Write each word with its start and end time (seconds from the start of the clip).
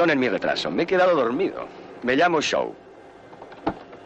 Perdonen 0.00 0.18
mi 0.18 0.30
retraso. 0.30 0.70
Me 0.70 0.84
he 0.84 0.86
quedado 0.86 1.14
dormido. 1.14 1.68
Me 2.04 2.16
llamo 2.16 2.40
Shaw. 2.40 2.74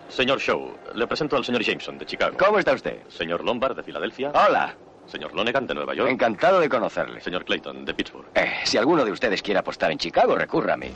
Señor 0.09 0.41
Shaw, 0.41 0.77
le 0.93 1.07
presento 1.07 1.37
al 1.37 1.45
señor 1.45 1.63
Jameson 1.63 1.99
de 1.99 2.05
Chicago. 2.05 2.37
¿Cómo 2.37 2.59
está 2.59 2.73
usted? 2.73 2.99
Señor 3.09 3.45
Lombard 3.45 3.77
de 3.77 3.85
Filadelfia. 3.85 4.33
Hola. 4.35 4.75
Señor 5.07 5.33
Lonegan 5.33 5.69
de 5.69 5.75
Nueva 5.75 5.95
York. 5.95 6.11
Encantado 6.11 6.59
de 6.59 6.69
conocerle. 6.69 7.21
Señor 7.21 7.45
Clayton 7.45 7.85
de 7.85 7.95
Pittsburgh. 7.95 8.27
Eh, 8.35 8.55
si 8.65 8.77
alguno 8.77 9.05
de 9.05 9.13
ustedes 9.13 9.41
quiere 9.41 9.61
apostar 9.61 9.93
en 9.93 9.99
Chicago, 9.99 10.35
recurra 10.35 10.75
a 10.75 10.77
mí. 10.77 10.91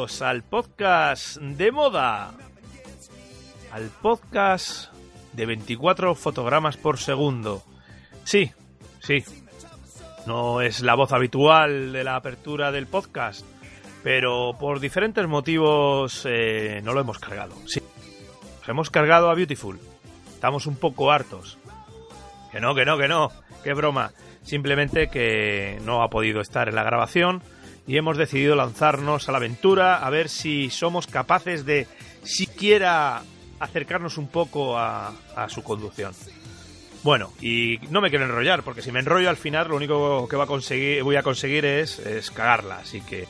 Al 0.00 0.42
podcast 0.42 1.36
de 1.36 1.70
moda. 1.70 2.30
Al 3.70 3.90
podcast 4.00 4.90
de 5.34 5.44
24 5.44 6.14
fotogramas 6.14 6.78
por 6.78 6.96
segundo. 6.96 7.62
Sí, 8.24 8.50
sí. 9.00 9.22
No 10.26 10.62
es 10.62 10.80
la 10.80 10.94
voz 10.94 11.12
habitual 11.12 11.92
de 11.92 12.02
la 12.02 12.16
apertura 12.16 12.72
del 12.72 12.86
podcast, 12.86 13.44
pero 14.02 14.56
por 14.58 14.80
diferentes 14.80 15.28
motivos 15.28 16.26
eh, 16.26 16.80
no 16.82 16.94
lo 16.94 17.02
hemos 17.02 17.18
cargado. 17.18 17.54
Sí. 17.66 17.82
Hemos 18.66 18.88
cargado 18.88 19.28
a 19.28 19.34
Beautiful. 19.34 19.78
Estamos 20.32 20.66
un 20.66 20.76
poco 20.76 21.12
hartos. 21.12 21.58
Que 22.50 22.58
no, 22.58 22.74
que 22.74 22.86
no, 22.86 22.96
que 22.96 23.06
no. 23.06 23.30
Qué 23.62 23.74
broma. 23.74 24.12
Simplemente 24.44 25.10
que 25.10 25.78
no 25.84 26.02
ha 26.02 26.08
podido 26.08 26.40
estar 26.40 26.70
en 26.70 26.74
la 26.74 26.84
grabación 26.84 27.42
y 27.90 27.96
hemos 27.96 28.16
decidido 28.16 28.54
lanzarnos 28.54 29.28
a 29.28 29.32
la 29.32 29.38
aventura 29.38 29.96
a 29.96 30.10
ver 30.10 30.28
si 30.28 30.70
somos 30.70 31.08
capaces 31.08 31.64
de 31.64 31.88
siquiera 32.22 33.20
acercarnos 33.58 34.16
un 34.16 34.28
poco 34.28 34.78
a, 34.78 35.12
a, 35.34 35.48
su 35.48 35.64
conducción. 35.64 36.12
Bueno, 37.02 37.32
y 37.40 37.80
no 37.90 38.00
me 38.00 38.08
quiero 38.08 38.26
enrollar, 38.26 38.62
porque 38.62 38.80
si 38.80 38.92
me 38.92 39.00
enrollo 39.00 39.28
al 39.28 39.36
final 39.36 39.66
lo 39.66 39.74
único 39.74 40.28
que 40.28 40.36
va 40.36 40.44
a 40.44 40.46
conseguir, 40.46 41.02
voy 41.02 41.16
a 41.16 41.24
conseguir 41.24 41.64
es, 41.64 41.98
es 41.98 42.30
cagarla, 42.30 42.76
así 42.78 43.00
que... 43.00 43.26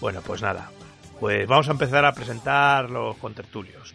Bueno, 0.00 0.20
pues 0.20 0.42
nada, 0.42 0.70
pues 1.18 1.48
vamos 1.48 1.68
a 1.68 1.72
empezar 1.72 2.04
a 2.04 2.12
presentar 2.12 2.90
los 2.90 3.16
contertulios. 3.16 3.94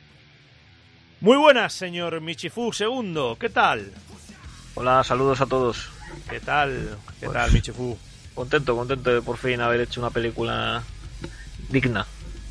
Muy 1.21 1.37
buenas, 1.37 1.71
señor 1.71 2.19
Michifu 2.19 2.73
segundo, 2.73 3.37
¿qué 3.39 3.49
tal? 3.49 3.93
Hola, 4.73 5.03
saludos 5.03 5.39
a 5.41 5.45
todos. 5.45 5.91
¿Qué 6.31 6.39
tal? 6.39 6.97
¿Qué 7.19 7.27
Pues- 7.27 7.33
tal, 7.37 7.51
Michifu? 7.51 7.95
Contento, 8.35 8.75
contento 8.75 9.13
de 9.13 9.21
por 9.21 9.37
fin 9.37 9.61
haber 9.61 9.81
hecho 9.81 10.01
una 10.01 10.09
película 10.09 10.83
digna. 11.69 12.05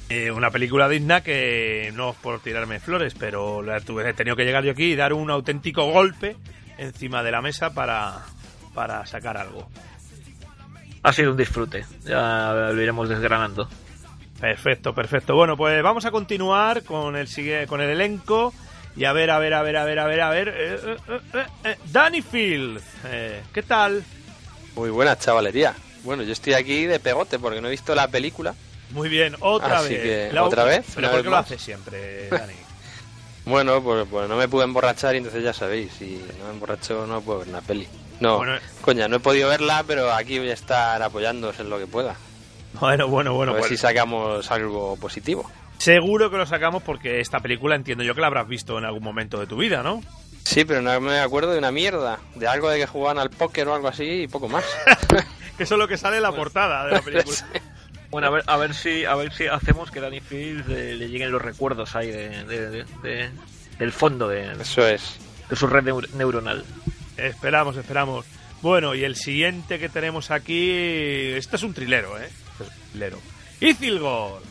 Eh, 0.09 0.31
una 0.31 0.51
película 0.51 0.89
digna 0.89 1.23
que 1.23 1.91
no 1.95 2.11
es 2.11 2.17
por 2.17 2.41
tirarme 2.41 2.81
flores, 2.81 3.15
pero 3.19 3.63
la 3.63 3.81
tuve, 3.81 4.09
he 4.09 4.15
tenido 4.15 4.37
que 4.37 4.45
llegar 4.45 4.63
yo 4.65 4.73
aquí 4.73 4.93
y 4.93 4.97
dar 4.97 5.13
un 5.13 5.31
auténtico 5.31 5.91
golpe 5.91 6.37
encima 6.79 7.23
de 7.23 7.31
la 7.31 7.41
mesa 7.41 7.73
para, 7.73 8.19
para 8.75 9.07
sacar 9.07 9.37
algo. 9.39 9.69
Ha 11.03 11.13
sido 11.13 11.33
un 11.33 11.37
disfrute, 11.37 11.85
ya 12.05 12.53
lo 12.73 12.81
iremos 12.81 13.09
desgranando. 13.09 13.69
Perfecto, 14.39 14.95
perfecto. 14.95 15.35
Bueno, 15.35 15.57
pues 15.57 15.83
vamos 15.83 16.05
a 16.05 16.11
continuar 16.11 16.83
con 16.85 17.17
el 17.17 17.27
sigue 17.27 17.67
con 17.67 17.81
el 17.81 17.91
elenco 17.91 18.53
y 18.97 19.05
a 19.05 19.13
ver, 19.13 19.31
a 19.31 19.39
ver, 19.39 19.55
a 19.55 19.63
ver, 19.63 19.77
a 19.79 19.85
ver, 19.85 19.98
a 19.98 20.07
ver, 20.07 20.21
a 20.21 20.31
ver. 20.31 20.48
eh, 20.48 20.77
eh, 21.09 21.21
eh, 21.35 21.47
eh, 21.65 21.77
Danny 21.91 22.23
Field, 22.23 22.81
¿qué 23.53 23.63
tal? 23.63 24.05
Muy 24.75 24.91
buena 24.91 25.19
chavalería. 25.19 25.75
Bueno, 26.05 26.23
yo 26.23 26.33
estoy 26.33 26.55
aquí 26.55 26.87
de 26.87 26.99
pegote 27.01 27.39
porque 27.39 27.61
no 27.61 27.69
he 27.69 27.71
visto 27.71 27.95
la 27.95 28.09
película. 28.09 28.55
Muy 28.91 29.09
bien, 29.09 29.37
otra 29.41 29.79
Así 29.79 29.95
vez. 29.95 30.31
que, 30.33 30.39
¿otra 30.39 30.65
vez? 30.65 30.85
Pero 30.95 31.07
¿Una 31.09 31.11
¿por 31.11 31.21
qué 31.23 31.25
lo 31.25 31.31
más? 31.37 31.47
haces 31.47 31.63
siempre, 31.63 32.29
Dani? 32.31 32.53
Bueno, 33.45 33.83
pues, 33.83 34.07
pues 34.11 34.29
no 34.29 34.37
me 34.37 34.49
pude 34.49 34.65
emborrachar 34.65 35.15
y 35.15 35.19
entonces 35.19 35.43
ya 35.43 35.53
sabéis, 35.53 35.93
si 35.99 36.23
no 36.39 36.45
me 36.47 36.51
emborracho 36.53 37.07
no 37.07 37.21
puedo 37.23 37.41
ver 37.41 37.49
una 37.49 37.61
peli. 37.61 37.89
No, 38.21 38.37
Bueno, 38.37 38.55
coña, 38.83 39.09
no 39.09 39.17
he 39.17 39.21
podido 39.21 39.49
verla, 39.49 39.83
pero 39.87 40.13
aquí 40.13 40.39
voy 40.39 40.51
a 40.51 40.55
estar 40.55 41.03
apoyándoos 41.03 41.59
en 41.59 41.69
lo 41.71 41.79
que 41.79 41.87
pueda. 41.87 42.15
Bueno, 42.75 43.09
bueno, 43.09 43.35
bueno. 43.35 43.53
a 43.53 43.55
ver 43.57 43.65
si 43.65 43.77
sacamos 43.77 44.51
algo 44.51 44.97
positivo. 44.97 45.51
Seguro 45.79 46.31
que 46.31 46.37
lo 46.37 46.47
sacamos 46.47 46.83
porque 46.85 47.19
esta 47.21 47.41
película 47.41 47.75
entiendo 47.75 48.05
yo 48.05 48.15
que 48.15 48.21
la 48.21 48.29
habrás 48.29 48.47
visto 48.47 48.79
en 48.79 48.85
algún 48.85 49.03
momento 49.03 49.41
de 49.41 49.47
tu 49.47 49.57
vida, 49.57 49.83
¿no? 49.83 50.01
Sí, 50.45 50.64
pero 50.64 50.83
no 50.83 51.01
me 51.01 51.19
acuerdo 51.20 51.53
de 51.53 51.58
una 51.58 51.70
mierda, 51.73 52.19
de 52.35 52.47
algo 52.48 52.69
de 52.69 52.79
que 52.79 52.86
jugaban 52.86 53.19
al 53.19 53.30
póker 53.30 53.69
o 53.69 53.75
algo 53.75 53.89
así 53.89 54.23
y 54.23 54.29
poco 54.29 54.48
más. 54.48 54.64
Que 55.57 55.64
eso 55.64 55.75
es 55.75 55.79
lo 55.79 55.86
que 55.86 55.98
sale 55.98 56.17
en 56.17 56.23
la 56.23 56.33
portada 56.33 56.86
de 56.86 56.92
la 56.92 57.03
película. 57.03 57.36
Bueno, 58.11 58.29
a 58.29 58.30
ver, 58.30 58.45
a 58.47 58.57
ver 58.57 58.75
si 58.75 59.05
a 59.05 59.14
ver 59.14 59.33
si 59.35 59.47
hacemos 59.47 59.91
que 59.91 60.01
Danny 60.01 60.20
Fields 60.20 60.67
eh, 60.70 60.95
le 60.95 61.08
lleguen 61.11 61.30
los 61.30 61.42
recuerdos 61.42 61.95
ahí 61.95 62.11
de, 62.11 62.45
de- 62.45 62.70
de- 62.70 62.85
de- 63.03 63.30
del 63.79 63.92
fondo 63.92 64.29
de, 64.29 64.51
Eso 64.61 64.86
es. 64.86 65.17
de 65.51 65.57
su 65.57 65.67
red 65.67 65.85
neur- 65.85 66.08
neuronal. 66.14 66.64
Esperamos, 67.19 67.77
esperamos. 67.77 68.24
Bueno, 68.63 68.95
y 68.95 69.05
el 69.05 69.14
siguiente 69.14 69.79
que 69.79 69.91
tenemos 69.91 70.30
aquí. 70.30 70.70
Este 71.36 71.57
es 71.57 71.63
un 71.63 71.74
trilero, 71.74 72.19
¿eh? 72.19 72.24
Este 72.30 72.64
es 72.64 72.70
un 72.70 72.91
trilero. 72.92 73.19
Ithilgor. 73.61 74.42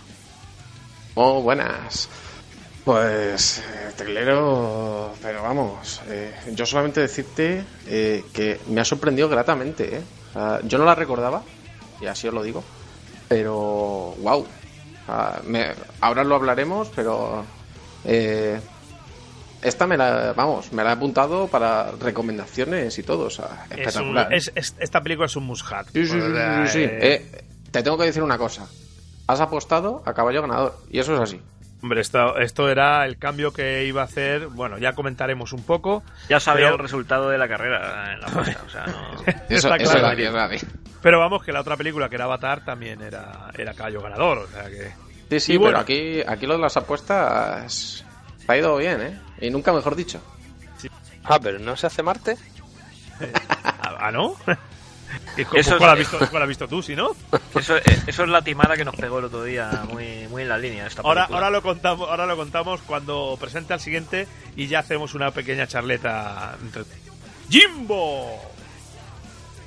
Oh, 1.16 1.42
buenas. 1.42 2.10
Pues, 2.84 3.60
eh, 3.60 3.92
trilero, 3.96 5.14
pero 5.22 5.44
vamos, 5.44 6.02
eh, 6.08 6.34
yo 6.54 6.66
solamente 6.66 7.00
decirte 7.02 7.64
eh, 7.86 8.26
que 8.34 8.64
me 8.68 8.82
ha 8.82 8.86
sorprendido 8.86 9.30
gratamente, 9.30 9.98
¿eh? 9.98 10.04
O 10.30 10.34
sea, 10.34 10.62
yo 10.64 10.80
no 10.80 10.86
la 10.86 10.96
recordaba, 10.96 11.44
y 12.00 12.08
así 12.08 12.28
os 12.28 12.34
lo 12.34 12.42
digo, 12.42 12.64
pero, 13.28 13.54
wow. 14.18 14.48
ahora 16.00 16.24
lo 16.24 16.36
hablaremos, 16.36 16.90
pero 16.96 17.46
eh, 18.04 18.60
esta 19.62 19.86
me 19.86 19.96
la, 19.96 20.34
vamos, 20.34 20.74
me 20.74 20.84
la 20.84 20.90
he 20.90 20.94
apuntado 20.94 21.50
para 21.50 21.92
recomendaciones 21.92 22.98
y 22.98 23.04
todo, 23.04 23.26
o 23.26 23.30
sea, 23.30 23.68
Es 23.70 23.78
un- 23.78 23.82
espectacular. 23.84 24.34
es- 24.34 24.52
es- 24.56 24.76
esta 24.80 25.02
película 25.02 25.28
es 25.28 25.36
un 25.36 25.46
must-have. 25.46 25.86
Sí, 25.94 26.04
sí, 26.06 26.20
sí, 26.20 26.20
sí, 26.20 26.68
sí. 26.68 26.80
Eh, 26.84 27.46
te 27.70 27.84
tengo 27.84 27.98
que 27.98 28.06
decir 28.06 28.24
una 28.24 28.40
cosa. 28.40 28.70
Has 29.28 29.40
apostado 29.40 30.02
a 30.06 30.14
caballo 30.16 30.42
ganador, 30.42 30.80
y 30.90 31.00
eso 31.00 31.14
es 31.14 31.20
así. 31.22 31.40
Hombre, 31.82 32.02
esto, 32.02 32.38
esto 32.38 32.70
era 32.70 33.06
el 33.06 33.18
cambio 33.18 33.52
que 33.52 33.86
iba 33.86 34.02
a 34.02 34.06
hacer. 34.06 34.48
Bueno, 34.48 34.78
ya 34.78 34.94
comentaremos 34.94 35.52
un 35.54 35.64
poco. 35.64 36.04
Ya 36.30 36.40
sabía 36.40 36.66
Pero- 36.66 36.76
el 36.76 36.82
resultado 36.82 37.30
de 37.30 37.38
la 37.38 37.48
carrera 37.48 38.14
en 38.14 38.22
la 38.22 38.28
pista, 38.44 38.62
o 38.66 38.70
sea, 38.70 38.86
no... 38.86 39.14
Eso, 39.50 39.68
claro. 39.70 40.52
es. 40.52 40.66
Pero 41.02 41.20
vamos, 41.20 41.44
que 41.44 41.52
la 41.52 41.62
otra 41.62 41.76
película 41.78 42.08
que 42.10 42.16
era 42.16 42.26
Avatar 42.26 42.64
también 42.64 43.02
era, 43.02 43.50
era 43.58 43.74
caballo 43.74 44.02
ganador. 44.02 44.38
O 44.40 44.48
sea 44.48 44.70
que. 44.70 44.92
Sí, 45.32 45.40
sí, 45.40 45.58
bueno. 45.58 45.72
pero 45.72 45.80
aquí, 45.80 46.22
aquí 46.28 46.46
lo 46.46 46.54
de 46.56 46.60
las 46.60 46.78
apuestas 46.78 48.06
ha 48.48 48.58
ido 48.58 48.76
bien, 48.78 49.02
¿eh? 49.02 49.20
Y 49.40 49.50
nunca 49.50 49.72
mejor 49.74 49.96
dicho. 49.96 50.22
Ah, 51.24 51.40
pero 51.42 51.58
¿no 51.60 51.76
se 51.78 51.88
hace 51.88 52.04
Marte? 52.04 52.36
¿Ah, 53.64 53.98
ah, 54.00 54.12
no? 54.12 54.36
¿Y 55.38 55.46
cu- 55.46 55.58
Eso 55.58 55.72
es- 55.72 55.78
¿Cuál, 55.78 55.92
has 55.92 55.98
visto, 55.98 56.18
cuál 56.30 56.44
has 56.44 56.48
visto 56.50 56.68
tú, 56.68 56.82
si 56.82 56.96
no? 56.96 57.16
Eso, 57.56 57.78
eh, 57.78 57.84
eso 58.08 58.24
es 58.24 58.30
la 58.30 58.42
timada 58.42 58.76
que 58.76 58.86
nos 58.86 58.96
pegó 58.96 59.20
el 59.20 59.26
otro 59.26 59.44
día, 59.44 59.84
muy, 59.90 60.28
muy 60.30 60.44
en 60.44 60.50
la 60.50 60.58
línea. 60.58 60.88
Esta 60.88 61.02
Ahora, 61.02 61.22
película. 61.28 61.38
ahora, 61.48 61.50
lo 61.50 61.62
contamos, 61.62 62.10
ahora 62.10 62.26
lo 62.26 62.36
contamos 62.38 62.82
cuando 62.82 63.38
presente 63.40 63.74
al 63.74 63.80
siguiente 63.80 64.28
y 64.56 64.68
ya 64.68 64.80
hacemos 64.80 65.14
una 65.14 65.32
pequeña 65.32 65.68
charleta 65.68 66.58
entre. 66.62 66.84
¡Jimbo! 67.50 68.40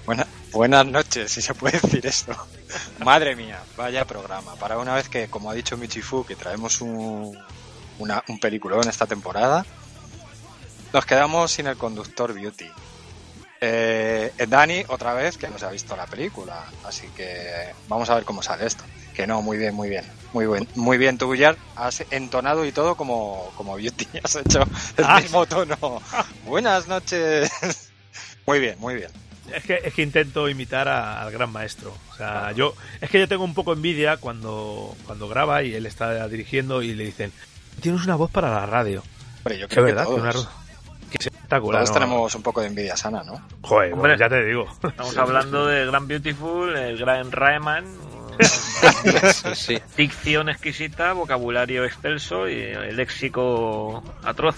Buena- 0.06 0.26
buenas 0.52 0.86
noches, 0.86 1.32
si 1.32 1.40
se 1.42 1.54
puede 1.54 1.80
decir 1.80 2.06
esto. 2.06 2.34
Madre 3.04 3.36
mía, 3.36 3.60
vaya 3.76 4.04
programa. 4.04 4.54
Para 4.56 4.78
una 4.78 4.94
vez 4.94 5.08
que, 5.08 5.28
como 5.28 5.50
ha 5.50 5.54
dicho 5.54 5.76
Michifu, 5.76 6.24
que 6.26 6.36
traemos 6.36 6.80
un, 6.80 7.38
una, 7.98 8.22
un 8.28 8.38
peliculón 8.38 8.88
esta 8.88 9.06
temporada, 9.06 9.64
nos 10.92 11.06
quedamos 11.06 11.52
sin 11.52 11.66
el 11.66 11.76
conductor 11.76 12.32
Beauty. 12.34 12.66
Eh, 13.66 14.32
Dani, 14.48 14.84
otra 14.88 15.14
vez, 15.14 15.38
que 15.38 15.48
no 15.48 15.58
se 15.58 15.64
ha 15.64 15.70
visto 15.70 15.96
la 15.96 16.06
película. 16.06 16.64
Así 16.84 17.06
que 17.16 17.72
vamos 17.88 18.10
a 18.10 18.14
ver 18.16 18.24
cómo 18.24 18.42
sale 18.42 18.66
esto. 18.66 18.84
Que 19.14 19.26
no, 19.26 19.40
muy 19.42 19.56
bien, 19.56 19.74
muy 19.74 19.88
bien. 19.88 20.04
Muy 20.32 20.46
bien, 20.46 20.68
muy 20.74 20.98
bien. 20.98 21.16
Tú 21.16 21.34
ya 21.34 21.56
has 21.76 22.04
entonado 22.10 22.64
y 22.64 22.72
todo 22.72 22.96
como, 22.96 23.50
como 23.56 23.76
Beauty. 23.76 24.06
Has 24.24 24.36
hecho 24.36 24.62
el 24.96 25.04
Ah. 25.04 25.20
mismo 25.20 25.46
tono. 25.46 25.76
Buenas 26.44 26.88
noches. 26.88 27.50
Muy 28.46 28.58
bien, 28.60 28.76
muy 28.78 28.96
bien. 28.96 29.08
Es 29.54 29.64
que, 29.64 29.80
es 29.82 29.94
que 29.94 30.02
intento 30.02 30.48
imitar 30.50 30.86
a- 30.86 31.22
al 31.22 31.30
gran 31.32 31.50
maestro. 31.50 31.96
O 32.12 32.16
sea, 32.16 32.52
yo. 32.52 32.74
Es 33.00 33.08
que 33.08 33.18
yo 33.18 33.26
tengo 33.28 33.42
un 33.44 33.54
poco 33.54 33.72
envidia 33.72 34.18
cuando, 34.18 34.94
cuando 35.06 35.28
graba 35.28 35.62
y 35.62 35.74
él 35.74 35.86
está 35.86 36.28
dirigiendo 36.28 36.82
y 36.82 36.92
le 36.94 37.04
dicen: 37.06 37.32
Tienes 37.80 38.02
una 38.04 38.16
voz 38.16 38.30
para 38.30 38.50
la 38.50 38.66
radio. 38.66 39.02
Hombre, 39.38 39.58
yo 39.58 39.66
Que 39.68 39.76
creo 39.76 39.86
que 39.86 39.92
verdad, 39.92 40.02
que 40.04 40.20
todos, 40.20 40.48
que 41.18 41.28
es 41.28 41.34
espectacular. 41.34 41.82
todos 41.84 41.90
¿no? 41.90 42.00
tenemos 42.00 42.34
un 42.34 42.42
poco 42.42 42.60
de 42.60 42.66
envidia 42.68 42.96
sana, 42.96 43.22
¿no? 43.24 43.40
Joder, 43.62 43.92
Hombre. 43.92 44.16
ya 44.18 44.28
te 44.28 44.44
digo. 44.44 44.66
Estamos 44.82 45.16
hablando 45.16 45.66
de 45.66 45.86
Gran 45.86 46.06
Beautiful, 46.08 46.76
el 46.76 46.98
Gran 46.98 47.30
Rayman, 47.32 47.84
Sí, 49.32 49.54
sí. 49.54 49.78
Dicción 49.96 50.48
exquisita, 50.48 51.12
vocabulario 51.12 51.84
excelso 51.84 52.48
y 52.48 52.54
el 52.60 52.96
léxico 52.96 54.02
atroz. 54.24 54.56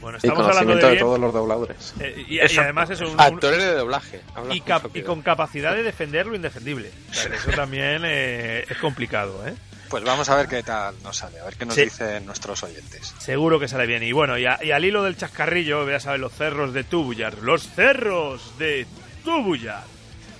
Bueno, 0.00 0.16
Y 0.22 0.26
estamos 0.28 0.46
hablando 0.56 0.76
de 0.88 0.96
todos 0.96 1.18
los 1.18 1.32
dobladores. 1.34 1.92
eh, 2.00 2.24
y, 2.28 2.38
además 2.58 2.88
es 2.90 3.00
un, 3.00 3.08
un- 3.08 3.20
Actores 3.20 3.58
de 3.58 3.74
doblaje. 3.74 4.20
Y, 4.50 4.60
cap- 4.60 4.86
con 5.04 5.22
capacidad 5.22 5.74
de 5.74 5.82
defender 5.82 6.26
lo 6.26 6.36
indefendible. 6.36 6.90
O 7.10 7.14
sea, 7.14 7.28
que 7.30 7.36
eso 7.36 7.50
también 7.50 8.02
eh, 8.04 8.64
es 8.68 8.78
complicado, 8.78 9.44
¿eh? 9.46 9.54
Pues 9.88 10.04
vamos 10.04 10.28
a 10.28 10.36
ver 10.36 10.48
qué 10.48 10.62
tal 10.62 10.94
nos 11.02 11.16
sale, 11.16 11.40
a 11.40 11.44
ver 11.44 11.56
qué 11.56 11.64
nos 11.64 11.74
Sí. 11.74 11.84
dicen 11.84 12.26
nuestros 12.26 12.62
oyentes. 12.62 13.14
Seguro 13.18 13.58
que 13.58 13.68
sale 13.68 13.86
bien. 13.86 14.02
Y 14.02 14.12
bueno, 14.12 14.36
y, 14.38 14.44
a- 14.46 14.58
y 14.62 14.70
al 14.70 14.84
hilo 14.84 15.02
del 15.02 15.16
chascarrillo, 15.16 15.88
ya 15.88 15.98
sabes, 16.00 16.20
los 16.20 16.32
cerros 16.32 16.72
de 16.74 16.84
Tubullar. 16.84 17.38
Los 17.38 17.62
cerros 17.68 18.58
de 18.58 18.86
Tubullar. 19.24 19.84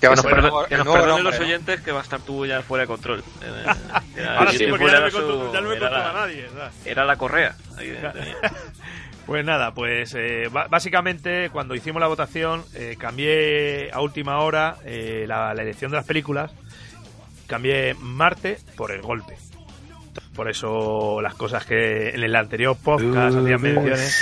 Que 0.00 0.08
nos, 0.08 0.22
nuevo- 0.22 0.64
que 0.66 0.76
nos 0.76 0.86
perdonen 0.86 1.06
nombre, 1.08 1.22
los 1.24 1.40
¿no? 1.40 1.44
oyentes 1.46 1.80
que 1.80 1.90
va 1.90 2.00
a 2.00 2.02
estar 2.02 2.20
tú 2.20 2.46
ya 2.46 2.62
fuera 2.62 2.82
de 2.82 2.86
control. 2.88 3.24
Eh, 3.42 3.64
era- 4.16 4.38
Ahora 4.38 4.52
sí, 4.52 4.66
porque 4.68 4.86
ya 4.86 5.00
no 5.00 5.04
me, 5.06 5.10
su- 5.10 5.52
ya 5.52 5.60
no 5.60 5.68
me 5.70 5.78
nadie. 5.80 6.46
¿sabes? 6.56 6.74
Era 6.86 7.04
la 7.04 7.16
correa. 7.16 7.56
Ahí 7.76 7.88
de- 7.88 8.00
de- 8.00 8.34
Pues 9.26 9.44
nada, 9.44 9.74
pues 9.74 10.14
eh, 10.16 10.48
básicamente 10.50 11.50
cuando 11.50 11.74
hicimos 11.74 12.00
la 12.00 12.06
votación 12.06 12.64
eh, 12.72 12.96
cambié 12.98 13.90
a 13.92 14.00
última 14.00 14.38
hora 14.40 14.76
eh, 14.86 15.26
la, 15.28 15.52
la 15.52 15.62
elección 15.62 15.90
de 15.90 15.98
las 15.98 16.06
películas, 16.06 16.50
cambié 17.48 17.94
Marte 17.94 18.58
por 18.76 18.92
el 18.92 19.02
golpe. 19.02 19.36
Por 20.36 20.48
eso 20.48 21.20
las 21.20 21.34
cosas 21.34 21.64
que 21.66 22.10
en 22.10 22.22
el 22.22 22.36
anterior 22.36 22.76
podcast 22.76 23.36
hacían 23.36 23.60
menciones. 23.60 24.16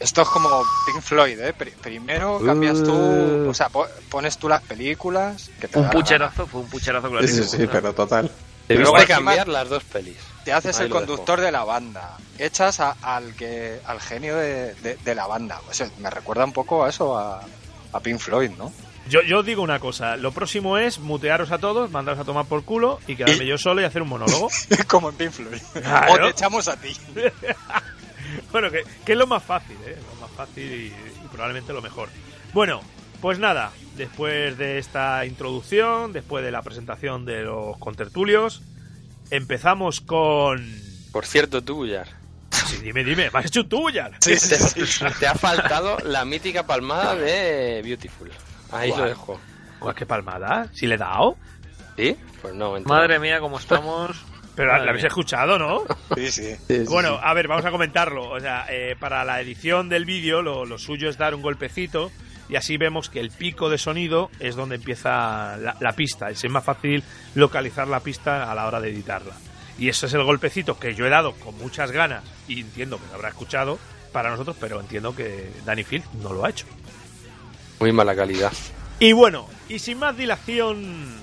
Esto 0.00 0.22
es 0.22 0.28
como 0.28 0.48
Pink 0.86 1.00
Floyd, 1.02 1.38
¿eh? 1.40 1.52
Pri- 1.54 1.70
primero 1.70 2.40
cambias 2.44 2.82
tú, 2.82 3.48
o 3.48 3.54
sea, 3.54 3.68
po- 3.70 3.86
pones 4.10 4.36
tú 4.36 4.48
las 4.48 4.60
películas. 4.62 5.50
Que 5.60 5.68
te 5.68 5.78
un 5.78 5.84
la 5.86 5.90
pucherazo, 5.90 6.46
fue 6.46 6.60
un 6.60 6.68
pucherazo 6.68 7.06
Sí, 7.06 7.12
clarísimo. 7.12 7.44
sí, 7.44 7.56
sí, 7.58 7.66
pero 7.70 7.94
total. 7.94 8.30
Debiste 8.68 8.82
Luego 8.90 8.98
encima- 8.98 9.16
cambiar 9.16 9.48
las 9.48 9.68
dos 9.68 9.84
pelis. 9.84 10.16
Te 10.44 10.52
haces 10.52 10.78
Ahí 10.78 10.86
el 10.86 10.92
conductor 10.92 11.40
de 11.40 11.52
la 11.52 11.64
banda, 11.64 12.16
echas 12.38 12.80
a- 12.80 12.96
al 13.00 13.34
que 13.34 13.80
al 13.86 14.00
genio 14.00 14.36
de, 14.36 14.74
de- 14.74 14.96
de 14.96 15.14
la 15.14 15.26
banda. 15.26 15.60
O 15.70 15.72
sea, 15.74 15.88
me 15.98 16.10
recuerda 16.10 16.44
un 16.44 16.52
poco 16.52 16.84
a 16.84 16.88
eso, 16.90 17.16
a, 17.16 17.40
a 17.92 18.00
Pink 18.00 18.18
Floyd, 18.18 18.50
¿no? 18.58 18.72
Yo, 19.08 19.22
yo 19.22 19.40
os 19.40 19.46
digo 19.46 19.62
una 19.62 19.80
cosa, 19.80 20.16
lo 20.16 20.32
próximo 20.32 20.78
es 20.78 20.98
mutearos 20.98 21.50
a 21.50 21.58
todos, 21.58 21.90
mandaros 21.90 22.20
a 22.20 22.24
tomar 22.24 22.46
por 22.46 22.64
culo 22.64 23.00
y 23.06 23.16
quedarme 23.16 23.46
yo 23.46 23.58
solo 23.58 23.80
y 23.80 23.84
hacer 23.84 24.02
un 24.02 24.08
monólogo. 24.08 24.48
como 24.88 25.10
en 25.10 25.16
Pink 25.16 25.32
Floyd. 25.32 25.60
Claro. 25.72 26.12
O 26.12 26.16
te 26.16 26.28
echamos 26.28 26.68
a 26.68 26.76
ti. 26.76 26.96
Bueno, 28.50 28.70
que, 28.70 28.82
que 29.04 29.12
es 29.12 29.18
lo 29.18 29.26
más 29.26 29.42
fácil, 29.42 29.76
¿eh? 29.84 29.96
Lo 30.14 30.26
más 30.26 30.30
fácil 30.34 30.64
y, 30.64 30.86
y 30.86 31.28
probablemente 31.30 31.72
lo 31.74 31.82
mejor. 31.82 32.08
Bueno, 32.54 32.80
pues 33.20 33.38
nada, 33.38 33.72
después 33.96 34.56
de 34.56 34.78
esta 34.78 35.26
introducción, 35.26 36.12
después 36.14 36.42
de 36.42 36.50
la 36.50 36.62
presentación 36.62 37.26
de 37.26 37.42
los 37.42 37.76
contertulios, 37.78 38.62
empezamos 39.30 40.00
con... 40.00 40.64
Por 41.12 41.26
cierto, 41.26 41.62
tú, 41.62 41.76
Bullar, 41.76 42.08
Sí, 42.66 42.76
dime, 42.82 43.04
dime, 43.04 43.30
me 43.30 43.38
has 43.38 43.46
hecho 43.46 43.66
tú, 43.66 43.90
Yar. 43.90 44.12
Sí, 44.20 44.36
sí, 44.38 44.54
sí, 44.54 44.86
sí. 44.86 45.04
te 45.18 45.26
ha 45.26 45.34
faltado 45.34 45.98
la 46.04 46.24
mítica 46.24 46.66
palmada 46.66 47.14
de 47.14 47.80
Beautiful. 47.82 48.30
Ahí 48.72 48.88
Guau. 48.90 49.00
lo 49.02 49.08
dejo. 49.08 49.40
Guau, 49.80 49.94
qué 49.94 50.06
palmada, 50.06 50.68
si 50.72 50.86
le 50.86 50.94
he 50.96 50.98
dado. 50.98 51.36
¿Sí? 51.96 52.16
Pues 52.40 52.54
no, 52.54 52.76
enterado. 52.76 53.00
Madre 53.00 53.18
mía, 53.18 53.40
cómo 53.40 53.58
estamos. 53.58 54.16
Pero 54.54 54.68
la, 54.68 54.74
Madre 54.74 54.84
la 54.86 54.90
habéis 54.90 55.02
mía. 55.04 55.08
escuchado, 55.08 55.58
¿no? 55.58 55.84
Sí, 56.16 56.30
sí. 56.30 56.84
Bueno, 56.88 57.14
sí. 57.16 57.20
a 57.22 57.32
ver, 57.34 57.48
vamos 57.48 57.64
a 57.64 57.70
comentarlo. 57.70 58.30
O 58.30 58.40
sea, 58.40 58.66
eh, 58.68 58.96
para 58.98 59.24
la 59.24 59.40
edición 59.40 59.88
del 59.88 60.04
vídeo, 60.04 60.42
lo, 60.42 60.64
lo 60.66 60.78
suyo 60.78 61.08
es 61.08 61.16
dar 61.16 61.34
un 61.34 61.40
golpecito 61.42 62.10
y 62.50 62.56
así 62.56 62.76
vemos 62.76 63.08
que 63.08 63.20
el 63.20 63.30
pico 63.30 63.70
de 63.70 63.78
sonido 63.78 64.30
es 64.40 64.54
donde 64.56 64.74
empieza 64.76 65.56
la, 65.56 65.74
la 65.80 65.92
pista. 65.92 66.28
Es 66.28 66.46
más 66.50 66.64
fácil 66.64 67.02
localizar 67.34 67.88
la 67.88 68.00
pista 68.00 68.50
a 68.50 68.54
la 68.54 68.66
hora 68.66 68.78
de 68.80 68.90
editarla. 68.90 69.34
Y 69.78 69.88
ese 69.88 70.04
es 70.04 70.12
el 70.12 70.22
golpecito 70.22 70.78
que 70.78 70.94
yo 70.94 71.06
he 71.06 71.10
dado 71.10 71.32
con 71.32 71.56
muchas 71.56 71.90
ganas 71.90 72.22
y 72.46 72.60
entiendo 72.60 72.98
que 72.98 73.06
lo 73.06 73.14
habrá 73.14 73.30
escuchado 73.30 73.78
para 74.12 74.28
nosotros, 74.28 74.54
pero 74.60 74.78
entiendo 74.80 75.16
que 75.16 75.50
Danny 75.64 75.82
Field 75.82 76.04
no 76.22 76.34
lo 76.34 76.44
ha 76.44 76.50
hecho. 76.50 76.66
Muy 77.82 77.90
mala 77.90 78.14
calidad. 78.14 78.52
Y 79.00 79.10
bueno, 79.10 79.48
y 79.68 79.80
sin 79.80 79.98
más 79.98 80.16
dilación 80.16 81.16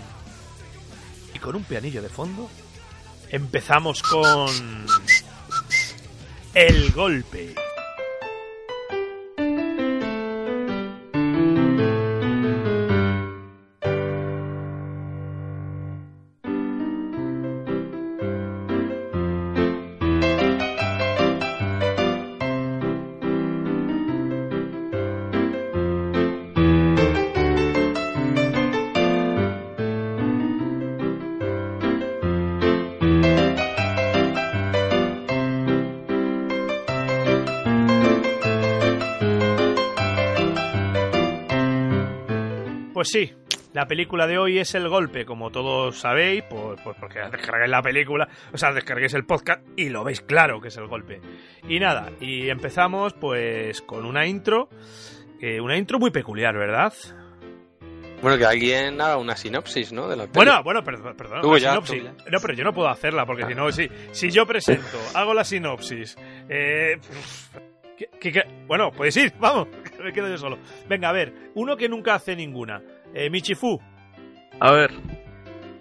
y 1.34 1.40
con 1.40 1.56
un 1.56 1.64
pianillo 1.64 2.02
de 2.02 2.10
fondo, 2.10 2.50
empezamos 3.30 4.04
con 4.04 4.50
el 6.54 6.92
golpe. 6.92 7.56
Pues 43.00 43.12
sí, 43.12 43.34
la 43.72 43.86
película 43.86 44.28
de 44.28 44.38
hoy 44.38 44.60
es 44.60 44.76
El 44.76 44.90
Golpe, 44.90 45.24
como 45.24 45.52
todos 45.52 45.98
sabéis, 45.98 46.44
pues, 46.50 46.82
pues 46.84 46.98
porque 47.00 47.20
descargáis 47.32 47.72
la 47.72 47.82
película, 47.82 48.28
o 48.52 48.58
sea, 48.58 48.74
descarguéis 48.74 49.14
el 49.14 49.24
podcast 49.26 49.62
y 49.78 49.88
lo 49.88 50.04
veis 50.04 50.20
claro 50.20 50.60
que 50.60 50.68
es 50.68 50.76
El 50.76 50.88
Golpe. 50.88 51.22
Y 51.70 51.80
nada, 51.80 52.12
y 52.20 52.50
empezamos 52.50 53.14
pues 53.14 53.82
con 53.84 54.04
una 54.06 54.28
intro, 54.28 54.68
eh, 55.40 55.62
una 55.62 55.78
intro 55.78 55.98
muy 55.98 56.12
peculiar, 56.12 56.58
¿verdad? 56.58 56.92
Bueno, 58.22 58.38
que 58.38 58.44
alguien 58.46 59.00
haga 59.00 59.16
una 59.16 59.38
sinopsis, 59.38 59.94
¿no? 59.94 60.10
De 60.10 60.18
la 60.18 60.24
peli. 60.24 60.34
Bueno, 60.36 60.62
bueno, 60.62 60.84
perdón, 60.84 61.16
perdón. 61.16 61.40
Tú 61.42 61.58
ya, 61.58 61.70
sinopsis. 61.70 62.04
tú 62.04 62.24
No, 62.30 62.40
pero 62.42 62.54
yo 62.54 62.66
no 62.66 62.74
puedo 62.74 62.90
hacerla, 62.90 63.26
porque 63.26 63.46
si 63.46 63.56
no, 63.56 63.72
si, 63.72 63.88
si 64.12 64.30
yo 64.30 64.46
presento, 64.46 64.98
hago 65.14 65.34
la 65.34 65.46
sinopsis, 65.46 66.18
eh, 66.50 66.98
pff, 67.00 67.48
¿qué- 67.98 68.10
qué- 68.20 68.32
qué? 68.34 68.44
bueno, 68.68 68.92
podéis 68.92 69.16
ir, 69.16 69.34
vamos, 69.40 69.70
que 69.86 69.89
me 70.04 70.14
quedo 70.14 70.28
yo 70.30 70.38
solo. 70.38 70.58
Venga, 70.88 71.10
a 71.10 71.14
ver, 71.14 71.34
uno 71.56 71.76
que 71.78 71.90
nunca 71.90 72.16
hace 72.16 72.36
ninguna. 72.36 72.82
Eh, 73.14 73.30
Michifu, 73.30 73.80
A 74.60 74.72
ver, 74.72 74.92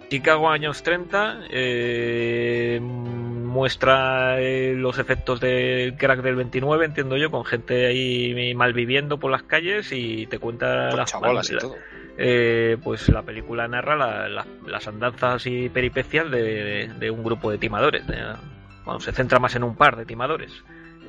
Chicago 0.09 0.49
años 0.49 0.81
30 0.83 1.41
eh, 1.49 2.79
muestra 2.81 4.39
eh, 4.39 4.73
los 4.75 4.97
efectos 4.99 5.39
del 5.39 5.95
crack 5.95 6.21
del 6.21 6.35
29, 6.35 6.85
entiendo 6.85 7.17
yo, 7.17 7.29
con 7.31 7.45
gente 7.45 7.85
ahí 7.87 8.53
mal 8.55 8.73
viviendo 8.73 9.19
por 9.19 9.31
las 9.31 9.43
calles 9.43 9.91
y 9.91 10.25
te 10.27 10.39
cuenta 10.39 10.89
Con 10.89 10.99
las 10.99 11.11
chabolas 11.11 11.49
y 11.49 11.53
la- 11.53 11.59
todo. 11.59 11.75
eh, 12.17 12.77
pues 12.83 13.09
la 13.09 13.21
película 13.23 13.67
narra 13.67 13.95
la- 13.95 14.29
la- 14.29 14.45
las 14.67 14.87
andanzas 14.87 15.45
y 15.45 15.69
peripecias 15.69 16.29
de, 16.31 16.89
de 16.99 17.11
un 17.11 17.23
grupo 17.23 17.51
de 17.51 17.57
timadores. 17.57 18.05
de- 18.07 18.17
bueno, 18.85 18.99
se 18.99 19.11
centra 19.11 19.39
más 19.39 19.55
en 19.55 19.63
un 19.63 19.75
par 19.75 19.95
de 19.97 20.05
timadores 20.05 20.51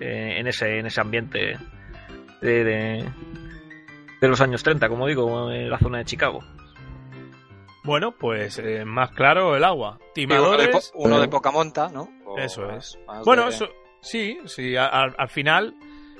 eh, 0.00 0.34
en 0.38 0.46
ese 0.46 0.78
en 0.78 0.86
ese 0.86 1.00
ambiente 1.00 1.56
de, 2.40 2.64
de, 2.64 3.04
de 4.20 4.28
los 4.28 4.40
años 4.40 4.62
30, 4.62 4.88
como 4.88 5.06
digo, 5.06 5.50
en 5.50 5.68
la 5.70 5.78
zona 5.78 5.98
de 5.98 6.04
Chicago. 6.04 6.40
bueno, 7.84 8.12
pues 8.12 8.58
eh, 8.58 8.84
más 8.84 9.10
claro 9.12 9.56
el 9.56 9.64
agua. 9.64 9.98
Sí, 10.14 10.24
uno, 10.26 10.34
de, 10.34 10.40
Timadores. 10.66 10.92
uno 10.94 11.20
de 11.20 11.28
poca 11.28 11.50
monta, 11.50 11.88
¿no? 11.92 12.08
O 12.26 12.38
Eso 12.38 12.70
es. 12.70 12.98
más 13.06 13.24
Bueno, 13.24 13.44
de- 13.44 13.48
eso, 13.50 13.68
sí, 14.00 14.38
sí, 14.46 14.76
al, 14.76 15.14
al 15.16 15.28
final. 15.28 15.74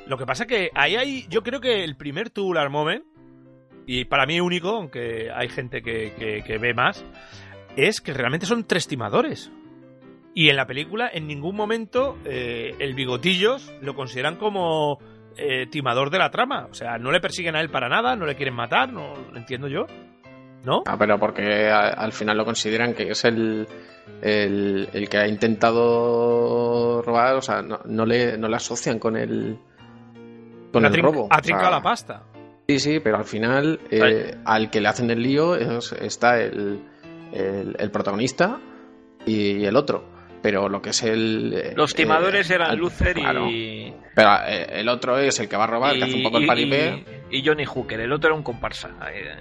Lo 0.07 0.17
que 0.17 0.27
pasa 0.27 0.47
que 0.47 0.71
ahí 0.75 0.97
hay, 0.97 1.27
yo 1.29 1.43
creo 1.43 1.61
que 1.61 1.85
el 1.85 1.97
primer 1.97 2.31
Tubular 2.31 2.69
Moment, 2.71 3.05
y 3.87 4.05
para 4.07 4.27
mí 4.27 4.41
único, 4.41 4.71
aunque 4.71 5.31
hay 5.35 5.49
gente 5.49 5.83
que, 5.83 6.13
que- 6.19 6.43
que 6.45 6.59
ve 6.59 6.75
más, 6.75 7.05
es 7.77 8.01
que 8.01 8.13
realmente 8.15 8.47
son 8.47 8.65
tres 8.65 8.89
timadores. 8.89 9.53
Y 10.35 10.49
en 10.49 10.57
la 10.57 10.67
película, 10.67 11.11
en 11.13 11.27
ningún 11.27 11.55
momento, 11.57 12.17
eh, 12.25 12.75
el 12.79 12.95
bigotillos 12.95 13.73
lo 13.83 13.95
consideran 13.95 14.37
como 14.37 14.99
eh, 15.37 15.67
timador 15.71 16.11
de 16.11 16.19
la 16.19 16.31
trama. 16.31 16.67
O 16.71 16.75
sea, 16.75 16.99
no 16.99 17.11
le 17.13 17.21
persiguen 17.21 17.57
a 17.57 17.61
él 17.61 17.71
para 17.71 17.89
nada, 17.89 18.17
no 18.17 18.27
le 18.27 18.35
quieren 18.37 18.55
matar, 18.55 18.93
no 18.93 19.15
entiendo 19.35 19.69
yo. 19.69 19.87
¿No? 20.65 20.83
Ah, 20.87 20.97
pero 20.99 21.19
porque 21.19 21.71
a- 21.71 21.89
al 21.89 22.13
final 22.13 22.37
lo 22.37 22.45
consideran 22.45 22.93
que 22.93 23.11
es 23.11 23.25
el, 23.25 23.67
el, 24.21 24.89
el 24.93 25.09
que 25.09 25.17
ha 25.17 25.27
intentado 25.27 27.03
robar, 27.03 27.37
o 27.37 27.43
sea, 27.43 27.63
no, 27.63 27.81
no 27.87 28.05
le, 28.07 28.37
no 28.37 28.49
le 28.49 28.57
asocian 28.57 28.99
con 28.99 29.17
el, 29.17 29.59
con 30.73 30.85
el 30.85 30.95
robo. 31.03 31.23
ha 31.31 31.37
O 31.37 31.37
sea, 31.37 31.43
trincado 31.43 31.71
la 31.71 31.83
pasta. 31.83 32.23
Sí, 32.69 32.79
sí, 32.79 33.01
pero 33.01 33.17
al 33.17 33.25
final 33.25 33.81
eh, 33.91 34.37
al 34.45 34.71
que 34.71 34.81
le 34.81 34.89
hacen 34.89 35.11
el 35.11 35.23
lío 35.23 35.57
es- 35.57 35.93
está 35.93 36.39
el, 36.41 36.81
el, 37.33 37.75
el 37.79 37.91
protagonista 37.91 38.59
y 39.27 39.65
el 39.65 39.77
otro. 39.77 40.05
Pero 40.43 40.71
lo 40.71 40.81
que 40.81 40.91
es 40.91 41.03
el... 41.03 41.75
Los 41.77 41.95
timadores 41.95 42.51
eh, 42.51 42.55
eran 42.55 42.71
al- 42.71 42.79
Luther 42.79 43.15
claro. 43.15 43.47
y. 43.51 43.93
Pero 44.15 44.31
eh, 44.47 44.81
el 44.81 44.89
otro 44.89 45.19
es 45.19 45.39
el 45.39 45.49
que 45.49 45.57
va 45.57 45.65
a 45.65 45.67
robar, 45.67 45.97
que 45.97 46.05
hace 46.05 46.15
un 46.15 46.23
poco 46.23 46.39
el 46.39 46.45
y- 46.45 46.47
paripé. 46.47 47.05
y 47.31 47.45
Johnny 47.47 47.67
Hooker. 47.67 48.01
El 48.01 48.11
otro 48.13 48.29
era 48.31 48.37
un 48.37 48.43
comparsa. 48.43 48.89
Eh, 49.13 49.35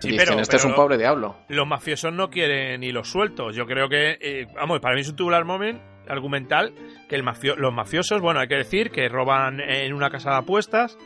Sí, 0.00 0.10
Dicen, 0.12 0.26
pero- 0.28 0.40
este 0.40 0.56
es 0.56 0.64
un 0.64 0.74
pobre 0.74 0.96
diablo. 0.98 1.36
Los 1.48 1.66
mafiosos 1.66 2.12
no 2.12 2.30
quieren 2.30 2.80
ni 2.80 2.90
los 2.92 3.08
sueltos. 3.10 3.54
Yo 3.54 3.66
creo 3.66 3.88
que, 3.88 4.16
eh, 4.20 4.46
vamos, 4.54 4.80
para 4.80 4.94
mí 4.94 5.02
es 5.02 5.08
un 5.10 5.16
tubular 5.16 5.44
moment 5.44 5.80
argumental 6.08 6.72
que 7.08 7.16
el 7.16 7.22
mafio- 7.22 7.56
los 7.56 7.72
mafiosos, 7.74 8.20
bueno, 8.22 8.40
hay 8.40 8.48
que 8.48 8.56
decir 8.56 8.90
que 8.90 9.08
roban 9.08 9.60
en 9.60 9.92
una 9.92 10.08
casa 10.10 10.30
de 10.30 10.36
apuestas 10.36 10.96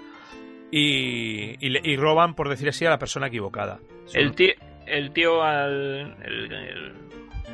y, 0.71 1.57
y 1.67 1.93
y 1.93 1.97
roban, 1.97 2.35
por 2.35 2.49
decir 2.49 2.69
así, 2.69 2.85
a 2.87 2.91
la 2.91 2.99
persona 2.99 3.27
equivocada. 3.29 3.79
El 4.15 4.35
tío, 4.35 4.53
el 4.87 5.13
tío 5.13 5.43
al. 5.43 6.17
El, 6.25 6.53
el- 6.53 6.93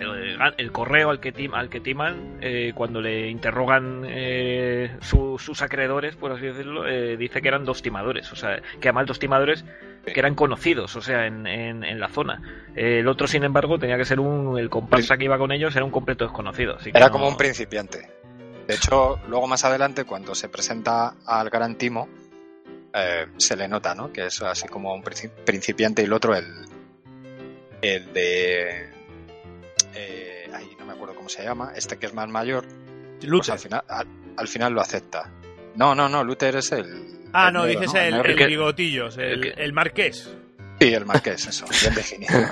el- 0.01 0.39
el 0.59 0.73
correo 0.73 1.11
al 1.11 1.21
que, 1.21 1.33
tim- 1.33 1.55
al 1.55 1.69
que 1.69 1.81
timan, 1.81 2.39
eh, 2.41 2.73
cuando 2.75 3.01
le 3.01 3.29
interrogan 3.29 4.05
eh, 4.07 4.97
su- 5.01 5.39
sus 5.39 5.63
acreedores, 5.63 6.17
por 6.17 6.33
así 6.33 6.47
decirlo, 6.47 6.87
eh, 6.87 7.17
dice 7.17 7.41
que 7.41 7.49
eran 7.49 7.65
dos 7.65 7.83
timadores. 7.83 8.31
O 8.33 8.37
sea, 8.37 8.61
que 8.81 8.89
además 8.89 9.07
dos 9.07 9.19
timadores 9.19 9.65
que 10.05 10.19
eran 10.21 10.35
conocidos, 10.35 10.95
o 10.97 11.01
sea, 11.01 11.27
en, 11.27 11.47
en- 11.47 11.83
en 11.85 11.99
la 11.99 12.09
zona. 12.09 12.41
Eh, 12.77 12.99
el 13.01 13.09
otro, 13.09 13.27
sin 13.27 13.43
embargo, 13.45 13.79
tenía 13.79 13.97
que 13.97 14.05
ser 14.05 14.21
un. 14.21 14.59
El 14.59 14.69
comparsa 14.71 15.17
que 15.17 15.25
iba 15.25 15.39
con 15.39 15.51
ellos 15.53 15.75
era 15.75 15.85
un 15.85 15.91
completo 15.91 16.25
desconocido. 16.25 16.77
así 16.77 16.93
que 16.93 16.99
Era 16.99 17.07
no- 17.07 17.13
como 17.13 17.29
un 17.29 17.37
principiante. 17.37 18.09
De 18.69 18.75
hecho, 18.75 19.19
luego 19.29 19.47
más 19.47 19.65
adelante, 19.65 20.05
cuando 20.05 20.35
se 20.35 20.49
presenta 20.49 21.15
al 21.25 21.49
gran 21.51 21.77
timo, 21.77 22.09
eh, 22.93 23.27
se 23.37 23.57
le 23.57 23.69
nota, 23.69 23.95
¿no? 23.95 24.13
Que 24.13 24.27
es 24.27 24.43
así 24.43 24.67
como 24.69 24.93
un 24.95 25.03
princi- 25.05 25.31
principiante 25.45 26.03
y 26.03 26.07
el 26.07 26.13
otro, 26.13 26.35
el, 26.35 26.45
el 27.83 28.13
de... 28.13 28.91
eh, 29.97 30.51
ay, 30.53 30.77
no 30.79 30.87
me 30.87 30.93
acuerdo 30.93 31.15
cómo 31.15 31.29
se 31.29 31.43
llama. 31.43 31.73
Este 31.75 31.99
que 31.99 32.07
es 32.07 32.15
más 32.15 32.29
mayor, 32.29 32.67
pues 32.67 33.25
Luther. 33.25 33.53
al 33.53 33.59
final, 33.59 33.85
al, 33.89 34.07
al 34.37 34.49
final 34.49 34.73
lo 34.73 34.81
acepta. 34.81 35.31
No, 35.77 35.95
no, 35.95 36.09
no, 36.09 36.23
Luther 36.25 36.57
es 36.57 36.73
el... 36.73 36.87
ah, 37.33 37.49
el 37.49 37.55
no, 37.55 37.65
dices 37.67 37.93
¿no? 37.93 38.01
el, 38.01 38.15
el 38.41 38.47
bigotillos, 38.49 39.17
el, 39.19 39.25
el 39.25 39.41
que- 39.55 39.63
el 39.63 39.73
marqués. 39.73 40.35
Sí, 40.81 40.93
el 40.93 41.05
marqués, 41.07 41.47
eso, 41.47 41.67
bien 41.83 41.95
definido. 41.95 42.49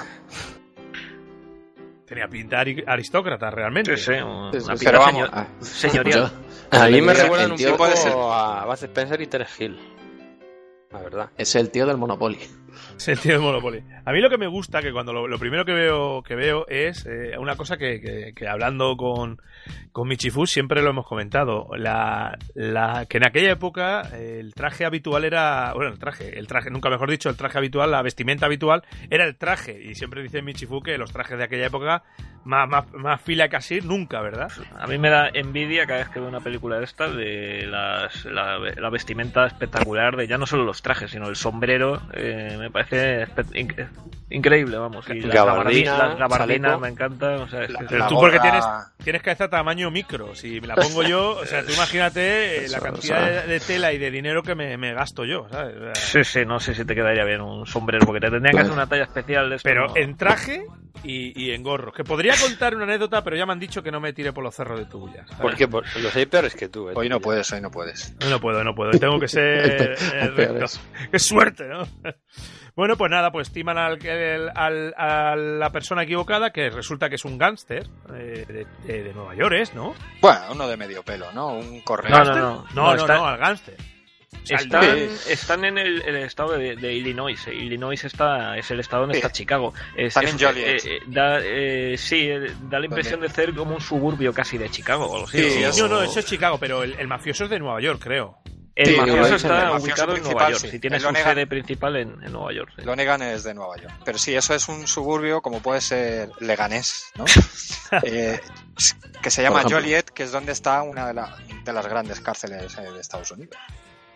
Tenía 2.06 2.28
pinta 2.28 2.58
ari- 2.62 2.84
aristócrata, 2.86 3.50
realmente. 3.50 3.96
Sí, 3.96 4.04
sí, 4.04 4.20
una 4.20 4.50
Pero 4.78 4.98
vamos, 4.98 5.12
señor- 5.14 5.30
Ah, 5.32 5.46
señorial. 5.60 6.30
yo- 6.70 6.78
A 6.78 6.86
mí 6.88 7.00
me 7.00 7.12
el 7.12 7.18
recuerdan 7.18 7.52
un 7.52 7.58
poco 7.58 7.84
a 8.32 8.64
Bud 8.66 8.74
Spencer 8.84 9.20
y 9.22 9.26
Terence 9.26 9.64
Hill. 9.64 9.78
La 10.90 11.00
verdad. 11.00 11.30
Es 11.36 11.54
el 11.56 11.70
tío 11.70 11.86
del 11.86 11.96
Monopoly. 11.96 12.38
Sentido 12.96 13.38
de 13.38 13.44
Monopoly. 13.44 13.82
A 14.04 14.12
mí 14.12 14.20
lo 14.20 14.30
que 14.30 14.38
me 14.38 14.46
gusta, 14.46 14.82
que 14.82 14.92
cuando 14.92 15.12
lo, 15.12 15.38
primero 15.38 15.64
que 15.64 15.72
veo, 15.72 16.22
que 16.22 16.34
veo 16.34 16.66
es 16.68 17.06
eh, 17.06 17.36
una 17.38 17.56
cosa 17.56 17.76
que, 17.76 18.00
que- 18.00 18.32
que 18.34 18.48
hablando 18.48 18.96
con, 18.96 19.38
con 19.92 20.08
Michifu 20.08 20.46
siempre 20.46 20.82
lo 20.82 20.90
hemos 20.90 21.06
comentado. 21.06 21.68
La, 21.76 22.36
que 23.08 23.16
en 23.18 23.26
aquella 23.26 23.52
época 23.52 24.02
el 24.14 24.54
traje 24.54 24.84
habitual 24.84 25.24
era. 25.24 25.72
Bueno, 25.74 25.92
el 25.92 25.98
traje, 25.98 26.38
el 26.38 26.46
traje, 26.46 26.70
nunca 26.70 26.90
mejor 26.90 27.10
dicho, 27.10 27.28
el 27.30 27.36
traje 27.36 27.58
habitual, 27.58 27.90
la 27.90 28.02
vestimenta 28.02 28.46
habitual 28.46 28.82
era 29.10 29.24
el 29.24 29.36
traje. 29.36 29.80
Y 29.82 29.94
siempre 29.94 30.22
dice 30.22 30.42
Michifu 30.42 30.82
que 30.82 30.98
los 30.98 31.12
trajes 31.12 31.38
de 31.38 31.44
aquella 31.44 31.66
época, 31.66 32.02
más, 32.44 32.68
más, 32.92 33.20
fila 33.22 33.48
casi 33.48 33.80
nunca, 33.80 34.20
¿verdad? 34.20 34.50
A 34.78 34.86
mí 34.86 34.98
me 34.98 35.08
da 35.10 35.28
envidia 35.32 35.86
cada 35.86 36.00
vez 36.00 36.08
que 36.10 36.20
veo 36.20 36.28
una 36.28 36.40
película 36.40 36.78
de 36.78 36.84
estas 36.84 37.14
de 37.16 37.66
la, 37.66 38.08
la 38.76 38.90
vestimenta 38.90 39.46
espectacular 39.46 40.16
de 40.16 40.26
ya 40.26 40.36
no 40.38 40.46
solo 40.46 40.64
los 40.64 40.82
trajes, 40.82 41.10
sino 41.10 41.28
el 41.28 41.36
sombrero. 41.36 42.00
eh, 42.12 42.63
me 42.64 42.70
parece 42.70 43.26
increíble, 44.30 44.76
vamos. 44.78 45.08
Y 45.08 45.20
las 45.20 45.34
Gabardina, 45.34 45.92
gabardinas, 45.92 45.98
las 45.98 46.18
gabardinas 46.18 46.60
chaleco. 46.70 46.80
me 46.80 46.88
encantan. 46.88 47.34
O 47.40 47.48
sea, 47.48 47.62
es 47.64 47.70
La- 47.70 47.78
que- 47.80 47.84
Pero 47.86 47.98
la 48.00 48.08
tú 48.08 48.14
porque 48.16 48.40
tienes, 48.40 48.64
tienes 49.02 49.22
cabeza 49.22 49.48
tamaño 49.48 49.90
micro. 49.90 50.34
Si 50.34 50.60
me 50.60 50.66
la 50.66 50.74
pongo 50.76 51.02
yo, 51.02 51.36
o 51.36 51.46
sea, 51.46 51.64
tú 51.64 51.72
imagínate 51.72 52.64
eh, 52.64 52.68
la 52.70 52.78
Eso, 52.78 52.80
cantidad 52.80 53.22
o 53.22 53.26
sea. 53.26 53.42
de, 53.42 53.46
de 53.48 53.60
tela 53.60 53.92
y 53.92 53.98
de 53.98 54.10
dinero 54.10 54.42
que 54.42 54.54
me, 54.54 54.76
me 54.76 54.92
gasto 54.94 55.24
yo, 55.24 55.46
¿sabes? 55.50 55.76
O 55.76 55.80
sea, 55.80 55.94
Sí, 55.94 56.24
sí, 56.24 56.44
no 56.46 56.58
sé 56.60 56.74
si 56.74 56.84
te 56.84 56.94
quedaría 56.94 57.24
bien 57.24 57.40
un 57.40 57.66
sombrero, 57.66 58.06
porque 58.06 58.20
te 58.20 58.30
tendrían 58.30 58.54
que 58.54 58.60
hacer 58.62 58.72
una 58.72 58.86
talla 58.88 59.04
especial 59.04 59.50
de 59.50 59.56
esto, 59.56 59.68
Pero 59.68 59.88
no. 59.88 59.96
en 59.96 60.16
traje 60.16 60.64
y, 61.04 61.38
y 61.40 61.52
en 61.52 61.62
gorro. 61.62 61.92
Que 61.92 62.02
podría 62.04 62.34
contar 62.40 62.74
una 62.74 62.84
anécdota, 62.84 63.22
pero 63.22 63.36
ya 63.36 63.46
me 63.46 63.52
han 63.52 63.60
dicho 63.60 63.82
que 63.82 63.92
no 63.92 64.00
me 64.00 64.12
tire 64.12 64.32
por 64.32 64.42
los 64.42 64.54
cerros 64.54 64.78
de 64.78 64.86
Tuya. 64.86 65.26
Porque 65.40 65.68
por, 65.68 65.84
los 65.98 66.16
hay 66.16 66.26
peores 66.26 66.54
que 66.54 66.68
tú. 66.68 66.88
eh, 66.88 66.92
Hoy 66.96 67.08
no 67.08 67.20
puedes, 67.20 67.52
hoy 67.52 67.60
no 67.60 67.70
puedes. 67.70 68.14
No 68.28 68.40
puedo, 68.40 68.64
no 68.64 68.74
puedo. 68.74 68.90
Tengo 68.92 69.20
que 69.20 69.28
ser 69.28 69.96
eh. 70.14 70.64
Qué 71.10 71.18
suerte, 71.18 71.64
¿no? 71.68 71.86
Bueno, 72.76 72.96
pues 72.96 73.10
nada, 73.10 73.30
pues 73.30 73.52
timan 73.52 73.78
al, 73.78 73.98
al- 74.04 74.52
al- 74.56 74.94
a 74.96 75.36
la 75.36 75.70
persona 75.70 76.02
equivocada, 76.02 76.50
que 76.50 76.70
resulta 76.70 77.08
que 77.08 77.14
es 77.14 77.24
un 77.24 77.38
gángster 77.38 77.86
eh, 78.12 78.44
de, 78.48 78.66
de- 78.92 79.02
de 79.04 79.14
Nueva 79.14 79.34
York, 79.36 79.54
¿es, 79.60 79.74
¿no? 79.74 79.94
Bueno, 80.20 80.40
uno 80.50 80.66
de 80.66 80.76
medio 80.76 81.02
pelo, 81.04 81.30
¿no? 81.32 81.52
Un 81.54 81.80
correo. 81.82 82.10
No, 82.10 82.24
no, 82.24 82.34
no. 82.34 82.40
No, 82.40 82.66
no, 82.74 82.94
no, 82.94 83.00
está- 83.02 83.28
al 83.28 83.38
gángster. 83.38 83.76
O 84.42 84.46
sea, 84.46 84.58
el 84.58 84.64
Están, 84.64 84.84
están 85.32 85.64
en 85.64 85.78
el, 85.78 86.02
el 86.02 86.16
estado 86.16 86.58
de, 86.58 86.74
de 86.74 86.92
Illinois. 86.92 87.46
Illinois 87.46 88.04
está, 88.04 88.58
es 88.58 88.68
el 88.72 88.80
estado 88.80 89.02
donde 89.02 89.14
Sí. 89.14 89.18
está 89.20 89.30
Chicago. 89.32 89.72
Es- 89.96 90.08
Están 90.08 90.24
en 90.24 90.34
es- 90.36 90.42
Joliet. 90.44 90.66
eh, 90.66 90.76
eh, 90.96 90.98
da, 91.06 91.38
eh, 91.40 91.94
sí, 91.96 92.28
eh, 92.28 92.52
da 92.62 92.80
la 92.80 92.86
impresión 92.86 93.20
de 93.20 93.28
ser 93.28 93.54
como 93.54 93.76
un 93.76 93.80
suburbio 93.80 94.34
casi 94.34 94.58
de 94.58 94.68
Chicago. 94.68 95.08
o. 95.08 95.26
Sí, 95.28 95.64
O- 95.64 95.76
No, 95.78 95.88
no, 95.88 96.02
eso 96.02 96.18
es 96.18 96.26
Chicago, 96.26 96.58
pero 96.58 96.82
el, 96.82 96.94
el 96.98 97.06
mafioso 97.06 97.44
es 97.44 97.50
de 97.50 97.60
Nueva 97.60 97.80
York, 97.80 98.00
creo. 98.02 98.36
El 98.76 98.86
Sí, 98.88 98.96
mafioso 98.96 99.34
está 99.36 99.58
el 99.62 99.64
mafioso 99.70 99.84
ubicado 99.84 100.16
en 100.16 100.22
Nueva 100.24 100.50
York. 100.50 100.60
sí. 100.62 100.70
Si 100.70 100.78
tiene 100.80 100.98
su 100.98 101.12
sede 101.12 101.46
principal 101.46 101.96
en, 101.96 102.22
en 102.24 102.32
Nueva 102.32 102.52
York. 102.52 102.72
sí. 102.76 102.82
Lonegan 102.84 103.22
es 103.22 103.44
de 103.44 103.54
Nueva 103.54 103.76
York. 103.76 103.94
Pero 104.04 104.18
sí, 104.18 104.34
eso 104.34 104.52
es 104.54 104.68
un 104.68 104.86
suburbio 104.88 105.40
como 105.42 105.60
puede 105.60 105.80
ser 105.80 106.30
Leganés, 106.40 107.04
¿no? 107.16 107.24
Eh, 108.02 108.40
que 109.22 109.30
se 109.30 109.42
llama. 109.42 109.62
Joliet, 109.62 110.06
que 110.10 110.24
es 110.24 110.32
donde 110.32 110.50
está 110.52 110.82
una 110.82 111.06
de, 111.06 111.14
la- 111.14 111.36
de 111.64 111.72
las 111.72 111.86
grandes 111.86 112.20
cárceles 112.20 112.76
eh, 112.76 112.90
de 112.90 113.00
Estados 113.00 113.30
Unidos, 113.30 113.56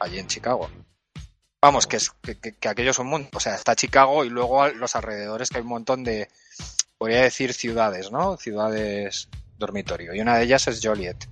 allí 0.01 0.19
en 0.19 0.27
Chicago. 0.27 0.69
Vamos, 1.63 1.87
que, 1.87 1.97
es, 1.99 2.11
que, 2.23 2.37
que- 2.41 2.55
que 2.55 2.69
aquello 2.69 2.91
es 2.91 2.99
un 2.99 3.07
mundo. 3.07 3.29
O 3.35 3.41
sea, 3.41 3.55
está 3.55 3.77
Chicago 3.77 4.25
y 4.25 4.31
luego 4.31 4.63
a 4.65 4.71
los 4.71 4.97
alrededores 4.97 5.51
que 5.51 5.59
hay 5.59 5.63
un 5.63 5.69
montón 5.69 6.03
de, 6.03 6.29
podría 6.99 7.23
decir, 7.23 7.53
ciudades, 7.53 8.11
¿no? 8.11 8.37
Ciudades 8.37 9.29
dormitorio. 9.57 10.15
Y 10.15 10.21
una 10.21 10.37
de 10.37 10.45
ellas 10.45 10.67
es 10.67 10.81
Joliet. 10.83 11.27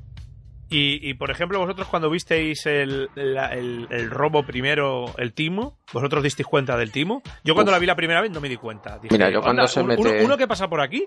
Y, 0.69 0.99
y, 1.09 1.15
por 1.15 1.31
ejemplo, 1.31 1.61
vosotros 1.61 1.87
cuando 1.89 2.11
visteis 2.11 2.67
el, 2.67 3.09
la- 3.15 3.53
el, 3.55 3.87
el 3.91 4.11
robo 4.11 4.45
primero, 4.45 5.15
el 5.17 5.33
timo, 5.33 5.79
¿vosotros 5.93 6.25
disteis 6.25 6.47
cuenta 6.47 6.77
del 6.77 6.91
timo? 6.91 7.23
Yo 7.45 7.55
cuando 7.55 7.71
Uf. 7.71 7.77
la 7.77 7.79
vi 7.79 7.87
la 7.87 7.95
primera 7.95 8.21
vez 8.21 8.33
no 8.33 8.41
me 8.41 8.49
di 8.49 8.57
cuenta. 8.57 8.99
Dije, 8.99 9.15
Mira, 9.15 9.31
yo 9.31 9.41
cuando 9.43 9.63
"Anda, 9.63 9.69
se 9.69 9.81
un- 9.81 9.87
mete- 9.87 10.01
Uno, 10.01 10.25
uno 10.25 10.37
que 10.37 10.49
pasa 10.49 10.69
por 10.69 10.81
aquí, 10.81 11.05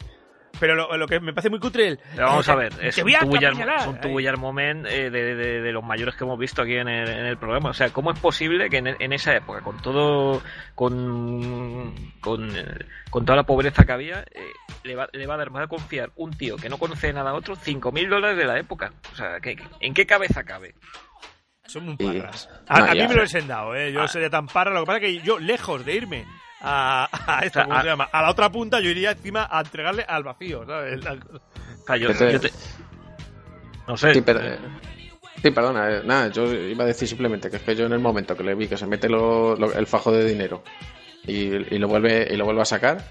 pero 0.60 0.76
lo, 0.76 0.96
lo 0.98 1.08
que 1.08 1.20
me 1.20 1.34
parece 1.34 1.50
muy 1.50 1.60
cutre 1.60 1.88
el... 1.90 2.00
Pero 2.16 2.28
vamos 2.28 2.48
eh, 2.48 2.52
a 2.52 2.56
ver, 2.56 2.74
es 2.82 2.98
un 2.98 3.04
tubular, 3.04 3.24
apuñalar. 3.52 3.80
es 3.82 3.88
un 3.88 4.02
tubular 4.02 4.38
moment 4.38 4.86
eh, 4.88 5.10
de, 5.10 5.36
de- 5.36 5.62
de 5.62 5.72
los 5.72 5.84
mayores 5.84 6.16
que 6.16 6.24
hemos 6.24 6.40
visto 6.40 6.62
aquí 6.62 6.76
en 6.76 6.88
el, 6.88 7.08
en 7.10 7.26
el 7.26 7.38
programa. 7.38 7.70
O 7.70 7.74
sea, 7.74 7.90
¿cómo 7.90 8.12
es 8.12 8.20
posible 8.20 8.70
que 8.70 8.78
en, 8.78 8.88
en 9.00 9.14
esa 9.14 9.36
época, 9.36 9.62
con 9.62 9.82
todo, 9.82 10.42
con, 10.76 11.94
con, 12.22 12.56
eh, 12.56 12.66
con 13.10 13.26
toda 13.26 13.36
la 13.38 13.44
pobreza 13.44 13.86
que 13.86 13.92
había, 13.92 14.22
eh, 14.32 14.42
le, 14.84 14.96
va, 14.96 15.08
le 15.14 15.28
va 15.28 15.36
a 15.36 15.38
dar 15.38 15.52
más 15.52 15.64
a 15.64 15.68
confiar 15.68 16.12
un 16.16 16.32
tío 16.32 16.56
que 16.58 16.70
no 16.70 16.78
conoce 16.78 17.12
nada 17.14 17.32
a 17.32 17.34
otro 17.36 17.56
5.000 17.56 18.10
dólares 18.10 18.38
de 18.38 18.46
la 18.46 18.58
época? 18.60 18.92
O 19.14 19.16
sea, 19.16 19.40
¿qué- 19.42 19.58
¿en 19.80 19.94
qué 19.94 20.06
cabeza 20.06 20.44
cabe? 20.44 20.76
Son 21.66 21.86
muy 21.86 21.96
Y- 22.00 22.06
parras. 22.20 22.50
A, 22.68 22.80
No, 22.80 22.86
a 22.86 22.94
mí 22.96 23.08
me 23.08 23.14
lo 23.14 23.24
he 23.24 23.42
dado, 23.44 23.76
¿eh? 23.76 23.92
Yo 23.92 24.02
Ah. 24.02 24.08
sería 24.08 24.30
tan 24.30 24.48
parra. 24.48 24.74
Lo 24.74 24.82
que 24.82 24.86
pasa 24.88 24.98
es 24.98 25.04
que 25.04 25.20
yo, 25.22 25.38
lejos 25.38 25.86
de 25.86 25.94
irme 25.96 26.26
a, 26.62 27.10
a 27.12 27.40
esta, 27.46 27.62
O 27.62 27.64
sea, 27.64 27.64
¿cómo 27.66 27.76
a- 27.78 27.82
se 27.82 27.88
llama? 27.88 28.10
A 28.12 28.22
la 28.22 28.30
otra 28.32 28.52
punta, 28.52 28.80
yo 28.80 28.90
iría 28.90 29.12
encima 29.12 29.48
a 29.50 29.62
entregarle 29.62 30.04
al 30.08 30.24
vacío, 30.24 30.66
¿sabes? 30.66 31.04
La- 31.04 31.14
O 31.14 31.86
sea, 31.86 31.98
yo, 31.98 32.12
yo 32.12 32.40
te- 32.40 32.52
No 33.88 33.98
sé. 33.98 34.14
Sí, 34.14 34.22
pero- 34.22 34.42
Sí, 35.42 35.52
perdona, 35.52 35.90
eh, 35.90 36.02
nada, 36.04 36.28
yo 36.28 36.52
iba 36.54 36.84
a 36.84 36.88
decir 36.88 37.08
simplemente 37.08 37.50
que 37.50 37.56
es 37.56 37.62
que 37.64 37.74
yo 37.74 37.86
en 37.86 37.94
el 37.94 38.00
momento 38.00 38.36
que 38.36 38.44
le 38.44 38.56
vi 38.56 38.68
que 38.68 38.76
se 38.76 38.86
mete 38.86 39.08
lo- 39.08 39.56
lo- 39.56 39.72
el 39.74 39.88
fajo 39.88 40.12
de 40.12 40.26
dinero 40.26 40.64
y, 41.26 41.34
y 41.74 41.78
lo 41.80 41.88
vuelve 41.88 42.28
y 42.30 42.36
lo 42.36 42.44
vuelve 42.44 42.62
a 42.62 42.66
sacar, 42.66 43.02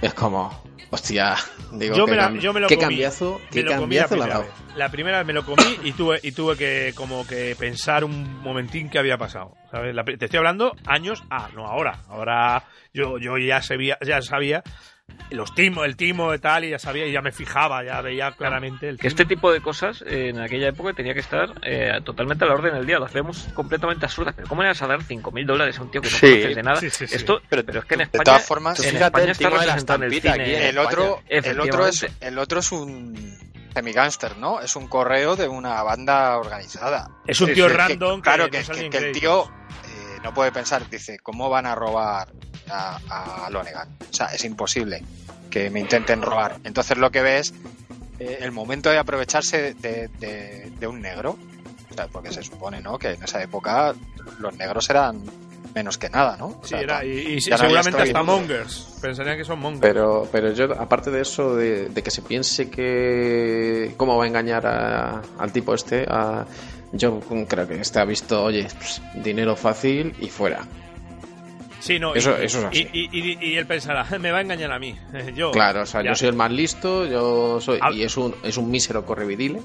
es 0.00 0.14
como, 0.14 0.50
hostia, 0.90 1.36
digo, 1.72 1.96
yo, 1.96 2.04
qué, 2.06 2.10
me 2.12 2.16
la- 2.16 2.30
cam- 2.30 2.40
yo 2.40 2.52
me 2.52 2.60
lo 2.60 2.66
qué 2.68 2.74
comí. 2.76 2.86
cambiazo, 2.88 3.40
qué 3.50 3.62
la 3.62 3.70
cambiazo 3.78 4.16
le 4.16 4.22
ha 4.22 4.26
primera. 4.26 4.54
La 4.76 4.88
primera 4.90 5.18
vez 5.18 5.26
me 5.26 5.32
lo 5.34 5.44
comí 5.44 5.78
y 5.84 5.92
tuve, 5.92 6.18
y 6.22 6.32
tuve 6.32 6.56
que 6.56 6.92
como 6.96 7.26
que 7.26 7.54
pensar 7.56 8.04
un 8.04 8.40
momentín 8.42 8.88
que 8.88 8.98
había 8.98 9.18
pasado. 9.18 9.56
¿sabes? 9.70 9.94
La 9.94 10.04
te 10.04 10.24
estoy 10.24 10.38
hablando 10.38 10.74
años 10.86 11.22
ah, 11.30 11.48
no 11.54 11.66
ahora. 11.66 11.98
Ahora 12.08 12.64
yo, 12.92 13.18
yo 13.18 13.36
ya 13.38 13.62
sabía, 13.62 13.98
ya 14.04 14.20
sabía 14.22 14.62
los 15.30 15.54
timos, 15.54 15.84
el 15.86 15.96
timo 15.96 16.34
y 16.34 16.38
tal, 16.38 16.64
y 16.64 16.70
ya 16.70 16.78
sabía, 16.78 17.06
y 17.06 17.12
ya 17.12 17.22
me 17.22 17.32
fijaba, 17.32 17.82
ya 17.84 18.00
veía 18.02 18.32
claramente 18.32 18.88
el 18.88 18.96
Que 18.96 19.02
timo. 19.02 19.08
este 19.08 19.24
tipo 19.24 19.52
de 19.52 19.60
cosas 19.60 20.02
eh, 20.06 20.28
en 20.28 20.40
aquella 20.40 20.68
época 20.68 20.92
tenía 20.92 21.14
que 21.14 21.20
estar 21.20 21.52
eh, 21.62 21.92
totalmente 22.04 22.44
a 22.44 22.48
la 22.48 22.54
orden 22.54 22.74
del 22.74 22.86
día. 22.86 22.98
Lo 22.98 23.06
hacemos 23.06 23.48
completamente 23.54 24.04
absurdas. 24.06 24.34
Pero 24.36 24.48
¿cómo 24.48 24.62
le 24.62 24.68
vas 24.68 24.82
a 24.82 24.86
dar 24.86 25.00
5.000 25.00 25.46
dólares 25.46 25.78
a 25.78 25.82
un 25.82 25.90
tío 25.90 26.00
que 26.02 26.10
no 26.10 26.16
Sí, 26.16 26.26
conoces 26.30 26.56
de 26.56 26.62
nada? 26.62 26.76
sí, 26.80 26.90
sí, 26.90 27.06
sí. 27.06 27.14
Esto, 27.14 27.40
pero, 27.48 27.62
es 27.80 27.84
que 27.84 27.94
en 27.94 27.98
De 27.98 28.04
España, 28.04 28.24
todas 28.24 28.46
formas, 28.46 28.78
en 28.80 28.84
fíjate 28.90 29.04
España 29.06 29.24
el 29.24 29.30
está 29.30 29.48
timo 29.48 29.60
de 29.60 29.66
la 29.66 29.72
representado 29.76 29.96
en 29.96 30.02
el 30.04 30.12
estampita 30.12 30.32
cine. 30.32 30.44
aquí 30.44 30.54
en 30.62 30.68
el 30.68 30.78
otro, 30.78 31.22
el 31.28 31.60
otro 31.60 31.86
es 31.86 32.06
el 32.20 32.38
otro 32.38 32.60
es 32.60 32.72
un 32.72 33.38
semigánster, 33.74 34.36
¿no? 34.36 34.60
Es 34.60 34.76
un 34.76 34.86
correo 34.88 35.34
de 35.36 35.48
una 35.48 35.82
banda 35.82 36.36
organizada. 36.36 37.08
Es 37.26 37.40
un 37.40 37.54
tío 37.54 37.68
sí, 37.68 37.74
random 37.74 38.16
que, 38.20 38.22
claro 38.22 38.44
no 38.44 38.50
que, 38.50 38.98
el 38.98 39.12
tío 39.12 39.44
eh, 39.44 40.18
no 40.22 40.34
puede 40.34 40.52
pensar, 40.52 40.88
dice, 40.90 41.18
¿cómo 41.22 41.48
van 41.48 41.64
a 41.66 41.74
robar 41.74 42.28
a, 42.72 43.46
a 43.46 43.50
Lonegan? 43.50 43.88
O 44.10 44.12
sea, 44.14 44.26
es 44.26 44.44
imposible 44.44 45.02
que 45.50 45.70
me 45.70 45.80
intenten 45.80 46.22
robar. 46.22 46.56
Entonces 46.64 46.96
lo 46.98 47.10
que 47.10 47.22
ves 47.22 47.52
eh, 48.18 48.38
el 48.40 48.52
momento 48.52 48.90
de 48.90 48.98
aprovecharse 48.98 49.74
de, 49.74 50.08
de- 50.18 50.72
de 50.78 50.86
un 50.86 51.00
negro, 51.00 51.36
o 51.90 51.94
sea, 51.94 52.06
porque 52.08 52.32
se 52.32 52.42
supone, 52.42 52.80
¿no? 52.80 52.98
Que 52.98 53.10
en 53.12 53.22
esa 53.22 53.42
época 53.42 53.94
los 54.38 54.56
negros 54.56 54.88
eran 54.90 55.20
menos 55.74 55.96
que 55.98 56.08
nada, 56.10 56.36
¿no? 56.36 56.46
O 56.46 56.60
Sí, 56.66 56.74
era, 56.74 57.04
y, 57.04 57.08
y 57.36 57.40
ya 57.40 57.56
no 57.56 57.58
seguramente 57.62 58.02
hasta 58.02 58.22
mongers. 58.22 58.98
Pensarían 59.00 59.38
que 59.38 59.44
son 59.44 59.58
mongers. 59.58 59.80
Pero, 59.82 60.28
pero 60.30 60.52
yo, 60.52 60.66
aparte 60.78 61.10
de 61.10 61.22
eso, 61.22 61.56
de, 61.56 61.88
de 61.88 62.02
que 62.02 62.10
se 62.10 62.20
piense 62.22 62.68
que. 62.70 63.94
¿Cómo 63.96 64.16
va 64.16 64.24
a 64.24 64.26
engañar 64.26 64.66
a- 64.66 65.22
al 65.38 65.52
tipo 65.52 65.74
este? 65.74 66.04
A- 66.08 66.44
yo 66.92 67.20
creo 67.48 67.66
que 67.66 67.80
este 67.80 68.00
ha 68.00 68.04
visto, 68.04 68.42
oye, 68.44 68.66
pues, 68.78 69.00
dinero 69.14 69.56
fácil 69.56 70.14
y 70.20 70.28
fuera. 70.28 70.60
Sí, 71.82 71.98
no, 71.98 72.14
Eso- 72.14 72.40
y, 72.40 72.44
eso 72.44 72.58
es 72.60 72.64
así. 72.66 72.88
Y, 72.92 73.08
y- 73.12 73.32
y- 73.32 73.38
y 73.50 73.56
él 73.56 73.66
pensará, 73.66 74.06
me 74.20 74.30
va 74.30 74.38
a 74.38 74.40
engañar 74.42 74.70
a 74.70 74.78
mí. 74.78 74.96
Yo, 75.34 75.50
Claro, 75.50 75.82
o 75.82 75.86
sea, 75.86 76.00
ya. 76.02 76.10
yo 76.10 76.14
soy 76.14 76.28
el 76.28 76.36
más 76.36 76.52
listo, 76.52 77.04
yo 77.06 77.60
soy. 77.60 77.80
Y 77.92 78.04
es 78.04 78.16
un, 78.16 78.32
es 78.44 78.56
un 78.56 78.70
mísero 78.70 79.04
correvidile. 79.04 79.62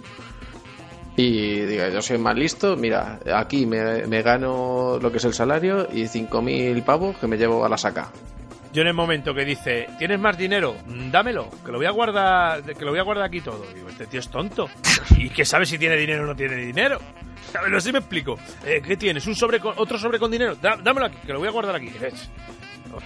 Y 1.15 1.61
diga, 1.61 1.89
yo 1.89 2.01
soy 2.01 2.15
el 2.17 2.21
más 2.21 2.35
listo, 2.35 2.75
mira, 2.75 3.19
aquí 3.35 3.65
me, 3.65 4.05
me 4.07 4.21
gano 4.21 4.99
lo 5.01 5.11
que 5.11 5.17
es 5.17 5.25
el 5.25 5.33
salario 5.33 5.87
y 5.91 6.03
5.000 6.07 6.83
pavos 6.83 7.17
que 7.17 7.25
me 7.27 7.37
llevo 7.37 7.65
a 7.65 7.69
la 7.69 7.77
saca. 7.77 8.11
Yo 8.73 8.81
en 8.81 8.87
el 8.89 8.93
momento 8.93 9.33
que 9.33 9.45
dice, 9.45 9.87
¿tienes 9.97 10.19
más 10.19 10.37
dinero? 10.37 10.75
Dámelo, 10.85 11.49
que 11.65 11.71
lo 11.71 11.77
voy 11.77 11.87
a 11.87 11.91
guardar, 11.91 12.61
que 12.63 12.85
lo 12.85 12.91
voy 12.91 12.99
a 12.99 13.03
guardar 13.03 13.25
aquí 13.25 13.41
todo. 13.41 13.65
Digo, 13.73 13.89
este 13.89 14.05
tío 14.07 14.19
es 14.19 14.29
tonto. 14.29 14.69
¿Y 15.17 15.29
que 15.29 15.45
sabe 15.45 15.65
si 15.65 15.77
tiene 15.77 15.95
dinero 15.95 16.23
o 16.23 16.27
no 16.27 16.35
tiene 16.35 16.55
dinero? 16.55 16.99
A 17.57 17.61
ver, 17.61 17.71
no 17.71 17.79
sé 17.79 17.87
si 17.87 17.93
me 17.93 17.99
explico. 17.99 18.37
Eh, 18.65 18.81
¿Qué 18.85 18.97
tienes? 18.97 19.25
¿Un 19.25 19.35
sobre 19.35 19.59
con, 19.59 19.73
otro 19.77 19.97
sobre 19.97 20.19
con 20.19 20.29
dinero? 20.29 20.55
Dá- 20.61 20.77
dámelo 20.83 21.07
aquí, 21.07 21.17
que 21.25 21.33
lo 21.33 21.39
voy 21.39 21.47
a 21.47 21.51
guardar 21.51 21.75
aquí. 21.75 21.87
Es, 22.01 22.29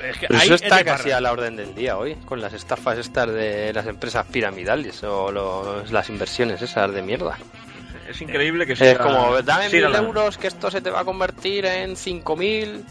es 0.03 0.17
que 0.17 0.27
Pero 0.27 0.39
eso 0.39 0.55
es 0.55 0.61
está 0.63 0.83
casi 0.83 1.03
parra. 1.03 1.17
a 1.17 1.21
la 1.21 1.31
orden 1.31 1.55
del 1.55 1.75
día 1.75 1.97
hoy, 1.97 2.15
con 2.25 2.41
las 2.41 2.53
estafas 2.53 2.97
estas 2.97 3.27
de 3.31 3.71
las 3.71 3.85
empresas 3.85 4.25
piramidales 4.25 5.03
o 5.03 5.31
los- 5.31 5.91
las 5.91 6.09
inversiones 6.09 6.61
esas 6.61 6.91
de 6.93 7.01
mierda. 7.01 7.37
Es 8.09 8.19
increíble 8.21 8.65
que 8.65 8.73
Es 8.73 8.79
siga- 8.79 8.97
como, 8.97 9.41
dame 9.41 9.69
mil 9.69 9.83
euros 9.83 10.37
que 10.37 10.47
esto 10.47 10.69
se 10.71 10.81
te 10.81 10.89
va 10.89 11.01
a 11.01 11.05
convertir 11.05 11.65
en 11.65 11.95
cinco 11.95 12.35
mil 12.35 12.83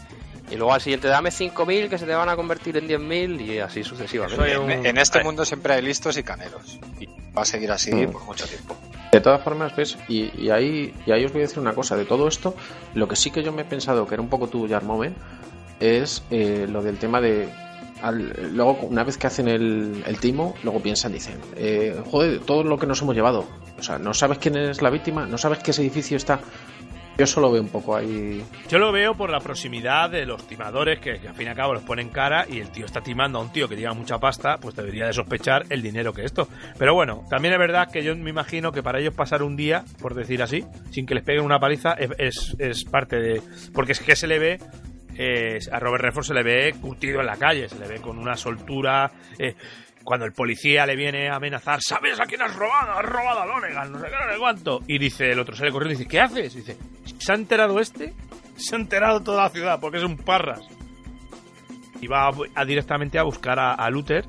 y 0.51 0.55
luego 0.57 0.73
al 0.73 0.81
siguiente 0.81 1.07
dame 1.07 1.31
cinco 1.31 1.65
mil 1.65 1.89
que 1.89 1.97
se 1.97 2.05
te 2.05 2.13
van 2.13 2.29
a 2.29 2.35
convertir 2.35 2.77
en 2.77 2.87
diez 2.87 2.99
mil 2.99 3.39
y 3.41 3.59
así 3.59 3.83
sucesivamente. 3.83 4.51
En, 4.53 4.59
un- 4.59 4.71
en 4.71 4.97
este 4.97 5.23
mundo 5.23 5.45
siempre 5.45 5.73
hay 5.73 5.81
listos 5.81 6.17
y 6.17 6.23
caneros. 6.23 6.79
Y 6.99 7.07
va 7.35 7.43
a 7.43 7.45
seguir 7.45 7.71
así 7.71 7.91
Mm. 7.93 8.11
por 8.11 8.23
mucho 8.25 8.45
tiempo. 8.45 8.75
De 9.11 9.19
todas 9.21 9.43
formas, 9.43 9.75
ves, 9.75 9.97
y, 10.07 10.31
y 10.41 10.49
ahí, 10.51 10.93
y 11.05 11.11
ahí 11.11 11.25
os 11.25 11.31
voy 11.33 11.41
a 11.41 11.45
decir 11.45 11.59
una 11.59 11.73
cosa, 11.73 11.97
de 11.97 12.05
todo 12.05 12.27
esto, 12.27 12.55
lo 12.93 13.07
que 13.07 13.15
sí 13.15 13.29
que 13.31 13.43
yo 13.43 13.51
me 13.51 13.63
he 13.63 13.65
pensado, 13.65 14.07
que 14.07 14.13
era 14.15 14.21
un 14.21 14.29
poco 14.29 14.47
tú, 14.47 14.67
Yarmome, 14.67 15.11
es 15.79 16.23
eh, 16.31 16.65
lo 16.69 16.81
del 16.81 16.97
tema 16.97 17.19
de... 17.19 17.49
al- 18.01 18.53
luego, 18.55 18.79
una 18.83 19.03
vez 19.03 19.17
que 19.17 19.27
hacen 19.27 19.47
el, 19.47 20.03
el 20.07 20.19
timo, 20.19 20.55
luego 20.63 20.79
piensan, 20.81 21.11
dicen, 21.11 21.39
eh, 21.57 22.01
joder, 22.09 22.39
todo 22.39 22.63
lo 22.63 22.77
que 22.79 22.85
nos 22.87 23.01
hemos 23.01 23.15
llevado. 23.15 23.45
O 23.79 23.83
sea, 23.83 23.97
no 23.97 24.13
sabes 24.13 24.37
quién 24.37 24.55
es 24.55 24.81
la 24.81 24.89
víctima, 24.89 25.25
no 25.25 25.37
sabes 25.37 25.59
qué 25.59 25.71
ese 25.71 25.81
edificio 25.81 26.15
está. 26.15 26.39
Yo 27.17 27.27
solo 27.27 27.51
veo 27.51 27.61
un 27.61 27.69
poco 27.69 27.95
ahí... 27.95 28.43
Yo 28.67 28.79
lo 28.79 28.91
veo 28.91 29.13
por 29.15 29.29
la 29.29 29.39
proximidad 29.39 30.09
de 30.09 30.25
los 30.25 30.47
timadores 30.47 30.99
que, 30.99 31.11
al 31.11 31.35
fin 31.35 31.45
y 31.45 31.49
al 31.49 31.55
cabo 31.55 31.73
los 31.73 31.83
ponen 31.83 32.09
cara 32.09 32.45
y 32.49 32.59
el 32.59 32.69
tío 32.71 32.85
está 32.85 33.01
timando 33.01 33.37
a 33.37 33.41
un 33.43 33.51
tío 33.51 33.67
que 33.67 33.75
lleva 33.75 33.93
mucha 33.93 34.17
pasta, 34.17 34.57
pues 34.57 34.75
debería 34.75 35.05
de 35.05 35.13
sospechar 35.13 35.65
el 35.69 35.83
dinero 35.83 36.13
que 36.13 36.23
esto. 36.23 36.47
Pero 36.79 36.95
bueno, 36.95 37.23
también 37.29 37.53
es 37.53 37.59
verdad 37.59 37.89
que 37.91 38.03
yo 38.03 38.15
me 38.15 38.29
imagino 38.31 38.71
que 38.71 38.81
para 38.81 38.99
ellos 38.99 39.13
pasar 39.13 39.43
un 39.43 39.55
día, 39.55 39.83
por 40.01 40.15
decir 40.15 40.41
así, 40.41 40.65
sin 40.89 41.05
que 41.05 41.13
les 41.13 41.23
peguen 41.23 41.43
una 41.43 41.59
paliza, 41.59 41.93
es, 41.93 42.09
es- 42.17 42.55
es 42.57 42.83
parte 42.85 43.17
de... 43.17 43.41
Porque 43.73 43.91
es 43.91 43.99
que 43.99 44.15
se 44.15 44.25
le 44.27 44.39
ve... 44.39 44.59
eh, 45.15 45.59
a 45.71 45.79
Robert 45.79 46.03
Redford 46.03 46.25
se 46.25 46.33
le 46.33 46.41
ve 46.43 46.73
curtido 46.81 47.19
en 47.19 47.27
la 47.27 47.35
calle, 47.37 47.69
se 47.69 47.77
le 47.77 47.87
ve 47.87 47.99
con 48.01 48.17
una 48.17 48.35
soltura... 48.35 49.11
eh, 49.37 49.53
cuando 50.03 50.25
el 50.25 50.33
policía 50.33 50.85
le 50.85 50.95
viene 50.95 51.29
a 51.29 51.35
amenazar, 51.35 51.79
¿sabes 51.81 52.19
a 52.19 52.25
quién 52.25 52.41
has 52.41 52.55
robado? 52.55 52.93
Has 52.93 53.05
robado 53.05 53.41
a 53.41 53.45
Lonegan, 53.45 53.91
no 53.91 53.99
sé 53.99 54.07
qué, 54.07 54.25
no 54.25 54.33
sé 54.33 54.39
cuánto. 54.39 54.79
Y 54.87 54.97
dice 54.97 55.31
el 55.31 55.39
otro, 55.39 55.55
sale 55.55 55.71
corriendo 55.71 55.93
y 55.93 55.97
dice, 55.97 56.09
¿qué 56.09 56.19
haces? 56.19 56.53
Dice, 56.53 56.77
¿se 57.19 57.31
ha 57.31 57.35
enterado 57.35 57.79
este? 57.79 58.13
Se 58.55 58.75
ha 58.75 58.79
enterado 58.79 59.21
toda 59.21 59.43
la 59.43 59.49
ciudad 59.49 59.79
porque 59.79 59.97
es 59.97 60.03
un 60.03 60.17
parras. 60.17 60.61
Y 62.01 62.07
va 62.07 62.31
a 62.55 62.65
directamente 62.65 63.19
a 63.19 63.23
buscar 63.23 63.59
a, 63.59 63.73
a 63.73 63.89
Luther. 63.89 64.25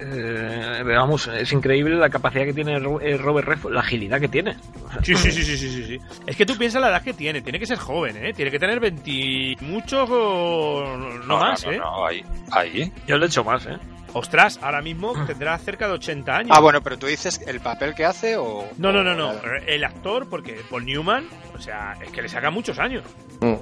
Eh, 0.00 0.82
vamos, 0.84 1.28
es 1.28 1.52
increíble 1.52 1.94
la 1.96 2.10
capacidad 2.10 2.44
que 2.44 2.52
tiene 2.52 2.76
eh, 2.76 3.16
Robert 3.16 3.46
Redford, 3.46 3.72
la 3.72 3.80
agilidad 3.80 4.20
que 4.20 4.28
tiene. 4.28 4.56
Sí, 5.02 5.14
sí, 5.14 5.30
sí, 5.30 5.42
sí, 5.44 5.56
sí, 5.56 5.84
sí. 5.84 6.00
Es 6.26 6.36
que 6.36 6.44
tú 6.44 6.56
piensas 6.56 6.80
la 6.82 6.88
edad 6.88 7.02
que 7.02 7.14
tiene. 7.14 7.40
Tiene 7.42 7.58
que 7.58 7.66
ser 7.66 7.78
joven, 7.78 8.16
¿eh? 8.16 8.32
Tiene 8.32 8.50
que 8.50 8.58
tener 8.58 8.80
20 8.80 9.56
muchos 9.60 10.08
o 10.10 10.96
no, 11.26 11.38
más, 11.38 11.64
no, 11.64 11.72
¿eh? 11.72 11.78
no, 11.78 12.06
ahí, 12.06 12.24
ahí. 12.50 12.92
Yo 13.06 13.16
lo 13.18 13.24
he 13.24 13.28
hecho 13.28 13.44
más, 13.44 13.66
¿eh? 13.66 13.78
Ostras, 14.12 14.60
ahora 14.62 14.80
mismo 14.82 15.12
tendrá 15.26 15.58
cerca 15.58 15.86
de 15.88 15.94
80 15.94 16.36
años. 16.36 16.50
Ah, 16.56 16.60
bueno, 16.60 16.80
pero 16.82 16.96
tú 16.96 17.06
dices 17.06 17.40
el 17.46 17.60
papel 17.60 17.94
que 17.94 18.04
hace 18.04 18.36
o. 18.36 18.68
No, 18.78 18.92
no, 18.92 19.02
no, 19.02 19.14
no. 19.14 19.32
El 19.66 19.82
actor, 19.84 20.28
porque 20.28 20.60
Paul 20.70 20.84
Newman, 20.86 21.24
o 21.56 21.60
sea, 21.60 21.96
es 22.00 22.10
que 22.12 22.22
le 22.22 22.28
saca 22.28 22.50
muchos 22.50 22.78
años. 22.78 23.02
Mm. 23.40 23.54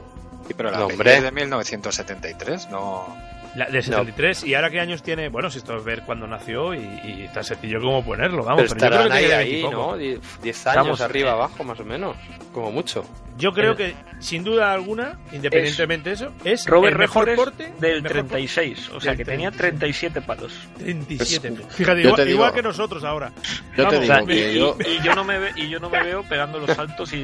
Sí, 0.46 0.54
pero 0.56 0.70
la 0.70 0.78
No, 0.78 0.86
hombre. 0.86 1.16
es 1.16 1.22
de 1.22 1.30
1973, 1.30 2.68
no. 2.70 3.16
La- 3.54 3.66
de 3.66 3.82
73. 3.82 4.44
¿Y 4.44 4.54
ahora 4.54 4.70
qué 4.70 4.80
años 4.80 5.02
tiene? 5.02 5.28
Bueno, 5.28 5.50
si 5.50 5.58
esto 5.58 5.76
es 5.76 5.84
ver 5.84 6.02
cuándo 6.02 6.26
nació 6.26 6.72
y, 6.74 6.78
y 6.78 7.28
tan 7.34 7.44
sencillo 7.44 7.80
como 7.80 8.04
ponerlo, 8.04 8.44
vamos. 8.44 8.62
Pero 8.62 8.76
Pero, 8.80 8.90
yo 8.96 8.96
creo 8.98 9.08
que 9.08 9.14
ahí, 9.14 9.20
tiene 9.24 9.34
ahí, 9.34 9.50
20 9.52 9.58
y 9.58 9.62
poco. 9.70 9.76
¿no? 9.92 9.96
Die- 9.98 10.20
Diez 10.42 10.66
años 10.66 10.76
Estamos, 10.78 11.00
arriba, 11.02 11.30
eh, 11.30 11.32
abajo, 11.34 11.64
más 11.64 11.80
o 11.80 11.84
menos. 11.84 12.16
Como 12.52 12.70
mucho. 12.70 13.04
Yo 13.38 13.52
creo 13.52 13.70
El- 13.72 13.76
que, 13.78 13.94
sin 14.20 14.44
duda 14.44 14.72
alguna, 14.74 15.18
independientemente 15.32 16.10
de 16.10 16.14
eso, 16.16 16.32
es 16.44 16.66
Robert 16.66 16.92
el 16.92 16.98
mejor 16.98 17.34
corte 17.34 17.64
es 17.74 17.80
del 17.80 18.02
mejor 18.02 18.18
36, 18.26 18.90
o 18.90 19.00
sea 19.00 19.12
Del 19.12 19.18
que 19.18 19.24
tenía 19.24 19.50
37 19.50 20.20
palos. 20.20 20.52
corte, 20.52 20.84
37. 20.84 21.50
Pues, 21.50 21.74
Fíjate, 21.74 22.00
igual, 22.02 22.16
te 22.16 22.24
digo- 22.26 22.34
igual 22.36 22.52
que 22.52 22.62
nosotros 22.62 23.02
ahora. 23.04 23.32
Yo 23.74 23.88
te 23.88 23.96
Vamos, 23.96 24.00
digo 24.02 24.12
O 24.12 24.16
sea, 24.18 24.26
que 24.26 24.52
y, 24.52 24.58
yo... 24.58 24.76
y- 24.86 24.90
y 24.98 25.02
yo 25.02 25.14
no 25.14 25.24
me 25.24 25.38
ve- 25.38 25.52
y 25.56 25.68
yo 25.70 25.80
no 25.80 25.88
me 25.88 26.02
veo 26.02 26.22
pegando 26.28 26.58
los 26.58 26.70
saltos 26.76 27.10
y, 27.14 27.16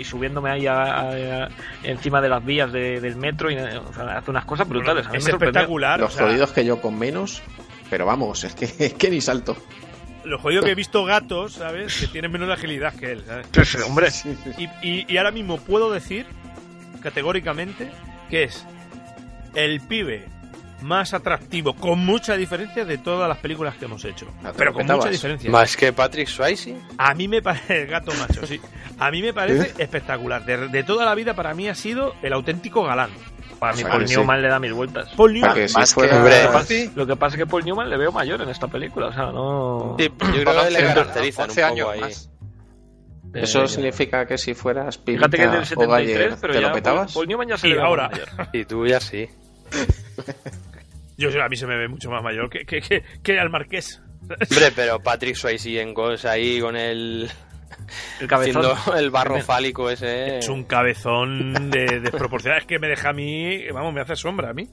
y 0.00 0.04
subiéndome 0.04 0.50
ahí 0.50 0.66
a- 0.66 0.74
a- 0.82 1.44
a- 1.44 1.48
encima 1.84 2.20
de 2.20 2.28
las 2.28 2.44
vías 2.44 2.70
de- 2.70 3.00
del 3.00 3.16
metro 3.16 3.50
y 3.50 3.56
o 3.56 3.92
sea, 3.94 4.18
hace 4.18 4.30
unas 4.30 4.44
cosas 4.44 4.68
brutales. 4.68 5.06
A 5.06 5.10
mí 5.10 5.16
es 5.16 5.24
me 5.24 5.30
sorprendió. 5.30 5.62
Espectacular. 5.66 6.00
Los 6.00 6.14
o 6.14 6.16
sea, 6.18 6.26
jodidos 6.26 6.52
que 6.52 6.64
yo 6.64 6.80
con 6.80 6.98
menos, 6.98 7.42
pero 7.90 8.06
vamos, 8.06 8.44
es 8.44 8.54
que, 8.54 8.64
es 8.84 8.94
que 8.94 9.10
ni 9.10 9.20
salto. 9.20 9.56
Lo 10.24 10.38
jodido 10.40 10.62
que 10.62 10.72
he 10.72 10.74
visto 10.74 11.04
gatos, 11.04 11.52
¿sabes? 11.54 11.98
Que 12.00 12.06
tienen 12.08 12.32
menos 12.32 12.50
agilidad 12.50 12.92
que 12.94 13.12
él, 13.12 13.24
¿sabes? 13.26 13.46
Hombre, 13.86 14.08
Y, 14.58 14.64
y- 14.82 15.04
y 15.08 15.16
ahora 15.18 15.30
mismo 15.30 15.58
puedo 15.58 15.92
decir 15.92 16.26
categóricamente 17.00 17.90
que 18.28 18.44
es 18.44 18.64
el 19.54 19.80
pibe 19.80 20.24
más 20.82 21.14
atractivo, 21.14 21.74
con 21.74 21.98
mucha 22.04 22.36
diferencia 22.36 22.84
de 22.84 22.98
todas 22.98 23.28
las 23.28 23.38
películas 23.38 23.74
que 23.76 23.86
hemos 23.86 24.04
hecho. 24.04 24.26
Ah, 24.44 24.52
Pero 24.56 24.72
con 24.74 24.86
mucha 24.86 25.08
diferencia. 25.08 25.50
Más 25.50 25.76
que 25.76 25.92
Patrick 25.92 26.28
Swayze. 26.28 26.76
A 26.98 27.14
mí 27.14 27.28
me 27.28 27.42
parece 27.42 27.82
el 27.82 27.86
gato 27.90 28.12
macho, 28.14 28.46
sí. 28.46 28.60
A 28.98 29.10
mí 29.10 29.22
me 29.22 29.32
parece 29.32 29.72
espectacular. 29.82 30.44
De, 30.44 30.68
de 30.68 30.82
toda 30.84 31.04
la 31.04 31.14
vida 31.14 31.34
para 31.34 31.54
mí 31.54 31.68
ha 31.68 31.74
sido 31.74 32.14
el 32.22 32.32
auténtico 32.32 32.82
galán. 32.84 33.10
para 33.58 33.72
mí 33.72 33.80
O 33.80 33.82
sea, 33.86 33.92
Paul 33.92 34.08
sí. 34.08 34.14
Newman 34.16 34.42
le 34.42 34.48
da 34.48 34.58
mil 34.58 34.74
vueltas. 34.74 35.08
Paul 35.16 35.32
Newman. 35.32 35.54
Que 35.54 35.66
Más 35.74 35.94
que 35.94 36.00
Hombre, 36.12 36.90
Lo 36.94 37.06
que 37.06 37.16
pasa 37.16 37.36
es 37.36 37.42
que 37.42 37.46
Paul 37.46 37.64
Newman 37.64 37.88
le 37.90 37.96
veo 37.96 38.12
mayor 38.12 38.42
en 38.42 38.48
esta 38.50 38.68
película, 38.68 39.06
o 39.08 39.12
sea, 39.12 39.32
no... 39.32 39.96
Sí, 39.98 40.04
yo 40.08 40.42
creo 40.44 40.44
que 40.44 40.70
le 40.70 40.78
11 40.82 40.94
caracterizan 40.94 41.44
un 41.44 41.50
11 41.50 41.60
poco 41.62 41.72
años 41.72 41.88
ahí. 41.92 42.00
más. 42.00 42.30
Eso 43.34 43.64
Eh, 43.64 43.68
significa 43.68 44.24
que 44.26 44.38
si 44.38 44.54
fueras 44.54 44.98
Fíjate 45.04 45.36
que 45.36 45.44
es 45.44 45.50
del 45.50 45.60
Pilita 45.62 45.84
o 45.84 45.88
Galler, 45.88 46.16
73, 46.16 46.38
pero 46.40 46.52
¿te 46.54 46.60
ya 46.60 46.68
lo 46.68 46.74
petabas? 46.74 47.12
Paul 47.12 47.26
Newman 47.28 47.48
ya 47.48 47.56
se 47.58 47.66
Y 47.66 47.70
le 47.70 47.76
ve 47.76 47.82
ahora. 47.82 48.08
mayor. 48.08 48.28
Y 48.52 48.64
tú 48.64 48.86
ya 48.86 49.00
sí. 49.00 49.28
Yo 51.16 51.42
a 51.42 51.48
mí 51.48 51.56
se 51.56 51.66
me 51.66 51.76
ve 51.76 51.88
mucho 51.88 52.10
más 52.10 52.22
mayor 52.22 52.50
que, 52.50 52.66
que, 52.66 52.80
que, 52.80 53.02
que 53.22 53.40
al 53.40 53.50
marqués. 53.50 54.02
Hombre, 54.22 54.72
pero 54.74 55.00
Patrick 55.00 55.36
Swayze 55.36 55.80
en 55.80 55.94
Ghost 55.94 56.24
ahí 56.24 56.60
con 56.60 56.76
el. 56.76 57.30
El 58.20 58.26
cabezón. 58.26 58.64
haciendo 58.64 58.96
el 58.96 59.10
barro 59.10 59.40
fálico 59.42 59.90
ese. 59.90 60.38
Es 60.38 60.48
un 60.48 60.64
cabezón 60.64 61.70
de 61.70 62.00
desproporcionado. 62.00 62.60
Es 62.60 62.66
que 62.66 62.78
me 62.78 62.88
deja 62.88 63.10
a 63.10 63.12
mí, 63.12 63.68
vamos, 63.70 63.92
me 63.92 64.00
hace 64.00 64.16
sombra 64.16 64.50
a 64.50 64.54
mí. 64.54 64.68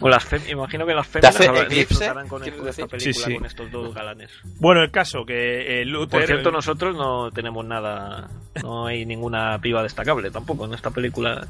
O 0.00 0.08
las 0.08 0.24
fem- 0.30 0.48
imagino 0.50 0.86
que 0.86 0.94
las 0.94 1.06
féminas 1.06 1.68
disfrutarán 1.68 2.28
con, 2.28 2.40
¿Quieres 2.42 2.60
con 2.60 2.68
esta 2.68 2.86
película, 2.86 3.12
Sí, 3.14 3.20
sí. 3.30 3.34
con 3.34 3.46
estos 3.46 3.70
dos 3.70 3.94
galanes. 3.94 4.30
Bueno, 4.60 4.82
el 4.82 4.90
caso 4.90 5.24
que 5.26 5.80
eh, 5.80 5.84
Luther. 5.84 6.20
Por 6.20 6.26
cierto, 6.26 6.50
nosotros 6.50 6.94
no 6.96 7.30
tenemos 7.30 7.64
nada, 7.64 8.28
no 8.62 8.86
hay 8.86 9.04
ninguna 9.06 9.58
piba 9.60 9.82
destacable 9.82 10.30
tampoco 10.30 10.66
en 10.66 10.74
esta 10.74 10.90
película. 10.90 11.46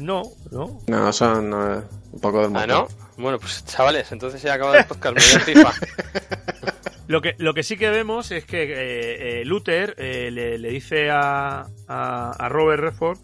No, 0.00 0.22
no. 0.50 0.78
No, 0.86 1.12
son 1.12 1.52
un 1.52 2.20
poco 2.20 2.42
del 2.48 2.56
Ah. 2.56 2.66
¿no? 2.66 2.88
Bueno, 3.16 3.38
pues 3.38 3.64
chavales, 3.66 4.10
entonces 4.12 4.40
se 4.40 4.50
acaba 4.50 4.78
el 4.78 4.84
podcast. 4.86 5.16
Me 5.46 5.54
voy 5.54 5.64
a. 5.64 5.72
Lo 7.08 7.20
que, 7.20 7.34
lo 7.38 7.52
que 7.52 7.62
sí 7.62 7.76
que 7.76 7.90
vemos 7.90 8.30
es 8.30 8.44
que 8.44 8.62
eh, 8.62 9.40
eh, 9.40 9.44
Luther 9.44 9.94
eh, 9.98 10.30
le, 10.30 10.56
le 10.56 10.70
dice 10.70 11.10
a, 11.10 11.66
a, 11.88 12.30
a 12.38 12.48
Robert 12.48 12.80
Redford 12.80 13.18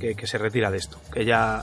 que, 0.00 0.14
que 0.16 0.26
se 0.26 0.38
retira 0.38 0.70
de 0.72 0.78
esto, 0.78 0.98
que 1.12 1.24
ya 1.24 1.62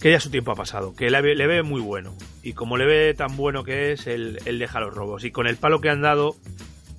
que 0.00 0.10
ya 0.10 0.20
su 0.20 0.30
tiempo 0.30 0.52
ha 0.52 0.56
pasado, 0.56 0.94
que 0.94 1.10
le, 1.10 1.20
ve- 1.20 1.34
le 1.34 1.46
ve 1.46 1.62
muy 1.62 1.80
bueno 1.80 2.14
y 2.42 2.52
como 2.54 2.76
le 2.76 2.86
ve 2.86 3.14
tan 3.14 3.36
bueno 3.36 3.64
que 3.64 3.92
es, 3.92 4.06
él, 4.06 4.38
él 4.46 4.58
deja 4.58 4.80
los 4.80 4.94
robos 4.94 5.24
y 5.24 5.30
con 5.30 5.46
el 5.46 5.56
palo 5.56 5.80
que 5.80 5.90
han 5.90 6.00
dado, 6.02 6.36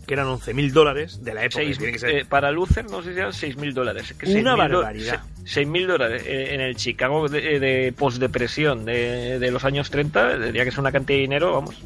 que 0.07 0.13
eran 0.15 0.27
11.000 0.27 0.71
dólares 0.71 1.23
de 1.23 1.33
la 1.33 1.45
época, 1.45 1.61
Seis- 1.63 1.77
que 1.77 1.83
tiene 1.83 1.93
que 1.93 1.99
ser 1.99 2.09
eh, 2.11 2.25
para 2.25 2.51
Lucer 2.51 2.85
no 2.89 3.01
sé 3.01 3.13
si 3.13 3.19
eran 3.19 3.31
6.000 3.31 3.73
dólares. 3.73 4.11
Es 4.11 4.17
que 4.17 4.25
Una 4.39 4.55
6.000 4.55 4.69
do- 4.69 4.77
barbaridad. 4.81 5.21
se- 5.45 5.61
6.000 5.65 5.87
dólares 5.87 6.23
eh, 6.27 6.53
en 6.53 6.61
el 6.61 6.75
Chicago 6.75 7.27
de, 7.27 7.59
de 7.59 7.93
postdepresión 7.97 8.85
de, 8.85 9.39
de 9.39 9.51
los 9.51 9.63
años 9.65 9.89
30, 9.89 10.37
diría 10.39 10.63
que 10.63 10.69
es 10.69 10.77
una 10.77 10.91
cantidad 10.91 11.17
de 11.17 11.21
dinero, 11.21 11.53
vamos. 11.53 11.81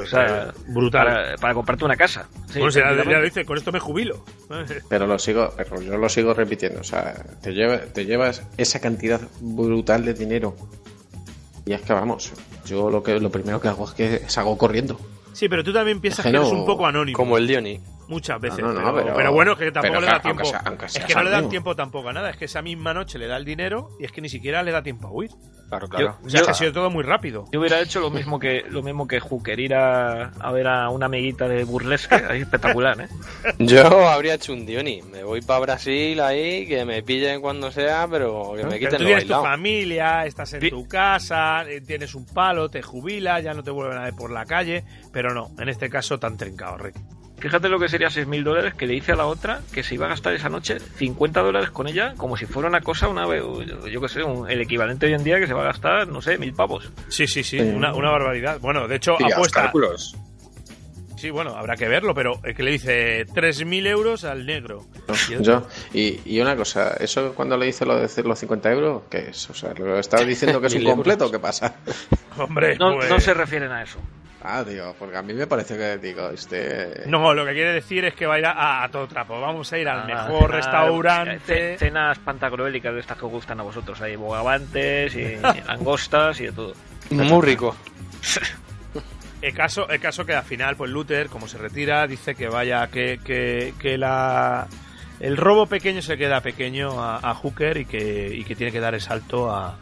O 0.00 0.06
sea, 0.06 0.52
Brutal. 0.68 1.06
Para, 1.06 1.36
para 1.36 1.54
comprarte 1.54 1.84
una 1.84 1.96
casa. 1.96 2.26
Sí, 2.48 2.58
bueno, 2.58 2.70
si 2.70 2.78
ya, 2.78 2.84
ya 2.86 2.92
tranquilamente. 2.94 3.28
dice, 3.40 3.44
con 3.44 3.58
esto 3.58 3.72
me 3.72 3.80
jubilo. 3.80 4.24
Pero 4.88 5.06
lo 5.06 5.18
sigo, 5.18 5.52
pero 5.56 5.80
yo 5.82 5.96
lo 5.96 6.08
sigo 6.08 6.34
repitiendo. 6.34 6.80
O 6.80 6.84
sea, 6.84 7.14
te, 7.40 7.52
lleva- 7.52 7.78
te 7.80 8.04
llevas 8.04 8.42
esa 8.56 8.80
cantidad 8.80 9.20
brutal 9.40 10.04
de 10.04 10.14
dinero. 10.14 10.56
Y 11.64 11.72
es 11.74 11.80
que 11.82 11.92
vamos, 11.92 12.32
yo 12.66 12.90
lo 12.90 13.02
que 13.02 13.20
lo 13.20 13.30
primero 13.30 13.60
que 13.60 13.68
hago 13.68 13.84
es 13.84 13.92
que 13.92 14.22
salgo 14.28 14.58
corriendo. 14.58 14.98
Sí, 15.32 15.48
pero 15.48 15.62
tú 15.64 15.72
también 15.72 16.00
piensas 16.00 16.26
Es 16.26 16.30
que 16.32 16.32
que 16.32 16.36
eres 16.44 16.52
un 16.52 16.66
poco 16.66 16.86
anónimo. 16.86 17.16
Como 17.16 17.38
el 17.38 17.46
Diony. 17.46 17.80
Muchas 18.12 18.40
veces. 18.40 18.58
No, 18.60 18.72
no, 18.72 18.80
no, 18.80 18.92
pero, 18.92 19.04
pero- 19.06 19.16
pero 19.16 19.32
bueno, 19.32 19.56
que 19.56 19.72
tampoco 19.72 19.94
pero 19.94 20.00
le 20.00 20.06
da 20.06 20.12
aunque 20.12 20.22
tiempo. 20.28 20.44
sea- 20.44 20.62
aunque 20.66 20.86
es 20.86 20.98
que 21.06 21.14
no 21.14 21.22
le 21.22 21.30
dan 21.30 21.48
tiempo 21.48 21.74
tampoco 21.74 22.08
a 22.10 22.12
nada. 22.12 22.28
Es 22.30 22.36
que 22.36 22.44
esa 22.44 22.60
misma 22.60 22.92
noche 22.92 23.18
le 23.18 23.26
da 23.26 23.36
el 23.38 23.44
dinero 23.46 23.88
y 23.98 24.04
es 24.04 24.12
que 24.12 24.20
ni 24.20 24.28
siquiera 24.28 24.62
le 24.62 24.70
da 24.70 24.82
tiempo 24.82 25.08
a 25.08 25.10
huir. 25.10 25.30
Claro, 25.70 25.88
claro. 25.88 26.18
O 26.22 26.28
sea, 26.28 26.40
es 26.40 26.44
que 26.46 26.50
ha 26.50 26.54
sido 26.54 26.72
todo 26.74 26.90
muy 26.90 27.02
rápido. 27.02 27.46
Yo 27.50 27.58
hubiera 27.60 27.80
hecho 27.80 28.00
lo 28.00 28.10
mismo 28.10 28.38
que 28.38 28.62
lo 28.68 28.82
mismo 28.82 29.08
que 29.08 29.20
Hooker, 29.20 29.58
ir 29.58 29.74
a, 29.74 30.24
a 30.28 30.52
ver 30.52 30.66
a 30.68 30.90
una 30.90 31.06
amiguita 31.06 31.48
de 31.48 31.64
burlesque, 31.64 32.14
ahí 32.14 32.42
espectacular, 32.42 33.00
¿eh? 33.00 33.08
Yo 33.58 34.06
habría 34.06 34.34
hecho 34.34 34.52
un 34.52 34.66
Diony. 34.66 35.00
Me 35.10 35.24
voy 35.24 35.40
para 35.40 35.60
Brasil 35.60 36.20
ahí, 36.20 36.66
que 36.66 36.84
me 36.84 37.02
pillen 37.02 37.40
cuando 37.40 37.70
sea, 37.70 38.06
pero 38.10 38.52
que 38.54 38.64
me 38.64 38.70
Pero 38.70 38.78
quiten 38.80 38.96
tú 38.98 39.02
lo 39.04 39.06
tienes 39.06 39.26
tu 39.26 39.32
familia, 39.34 40.26
estás 40.26 40.52
en 40.52 40.60
Sí. 40.60 40.68
tu 40.68 40.86
casa, 40.86 41.62
eh, 41.66 41.80
tienes 41.80 42.14
un 42.14 42.26
palo, 42.26 42.68
te 42.68 42.82
jubilas, 42.82 43.42
ya 43.42 43.54
no 43.54 43.62
te 43.62 43.70
vuelven 43.70 43.96
a 43.96 44.02
ver 44.02 44.14
por 44.14 44.30
la 44.30 44.44
calle. 44.44 44.84
Pero 45.10 45.32
no, 45.32 45.52
en 45.58 45.70
este 45.70 45.88
caso 45.88 46.18
tan 46.18 46.36
trincado, 46.36 46.76
Rick. 46.76 46.96
Fíjate 47.42 47.68
lo 47.68 47.78
que 47.80 47.88
sería 47.88 48.06
6.000 48.08 48.44
dólares 48.44 48.74
que 48.74 48.86
le 48.86 48.94
hice 48.94 49.10
a 49.12 49.16
la 49.16 49.26
otra 49.26 49.60
que 49.74 49.82
se 49.82 49.94
iba 49.96 50.06
a 50.06 50.10
gastar 50.10 50.32
esa 50.32 50.48
noche 50.48 50.78
50 50.78 51.40
dólares 51.42 51.70
con 51.70 51.88
ella 51.88 52.14
como 52.16 52.36
si 52.36 52.46
fuera 52.46 52.68
una 52.68 52.80
cosa, 52.82 53.08
una 53.08 53.26
yo 53.26 54.00
que 54.00 54.08
sé, 54.08 54.22
un- 54.22 54.48
el 54.48 54.60
equivalente 54.60 55.06
hoy 55.06 55.14
en 55.14 55.24
día 55.24 55.40
que 55.40 55.48
se 55.48 55.52
va 55.52 55.62
a 55.62 55.66
gastar, 55.66 56.06
no 56.06 56.22
sé, 56.22 56.38
mil 56.38 56.54
pavos. 56.54 56.90
Sí, 57.08 57.26
sí, 57.26 57.42
sí, 57.42 57.58
Sí. 57.58 57.64
una, 57.64 57.94
una 57.94 58.10
barbaridad. 58.10 58.60
Bueno, 58.60 58.86
de 58.86 58.94
hecho, 58.96 59.16
haz 59.22 59.32
apuesta. 59.32 59.62
cálculos. 59.62 60.14
Sí, 61.16 61.30
bueno, 61.30 61.50
habrá 61.56 61.76
que 61.76 61.86
verlo, 61.86 62.14
pero 62.14 62.40
el 62.42 62.54
que 62.54 62.62
le 62.64 62.70
dice 62.72 63.26
3.000 63.32 63.86
euros 63.86 64.24
al 64.24 64.44
negro. 64.46 64.86
Yo, 65.40 65.66
y, 65.92 66.20
y 66.24 66.40
una 66.40 66.56
cosa, 66.56 66.96
¿eso 66.98 67.32
cuando 67.34 67.56
le 67.56 67.66
dice 67.66 67.84
lo 67.86 67.96
de 67.96 68.22
los 68.24 68.38
50 68.38 68.72
euros? 68.72 69.02
¿Qué 69.08 69.28
es? 69.30 69.48
O 69.50 69.54
sea, 69.54 69.72
¿lo 69.74 69.98
estás 70.00 70.26
diciendo 70.26 70.60
que 70.60 70.66
es 70.68 70.74
un 70.76 70.84
completo? 70.84 71.30
¿Qué 71.30 71.38
pasa? 71.38 71.74
Hombre, 72.38 72.76
No, 72.76 72.94
pues- 72.96 73.08
no 73.10 73.20
se 73.20 73.34
refieren 73.34 73.70
a 73.70 73.82
eso. 73.82 73.98
Ah, 74.44 74.64
digo, 74.64 74.94
porque 74.98 75.16
a 75.16 75.22
mí 75.22 75.32
me 75.34 75.46
parece 75.46 75.76
que, 75.76 75.98
digo, 75.98 76.28
este... 76.30 77.02
No, 77.06 77.32
lo 77.32 77.44
que 77.46 77.52
quiere 77.52 77.72
decir 77.74 78.04
es 78.04 78.14
que 78.14 78.26
va 78.26 78.34
a 78.34 78.38
ir 78.40 78.46
a, 78.46 78.82
a 78.82 78.88
todo 78.90 79.06
trapo. 79.06 79.40
Vamos 79.40 79.72
a 79.72 79.78
ir 79.78 79.88
al 79.88 80.00
Ah, 80.00 80.04
mejor 80.04 80.50
cenar- 80.50 80.56
restaurante. 80.56 81.40
ce- 81.46 81.78
Cenas 81.78 82.18
pantagruélicas 82.18 82.92
de 82.92 83.00
estas 83.00 83.18
que 83.18 83.26
gustan 83.26 83.60
a 83.60 83.62
vosotros. 83.62 84.00
Hay 84.00 84.16
bogavantes 84.16 85.14
y 85.14 85.36
langostas 85.66 86.40
y 86.40 86.46
de 86.46 86.52
todo. 86.52 86.72
Muy 87.10 87.40
rico. 87.46 87.76
El 89.42 89.54
caso, 89.54 89.88
el 89.88 89.98
caso 90.00 90.24
que 90.24 90.34
al 90.34 90.44
final, 90.44 90.76
pues 90.76 90.88
Luther, 90.92 91.26
como 91.28 91.48
se 91.48 91.58
retira, 91.58 92.06
dice 92.06 92.36
que 92.36 92.48
vaya, 92.48 92.86
que, 92.86 93.18
que, 93.24 93.74
que 93.76 93.98
la 93.98 94.68
el 95.18 95.36
robo 95.36 95.66
pequeño 95.66 96.00
se 96.00 96.16
queda 96.16 96.40
pequeño 96.40 97.02
a, 97.02 97.16
a 97.16 97.34
Hooker 97.34 97.76
y 97.78 97.84
que, 97.86 98.28
y 98.32 98.44
que 98.44 98.54
tiene 98.54 98.70
que 98.70 98.78
dar 98.78 98.94
el 98.94 99.00
salto 99.00 99.50
a, 99.52 99.76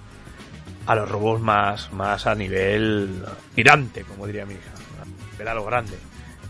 a 0.91 0.95
los 0.97 1.09
robos 1.09 1.41
más, 1.41 1.93
más 1.93 2.27
a 2.27 2.35
nivel 2.35 3.23
tirante, 3.55 4.03
como 4.05 4.27
diría 4.27 4.45
mi 4.47 4.55
hija. 4.55 4.71
A 5.03 5.33
nivel 5.33 5.49
a 5.49 5.55
lo 5.55 5.65
grande. 5.65 5.97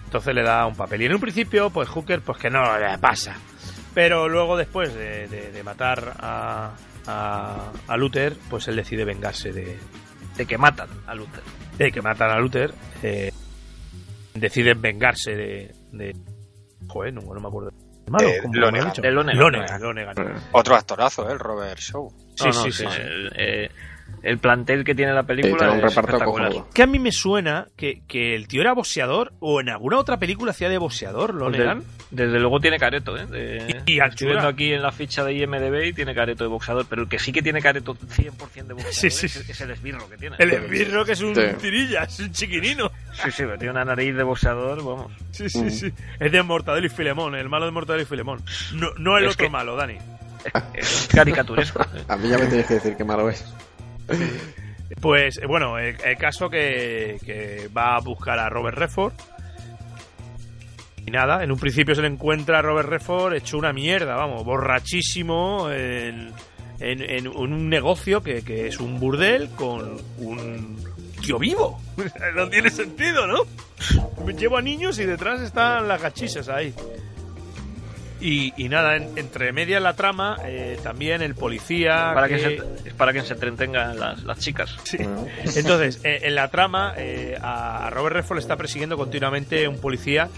Entonces 0.06 0.34
le 0.34 0.42
da 0.42 0.66
un 0.66 0.74
papel. 0.74 1.02
Y 1.02 1.06
en 1.06 1.14
un 1.14 1.20
principio, 1.20 1.70
pues 1.70 1.88
Hooker, 1.88 2.20
pues 2.22 2.38
que 2.38 2.48
no 2.50 2.78
le 2.78 2.96
pasa. 2.98 3.36
Pero 3.92 4.28
luego, 4.28 4.56
después 4.56 4.94
de, 4.94 5.28
de- 5.28 5.52
de 5.52 5.62
matar 5.62 6.14
a, 6.18 6.70
a, 7.06 7.72
a 7.86 7.96
Luther, 7.96 8.34
pues 8.48 8.66
él 8.68 8.76
decide 8.76 9.04
vengarse 9.04 9.52
de, 9.52 9.78
De 10.36 10.46
que 10.46 10.56
matan 10.56 10.88
a 11.06 11.14
Luther. 11.14 11.42
de 11.76 11.92
que 11.92 12.00
matan 12.00 12.30
a 12.30 12.38
Luther, 12.38 12.72
eh, 13.02 13.30
deciden 14.34 14.80
vengarse 14.80 15.34
de, 15.34 15.74
de- 15.92 16.16
Joder, 16.88 17.12
no, 17.14 17.20
no 17.22 17.40
me 17.40 17.48
acuerdo. 17.48 17.70
Malo, 18.08 18.28
Eh. 20.32 20.34
Otro 20.52 20.74
actorazo, 20.74 21.28
¿eh? 21.28 21.32
el 21.32 21.38
Robert 21.38 21.78
Shaw. 21.78 22.10
Sí, 22.34 22.44
No, 22.46 22.46
no, 22.46 22.52
sí, 22.64 22.72
sí, 22.72 22.84
sí. 22.90 23.00
El, 23.00 23.32
eh, 23.36 23.70
el 24.22 24.38
plantel 24.38 24.84
que 24.84 24.94
tiene 24.94 25.12
la 25.14 25.22
película 25.22 25.70
un 25.70 25.76
es 25.78 25.82
reparto 25.82 26.00
espectacular. 26.00 26.48
cojonudo. 26.50 26.70
Que 26.74 26.82
a 26.82 26.86
mí 26.86 26.98
me 26.98 27.12
suena 27.12 27.66
que, 27.76 28.02
que 28.06 28.34
el 28.34 28.48
tío 28.48 28.60
era 28.60 28.72
boxeador 28.74 29.32
o 29.40 29.60
en 29.60 29.70
alguna 29.70 29.98
otra 29.98 30.18
película 30.18 30.50
hacía 30.50 30.68
de 30.68 30.78
boxeador, 30.78 31.34
Lonegan. 31.34 31.82
Desde, 32.10 32.24
desde 32.26 32.40
luego 32.40 32.60
tiene 32.60 32.78
careto, 32.78 33.16
¿eh? 33.16 33.26
De- 33.26 33.82
Y- 33.86 33.92
y 33.94 34.00
estoy 34.00 34.28
viendo 34.28 34.48
aquí 34.48 34.72
en 34.72 34.82
la 34.82 34.92
ficha 34.92 35.24
de 35.24 35.32
IMDB 35.34 35.84
y 35.86 35.92
tiene 35.92 36.14
careto 36.14 36.44
de 36.44 36.50
boxeador, 36.50 36.84
pero 36.88 37.02
el 37.02 37.08
que 37.08 37.18
sí 37.18 37.32
que 37.32 37.40
tiene 37.42 37.60
careto 37.62 37.94
100% 37.94 38.66
de 38.66 38.74
boxeador 38.74 38.92
Sí, 38.92 39.10
sí, 39.10 39.26
es, 39.26 39.32
sí. 39.32 39.52
es 39.52 39.60
el 39.60 39.70
esbirro 39.70 40.08
que 40.08 40.16
tiene. 40.16 40.36
El 40.38 40.50
esbirro 40.52 41.04
que 41.04 41.12
es 41.12 41.20
un 41.22 41.34
Sí. 41.34 41.42
tirilla, 41.60 42.02
es 42.04 42.20
un 42.20 42.32
chiquinino. 42.32 42.90
Sí, 43.14 43.30
sí, 43.30 43.42
pero 43.44 43.56
tiene 43.58 43.70
una 43.72 43.84
nariz 43.84 44.14
de 44.14 44.22
boxeador, 44.22 44.78
vamos. 44.84 45.12
Sí, 45.30 45.48
sí, 45.48 45.70
sí. 45.70 45.92
Es 46.18 46.32
de 46.32 46.42
Mortadelo 46.42 46.86
y 46.86 46.90
Filemón, 46.90 47.34
el 47.36 47.48
malo 47.48 47.64
de 47.66 47.70
Mortadelo 47.72 48.02
y 48.02 48.06
Filemón. 48.06 48.42
No, 48.74 48.88
no 48.98 49.16
el 49.16 49.24
Es 49.24 49.34
otro 49.34 49.46
que- 49.46 49.50
malo, 49.50 49.76
Dani. 49.76 49.96
Es 50.74 51.08
caricaturesco. 51.14 51.82
¿eh? 51.82 52.02
A 52.08 52.16
mí 52.16 52.28
ya 52.28 52.38
me 52.38 52.46
tienes 52.46 52.66
que 52.66 52.74
decir 52.74 52.96
que 52.96 53.04
malo 53.04 53.28
es. 53.28 53.44
Pues 55.00 55.40
bueno, 55.46 55.78
el, 55.78 55.96
caso 56.18 56.50
que, 56.50 57.68
va 57.76 57.96
a 57.96 58.00
buscar 58.00 58.38
a 58.38 58.48
Robert 58.48 58.76
Redford. 58.76 59.12
Y 61.06 61.10
nada, 61.10 61.42
en 61.42 61.50
un 61.50 61.58
principio 61.58 61.94
se 61.94 62.02
le 62.02 62.08
encuentra 62.08 62.58
a 62.58 62.62
Robert 62.62 62.88
Redford 62.88 63.34
hecho 63.34 63.56
una 63.56 63.72
mierda, 63.72 64.14
vamos, 64.16 64.44
borrachísimo 64.44 65.70
en, 65.70 66.32
en- 66.80 67.28
un 67.28 67.68
negocio 67.68 68.22
que, 68.22 68.42
que 68.42 68.66
es 68.68 68.78
un 68.80 69.00
burdel 69.00 69.48
con 69.50 69.96
un 70.18 70.76
tío 71.22 71.38
vivo. 71.38 71.80
no 72.34 72.48
tiene 72.48 72.68
sentido, 72.70 73.26
¿no? 73.26 73.44
Llevo 74.36 74.58
a 74.58 74.62
niños 74.62 74.98
y 74.98 75.04
detrás 75.06 75.40
están 75.40 75.88
las 75.88 76.02
gachisas 76.02 76.48
ahí. 76.48 76.74
Y, 78.20 78.52
y 78.62 78.68
nada, 78.68 78.96
en- 78.96 79.16
entre 79.16 79.52
medias 79.52 79.80
la 79.82 79.94
trama, 79.94 80.36
eh, 80.44 80.78
también 80.82 81.22
el 81.22 81.34
policía... 81.34 82.12
Para 82.14 82.28
que 82.28 82.36
que- 82.36 82.40
se, 82.82 82.88
es 82.88 82.94
para 82.94 83.12
que 83.14 83.22
se 83.22 83.32
entretengan 83.32 83.98
las, 83.98 84.22
las 84.24 84.38
chicas. 84.38 84.76
Sí. 84.84 84.98
Entonces, 85.56 86.00
eh, 86.04 86.20
en 86.24 86.34
la 86.34 86.48
trama, 86.48 86.92
eh, 86.98 87.38
a 87.40 87.88
Robert 87.90 88.16
Redford 88.16 88.36
le 88.36 88.40
está 88.42 88.56
persiguiendo 88.56 88.96
continuamente 88.98 89.66
un 89.66 89.80
policía 89.80 90.28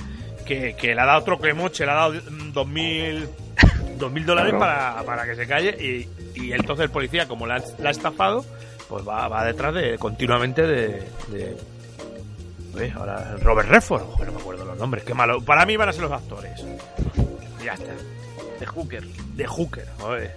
que, 0.47 0.75
que 0.77 0.95
le 0.95 1.01
ha 1.01 1.07
dado 1.07 1.21
otro 1.21 1.39
cremoche, 1.39 1.85
le 1.85 1.91
ha 1.91 1.95
dado 1.95 2.13
dos 2.53 2.69
mil 2.69 3.29
dos 3.99 4.11
mil 4.11 4.27
dólares 4.27 4.55
para, 4.59 5.03
para 5.05 5.25
que 5.25 5.35
se 5.37 5.47
calle 5.47 5.77
y, 5.81 6.09
y 6.41 6.53
entonces 6.53 6.85
el 6.85 6.91
policía, 6.91 7.27
como 7.29 7.47
la, 7.47 7.63
la 7.79 7.89
ha 7.89 7.93
estafado, 7.93 8.45
pues 8.89 9.07
va, 9.07 9.27
va 9.29 9.45
detrás 9.45 9.75
de 9.75 9.99
continuamente 9.99 10.63
de... 10.63 11.03
de- 11.29 11.57
ahora 12.97 13.37
Robert 13.43 13.69
Redford, 13.69 14.03
no 14.25 14.33
me 14.33 14.41
acuerdo 14.41 14.65
los 14.65 14.79
nombres, 14.79 15.05
qué 15.05 15.15
malo. 15.15 15.41
Para 15.43 15.67
mí 15.67 15.77
van 15.77 15.89
a 15.91 15.93
ser 15.93 16.03
los 16.03 16.13
actores. 16.13 16.65
Ya 17.65 17.75
está 17.75 17.93
De 18.61 18.67
Hooker. 18.67 19.03
de 19.05 19.47
Hooker. 19.47 19.87
joder. 19.99 20.35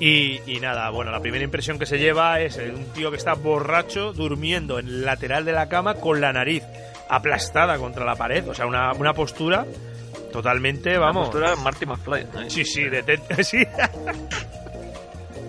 Y, 0.00 0.40
y 0.46 0.60
nada, 0.60 0.90
bueno, 0.90 1.10
la 1.10 1.20
primera 1.20 1.42
impresión 1.44 1.78
que 1.78 1.86
se 1.86 1.98
lleva 1.98 2.40
es 2.40 2.56
un 2.58 2.84
tío 2.94 3.10
que 3.10 3.16
está 3.16 3.34
borracho 3.34 4.12
durmiendo 4.12 4.78
en 4.78 4.86
el 4.86 5.04
lateral 5.04 5.44
de 5.44 5.52
la 5.52 5.68
cama 5.68 5.94
con 5.94 6.20
la 6.20 6.32
nariz 6.32 6.62
aplastada 7.08 7.78
contra 7.78 8.04
la 8.04 8.14
pared. 8.16 8.46
O 8.48 8.54
sea, 8.54 8.66
una, 8.66 8.92
una 8.92 9.12
postura 9.14 9.66
totalmente, 10.32 10.98
vamos. 10.98 11.26
La 11.28 11.30
postura 11.32 11.50
de 11.50 11.56
Marty 11.56 11.86
McFly. 11.86 12.20
¿eh? 12.22 12.50
Sí, 12.50 12.64
sí, 12.64 12.84
detente, 12.84 13.42
sí. 13.44 13.58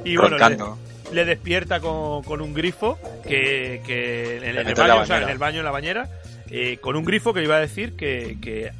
y 0.05 0.15
bueno, 0.17 0.37
le, 0.37 0.57
le 1.13 1.25
despierta 1.25 1.79
con, 1.79 2.23
con 2.23 2.41
un 2.41 2.53
grifo 2.53 2.97
que, 3.27 3.81
que 3.85 4.37
en, 4.37 4.43
el- 4.43 4.49
en 4.49 4.57
el 4.57 4.65
mete 4.65 4.81
en 4.81 4.87
la 4.87 4.93
baño, 4.95 5.03
o 5.03 5.05
sea, 5.05 5.21
en 5.21 5.29
el 5.29 5.37
baño, 5.37 5.59
en 5.59 5.65
la 5.65 5.71
bañera, 5.71 6.09
eh, 6.49 6.77
con 6.81 6.95
un 6.95 7.03
grifo 7.05 7.33
que 7.33 7.43
iba 7.43 7.57
a 7.57 7.59
decir 7.59 7.95
que, 7.95 8.37
que 8.41 8.71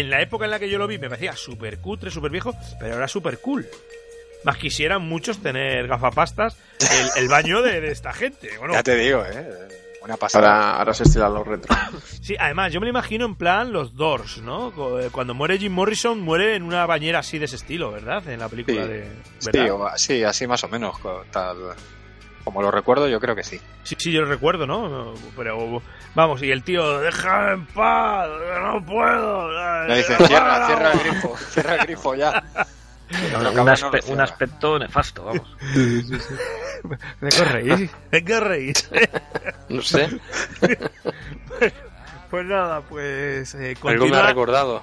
en 0.00 0.10
la 0.10 0.20
época 0.22 0.44
en 0.44 0.50
la 0.50 0.58
que 0.58 0.68
yo 0.68 0.78
lo 0.78 0.86
vi 0.86 0.98
me 0.98 1.08
parecía 1.08 1.34
súper 1.34 1.78
cutre, 1.78 2.10
súper 2.10 2.30
viejo, 2.30 2.54
pero 2.80 2.96
era 2.96 3.08
súper 3.08 3.38
cool. 3.40 3.66
Más 4.44 4.56
quisieran 4.58 5.02
muchos 5.02 5.38
tener 5.42 5.88
gafapastas 5.88 6.56
el, 7.16 7.22
el 7.24 7.28
baño 7.28 7.62
de, 7.62 7.80
de 7.80 7.90
esta 7.90 8.12
gente. 8.12 8.50
Bueno, 8.58 8.74
Ya 8.74 8.82
te 8.82 8.94
digo, 8.96 9.24
¿eh? 9.24 9.48
Una 10.02 10.16
pasada. 10.16 10.46
Ahora, 10.66 10.76
ahora 10.78 10.94
se 10.94 11.02
estilan 11.02 11.34
los 11.34 11.44
retro. 11.44 11.74
sí, 12.22 12.36
además, 12.38 12.72
yo 12.72 12.78
me 12.78 12.86
lo 12.86 12.90
imagino 12.90 13.24
en 13.26 13.34
plan 13.34 13.72
los 13.72 13.96
Doors, 13.96 14.38
¿no? 14.38 15.00
Eh, 15.00 15.08
Cuando 15.10 15.34
muere 15.34 15.58
Jim 15.58 15.72
Morrison, 15.72 16.20
muere 16.20 16.54
en 16.54 16.62
una 16.62 16.86
bañera 16.86 17.18
así 17.18 17.40
de 17.40 17.46
ese 17.46 17.56
estilo, 17.56 17.90
¿verdad? 17.90 18.28
En 18.28 18.38
la 18.38 18.48
película 18.48 18.84
Sí. 18.84 18.88
de. 18.88 19.08
Sí, 19.40 19.58
sí, 19.96 20.22
así 20.22 20.46
más 20.46 20.62
o 20.62 20.68
menos. 20.68 20.94
Tal. 21.32 21.56
Como 22.46 22.62
lo 22.62 22.70
recuerdo, 22.70 23.08
yo 23.08 23.18
creo 23.18 23.34
que 23.34 23.42
sí. 23.42 23.60
Sí, 23.82 23.96
sí, 23.98 24.12
yo 24.12 24.20
lo 24.20 24.28
recuerdo, 24.28 24.68
¿no? 24.68 24.88
No, 24.88 25.14
Pero 25.36 25.82
vamos, 26.14 26.40
y 26.44 26.52
el 26.52 26.62
tío, 26.62 27.00
déjame 27.00 27.54
en 27.54 27.66
paz, 27.66 28.28
no 28.62 28.86
puedo. 28.86 29.50
Le 29.88 29.96
dice, 29.96 30.16
cierra, 30.28 30.64
cierra 30.68 30.92
el 30.92 30.98
grifo, 31.00 31.36
cierra 31.50 31.74
el 31.74 31.80
grifo 31.86 32.14
ya. 32.14 32.44
Un, 33.10 33.66
aspe- 33.66 34.14
no 34.16 34.22
aspecto 34.22 34.78
nefasto, 34.78 35.24
vamos. 35.24 35.56
Me 37.20 37.30
correís, 37.32 37.90
me 38.12 38.24
correís. 38.24 38.90
No 39.68 39.82
sé, 39.82 40.08
Pues 42.30 42.46
nada, 42.46 42.80
pues 42.82 43.54
eh, 43.56 43.76
algo 43.84 44.06
me 44.06 44.16
ha 44.18 44.22
recordado. 44.22 44.82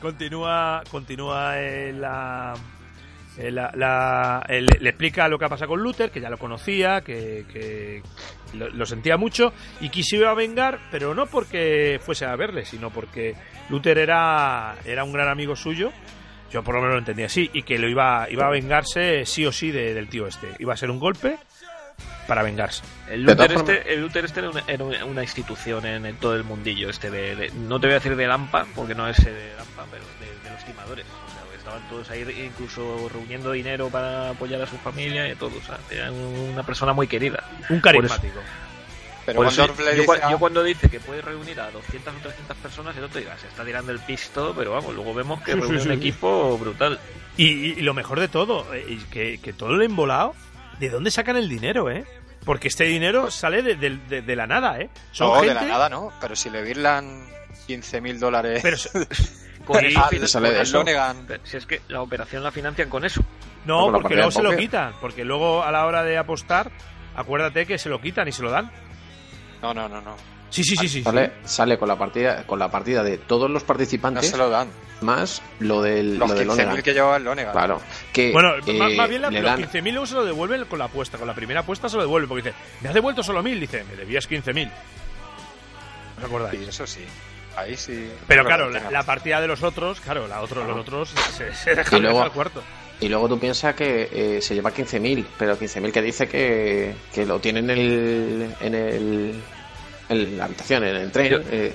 continúa, 0.00 0.82
continúa 0.90 1.58
eh, 1.60 1.92
la, 1.92 2.54
Eh, 3.38 3.50
la- 3.52 3.70
la- 3.74 4.44
eh, 4.48 4.60
le, 4.60 4.78
le 4.80 4.88
explica 4.90 5.28
lo 5.28 5.38
que 5.38 5.44
ha 5.44 5.48
pasado 5.48 5.68
con 5.70 5.80
Luther, 5.80 6.10
que 6.10 6.20
ya 6.20 6.28
lo 6.28 6.38
conocía, 6.38 7.02
que, 7.02 7.44
que 7.52 8.02
lo, 8.54 8.68
lo 8.70 8.84
sentía 8.84 9.16
mucho 9.16 9.52
y 9.80 9.90
que 9.90 10.02
se 10.02 10.16
iba 10.16 10.30
a 10.30 10.34
vengar, 10.34 10.78
pero 10.90 11.14
no 11.14 11.26
porque 11.26 12.00
fuese 12.04 12.24
a 12.26 12.34
verle, 12.34 12.64
sino 12.64 12.90
porque 12.90 13.34
Luther 13.70 13.98
era, 13.98 14.74
era 14.84 15.04
un 15.04 15.12
gran 15.12 15.28
amigo 15.28 15.54
suyo. 15.54 15.92
Yo 16.50 16.64
por 16.64 16.74
lo 16.74 16.80
menos 16.80 16.94
lo 16.94 16.98
entendía 17.00 17.26
así, 17.26 17.50
y 17.52 17.62
que 17.62 17.78
lo 17.78 17.88
iba, 17.88 18.26
iba 18.30 18.46
a 18.46 18.50
vengarse 18.50 19.24
sí 19.26 19.44
o 19.46 19.52
sí 19.52 19.70
de- 19.70 19.92
del 19.94 20.08
tío 20.08 20.26
este. 20.26 20.48
Iba 20.58 20.72
a 20.72 20.76
ser 20.78 20.90
un 20.90 20.98
golpe 20.98 21.36
para 22.26 22.42
vengarse. 22.42 22.82
El 23.10 23.22
Luther, 23.22 23.52
este, 23.74 23.92
el 23.94 24.00
Luther 24.00 24.24
este 24.24 24.40
era 24.40 24.50
una, 24.50 24.62
era 24.66 24.82
una- 24.84 25.04
una 25.04 25.22
institución 25.22 25.84
en, 25.86 26.06
en 26.06 26.16
todo 26.16 26.34
el 26.34 26.44
mundillo 26.44 26.88
este 26.90 27.10
de, 27.10 27.36
de- 27.36 27.50
no 27.50 27.78
te 27.78 27.86
voy 27.86 27.92
a 27.92 27.98
decir 27.98 28.16
de 28.16 28.26
Lampa 28.26 28.66
porque 28.74 28.94
no 28.94 29.06
es 29.08 29.22
de 29.24 29.52
Lampa 29.56 29.84
pero 29.90 30.04
de, 30.20 30.26
de 30.48 30.54
los 30.54 30.64
timadores 30.64 31.04
o 31.06 31.32
sea, 31.32 31.42
estaban 31.68 31.88
todos 31.88 32.10
ahí 32.10 32.24
incluso 32.46 33.08
reuniendo 33.12 33.52
dinero 33.52 33.88
para 33.90 34.30
apoyar 34.30 34.62
a 34.62 34.66
su 34.66 34.76
familia 34.78 35.28
y 35.30 35.34
todo 35.34 35.52
o 35.58 35.62
sea, 35.62 35.78
era 35.90 36.10
una 36.10 36.62
persona 36.62 36.92
muy 36.92 37.06
querida 37.06 37.44
Un 37.68 37.80
carismático. 37.80 38.40
Pero 39.26 39.36
cuando 39.42 39.62
eso 39.64 39.74
yo, 39.76 39.90
dice 39.92 40.06
cua- 40.06 40.20
a- 40.22 40.30
yo 40.30 40.38
cuando 40.38 40.62
dice 40.64 40.88
que 40.88 41.00
puede 41.00 41.20
reunir 41.20 41.60
a 41.60 41.70
200 41.70 42.14
o 42.14 42.18
300 42.18 42.56
personas 42.56 42.96
el 42.96 43.04
otro 43.04 43.20
diga 43.20 43.36
se 43.38 43.46
está 43.48 43.64
tirando 43.64 43.92
el 43.92 43.98
pisto 44.00 44.54
pero 44.56 44.72
vamos 44.72 44.94
luego 44.94 45.12
vemos 45.12 45.42
que 45.42 45.52
Sí, 45.52 45.60
reúne 45.60 45.80
sí, 45.80 45.88
un 45.88 45.94
sí. 45.94 45.98
equipo 46.00 46.56
brutal 46.58 46.98
Y, 47.36 47.44
y- 47.46 47.72
y 47.78 47.80
lo 47.82 47.92
mejor 47.94 48.18
de 48.20 48.28
todo, 48.28 48.72
eh, 48.74 48.98
que, 49.10 49.38
que 49.42 49.52
todo 49.52 49.74
lo 49.76 49.84
embolado, 49.84 50.34
¿de 50.80 50.88
dónde 50.88 51.10
sacan 51.10 51.36
el 51.36 51.48
dinero, 51.48 51.90
eh? 51.90 52.04
Porque 52.44 52.68
este 52.68 52.84
dinero 52.84 53.30
sale 53.30 53.62
de, 53.62 53.74
de- 53.76 53.98
de- 54.08 54.22
de 54.22 54.36
la 54.36 54.46
nada, 54.46 54.80
¿eh? 54.80 54.88
Son 55.12 55.28
no, 55.28 55.34
de 55.42 55.48
gente- 55.48 55.54
la 55.66 55.68
nada, 55.68 55.88
¿no? 55.90 56.10
Pero 56.20 56.34
si 56.34 56.48
le 56.50 56.62
virlan 56.62 57.26
15 57.66 58.00
mil 58.00 58.18
dólares 58.18 58.60
Pero, 58.62 58.76
so- 58.78 58.88
con 59.68 59.84
eso, 59.84 60.08
le 60.10 60.26
sale 60.28 60.50
de 60.50 60.62
eso. 60.62 60.84
Si 61.44 61.56
es 61.56 61.66
que 61.66 61.80
la 61.88 62.02
operación 62.02 62.42
la 62.42 62.50
financian 62.50 62.88
con 62.88 63.04
eso 63.04 63.22
no, 63.64 63.90
porque 63.92 64.14
luego 64.14 64.30
se 64.30 64.42
lo 64.42 64.56
quitan. 64.56 64.92
Porque 65.00 65.24
luego 65.24 65.62
a 65.62 65.70
la 65.70 65.86
hora 65.86 66.02
de 66.02 66.16
apostar, 66.18 66.70
acuérdate 67.14 67.66
que 67.66 67.78
se 67.78 67.88
lo 67.88 68.00
quitan 68.00 68.26
y 68.28 68.32
se 68.32 68.42
lo 68.42 68.50
dan. 68.50 68.70
No, 69.62 69.74
no, 69.74 69.88
no, 69.88 70.00
no. 70.00 70.16
Sí, 70.50 70.64
sí, 70.64 70.76
sí, 70.76 70.88
sí. 70.88 71.02
Sale, 71.02 71.32
sale 71.44 71.76
con 71.78 71.88
la 71.88 71.96
partida 71.98 72.46
con 72.46 72.58
la 72.58 72.70
partida 72.70 73.02
de 73.02 73.18
todos 73.18 73.50
los 73.50 73.62
No 73.62 73.66
participantes 73.66 74.30
se 74.30 74.36
lo 74.38 74.48
dan. 74.48 74.70
más 75.02 75.42
lo 75.60 75.82
del 75.82 76.18
Los 76.18 76.30
lo 76.30 76.34
del 76.34 76.48
15.000 76.48 76.56
Lonegan. 76.56 76.82
que 76.82 76.94
llevaba 76.94 77.16
el 77.18 77.24
Lonegan. 77.24 77.52
Claro, 77.52 77.82
que 78.14 78.32
Bueno, 78.32 78.54
eh, 78.66 78.72
más, 78.78 78.92
más 78.94 79.08
bien 79.10 79.20
la- 79.20 79.30
los 79.30 79.42
dan 79.42 79.60
15.000 79.60 79.92
luego 79.92 80.06
se 80.06 80.14
lo 80.14 80.24
devuelven 80.24 80.64
con 80.64 80.78
la 80.78 80.86
apuesta. 80.86 81.18
Con 81.18 81.26
la 81.26 81.34
primera 81.34 81.60
apuesta 81.60 81.90
se 81.90 81.96
lo 81.96 82.02
devuelven 82.02 82.28
porque 82.30 82.44
dice, 82.44 82.56
me 82.80 82.88
has 82.88 82.94
devuelto 82.94 83.22
solo 83.22 83.42
1.000. 83.42 83.60
Dice, 83.60 83.84
me 83.84 83.94
debías 83.96 84.26
15.000. 84.26 84.70
¿Os 86.16 86.24
acordáis? 86.24 86.58
Sí, 86.60 86.66
eso 86.66 86.86
sí. 86.86 87.04
Ahí 87.58 87.76
sí. 87.76 88.10
Pero 88.26 88.44
claro, 88.44 88.70
la, 88.70 89.02
partida 89.02 89.40
de 89.40 89.46
los 89.48 89.62
otros, 89.62 90.00
claro, 90.00 90.26
la 90.28 90.40
otro, 90.40 90.64
los 90.64 90.76
otros 90.78 91.10
se, 91.36 91.52
se 91.54 91.74
dejan 91.74 91.98
Y 91.98 92.02
luego- 92.02 92.22
al 92.22 92.32
cuarto. 92.32 92.62
y 93.00 93.08
luego 93.08 93.28
tú 93.28 93.38
piensas 93.38 93.74
que 93.74 94.08
eh, 94.12 94.40
se 94.42 94.54
lleva 94.54 94.72
15.000, 94.72 95.24
pero 95.38 95.58
15.000 95.58 95.92
que 95.92 96.02
dice 96.02 96.28
que, 96.28 96.94
que 97.12 97.26
lo 97.26 97.38
tiene 97.40 97.60
en 97.60 97.70
el 97.70 98.54
en 98.60 98.74
el 98.74 99.42
en 100.08 100.38
la 100.38 100.44
habitación, 100.46 100.84
en 100.84 100.96
el 100.96 101.12
tren. 101.12 101.30
Yo- 101.32 101.38
eh, 101.50 101.74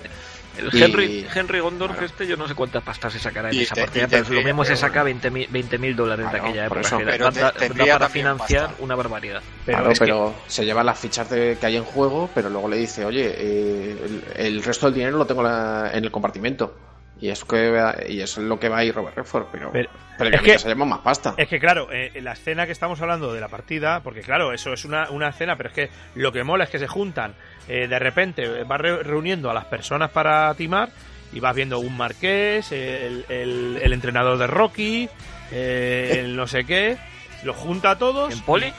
El 0.57 0.69
Y- 0.71 0.83
Henry, 0.83 1.27
Henry 1.33 1.59
Gondorf 1.61 1.93
Claro. 1.93 2.05
este, 2.05 2.27
yo 2.27 2.37
no 2.37 2.47
sé 2.47 2.53
cuántas 2.53 2.83
pastas 2.83 3.11
se 3.13 3.19
sacará 3.19 3.49
en 3.49 3.55
Y 3.55 3.61
esa 3.63 3.73
te- 3.73 3.81
partida, 3.81 4.07
te- 4.07 4.21
pero 4.23 4.35
lo 4.35 4.43
mismo 4.43 4.63
se 4.63 4.75
saca 4.75 5.01
20 5.03 5.31
mil 5.31 5.95
dólares 5.95 6.31
de 6.31 6.37
aquella 6.37 6.65
época. 6.65 6.81
eso. 6.81 6.97
que 6.99 7.05
Pero 7.05 7.25
da- 7.25 7.31
te- 7.31 7.39
da- 7.39 7.51
tendría 7.53 7.93
da 7.93 7.99
para 7.99 8.09
financiar 8.09 8.67
pasta. 8.67 8.83
una 8.83 8.95
barbaridad. 8.95 9.41
Pero 9.65 9.77
claro, 9.77 9.91
es 9.91 9.99
que- 9.99 10.05
pero 10.05 10.35
se 10.47 10.65
lleva 10.65 10.83
las 10.83 10.99
fichas 10.99 11.29
de- 11.29 11.57
que 11.59 11.65
hay 11.65 11.77
en 11.77 11.83
juego, 11.85 12.29
pero 12.35 12.49
luego 12.49 12.67
le 12.67 12.77
dice, 12.77 13.03
oye, 13.03 13.33
eh, 13.35 13.97
el, 14.03 14.23
el 14.35 14.63
resto 14.63 14.85
del 14.87 14.95
dinero 14.95 15.17
lo 15.17 15.25
tengo 15.25 15.41
la- 15.41 15.89
en 15.93 16.03
el 16.03 16.11
compartimento. 16.11 16.75
Y 17.23 17.29
es, 17.29 17.45
que, 17.45 18.05
y 18.09 18.19
es 18.19 18.37
lo 18.37 18.59
que 18.59 18.67
va 18.67 18.79
a 18.79 18.83
ir 18.83 18.93
Robert 18.93 19.15
Redford, 19.15 19.45
pero, 19.49 19.71
Pero- 19.71 19.89
pero, 20.17 20.35
es 20.35 20.41
que, 20.41 20.59
se 20.59 20.67
lleva 20.67 20.83
más 20.83 20.99
pasta. 20.99 21.33
Es 21.37 21.47
que 21.47 21.57
claro, 21.57 21.89
eh, 21.89 22.11
en 22.15 22.25
la 22.25 22.33
escena 22.33 22.65
que 22.65 22.73
estamos 22.73 22.99
hablando 23.01 23.31
de 23.33 23.39
la 23.39 23.47
partida, 23.47 24.01
porque 24.01 24.19
claro, 24.19 24.51
eso 24.51 24.73
es 24.73 24.83
una, 24.83 25.09
una 25.09 25.29
escena, 25.29 25.55
pero 25.55 25.69
es 25.69 25.75
que 25.75 25.89
lo 26.15 26.33
que 26.33 26.43
mola 26.43 26.65
es 26.65 26.69
que 26.69 26.79
se 26.79 26.87
juntan, 26.87 27.33
eh, 27.69 27.87
de 27.87 27.97
repente 27.97 28.43
eh, 28.43 28.63
vas 28.67 28.81
re- 28.81 29.03
reuniendo 29.03 29.49
a 29.49 29.53
las 29.53 29.63
personas 29.65 30.11
para 30.11 30.53
timar 30.55 30.89
y 31.31 31.39
vas 31.39 31.55
viendo 31.55 31.79
un 31.79 31.95
marqués, 31.95 32.69
eh, 32.73 33.07
el, 33.07 33.25
el- 33.29 33.79
el 33.81 33.93
entrenador 33.93 34.37
de 34.37 34.47
Rocky, 34.47 35.07
eh, 35.53 36.17
el 36.19 36.35
no 36.35 36.45
sé 36.45 36.65
qué, 36.65 36.97
los 37.45 37.55
junta 37.55 37.91
a 37.91 37.97
todos. 37.97 38.33
¿En 38.33 38.41
poli? 38.41 38.73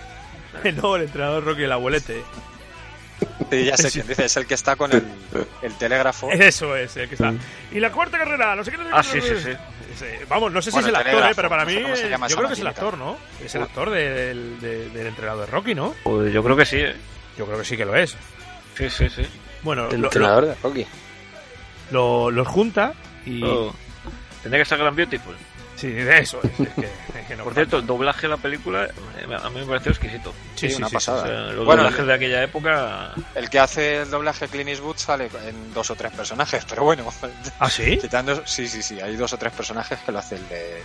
no, 0.83 0.97
el 0.97 1.03
entrenador 1.05 1.43
de 1.45 1.51
Rocky, 1.51 1.63
el 1.65 1.73
abuelete. 1.73 2.23
Sí, 3.51 3.65
ya 3.65 3.77
sé 3.77 3.91
quién 3.91 4.07
dice. 4.07 4.25
Es 4.25 4.37
el 4.37 4.47
que 4.47 4.55
está 4.55 4.77
con 4.77 4.93
el, 4.93 5.05
el 5.63 5.75
telégrafo. 5.79 6.31
Eso 6.33 6.77
es, 6.77 6.97
el 6.97 7.09
que 7.09 7.15
está. 7.15 7.33
Y 7.73 7.81
la 7.81 7.91
cuarta 7.93 8.19
carrera, 8.19 8.55
no 8.57 8.65
sé 8.65 8.71
qué. 8.71 8.79
no 8.79 8.85
sé 8.85 8.91
qué, 8.91 8.97
Ah, 8.97 9.03
sí, 9.03 9.21
sí, 9.21 9.35
sí. 9.43 9.51
Ese- 9.95 10.25
Vamos, 10.29 10.53
no 10.53 10.61
sé 10.61 10.71
si 10.71 10.75
Bueno, 10.77 10.89
es 10.89 10.91
el 10.91 10.97
actor, 10.97 11.31
eh, 11.31 11.33
pero 11.37 11.49
para 11.49 11.65
no 11.65 11.71
mí 11.71 11.77
eh, 11.77 11.83
yo 12.29 12.37
creo 12.37 12.49
que 12.49 12.55
es 12.55 12.61
el 12.61 12.67
actor, 12.67 12.99
¿no? 12.99 13.17
Es 13.45 13.55
el 13.55 13.63
actor 13.63 13.91
del, 13.91 14.61
de- 14.61 14.89
del 14.91 15.07
entrenador 15.07 15.47
de 15.47 15.53
Rocky, 15.53 15.75
¿no? 15.75 15.95
Pues 16.03 16.33
yo 16.33 16.43
creo 16.43 16.57
que 16.57 16.67
sí, 16.67 16.79
¿eh? 16.79 16.95
Yo 17.39 17.47
creo 17.47 17.59
que 17.59 17.65
sí 17.65 17.77
que 17.77 17.85
lo 17.85 17.95
es. 17.95 18.17
Sí, 18.77 18.91
sí, 18.91 19.09
sí. 19.09 19.23
Bueno, 19.63 19.89
El 19.91 20.01
lo- 20.01 20.09
entrenador 20.09 20.47
de 20.47 20.55
Rocky. 20.63 20.87
lo- 21.91 22.31
los 22.31 22.47
junta 22.49 22.93
y... 23.25 23.43
Oh. 23.45 23.75
Tendría 24.43 24.63
que 24.63 24.69
ser 24.69 24.79
Grand 24.79 24.97
Beautiful. 24.97 25.35
Sí, 25.85 25.93
de 25.93 26.19
eso 26.19 26.41
es. 26.43 26.61
es 26.61 26.75
que, 26.75 26.81
es 27.21 27.27
que 27.29 27.37
no 27.37 27.45
Por 27.45 27.53
cierto, 27.53 27.77
el 27.77 27.87
doblaje 27.87 28.23
de 28.23 28.29
la 28.29 28.37
película 28.39 28.85
eh, 28.87 28.91
a 29.43 29.51
mí 29.51 29.61
me 29.61 29.67
pareció 29.67 29.93
exquisito. 29.93 30.33
Sí, 30.55 30.71
sí, 30.71 30.77
una 30.77 30.89
sí, 30.89 30.95
O 30.95 30.97
pasada. 30.97 31.23
sea, 31.27 31.41
los 31.53 31.67
Bueno, 31.67 31.83
doblajes 31.83 32.07
de 32.07 32.15
aquella 32.15 32.43
época. 32.43 33.13
El 33.35 33.51
que 33.51 33.59
hace 33.59 34.01
el 34.03 34.11
doblaje 34.11 34.49
Clint 34.49 34.71
Eastwood 34.71 34.97
sale 34.97 35.29
en 35.47 35.75
dos 35.75 35.91
o 35.91 35.95
tres 35.95 36.13
personajes, 36.13 36.65
pero 36.67 36.85
bueno. 36.85 37.07
¿Ah, 37.59 37.69
sí? 37.69 37.99
Quitando, 38.01 38.47
sí, 38.47 38.67
sí, 38.67 38.83
sí, 38.83 38.99
hay 39.01 39.15
dos 39.17 39.33
o 39.35 39.37
tres 39.37 39.53
personajes 39.53 39.99
que 40.01 40.11
lo 40.13 40.21
hace 40.21 40.37
el 40.37 40.49
de. 40.49 40.57
de- 40.57 40.83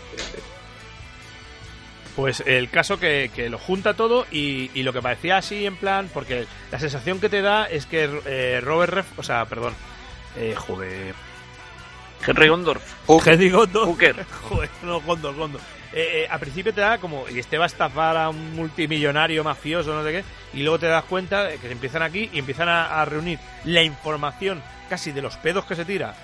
Pues 2.16 2.44
el 2.46 2.70
caso 2.70 3.00
que, 3.00 3.32
que 3.34 3.50
lo 3.50 3.58
junta 3.58 3.94
todo 3.94 4.26
y, 4.32 4.70
y 4.74 4.84
lo 4.84 4.92
que 4.92 5.02
parecía 5.02 5.38
así 5.38 5.66
en 5.66 5.78
plan, 5.78 6.10
porque 6.14 6.46
la 6.72 6.80
sensación 6.80 7.22
que 7.22 7.30
te 7.30 7.42
da 7.42 7.66
es 7.68 7.86
que 7.86 8.10
eh, 8.26 8.60
Robert 8.62 8.92
Ref, 8.94 9.18
o 9.18 9.24
sea, 9.24 9.46
perdón, 9.46 9.74
eh, 10.36 10.54
joder, 10.58 11.16
Henry 12.26 12.48
Gondorf. 12.50 12.84
Henry 13.26 13.50
Gondor, 13.50 13.88
Hooker. 13.88 14.26
joder, 14.50 14.70
no, 14.84 15.02
Gondor, 15.02 15.36
Gondor. 15.36 15.62
Eh, 15.92 16.24
eh, 16.24 16.28
a 16.30 16.38
principio 16.38 16.74
te 16.74 16.82
da 16.82 17.00
como, 17.00 17.28
y 17.30 17.40
este 17.40 17.58
va 17.58 17.64
a 17.64 17.68
estafar 17.68 18.16
a 18.16 18.30
un 18.30 18.56
multimillonario 18.56 19.44
mafioso, 19.44 19.94
no 19.94 20.04
sé 20.04 20.12
qué, 20.12 20.24
y 20.54 20.62
luego 20.62 20.78
te 20.80 20.86
das 20.86 21.04
cuenta 21.06 21.50
que 21.50 21.58
se 21.68 21.72
empiezan 21.72 22.04
aquí 22.04 22.30
y 22.32 22.40
empiezan 22.40 22.70
a, 22.70 23.02
a 23.02 23.06
reunir 23.06 23.40
la 23.66 23.82
información 23.82 24.62
casi 24.90 25.12
de 25.12 25.22
los 25.22 25.36
pedos 25.38 25.66
que 25.66 25.76
se 25.76 25.86
tira 25.86 26.16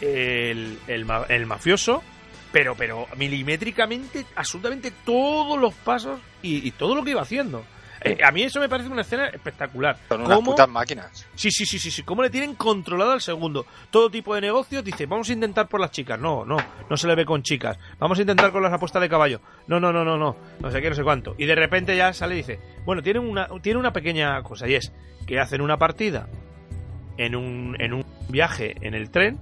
el, 0.00 0.78
el, 0.86 1.06
el 1.28 1.46
mafioso, 1.46 2.02
pero, 2.52 2.74
pero 2.74 3.06
milimétricamente, 3.16 4.24
absolutamente 4.34 4.92
todos 5.04 5.58
los 5.60 5.74
pasos 5.74 6.20
y, 6.42 6.66
y 6.66 6.70
todo 6.72 6.94
lo 6.94 7.04
que 7.04 7.10
iba 7.10 7.22
haciendo. 7.22 7.64
Eh, 8.04 8.18
a 8.24 8.30
mí 8.32 8.42
eso 8.42 8.58
me 8.60 8.68
parece 8.68 8.88
una 8.88 9.02
escena 9.02 9.28
espectacular. 9.28 9.96
Son 10.08 10.22
unas 10.22 10.36
¿Cómo- 10.36 10.50
putas 10.52 10.68
máquinas. 10.68 11.26
Sí, 11.34 11.50
sí, 11.50 11.64
sí, 11.64 11.78
sí, 11.78 11.90
sí. 11.90 12.02
¿Cómo 12.02 12.22
le 12.22 12.30
tienen 12.30 12.54
controlado 12.54 13.12
al 13.12 13.20
segundo? 13.20 13.64
Todo 13.90 14.10
tipo 14.10 14.34
de 14.34 14.40
negocios. 14.40 14.82
Dice, 14.84 15.06
vamos 15.06 15.28
a 15.30 15.32
intentar 15.32 15.68
por 15.68 15.80
las 15.80 15.90
chicas. 15.90 16.18
No, 16.18 16.44
no, 16.44 16.56
no 16.90 16.96
se 16.96 17.06
le 17.06 17.14
ve 17.14 17.24
con 17.24 17.42
chicas. 17.42 17.78
Vamos 17.98 18.18
a 18.18 18.22
intentar 18.22 18.50
con 18.52 18.62
las 18.62 18.72
apuestas 18.72 19.00
de 19.02 19.08
caballo. 19.08 19.40
No, 19.66 19.78
no, 19.80 19.92
no, 19.92 20.04
no, 20.04 20.16
no. 20.16 20.36
No 20.60 20.70
sé 20.70 20.80
qué, 20.82 20.88
no 20.90 20.96
sé 20.96 21.02
cuánto. 21.04 21.34
Y 21.38 21.46
de 21.46 21.54
repente 21.54 21.96
ya 21.96 22.12
sale 22.12 22.34
y 22.34 22.38
dice, 22.38 22.58
bueno, 22.84 23.02
tienen 23.02 23.22
una, 23.28 23.48
tiene 23.60 23.78
una 23.78 23.92
pequeña 23.92 24.42
cosa 24.42 24.66
y 24.68 24.74
es 24.74 24.92
que 25.26 25.38
hacen 25.38 25.60
una 25.60 25.76
partida 25.78 26.28
en 27.18 27.36
un, 27.36 27.76
en 27.78 27.92
un 27.92 28.04
viaje 28.28 28.74
en 28.80 28.94
el 28.94 29.10
tren. 29.10 29.38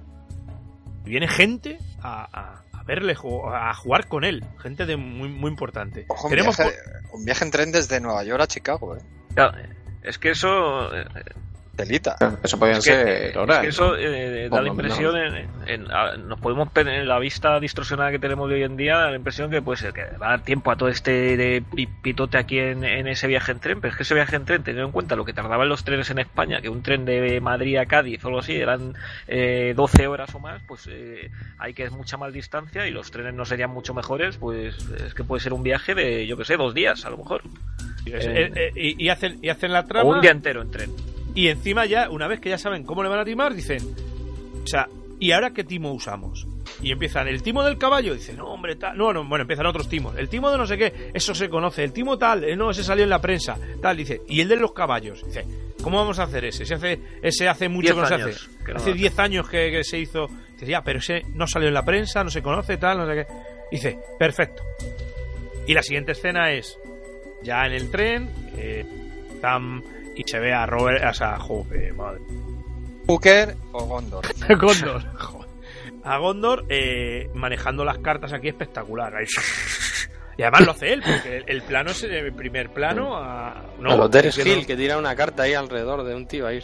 Y 1.05 1.09
viene 1.09 1.27
gente 1.27 1.79
a, 2.01 2.27
a- 2.31 2.63
a 2.81 2.83
verle, 2.83 3.13
a 3.13 3.73
jugar 3.73 4.07
con 4.07 4.23
él. 4.23 4.43
Gente 4.57 4.85
de 4.85 4.97
muy, 4.97 5.29
muy 5.29 5.49
importante. 5.49 6.05
Ojo, 6.07 6.27
un, 6.27 6.31
Tenemos 6.31 6.57
viaje, 6.57 6.75
un 7.11 7.25
viaje 7.25 7.45
en 7.45 7.51
tren 7.51 7.71
desde 7.71 7.99
Nueva 7.99 8.23
York 8.23 8.41
a 8.41 8.47
Chicago, 8.47 8.97
¿eh? 8.97 9.01
Claro, 9.33 9.57
es 10.03 10.17
que 10.17 10.31
eso. 10.31 10.89
Eh, 11.81 11.85
Telita. 11.85 12.15
Eso 12.43 12.59
podían 12.59 12.77
Es 12.77 12.85
que, 12.85 12.91
ser 12.91 13.27
es 13.37 13.57
que 13.59 13.67
eso 13.67 13.95
eh, 13.97 14.49
da 14.49 14.61
la 14.61 14.67
impresión, 14.69 15.15
en, 15.17 15.47
en- 15.67 15.91
a- 15.91 16.15
nos 16.17 16.39
podemos 16.39 16.69
en 16.75 17.07
la 17.07 17.19
vista 17.19 17.59
distorsionada 17.59 18.11
que 18.11 18.19
tenemos 18.19 18.49
de 18.49 18.55
hoy 18.55 18.63
en 18.63 18.77
día, 18.77 18.97
da 18.97 19.09
la 19.09 19.15
impresión 19.15 19.49
que 19.51 19.61
pues 19.61 19.81
que 19.81 20.03
va 20.21 20.27
a 20.27 20.29
dar 20.31 20.43
tiempo 20.43 20.71
a 20.71 20.75
todo 20.75 20.89
este 20.89 21.37
de 21.37 21.63
pi- 21.75 21.87
pitote 21.87 22.37
aquí 22.37 22.59
en, 22.59 22.83
en 22.83 23.07
ese 23.07 23.27
viaje 23.27 23.51
en 23.51 23.59
tren, 23.59 23.81
pero 23.81 23.91
es 23.91 23.97
que 23.97 24.03
ese 24.03 24.13
viaje 24.15 24.35
en 24.35 24.45
tren, 24.45 24.63
teniendo 24.63 24.87
en 24.87 24.91
cuenta 24.91 25.15
lo 25.15 25.25
que 25.25 25.33
tardaban 25.33 25.67
los 25.69 25.83
trenes 25.83 26.09
en 26.09 26.19
España, 26.19 26.61
que 26.61 26.69
un 26.69 26.81
tren 26.83 27.05
de 27.05 27.39
Madrid 27.41 27.77
a 27.77 27.85
Cádiz 27.85 28.23
o 28.23 28.27
algo 28.27 28.39
así, 28.39 28.55
eran 28.55 28.93
eh, 29.27 29.73
12 29.75 30.07
horas 30.07 30.33
o 30.35 30.39
más, 30.39 30.61
pues 30.67 30.87
eh, 30.91 31.29
hay 31.57 31.73
que 31.73 31.83
es 31.83 31.91
mucha 31.91 32.17
más 32.17 32.33
distancia 32.33 32.87
y 32.87 32.91
los 32.91 33.11
trenes 33.11 33.33
no 33.33 33.45
serían 33.45 33.69
mucho 33.71 33.93
mejores, 33.93 34.37
pues 34.37 34.75
es 35.05 35.13
que 35.13 35.23
puede 35.23 35.41
ser 35.41 35.53
un 35.53 35.63
viaje 35.63 35.95
de, 35.95 36.25
yo 36.27 36.37
que 36.37 36.45
sé, 36.45 36.57
dos 36.57 36.73
días 36.73 37.05
a 37.05 37.09
lo 37.09 37.17
mejor, 37.17 37.41
Eh, 38.05 38.51
eh, 38.55 38.71
y, 38.75 39.05
y 39.05 39.09
hacen, 39.09 39.37
y 39.43 39.49
hacen 39.49 39.71
la 39.71 39.85
trama. 39.85 40.09
o 40.09 40.13
un 40.15 40.21
día 40.21 40.31
entero 40.31 40.61
en 40.61 40.71
tren. 40.71 40.89
Y 41.33 41.47
encima 41.47 41.85
ya, 41.85 42.09
una 42.09 42.27
vez 42.27 42.39
que 42.39 42.49
ya 42.49 42.57
saben 42.57 42.83
cómo 42.83 43.03
le 43.03 43.09
van 43.09 43.19
a 43.19 43.25
timar, 43.25 43.53
dicen, 43.53 43.81
o 44.63 44.67
sea, 44.67 44.89
¿y 45.19 45.31
ahora 45.31 45.51
qué 45.51 45.63
timo 45.63 45.93
usamos? 45.93 46.47
Y 46.81 46.91
empiezan, 46.91 47.27
el 47.27 47.41
timo 47.41 47.63
del 47.63 47.77
caballo, 47.77 48.13
dicen, 48.13 48.37
no, 48.37 48.47
hombre, 48.47 48.75
tal, 48.75 48.97
no, 48.97 49.13
no, 49.13 49.23
bueno, 49.23 49.43
empiezan 49.43 49.65
otros 49.65 49.87
timos, 49.87 50.15
el 50.17 50.29
timo 50.29 50.51
de 50.51 50.57
no 50.57 50.65
sé 50.65 50.77
qué, 50.77 51.11
eso 51.13 51.33
se 51.35 51.47
conoce, 51.49 51.83
el 51.83 51.93
timo 51.93 52.17
tal, 52.17 52.43
eh, 52.43 52.55
no, 52.55 52.71
ese 52.71 52.83
salió 52.83 53.03
en 53.03 53.09
la 53.09 53.21
prensa, 53.21 53.57
tal, 53.81 53.97
dice, 53.97 54.21
y 54.27 54.41
el 54.41 54.47
de 54.47 54.57
los 54.57 54.73
caballos, 54.73 55.23
dice, 55.25 55.45
¿cómo 55.83 55.97
vamos 55.97 56.19
a 56.19 56.23
hacer 56.23 56.45
ese? 56.45 56.65
Se 56.65 56.73
hace, 56.73 56.99
ese 57.21 57.47
hace 57.47 57.69
mucho 57.69 57.93
que 57.93 58.01
no 58.01 58.07
se 58.07 58.15
hace, 58.15 58.33
que 58.65 58.73
no 58.73 58.79
hace 58.79 58.89
lo 58.89 58.95
10 58.95 59.19
años 59.19 59.49
que, 59.49 59.71
que 59.71 59.83
se 59.83 59.99
hizo, 59.99 60.27
dice, 60.53 60.65
ya, 60.65 60.83
pero 60.83 60.99
ese 60.99 61.21
no 61.33 61.47
salió 61.47 61.67
en 61.67 61.75
la 61.75 61.85
prensa, 61.85 62.23
no 62.23 62.29
se 62.29 62.41
conoce, 62.41 62.77
tal, 62.77 62.97
no 62.97 63.07
sé 63.07 63.13
qué, 63.13 63.27
dice, 63.71 63.99
perfecto. 64.17 64.63
Y 65.67 65.73
la 65.73 65.83
siguiente 65.83 66.13
escena 66.13 66.51
es 66.51 66.77
ya 67.43 67.65
en 67.65 67.73
el 67.73 67.91
tren, 67.91 68.29
eh, 68.57 68.85
Sam 69.39 69.83
y 70.15 70.23
se 70.23 70.39
ve 70.39 70.53
a 70.53 70.65
Robert, 70.65 71.03
o 71.09 71.13
sea, 71.13 71.37
joder, 71.39 71.93
madre. 71.93 72.21
Hooker 73.07 73.55
o 73.71 73.85
Gondor. 73.85 74.25
Gondor. 74.59 75.03
joder. 75.17 75.49
A 76.03 76.17
Gondor 76.17 76.65
eh, 76.69 77.29
manejando 77.33 77.85
las 77.85 77.99
cartas 77.99 78.33
aquí 78.33 78.47
espectacular. 78.47 79.15
Ahí. 79.15 79.25
Y 80.37 80.43
además 80.43 80.65
lo 80.65 80.71
hace 80.71 80.93
él, 80.93 81.03
porque 81.05 81.37
el, 81.37 81.43
el 81.47 81.61
plano 81.61 81.91
es 81.91 82.03
el 82.03 82.33
primer 82.33 82.69
plano 82.71 83.15
a. 83.17 83.63
No, 83.79 83.91
a 83.91 83.95
los 83.95 84.09
que 84.09 84.41
Hill 84.41 84.65
que 84.65 84.75
tira 84.75 84.97
una 84.97 85.15
carta 85.15 85.43
ahí 85.43 85.53
alrededor 85.53 86.03
de 86.03 86.15
un 86.15 86.25
tío 86.25 86.47
ahí. 86.47 86.59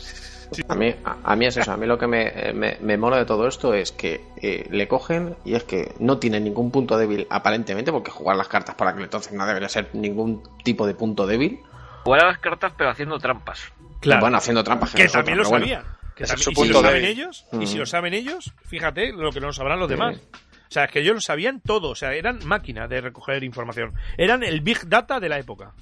A 0.70 0.76
mí, 0.76 0.96
a, 1.04 1.18
a 1.24 1.36
mí 1.36 1.46
es 1.46 1.58
eso, 1.58 1.74
a 1.74 1.78
mí 1.78 1.86
lo 1.86 1.98
que 1.98 2.08
me, 2.08 2.54
me, 2.54 2.78
me 2.80 2.98
mola 2.98 3.18
de 3.18 3.26
todo 3.26 3.48
esto 3.48 3.74
es 3.74 3.92
que 3.92 4.22
eh, 4.42 4.66
le 4.72 4.88
cogen 4.88 5.36
y 5.44 5.56
es 5.56 5.66
que 5.66 5.92
no 6.00 6.20
tiene 6.20 6.40
ningún 6.40 6.72
punto 6.72 6.98
débil 6.98 7.28
aparentemente, 7.30 7.92
porque 7.92 8.12
jugar 8.12 8.38
las 8.38 8.48
cartas 8.48 8.76
para 8.76 8.92
aquel 8.92 9.04
entonces 9.04 9.34
no 9.34 9.46
debería 9.46 9.68
ser 9.68 9.90
ningún 9.94 10.42
tipo 10.64 10.88
de 10.88 10.94
punto 10.94 11.28
débil. 11.28 11.60
Jugar 12.08 12.24
a 12.26 12.28
las 12.28 12.40
cartas, 12.40 12.74
pero 12.78 12.90
haciendo 12.90 13.20
trampas. 13.20 13.60
Claro. 14.00 14.22
Bueno, 14.22 14.38
haciendo 14.38 14.64
trampas. 14.64 14.94
que 14.94 15.08
también 15.08 15.38
lo 15.38 15.44
bueno. 15.50 15.66
sabían. 15.66 15.84
Que 16.16 16.24
es 16.24 16.30
también- 16.30 16.50
y 16.52 16.56
si 16.56 16.68
lo 16.74 16.82
saben 16.82 17.06
ellos, 17.06 17.46
y 17.60 17.68
si 17.68 17.76
Mm. 17.76 17.80
lo 17.80 17.86
saben 17.86 18.14
ellos, 18.14 18.54
fíjate 18.66 19.12
lo 19.14 19.32
que 19.32 19.40
no 19.42 19.52
sabrán 19.54 19.80
los 19.80 19.90
demás. 19.90 20.18
Sí. 20.18 20.24
O 20.34 20.72
sea, 20.72 20.86
es 20.86 20.92
que 20.92 21.00
ellos 21.00 21.16
lo 21.16 21.22
sabían 21.22 21.62
todo. 21.62 21.90
O 21.90 21.96
sea, 21.96 22.14
eran 22.14 22.40
máquinas 22.46 22.90
de 22.90 23.02
recoger 23.02 23.44
información. 23.44 23.94
Eran 24.18 24.44
el 24.44 24.62
Big 24.62 24.88
Data 24.88 25.20
de 25.20 25.30
la 25.30 25.38
época. 25.40 25.74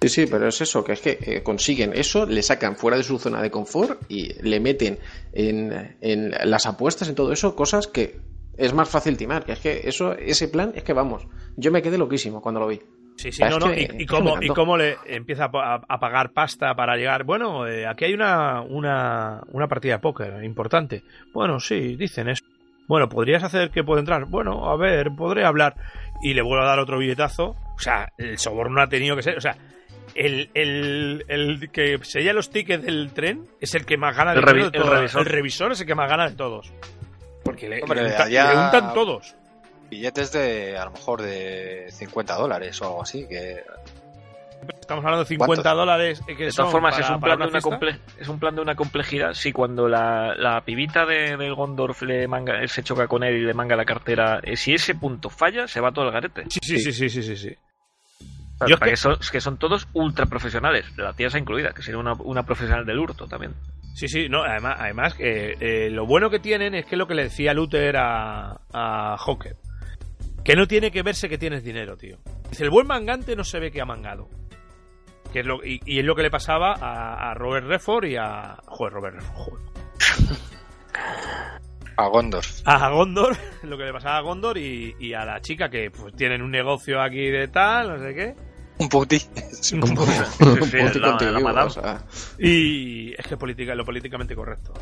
Sí, 0.00 0.08
sí, 0.08 0.26
pero 0.26 0.48
es 0.48 0.60
eso, 0.60 0.82
que 0.82 0.92
es 0.92 1.00
que 1.00 1.18
eh, 1.20 1.42
consiguen 1.44 1.92
eso, 1.94 2.26
le 2.26 2.42
sacan 2.42 2.74
fuera 2.76 2.96
de 2.96 3.04
su 3.04 3.18
zona 3.20 3.40
de 3.40 3.50
confort 3.52 4.02
y 4.10 4.32
le 4.42 4.58
meten 4.58 4.98
en, 5.32 5.96
en 6.00 6.32
las 6.50 6.66
apuestas, 6.66 7.08
en 7.08 7.14
todo 7.14 7.32
eso, 7.32 7.54
cosas 7.54 7.86
que 7.86 8.18
es 8.58 8.72
más 8.74 8.88
fácil 8.88 9.16
timar. 9.16 9.44
Que 9.44 9.52
es 9.52 9.58
que 9.60 9.80
eso, 9.84 10.12
ese 10.14 10.48
plan, 10.48 10.72
es 10.74 10.82
que 10.82 10.92
vamos, 10.92 11.26
yo 11.56 11.70
me 11.70 11.82
quedé 11.82 11.98
loquísimo 11.98 12.42
cuando 12.42 12.60
lo 12.60 12.66
vi. 12.66 12.80
Sí, 13.22 13.32
sí, 13.32 13.42
no, 13.44 13.58
no. 13.58 13.70
que- 13.70 13.88
Y, 13.98 14.06
cómo, 14.06 14.42
y 14.42 14.48
cómo 14.48 14.76
le 14.76 14.96
empieza 15.06 15.44
a, 15.44 15.50
pa- 15.50 15.80
a 15.88 15.98
pagar 16.00 16.32
pasta 16.32 16.74
para 16.74 16.96
llegar. 16.96 17.24
Bueno, 17.24 17.66
eh, 17.66 17.86
aquí 17.86 18.06
hay 18.06 18.14
una, 18.14 18.60
una, 18.62 19.40
una 19.52 19.68
partida 19.68 19.94
de 19.94 19.98
póker 20.00 20.42
importante. 20.42 21.02
Bueno, 21.32 21.60
sí, 21.60 21.96
dicen 21.96 22.28
eso. 22.28 22.44
Bueno, 22.88 23.08
¿podrías 23.08 23.44
hacer 23.44 23.70
que 23.70 23.84
pueda 23.84 24.00
entrar? 24.00 24.24
Bueno, 24.26 24.68
a 24.68 24.76
ver, 24.76 25.10
podré 25.16 25.44
hablar. 25.44 25.76
Y 26.22 26.34
le 26.34 26.42
vuelvo 26.42 26.64
a 26.64 26.68
dar 26.68 26.78
otro 26.80 26.98
billetazo. 26.98 27.50
O 27.76 27.78
sea, 27.78 28.08
el 28.18 28.38
soborno 28.38 28.82
ha 28.82 28.88
tenido 28.88 29.14
que 29.16 29.22
ser. 29.22 29.36
O 29.36 29.40
sea, 29.40 29.56
el, 30.14 30.50
el, 30.54 31.24
el 31.28 31.70
que 31.70 31.98
sella 32.02 32.32
los 32.32 32.50
tickets 32.50 32.84
del 32.84 33.12
tren 33.12 33.44
es 33.60 33.74
el 33.74 33.86
que 33.86 33.96
más 33.96 34.16
gana 34.16 34.32
de 34.34 34.40
El 34.40 34.44
revi- 34.44 34.60
de 34.60 34.66
el 34.66 34.72
todos. 34.72 34.90
revisor. 34.90 35.20
El 35.22 35.26
revisor 35.26 35.72
es 35.72 35.80
el 35.80 35.86
que 35.86 35.94
más 35.94 36.10
gana 36.10 36.28
de 36.28 36.34
todos. 36.36 36.72
Porque 37.44 37.68
le, 37.68 37.82
Hombre, 37.82 38.02
le 38.02 38.08
unta- 38.10 38.24
allá- 38.24 38.52
le 38.52 38.58
untan 38.58 38.94
todos. 38.94 39.36
Billetes 39.92 40.32
de, 40.32 40.78
a 40.78 40.86
lo 40.86 40.92
mejor, 40.92 41.20
de 41.20 41.86
50 41.90 42.34
dólares 42.36 42.80
o 42.80 42.86
algo 42.86 43.02
así. 43.02 43.26
que 43.28 43.62
Estamos 44.80 45.04
hablando 45.04 45.24
de 45.24 45.28
50 45.28 45.62
¿Cuántos? 45.62 45.76
dólares. 45.76 46.22
eh, 46.28 46.34
que 46.34 46.44
De 46.46 46.50
son 46.52 46.62
todas 46.64 46.72
formas, 46.72 46.94
para- 46.94 47.04
es, 47.04 47.10
un 47.10 47.20
plan 47.20 47.38
de 47.38 47.46
una 47.46 47.60
comple- 47.60 47.98
es 48.18 48.28
un 48.28 48.38
plan 48.38 48.54
de 48.54 48.62
una 48.62 48.74
complejidad. 48.74 49.34
Si 49.34 49.52
cuando 49.52 49.88
la, 49.88 50.34
la 50.34 50.62
pibita 50.64 51.04
de, 51.04 51.36
de 51.36 51.50
Gondorf 51.50 52.00
le 52.02 52.26
manga, 52.26 52.66
se 52.68 52.82
choca 52.82 53.06
con 53.06 53.22
él 53.22 53.36
y 53.36 53.40
le 53.44 53.52
manga 53.52 53.76
la 53.76 53.84
cartera, 53.84 54.40
eh, 54.42 54.56
si 54.56 54.72
ese 54.72 54.94
punto 54.94 55.28
falla, 55.28 55.68
se 55.68 55.80
va 55.80 55.92
todo 55.92 56.06
el 56.06 56.12
garete. 56.12 56.44
Sí, 56.48 56.58
sí, 56.62 56.78
sí, 56.80 56.92
sí, 56.92 57.10
sí, 57.10 57.22
sí, 57.22 57.36
sí. 57.36 57.54
Yo 58.66 58.78
que... 58.78 58.90
que- 58.90 58.96
son, 58.96 59.16
que 59.30 59.40
son 59.42 59.58
todos 59.58 59.88
ultra 59.92 60.24
profesionales, 60.24 60.86
la 60.96 61.12
tía 61.12 61.26
esa 61.26 61.38
incluida, 61.38 61.72
que 61.74 61.82
sería 61.82 61.98
una, 61.98 62.14
una 62.14 62.44
profesional 62.44 62.86
del 62.86 62.98
hurto 62.98 63.26
también. 63.26 63.52
Sí, 63.94 64.08
sí, 64.08 64.30
no, 64.30 64.42
además, 64.42 64.76
además 64.78 65.12
que 65.14 65.56
eh, 65.60 65.90
lo 65.90 66.06
bueno 66.06 66.30
que 66.30 66.38
tienen 66.38 66.74
es 66.74 66.86
que 66.86 66.96
lo 66.96 67.06
que 67.06 67.14
le 67.14 67.24
decía 67.24 67.52
Luther 67.52 67.96
a, 67.98 68.58
a 68.72 69.16
Hawker, 69.18 69.54
que 70.44 70.56
no 70.56 70.66
tiene 70.66 70.90
que 70.90 71.02
verse 71.02 71.28
que 71.28 71.38
tienes 71.38 71.62
dinero, 71.64 71.96
tío. 71.96 72.18
Dice, 72.50 72.64
el 72.64 72.70
buen 72.70 72.86
mangante 72.86 73.36
no 73.36 73.44
se 73.44 73.58
ve 73.60 73.70
que 73.70 73.80
ha 73.80 73.84
mangado. 73.86 74.28
Que 75.32 75.40
es 75.40 75.46
lo, 75.46 75.64
y, 75.64 75.80
y 75.86 75.98
es 76.00 76.04
lo 76.04 76.14
que 76.14 76.22
le 76.22 76.30
pasaba 76.30 76.74
a, 76.74 77.30
a 77.30 77.34
Robert 77.34 77.66
Redford 77.66 78.04
y 78.04 78.16
a... 78.16 78.56
Joder, 78.66 78.92
Robert 78.92 79.14
Redford, 79.16 79.34
joder. 79.34 79.62
a 81.96 82.06
Gondor. 82.08 82.44
A 82.64 82.88
Gondor, 82.90 83.36
lo 83.62 83.78
que 83.78 83.84
le 83.84 83.92
pasaba 83.92 84.18
a 84.18 84.20
Gondor 84.20 84.58
y, 84.58 84.94
y 84.98 85.14
a 85.14 85.24
la 85.24 85.40
chica 85.40 85.68
que 85.70 85.90
pues, 85.90 86.14
tienen 86.16 86.42
un 86.42 86.50
negocio 86.50 87.00
aquí 87.00 87.30
de 87.30 87.48
tal, 87.48 87.88
no 87.88 87.98
sé 87.98 88.14
qué. 88.14 88.34
Un 88.78 88.88
puti. 88.88 89.18
Sí, 89.62 89.76
Un 89.76 89.86
sí, 89.86 90.98
la- 90.98 91.10
contigo, 91.10 91.30
la 91.30 91.40
madame. 91.40 91.66
o 91.66 91.70
sea, 91.70 92.02
Y 92.38 93.12
es 93.12 93.26
que 93.28 93.36
política, 93.36 93.74
lo 93.76 93.84
políticamente 93.84 94.34
correcto. 94.34 94.72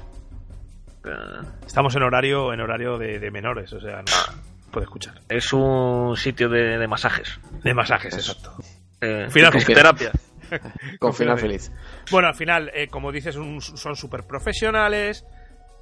Estamos 1.66 1.94
en 1.96 2.02
horario 2.02 2.52
en 2.54 2.60
horario 2.60 2.96
de, 2.98 3.18
de 3.18 3.30
menores, 3.30 3.72
o 3.74 3.80
sea, 3.80 4.02
no 4.02 4.49
puede 4.70 4.84
escuchar. 4.84 5.20
Es 5.28 5.52
un 5.52 6.16
sitio 6.16 6.48
de, 6.48 6.78
de 6.78 6.88
masajes. 6.88 7.38
De 7.62 7.74
masajes, 7.74 8.14
exacto. 8.14 8.54
Eh, 9.00 9.26
Final 9.30 9.52
fisioterapia. 9.52 10.12
con 10.98 11.14
final 11.14 11.38
feliz. 11.40 11.70
Bueno, 12.10 12.28
al 12.28 12.34
final, 12.34 12.70
eh, 12.74 12.88
como 12.88 13.12
dices, 13.12 13.36
un- 13.36 13.60
son 13.60 13.96
súper 13.96 14.24
profesionales, 14.24 15.24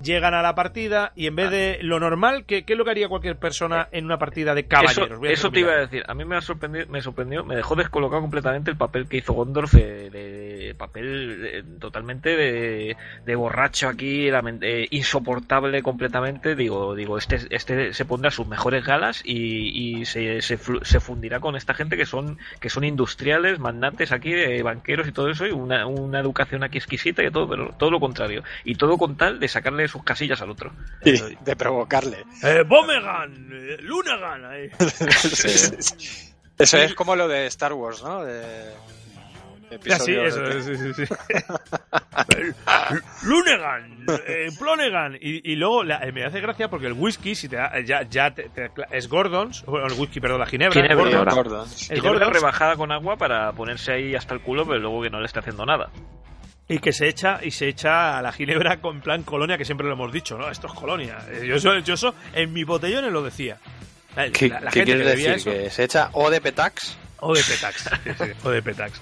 llegan 0.00 0.32
a 0.34 0.42
la 0.42 0.54
partida 0.54 1.12
y 1.16 1.26
en 1.26 1.34
vez 1.34 1.50
de 1.50 1.78
lo 1.82 1.98
normal, 1.98 2.44
¿qué, 2.46 2.64
qué 2.64 2.74
es 2.74 2.78
lo 2.78 2.84
que 2.84 2.92
haría 2.92 3.08
cualquier 3.08 3.36
persona 3.36 3.88
en 3.90 4.04
una 4.04 4.18
partida 4.18 4.54
de 4.54 4.66
caballeros? 4.66 5.18
Eso, 5.20 5.24
eso 5.26 5.50
te 5.50 5.60
iba 5.60 5.72
a 5.72 5.78
decir. 5.78 6.04
A 6.06 6.14
mí 6.14 6.24
me 6.24 6.36
ha 6.36 6.40
sorprendido, 6.40 6.86
me 6.88 7.00
sorprendió, 7.02 7.44
me 7.44 7.56
dejó 7.56 7.74
descolocado 7.74 8.20
completamente 8.22 8.70
el 8.70 8.76
papel 8.76 9.08
que 9.08 9.16
hizo 9.16 9.32
Gondorf 9.32 9.72
de, 9.72 10.10
de 10.10 10.47
papel 10.76 11.44
eh, 11.46 11.62
totalmente 11.80 12.36
de, 12.36 12.96
de 13.24 13.34
borracho 13.36 13.88
aquí, 13.88 14.28
eh, 14.28 14.86
insoportable 14.90 15.82
completamente. 15.82 16.54
Digo, 16.54 16.94
digo, 16.94 17.18
este, 17.18 17.40
este 17.50 17.92
se 17.92 18.04
pondrá 18.04 18.30
sus 18.30 18.46
mejores 18.46 18.84
galas 18.84 19.22
y, 19.24 19.98
y 20.00 20.04
se, 20.06 20.40
se, 20.42 20.58
flu- 20.58 20.82
se 20.84 21.00
fundirá 21.00 21.40
con 21.40 21.56
esta 21.56 21.74
gente 21.74 21.96
que 21.96 22.06
son, 22.06 22.38
que 22.60 22.70
son 22.70 22.84
industriales, 22.84 23.58
mandantes 23.58 24.12
aquí, 24.12 24.32
de 24.32 24.62
banqueros 24.62 25.08
y 25.08 25.12
todo 25.12 25.30
eso, 25.30 25.46
y 25.46 25.50
una, 25.50 25.86
una 25.86 26.20
educación 26.20 26.62
aquí 26.62 26.78
exquisita 26.78 27.22
y 27.22 27.30
todo, 27.30 27.48
pero 27.48 27.74
todo 27.78 27.90
lo 27.90 28.00
contrario. 28.00 28.42
Y 28.64 28.74
todo 28.76 28.96
con 28.98 29.16
tal 29.16 29.40
de 29.40 29.48
sacarle 29.48 29.88
sus 29.88 30.04
casillas 30.04 30.40
al 30.42 30.50
otro. 30.50 30.72
de 31.44 31.56
provocarle. 31.56 32.24
Eh, 32.42 32.64
Bomegan, 32.66 33.48
eh, 33.52 33.76
Lunagan, 33.80 34.44
ahí. 34.44 34.68
Eso 36.58 36.76
es 36.78 36.94
como 36.94 37.14
lo 37.14 37.28
de 37.28 37.46
Star 37.46 37.72
Wars, 37.72 38.02
¿no? 38.02 38.24
De... 38.24 38.72
Ah, 39.90 39.98
sí, 39.98 40.14
eso, 40.14 40.62
sí, 40.62 40.76
sí, 40.76 40.94
sí. 40.94 41.04
Lunegan, 43.22 44.06
eh, 44.26 44.48
Plonegan. 44.58 45.16
Y, 45.20 45.52
y 45.52 45.56
luego 45.56 45.84
la- 45.84 45.98
eh, 45.98 46.12
me 46.12 46.24
hace 46.24 46.40
gracia 46.40 46.68
porque 46.68 46.86
el 46.86 46.92
whisky, 46.94 47.34
si 47.34 47.48
te 47.48 47.56
da- 47.56 47.72
ya, 47.84 48.02
ya 48.08 48.30
te- 48.32 48.48
te- 48.48 48.70
es 48.92 49.08
Gordons, 49.08 49.64
bueno, 49.66 49.86
el 49.86 49.92
whisky, 49.94 50.20
perdón, 50.20 50.40
la 50.40 50.46
ginebra. 50.46 50.74
Ginebra. 50.74 50.96
Gordons. 50.96 51.16
Ahora. 51.18 51.34
Gordon. 51.34 51.68
El 51.68 51.76
Ginebra 52.00 52.10
Gordons, 52.10 52.32
rebajada 52.32 52.76
con 52.76 52.92
agua 52.92 53.16
para 53.16 53.52
ponerse 53.52 53.92
ahí 53.92 54.14
hasta 54.14 54.34
el 54.34 54.40
culo, 54.40 54.66
pero 54.66 54.78
luego 54.78 55.02
que 55.02 55.10
no 55.10 55.20
le 55.20 55.26
esté 55.26 55.40
haciendo 55.40 55.64
nada. 55.66 55.90
y 56.70 56.80
que 56.80 56.92
se 56.92 57.08
echa 57.08 57.40
y 57.42 57.50
se 57.50 57.66
echa 57.66 58.18
a 58.18 58.22
la 58.22 58.30
ginebra 58.30 58.78
con 58.78 59.00
plan 59.00 59.22
colonia, 59.22 59.56
que 59.56 59.64
siempre 59.64 59.86
lo 59.86 59.94
hemos 59.94 60.12
dicho, 60.12 60.36
¿no? 60.36 60.50
Esto 60.50 60.66
es 60.66 60.74
colonia. 60.74 61.16
Eh, 61.30 61.46
Yo 61.46 61.54
eso, 61.54 61.78
yo 61.78 61.94
eso 61.94 62.14
en 62.34 62.52
mi 62.52 62.64
botellones 62.64 63.10
lo 63.10 63.22
decía. 63.22 63.56
La- 64.14 64.28
¿Qué, 64.30 64.48
la- 64.50 64.60
la 64.60 64.70
qué 64.70 64.80
gente 64.80 64.92
quieres 64.96 65.06
que 65.06 65.16
decir? 65.16 65.30
eso. 65.30 65.50
¿Que 65.50 65.70
se 65.70 65.84
echa 65.84 66.10
O 66.12 66.28
de 66.28 66.42
Petax? 66.42 66.98
O 67.20 67.34
de 67.34 67.42
Petax. 67.42 67.90
sí, 68.04 68.10
sí, 68.18 68.30
o 68.44 68.50
de 68.50 68.60
Petax. 68.62 69.00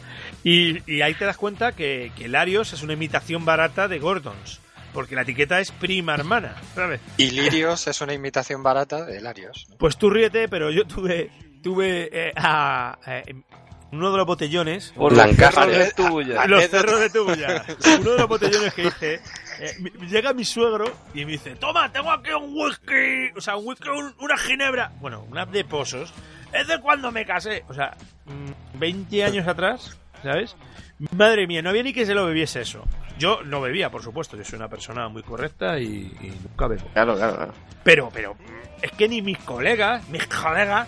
Y, 0.49 0.79
y 0.91 1.03
ahí 1.03 1.15
te 1.15 1.25
das 1.25 1.37
cuenta 1.37 1.73
que, 1.73 2.13
que 2.17 2.29
Larios 2.29 2.73
es 2.73 2.83
una 2.83 2.93
imitación 2.93 3.45
barata 3.45 3.89
de 3.89 3.99
Gordons. 3.99 4.61
Porque 4.93 5.17
la 5.17 5.23
etiqueta 5.23 5.59
es 5.59 5.73
prima 5.73 6.15
hermana, 6.15 6.55
¿sabes? 6.75 7.01
Y 7.17 7.31
Lirios 7.33 7.87
es 7.89 8.01
una 8.01 8.15
imitación 8.15 8.63
barata 8.63 9.05
de 9.05 9.21
Larios. 9.21 9.67
Pues 9.79 9.99
tú 9.99 10.09
ríete, 10.09 10.49
pero 10.49 10.71
yo 10.71 10.87
tuve 10.87 11.31
tuve 11.63 12.09
eh, 12.13 12.33
a, 12.37 12.97
eh, 13.07 13.35
uno 13.91 14.13
de 14.13 14.17
los 14.19 14.27
botellones, 14.27 14.93
Por 14.97 15.13
los 15.13 15.37
cerros 15.37 15.67
de 15.67 15.91
tuya. 15.91 16.47
los 16.47 16.65
cerros 16.69 17.01
de 17.01 17.11
Tubuya, 17.11 17.65
uno 18.01 18.11
de 18.13 18.19
los 18.19 18.29
botellones 18.29 18.73
que 18.73 18.85
hice, 18.85 19.15
eh, 19.61 19.75
llega 20.09 20.33
mi 20.33 20.45
suegro 20.45 20.85
y 21.13 21.25
me 21.25 21.33
dice, 21.33 21.57
toma, 21.57 21.91
tengo 21.93 22.11
aquí 22.13 22.31
un 22.31 22.53
whisky, 22.57 23.37
o 23.37 23.41
sea, 23.41 23.57
un 23.57 23.67
whisky, 23.67 23.89
un- 23.89 24.15
una 24.21 24.37
ginebra, 24.39 24.93
bueno, 25.01 25.27
una 25.29 25.45
de 25.45 25.65
pozos, 25.65 26.15
es 26.53 26.67
de 26.69 26.81
cuando 26.81 27.11
me 27.11 27.27
casé, 27.27 27.65
o 27.69 27.75
sea, 27.75 27.97
mm, 28.27 28.79
20 28.79 29.25
años 29.25 29.47
atrás, 29.49 29.97
¿sabes? 30.27 30.57
Madre 31.17 31.47
mía, 31.47 31.63
no 31.63 31.71
había 31.71 31.83
ni 31.83 31.93
que 31.93 32.07
se 32.07 32.15
lo 32.15 32.27
bebiese 32.27 32.61
eso. 32.63 32.85
Yo 33.19 33.43
no 33.45 33.61
bebía, 33.61 33.91
por 33.91 34.03
supuesto, 34.03 34.37
yo 34.37 34.45
soy 34.45 34.57
una 34.59 34.69
persona 34.69 35.09
muy 35.09 35.23
correcta 35.23 35.79
y, 35.79 35.85
y 36.21 36.33
nunca 36.43 36.67
bebo. 36.67 36.87
Claro, 36.93 37.17
claro, 37.17 37.37
claro. 37.37 37.53
Pero, 37.83 38.11
pero, 38.13 38.37
es 38.83 38.91
que 38.93 39.09
ni 39.09 39.23
mis 39.23 39.39
colegas, 39.39 40.07
mis 40.09 40.27
colegas, 40.27 40.87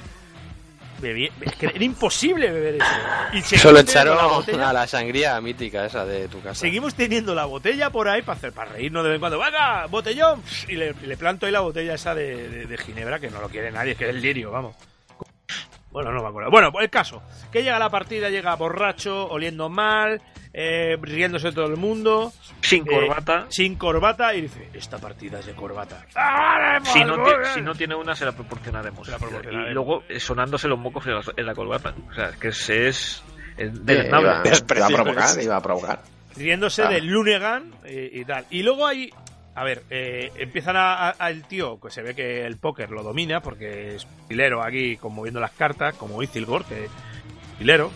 bebí- 1.01 1.31
es 1.41 1.55
que 1.57 1.67
era 1.67 1.85
imposible 1.85 2.51
beber 2.51 2.75
eso. 2.77 2.85
Y 3.33 3.41
Solo 3.43 3.83
teniendo 3.85 4.15
la 4.15 4.17
echaron 4.17 4.31
botella- 4.31 4.69
a 4.71 4.73
la 4.73 4.87
sangría 4.87 5.41
mítica 5.41 5.87
esa 5.87 6.05
de 6.05 6.29
tu 6.29 6.41
casa. 6.43 6.55
Seguimos 6.61 6.95
teniendo 6.95 7.35
la 7.35 7.45
botella 7.45 7.91
por 7.91 8.09
ahí 8.09 8.23
para 8.23 8.37
hacer 8.37 8.53
para 8.53 8.73
reírnos 8.73 9.03
de 9.05 9.11
vez 9.11 9.17
en 9.17 9.21
cuando. 9.21 9.39
¡Venga, 9.39 9.87
botellón! 9.87 10.43
Y 10.69 10.73
le, 10.77 10.95
y 11.03 11.07
le 11.07 11.17
planto 11.17 11.47
ahí 11.47 11.53
la 11.53 11.61
botella 11.61 11.95
esa 11.95 12.15
de, 12.15 12.49
de- 12.49 12.67
de 12.67 12.79
ginebra 12.79 13.19
que 13.21 13.31
no 13.31 13.41
lo 13.41 13.49
quiere 13.49 13.71
nadie, 13.71 13.93
es 13.93 13.99
que 13.99 14.05
es 14.05 14.11
el 14.11 14.21
lirio, 14.21 14.51
vamos. 14.51 14.75
Bueno, 15.99 16.13
no 16.13 16.23
me 16.23 16.29
acuerdo. 16.29 16.51
Bueno, 16.51 16.71
pues 16.71 16.85
el 16.85 16.91
caso, 16.91 17.23
que 17.51 17.63
llega 17.65 17.75
a 17.77 17.81
la 17.81 17.91
partida, 17.91 18.31
llega 18.31 18.55
borracho, 18.55 19.27
oliendo 19.29 19.69
mal, 19.69 20.23
eh, 20.53 20.97
riéndose 21.03 21.51
todo 21.51 21.67
el 21.67 21.77
mundo. 21.77 22.33
Sin 22.61 22.85
eh, 22.85 22.87
corbata. 22.87 23.47
sin 23.49 23.75
corbata 23.75 24.33
y 24.35 24.43
dice, 24.43 24.69
esta 24.75 24.99
partida 24.99 25.41
es 25.41 25.47
de 25.47 25.55
corbata. 25.55 26.07
¡Ah, 26.15 26.79
Si 26.85 27.03
no, 27.03 27.17
si 27.53 27.63
no 27.63 27.75
tiene 27.75 27.97
una, 27.97 28.15
se 28.15 28.25
la 28.25 28.31
proporcionaremos. 28.33 29.07
Se 29.07 29.11
la 29.13 29.19
proporcionaremos. 29.19 29.71
Y 29.71 29.75
luego 29.75 30.03
eh, 30.09 30.21
sonándose 30.21 30.69
los 30.69 30.79
mocos 30.79 31.05
en 31.07 31.15
la, 31.17 31.23
en 31.37 31.47
la 31.47 31.55
corbata. 31.57 31.95
O 32.09 32.15
sea, 32.15 32.29
es 32.29 32.37
que 32.37 32.49
es, 32.49 32.71
es, 32.71 33.23
es 33.57 33.85
deleznable. 33.85 34.29
iba, 34.29 34.77
iba 34.77 34.87
a 34.87 34.89
provocar, 34.91 35.43
iba 35.43 35.57
a 35.57 35.61
provocar. 35.63 36.01
riéndose 36.37 36.83
Ah. 36.85 36.89
de 36.91 37.01
Lunegan 37.01 37.73
eh, 37.85 38.09
y 38.13 38.25
tal. 38.25 38.45
Y 38.51 38.63
luego 38.63 38.87
hay, 38.87 39.11
a 39.61 39.65
ver, 39.65 39.83
eh, 39.91 40.31
empiezan 40.37 40.77
a, 40.77 41.09
a- 41.11 41.33
tío, 41.49 41.81
que 41.81 41.91
se 41.91 42.03
ve 42.03 42.15
que 42.15 42.47
el 42.47 42.57
póker 42.59 42.91
lo 42.91 43.03
domina, 43.03 43.41
porque 43.41 43.97
es 43.97 44.07
pilero 44.29 44.63
aquí, 44.63 44.97
como 44.97 45.23
viendo 45.23 45.41
las 45.41 45.51
cartas, 45.53 45.95
como 45.95 46.23
Ithilgor, 46.23 46.65
que 46.65 46.85
es 46.85 46.91
pilero. 47.59 47.91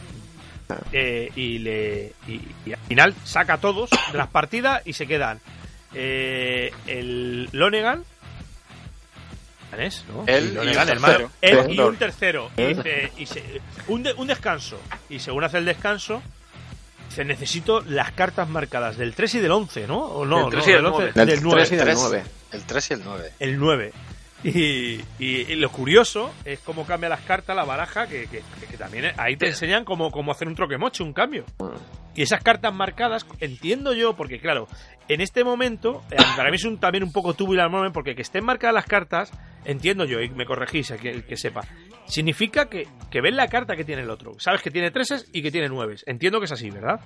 eh, 0.93 1.31
y, 1.37 1.59
le, 1.59 2.13
y, 2.27 2.41
y 2.65 2.73
al 2.73 2.79
final 2.81 3.15
saca 3.25 3.55
a 3.55 3.59
todos 3.59 3.91
de 4.11 4.17
las 4.19 4.29
partidas 4.29 4.81
y 4.87 4.95
se 4.95 5.07
quedan 5.07 5.39
eh, 5.95 6.73
el 6.87 7.49
Lonegan. 7.53 8.05
¿Quién 9.71 9.83
es? 9.83 10.05
¿no? 10.09 10.25
Él 10.27 10.51
y 10.53 10.55
Lonegan, 10.55 10.87
un 10.89 10.93
el 10.95 11.01
malo. 11.01 11.31
tercero. 11.41 11.63
Él 11.63 11.75
y 11.75 11.79
un 11.81 11.97
tercero. 11.97 12.51
Y 12.57 12.63
¿Eh? 12.63 12.69
dice, 12.75 13.13
y 13.19 13.27
se- 13.27 13.61
un, 13.89 14.03
de- 14.03 14.13
un 14.15 14.27
descanso. 14.27 14.79
Y 15.09 15.19
según 15.19 15.45
hace 15.45 15.59
el 15.59 15.65
descanso, 15.65 16.23
Dice, 17.13 17.25
necesito 17.27 17.83
las 17.83 18.11
cartas 18.13 18.49
marcadas 18.49 18.97
del 18.97 19.15
3 19.15 19.35
y 19.35 19.41
del 19.41 19.51
11, 19.53 19.87
¿no? 19.87 19.99
O 19.99 20.25
no, 20.25 20.49
Del 20.49 20.63
3 20.63 20.65
no, 20.67 20.71
y 20.71 20.75
del 20.75 20.87
11, 20.87 20.97
9. 20.99 21.13
Del 21.15 21.27
del 21.29 21.43
9. 21.43 21.61
3 21.61 21.73
y 21.73 21.77
del 21.77 21.85
Tres. 21.85 21.99
9. 22.01 22.23
El 22.53 22.63
3 22.65 22.91
y 22.91 22.95
el 22.95 23.05
9. 23.05 23.31
El 23.39 23.59
9. 23.59 23.93
Y, 24.45 24.51
y- 24.51 25.03
y 25.19 25.55
lo 25.57 25.71
curioso 25.71 26.33
es 26.47 26.59
cómo 26.61 26.87
cambia 26.87 27.09
las 27.11 27.21
cartas, 27.21 27.55
la 27.55 27.65
baraja, 27.65 28.07
que, 28.07 28.27
que- 28.29 28.43
que 28.69 28.77
también 28.79 29.13
ahí 29.19 29.37
te 29.37 29.47
enseñan 29.49 29.85
cómo, 29.85 30.11
cómo 30.11 30.33
hacer 30.33 30.49
un 30.49 30.55
troque 30.55 30.79
moche, 30.79 31.03
un 31.03 31.13
cambio. 31.13 31.45
Y 32.15 32.23
esas 32.23 32.43
cartas 32.43 32.73
marcadas, 32.75 33.27
entiendo 33.41 33.93
yo, 33.93 34.15
porque 34.17 34.41
claro, 34.41 34.67
en 35.09 35.21
este 35.21 35.45
momento, 35.45 36.03
eh, 36.11 36.17
para 36.37 36.51
mí 36.51 36.57
es 36.57 36.65
un, 36.65 36.79
también 36.81 37.05
un 37.05 37.13
poco 37.13 37.35
tubular 37.35 37.69
moment, 37.71 37.93
porque 37.95 38.15
que 38.15 38.23
estén 38.23 38.45
marcadas 38.45 38.75
las 38.75 38.87
cartas, 38.87 39.31
entiendo 39.67 40.05
yo, 40.07 40.21
y 40.21 40.31
me 40.31 40.45
corregís, 40.47 40.91
el 40.91 40.99
que, 40.99 41.11
el 41.11 41.25
que 41.25 41.37
sepa, 41.37 41.61
significa 42.13 42.67
que, 42.69 42.87
que 43.11 43.21
ves 43.21 43.35
la 43.35 43.49
carta 43.49 43.75
que 43.77 43.85
tiene 43.85 44.03
el 44.03 44.11
otro. 44.11 44.35
Sabes 44.39 44.63
que 44.63 44.71
tiene 44.71 44.91
treses 44.91 45.27
y 45.33 45.43
que 45.43 45.51
tiene 45.51 45.69
nueves. 45.69 46.05
Entiendo 46.07 46.39
que 46.39 46.45
es 46.45 46.53
así, 46.53 46.71
¿verdad? 46.71 47.01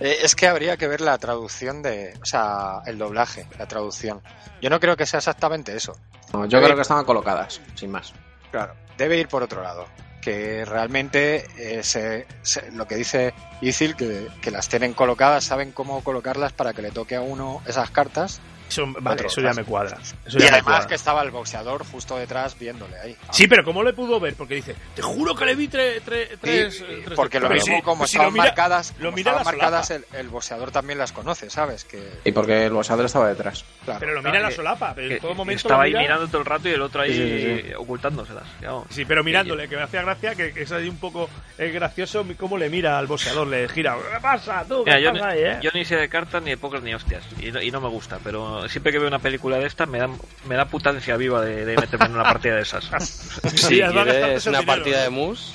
Eh, 0.00 0.18
es 0.22 0.34
que 0.34 0.48
habría 0.48 0.76
que 0.76 0.88
ver 0.88 1.00
la 1.00 1.18
traducción 1.18 1.82
de. 1.82 2.14
O 2.20 2.24
sea, 2.24 2.80
el 2.86 2.98
doblaje, 2.98 3.46
la 3.58 3.66
traducción. 3.68 4.20
Yo 4.60 4.70
no 4.70 4.80
creo 4.80 4.96
que 4.96 5.06
sea 5.06 5.18
exactamente 5.18 5.76
eso. 5.76 5.94
No, 6.32 6.46
yo 6.46 6.62
creo 6.62 6.74
que 6.74 6.82
estaban 6.82 7.04
colocadas, 7.04 7.60
sin 7.74 7.90
más. 7.90 8.14
Claro, 8.50 8.74
debe 8.96 9.18
ir 9.18 9.28
por 9.28 9.42
otro 9.42 9.62
lado. 9.62 9.86
Que 10.22 10.64
realmente 10.64 11.44
eh, 11.58 11.82
se- 11.82 12.26
se- 12.42 12.70
lo 12.72 12.86
que 12.86 12.94
dice 12.94 13.34
Ithil, 13.60 13.96
que, 13.96 14.28
que 14.40 14.50
las 14.52 14.68
tienen 14.68 14.94
colocadas, 14.94 15.44
saben 15.44 15.72
cómo 15.72 16.02
colocarlas 16.04 16.52
para 16.52 16.72
que 16.72 16.80
le 16.80 16.90
toque 16.92 17.16
a 17.16 17.20
uno 17.20 17.60
esas 17.66 17.90
cartas. 17.90 18.40
Eso, 18.72 18.86
vale, 19.00 19.14
Otro, 19.14 19.26
eso 19.26 19.40
ya 19.42 19.52
me 19.52 19.64
cuadra. 19.64 19.98
Eso 20.24 20.38
Y 20.38 20.42
además 20.42 20.62
cuadra. 20.62 20.86
que 20.86 20.94
estaba 20.94 21.22
el 21.22 21.30
boxeador 21.30 21.84
justo 21.84 22.16
detrás 22.16 22.58
viéndole 22.58 22.98
ahí. 22.98 23.16
Sí, 23.30 23.46
pero 23.46 23.64
¿cómo 23.64 23.82
le 23.82 23.92
pudo 23.92 24.18
ver? 24.18 24.34
Porque 24.34 24.54
dice, 24.54 24.74
te 24.94 25.02
juro 25.02 25.34
que 25.34 25.44
le 25.44 25.54
vi 25.54 25.68
tre- 25.68 26.00
tre- 26.02 26.28
Sí, 26.30 26.36
tres... 26.40 26.80
y 26.80 27.02
tres- 27.04 27.16
porque 27.16 27.38
lo 27.38 27.50
mismo, 27.50 27.76
sí, 27.76 27.82
como 27.82 27.98
pues 27.98 28.10
si 28.10 28.16
estaban 28.16 28.28
lo 28.28 28.32
mira- 28.32 28.44
marcadas, 28.46 28.92
lo 28.98 29.04
como 29.06 29.16
mira 29.16 29.30
estaban 29.32 29.44
la 29.44 29.52
marcadas 29.62 29.90
el, 29.90 30.04
el 30.14 30.28
boxeador 30.28 30.70
también 30.70 30.98
las 30.98 31.12
conoce, 31.12 31.50
¿sabes? 31.50 31.84
Que, 31.84 32.02
Y 32.24 32.32
porque 32.32 32.64
el 32.66 32.72
boxeador 32.72 33.04
estaba 33.06 33.28
detrás. 33.28 33.64
claro. 33.84 34.00
Pero 34.00 34.14
lo 34.14 34.22
mira 34.22 34.38
en 34.38 34.42
la 34.44 34.50
solapa, 34.50 34.94
pero 34.94 35.08
Que 35.08 35.14
en 35.16 35.20
todo 35.20 35.34
momento 35.34 35.58
estaba 35.62 35.82
ahí 35.84 35.90
mira- 35.90 36.02
mirando 36.02 36.28
todo 36.28 36.38
el 36.38 36.46
rato 36.46 36.68
y 36.68 36.72
el 36.72 36.82
otro 36.82 37.02
ahí 37.02 37.12
Sí, 37.12 37.62
sí, 37.62 37.68
sí. 37.68 37.74
ocultándoselas. 37.74 38.44
digamos. 38.60 38.86
Sí, 38.90 39.04
pero 39.04 39.22
mirándole, 39.22 39.68
que 39.68 39.76
me 39.76 39.82
hacía 39.82 40.02
gracia, 40.02 40.34
que, 40.34 40.52
que 40.52 40.62
es 40.62 40.72
ahí 40.72 40.88
un 40.88 40.96
poco 40.98 41.28
eh, 41.58 41.70
gracioso 41.70 42.24
cómo 42.38 42.56
le 42.56 42.68
mira 42.70 42.98
al 42.98 43.06
boxeador, 43.06 43.46
le 43.46 43.68
gira, 43.68 43.96
¿qué 43.96 44.20
pasa 44.20 44.64
tú? 44.66 44.84
¿Qué 44.84 44.90
Mira, 44.92 45.00
yo, 45.00 45.12
pasa 45.12 45.26
ni- 45.34 45.40
ahí, 45.40 45.44
eh? 45.44 45.58
yo 45.62 45.70
ni 45.74 45.84
sé 45.84 45.96
de 45.96 46.08
cartas, 46.08 46.42
ni 46.42 46.50
de 46.50 46.56
póker, 46.56 46.82
ni 46.82 46.94
hostias. 46.94 47.22
Y 47.40 47.50
no, 47.52 47.60
y 47.60 47.70
no 47.70 47.80
me 47.80 47.88
gusta, 47.88 48.18
pero 48.22 48.61
siempre 48.68 48.92
que 48.92 48.98
veo 48.98 49.08
una 49.08 49.18
película 49.18 49.58
de 49.58 49.66
estas 49.66 49.88
me 49.88 49.98
da, 49.98 50.08
me 50.46 50.54
da 50.56 50.66
puta 50.66 50.90
ansia 50.90 51.16
viva 51.16 51.40
de, 51.42 51.64
de 51.64 51.76
meterme 51.76 52.06
en 52.06 52.12
una 52.14 52.24
partida 52.24 52.56
de 52.56 52.62
esas. 52.62 52.84
Si 53.54 53.80
quieres 53.80 54.46
una 54.46 54.62
partida 54.62 55.02
de 55.02 55.10
mus, 55.10 55.54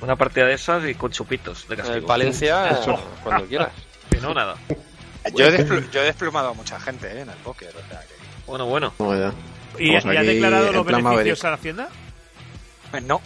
Una 0.00 0.16
partida 0.16 0.46
de 0.46 0.54
esas 0.54 0.84
y 0.86 0.94
con 0.94 1.10
chupitos 1.10 1.66
de 1.68 1.74
en 1.74 1.80
el 1.80 1.86
castigo. 1.86 2.06
Palencia, 2.06 2.80
cuando 3.22 3.46
quieras. 3.46 3.70
Que 4.10 4.18
no, 4.20 4.32
nada. 4.32 4.54
Yo 5.34 5.46
he, 5.46 5.66
yo 5.90 6.00
he 6.00 6.04
desplumado 6.04 6.50
a 6.50 6.54
mucha 6.54 6.78
gente 6.78 7.08
¿eh? 7.08 7.20
en 7.22 7.28
el 7.28 7.36
póker. 7.38 7.70
o 7.70 7.88
sea 7.90 8.00
que- 8.00 8.14
Bueno, 8.46 8.66
bueno. 8.66 8.92
¿Y, 9.78 9.92
y 9.92 9.96
ha 9.96 10.00
declarado 10.22 10.68
en 10.68 10.74
los 10.74 10.86
beneficios 10.86 11.02
Maverick. 11.02 11.44
a 11.44 11.48
la 11.50 11.54
Hacienda? 11.56 11.88
Pues 12.92 13.02
no. 13.02 13.20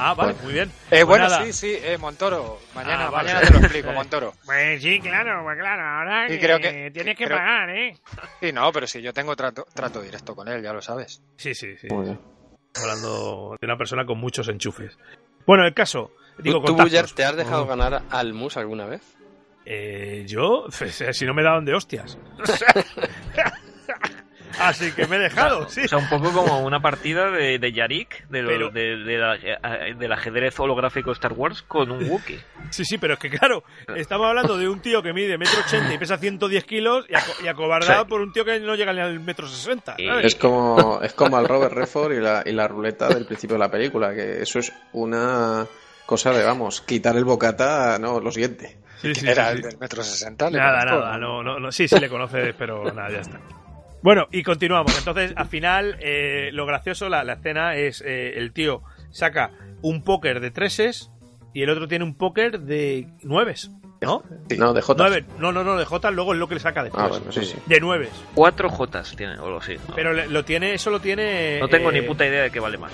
Ah, 0.00 0.14
vale, 0.14 0.32
Bueno. 0.32 0.44
muy 0.44 0.52
bien. 0.52 0.68
Eh, 0.68 0.72
Pues 0.90 1.04
bueno, 1.06 1.24
nada. 1.28 1.44
sí, 1.44 1.52
sí, 1.52 1.76
eh, 1.82 1.98
Montoro. 1.98 2.60
Mañana, 2.74 3.06
Ah, 3.06 3.10
vale. 3.10 3.28
mañana 3.32 3.46
te 3.46 3.52
lo 3.54 3.58
explico, 3.60 3.92
Montoro. 3.92 4.32
Pues 4.46 4.80
sí, 4.82 5.00
claro, 5.00 5.42
pues 5.42 5.58
claro, 5.58 5.82
ahora 5.82 6.32
Y 6.32 6.38
creo 6.38 6.58
que- 6.60 6.90
tienes 6.92 7.16
que 7.16 7.24
creo- 7.24 7.36
pagar, 7.36 7.70
¿eh? 7.70 7.96
Sí, 8.40 8.52
no, 8.52 8.70
pero 8.72 8.86
si 8.86 9.02
yo 9.02 9.12
tengo 9.12 9.34
trato, 9.34 9.66
trato 9.74 10.00
directo 10.00 10.34
con 10.36 10.46
él, 10.48 10.62
ya 10.62 10.72
lo 10.72 10.80
sabes. 10.80 11.20
Sí, 11.36 11.52
sí, 11.54 11.76
sí. 11.76 11.88
Muy 11.90 12.04
bien. 12.06 12.20
Hablando 12.80 13.56
de 13.60 13.66
una 13.66 13.76
persona 13.76 14.06
con 14.06 14.18
muchos 14.18 14.48
enchufes. 14.48 14.96
Bueno, 15.46 15.66
el 15.66 15.74
caso, 15.74 16.12
digo, 16.38 16.60
¿Tú, 16.62 16.76
tú, 16.76 16.88
te 17.14 17.24
has 17.24 17.36
dejado 17.36 17.62
Oh. 17.64 17.66
ganar 17.66 18.02
al 18.10 18.34
mus 18.34 18.56
alguna 18.56 18.86
vez? 18.86 19.02
Eh, 19.66 20.24
yo, 20.26 20.66
si 21.12 21.26
no 21.26 21.34
me 21.34 21.42
daban 21.42 21.64
de 21.64 21.74
hostias. 21.74 22.16
Así 24.60 24.92
que 24.92 25.06
me 25.06 25.16
he 25.16 25.18
dejado, 25.20 25.68
sí. 25.68 25.82
O 25.84 25.88
sea, 25.88 25.98
un 25.98 26.08
poco 26.08 26.32
como 26.32 26.60
una 26.60 26.80
partida 26.80 27.30
de, 27.30 27.58
de 27.58 27.72
Yarik, 27.72 28.28
de 28.28 28.42
lo- 28.42 28.48
Pero- 28.48 28.70
de- 28.70 28.96
de 28.96 29.18
la- 29.18 29.36
eh, 29.36 29.94
del 29.96 30.12
ajedrez 30.12 30.58
holográfico 30.58 31.12
Star 31.12 31.32
Wars 31.32 31.62
con 31.62 31.90
un 31.90 32.08
Wookiee. 32.08 32.40
Sí, 32.70 32.84
sí, 32.84 32.98
pero 32.98 33.14
es 33.14 33.20
que 33.20 33.30
claro, 33.30 33.62
estamos 33.96 34.26
hablando 34.26 34.56
de 34.58 34.68
un 34.68 34.80
tío 34.80 35.02
que 35.02 35.12
mide 35.12 35.38
metro 35.38 35.60
ochenta 35.64 35.92
y 35.94 35.98
pesa 35.98 36.18
110 36.18 36.64
kilos 36.64 37.06
y, 37.08 37.14
aco- 37.14 37.42
y 37.44 37.48
acobardado 37.48 38.04
Sí. 38.04 38.08
por 38.08 38.20
un 38.20 38.32
tío 38.32 38.44
que 38.44 38.58
no 38.60 38.74
llega 38.74 38.92
ni 38.92 39.00
al 39.00 39.20
metro 39.20 39.46
sesenta. 39.46 39.94
Y- 39.98 40.06
¿sabes? 40.06 40.24
Es 40.26 40.34
como, 40.36 41.00
es 41.02 41.12
como 41.14 41.38
el 41.38 41.46
Robert 41.48 41.72
Redford 41.72 42.12
y 42.12 42.20
la, 42.20 42.42
y 42.44 42.52
la 42.52 42.66
ruleta 42.68 43.08
del 43.08 43.26
principio 43.26 43.54
de 43.54 43.60
la 43.60 43.70
película, 43.70 44.14
que 44.14 44.42
eso 44.42 44.58
es 44.58 44.72
una 44.92 45.66
cosa 46.06 46.32
de, 46.32 46.42
vamos, 46.44 46.80
quitar 46.80 47.16
el 47.16 47.24
bocata, 47.24 47.98
no, 47.98 48.18
lo 48.20 48.30
siguiente. 48.32 48.78
Sí, 49.00 49.14
sí, 49.14 49.28
Era 49.28 49.50
sí, 49.50 49.56
el 49.56 49.62
del 49.62 49.78
metro 49.78 50.02
sesenta. 50.02 50.50
Nada, 50.50 50.80
conozco, 50.80 51.00
nada, 51.04 51.18
no, 51.18 51.42
no, 51.42 51.60
no, 51.60 51.70
sí, 51.70 51.86
sí 51.86 52.00
le 52.00 52.08
conoces, 52.08 52.52
pero 52.58 52.84
nada, 52.92 53.10
ya 53.10 53.20
está. 53.20 53.38
Bueno, 54.02 54.26
y 54.30 54.42
continuamos. 54.42 54.96
Entonces, 54.98 55.32
al 55.36 55.46
final, 55.48 55.96
eh, 56.00 56.50
lo 56.52 56.66
gracioso, 56.66 57.08
la, 57.08 57.24
la 57.24 57.34
escena 57.34 57.74
es 57.76 58.02
eh, 58.06 58.34
el 58.36 58.52
tío 58.52 58.82
saca 59.10 59.50
un 59.82 60.02
póker 60.04 60.40
de 60.40 60.50
treses 60.50 61.10
y 61.54 61.62
el 61.62 61.70
otro 61.70 61.88
tiene 61.88 62.04
un 62.04 62.14
póker 62.14 62.60
de 62.60 63.08
nueves, 63.22 63.70
¿no? 64.00 64.22
No, 64.56 64.72
de 64.72 64.82
J. 64.82 65.02
Nueve, 65.02 65.24
no, 65.38 65.50
no, 65.50 65.64
no, 65.64 65.76
de 65.76 65.84
J 65.84 66.10
luego 66.12 66.32
es 66.34 66.38
lo 66.38 66.46
que 66.48 66.54
le 66.54 66.60
saca 66.60 66.84
después. 66.84 67.02
Ah, 67.04 67.08
bueno, 67.08 67.32
sí, 67.32 67.44
sí. 67.44 67.56
De 67.66 67.80
nueves. 67.80 68.10
Cuatro 68.34 68.68
Jotas 68.68 69.16
tiene, 69.16 69.36
o 69.38 69.46
algo 69.46 69.58
así. 69.58 69.74
¿no? 69.88 69.94
Pero 69.94 70.12
le- 70.12 70.28
lo 70.28 70.44
tiene, 70.44 70.74
eso 70.74 70.90
lo 70.90 71.00
tiene. 71.00 71.58
no 71.60 71.68
tengo 71.68 71.90
eh, 71.90 72.00
ni 72.00 72.06
puta 72.06 72.26
idea 72.26 72.42
de 72.42 72.50
qué 72.50 72.60
vale 72.60 72.78
más. 72.78 72.92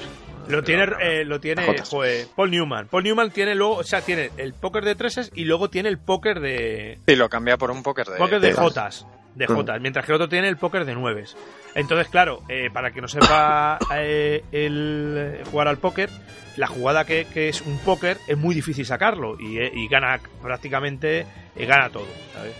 Lo 0.48 0.62
tiene, 0.62 0.84
eh, 1.00 1.24
lo 1.24 1.40
tiene 1.40 1.64
Jotas. 1.66 1.88
joder, 1.88 2.26
Paul 2.36 2.50
Newman. 2.50 2.86
Paul 2.88 3.02
Newman 3.04 3.30
tiene 3.30 3.54
luego, 3.54 3.76
o 3.76 3.82
sea, 3.82 4.02
tiene 4.02 4.30
el 4.36 4.52
póker 4.54 4.84
de 4.84 4.94
treses 4.94 5.30
y 5.34 5.44
luego 5.44 5.68
tiene 5.70 5.88
el 5.88 5.98
póker 5.98 6.40
de, 6.40 6.98
Sí, 7.06 7.16
lo 7.16 7.28
cambia 7.30 7.56
por 7.56 7.70
un 7.70 7.82
póker 7.82 8.06
de... 8.06 8.16
póker 8.18 8.40
de 8.40 8.48
de- 8.48 8.54
jotas, 8.54 9.06
de 9.34 9.46
jotas, 9.46 9.80
mientras 9.80 10.04
que 10.04 10.12
el 10.12 10.16
otro 10.16 10.28
tiene 10.28 10.48
el 10.48 10.56
póker 10.56 10.84
de 10.84 10.94
nueves. 10.94 11.36
Entonces, 11.74 12.08
claro, 12.08 12.42
eh, 12.48 12.70
para 12.72 12.92
que 12.92 13.00
no 13.00 13.08
sepa 13.08 13.78
eh, 13.96 14.44
el 14.52 15.14
eh, 15.16 15.42
jugar 15.50 15.68
al 15.68 15.78
póker, 15.78 16.08
la 16.56 16.66
jugada 16.66 17.04
que, 17.04 17.26
que 17.26 17.48
es 17.48 17.62
un 17.62 17.78
póker 17.78 18.18
es 18.28 18.36
muy 18.38 18.54
difícil 18.54 18.86
sacarlo 18.86 19.36
y, 19.38 19.58
y 19.60 19.88
gana 19.88 20.20
prácticamente, 20.40 21.26
eh, 21.56 21.66
gana 21.66 21.90
todo, 21.90 22.06
¿sabes? 22.32 22.54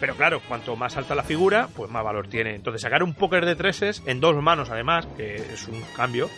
Pero 0.00 0.14
claro, 0.14 0.40
cuanto 0.46 0.76
más 0.76 0.96
alta 0.96 1.14
la 1.14 1.22
figura, 1.22 1.68
pues 1.74 1.90
más 1.90 2.04
valor 2.04 2.28
tiene. 2.28 2.54
Entonces, 2.54 2.82
sacar 2.82 3.02
un 3.02 3.14
póker 3.14 3.46
de 3.46 3.56
treses 3.56 4.02
en 4.06 4.20
dos 4.20 4.36
manos, 4.42 4.68
además, 4.68 5.06
que 5.16 5.36
es 5.36 5.68
un 5.68 5.80
cambio, 5.96 6.28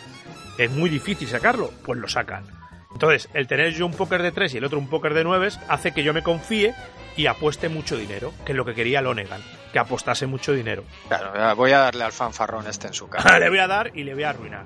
es 0.57 0.71
muy 0.71 0.89
difícil 0.89 1.27
sacarlo, 1.27 1.71
pues 1.83 1.99
lo 1.99 2.07
sacan. 2.07 2.45
Entonces, 2.93 3.29
el 3.33 3.47
tener 3.47 3.73
yo 3.73 3.85
un 3.85 3.93
póker 3.93 4.21
de 4.23 4.31
tres 4.31 4.53
y 4.53 4.57
el 4.57 4.65
otro 4.65 4.79
un 4.79 4.89
póker 4.89 5.13
de 5.13 5.23
nueves 5.23 5.59
hace 5.67 5.91
que 5.91 6.03
yo 6.03 6.13
me 6.13 6.23
confíe 6.23 6.73
y 7.19 7.27
apueste 7.27 7.67
mucho 7.67 7.97
dinero, 7.97 8.31
que 8.45 8.53
es 8.53 8.55
lo 8.55 8.63
que 8.63 8.73
quería 8.73 9.01
Lonegan, 9.01 9.41
que 9.73 9.79
apostase 9.79 10.25
mucho 10.25 10.53
dinero. 10.53 10.85
Claro, 11.09 11.55
voy 11.57 11.73
a 11.73 11.79
darle 11.79 12.05
al 12.05 12.13
fanfarrón 12.13 12.65
este 12.67 12.87
en 12.87 12.93
su 12.93 13.09
cara. 13.09 13.39
le 13.39 13.49
voy 13.49 13.59
a 13.59 13.67
dar 13.67 13.91
y 13.93 14.03
le 14.05 14.13
voy 14.13 14.23
a 14.23 14.29
arruinar. 14.29 14.63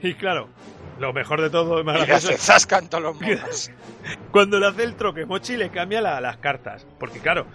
Y 0.00 0.14
claro, 0.14 0.48
lo 0.98 1.12
mejor 1.12 1.40
de 1.40 1.48
todo 1.48 1.78
es 1.78 1.84
más 1.84 2.08
y 2.08 2.10
hace 2.10 2.36
zascan 2.36 2.88
todos 2.88 3.04
los 3.04 3.14
monos. 3.20 3.70
cuando 4.32 4.58
le 4.58 4.66
hace 4.66 4.82
el 4.82 4.96
troque 4.96 5.26
mochi 5.26 5.56
le 5.56 5.70
cambia 5.70 6.00
la- 6.00 6.20
las 6.20 6.38
cartas. 6.38 6.84
Porque 6.98 7.20
claro, 7.20 7.46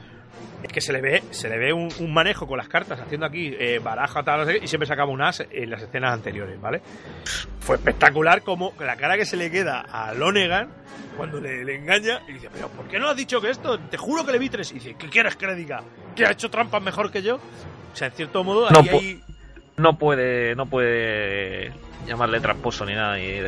es 0.63 0.71
que 0.71 0.81
se 0.81 0.91
le 0.91 1.01
ve, 1.01 1.23
se 1.31 1.49
le 1.49 1.57
ve 1.57 1.73
un, 1.73 1.89
un 1.99 2.13
manejo 2.13 2.47
con 2.47 2.57
las 2.57 2.67
cartas, 2.67 2.99
haciendo 2.99 3.25
aquí 3.25 3.55
eh, 3.59 3.79
baraja, 3.79 4.23
tal, 4.23 4.45
no 4.45 4.51
y 4.51 4.67
siempre 4.67 4.87
sacaba 4.87 5.11
un 5.11 5.21
as 5.21 5.45
en 5.51 5.69
las 5.69 5.81
escenas 5.81 6.13
anteriores, 6.13 6.59
¿vale? 6.59 6.81
Fue 7.59 7.75
espectacular 7.75 8.41
como 8.41 8.73
la 8.79 8.95
cara 8.95 9.17
que 9.17 9.25
se 9.25 9.37
le 9.37 9.51
queda 9.51 9.81
a 9.81 10.13
Lonegan 10.13 10.69
cuando 11.15 11.39
le, 11.39 11.63
le 11.63 11.75
engaña 11.75 12.21
y 12.27 12.33
dice, 12.33 12.49
pero 12.51 12.69
¿por 12.69 12.87
qué 12.87 12.99
no 12.99 13.09
has 13.09 13.15
dicho 13.15 13.41
que 13.41 13.49
esto? 13.49 13.79
Te 13.79 13.97
juro 13.97 14.25
que 14.25 14.31
le 14.31 14.39
vi 14.39 14.49
tres. 14.49 14.71
Y 14.71 14.75
dice, 14.75 14.95
¿qué 14.97 15.09
quieres 15.09 15.35
que 15.35 15.47
le 15.47 15.55
diga? 15.55 15.81
¿Que 16.15 16.25
ha 16.25 16.31
hecho 16.31 16.49
trampas 16.49 16.81
mejor 16.81 17.11
que 17.11 17.21
yo? 17.21 17.35
O 17.35 17.95
sea, 17.95 18.07
en 18.07 18.13
cierto 18.13 18.43
modo, 18.43 18.69
No 18.69 18.79
ahí 18.79 18.89
hay... 18.89 19.21
No 19.77 19.97
puede, 19.97 20.55
no 20.55 20.65
puede 20.65 21.71
llamarle 22.07 22.39
tramposo 22.39 22.83
ni 22.85 22.95
nada. 22.95 23.15
Ni 23.17 23.41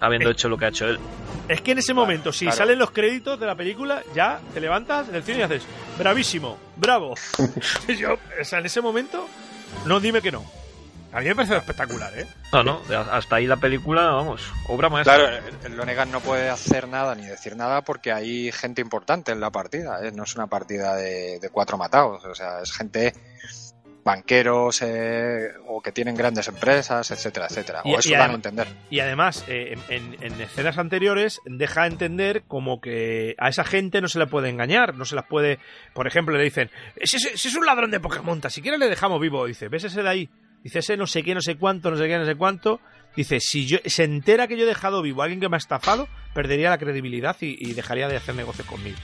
habiendo 0.00 0.30
hecho 0.30 0.48
lo 0.48 0.56
que 0.58 0.66
ha 0.66 0.68
hecho 0.68 0.86
él. 0.86 0.98
Es 1.48 1.60
que 1.60 1.72
en 1.72 1.78
ese 1.78 1.94
momento, 1.94 2.32
si 2.32 2.44
claro. 2.46 2.56
salen 2.58 2.78
los 2.78 2.90
créditos 2.90 3.38
de 3.38 3.46
la 3.46 3.54
película, 3.54 4.02
ya 4.14 4.40
te 4.52 4.60
levantas 4.60 5.08
en 5.08 5.14
el 5.14 5.22
cine 5.22 5.38
y 5.38 5.42
haces, 5.42 5.62
bravísimo, 5.98 6.58
bravo. 6.76 7.14
Y 7.88 7.94
yo, 7.96 8.14
o 8.40 8.44
sea, 8.44 8.58
en 8.58 8.66
ese 8.66 8.80
momento, 8.80 9.26
no 9.84 10.00
dime 10.00 10.20
que 10.22 10.32
no. 10.32 10.44
A 11.12 11.20
mí 11.20 11.26
me 11.26 11.34
parece 11.36 11.56
espectacular, 11.56 12.12
¿eh? 12.18 12.26
No, 12.52 12.62
no, 12.62 12.82
hasta 13.10 13.36
ahí 13.36 13.46
la 13.46 13.56
película, 13.56 14.02
vamos, 14.10 14.42
obra 14.68 14.90
maestra. 14.90 15.16
Claro, 15.16 15.36
el- 15.36 15.72
el 15.72 15.76
Lonegan 15.76 16.10
no 16.10 16.20
puede 16.20 16.50
hacer 16.50 16.88
nada 16.88 17.14
ni 17.14 17.24
decir 17.24 17.56
nada 17.56 17.80
porque 17.82 18.12
hay 18.12 18.52
gente 18.52 18.82
importante 18.82 19.32
en 19.32 19.40
la 19.40 19.50
partida. 19.50 20.00
¿eh? 20.04 20.12
No 20.12 20.24
es 20.24 20.34
una 20.34 20.46
partida 20.48 20.94
de, 20.96 21.38
de 21.40 21.48
cuatro 21.48 21.78
matados. 21.78 22.22
O 22.24 22.34
sea, 22.34 22.60
es 22.60 22.70
gente 22.72 23.14
banqueros 24.06 24.80
eh, 24.82 25.48
o 25.66 25.82
que 25.82 25.92
tienen 25.92 26.14
grandes 26.14 26.46
empresas, 26.48 27.10
etcétera, 27.10 27.46
etcétera. 27.50 27.82
Y- 27.84 27.92
O 27.94 27.98
eso 27.98 28.08
y 28.08 28.12
dan 28.12 28.30
a 28.30 28.34
entender. 28.34 28.68
Y 28.88 29.00
además, 29.00 29.44
eh, 29.48 29.76
en, 29.88 30.16
en 30.22 30.40
escenas 30.40 30.78
anteriores, 30.78 31.40
deja 31.44 31.86
entender 31.86 32.44
como 32.48 32.80
que 32.80 33.34
a 33.38 33.48
esa 33.48 33.64
gente 33.64 34.00
no 34.00 34.08
se 34.08 34.18
le 34.20 34.26
puede 34.28 34.48
engañar, 34.48 34.94
no 34.94 35.04
se 35.04 35.16
las 35.16 35.26
puede. 35.26 35.58
Por 35.92 36.06
ejemplo, 36.06 36.36
le 36.38 36.44
dicen: 36.44 36.70
si, 37.02 37.16
es- 37.16 37.32
si 37.40 37.48
es 37.48 37.56
un 37.56 37.66
ladrón 37.66 37.90
de 37.90 38.00
Pokémon, 38.00 38.40
si 38.48 38.62
quieres 38.62 38.80
le 38.80 38.88
dejamos 38.88 39.20
vivo. 39.20 39.44
Dice: 39.44 39.68
¿ves 39.68 39.84
ese 39.84 40.02
de 40.02 40.08
ahí? 40.08 40.30
Dice: 40.62 40.78
ese 40.78 40.96
no 40.96 41.06
sé 41.06 41.22
qué, 41.22 41.34
no 41.34 41.40
sé 41.40 41.56
cuánto, 41.56 41.90
no 41.90 41.96
sé 41.96 42.06
qué, 42.06 42.16
no 42.16 42.24
sé 42.26 42.36
cuánto. 42.36 42.80
Dice: 43.16 43.40
si 43.40 43.66
yo 43.66 43.78
se 43.84 44.04
entera 44.04 44.46
que 44.46 44.56
yo 44.56 44.64
he 44.64 44.68
dejado 44.68 45.02
vivo 45.02 45.22
a 45.22 45.24
alguien 45.24 45.40
que 45.40 45.48
me 45.48 45.56
ha 45.56 45.58
estafado, 45.58 46.08
perdería 46.34 46.70
la 46.70 46.78
credibilidad 46.78 47.36
y, 47.40 47.56
y 47.58 47.72
dejaría 47.74 48.08
de 48.08 48.16
hacer 48.16 48.34
negocios 48.34 48.66
conmigo. 48.66 48.96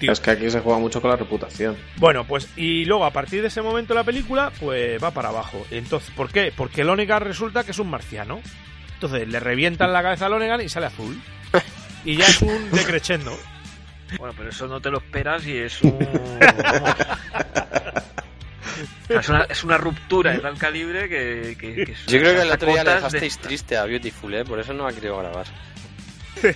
Tío. 0.00 0.10
Es 0.10 0.20
que 0.20 0.32
aquí 0.32 0.50
se 0.50 0.60
juega 0.60 0.78
mucho 0.80 1.00
con 1.00 1.10
la 1.10 1.16
reputación. 1.16 1.76
Bueno, 1.96 2.24
pues 2.26 2.48
y 2.56 2.84
luego 2.86 3.04
a 3.04 3.12
partir 3.12 3.40
de 3.42 3.48
ese 3.48 3.62
momento 3.62 3.94
la 3.94 4.02
película 4.02 4.50
pues 4.58 5.02
va 5.02 5.12
para 5.12 5.28
abajo. 5.28 5.64
Entonces, 5.70 6.10
¿por 6.14 6.30
qué? 6.32 6.52
Porque 6.56 6.82
Lonegan 6.82 7.22
resulta 7.22 7.62
que 7.62 7.70
es 7.70 7.78
un 7.78 7.88
marciano. 7.88 8.40
Entonces 8.94 9.28
le 9.28 9.38
revientan 9.40 9.92
la 9.92 10.02
cabeza 10.02 10.26
a 10.26 10.28
Lonegan 10.28 10.60
y 10.60 10.68
sale 10.68 10.86
azul. 10.86 11.20
Y 12.04 12.16
ya 12.16 12.26
es 12.26 12.42
un 12.42 12.70
decrechendo. 12.72 13.38
Bueno, 14.18 14.34
pero 14.36 14.50
eso 14.50 14.66
no 14.66 14.80
te 14.80 14.90
lo 14.90 14.98
esperas 14.98 15.46
y 15.46 15.56
es 15.56 15.80
un. 15.82 15.98
Es 19.08 19.28
una, 19.28 19.44
es 19.44 19.64
una 19.64 19.78
ruptura 19.78 20.32
de 20.32 20.38
tal 20.38 20.56
calibre 20.58 21.08
que. 21.08 21.56
que- 21.58 21.84
que 21.84 21.94
Yo 22.06 22.18
creo 22.18 22.34
que 22.34 22.42
el 22.42 22.50
otro 22.52 22.68
día 22.72 22.84
le 22.84 22.90
sacotas 22.90 23.12
de- 23.12 23.20
dejasteis 23.20 23.38
triste 23.38 23.76
a 23.76 23.84
Beautiful, 23.84 24.34
¿eh? 24.34 24.44
Por 24.44 24.58
eso 24.60 24.72
no 24.72 24.86
ha 24.86 24.92
querido 24.92 25.18
grabar. 25.18 25.46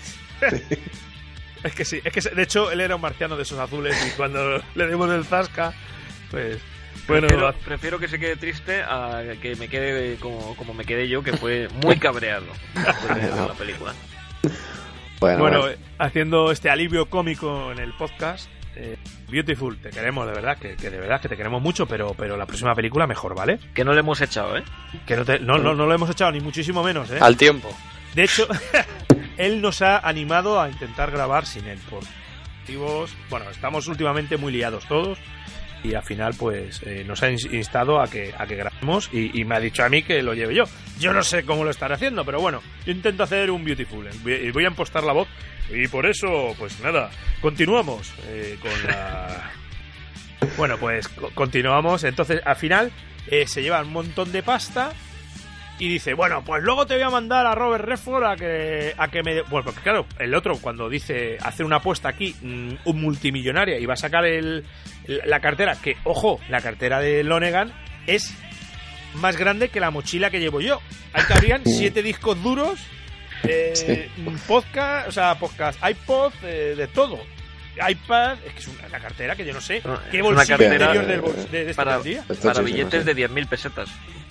Es 1.63 1.75
que 1.75 1.85
sí, 1.87 1.99
es 2.05 2.13
que 2.13 2.21
de 2.21 2.43
hecho 2.43 2.71
él 2.71 2.81
era 2.83 2.95
un 2.97 3.01
marciano 3.01 3.37
de 3.37 3.43
esos 3.43 3.59
azules 3.59 3.97
y 4.07 4.11
cuando 4.17 4.59
le 4.75 4.87
dimos 4.87 5.11
el 5.11 5.25
zasca, 5.25 5.73
pues 6.31 6.59
bueno, 7.09 7.27
Prefiero, 7.27 7.53
prefiero 7.65 7.99
que 7.99 8.09
se 8.09 8.19
quede 8.19 8.37
triste 8.37 8.83
a 8.83 9.23
que 9.41 9.57
me 9.57 9.69
quede 9.69 10.17
como, 10.17 10.55
como 10.57 10.75
me 10.75 10.85
quedé 10.85 11.09
yo, 11.09 11.23
que 11.23 11.33
fue 11.37 11.69
muy 11.83 11.97
cabreado 11.99 12.47
ver 13.09 13.31
la 13.49 13.55
película. 13.55 13.95
Bueno, 15.21 15.39
bueno, 15.41 15.61
bueno. 15.61 15.69
eh, 15.69 15.79
haciendo 15.99 16.51
este 16.53 16.69
alivio 16.69 17.07
cómico 17.09 17.73
en 17.73 17.79
el 17.79 17.95
podcast. 17.95 18.49
Eh, 18.77 18.97
Beautiful, 19.31 19.79
te 19.79 19.91
queremos 19.91 20.27
de 20.27 20.33
verdad, 20.33 20.59
que, 20.59 20.77
que 20.77 20.91
de 20.91 20.99
verdad 20.99 21.21
que 21.21 21.29
te 21.29 21.37
queremos 21.37 21.61
mucho, 21.63 21.87
pero, 21.87 22.15
pero 22.17 22.37
la 22.37 22.47
próxima 22.47 22.75
película 22.75 23.07
mejor, 23.07 23.35
¿vale? 23.35 23.59
Que 23.75 23.85
no 23.85 23.93
le 23.93 24.01
hemos 24.01 24.21
echado, 24.21 24.57
¿eh? 24.57 24.65
Que 25.07 25.17
no, 25.17 25.25
te- 25.25 25.39
no, 25.41 25.59
no, 25.59 25.75
no 25.75 25.87
lo 25.87 25.95
hemos 25.95 26.11
echado 26.11 26.33
ni 26.33 26.41
muchísimo 26.41 26.83
menos, 26.83 27.11
¿eh? 27.11 27.19
Al 27.21 27.37
tiempo. 27.37 27.69
De 28.15 28.25
hecho, 28.25 28.47
él 29.37 29.61
nos 29.61 29.83
ha 29.83 29.99
animado 29.99 30.61
a 30.61 30.69
intentar 30.69 31.11
grabar 31.11 31.47
sin 31.47 31.67
él 31.67 31.79
por 31.91 32.03
motivos. 32.61 33.15
Bueno, 33.31 33.51
estamos 33.51 33.87
últimamente 33.89 34.37
muy 34.37 34.53
liados 34.53 34.85
todos 34.87 35.19
y 35.85 35.95
al 35.95 36.03
final, 36.03 36.35
pues 36.39 36.83
eh, 36.83 37.05
nos 37.07 37.23
ha 37.23 37.31
ins- 37.31 37.53
instado 37.53 38.01
a 38.01 38.09
que, 38.09 38.33
a 38.37 38.47
que 38.47 38.57
grabemos 38.57 39.09
y, 39.13 39.45
me 39.45 39.55
ha 39.55 39.61
dicho 39.61 39.85
a 39.85 39.89
mí 39.89 40.03
que 40.03 40.23
lo 40.23 40.35
lleve 40.35 40.55
yo. 40.55 40.65
Yo 40.99 41.13
no 41.13 41.23
sé 41.23 41.45
cómo 41.45 41.63
lo 41.63 41.71
estaré 41.71 41.95
haciendo, 41.95 42.25
pero 42.25 42.41
bueno, 42.41 42.63
intento 42.87 43.23
hacer 43.23 43.51
un 43.51 43.63
Beautiful 43.65 44.07
eh, 44.09 44.45
y 44.47 44.51
voy 44.51 44.65
a 44.65 44.69
impostar 44.69 45.05
la 45.05 45.13
voz 45.13 45.29
y 45.71 45.87
por 45.89 46.07
eso, 46.07 46.55
pues 46.59 46.81
nada, 46.81 47.11
continuamos 47.41 48.13
eh, 48.27 48.59
con 48.61 48.73
la. 48.91 49.51
Bueno, 50.57 50.77
pues 50.79 51.09
co- 51.09 51.31
continuamos. 51.35 52.05
Entonces, 52.05 52.41
al 52.45 52.57
final, 52.57 52.93
eh, 53.29 53.47
se 53.47 53.63
lleva 53.63 53.81
un 53.83 53.93
montón 53.93 54.31
de 54.31 54.43
pasta 54.43 54.93
y 55.79 55.89
dice, 55.89 56.15
bueno, 56.15 56.45
pues 56.45 56.63
luego 56.63 56.87
te 56.87 56.95
voy 56.95 57.03
a 57.03 57.11
mandar 57.11 57.47
a 57.47 57.55
Robert 57.55 57.85
Redford 57.85 58.25
a 58.25 58.37
que, 58.37 58.95
a 58.97 59.09
que 59.09 59.23
me... 59.25 59.41
Bueno, 59.43 59.65
porque 59.65 59.81
claro, 59.81 60.07
el 60.21 60.35
otro 60.35 60.57
cuando 60.59 60.89
dice 60.89 61.37
hacer 61.43 61.65
una 61.67 61.77
apuesta 61.77 62.11
aquí, 62.11 62.37
mm, 62.43 62.75
un 62.85 63.01
multimillonaria, 63.01 63.79
y 63.79 63.87
va 63.87 63.95
a 63.95 63.97
sacar 63.97 64.25
el, 64.27 64.65
la 65.07 65.41
cartera, 65.41 65.77
que, 65.81 65.97
ojo, 66.05 66.41
la 66.49 66.61
cartera 66.61 67.01
de 67.01 67.25
Lonegan 67.25 67.73
es 68.07 68.35
más 69.15 69.37
grande 69.37 69.69
que 69.69 69.81
la 69.81 69.91
mochila 69.91 70.31
que 70.31 70.41
llevo 70.41 70.61
yo. 70.61 70.81
Ahí 71.13 71.23
cabrían 71.29 71.63
siete 71.65 72.03
discos 72.03 72.43
duros, 72.43 72.81
eh, 73.45 74.09
podcast, 74.47 75.09
o 75.09 75.13
sea, 75.13 75.35
podcast, 75.39 75.79
iPod, 75.89 76.33
eh, 76.45 76.75
de 76.77 76.87
todo. 76.89 77.21
iPad, 77.89 78.39
es 78.47 78.53
que 78.53 78.59
es 78.61 78.69
una, 78.69 78.87
una 78.87 79.01
cartera 79.01 79.35
que 79.37 79.45
yo 79.45 79.53
no 79.53 79.61
sé 79.61 79.83
qué 80.11 80.23
bolsillo 80.23 80.55
interior 80.55 81.07
del 81.07 81.21
bol- 81.21 81.35
de, 81.51 81.65
de 81.65 81.71
este 81.71 81.75
para- 81.75 81.99
Para 81.99 82.03
sí, 82.05 82.21
sí, 82.55 82.63
billetes 82.63 83.05
sí. 83.05 83.13
de 83.15 83.29
10.000 83.29 83.47
pesetas, 83.49 83.89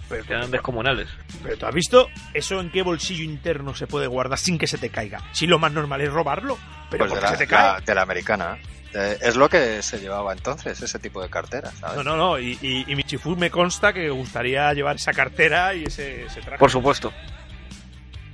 Pero, 0.10 0.26
que 0.26 0.34
eran 0.34 0.52
descomunales. 0.52 1.08
pero 1.42 1.58
tú 1.58 1.66
has 1.66 1.74
visto 1.74 2.10
eso 2.34 2.60
en 2.60 2.70
qué 2.72 2.82
bolsillo 2.84 3.24
interno 3.24 3.74
se 3.74 3.88
puede 3.88 4.08
guardar 4.08 4.38
sin 4.38 4.58
que 4.58 4.68
se 4.68 4.78
te 4.78 4.90
caiga. 4.90 5.20
Si 5.32 5.48
lo 5.48 5.58
más 5.60 5.72
normal 5.72 6.02
es 6.02 6.12
robarlo, 6.12 6.58
pero 6.90 7.06
Pues 7.08 7.16
de 7.16 7.22
la, 7.22 7.28
se 7.30 7.38
te 7.38 7.48
cae. 7.48 7.74
la- 7.74 7.80
de 7.82 7.96
la 7.96 8.02
americana. 8.04 8.58
Eh, 8.94 9.18
es 9.22 9.36
lo 9.36 9.50
que 9.50 9.82
se 9.82 10.00
llevaba 10.00 10.34
entonces, 10.34 10.80
ese 10.80 11.00
tipo 11.00 11.20
de 11.22 11.28
cartera, 11.30 11.72
¿sabes? 11.80 11.96
No, 11.98 12.04
no, 12.04 12.16
no. 12.16 12.38
Y, 12.40 12.60
y, 12.62 12.86
y 12.92 12.96
Michifu 12.96 13.36
me 13.36 13.50
consta 13.50 13.92
que 13.92 14.08
gustaría 14.12 14.72
llevar 14.74 14.98
esa 14.98 15.14
cartera 15.14 15.74
y 15.74 15.86
ese, 15.86 16.26
ese 16.26 16.42
traje. 16.42 16.60
Por 16.60 16.70
supuesto. 16.70 17.12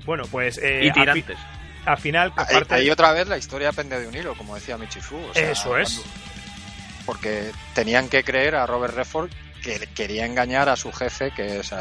Bueno, 0.06 0.24
pues. 0.30 0.58
eh, 0.62 0.82
y 0.84 0.92
tirantes. 0.92 1.38
Al, 1.86 1.98
final, 1.98 2.34
Ahí, 2.36 2.46
aparte. 2.50 2.76
ahí 2.76 2.90
otra 2.90 3.14
vez 3.14 3.28
la 3.30 3.38
historia 3.38 3.72
pende 3.72 4.00
de 4.02 4.08
un 4.08 4.16
hilo, 4.16 4.36
como 4.36 4.56
decía 4.56 4.78
Michifu. 4.78 5.16
o 5.18 5.34
sea, 5.34 5.50
Eso 5.52 5.78
es. 5.78 5.94
cuando- 5.94 6.14
Porque 7.06 7.52
tenían 7.74 8.10
que 8.10 8.24
creer 8.24 8.56
a 8.56 8.66
Robert 8.66 8.96
Redford 8.96 9.30
que 9.62 9.88
quería 9.96 10.26
engañar 10.26 10.70
a 10.70 10.76
su 10.76 10.92
jefe, 10.92 11.32
que 11.36 11.60
es... 11.60 11.72
eh, 11.72 11.76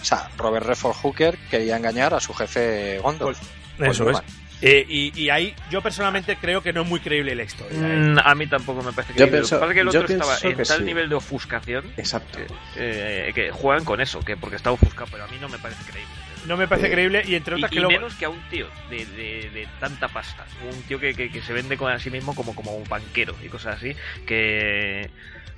o 0.00 0.04
sea, 0.04 0.30
Robert 0.38 0.64
Redford 0.66 0.94
Hooker 0.96 1.36
quería 1.50 1.76
engañar 1.76 2.14
a 2.14 2.20
su 2.20 2.32
jefe 2.32 2.98
Gondor. 3.00 3.34
Paul 3.78 3.90
Eso 3.90 4.02
es. 4.04 4.16
Newman. 4.16 4.24
Eh, 4.62 4.84
y, 4.86 5.18
y 5.18 5.30
ahí 5.30 5.54
yo 5.70 5.80
personalmente 5.80 6.36
creo 6.36 6.62
que 6.62 6.70
no 6.74 6.82
es 6.82 6.88
muy 6.88 7.00
creíble 7.00 7.34
la 7.34 7.44
historia. 7.44 7.78
¿eh? 7.78 7.96
Mm, 7.96 8.18
a 8.22 8.34
mí 8.34 8.46
tampoco 8.46 8.82
me 8.82 8.92
parece 8.92 9.14
que 9.14 9.18
Yo 9.20 9.24
Lo 9.26 9.30
que 9.32 9.38
pienso- 9.38 9.58
pasa 9.58 9.70
es 9.72 9.74
que 9.74 9.80
el 9.80 9.88
otro 9.88 10.04
estaba 10.04 10.36
en 10.42 10.56
que 10.56 10.64
tal 10.64 10.78
sí. 10.78 10.84
nivel 10.84 11.08
de 11.08 11.14
ofuscación 11.14 11.84
Exacto. 11.96 12.38
eh, 12.76 13.32
que 13.34 13.50
juegan 13.52 13.84
con 13.86 14.00
eso, 14.02 14.20
que 14.20 14.36
porque 14.36 14.56
está 14.56 14.70
ofuscado, 14.70 15.08
pero 15.10 15.24
a 15.24 15.28
mí 15.28 15.38
no 15.40 15.48
me 15.48 15.58
parece 15.58 15.82
creíble. 15.90 16.12
No 16.46 16.56
me 16.58 16.68
parece 16.68 16.88
Eh, 16.88 16.92
creíble 16.92 17.22
y 17.26 17.34
entre 17.36 17.54
Y, 17.54 17.58
otras 17.58 17.72
y 17.72 17.74
que 17.74 17.80
luego. 17.80 18.00
menos 18.00 18.14
que 18.16 18.24
a 18.26 18.28
un 18.30 18.40
tío 18.50 18.66
de, 18.90 19.04
de- 19.06 19.50
de 19.50 19.68
tanta 19.78 20.08
pasta, 20.08 20.44
un 20.70 20.82
tío 20.82 20.98
que, 21.00 21.14
que- 21.14 21.30
que 21.30 21.40
se 21.42 21.52
vende 21.54 21.76
con 21.78 21.90
a 21.90 21.98
sí 21.98 22.10
mismo 22.10 22.34
como, 22.34 22.54
como 22.54 22.74
un 22.76 22.84
banquero 22.88 23.34
y 23.42 23.48
cosas 23.48 23.76
así, 23.76 23.94
que 24.26 25.08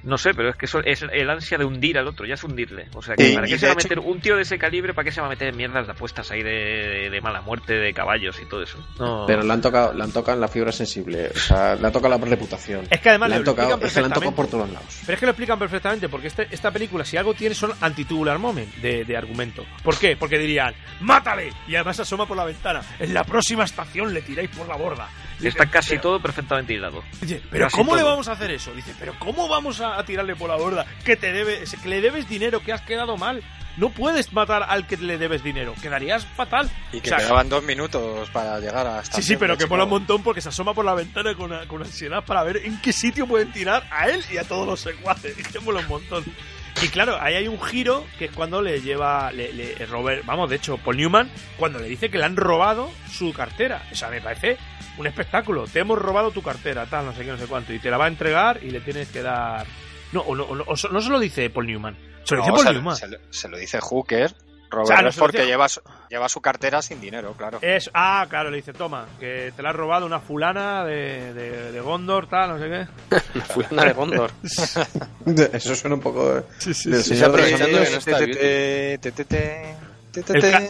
no 0.05 0.19
sé, 0.19 0.35
pero 0.35 0.51
es 0.51 0.57
que 0.57 0.67
eso 0.67 0.81
es 0.85 1.03
el 1.03 1.31
ansia 1.31 1.59
de 1.59 1.65
hundir 1.65 1.99
al 1.99 2.07
otro, 2.09 2.27
ya 2.27 2.35
es 2.35 2.45
hundirle. 2.45 2.89
O 2.95 3.03
sea, 3.03 3.15
que 3.17 3.33
¿para 3.35 3.47
qué 3.47 3.59
se 3.59 3.67
va 3.67 3.73
a 3.73 3.75
hecho- 3.75 3.89
meter 3.89 3.99
un 4.01 4.21
tío 4.21 4.37
de 4.37 4.43
ese 4.43 4.59
calibre? 4.59 4.95
¿Para 4.95 5.05
qué 5.05 5.13
se 5.13 5.21
va 5.21 5.27
a 5.27 5.31
meter 5.31 5.49
en 5.49 5.57
mierdas 5.57 5.87
de 5.87 5.93
apuestas 5.93 6.31
ahí 6.31 6.43
de, 6.43 6.51
de- 6.51 7.11
de 7.11 7.21
mala 7.21 7.41
muerte, 7.43 7.75
de 7.75 7.93
caballos 7.95 8.39
y 8.41 8.47
todo 8.47 8.63
eso? 8.63 8.79
No. 8.99 9.25
Pero 9.27 9.43
le 9.43 9.53
han 9.53 9.61
tocado, 9.61 9.93
le 9.93 10.03
han 10.03 10.13
tocado 10.13 10.37
en 10.37 10.41
la 10.41 10.49
fibra 10.49 10.73
sensible. 10.73 11.29
O 11.35 11.39
sea, 11.39 11.75
le 11.77 11.87
ha 11.87 11.93
tocado 11.93 12.17
la 12.19 12.25
reputación. 12.25 12.87
Es 12.91 13.01
que 13.01 13.09
además 13.11 13.29
le 13.31 13.35
han 13.37 13.41
lo 13.43 13.45
tocado, 13.51 13.69
explican 13.71 13.87
es 13.89 13.95
que 13.95 14.01
le 14.01 14.07
han 14.07 14.13
tocado 14.13 14.35
por 14.35 14.47
todos 14.49 14.71
lados. 14.71 14.99
Pero 15.07 15.15
es 15.15 15.21
que 15.21 15.27
lo 15.27 15.33
explican 15.33 15.59
perfectamente, 15.59 16.09
porque 16.09 16.27
este- 16.29 16.49
esta 16.51 16.71
película, 16.71 17.05
si 17.05 17.17
algo 17.17 17.35
tiene, 17.35 17.55
son 17.55 17.73
antitubular 17.81 18.39
moment 18.39 18.75
de, 18.77 19.05
de 19.05 19.17
argumento. 19.17 19.65
¿Por 19.83 19.99
qué? 19.99 20.17
Porque 20.17 20.39
dirían, 20.39 20.75
¡mátale! 21.01 21.53
Y 21.69 21.75
además 21.75 22.01
asoma 22.01 22.27
por 22.27 22.37
la 22.37 22.45
ventana. 22.45 22.83
En 22.99 23.15
la 23.15 23.25
próxima 23.25 23.65
estación 23.65 24.13
le 24.13 24.23
tiráis 24.23 24.51
por 24.51 24.67
la 24.69 24.77
borda. 24.77 25.09
Y 25.43 25.49
Está 25.49 25.67
casi 25.67 25.91
pero- 25.91 26.01
todo 26.03 26.21
perfectamente 26.23 26.73
hilado. 26.75 27.03
Oye, 27.23 27.43
pero 27.51 27.67
Casi 27.67 27.77
¿cómo 27.77 27.97
le 27.97 28.03
vamos 28.03 28.29
a 28.29 28.33
hacer 28.33 28.51
eso? 28.51 28.73
Dice, 28.75 28.95
pero 28.99 29.15
¿cómo 29.19 29.49
vamos 29.49 29.81
a, 29.81 29.99
a 29.99 30.05
tirarle 30.05 30.37
por 30.37 30.49
la 30.49 30.57
borda? 30.57 30.87
Que 31.05 31.17
te 31.17 31.33
debe, 31.33 31.63
que 31.83 31.89
le 31.89 32.01
debes 32.01 32.29
dinero, 32.29 32.61
que 32.63 32.73
has 32.73 32.83
quedado 32.83 33.17
mal. 33.17 33.43
No 33.79 33.89
puedes 33.89 34.35
matar 34.35 34.65
al 34.69 34.87
que 34.87 34.99
le 34.99 35.17
debes 35.17 35.43
dinero. 35.43 35.75
Quedarías 35.81 36.27
fatal. 36.27 36.71
Y 36.93 37.01
que 37.01 37.09
O 37.09 37.17
sea, 37.17 37.19
quedaban 37.19 37.49
dos 37.49 37.63
minutos 37.65 38.29
para 38.29 38.61
llegar 38.61 38.87
a 38.87 39.01
esta 39.01 39.17
Sí, 39.17 39.23
sí, 39.23 39.37
pero 39.39 39.57
que 39.57 39.67
mola 39.67 39.85
un 39.85 39.91
montón 39.91 40.23
porque 40.23 40.43
se 40.43 40.51
asoma 40.51 40.75
por 40.75 40.85
la 40.85 40.93
ventana 40.95 41.35
con, 41.35 41.51
con 41.67 41.83
ansiedad 41.83 42.23
para 42.23 42.43
ver 42.43 42.59
en 42.59 42.79
qué 42.83 42.93
sitio 42.93 43.27
pueden 43.27 43.51
tirar 43.51 43.83
a 43.91 44.09
él 44.09 44.23
y 44.31 44.37
a 44.37 44.45
todos 44.45 44.67
los 44.67 44.81
secuaces. 44.81 45.35
Que 45.53 45.59
mola 45.61 45.81
un 45.81 45.89
montón. 45.89 46.23
Y 46.83 46.89
claro, 46.89 47.17
ahí 47.21 47.35
hay 47.35 47.49
un 47.49 47.61
giro 47.63 48.07
que 48.19 48.27
es 48.27 48.31
cuando 48.33 48.61
le 48.61 48.81
lleva 48.83 49.31
le, 49.33 49.53
le- 49.55 49.87
Robert, 49.87 50.25
vamos, 50.27 50.51
de 50.51 50.57
hecho, 50.57 50.77
Paul 50.79 50.97
Newman, 50.99 51.31
cuando 51.57 51.79
le 51.79 51.87
dice 51.89 52.11
que 52.11 52.19
le 52.19 52.25
han 52.25 52.37
robado 52.37 52.91
su 53.11 53.33
cartera. 53.33 53.83
O 53.91 53.95
sea, 53.95 54.09
me 54.09 54.21
parece 54.21 54.57
un 54.99 55.07
espectáculo. 55.07 55.67
Te 55.67 55.81
hemos 55.81 55.99
robado 55.99 56.31
tu 56.31 56.43
cartera, 56.43 56.87
tal, 56.87 57.07
no 57.07 57.15
sé 57.15 57.25
qué, 57.25 57.31
no 57.31 57.39
sé 57.39 57.47
cuánto. 57.47 57.73
Y 57.73 57.79
te 57.79 57.91
la 57.91 57.97
va 57.99 58.07
a 58.07 58.09
entregar 58.09 58.63
y 58.63 58.71
le 58.71 58.81
tienes 58.81 59.09
que 59.09 59.23
dar. 59.23 59.67
No, 60.13 60.21
o 60.21 60.35
no, 60.35 60.45
o 60.45 60.55
no, 60.55 60.65
o 60.67 60.77
so- 60.77 60.89
no 60.89 61.01
se 61.01 61.11
lo 61.11 61.19
dice 61.19 61.49
Paul 61.51 61.67
Newman. 61.67 61.97
Se 62.25 62.37
lo 62.37 62.43
dice 62.43 62.53
Paul 62.53 62.67
se, 62.67 62.73
Newman. 62.75 62.97
se 62.97 63.09
lo- 63.09 63.19
se 63.31 63.49
lo 63.49 63.57
dice 63.59 63.81
Hooker, 63.81 64.35
Robert 64.71 64.87
sea, 64.89 64.97
no 64.97 65.03
se 65.13 65.21
lo 65.21 65.27
Redford, 65.27 65.33
dice- 65.33 65.43
que 65.45 65.51
lleva 65.51 65.69
su, 65.69 65.81
lleva 66.09 66.29
su 66.29 66.41
cartera 66.41 66.83
sin 66.83 67.01
dinero, 67.01 67.35
claro. 67.37 67.59
Es, 67.63 67.91
ah, 67.95 68.27
claro, 68.29 68.51
le 68.51 68.59
dice, 68.59 68.73
toma, 68.73 69.07
que 69.19 69.53
te 69.57 69.63
la 69.63 69.71
has 69.71 69.77
robado 69.77 70.07
una 70.07 70.21
fulana 70.21 70.85
de, 70.85 71.33
de, 71.35 71.73
de 71.73 71.81
Gondor, 71.81 72.29
tal, 72.29 72.51
no 72.51 72.59
sé 72.59 72.69
qué. 72.69 73.41
Fulana 73.53 73.85
de 73.87 73.93
Gondor. 73.93 74.31
Eso 75.53 75.75
suena 75.75 75.97
un 75.97 76.03
poco. 76.03 76.35
de- 76.35 76.43
Sí, 76.59 76.75
sí, 76.75 76.91
te, 76.91 77.03
El 80.13 80.41
ca-. 80.41 80.63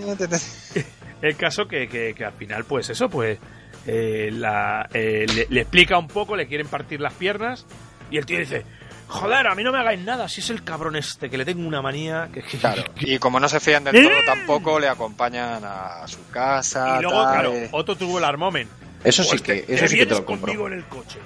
El 1.20 1.36
caso 1.36 1.66
que, 1.66 1.88
que, 1.88 2.14
que 2.14 2.24
al 2.24 2.32
final, 2.32 2.64
pues 2.64 2.88
eso, 2.90 3.08
pues 3.08 3.38
eh, 3.86 4.30
la, 4.32 4.88
eh, 4.92 5.26
le, 5.34 5.46
le 5.50 5.60
explica 5.62 5.98
un 5.98 6.08
poco, 6.08 6.36
le 6.36 6.46
quieren 6.46 6.66
partir 6.68 7.00
las 7.00 7.12
piernas 7.14 7.66
y 8.10 8.16
el 8.18 8.26
tío 8.26 8.38
dice, 8.38 8.64
joder, 9.08 9.46
a 9.46 9.54
mí 9.54 9.62
no 9.64 9.72
me 9.72 9.78
hagáis 9.78 10.00
nada, 10.00 10.28
si 10.28 10.40
es 10.40 10.50
el 10.50 10.62
cabrón 10.64 10.96
este, 10.96 11.28
que 11.30 11.36
le 11.38 11.44
tengo 11.44 11.66
una 11.66 11.82
manía. 11.82 12.28
Que, 12.32 12.42
que- 12.42 12.58
Claro. 12.60 12.84
Y 13.00 13.18
como 13.18 13.40
no 13.40 13.48
se 13.48 13.58
fían 13.60 13.84
del 13.84 13.96
¡Eh! 13.96 14.02
todo 14.02 14.24
tampoco, 14.24 14.78
le 14.80 14.88
acompañan 14.88 15.62
a 15.64 16.06
su 16.06 16.28
casa. 16.30 16.98
Y 16.98 17.02
luego, 17.02 17.22
tal, 17.22 17.32
claro, 17.32 17.52
eh. 17.54 17.68
otro 17.72 17.96
tuvo 17.96 18.18
el 18.18 18.24
armomen. 18.24 18.68
Eso 19.04 19.24
sí 19.24 19.38
que, 19.38 19.62
te- 19.62 19.74
eso 19.74 19.88
sí 19.88 19.96
que 19.96 20.06
te 20.06 20.14
lo 20.14 20.24
compro. 20.24 20.46
conmigo 20.46 20.66
en 20.68 20.74
el 20.74 20.84
coche. 20.84 21.18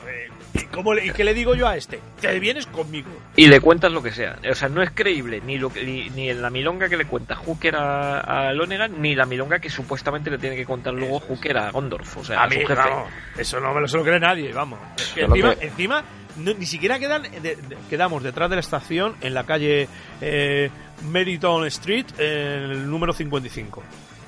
Joder, 0.00 0.30
¿Y, 0.54 0.62
cómo 0.66 0.94
le- 0.94 1.04
¿Y 1.06 1.10
qué 1.10 1.24
le 1.24 1.34
digo 1.34 1.54
yo 1.54 1.66
a 1.66 1.76
este? 1.76 1.98
Te 2.20 2.38
vienes 2.38 2.66
conmigo. 2.66 3.10
Y 3.36 3.48
le 3.48 3.60
cuentas 3.60 3.90
lo 3.92 4.02
que 4.02 4.12
sea. 4.12 4.38
O 4.50 4.54
sea, 4.54 4.68
no 4.68 4.82
es 4.82 4.90
creíble 4.92 5.42
ni 5.44 5.58
lo 5.58 5.68
que, 5.70 5.82
ni, 5.84 6.08
ni 6.10 6.30
en 6.30 6.40
la 6.40 6.48
milonga 6.50 6.88
que 6.88 6.96
le 6.96 7.06
cuenta 7.06 7.34
Hooker 7.34 7.74
a, 7.76 8.20
a 8.48 8.52
Lonegan, 8.52 9.02
ni 9.02 9.14
la 9.16 9.26
milonga 9.26 9.58
que 9.58 9.68
supuestamente 9.68 10.30
le 10.30 10.38
tiene 10.38 10.54
que 10.56 10.64
contar 10.64 10.94
luego 10.94 11.18
Hooker 11.20 11.56
a 11.58 11.70
Gondorf. 11.72 12.18
O 12.18 12.24
sea, 12.24 12.40
a, 12.40 12.44
a 12.44 12.46
mí, 12.46 12.54
su 12.56 12.60
jefe. 12.68 12.74
vamos, 12.74 13.08
eso 13.36 13.58
no 13.60 13.74
me 13.74 13.80
lo 13.80 13.88
se 13.88 13.96
lo 13.96 14.04
cree 14.04 14.20
nadie, 14.20 14.52
vamos. 14.52 14.78
Es 14.96 15.08
que 15.12 15.22
encima, 15.22 15.54
que- 15.56 15.66
encima 15.66 16.04
no- 16.36 16.54
ni 16.54 16.66
siquiera 16.66 16.98
quedan, 17.00 17.22
de- 17.24 17.40
de- 17.56 17.58
quedamos 17.90 18.22
detrás 18.22 18.48
de 18.48 18.56
la 18.56 18.60
estación 18.60 19.16
en 19.22 19.34
la 19.34 19.44
calle 19.44 19.88
eh, 20.20 20.70
Meriton 21.10 21.66
Street, 21.66 22.06
en 22.18 22.26
el 22.70 22.88
número 22.90 23.12
55. 23.12 23.82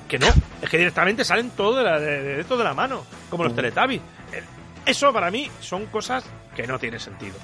Que 0.07 0.17
no, 0.19 0.27
es 0.61 0.69
que 0.69 0.77
directamente 0.77 1.25
salen 1.25 1.49
todo 1.51 1.77
de, 1.77 1.83
la, 1.83 1.99
de, 1.99 2.21
de 2.21 2.39
esto 2.41 2.55
de 2.57 2.63
la 2.63 2.73
mano, 2.73 3.03
como 3.29 3.43
los 3.43 3.53
Teletubbies. 3.55 4.01
Eso 4.87 5.11
para 5.13 5.29
mí 5.29 5.49
son 5.59 5.85
cosas 5.87 6.23
que 6.55 6.65
no 6.65 6.79
tienen 6.79 6.99
sentido. 6.99 7.35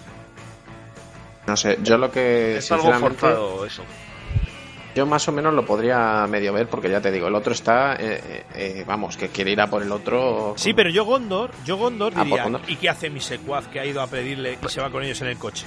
No 1.46 1.58
sé, 1.58 1.78
yo 1.84 1.98
lo 1.98 2.10
que 2.10 2.58
es 2.58 2.72
algo 2.72 2.94
forzado 2.94 3.66
eso. 3.66 3.84
yo 4.96 5.06
más 5.06 5.28
o 5.28 5.32
menos 5.34 5.54
lo 5.54 5.66
podría 5.66 6.26
medio 6.28 6.54
ver 6.54 6.68
porque 6.68 6.90
ya 6.90 7.02
te 7.02 7.12
digo, 7.12 7.28
el 7.28 7.36
otro 7.36 7.52
está, 7.54 7.96
eh, 7.96 8.22
eh, 8.26 8.44
eh, 8.56 8.84
vamos, 8.88 9.18
que 9.18 9.28
quiere 9.30 9.52
ir 9.52 9.60
a 9.60 9.68
por 9.68 9.82
el 9.82 9.92
otro. 9.92 10.54
Sí, 10.56 10.74
pero 10.74 10.90
yo 10.90 11.04
Gondor, 11.04 11.52
yo 11.66 11.76
Gondor 11.78 12.14
Ah, 12.14 12.18
pues 12.20 12.26
diría, 12.28 12.44
Gondor. 12.44 12.62
¿y 12.68 12.78
qué 12.78 12.90
hace 12.90 13.10
mi 13.10 13.20
secuaz 13.20 13.68
que 13.68 13.80
ha 13.82 13.86
ido 13.86 14.02
a 14.02 14.08
pedirle 14.08 14.58
y 14.64 14.70
se 14.70 14.80
va 14.80 14.90
con 14.90 15.04
ellos 15.04 15.22
en 15.22 15.28
el 15.28 15.38
coche? 15.38 15.66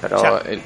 Pero 0.00 0.16
o 0.16 0.20
sea, 0.20 0.38
el- 0.46 0.62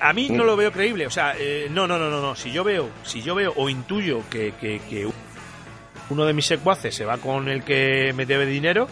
A 0.00 0.12
mí 0.12 0.28
no 0.28 0.42
Mm. 0.42 0.46
lo 0.46 0.56
veo 0.56 0.70
creíble, 0.70 1.06
o 1.06 1.10
sea, 1.10 1.34
eh, 1.38 1.68
no, 1.70 1.86
no, 1.86 1.98
no, 1.98 2.10
no, 2.10 2.20
no. 2.20 2.34
Si 2.34 2.50
yo 2.52 2.62
veo, 2.64 2.90
si 3.04 3.22
yo 3.22 3.34
veo 3.34 3.54
o 3.56 3.70
intuyo 3.70 4.20
que, 4.28 4.52
que, 4.60 4.80
que 4.80 5.08
uno 6.10 6.26
de 6.26 6.34
mis 6.34 6.44
secuaces 6.44 6.94
se 6.94 7.06
va 7.06 7.16
con 7.16 7.48
el 7.48 7.62
que 7.64 8.12
me 8.14 8.26
debe 8.26 8.44
dinero, 8.44 8.86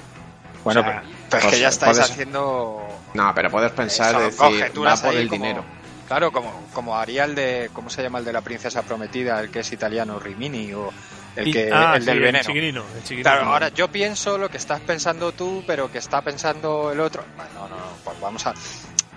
Bueno, 0.65 0.81
o 0.81 0.85
sea, 0.85 1.01
pero, 1.03 1.15
pero 1.31 1.39
es 1.39 1.45
pues, 1.45 1.55
que 1.55 1.61
ya 1.61 1.69
estáis 1.69 1.97
puedes- 1.97 2.11
haciendo. 2.11 2.87
no, 3.15 3.33
pero 3.35 3.51
puedes 3.51 3.73
pensar, 3.73 4.11
Eso, 4.15 4.21
decir, 4.21 4.73
va 4.87 4.97
por 4.97 5.15
el 5.15 5.29
como- 5.29 5.43
dinero. 5.45 5.65
Claro, 6.09 6.31
como, 6.31 6.67
como 6.75 6.97
haría 6.99 7.25
el 7.25 7.35
de. 7.35 7.71
¿Cómo 7.73 7.89
se 7.89 8.03
llama 8.03 8.19
el 8.19 8.25
de 8.25 8.33
la 8.35 8.43
princesa 8.43 8.83
prometida? 8.83 9.41
El 9.41 9.51
que 9.51 9.61
es 9.61 9.73
italiano, 9.73 10.19
Rimini, 10.19 10.73
o 10.75 10.93
el, 11.37 11.49
y- 11.49 11.53
que, 11.53 11.71
ah, 11.73 11.95
el 11.97 12.03
sí, 12.03 12.07
del 12.07 12.21
veneno. 12.21 12.39
El 12.41 12.45
chiquirino, 12.47 12.85
el 12.95 13.03
chiquirino. 13.03 13.23
Claro, 13.31 13.47
ahora 13.47 13.69
yo 13.71 13.89
pienso 13.89 14.37
lo 14.37 14.51
que 14.51 14.59
estás 14.59 14.81
pensando 14.81 15.33
tú, 15.33 15.65
pero 15.67 15.91
que 15.91 15.99
está 15.99 16.21
pensando 16.21 16.93
el 16.93 17.01
otro. 17.01 17.25
Bueno, 17.37 17.51
no, 17.55 17.69
no, 17.69 17.77
no, 17.77 17.83
pues 18.05 18.21
vamos 18.21 18.47
a. 18.47 18.53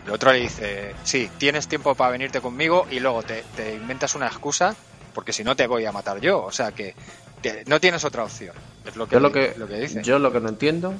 El 0.05 0.11
otro 0.11 0.31
le 0.31 0.39
dice, 0.39 0.95
sí, 1.03 1.29
tienes 1.37 1.67
tiempo 1.67 1.95
para 1.95 2.11
venirte 2.11 2.39
conmigo 2.39 2.87
y 2.91 2.99
luego 2.99 3.23
te, 3.23 3.43
te 3.55 3.73
inventas 3.73 4.13
una 4.15 4.27
excusa 4.27 4.75
porque 5.13 5.33
si 5.33 5.43
no 5.43 5.55
te 5.55 5.65
voy 5.67 5.83
a 5.85 5.91
matar 5.91 6.21
yo. 6.21 6.43
O 6.43 6.51
sea 6.51 6.71
que, 6.71 6.93
que 7.41 7.63
no 7.65 7.79
tienes 7.81 8.05
otra 8.05 8.23
opción. 8.23 8.55
Es 8.85 8.95
lo 8.95 9.07
que, 9.07 9.15
Yo 9.15 9.19
lo 9.19 9.31
que, 9.31 9.53
lo 9.57 9.67
que 9.67 9.77
dice. 9.79 10.01
yo 10.03 10.19
lo 10.19 10.31
que 10.31 10.39
no 10.39 10.47
entiendo 10.49 10.93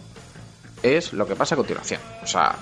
es 0.85 1.13
lo 1.13 1.27
que 1.27 1.35
pasa 1.35 1.55
a 1.55 1.57
continuación. 1.57 1.99
O 2.23 2.27
sea, 2.27 2.55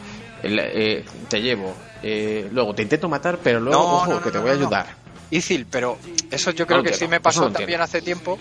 eh, 0.44 1.04
te 1.30 1.42
llevo, 1.42 1.76
eh, 2.02 2.48
luego 2.52 2.74
te 2.74 2.84
intento 2.84 3.08
matar, 3.10 3.40
pero 3.44 3.60
luego, 3.60 3.82
No, 3.82 3.96
ojo, 3.96 4.08
no, 4.08 4.14
no, 4.16 4.22
que 4.22 4.32
te 4.32 4.38
voy 4.40 4.50
a 4.50 4.54
ayudar. 4.54 4.88
Ithil, 5.32 5.66
pero 5.66 5.98
eso 6.30 6.52
yo 6.52 6.68
creo 6.68 6.84
que 6.84 6.94
sí 6.94 7.08
me 7.08 7.20
pasó 7.20 7.50
también 7.52 7.82
hace 7.82 8.02
tiempo, 8.02 8.38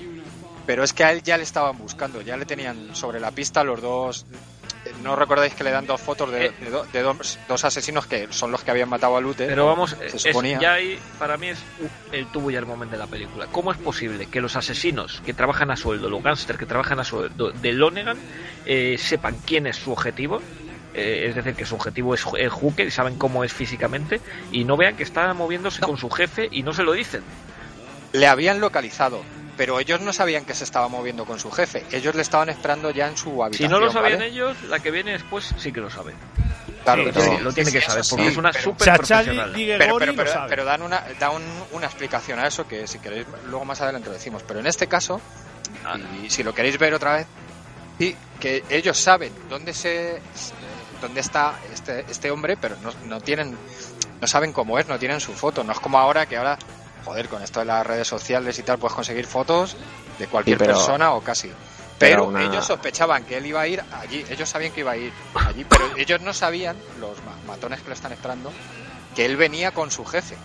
pero 0.66 0.84
es 0.84 0.92
que 0.92 1.04
a 1.04 1.12
él 1.12 1.22
ya 1.22 1.36
le 1.36 1.42
estaban 1.44 1.78
buscando, 1.78 2.20
ya 2.20 2.36
le 2.36 2.44
tenían 2.44 2.94
sobre 2.94 3.20
la 3.20 3.30
pista 3.30 3.64
los 3.64 3.80
dos... 3.80 4.26
¿No 5.02 5.16
recordáis 5.16 5.54
que 5.54 5.64
le 5.64 5.70
dan 5.70 5.86
dos 5.86 6.00
fotos 6.00 6.30
de, 6.30 6.46
Eh. 6.46 6.52
de 6.60 6.70
do- 6.70 6.84
de 6.92 7.02
dos, 7.02 7.38
dos 7.48 7.64
asesinos 7.64 8.06
que 8.06 8.28
son 8.30 8.50
los 8.52 8.62
que 8.62 8.70
habían 8.70 8.88
matado 8.88 9.16
a 9.16 9.20
Lute? 9.20 9.46
Pero 9.46 9.66
vamos, 9.66 9.96
se 10.16 10.30
es- 10.30 10.36
ya 10.60 10.74
ahí 10.74 10.98
para 11.18 11.36
mí 11.36 11.48
es 11.48 11.58
el 12.12 12.26
tubo 12.28 12.50
y 12.50 12.56
el 12.56 12.66
momento 12.66 12.92
de 12.94 12.98
la 13.00 13.06
película. 13.06 13.46
¿Cómo 13.50 13.72
es 13.72 13.78
posible 13.78 14.26
que 14.26 14.40
los 14.40 14.54
asesinos 14.56 15.20
que 15.24 15.34
trabajan 15.34 15.70
a 15.70 15.76
sueldo, 15.76 16.08
los 16.08 16.22
gángsters 16.22 16.58
que 16.58 16.66
trabajan 16.66 17.00
a 17.00 17.04
sueldo 17.04 17.50
de 17.50 17.72
Lonegan, 17.72 18.18
eh, 18.64 18.96
sepan 18.98 19.36
quién 19.44 19.66
es 19.66 19.76
su 19.76 19.92
objetivo? 19.92 20.40
Eh, 20.94 21.26
es 21.28 21.34
decir, 21.34 21.54
que 21.54 21.64
su 21.64 21.74
objetivo 21.74 22.14
es 22.14 22.22
el 22.36 22.50
Hooker 22.50 22.86
y 22.86 22.90
saben 22.90 23.16
cómo 23.16 23.44
es 23.44 23.52
físicamente 23.52 24.20
y 24.50 24.64
no 24.64 24.76
vean 24.76 24.94
que 24.94 25.02
está 25.04 25.32
moviéndose 25.32 25.80
con 25.80 25.96
su 25.96 26.10
jefe 26.10 26.48
y 26.52 26.62
no 26.62 26.72
se 26.74 26.82
lo 26.82 26.92
dicen. 26.92 27.22
Le 28.12 28.26
habían 28.26 28.60
localizado, 28.60 29.22
pero 29.56 29.78
ellos 29.80 30.00
no 30.00 30.12
sabían 30.12 30.44
que 30.44 30.54
se 30.54 30.64
estaba 30.64 30.88
moviendo 30.88 31.24
con 31.24 31.38
su 31.38 31.50
jefe. 31.50 31.84
Ellos 31.92 32.14
le 32.14 32.22
estaban 32.22 32.48
esperando 32.48 32.90
ya 32.90 33.08
en 33.08 33.16
su 33.16 33.30
Si 33.36 33.40
habitación. 33.42 33.70
no 33.70 33.80
lo 33.80 33.92
sabían 33.92 34.18
¿vale? 34.18 34.30
ellos, 34.30 34.56
la 34.64 34.80
que 34.80 34.90
viene 34.90 35.12
después 35.12 35.54
sí 35.58 35.72
que 35.72 35.80
lo 35.80 35.90
sabe. 35.90 36.14
Claro, 36.84 37.04
Sí, 37.04 37.10
pero- 37.14 37.24
Sí, 37.36 37.42
lo 37.42 37.52
tiene 37.52 37.70
que 37.72 37.80
saber 37.80 38.02
porque 38.10 38.24
sí, 38.24 38.30
es 38.30 38.36
una 38.36 38.50
pero- 38.50 38.74
Charlie 38.76 38.96
profesional. 39.06 39.52
Pero, 39.78 39.98
pero, 40.14 40.46
pero, 40.48 40.64
dan 40.64 40.82
una 40.82 41.04
da 41.20 41.30
un- 41.30 41.64
una 41.72 41.86
explicación 41.86 42.38
a 42.40 42.46
eso 42.48 42.66
que 42.66 42.86
si 42.88 42.98
queréis 42.98 43.26
luego 43.46 43.64
más 43.64 43.80
adelante 43.80 44.08
lo 44.08 44.14
decimos 44.14 44.42
pero 44.46 44.58
en 44.60 44.66
este 44.66 44.86
caso 44.88 45.20
Ah, 45.84 45.96
y 46.22 46.28
si 46.28 46.42
lo 46.42 46.52
queréis 46.54 46.76
ver 46.78 46.92
otra 46.94 47.14
vez 47.16 47.26
sí 47.98 48.16
que 48.40 48.64
ellos 48.68 48.98
saben 48.98 49.32
dónde 49.48 49.72
se 49.72 50.20
dónde 51.00 51.20
está 51.20 51.54
este 51.72 52.04
este 52.10 52.30
hombre 52.32 52.56
pero 52.56 52.76
no, 52.82 52.92
no 53.06 53.20
tienen 53.20 53.56
no 54.20 54.26
saben 54.26 54.52
cómo 54.52 54.76
es 54.78 54.88
no 54.88 54.98
tienen 54.98 55.20
su 55.20 55.32
foto 55.34 55.62
no 55.62 55.72
es 55.72 55.78
como 55.80 55.98
ahora 56.00 56.26
que 56.26 56.36
ahora 56.36 56.58
joder 57.04 57.28
con 57.28 57.42
esto 57.42 57.60
de 57.60 57.66
las 57.66 57.86
redes 57.86 58.06
sociales 58.08 58.58
y 58.58 58.62
tal 58.62 58.78
puedes 58.78 58.94
conseguir 58.94 59.26
fotos 59.26 59.76
de 60.18 60.26
cualquier 60.28 60.56
Sí, 60.58 60.64
pero- 60.64 60.74
persona 60.76 61.12
o 61.12 61.20
casi 61.22 61.48
pero 61.48 61.56
pero 61.98 62.24
una- 62.24 62.42
ellos 62.44 62.64
sospechaban 62.66 63.24
que 63.24 63.36
él 63.36 63.46
iba 63.46 63.60
a 63.60 63.66
ir 63.68 63.82
allí 63.92 64.24
ellos 64.28 64.48
sabían 64.48 64.72
que 64.72 64.80
iba 64.80 64.92
a 64.92 64.96
ir 64.96 65.12
allí 65.34 65.64
pero 65.64 65.84
ellos 65.96 66.20
no 66.20 66.32
sabían 66.34 66.76
los 67.00 67.16
ma- 67.24 67.36
matones 67.46 67.80
que 67.80 67.88
lo 67.88 67.94
están 67.94 68.12
esperando 68.12 68.52
que 69.14 69.24
él 69.26 69.36
venía 69.36 69.72
con 69.72 69.90
su 69.90 70.04
jefe. 70.06 70.36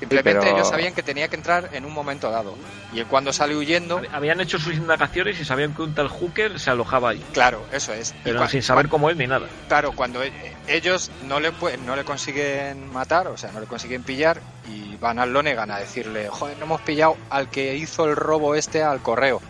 Simplemente 0.00 0.40
pero- 0.40 0.56
ellos 0.56 0.68
sabían 0.68 0.94
que 0.94 1.02
tenía 1.02 1.28
que 1.28 1.36
entrar 1.36 1.68
en 1.72 1.84
un 1.84 1.92
momento 1.92 2.30
dado. 2.30 2.56
Y 2.92 3.00
él 3.00 3.06
cuando 3.06 3.32
sale 3.32 3.54
huyendo, 3.54 4.00
Habían 4.12 4.40
hecho 4.40 4.58
sus 4.58 4.74
indagaciones 4.74 5.38
y 5.40 5.44
sabían 5.44 5.74
que 5.74 5.82
un 5.82 5.94
tal 5.94 6.08
Hooker 6.08 6.58
se 6.58 6.70
alojaba 6.70 7.10
ahí, 7.10 7.24
claro, 7.32 7.64
eso 7.70 7.92
es. 7.92 8.10
Y 8.10 8.14
pero 8.24 8.48
sin 8.48 8.62
saber 8.62 8.88
cómo 8.88 9.10
es 9.10 9.16
ni 9.16 9.26
nada. 9.26 9.46
Claro, 9.68 9.92
cuando 9.92 10.22
e- 10.24 10.32
ellos 10.66 11.10
no 11.26 11.38
le, 11.38 11.52
no 11.84 11.94
le 11.96 12.04
consiguen 12.04 12.90
matar, 12.92 13.28
o 13.28 13.36
sea, 13.36 13.52
no 13.52 13.60
le 13.60 13.66
consiguen 13.66 14.02
pillar, 14.02 14.40
y 14.68 14.96
van 14.96 15.18
al 15.18 15.32
Lonegan 15.32 15.70
a 15.70 15.78
decirle, 15.78 16.28
joder, 16.28 16.56
no 16.58 16.64
hemos 16.64 16.80
pillado 16.80 17.16
al 17.28 17.48
que 17.48 17.76
hizo 17.76 18.06
el 18.06 18.16
robo 18.16 18.54
este 18.54 18.82
al 18.82 19.00
correo. 19.00 19.40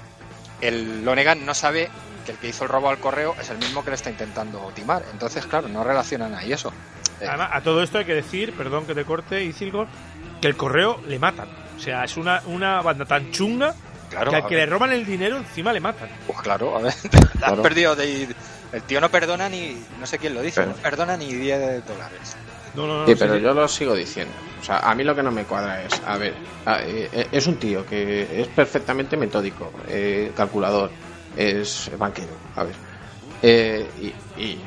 El 0.61 1.05
Lonegan 1.05 1.46
no 1.46 1.55
sabe 1.55 1.88
que 2.26 2.32
el 2.32 2.38
que 2.38 2.48
hizo 2.48 2.64
el 2.64 2.70
robo 2.70 2.90
al 2.90 2.98
correo 2.98 3.34
es 3.40 3.48
el 3.51 3.59
mismo 3.59 3.82
que 3.82 3.90
le 3.90 3.96
está 3.96 4.11
intentando 4.11 4.70
timar. 4.74 5.03
Entonces, 5.12 5.46
claro, 5.46 5.68
no 5.68 5.82
relacionan 5.84 6.34
ahí 6.34 6.53
eso. 6.53 6.72
Además, 7.20 7.51
a 7.53 7.61
todo 7.62 7.82
esto 7.82 7.98
hay 7.98 8.05
que 8.07 8.14
decir, 8.14 8.55
perdón 8.55 8.86
que 8.86 8.94
te 8.94 9.05
corte, 9.05 9.44
Isilgor, 9.44 9.88
que 10.41 10.49
el 10.49 10.57
correo 10.57 11.01
le 11.07 11.18
matan. 11.18 11.49
O 11.76 11.80
sea, 11.80 12.05
es 12.05 12.16
una, 12.16 12.43
una 12.47 12.82
banda 12.82 13.05
tan 13.05 13.30
chunga 13.30 13.74
claro, 14.11 14.30
que 14.30 14.36
al 14.36 14.43
a 14.45 14.47
que 14.49 14.55
ver. 14.57 14.68
le 14.68 14.72
roban 14.72 14.93
el 14.93 15.05
dinero 15.07 15.36
encima 15.38 15.72
le 15.72 15.80
matan. 15.80 16.09
Pues 16.26 16.38
claro, 16.41 16.76
a 16.76 16.80
ver, 16.80 16.95
has 17.43 17.59
perdido 17.61 17.97
de 17.97 18.09
ir. 18.11 18.36
El 18.72 18.82
tío 18.82 19.01
no 19.01 19.09
perdona 19.11 19.49
ni, 19.49 19.76
no 19.99 20.07
sé 20.07 20.18
quién 20.18 20.34
lo 20.34 20.43
dice, 20.43 20.61
Pero- 20.61 20.72
no 20.76 20.82
perdona 20.82 21.16
ni 21.16 21.32
10 21.32 21.86
dólares. 21.86 22.36
No, 22.74 22.86
no, 22.86 23.01
no. 23.01 23.07
Sí, 23.07 23.14
pero 23.18 23.34
sí. 23.34 23.41
yo 23.41 23.53
lo 23.53 23.66
sigo 23.66 23.95
diciendo. 23.97 24.32
O 24.61 24.64
sea, 24.64 24.78
a 24.78 24.95
mí 24.95 25.03
lo 25.03 25.16
que 25.16 25.22
no 25.24 25.32
me 25.32 25.43
cuadra 25.45 25.82
es, 25.82 26.01
a 26.07 26.16
ver, 26.16 26.34
a- 26.66 26.80
eh, 26.82 27.26
es 27.32 27.47
un 27.49 27.57
tío 27.57 27.84
que 27.84 28.43
es 28.43 28.47
perfectamente 28.49 29.16
metódico, 29.16 29.72
eh, 29.88 30.30
calculador, 30.36 30.91
es 31.36 31.91
banquero, 31.99 32.32
a 32.55 32.62
ver. 32.64 32.74
Eh, 33.43 33.88
y, 34.01 34.41
y, 34.41 34.59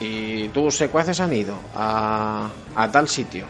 y 0.00 0.48
tus 0.48 0.76
secuaces 0.76 1.18
han 1.20 1.32
ido 1.32 1.58
a, 1.74 2.50
a 2.74 2.90
tal 2.90 3.08
sitio. 3.08 3.46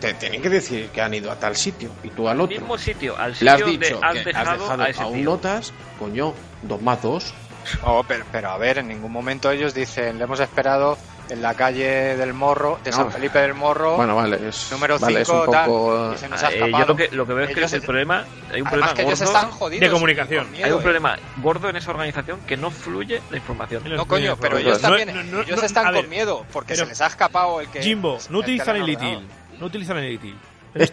Te 0.00 0.14
tienen 0.14 0.40
que 0.40 0.48
decir 0.48 0.90
que 0.90 1.00
han 1.02 1.12
ido 1.14 1.30
a 1.30 1.36
tal 1.36 1.56
sitio 1.56 1.90
y 2.04 2.10
tú 2.10 2.28
al 2.28 2.40
otro. 2.40 2.56
Mismo 2.58 2.78
sitio, 2.78 3.16
al 3.18 3.34
Le 3.40 3.50
has 3.50 3.58
sitio 3.58 3.66
dicho 3.66 3.98
de 4.00 4.06
has 4.06 4.12
que 4.14 4.24
dejado, 4.24 4.50
has 4.50 4.58
dejado 4.60 4.82
a 4.84 4.88
ese 4.88 5.02
a 5.02 5.06
un 5.06 5.14
tío. 5.14 5.24
notas, 5.24 5.72
coño, 5.98 6.34
dos 6.62 6.80
más 6.82 7.02
dos. 7.02 7.34
Oh, 7.82 8.04
pero, 8.06 8.24
pero 8.30 8.50
a 8.50 8.58
ver, 8.58 8.78
en 8.78 8.88
ningún 8.88 9.10
momento 9.12 9.50
ellos 9.50 9.74
dicen, 9.74 10.16
le 10.18 10.24
hemos 10.24 10.38
esperado 10.40 10.96
en 11.28 11.42
la 11.42 11.52
calle 11.52 12.16
del 12.16 12.32
Morro, 12.32 12.78
de 12.82 12.90
No. 12.90 12.96
San 12.96 13.12
Felipe 13.12 13.38
del 13.40 13.52
Morro, 13.52 13.96
Bueno, 13.96 14.16
vale, 14.16 14.48
es, 14.48 14.68
número 14.72 14.98
vale, 14.98 15.20
es 15.20 15.26
5, 15.28 15.40
un 15.40 15.46
poco... 15.46 15.92
tal, 16.06 16.14
y 16.14 16.18
se 16.18 16.28
nos 16.28 16.42
ha 16.42 16.48
eh, 16.50 16.54
escapado. 16.54 16.78
yo 16.78 16.86
lo 16.88 16.96
que, 16.96 17.08
lo 17.14 17.26
que 17.26 17.32
veo 17.34 17.44
es 17.44 17.50
que 17.54 17.60
Ellos- 17.60 17.72
el 17.74 17.82
problema, 17.82 18.24
hay 18.50 18.62
un 18.62 18.66
Además 18.66 18.70
problema 18.70 18.94
que 18.94 19.02
ellos 19.02 19.18
gordo, 19.18 19.32
están 19.34 19.50
jodidos. 19.50 19.80
de 19.80 19.90
comunicación. 19.90 20.50
miedo, 20.52 20.64
hay 20.64 20.72
un 20.72 20.78
eh. 20.78 20.82
problema 20.82 21.18
gordo 21.42 21.68
en 21.68 21.76
esa 21.76 21.90
organización 21.90 22.40
que 22.46 22.56
no 22.56 22.70
fluye 22.70 23.20
la 23.30 23.36
información. 23.36 23.82
No, 23.84 24.06
coño, 24.06 24.36
pero 24.40 24.56
ellos 24.56 24.80
también, 24.80 25.08
No, 25.14 25.22
no, 25.24 25.42
ellos 25.42 25.58
no, 25.60 25.66
están 25.66 25.92
ver, 25.92 26.02
con 26.02 26.08
miedo, 26.08 26.46
porque 26.52 26.76
se 26.76 26.86
les 26.86 26.98
ha 27.02 27.08
escapado 27.08 27.60
el 27.60 27.68
que... 27.68 27.82
Jimbo, 27.82 28.16
no 28.30 28.38
que 28.38 28.44
utilizan 28.44 28.76
el 28.76 28.82
ordenado. 28.84 29.22
No 29.60 29.66
utilizan 29.66 29.98
el 29.98 30.12
ITIL. 30.12 30.34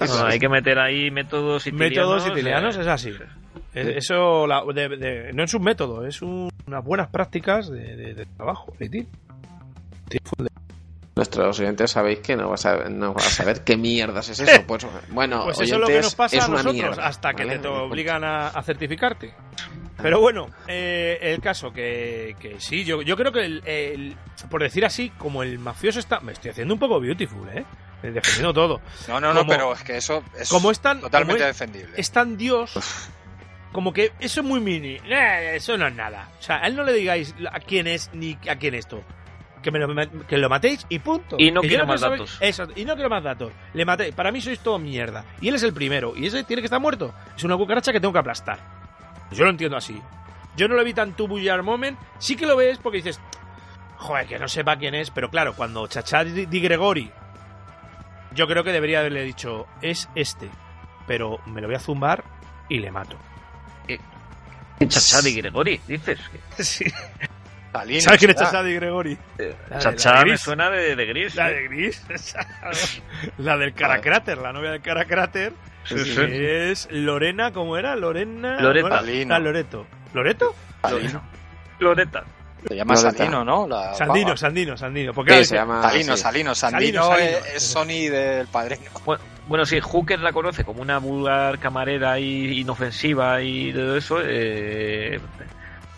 No, 0.08 0.26
hay 0.26 0.40
que 0.40 0.50
meter 0.50 0.80
ahí 0.80 1.12
métodos 1.12 1.68
italianos. 1.68 1.90
Métodos 2.24 2.28
italianos 2.28 2.78
eh, 2.78 2.82
es 2.82 2.88
así. 2.88 3.12
Es- 3.74 3.88
Eso 4.10 4.48
la- 4.48 4.64
de- 4.74 4.90
de- 4.98 5.34
no 5.34 5.44
es 5.44 5.54
un 5.54 5.64
método, 5.64 6.06
es 6.06 6.22
un- 6.22 6.50
unas 6.66 6.84
buenas 6.84 7.10
prácticas 7.10 7.70
de, 7.70 7.96
de- 7.96 8.14
de 8.16 8.26
trabajo. 8.38 8.74
ITIL. 8.80 9.08
Nuestros 11.16 11.60
oyentes 11.62 11.92
sabéis 11.92 12.20
que 12.20 12.36
no 12.36 12.50
vas 12.50 12.66
a, 12.66 12.90
no 12.90 13.14
vas 13.14 13.28
a 13.28 13.30
saber 13.30 13.64
qué 13.64 13.78
mierdas 13.78 14.28
es 14.30 14.40
eso. 14.42 14.62
Pues 14.68 14.86
bueno, 15.10 15.44
Pues 15.46 15.62
eso 15.62 15.76
es 15.76 15.82
lo 15.82 15.88
que 15.88 16.02
nos 16.02 16.16
pasa 16.16 16.44
a 16.44 16.48
nosotros 16.50 16.74
mierda, 16.74 17.06
hasta 17.08 17.34
que 17.34 17.46
¿vale? 17.46 17.56
te, 17.58 17.62
te 17.64 17.68
obligan 17.70 18.24
a, 18.26 18.48
a 18.50 18.64
certificarte. 18.64 19.34
Pero 20.02 20.20
bueno, 20.20 20.48
eh, 20.68 21.18
el 21.22 21.40
caso 21.40 21.72
que, 21.72 22.36
que 22.40 22.60
sí, 22.60 22.84
yo, 22.84 23.02
yo 23.02 23.16
creo 23.16 23.32
que 23.32 23.46
el, 23.46 23.62
el- 23.66 24.16
por 24.50 24.62
decir 24.62 24.84
así, 24.86 25.10
como 25.12 25.42
el 25.42 25.58
mafioso 25.58 26.00
está, 26.00 26.20
me 26.20 26.34
estoy 26.34 26.52
haciendo 26.52 26.74
un 26.74 26.80
poco 26.82 27.00
beautiful, 27.00 27.48
¿eh? 27.50 27.64
Defendiendo 28.14 28.54
todo. 28.54 28.82
No, 29.08 29.20
no, 29.20 29.34
no, 29.34 29.40
Como- 29.42 29.52
pero 29.52 29.74
es 29.74 29.84
que 29.84 29.98
eso 29.98 30.24
es 30.38 30.50
como 30.50 30.72
es 30.72 30.80
tan- 30.80 31.02
totalmente 31.02 31.42
como 31.42 31.50
es- 31.50 31.58
defendible. 31.60 31.94
Es 31.98 32.12
tan 32.12 32.38
Dios, 32.38 32.74
como 33.72 33.92
que 33.94 34.12
eso 34.20 34.42
es 34.42 34.46
muy 34.46 34.60
mini. 34.60 34.98
Eh, 35.06 35.54
eso 35.56 35.78
no 35.78 35.88
es 35.88 35.96
nada. 35.96 36.30
O 36.40 36.42
sea, 36.42 36.58
a 36.64 36.68
él 36.68 36.76
no 36.76 36.84
le 36.84 36.94
digáis 36.94 37.36
a 37.52 37.60
quién 37.60 37.88
es 37.88 38.10
ni 38.14 38.38
a 38.50 38.56
quién 38.56 38.74
esto. 38.76 39.04
Que, 39.62 39.72
me 39.72 39.80
lo, 39.80 39.88
que 40.28 40.38
lo 40.38 40.48
matéis 40.48 40.86
y 40.90 41.00
punto. 41.00 41.38
Y 41.40 41.50
no 41.50 41.62
Que 41.62 41.70
quiero 41.70 41.88
más 41.88 42.00
saber- 42.00 42.20
datos. 42.20 42.38
Eso, 42.40 42.68
y 42.76 42.86
no 42.86 42.94
quiero 42.94 43.10
más 43.10 43.24
datos. 43.24 43.52
Le 43.74 43.84
matéis. 43.84 44.14
Para 44.14 44.32
mí 44.32 44.40
sois 44.40 44.60
todo 44.60 44.78
mierda. 44.78 45.26
Y 45.42 45.48
él 45.50 45.56
es 45.56 45.64
el 45.64 45.74
primero. 45.74 46.14
Y 46.16 46.28
ese 46.28 46.44
tiene 46.44 46.62
que 46.62 46.68
estar 46.68 46.80
muerto. 46.80 47.16
Es 47.36 47.44
una 47.44 47.58
cucaracha 47.58 47.92
que 47.92 48.00
tengo 48.00 48.14
que 48.14 48.20
aplastar. 48.20 48.60
Yo 49.32 49.44
lo 49.44 49.50
entiendo 49.50 49.76
así. 49.76 50.00
Yo 50.56 50.68
no 50.68 50.76
lo 50.76 50.84
vi 50.84 50.94
tan 50.94 51.14
tubular 51.16 51.64
moment. 51.64 51.98
Sí 52.20 52.36
que 52.36 52.46
lo 52.46 52.56
ves 52.56 52.78
porque 52.78 52.98
dices, 52.98 53.20
joder, 53.98 54.28
que 54.28 54.38
no 54.38 54.48
sepa 54.48 54.78
quién 54.78 54.94
es. 54.94 55.10
Pero 55.10 55.32
claro, 55.32 55.56
cuando 55.56 55.88
Chacha 55.88 56.24
Di 56.24 56.46
Di 56.46 56.60
Gregori, 56.62 57.12
yo 58.36 58.48
creo 58.48 58.64
que 58.64 58.72
debería 58.72 59.00
haberle 59.00 59.24
dicho, 59.24 59.66
es 59.82 60.10
este. 60.16 60.50
Pero 61.08 61.40
me 61.48 61.62
lo 61.62 61.68
voy 61.68 61.76
a 61.76 61.80
zumbar 61.80 62.24
y 62.70 62.80
le 62.80 62.92
mato. 62.92 63.18
Chacha 64.88 65.22
de 65.22 65.32
Gregori, 65.34 65.80
dices. 65.88 66.20
Sí. 66.58 66.86
¿Sabes 68.00 68.20
quién 68.20 68.32
es. 68.32 68.38
Chacha 68.38 68.62
Gregori? 68.62 69.18
La 69.38 69.46
de- 69.46 69.56
la 69.70 69.80
Chacha 69.80 70.20
de 70.20 70.26
me 70.32 70.38
suena 70.38 70.70
de, 70.70 70.96
de 70.96 71.06
gris. 71.08 71.36
La 71.36 71.52
¿eh? 71.52 71.56
de 71.56 71.64
Gris. 71.68 72.06
la 73.38 73.58
del 73.58 73.74
Caracráter, 73.74 74.38
la 74.38 74.54
novia 74.54 74.72
del 74.72 74.82
Caracráter. 74.82 75.52
Sí, 75.84 75.98
sí. 76.00 76.22
Es 76.22 76.88
Lorena, 76.90 77.52
¿cómo 77.52 77.78
era? 77.78 77.96
Lorena. 77.96 78.60
Loreta. 78.62 79.02
¿no 79.02 79.08
era? 79.08 79.36
Ah, 79.36 79.40
Loreto. 79.40 79.86
¿Loreto? 80.14 80.56
Salino. 80.84 81.22
Loreta. 81.80 82.24
Se 82.68 82.76
llama. 82.76 82.96
Salino, 82.98 83.44
¿no? 83.46 83.68
La 83.68 83.94
Sandino. 83.94 84.36
Sandino, 84.38 84.78
Sandino. 84.78 85.14
Porque 85.14 85.38
Sí, 85.40 85.46
se 85.46 85.56
llama 85.56 85.82
Salino, 85.84 86.14
así. 86.14 86.22
Salino, 86.24 86.56
Sandino, 86.56 87.04
Salino, 87.04 87.04
Salino. 87.04 87.38
Es, 87.48 87.56
es 87.56 87.64
Sony 87.64 88.10
del 88.12 88.48
padrino. 88.48 88.84
Bueno, 89.06 89.24
bueno, 89.48 89.66
sí, 89.66 89.80
Hooker 89.80 90.20
la 90.20 90.34
conoce 90.34 90.64
como 90.64 90.82
una 90.82 90.98
vulgar 90.98 91.60
camarera 91.60 92.20
y 92.20 92.60
inofensiva 92.62 93.42
y 93.42 93.72
todo 93.72 93.98
eso. 93.98 94.18
eh, 94.24 95.20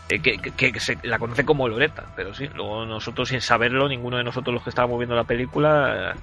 eh, 0.10 0.20
que, 0.22 0.38
que- 0.38 0.72
que 0.72 0.80
se 0.80 0.98
la 1.04 1.20
conoce 1.20 1.44
como 1.46 1.68
Loreta, 1.68 2.06
pero 2.16 2.34
sí, 2.34 2.48
luego 2.56 2.86
nosotros 2.86 3.28
sin 3.30 3.42
saberlo, 3.42 3.88
ninguno 3.90 4.18
de 4.18 4.24
nosotros 4.24 4.54
los 4.54 4.64
que 4.64 4.70
estábamos 4.70 4.98
viendo 5.00 5.16
la 5.16 5.26
película 5.26 6.16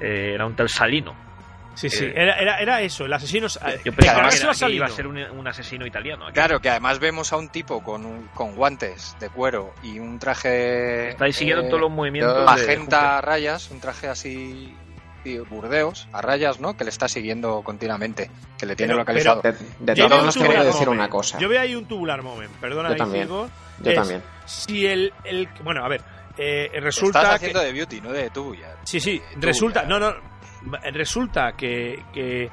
eh, 0.00 0.32
era 0.34 0.46
un 0.46 0.54
tal 0.54 0.68
Salino. 0.68 1.14
Sí, 1.74 1.88
sí. 1.90 2.04
Eh, 2.04 2.12
Era, 2.14 2.34
era, 2.38 2.58
era 2.60 2.80
eso, 2.82 3.04
el 3.06 3.12
asesino. 3.12 3.46
eh, 3.46 3.80
Yo 3.84 3.92
pensaba 3.92 4.18
además 4.28 4.58
que, 4.58 4.64
era- 4.64 4.74
iba 4.74 4.86
a 4.86 4.90
ser 4.90 5.06
un, 5.06 5.16
un 5.18 5.46
asesino 5.48 5.86
italiano. 5.86 6.24
aquí. 6.26 6.34
Claro, 6.34 6.60
que 6.60 6.68
además 6.70 6.98
vemos 6.98 7.32
a 7.32 7.36
un 7.36 7.48
tipo 7.48 7.82
con, 7.82 8.04
un- 8.04 8.28
con 8.34 8.54
guantes 8.54 9.16
de 9.20 9.28
cuero 9.30 9.72
y 9.82 9.98
un 9.98 10.18
traje. 10.18 11.10
Estáis 11.10 11.36
siguiendo 11.36 11.64
eh, 11.64 11.68
todos 11.68 11.80
los 11.80 11.90
movimientos 11.90 12.36
de 12.38 12.44
Magenta 12.44 13.18
a 13.18 13.20
rayas, 13.20 13.70
un 13.70 13.80
traje 13.80 14.08
así. 14.08 14.74
sí, 15.24 15.38
burdeos, 15.38 16.08
a 16.12 16.20
rayas, 16.20 16.58
¿no? 16.60 16.76
Que 16.76 16.84
le 16.84 16.90
está 16.90 17.08
siguiendo 17.08 17.62
continuamente, 17.62 18.28
que 18.58 18.66
le 18.66 18.74
tiene 18.76 18.92
Pero- 18.92 18.98
localizado. 19.00 19.40
De, 19.42 19.52
de 19.78 19.94
Yo 19.94 20.08
todas 20.08 20.34
que 20.34 20.40
tubular 20.40 20.64
decir 20.64 20.86
moment. 20.86 21.00
una 21.00 21.08
cosa. 21.08 21.38
Yo 21.38 21.48
veo 21.48 21.60
ahí 21.60 21.74
un 21.76 21.86
tubular 21.86 22.22
moment, 22.22 22.50
perdona, 22.60 22.90
Yo 22.90 22.96
también. 22.96 23.26
Ciego. 23.28 23.48
Yo 23.82 23.90
Es, 23.90 23.96
también. 23.96 24.22
Si 24.46 24.86
el, 24.86 25.12
el. 25.24 25.48
Bueno, 25.62 25.84
a 25.84 25.88
ver. 25.88 26.02
eh, 26.36 26.64
Estás 26.66 26.82
resulta 26.82 27.34
haciendo 27.34 27.60
que. 27.60 27.66
de 27.66 27.72
beauty, 27.72 28.00
no 28.00 28.10
de 28.12 28.30
tú 28.30 28.54
ya. 28.54 28.74
Sí, 28.84 28.98
sí. 29.00 29.22
Resulta. 29.36 29.84
No, 29.84 29.98
no. 30.00 30.31
Resulta 30.92 31.52
que. 31.52 32.02
que 32.12 32.50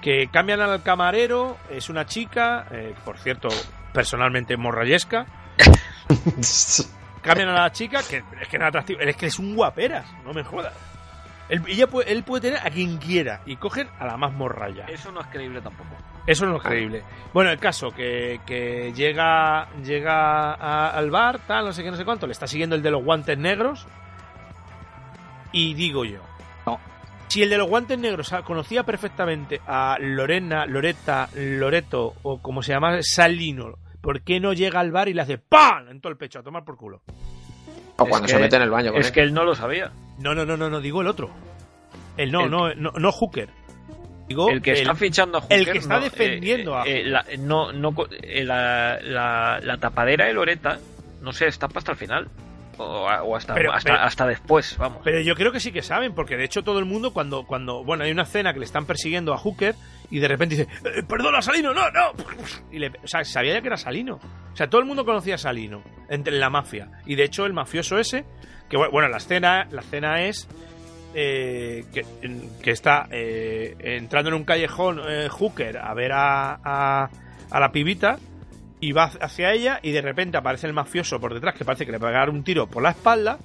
que 0.00 0.28
cambian 0.32 0.62
al 0.62 0.82
camarero, 0.82 1.58
es 1.68 1.90
una 1.90 2.06
chica, 2.06 2.66
eh, 2.70 2.94
por 3.04 3.18
cierto, 3.18 3.48
personalmente 3.92 4.56
morrayesca. 4.56 5.26
Cambian 7.22 7.50
a 7.50 7.52
la 7.64 7.70
chica, 7.72 8.00
que 8.08 8.22
es 8.40 8.48
que 8.48 8.58
no 8.58 8.64
es 8.64 8.68
atractivo, 8.70 9.00
es 9.00 9.14
que 9.14 9.26
es 9.26 9.38
un 9.38 9.54
guaperas, 9.54 10.06
no 10.24 10.32
me 10.32 10.42
jodas. 10.42 10.72
Él, 11.50 11.62
ella 11.68 11.86
puede, 11.86 12.10
él 12.12 12.22
puede 12.22 12.40
tener 12.50 12.66
a 12.66 12.70
quien 12.70 12.96
quiera 12.96 13.42
y 13.44 13.56
cogen 13.56 13.90
a 13.98 14.06
la 14.06 14.16
más 14.16 14.32
morraya. 14.32 14.86
Eso 14.88 15.12
no 15.12 15.20
es 15.20 15.26
creíble 15.26 15.60
tampoco. 15.60 15.90
Eso 16.26 16.46
no 16.46 16.56
es 16.56 16.62
creíble. 16.62 17.02
Bueno, 17.34 17.50
el 17.50 17.58
caso 17.58 17.90
que, 17.90 18.40
que 18.46 18.94
llega 18.94 19.68
llega 19.84 20.54
a- 20.54 20.90
al 20.96 21.10
bar, 21.10 21.40
tal, 21.40 21.66
no 21.66 21.72
sé 21.74 21.82
qué, 21.82 21.90
no 21.90 21.98
sé 21.98 22.06
cuánto, 22.06 22.26
le 22.26 22.32
está 22.32 22.46
siguiendo 22.46 22.74
el 22.74 22.80
de 22.82 22.90
los 22.90 23.04
guantes 23.04 23.36
negros. 23.36 23.86
Y 25.52 25.74
digo 25.74 26.06
yo, 26.06 26.20
No. 26.64 26.80
Si 27.30 27.42
el 27.42 27.48
de 27.50 27.56
los 27.58 27.68
guantes 27.68 27.98
negros 27.98 28.32
ah, 28.32 28.42
conocía 28.42 28.82
perfectamente 28.82 29.60
a 29.66 29.96
Lorena, 30.00 30.66
Loreta, 30.66 31.28
Loreto 31.34 32.14
o 32.22 32.42
como 32.42 32.62
se 32.62 32.72
llama 32.72 32.98
Salino, 33.00 33.78
¿por 34.00 34.20
qué 34.22 34.40
no 34.40 34.52
llega 34.52 34.80
al 34.80 34.90
bar 34.92 35.08
y 35.08 35.14
le 35.14 35.22
hace 35.22 35.38
¡pam! 35.38 35.88
en 35.88 36.00
todo 36.00 36.10
el 36.12 36.18
pecho 36.18 36.40
a 36.40 36.42
tomar 36.42 36.64
por 36.64 36.76
culo? 36.76 37.02
O 37.96 38.04
Es 38.04 38.08
cuando 38.10 38.26
que- 38.26 38.32
se 38.34 38.38
mete 38.38 38.56
en 38.56 38.62
el 38.62 38.70
baño 38.70 38.92
con 38.92 39.00
Es 39.00 39.06
él. 39.08 39.12
que 39.12 39.20
él 39.20 39.32
no 39.32 39.44
lo 39.44 39.54
sabía. 39.54 39.90
No, 40.18 40.34
no, 40.34 40.44
no, 40.44 40.56
no, 40.56 40.68
no, 40.68 40.80
digo 40.80 41.00
el 41.02 41.06
otro. 41.06 41.30
El 42.16 42.32
no, 42.32 42.44
El- 42.44 42.50
no, 42.50 42.74
no, 42.74 42.90
no 42.92 43.12
Hooker. 43.12 43.48
Digo 44.28 44.48
el 44.48 44.62
que 44.62 44.72
está 44.72 44.94
fichando 44.94 45.38
a 45.38 45.40
Hooker, 45.40 45.58
el 45.58 45.70
que 45.70 45.78
está 45.78 45.96
no, 45.98 46.04
defendiendo 46.04 46.76
a 46.78 46.84
eh, 46.86 47.02
la, 47.04 47.24
no, 47.38 47.72
no, 47.72 47.92
eh, 48.22 48.44
la, 48.44 48.98
la, 49.02 49.58
la 49.60 49.76
tapadera 49.78 50.26
de 50.26 50.32
Loreta 50.34 50.78
no 51.20 51.32
se 51.32 51.46
destapa 51.46 51.78
hasta 51.80 51.92
el 51.92 51.98
final. 51.98 52.28
O, 52.82 53.04
o 53.06 53.36
hasta, 53.36 53.54
Pero- 53.54 53.72
hasta, 53.72 53.92
pero- 53.92 54.02
hasta 54.04 54.26
después, 54.26 54.76
vamos. 54.78 55.00
Pero 55.04 55.20
yo 55.20 55.34
creo 55.34 55.52
que 55.52 55.60
sí 55.60 55.70
que 55.72 55.82
saben, 55.82 56.14
porque 56.14 56.36
de 56.36 56.44
hecho 56.44 56.62
todo 56.64 56.78
el 56.78 56.84
mundo 56.86 57.12
cuando, 57.12 57.44
cuando 57.46 57.84
bueno, 57.84 58.04
hay 58.04 58.10
una 58.10 58.22
escena 58.22 58.52
que 58.52 58.58
le 58.60 58.64
están 58.64 58.86
persiguiendo 58.86 59.32
a 59.34 59.38
Hooker 59.38 59.74
y 60.10 60.18
de 60.18 60.28
repente 60.28 60.56
dice, 60.56 60.68
"Eh, 60.84 61.02
perdona 61.08 61.42
Salino, 61.42 61.72
no, 61.74 61.90
no. 61.90 62.12
Y 62.72 62.78
le, 62.78 62.88
o 63.02 63.06
sea, 63.06 63.24
sabía 63.24 63.52
ya 63.54 63.60
que 63.60 63.66
era 63.68 63.76
Salino. 63.76 64.18
O 64.52 64.56
sea, 64.56 64.68
todo 64.68 64.80
el 64.80 64.86
mundo 64.86 65.04
conocía 65.04 65.34
a 65.36 65.38
Salino 65.38 65.82
entre 66.08 66.32
la 66.38 66.50
mafia. 66.50 66.88
Y 67.06 67.14
de 67.16 67.24
hecho 67.24 67.46
el 67.46 67.52
mafioso 67.52 67.98
ese, 67.98 68.24
que 68.68 68.76
bu- 68.76 68.90
bueno, 68.90 69.08
la 69.08 69.18
escena, 69.18 69.66
la 69.70 69.82
escena 69.82 70.22
es 70.22 70.48
eh, 71.14 71.84
que, 71.92 72.04
que 72.62 72.70
está 72.70 73.08
eh, 73.10 73.74
entrando 73.80 74.28
en 74.30 74.34
un 74.36 74.44
callejón 74.44 75.00
eh, 75.06 75.28
Hooker 75.28 75.78
a 75.78 75.92
ver 75.94 76.12
a, 76.12 76.60
a, 76.64 77.10
a 77.50 77.60
la 77.60 77.72
pibita 77.72 78.18
y 78.80 78.92
va 78.92 79.04
hacia 79.04 79.52
ella 79.52 79.78
y 79.82 79.92
de 79.92 80.00
repente 80.00 80.38
aparece 80.38 80.66
el 80.66 80.72
mafioso 80.72 81.20
por 81.20 81.34
detrás 81.34 81.54
que 81.54 81.64
parece 81.64 81.84
que 81.84 81.92
le 81.92 81.98
va 81.98 82.08
a 82.08 82.10
pegar 82.12 82.30
un 82.30 82.42
tiro 82.42 82.66
por 82.66 82.82
la 82.82 82.90
espalda 82.90 83.38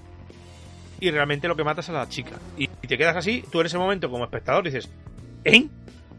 y 1.00 1.12
realmente 1.12 1.48
lo 1.48 1.56
que 1.56 1.64
matas 1.64 1.90
a 1.90 1.94
la 1.94 2.08
chica. 2.08 2.40
Y, 2.58 2.68
te 2.68 2.98
quedas 2.98 3.18
así, 3.18 3.44
tú 3.52 3.60
en 3.60 3.66
ese 3.66 3.78
momento 3.78 4.10
como 4.10 4.24
espectador 4.24 4.64
dices, 4.64 4.90
¿eh? 5.44 5.68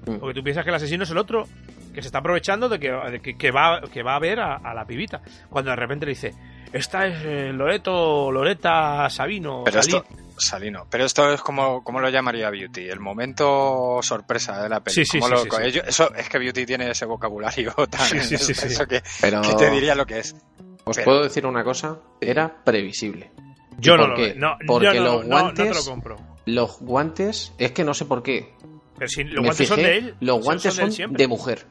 Porque 0.05 0.35
tú 0.35 0.45
piensas 0.45 0.65
que 0.65 0.71
el 0.71 0.77
asesino 0.77 1.05
es 1.05 1.11
el 1.11 1.19
otro 1.19 1.45
que 1.95 2.03
se 2.03 2.09
está 2.09 2.19
aprovechando 2.19 2.69
de 2.69 2.79
que, 2.79 2.91
de 2.91 3.21
que, 3.21 3.39
que 3.39 3.51
va, 3.51 3.81
que 3.93 4.03
va 4.03 4.17
a 4.17 4.19
ver 4.19 4.39
a, 4.39 4.57
a 4.57 4.75
la 4.75 4.85
pibita. 4.85 5.23
Cuando 5.49 5.71
de 5.71 5.77
repente 5.77 6.05
le 6.05 6.11
dice, 6.11 6.35
esta 6.77 7.07
es 7.07 7.19
eh, 7.25 7.53
Loreto, 7.53 8.31
Loreta, 8.31 9.09
Sabino, 9.11 9.63
Pero 9.65 9.83
Salí". 9.83 9.97
esto, 9.97 10.07
Salino, 10.39 10.87
pero 10.91 11.05
esto 11.07 11.33
es 11.33 11.41
como, 11.41 11.83
como 11.83 11.99
lo 12.01 12.09
llamaría 12.11 12.51
Beauty, 12.51 12.89
el 12.89 13.01
momento 13.01 14.01
sorpresa 14.03 14.63
de 14.63 14.69
la 14.69 14.81
peli. 14.81 14.95
Sí, 14.95 15.05
sí, 15.05 15.21
sí, 15.21 15.31
lo- 15.31 15.39
sí, 15.39 15.49
sí. 15.51 15.63
ello- 15.63 15.83
Eso 15.87 16.15
es 16.15 16.29
que 16.29 16.39
Beauty 16.39 16.67
tiene 16.67 16.91
ese 16.91 17.07
vocabulario 17.07 17.73
tan 17.91 18.01
Sí, 18.07 18.21
sí, 18.21 18.37
sí, 18.39 18.55
sí. 18.55 18.67
eso 18.67 18.87
que, 18.87 19.03
Pero 19.21 19.41
que 19.43 19.55
te 19.55 19.71
diría 19.71 19.95
lo 19.95 20.05
que 20.07 20.19
es. 20.19 20.37
os 20.85 20.95
pero- 20.97 21.05
puedo 21.05 21.23
decir 21.23 21.47
una 21.47 21.65
cosa, 21.65 21.99
era 22.21 22.55
previsible. 22.65 23.31
Yo 23.79 23.95
¿Y 23.95 23.99
no 23.99 24.07
lo. 24.09 24.17
No, 24.37 24.57
Porque 24.67 24.87
yo 24.87 24.95
no, 24.95 25.01
los 25.05 25.27
no, 25.27 25.39
no 25.39 25.43
guantes- 25.53 25.69
te 25.69 25.75
lo 25.75 25.85
compro. 25.85 26.17
Los 26.47 26.79
guantes, 26.81 27.53
es 27.59 27.73
que 27.73 27.85
no 27.85 27.93
sé 27.95 28.05
por 28.05 28.23
qué. 28.23 28.55
Pero 28.97 29.09
si 29.09 29.25
los 29.25 29.35
Me 29.43 29.49
guantes 29.49 29.69
son 29.69 29.77
de 29.83 29.97
él. 29.99 30.15
Los 30.21 30.43
guantes 30.43 30.75
son, 30.75 31.13
de 31.13 31.29
mujer. 31.29 31.67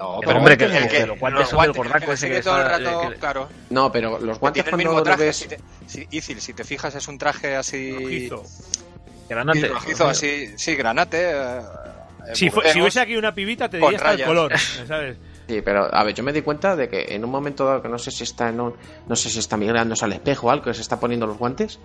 No, 0.00 0.18
Pero 0.20 0.38
hombre, 0.38 0.56
que, 0.56 0.66
de 0.66 0.88
que 0.88 1.06
los 1.06 1.18
guantes 1.20 1.48
son 1.48 1.60
del 1.60 1.72
gordaco 1.72 2.06
que 2.06 2.12
ese 2.12 2.26
sigue 2.26 2.36
que 2.38 2.42
todo 2.42 2.56
el 2.58 2.64
rato, 2.64 3.10
que- 3.10 3.14
claro. 3.16 3.48
No, 3.68 3.92
pero 3.92 4.18
los 4.18 4.38
que 4.38 4.40
guantes 4.40 4.64
tiene 4.64 4.82
el 4.82 4.88
cuando 4.88 4.90
mismo 4.90 4.92
los 4.98 5.02
traje. 5.04 5.24
ves... 5.24 5.36
Si 5.36 5.48
te, 5.48 5.60
si, 5.86 6.08
Ithil, 6.10 6.40
si 6.40 6.54
te 6.54 6.64
fijas, 6.64 6.94
es 6.94 7.06
un 7.06 7.18
traje 7.18 7.54
así. 7.54 7.92
Rojizo. 7.92 8.42
Granate. 9.28 9.60
sí, 9.60 9.66
rojizo, 9.66 10.08
así. 10.08 10.54
Sí, 10.56 10.74
granate. 10.74 11.30
eh, 11.32 11.60
Si, 12.32 12.48
fue- 12.48 12.56
burdeos. 12.56 12.72
si 12.72 12.80
hubiese 12.80 13.00
aquí 13.00 13.16
una 13.16 13.34
pibita, 13.34 13.68
te 13.68 13.76
diría 13.76 13.96
hasta 13.98 14.12
el 14.14 14.24
color. 14.24 14.52
¿Sabes? 14.88 15.16
Sí, 15.48 15.60
pero 15.62 15.94
a 15.94 16.02
ver, 16.04 16.14
yo 16.14 16.22
me 16.22 16.32
di 16.32 16.42
cuenta 16.42 16.76
de 16.76 16.88
que 16.88 17.06
en 17.14 17.24
un 17.24 17.30
momento 17.30 17.66
dado 17.66 17.82
que 17.82 17.88
no 17.88 17.98
sé 17.98 18.10
si 18.10 18.24
está 18.24 18.48
en 18.48 18.60
un, 18.60 18.74
no 19.06 19.16
sé 19.16 19.28
si 19.28 19.38
está 19.40 19.56
mirándose 19.56 20.04
al 20.04 20.12
espejo 20.12 20.46
o 20.46 20.50
algo, 20.50 20.64
que 20.64 20.74
se 20.74 20.80
está 20.80 20.98
poniendo 20.98 21.26
los 21.26 21.36
guantes, 21.38 21.78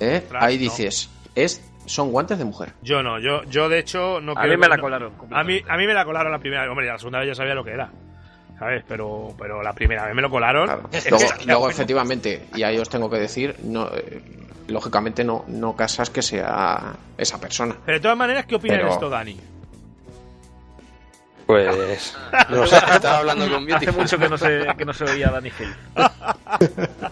¿eh? 0.00 0.22
Ostras, 0.24 0.42
ahí 0.42 0.56
no. 0.56 0.60
dices, 0.62 1.08
es, 1.34 1.60
son 1.86 2.10
guantes 2.12 2.38
de 2.38 2.44
mujer. 2.44 2.72
Yo 2.82 3.02
no, 3.02 3.18
yo, 3.18 3.42
yo 3.44 3.68
de 3.68 3.78
hecho 3.78 4.20
no 4.20 4.32
A 4.32 4.42
creo 4.42 4.52
mí 4.52 4.56
me 4.60 4.68
la 4.68 4.76
no- 4.76 4.82
colaron. 4.82 5.12
A 5.30 5.42
mí, 5.44 5.60
a 5.68 5.76
mí 5.76 5.86
me 5.86 5.94
la 5.94 6.04
colaron 6.04 6.30
la 6.32 6.38
primera 6.38 6.62
vez. 6.62 6.70
Hombre, 6.70 6.86
la 6.86 6.98
segunda 6.98 7.18
vez 7.20 7.28
ya 7.28 7.34
sabía 7.34 7.54
lo 7.54 7.64
que 7.64 7.72
era. 7.72 7.90
¿Sabes? 8.58 8.84
Pero, 8.86 9.34
pero 9.38 9.62
la 9.62 9.72
primera 9.72 10.06
vez 10.06 10.14
me 10.14 10.22
lo 10.22 10.30
colaron. 10.30 10.66
Claro. 10.66 10.88
Luego, 11.46 11.68
efectivamente, 11.70 12.46
y 12.54 12.62
ahí 12.62 12.78
os 12.78 12.88
tengo 12.88 13.10
que 13.10 13.16
decir, 13.18 13.56
no, 13.64 13.88
eh, 13.92 14.22
lógicamente 14.68 15.24
no, 15.24 15.44
no 15.48 15.74
casas 15.74 16.10
que 16.10 16.22
sea 16.22 16.92
esa 17.18 17.40
persona. 17.40 17.76
Pero 17.84 17.98
de 17.98 18.02
todas 18.02 18.16
maneras, 18.16 18.46
¿qué 18.46 18.54
opinas 18.54 18.76
Pero- 18.78 18.88
de 18.88 18.94
esto, 18.94 19.08
Dani? 19.10 19.36
Pues. 21.56 22.16
No 22.48 22.66
sé, 22.66 22.76
estaba 22.76 23.18
hablando 23.18 23.44
con 23.44 23.54
Hace 23.64 23.66
Beautiful. 23.86 24.02
mucho 24.02 24.18
que 24.18 24.28
no 24.28 24.38
se, 24.38 24.66
que 24.78 24.84
no 24.84 24.92
se 24.92 25.04
oía 25.04 25.30
Danny 25.30 25.50
Hill. 25.58 25.74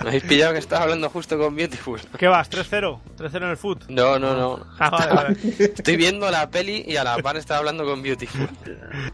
¿Me 0.03 0.09
habéis 0.09 0.23
pillado 0.25 0.53
que 0.55 0.59
estaba 0.59 0.83
hablando 0.85 1.11
justo 1.11 1.39
con 1.39 1.55
Beautiful? 1.55 2.01
¿Qué 2.19 2.27
vas? 2.29 2.51
¿3-0? 2.51 2.99
¿3-0 3.19 3.37
en 3.37 3.43
el 3.51 3.57
foot? 3.57 3.85
No, 3.89 4.19
no, 4.19 4.35
no. 4.37 4.67
Ah, 4.79 4.91
vale, 4.91 5.13
vale. 5.15 5.37
Estoy 5.59 5.97
viendo 5.97 6.31
la 6.31 6.49
peli 6.51 6.85
y 6.87 6.97
a 6.97 7.05
la 7.05 7.17
par 7.19 7.37
estaba 7.37 7.59
hablando 7.59 7.85
con 7.85 8.03
Beautiful. 8.03 8.49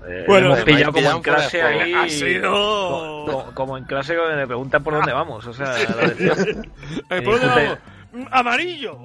Eh, 0.09 0.25
Bueno, 0.29 0.47
hemos 0.47 0.59
me 0.59 0.65
pillado 0.65 0.93
como 0.93 1.11
en 1.11 1.23
clase 1.23 1.63
ahí. 1.63 1.93
Ha 1.95 2.09
sido- 2.09 3.25
Como, 3.27 3.55
como 3.55 3.79
en 3.79 3.85
clase 3.85 4.15
que 4.15 4.37
me 4.37 4.47
preguntan 4.47 4.83
por 4.85 4.95
dónde 4.95 5.13
vamos. 5.13 5.47
O 5.47 5.53
sea, 5.53 5.67
la. 5.67 5.77
Eh, 7.17 7.23
¿Por 7.23 7.41
dónde 7.41 7.55
te- 7.55 7.65
vamos? 7.67 7.79
Mm, 8.13 8.25
¡Amarillo! 8.31 8.99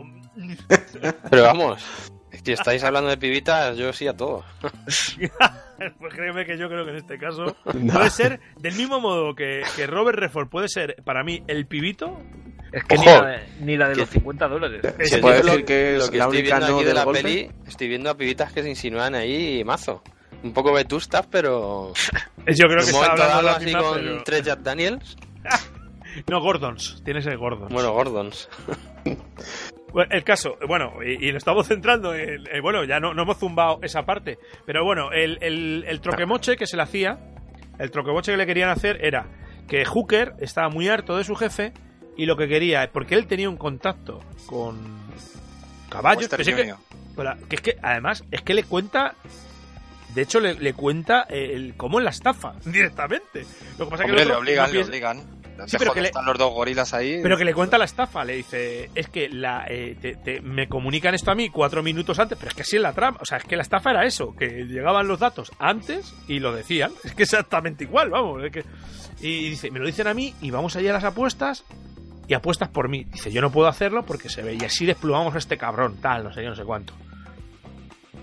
Pero 1.29 1.43
vamos, 1.43 1.83
si 2.43 2.51
estáis 2.53 2.83
hablando 2.83 3.09
de 3.09 3.17
pibitas, 3.17 3.77
yo 3.77 3.91
sí 3.93 4.07
a 4.07 4.15
todo. 4.15 4.43
pues 5.99 6.13
créeme 6.13 6.45
que 6.45 6.57
yo 6.57 6.67
creo 6.69 6.85
que 6.85 6.91
en 6.91 6.97
este 6.97 7.17
caso 7.17 7.55
puede 7.63 8.09
ser 8.09 8.39
del 8.59 8.75
mismo 8.75 8.99
modo 8.99 9.35
que, 9.35 9.61
que 9.75 9.87
Robert 9.87 10.17
Redford 10.19 10.47
puede 10.49 10.67
ser 10.69 10.95
para 11.03 11.23
mí 11.23 11.43
el 11.47 11.65
pibito. 11.67 12.19
Es 12.71 12.83
que 12.85 12.97
ni 12.97 13.05
la, 13.05 13.21
de- 13.25 13.39
ni 13.59 13.77
la 13.77 13.89
de 13.89 13.95
los 13.97 14.09
50 14.09 14.47
dólares. 14.47 14.81
Es 14.97 15.09
Se 15.09 15.17
puede 15.17 15.41
decir 15.43 15.59
lo- 15.59 15.65
que 15.65 15.97
lo 15.97 16.09
que 16.09 16.17
la 16.17 16.23
estoy 16.25 16.39
única 16.39 16.57
viendo 16.57 16.73
no 16.73 16.77
aquí 16.79 16.85
de 16.85 16.93
la 16.93 17.03
golpe. 17.03 17.21
peli, 17.23 17.51
estoy 17.67 17.87
viendo 17.89 18.09
a 18.09 18.15
pibitas 18.15 18.53
que 18.53 18.63
se 18.63 18.69
insinúan 18.69 19.13
ahí 19.15 19.63
mazo. 19.65 20.01
Un 20.43 20.53
poco 20.53 20.71
vetustas, 20.73 21.27
pero. 21.29 21.91
Yo 22.47 22.67
creo 22.67 22.83
que 22.85 22.91
momento 22.93 23.17
dado 23.21 23.49
así 23.49 23.65
misma, 23.65 23.81
con 23.81 23.93
pero- 23.99 24.23
tres 24.23 24.43
Jack 24.43 24.59
Daniels. 24.61 25.17
No, 26.29 26.39
Gordons. 26.41 27.01
Tienes 27.03 27.25
el 27.25 27.37
Gordons. 27.37 27.71
Bueno, 27.73 27.91
Gordons. 27.93 28.47
El 30.09 30.23
caso, 30.23 30.57
bueno, 30.67 30.93
y, 31.05 31.27
y 31.27 31.31
lo 31.31 31.37
estamos 31.37 31.67
centrando 31.67 32.15
en. 32.15 32.43
bueno, 32.61 32.83
ya 32.83 32.99
no, 32.99 33.13
no 33.13 33.23
hemos 33.23 33.37
zumbado 33.37 33.79
esa 33.83 34.03
parte. 34.03 34.37
Pero 34.65 34.83
bueno, 34.83 35.11
el, 35.11 35.37
el, 35.41 35.83
el 35.87 36.01
troquemoche 36.01 36.55
que 36.55 36.65
se 36.65 36.77
le 36.77 36.83
hacía, 36.83 37.19
el 37.77 37.91
troquemoche 37.91 38.31
que 38.31 38.37
le 38.37 38.45
querían 38.45 38.69
hacer 38.69 39.03
era 39.03 39.25
que 39.67 39.85
Hooker 39.85 40.33
estaba 40.39 40.69
muy 40.69 40.87
harto 40.89 41.17
de 41.17 41.23
su 41.23 41.35
jefe 41.35 41.73
y 42.17 42.25
lo 42.25 42.35
que 42.35 42.47
quería, 42.47 42.89
porque 42.91 43.15
él 43.15 43.27
tenía 43.27 43.49
un 43.49 43.57
contacto 43.57 44.19
con 44.45 44.77
caballos, 45.89 46.27
que, 46.27 46.37
que, 47.49 47.55
es 47.55 47.61
que 47.61 47.77
además 47.81 48.23
es 48.31 48.41
que 48.41 48.53
le 48.53 48.63
cuenta 48.63 49.15
de 50.13 50.21
hecho 50.21 50.39
le, 50.39 50.55
le 50.55 50.73
cuenta 50.73 51.23
el 51.29 51.73
cómo 51.75 51.99
es 51.99 52.03
la 52.03 52.11
estafa 52.11 52.53
directamente 52.65 53.45
lo 53.77 53.85
que 53.85 53.91
pasa 53.91 54.03
es 54.03 54.07
que 54.07 54.11
Hombre, 54.11 54.25
le 54.25 54.35
obligan, 54.35 54.67
no 54.67 54.73
le 54.73 54.83
obligan. 54.83 55.40
Sí, 55.67 55.77
pero 55.79 55.93
que 55.93 56.01
le- 56.01 56.07
están 56.07 56.25
los 56.25 56.37
dos 56.37 56.51
gorilas 56.53 56.93
ahí. 56.93 57.19
pero 57.23 57.37
que 57.37 57.45
le 57.45 57.53
cuenta 57.53 57.77
la 57.77 57.85
estafa 57.85 58.23
le 58.25 58.35
dice 58.35 58.89
es 58.95 59.07
que 59.09 59.29
la 59.29 59.65
eh, 59.67 59.95
te- 60.01 60.15
te- 60.15 60.41
me 60.41 60.67
comunican 60.67 61.13
esto 61.15 61.31
a 61.31 61.35
mí 61.35 61.49
cuatro 61.49 61.83
minutos 61.83 62.19
antes 62.19 62.37
pero 62.37 62.49
es 62.49 62.55
que 62.55 62.61
así 62.61 62.75
es 62.77 62.81
la 62.81 62.93
trama 62.93 63.17
o 63.21 63.25
sea 63.25 63.37
es 63.37 63.43
que 63.43 63.55
la 63.55 63.61
estafa 63.63 63.91
era 63.91 64.05
eso 64.05 64.35
que 64.35 64.65
llegaban 64.65 65.07
los 65.07 65.19
datos 65.19 65.51
antes 65.59 66.13
y 66.27 66.39
lo 66.39 66.53
decían 66.53 66.91
es 67.03 67.13
que 67.13 67.23
exactamente 67.23 67.83
igual 67.83 68.09
vamos 68.09 68.43
es 68.43 68.51
que 68.51 68.63
y 69.21 69.49
dice 69.49 69.69
me 69.71 69.79
lo 69.79 69.85
dicen 69.85 70.07
a 70.07 70.13
mí 70.13 70.33
y 70.41 70.51
vamos 70.51 70.75
allá 70.75 70.91
a 70.91 70.93
las 70.93 71.03
apuestas 71.03 71.63
y 72.27 72.33
apuestas 72.33 72.69
por 72.69 72.87
mí 72.89 73.05
dice 73.11 73.31
yo 73.31 73.41
no 73.41 73.51
puedo 73.51 73.67
hacerlo 73.67 74.03
porque 74.03 74.29
se 74.29 74.41
ve 74.41 74.57
y 74.59 74.63
así 74.65 74.85
desplumamos 74.85 75.35
a 75.35 75.37
este 75.37 75.57
cabrón 75.57 75.97
tal 76.01 76.23
no 76.23 76.33
sé 76.33 76.43
yo 76.43 76.49
no 76.49 76.55
sé 76.55 76.63
cuánto 76.63 76.93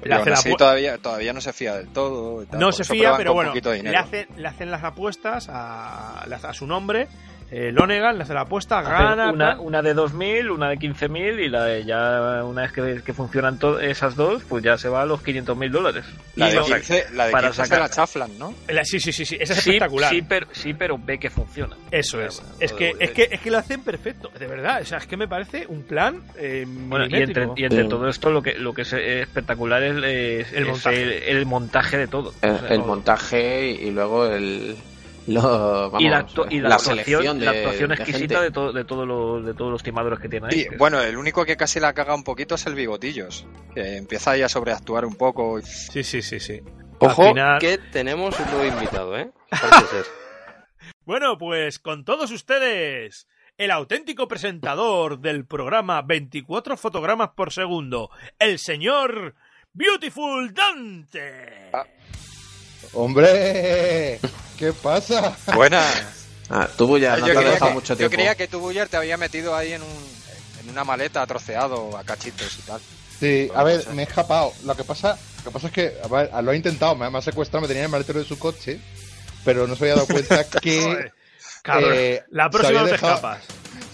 Le 0.05 0.15
hace 0.15 0.31
la 0.31 0.37
todavía, 0.59 0.99
todavía 0.99 1.33
no 1.33 1.41
se 1.41 1.53
fía 1.53 1.75
del 1.77 1.89
todo. 1.89 2.43
y 2.43 2.47
tal, 2.47 2.61
no 2.61 2.73
se 2.73 2.85
fía, 2.85 3.15
pero 3.17 3.33
bueno, 3.35 3.53
le, 3.91 3.97
hace- 3.97 4.29
le 4.37 4.49
hacen 4.49 4.71
las 4.71 4.85
apuestas 4.85 5.49
a, 5.49 6.27
a 6.45 6.53
su 6.55 6.67
nombre, 6.67 7.09
eh, 7.51 7.73
Lonegan, 7.73 8.19
le 8.19 8.25
hace 8.25 8.35
la 8.35 8.43
apuesta, 8.43 8.83
gana. 8.83 9.31
una, 9.33 9.59
una 9.61 9.81
de 9.83 9.95
2.000, 9.97 10.51
una 10.51 10.69
de 10.69 10.77
15.000 10.79 11.41
y 11.45 11.49
la 11.49 11.65
de 11.65 11.85
ya 11.85 12.45
una 12.45 12.63
vez 12.63 12.73
que, 12.73 13.01
que 13.05 13.13
funcionan 13.15 13.59
esas 13.81 14.17
dos, 14.17 14.43
pues 14.49 14.63
ya 14.63 14.77
se 14.77 14.89
va 14.91 15.03
a 15.03 15.07
los 15.07 15.23
500.000 15.25 15.71
dólares. 15.71 16.05
La 16.37 16.49
y 16.49 16.51
de 16.51 16.57
lo- 16.57 16.65
15, 16.67 17.07
la 17.15 17.27
de 17.27 17.33
para 17.33 17.49
15 17.49 17.63
se 17.63 17.69
sacar- 17.69 17.81
la 17.81 17.89
chaflan, 17.89 18.39
¿no? 18.39 18.55
La- 18.69 18.85
sí, 18.85 19.01
sí, 19.01 19.13
sí, 19.13 19.25
sí, 19.25 19.37
esa 19.41 19.55
es 19.55 19.61
Sí, 19.61 19.71
espectacular. 19.71 20.11
sí, 20.11 20.23
pero, 20.23 20.47
sí, 20.53 20.75
pero 20.75 20.99
ve 20.99 21.19
que 21.19 21.31
funciona. 21.31 21.75
Eso 21.91 22.21
es. 22.23 22.41
Bueno, 22.43 22.57
Es 22.61 22.73
que, 22.75 22.89
eh, 22.91 22.97
es, 23.01 23.11
que, 23.13 23.29
es 23.31 23.41
que 23.41 23.51
lo 23.51 23.59
hacen 23.59 23.83
perfecto, 23.83 24.31
de 24.39 24.47
verdad. 24.47 24.81
O 24.83 24.85
sea, 24.85 24.99
es 24.99 25.07
que 25.07 25.17
me 25.17 25.27
parece 25.27 25.65
un 25.69 25.83
plan 25.85 26.21
eh, 26.37 26.65
Bueno, 26.67 27.05
y 27.07 27.15
entre, 27.15 27.47
milimétrico. 27.47 27.55
y 27.57 27.65
entre 27.65 27.83
Sí. 27.85 27.89
todo 27.89 28.09
esto 28.09 28.31
lo 28.31 28.43
que 28.43 28.55
lo 28.59 28.75
que 28.75 28.83
es 28.83 28.93
eh, 28.93 29.23
espectacular 29.23 29.83
es, 29.83 29.97
es- 29.97 30.53
El 30.53 30.65
es 30.65 30.69
montaje. 30.69 31.31
el, 31.31 31.37
el 31.39 31.47
montaje 31.47 31.97
de 31.97 32.07
todo. 32.09 32.35
El, 32.43 32.51
O 32.51 32.59
sea, 32.59 32.69
el 32.69 32.79
montaje 32.81 33.71
y 33.71 33.91
luego 33.91 34.27
el. 34.27 34.77
Lo, 35.29 35.91
vamos, 35.91 36.01
y 36.01 36.09
la, 36.09 36.27
actu- 36.27 36.47
y 36.51 36.61
la, 36.61 36.69
la 36.71 36.75
actuación, 36.77 37.05
selección 37.05 37.39
de, 37.39 37.45
la 37.45 37.51
actuación 37.53 37.89
de 37.91 37.95
exquisita 37.95 38.21
gente. 38.35 38.41
de, 38.45 38.51
to- 38.51 38.73
de, 38.73 38.85
todos 38.85 39.07
los, 39.07 39.45
de 39.47 39.55
todos 39.55 39.71
los 39.71 39.83
timadores 39.83 40.19
que 40.19 40.29
tiene 40.29 40.49
ahí. 40.51 40.67
Bueno, 40.79 41.01
el 41.01 41.17
único 41.17 41.45
que 41.45 41.57
casi 41.57 41.81
la 41.81 41.93
caga 41.93 42.15
un 42.15 42.25
poquito 42.25 42.55
es 42.55 42.67
el 42.67 42.75
Bigotillos, 42.75 43.47
que 43.75 43.97
empieza 43.97 44.31
ahí 44.33 44.43
a 44.43 44.49
sobreactuar 44.49 45.05
un 45.05 45.15
poco. 45.17 45.59
y- 45.59 45.63
Sí, 45.63 46.03
sí, 46.03 46.23
sí, 46.23 46.41
sí. 46.41 46.61
Ojo, 47.01 47.29
final- 47.29 47.59
que 47.61 47.79
tenemos 47.79 48.39
un 48.41 48.47
nuevo 48.51 48.65
invitado, 48.65 49.17
¿eh? 49.19 49.31
Ser. 49.91 50.05
Bueno, 51.05 51.39
pues 51.39 51.79
con 51.79 52.05
todos 52.05 52.31
ustedes, 52.31 53.29
el 53.57 53.71
auténtico 53.71 54.29
presentador 54.29 55.19
del 55.21 55.47
programa 55.47 56.03
24 56.03 56.77
fotogramas 56.77 57.31
por 57.35 57.51
segundo, 57.53 58.11
el 58.39 58.59
señor 58.59 59.35
Beautiful 59.73 60.53
Dante. 60.53 61.71
¡Hombre! 62.93 64.19
¿Qué 64.57 64.73
pasa? 64.73 65.37
Buenas. 65.55 65.87
Ah, 66.51 66.69
tú 66.77 66.99
ya 66.99 67.17
no 67.17 67.27
yo, 67.27 67.35
te 67.35 67.45
dejado 67.45 67.69
que, 67.69 67.75
mucho 67.75 67.93
yo 67.95 67.99
tiempo. 67.99 68.15
creía 68.17 68.35
que 68.35 68.49
tu 68.49 68.59
Buller 68.59 68.89
te 68.89 68.97
había 68.97 69.17
metido 69.17 69.55
ahí 69.55 69.73
en, 69.75 69.83
un, 69.83 70.07
en 70.63 70.71
una 70.71 70.83
maleta 70.85 71.27
troceado 71.27 71.97
a 71.97 72.05
cachitos 72.05 72.59
y 72.59 72.63
tal. 72.63 72.81
Sí, 73.21 73.51
a 73.55 73.63
ver, 73.65 73.87
me 73.91 74.03
he 74.03 74.05
escapado. 74.07 74.53
Lo 74.65 74.75
que 74.77 74.85
pasa, 74.85 75.19
lo 75.39 75.45
que 75.45 75.51
pasa 75.51 75.67
es 75.69 75.73
que 75.73 75.95
a 76.03 76.09
ver, 76.09 76.31
lo 76.43 76.51
ha 76.51 76.57
intentado, 76.57 76.95
me 76.97 77.05
ha, 77.07 77.11
me 77.11 77.19
ha 77.19 77.23
secuestrado, 77.23 77.63
me 77.63 77.69
tenía 77.69 77.83
en 77.83 77.87
el 77.87 77.91
maletero 77.93 78.19
de 78.21 78.25
su 78.25 78.39
coche, 78.39 78.81
pero 79.45 79.67
no 79.67 79.77
se 79.77 79.85
había 79.85 79.95
dado 79.97 80.07
cuenta 80.07 80.45
que 80.63 81.11
Cabrón, 81.63 81.93
eh, 81.95 82.23
la 82.31 82.49
próxima 82.49 82.85
te 82.85 82.93
dejado- 82.93 83.15
escapas. 83.15 83.43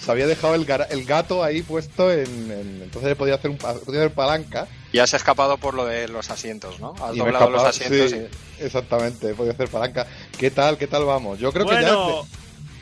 se 0.04 0.10
había 0.10 0.26
dejado 0.28 0.54
el, 0.54 0.64
gara- 0.64 0.86
el 0.90 1.04
gato 1.04 1.42
ahí 1.42 1.62
puesto 1.62 2.12
en, 2.12 2.20
en- 2.52 2.80
entonces 2.84 3.08
le 3.08 3.16
podía 3.16 3.34
hacer 3.34 3.50
un 3.50 3.56
podía 3.58 4.00
hacer 4.02 4.12
palanca 4.14 4.68
Y 4.94 5.00
has 5.00 5.12
escapado 5.12 5.58
por 5.58 5.74
lo 5.74 5.84
de 5.84 6.06
los 6.06 6.30
asientos, 6.30 6.78
¿no? 6.78 6.94
Has 7.02 7.16
y 7.16 7.16
he 7.16 7.24
doblado 7.24 7.50
los 7.50 7.76
escapado. 7.76 8.04
asientos 8.04 8.10
Sí, 8.58 8.64
exactamente, 8.64 9.34
podía 9.34 9.50
hacer 9.52 9.68
palanca. 9.68 10.06
¿Qué 10.38 10.52
tal? 10.52 10.78
¿Qué 10.78 10.86
tal 10.86 11.04
vamos? 11.04 11.38
Yo 11.40 11.52
creo 11.52 11.66
que 11.66 11.72
Bueno, 11.74 12.22
ya 12.22 12.28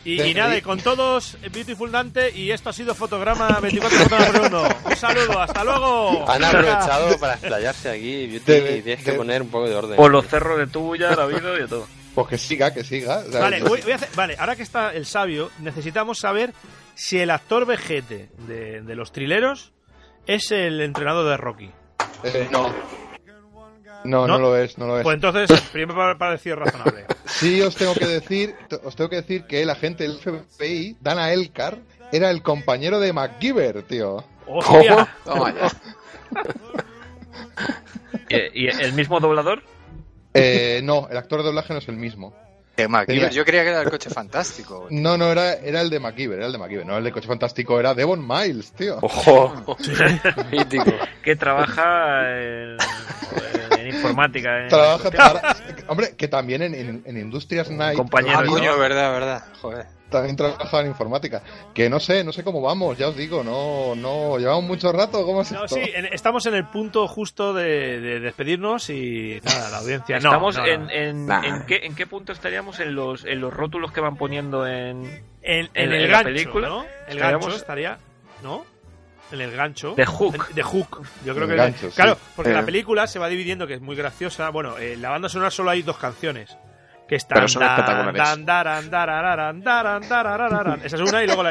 y, 0.05 0.21
y 0.21 0.35
nada, 0.35 0.55
y 0.57 0.61
con 0.61 0.79
todos, 0.81 1.39
Beautiful 1.53 1.91
Dante, 1.91 2.31
y 2.37 2.51
esto 2.51 2.69
ha 2.69 2.73
sido 2.75 2.95
Fotograma 2.95 3.59
24 3.61 3.99
fotogramas 3.99 4.27
por 4.31 4.35
segundo. 4.43 4.69
Un 4.91 4.97
salulo, 4.97 5.41
hasta 5.41 5.65
luego. 5.65 6.29
Han 6.31 6.45
aprovechado 6.45 7.19
para 7.19 7.35
explayarse 7.35 7.89
aquí, 7.91 8.27
Beauty, 8.27 8.53
De- 8.53 8.77
y 8.79 8.83
tienes 8.83 9.05
que 9.05 9.13
poner 9.13 9.41
un 9.41 9.49
poco 9.49 9.69
de 9.71 9.75
orden. 9.77 9.97
Por 9.97 10.11
los 10.11 10.27
cerros 10.27 10.59
de 10.59 10.67
tuya, 10.67 11.15
la 11.17 11.25
vida 11.25 11.55
y 11.57 11.61
de 11.61 11.69
todo. 11.69 11.87
pues 12.15 12.29
que 12.29 12.37
siga, 12.37 12.75
que 12.75 12.85
siga. 12.85 13.19
O 13.27 13.31
sea, 13.33 13.41
Vale, 13.41 13.63
voy- 13.63 13.81
voy 13.81 13.93
a 13.93 13.95
hacer- 13.95 14.11
vale, 14.15 14.37
ahora 14.39 14.55
que 14.55 14.65
está 14.65 14.93
el 14.93 15.07
sabio, 15.07 15.51
necesitamos 15.61 16.19
saber 16.19 16.53
si 16.95 17.19
el 17.21 17.31
actor 17.31 17.65
vejete 17.65 18.29
de, 18.47 18.83
de 18.83 18.95
los 18.97 19.13
trileros 19.13 19.73
es 20.27 20.51
el 20.51 20.83
entrenador 20.83 21.27
de 21.31 21.37
Rocky. 21.39 21.71
Eh, 22.25 22.49
no. 22.51 22.73
No, 24.05 24.27
¿No? 24.27 24.27
no 24.27 24.39
lo 24.39 24.57
es, 24.57 24.79
no 24.79 24.87
lo 24.87 24.99
es. 24.99 25.05
Pues 25.05 25.15
entonces, 25.15 25.61
primero 25.73 25.97
para 25.97 26.19
parecido 26.19 26.57
razonable. 26.57 27.05
Sí, 27.27 27.61
os 27.63 27.77
tengo 27.77 27.95
que 27.95 28.07
decir, 28.07 28.55
os 28.83 28.97
tengo 28.97 29.11
que 29.11 29.17
decir 29.17 29.45
que 29.45 29.63
el 29.63 29.71
agente 29.71 30.05
del 30.05 30.19
FBI, 30.19 30.97
Dana 31.01 31.33
Elkar, 31.33 31.79
era 32.11 32.31
el 32.31 32.43
compañero 32.43 32.99
de 33.01 33.13
MacGyver, 33.13 33.83
tío. 33.85 34.25
¡Hostia! 34.47 35.09
Toma 35.25 35.55
ya. 35.55 35.71
¿Y, 38.55 38.65
y 38.65 38.69
el 38.69 38.93
mismo 38.95 39.21
doblador? 39.21 39.63
Eh, 40.35 40.81
no, 40.83 41.09
el 41.11 41.17
actor 41.17 41.41
de 41.41 41.47
doblaje 41.47 41.73
no 41.73 41.79
es 41.79 41.89
el 41.89 41.97
mismo. 41.97 42.35
Que 42.77 42.89
MacGyver, 42.89 43.21
Tenía- 43.21 43.31
Yo 43.31 43.45
creía 43.45 43.63
que 43.65 43.69
era 43.71 43.83
el 43.83 43.91
coche 43.91 44.09
fantástico. 44.09 44.87
No, 44.91 45.19
no, 45.19 45.31
era, 45.31 45.55
era 45.55 45.81
el 45.83 45.91
de 45.91 46.01
MacGyver, 46.01 46.39
era 46.39 46.47
el 46.47 46.53
de 46.53 46.59
MacGyver. 46.59 46.87
No, 46.87 46.97
el 46.97 47.05
de 47.05 47.13
Coche 47.13 47.29
Fantástico 47.29 47.79
era 47.79 47.93
Devon 47.95 48.27
Miles, 48.27 48.73
tío. 48.73 48.99
¡Ojo! 49.03 49.77
Mítico. 50.51 50.91
Que 51.23 51.37
trabaja 51.37 52.31
en, 52.41 52.77
en 53.79 53.87
informática. 53.89 54.63
en- 54.63 54.69
Trabaja 54.69 55.11
para- 55.11 55.57
Hombre, 55.89 56.15
que 56.17 56.29
también 56.29 56.63
en, 56.63 56.75
en- 56.75 57.03
en 57.05 57.17
Industrias 57.19 57.71
Night 57.71 57.97
Compañero, 57.99 58.39
Ah, 58.39 58.77
verdad, 58.79 59.13
verdad. 59.13 59.45
Joder. 59.61 59.87
También 60.13 60.37
trabajaba 60.37 60.83
en 60.83 60.89
informática. 60.89 61.43
Que 61.75 61.91
no 61.91 61.99
sé, 61.99 62.23
no 62.23 62.33
sé 62.33 62.45
cómo 62.45 62.61
vamos, 62.63 62.97
ya 62.97 63.09
os 63.09 63.17
digo, 63.17 63.43
no, 63.43 63.95
no, 63.97 64.39
llevamos 64.39 64.63
mucho 64.65 64.93
rato, 64.93 65.25
¿cómo 65.27 65.43
es 65.43 65.51
No, 65.51 65.65
esto? 65.65 65.75
sí, 65.77 65.83
en- 65.93 66.07
estamos 66.07 66.47
en 66.47 66.55
el 66.55 66.67
punto 66.69 67.09
justo 67.09 67.53
de, 67.55 68.01
de 68.01 68.21
despedirnos 68.21 68.89
y 68.91 69.41
nada, 69.45 69.71
la 69.71 69.79
audiencia. 69.79 70.21
No, 70.21 70.29
Estamos 70.29 70.57
no, 70.57 70.63
no. 70.63 70.69
en, 70.69 70.91
en, 70.91 71.27
Nah. 71.27 71.45
en 71.45 71.67
qué, 71.67 71.81
¿en 71.85 71.95
qué 71.97 72.07
punto 72.07 72.33
estaríamos 72.33 72.79
en 72.79 72.95
los, 72.95 73.25
en 73.25 73.41
los 73.41 73.53
rótulos 73.53 73.91
que 73.91 74.01
van 74.01 74.17
poniendo 74.17 74.67
en 74.67 75.05
En, 75.43 75.67
en 75.67 75.71
en 75.75 75.93
el 75.93 76.03
la 76.03 76.19
gancho, 76.19 76.25
película 76.25 76.69
¿no? 76.69 76.85
El 77.09 77.17
estaríamos- 77.17 77.47
gancho 77.47 77.57
estaría, 77.57 77.99
¿no? 78.43 78.65
En 79.33 79.41
el 79.41 79.51
gancho. 79.57 79.95
The 79.97 80.05
Hook. 80.05 80.49
De 80.53 80.63
Hook. 80.63 81.07
Yo 81.25 81.33
creo 81.35 81.45
El 81.45 81.51
que. 81.53 81.57
gancho, 81.57 81.89
sí. 81.91 81.97
claro, 81.97 82.19
porque 82.37 82.51
Eh. 82.51 82.55
la 82.55 82.65
película 82.67 83.07
se 83.07 83.19
va 83.19 83.29
dividiendo, 83.29 83.67
que 83.67 83.73
es 83.75 83.81
muy 83.81 83.97
graciosa. 83.97 84.51
Bueno, 84.51 84.77
en 84.79 85.01
la 85.01 85.09
banda 85.09 85.31
sonora 85.31 85.51
solo 85.51 85.71
hay 85.71 85.81
dos 85.81 85.97
canciones. 85.97 86.55
Que 87.09 87.17
está 87.17 87.35
Pero 87.35 87.49
son 87.49 87.63
espectaculares. 87.63 88.23
esa 90.85 90.97
es 90.97 91.03
una 91.03 91.23
y 91.23 91.27
luego 91.27 91.43
la 91.43 91.51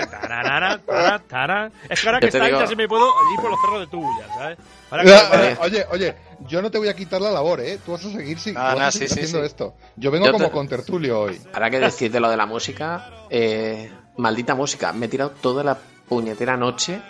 es 1.89 2.01
que 2.01 2.07
ahora 2.07 2.19
que 2.19 2.27
está 2.27 2.49
ya 2.49 2.67
se 2.67 2.75
me 2.75 2.87
puedo 2.87 3.05
ir 3.33 3.39
por 3.39 3.49
los 3.51 3.59
cerros 3.61 3.79
de 3.81 3.87
Tuya 3.87 4.27
¿sabes? 4.33 4.57
Eh, 5.03 5.57
Oye, 5.61 5.85
oye, 5.91 6.15
yo 6.47 6.61
no 6.61 6.69
te 6.69 6.77
voy 6.77 6.89
a 6.89 6.93
quitar 6.95 7.21
la 7.21 7.31
labor, 7.31 7.61
¿eh? 7.61 7.79
Tú 7.85 7.93
vas 7.93 8.03
a 8.05 8.09
seguir, 8.11 8.37
si- 8.39 8.53
Ah, 8.57 8.75
no, 8.77 8.85
a 8.85 8.91
sí, 8.91 8.99
seguir 8.99 9.09
sí, 9.09 9.19
haciendo 9.21 9.39
sí. 9.39 9.45
esto. 9.45 9.75
Yo 9.95 10.11
vengo 10.11 10.25
Yo 10.25 10.31
como 10.33 10.45
te- 10.47 10.51
con 10.51 10.67
tertulio 10.67 11.21
hoy. 11.21 11.39
Ahora 11.53 11.69
que 11.69 11.79
decís 11.79 12.11
de 12.11 12.19
lo 12.19 12.29
de 12.29 12.35
la 12.37 12.45
música, 12.45 13.07
eh, 13.29 13.89
maldita 14.17 14.53
música, 14.53 14.91
me 14.91 15.05
he 15.05 15.09
tirado 15.09 15.31
toda 15.31 15.63
la 15.63 15.77
puñetera 16.09 16.57
noche 16.57 17.01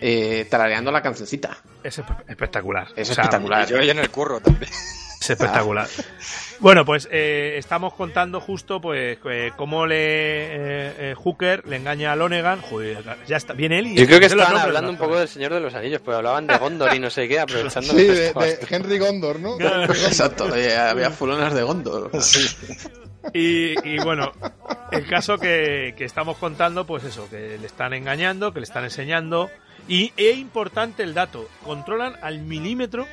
eh, 0.00 0.46
tarareando 0.50 0.90
la 0.90 1.02
cancioncita. 1.02 1.58
es 1.82 1.98
espe- 1.98 2.24
espectacular 2.28 2.88
Es 2.96 3.10
O 3.10 3.14
sea, 3.14 3.24
espectacular. 3.24 3.66
Yo 3.68 3.78
hoy 3.78 3.90
en 3.90 3.98
el 3.98 4.10
curro 4.10 4.40
también. 4.40 4.70
Es 5.20 5.30
espectacular. 5.30 5.88
Bueno, 6.60 6.84
pues 6.84 7.08
eh, 7.10 7.56
estamos 7.58 7.92
contando 7.94 8.40
justo 8.40 8.80
pues 8.80 9.18
eh, 9.28 9.50
cómo 9.56 9.84
le 9.84 9.96
eh, 9.96 10.94
eh, 11.10 11.14
Hooker 11.16 11.66
le 11.66 11.74
engaña 11.74 12.12
a 12.12 12.16
Lonegan. 12.16 12.60
Joder, 12.62 13.02
ya 13.26 13.36
está, 13.36 13.52
viene 13.52 13.80
él 13.80 13.88
y 13.88 13.96
Yo 13.96 14.06
creo 14.06 14.20
que 14.20 14.26
estaban 14.26 14.52
nombres 14.52 14.64
hablando 14.66 14.90
un 14.90 14.96
las 14.96 15.02
poco 15.04 15.18
del 15.18 15.26
Señor 15.26 15.52
de 15.54 15.58
los 15.60 15.74
Anillos, 15.74 16.00
pues 16.04 16.16
hablaban 16.16 16.46
de 16.46 16.56
Gondor 16.56 16.94
y 16.94 17.00
no 17.00 17.10
sé 17.10 17.26
qué, 17.26 17.40
aprovechando 17.40 17.92
Sí, 17.94 18.04
de, 18.06 18.32
de 18.32 18.58
Henry 18.70 18.98
Gondor, 18.98 19.40
¿no? 19.40 19.58
Exacto, 19.60 20.44
había 20.44 21.10
fulonas 21.10 21.52
de 21.52 21.62
Gondor. 21.64 22.12
Y, 23.34 23.74
y 23.88 23.98
bueno, 23.98 24.32
el 24.92 25.04
caso 25.06 25.36
que, 25.36 25.94
que 25.96 26.04
estamos 26.04 26.36
contando, 26.38 26.86
pues 26.86 27.02
eso, 27.04 27.28
que 27.28 27.58
le 27.58 27.66
están 27.66 27.92
engañando, 27.92 28.52
que 28.52 28.60
le 28.60 28.64
están 28.64 28.84
enseñando. 28.84 29.50
Y 29.88 30.12
es 30.16 30.36
importante 30.36 31.02
el 31.02 31.14
dato, 31.14 31.48
controlan 31.64 32.14
al 32.22 32.40
milímetro 32.40 33.06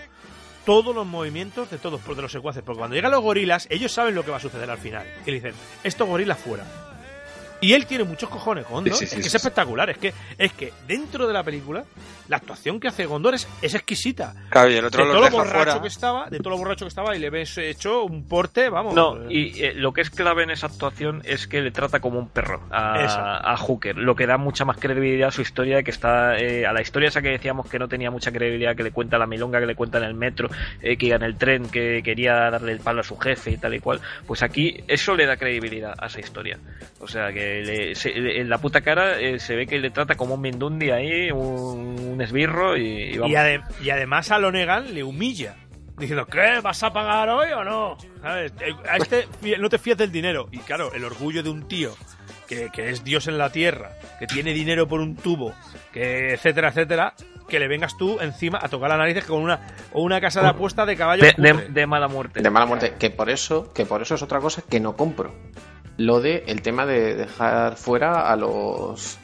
todos 0.65 0.93
los 0.93 1.05
movimientos 1.05 1.71
de 1.71 1.77
todos 1.77 2.05
de 2.05 2.21
los 2.21 2.31
secuaces. 2.31 2.63
Porque 2.63 2.79
cuando 2.79 2.95
llegan 2.95 3.11
los 3.11 3.21
gorilas, 3.21 3.67
ellos 3.69 3.91
saben 3.91 4.13
lo 4.13 4.25
que 4.25 4.31
va 4.31 4.37
a 4.37 4.41
suceder 4.41 4.69
al 4.69 4.77
final. 4.77 5.07
Y 5.25 5.31
dicen, 5.31 5.53
estos 5.83 6.07
gorilas 6.07 6.37
fuera. 6.37 6.84
Y 7.65 7.73
él 7.73 7.87
tiene 7.87 8.03
muchos 8.03 8.29
cojones, 8.29 8.67
Gondor. 8.69 8.93
Sí, 8.93 8.99
sí, 8.99 9.03
es 9.05 9.09
que 9.09 9.21
sí, 9.23 9.25
es 9.25 9.31
sí. 9.31 9.37
espectacular. 9.37 9.89
Es 9.89 9.97
que, 9.97 10.13
es 10.37 10.53
que 10.53 10.71
dentro 10.87 11.25
de 11.25 11.33
la 11.33 11.41
película, 11.41 11.83
la 12.27 12.37
actuación 12.37 12.79
que 12.79 12.89
hace 12.89 13.07
Gondor 13.07 13.33
es, 13.33 13.47
es 13.59 13.73
exquisita. 13.73 14.35
Claro, 14.51 14.69
y 14.69 14.75
el 14.75 14.85
otro 14.85 15.03
de 15.03 15.11
todo 15.11 15.21
lo 15.21 15.31
borracho 15.31 15.55
fuera. 15.55 15.81
que 15.81 15.87
estaba, 15.87 16.29
de 16.29 16.37
todo 16.37 16.51
lo 16.51 16.57
borracho 16.57 16.85
que 16.85 16.89
estaba, 16.89 17.15
y 17.15 17.19
le 17.19 17.31
ves 17.31 17.57
hecho 17.57 18.03
un 18.03 18.27
porte, 18.27 18.69
vamos. 18.69 18.93
No, 18.93 19.17
eh, 19.17 19.27
y 19.31 19.63
eh, 19.63 19.73
lo 19.73 19.93
que 19.93 20.01
es 20.01 20.11
clave 20.11 20.43
en 20.43 20.51
esa 20.51 20.67
actuación 20.67 21.23
es 21.25 21.47
que 21.47 21.61
le 21.61 21.71
trata 21.71 21.99
como 21.99 22.19
un 22.19 22.29
perro 22.29 22.61
a, 22.69 23.51
a 23.51 23.57
Hooker, 23.57 23.97
lo 23.97 24.15
que 24.15 24.27
da 24.27 24.37
mucha 24.37 24.63
más 24.63 24.77
credibilidad 24.77 25.29
a 25.29 25.31
su 25.31 25.41
historia, 25.41 25.81
que 25.81 25.89
está 25.89 26.37
eh, 26.37 26.67
a 26.67 26.71
la 26.71 26.83
historia 26.83 27.09
esa 27.09 27.23
que 27.23 27.29
decíamos 27.29 27.67
que 27.67 27.79
no 27.79 27.87
tenía 27.87 28.11
mucha 28.11 28.31
credibilidad, 28.31 28.75
que 28.75 28.83
le 28.83 28.91
cuenta 28.91 29.17
la 29.17 29.25
milonga, 29.25 29.59
que 29.59 29.65
le 29.65 29.75
cuenta 29.75 29.97
en 29.97 30.03
el 30.03 30.13
metro, 30.13 30.49
eh, 30.83 30.97
que 30.97 31.07
iba 31.07 31.15
en 31.15 31.23
el 31.23 31.35
tren, 31.35 31.67
que 31.67 32.03
quería 32.03 32.51
darle 32.51 32.73
el 32.73 32.79
palo 32.79 33.01
a 33.01 33.03
su 33.03 33.17
jefe 33.17 33.49
y 33.49 33.57
tal 33.57 33.73
y 33.73 33.79
cual, 33.79 34.01
pues 34.27 34.43
aquí 34.43 34.83
eso 34.87 35.15
le 35.15 35.25
da 35.25 35.35
credibilidad 35.35 35.95
a 35.97 36.05
esa 36.05 36.19
historia. 36.19 36.59
O 36.99 37.07
sea 37.07 37.31
que 37.31 37.54
le- 37.63 37.95
se- 37.95 38.13
le- 38.13 38.41
en 38.41 38.49
la 38.49 38.57
puta 38.57 38.81
cara 38.81 39.19
eh, 39.19 39.39
se 39.39 39.55
ve 39.55 39.65
que 39.67 39.77
le 39.79 39.91
trata 39.91 40.15
como 40.15 40.35
un 40.35 40.41
mindundi 40.41 40.89
ahí, 40.91 41.31
un, 41.31 41.99
un 42.13 42.21
esbirro 42.21 42.75
y, 42.77 43.13
y 43.13 43.17
vamos. 43.17 43.31
Y, 43.31 43.35
ade- 43.35 43.63
y 43.83 43.89
además 43.89 44.31
a 44.31 44.39
Lonegan 44.39 44.93
le 44.93 45.03
humilla. 45.03 45.55
Diciendo, 45.97 46.25
¿qué? 46.25 46.59
¿Vas 46.61 46.83
a 46.83 46.91
pagar 46.91 47.29
hoy 47.29 47.51
o 47.53 47.63
no? 47.63 47.95
¿Sabes? 48.21 48.51
Eh, 48.59 48.73
A 48.89 48.97
este 48.97 49.27
no 49.59 49.69
te 49.69 49.77
fías 49.77 49.97
del 49.97 50.11
dinero. 50.11 50.47
Y 50.51 50.57
claro, 50.59 50.93
el 50.93 51.05
orgullo 51.05 51.41
de 51.41 51.49
un 51.49 51.69
tío 51.69 51.95
que, 52.49 52.69
que 52.73 52.89
es 52.89 53.03
Dios 53.05 53.27
en 53.29 53.37
la 53.37 53.49
tierra, 53.49 53.91
que 54.19 54.27
tiene 54.27 54.51
dinero 54.53 54.89
por 54.89 54.99
un 54.99 55.15
tubo, 55.15 55.53
que 55.93 56.33
etcétera, 56.33 56.67
etcétera, 56.67 57.13
que 57.47 57.59
le 57.59 57.69
vengas 57.69 57.95
tú 57.97 58.19
encima 58.19 58.59
a 58.61 58.67
tocar 58.67 58.89
las 58.89 58.97
narices 58.97 59.23
con 59.23 59.41
una, 59.41 59.61
o 59.93 60.01
una 60.03 60.19
casa 60.19 60.41
de 60.41 60.49
apuesta 60.49 60.85
de 60.85 60.97
caballo. 60.97 61.23
de, 61.37 61.67
de 61.69 61.87
mala 61.87 62.09
muerte. 62.09 62.41
De 62.41 62.49
mala 62.49 62.65
muerte. 62.65 62.95
Que 62.99 63.09
por 63.09 63.29
eso, 63.29 63.71
que 63.71 63.85
por 63.85 64.01
eso 64.01 64.15
es 64.15 64.21
otra 64.21 64.39
cosa 64.41 64.63
que 64.69 64.81
no 64.81 64.97
compro. 64.97 65.33
Lo 65.97 66.19
de 66.21 66.43
el 66.47 66.61
tema 66.61 66.85
de 66.85 67.15
dejar 67.15 67.77
fuera 67.77 68.29
a 68.31 68.35
los 68.35 69.17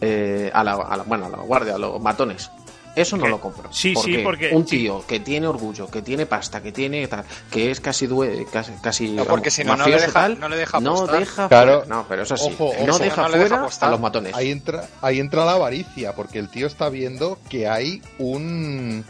eh, 0.00 0.50
a, 0.52 0.62
la, 0.64 0.72
a 0.74 0.96
la- 0.96 1.04
bueno, 1.04 1.26
a 1.26 1.28
la 1.30 1.38
guardia, 1.38 1.76
a 1.76 1.78
los 1.78 2.00
matones. 2.00 2.50
Eso 2.94 3.16
no 3.16 3.22
¿Qué? 3.24 3.30
lo 3.30 3.40
compro. 3.40 3.72
Sí, 3.72 3.94
sí, 3.96 4.18
porque- 4.18 4.50
un 4.52 4.68
sí. 4.68 4.80
tío 4.80 5.02
que 5.06 5.18
tiene 5.20 5.46
orgullo, 5.46 5.86
que 5.90 6.02
tiene 6.02 6.26
pasta, 6.26 6.60
que 6.62 6.72
tiene 6.72 7.06
tal, 7.08 7.24
que 7.50 7.70
es 7.70 7.80
casi 7.80 8.06
due, 8.06 8.46
casi, 8.52 8.72
casi 8.82 9.08
No, 9.12 9.24
porque 9.24 9.50
si 9.50 9.64
no, 9.64 9.74
no 9.76 9.86
le 9.86 9.92
deja- 9.94 10.12
tal, 10.12 10.38
no 10.38 10.48
le 10.50 10.56
deja 10.58 10.78
no 10.80 11.06
deja 11.06 11.48
Claro. 11.48 11.80
fuera- 11.80 11.94
no, 11.94 12.04
pero 12.06 12.22
eso 12.24 12.36
sí, 12.36 12.50
Ojo, 12.52 12.72
no 12.84 12.92
ojo. 12.92 12.98
deja 13.02 13.22
No 13.22 13.28
le 13.28 13.38
deja 13.38 13.48
fuera 13.48 13.62
apostar. 13.62 13.88
a 13.88 13.92
los 13.92 14.00
matones. 14.00 14.34
Ahí 14.34 14.50
entra, 14.50 14.86
ahí 15.00 15.20
entra 15.20 15.46
la 15.46 15.52
avaricia, 15.52 16.14
porque 16.14 16.38
el 16.38 16.50
tío 16.50 16.66
está 16.66 16.90
viendo 16.90 17.38
que 17.48 17.66
hay 17.66 18.02
un, 18.18 19.02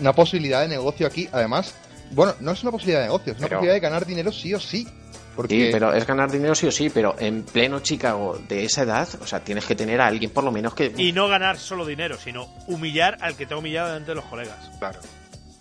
una 0.00 0.12
posibilidad 0.14 0.62
de 0.62 0.68
negocio 0.68 1.06
aquí. 1.06 1.28
Además, 1.30 1.74
bueno, 2.10 2.34
no 2.40 2.50
es 2.50 2.60
una 2.62 2.72
posibilidad 2.72 3.00
de 3.02 3.06
negocio, 3.06 3.32
es 3.34 3.38
una 3.38 3.46
Pero- 3.46 3.60
posibilidad 3.60 3.74
de 3.74 3.80
ganar 3.80 4.04
dinero 4.04 4.32
sí 4.32 4.52
o 4.54 4.58
sí. 4.58 4.88
Porque 5.38 5.66
Sí, 5.66 5.68
pero 5.70 5.92
es 5.94 6.04
ganar 6.04 6.32
dinero 6.32 6.52
sí 6.56 6.66
o 6.66 6.72
sí, 6.72 6.90
pero 6.90 7.14
en 7.16 7.44
pleno 7.44 7.78
Chicago 7.78 8.36
de 8.48 8.64
esa 8.64 8.82
edad, 8.82 9.08
o 9.22 9.24
sea, 9.24 9.38
tienes 9.38 9.64
que 9.66 9.76
tener 9.76 10.00
a 10.00 10.08
alguien 10.08 10.32
por 10.32 10.42
lo 10.42 10.50
menos 10.50 10.74
que... 10.74 10.92
Y 10.96 11.12
no 11.12 11.28
ganar 11.28 11.58
solo 11.58 11.86
dinero, 11.86 12.18
sino 12.18 12.48
humillar 12.66 13.16
al 13.20 13.36
que 13.36 13.46
te 13.46 13.54
ha 13.54 13.56
humillado 13.56 13.86
delante 13.86 14.10
de 14.10 14.14
los 14.16 14.24
colegas. 14.24 14.68
Claro. 14.80 14.98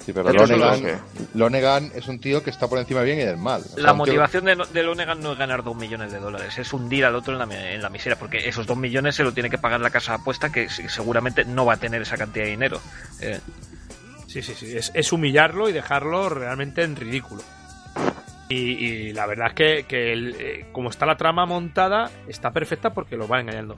Sí, 0.03 0.13
pero 0.13 0.33
Lonegan, 0.33 0.81
lo 0.81 0.87
que- 0.87 0.97
Lonegan 1.35 1.91
es 1.93 2.07
un 2.07 2.17
tío 2.19 2.41
que 2.41 2.49
está 2.49 2.67
por 2.67 2.79
encima 2.79 3.01
del 3.01 3.05
bien 3.07 3.19
y 3.19 3.23
del 3.23 3.37
mal. 3.37 3.61
O 3.61 3.65
sea, 3.75 3.83
La 3.83 3.91
un 3.93 3.97
tío- 4.05 4.13
motivación 4.15 4.45
de, 4.45 4.81
Lonegan 4.83 5.19
no 5.21 5.33
es 5.33 5.37
ganar 5.37 5.63
dos 5.63 5.75
millones 5.75 6.11
de 6.11 6.17
dólares, 6.19 6.57
es 6.57 6.73
hundir 6.73 7.05
al 7.05 7.13
otro 7.13 7.33
en 7.33 7.39
la, 7.39 7.45
mi- 7.45 7.53
en 7.53 7.79
la 7.83 7.89
miseria, 7.91 8.17
porque 8.17 8.47
esos 8.49 8.65
dos 8.65 8.77
millones 8.77 9.13
se 9.15 9.23
lo 9.23 9.31
tiene 9.31 9.51
que 9.51 9.59
pagar 9.59 9.79
la 9.79 9.91
casa 9.91 10.13
de 10.13 10.21
apuesta, 10.21 10.51
que 10.51 10.69
se- 10.69 10.89
seguramente 10.89 11.45
no 11.45 11.65
va 11.65 11.73
a 11.73 11.77
tener 11.77 12.01
esa 12.01 12.17
cantidad 12.17 12.45
de 12.45 12.49
dinero. 12.51 12.81
Eh, 13.21 13.39
Sí, 14.25 14.41
sí, 14.41 14.53
sí. 14.55 14.75
Es, 14.75 14.91
es 14.95 15.11
humillarlo 15.13 15.69
y 15.69 15.71
dejarlo 15.71 16.27
realmente 16.29 16.81
en 16.83 16.95
ridículo. 16.95 17.43
Y, 18.49 18.55
y 18.55 19.13
la 19.13 19.25
verdad 19.25 19.47
es 19.47 19.53
que, 19.53 19.83
que 19.87 20.13
el- 20.13 20.35
eh, 20.39 20.65
como 20.71 20.89
está 20.89 21.05
la 21.05 21.17
trama 21.17 21.45
montada, 21.45 22.09
está 22.27 22.51
perfecta 22.51 22.91
porque 22.91 23.17
lo 23.17 23.27
va 23.27 23.39
engañando. 23.41 23.75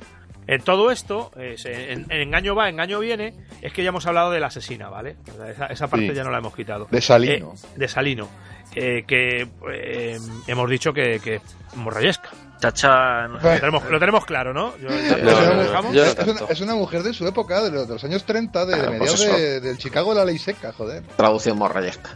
En 0.48 0.62
todo 0.62 0.90
esto, 0.90 1.32
eh, 1.38 1.56
en, 1.66 2.06
en 2.12 2.22
engaño 2.22 2.56
va, 2.56 2.70
engaño 2.70 3.00
viene, 3.00 3.34
es 3.62 3.72
que 3.74 3.84
ya 3.84 3.90
hemos 3.90 4.06
hablado 4.08 4.32
de 4.32 4.40
la 4.40 4.48
asesina, 4.48 4.90
¿vale? 4.90 5.16
Esa, 5.48 5.68
esa 5.68 5.88
parte 5.88 6.10
Sí. 6.10 6.16
ya 6.16 6.24
no 6.24 6.32
la 6.32 6.40
hemos 6.40 6.56
quitado. 6.56 6.88
De 6.90 7.02
Salino. 7.02 7.54
Eh, 7.54 7.68
de 7.80 7.88
Salino. 7.88 8.30
eh, 8.76 9.04
que 9.08 9.48
eh, 9.72 10.18
hemos 10.48 10.70
dicho 10.70 10.92
que, 10.94 11.20
que 11.20 11.40
morrayesca. 11.76 12.30
Chacha, 12.60 13.28
no- 13.28 13.36
Lo 13.36 13.40
tenemos, 13.60 13.90
lo 13.90 14.00
tenemos 14.00 14.26
claro, 14.26 14.54
¿no? 14.54 14.78
Yo- 14.78 14.90
Es 14.90 15.10
No, 15.12 15.16
una 15.18 15.32
yo- 15.32 15.54
mujer- 15.54 15.56
no 15.56 15.62
es, 15.62 15.70
una, 15.70 16.26
tanto. 16.26 16.50
es 16.50 16.62
una 16.62 16.76
mujer 16.76 17.04
de 17.04 17.14
su 17.14 17.26
época, 17.28 17.62
de 17.64 17.72
los, 17.72 17.88
de 17.88 17.94
los 17.94 18.04
años 18.04 18.26
30, 18.26 18.66
de, 18.66 18.74
Claro, 18.74 18.92
mediados 18.92 19.20
de- 19.22 19.60
del 19.62 19.78
Chicago 19.78 20.10
de 20.14 20.20
la 20.20 20.26
ley 20.26 20.38
seca, 20.38 20.74
joder. 20.74 21.04
Traducción 21.16 21.58
morrayesca. 21.58 22.10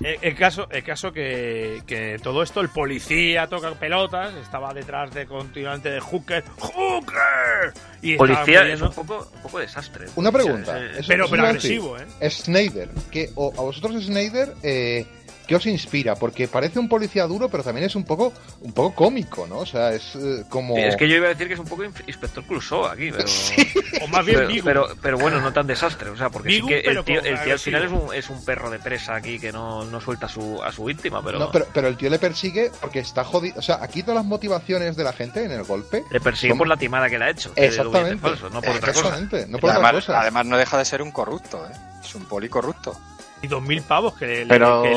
El, 0.00 0.18
el 0.22 0.36
caso, 0.36 0.68
el 0.70 0.84
caso 0.84 1.12
que, 1.12 1.82
que 1.86 2.18
todo 2.22 2.42
esto, 2.42 2.60
el 2.60 2.68
policía 2.68 3.48
toca 3.48 3.70
pelotas, 3.72 4.32
estaba 4.34 4.72
detrás 4.72 5.12
de 5.12 5.26
continuamente 5.26 5.90
de 5.90 6.00
Hooker, 6.00 6.44
¡Hooker! 6.58 7.72
Y 8.02 8.16
policía 8.16 8.66
es 8.66 8.80
un 8.80 8.92
poco, 8.92 9.28
un 9.34 9.42
poco 9.42 9.58
desastre. 9.58 10.06
Una 10.16 10.32
pregunta. 10.32 10.72
O 10.72 10.74
sea, 10.74 10.78
eh, 10.78 10.90
Eso- 10.98 11.08
pero, 11.08 11.28
pero 11.28 11.46
agresivo, 11.46 11.96
¿eh? 11.98 12.30
Snyder. 12.30 12.88
Que, 13.10 13.30
o, 13.34 13.52
a 13.58 13.60
vosotros 13.62 14.02
Snyder, 14.04 14.54
eh, 14.62 15.06
¿qué 15.50 15.56
os 15.56 15.66
inspira? 15.66 16.14
Porque 16.14 16.46
parece 16.46 16.78
un 16.78 16.88
policía 16.88 17.26
duro, 17.26 17.48
pero 17.48 17.64
también 17.64 17.84
es 17.84 17.96
un 17.96 18.04
poco, 18.04 18.32
un 18.60 18.72
poco 18.72 18.94
cómico, 18.94 19.48
¿no? 19.48 19.58
O 19.58 19.66
sea, 19.66 19.92
es 19.92 20.14
eh, 20.14 20.44
como... 20.48 20.76
Es 20.78 20.94
que 20.94 21.08
yo 21.08 21.16
iba 21.16 21.26
a 21.26 21.30
decir 21.30 21.48
que 21.48 21.54
es 21.54 21.58
un 21.58 21.66
poco 21.66 21.82
Inspector 21.82 22.44
Clouseau 22.44 22.84
aquí, 22.86 23.10
pero... 23.10 23.24
O 24.02 24.06
más 24.06 24.24
bien 24.24 24.46
pero, 24.46 24.62
pero, 24.62 24.88
pero 25.02 25.18
bueno, 25.18 25.40
no 25.40 25.52
tan 25.52 25.66
desastre, 25.66 26.08
o 26.10 26.16
sea, 26.16 26.30
porque 26.30 26.50
sí 26.50 26.62
que 26.64 26.78
el 26.78 27.02
tío, 27.04 27.20
el 27.20 27.42
tío 27.42 27.52
al 27.52 27.58
final 27.58 27.84
es 27.84 27.90
un, 27.90 28.14
es 28.14 28.30
un 28.30 28.44
perro 28.44 28.70
de 28.70 28.78
presa 28.78 29.16
aquí 29.16 29.40
que 29.40 29.50
no, 29.50 29.84
no 29.84 30.00
suelta 30.00 30.26
a 30.26 30.28
su, 30.28 30.62
a 30.62 30.70
su 30.70 30.84
víctima, 30.84 31.20
pero, 31.22 31.40
No, 31.40 31.50
pero, 31.50 31.66
pero 31.74 31.88
el 31.88 31.96
tío 31.96 32.08
le 32.08 32.20
persigue 32.20 32.70
porque 32.80 33.00
está 33.00 33.24
jodido. 33.24 33.58
O 33.58 33.62
sea, 33.62 33.80
aquí 33.82 34.02
todas 34.02 34.16
las 34.18 34.24
motivaciones 34.24 34.94
de 34.96 35.02
la 35.02 35.12
gente 35.12 35.44
en 35.44 35.50
el 35.50 35.64
golpe. 35.64 36.04
le 36.12 36.20
persigue 36.20 36.52
son- 36.52 36.58
por 36.58 36.68
la 36.68 36.76
timada 36.76 37.10
que 37.10 37.18
le 37.18 37.24
ha 37.24 37.30
hecho. 37.30 37.52
Exactamente. 37.56 38.18
falso, 38.18 38.48
no 38.48 38.62
por 38.62 38.76
otra 38.76 38.92
cosa. 38.92 39.08
Exactamente, 39.08 39.46
no 39.48 39.58
por 39.58 39.70
otra 39.70 39.82
además, 39.82 40.04
cosa. 40.06 40.20
además 40.20 40.46
no 40.46 40.56
deja 40.56 40.78
de 40.78 40.84
ser 40.84 41.02
un 41.02 41.10
corrupto, 41.10 41.66
¿eh? 41.66 41.74
Es 42.04 42.14
un 42.14 42.24
poli 42.26 42.48
corrupto. 42.48 42.96
Y 43.42 43.46
dos 43.48 43.62
mil 43.62 43.82
pavos 43.82 44.14
que 44.14 44.44
le, 44.44 44.46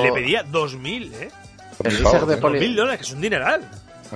que 0.03 0.11
pedía 0.13 0.43
dos 0.43 0.75
mil, 0.77 1.13
¿eh? 1.13 1.29
Dos 2.39 2.51
mil 2.61 2.75
dólares, 2.75 2.99
que 2.99 3.05
es 3.07 3.13
un 3.13 3.21
dineral. 3.21 3.61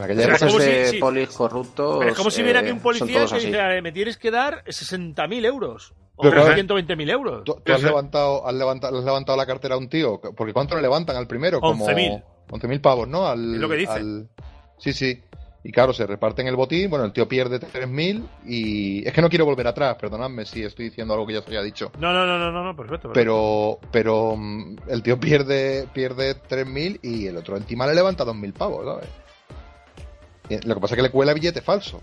En 0.08 0.16
si- 0.62 0.66
de 0.94 1.00
polis 1.00 1.30
corruptos. 1.30 1.98
Pero 2.00 2.12
es 2.12 2.18
como 2.18 2.30
si 2.30 2.44
viera 2.44 2.60
aquí 2.60 2.70
eh, 2.70 2.74
un 2.74 2.78
son 2.78 2.84
policía 2.84 3.26
que 3.26 3.36
dice, 3.40 3.82
me 3.82 3.92
tienes 3.92 4.18
que 4.18 4.30
dar 4.30 4.64
60.000 4.66 5.46
euros. 5.46 5.94
O 6.16 6.24
Pero 6.24 6.44
claro, 6.44 6.56
120.000 6.62 7.10
euros. 7.12 7.44
Tú, 7.44 7.60
tú 7.64 7.74
has, 7.74 7.82
levantado, 7.84 8.48
has, 8.48 8.54
levantado, 8.54 8.94
le 8.94 9.00
has 9.00 9.06
levantado 9.06 9.38
la 9.38 9.46
cartera 9.46 9.76
a 9.76 9.78
un 9.78 9.88
tío, 9.90 10.20
porque 10.36 10.54
¿cuánto 10.54 10.76
le 10.76 10.82
levantan 10.82 11.16
al 11.16 11.28
primero? 11.28 11.60
Como 11.60 11.88
11.000. 11.88 12.24
11.000 12.50 12.82
pavos, 12.82 13.08
¿no? 13.08 13.28
Al, 13.28 13.56
Es 13.56 13.60
lo 13.62 13.70
que 13.70 13.76
dice. 13.76 13.92
al- 13.94 14.28
Sí, 14.78 14.94
sí. 14.94 15.20
Y 15.68 15.72
claro, 15.74 15.92
se 15.92 16.08
reparten 16.08 16.48
el 16.48 16.56
botín, 16.56 16.90
bueno, 16.90 17.04
el 17.04 17.12
tío 17.12 17.28
pierde 17.28 17.60
3.000 17.60 18.26
y... 18.46 19.06
Es 19.06 19.12
que 19.12 19.22
no 19.22 19.28
quiero 19.28 19.44
volver 19.44 19.68
atrás, 19.68 19.98
perdonadme 20.00 20.46
si 20.46 20.64
estoy 20.64 20.86
diciendo 20.86 21.14
algo 21.14 21.28
que 21.28 21.34
ya 21.34 21.42
se 21.42 21.48
había 21.48 21.62
dicho. 21.62 21.92
No, 22.00 22.14
no, 22.14 22.26
no, 22.26 22.40
no, 22.40 22.54
no, 22.54 22.64
no, 22.64 22.74
perfecto. 22.74 23.10
perfecto. 23.10 23.12
Pero 23.14 23.78
pero 23.92 24.38
mm, 24.38 24.78
el 24.88 25.04
tío 25.04 25.20
pierde 25.20 25.86
pierde 25.94 26.38
3.000 26.42 27.00
y 27.04 27.28
el 27.28 27.36
otro 27.36 27.58
encima 27.58 27.86
le 27.86 27.96
levanta 27.96 28.24
2.000 28.24 28.54
pavos, 28.54 28.86
¿sabes? 28.86 29.10
Y 30.48 30.66
Lo 30.66 30.76
que 30.76 30.80
pasa 30.80 30.94
es 30.94 31.00
que 31.00 31.02
le 31.02 31.12
cuela 31.12 31.34
billete 31.34 31.60
falso. 31.60 32.02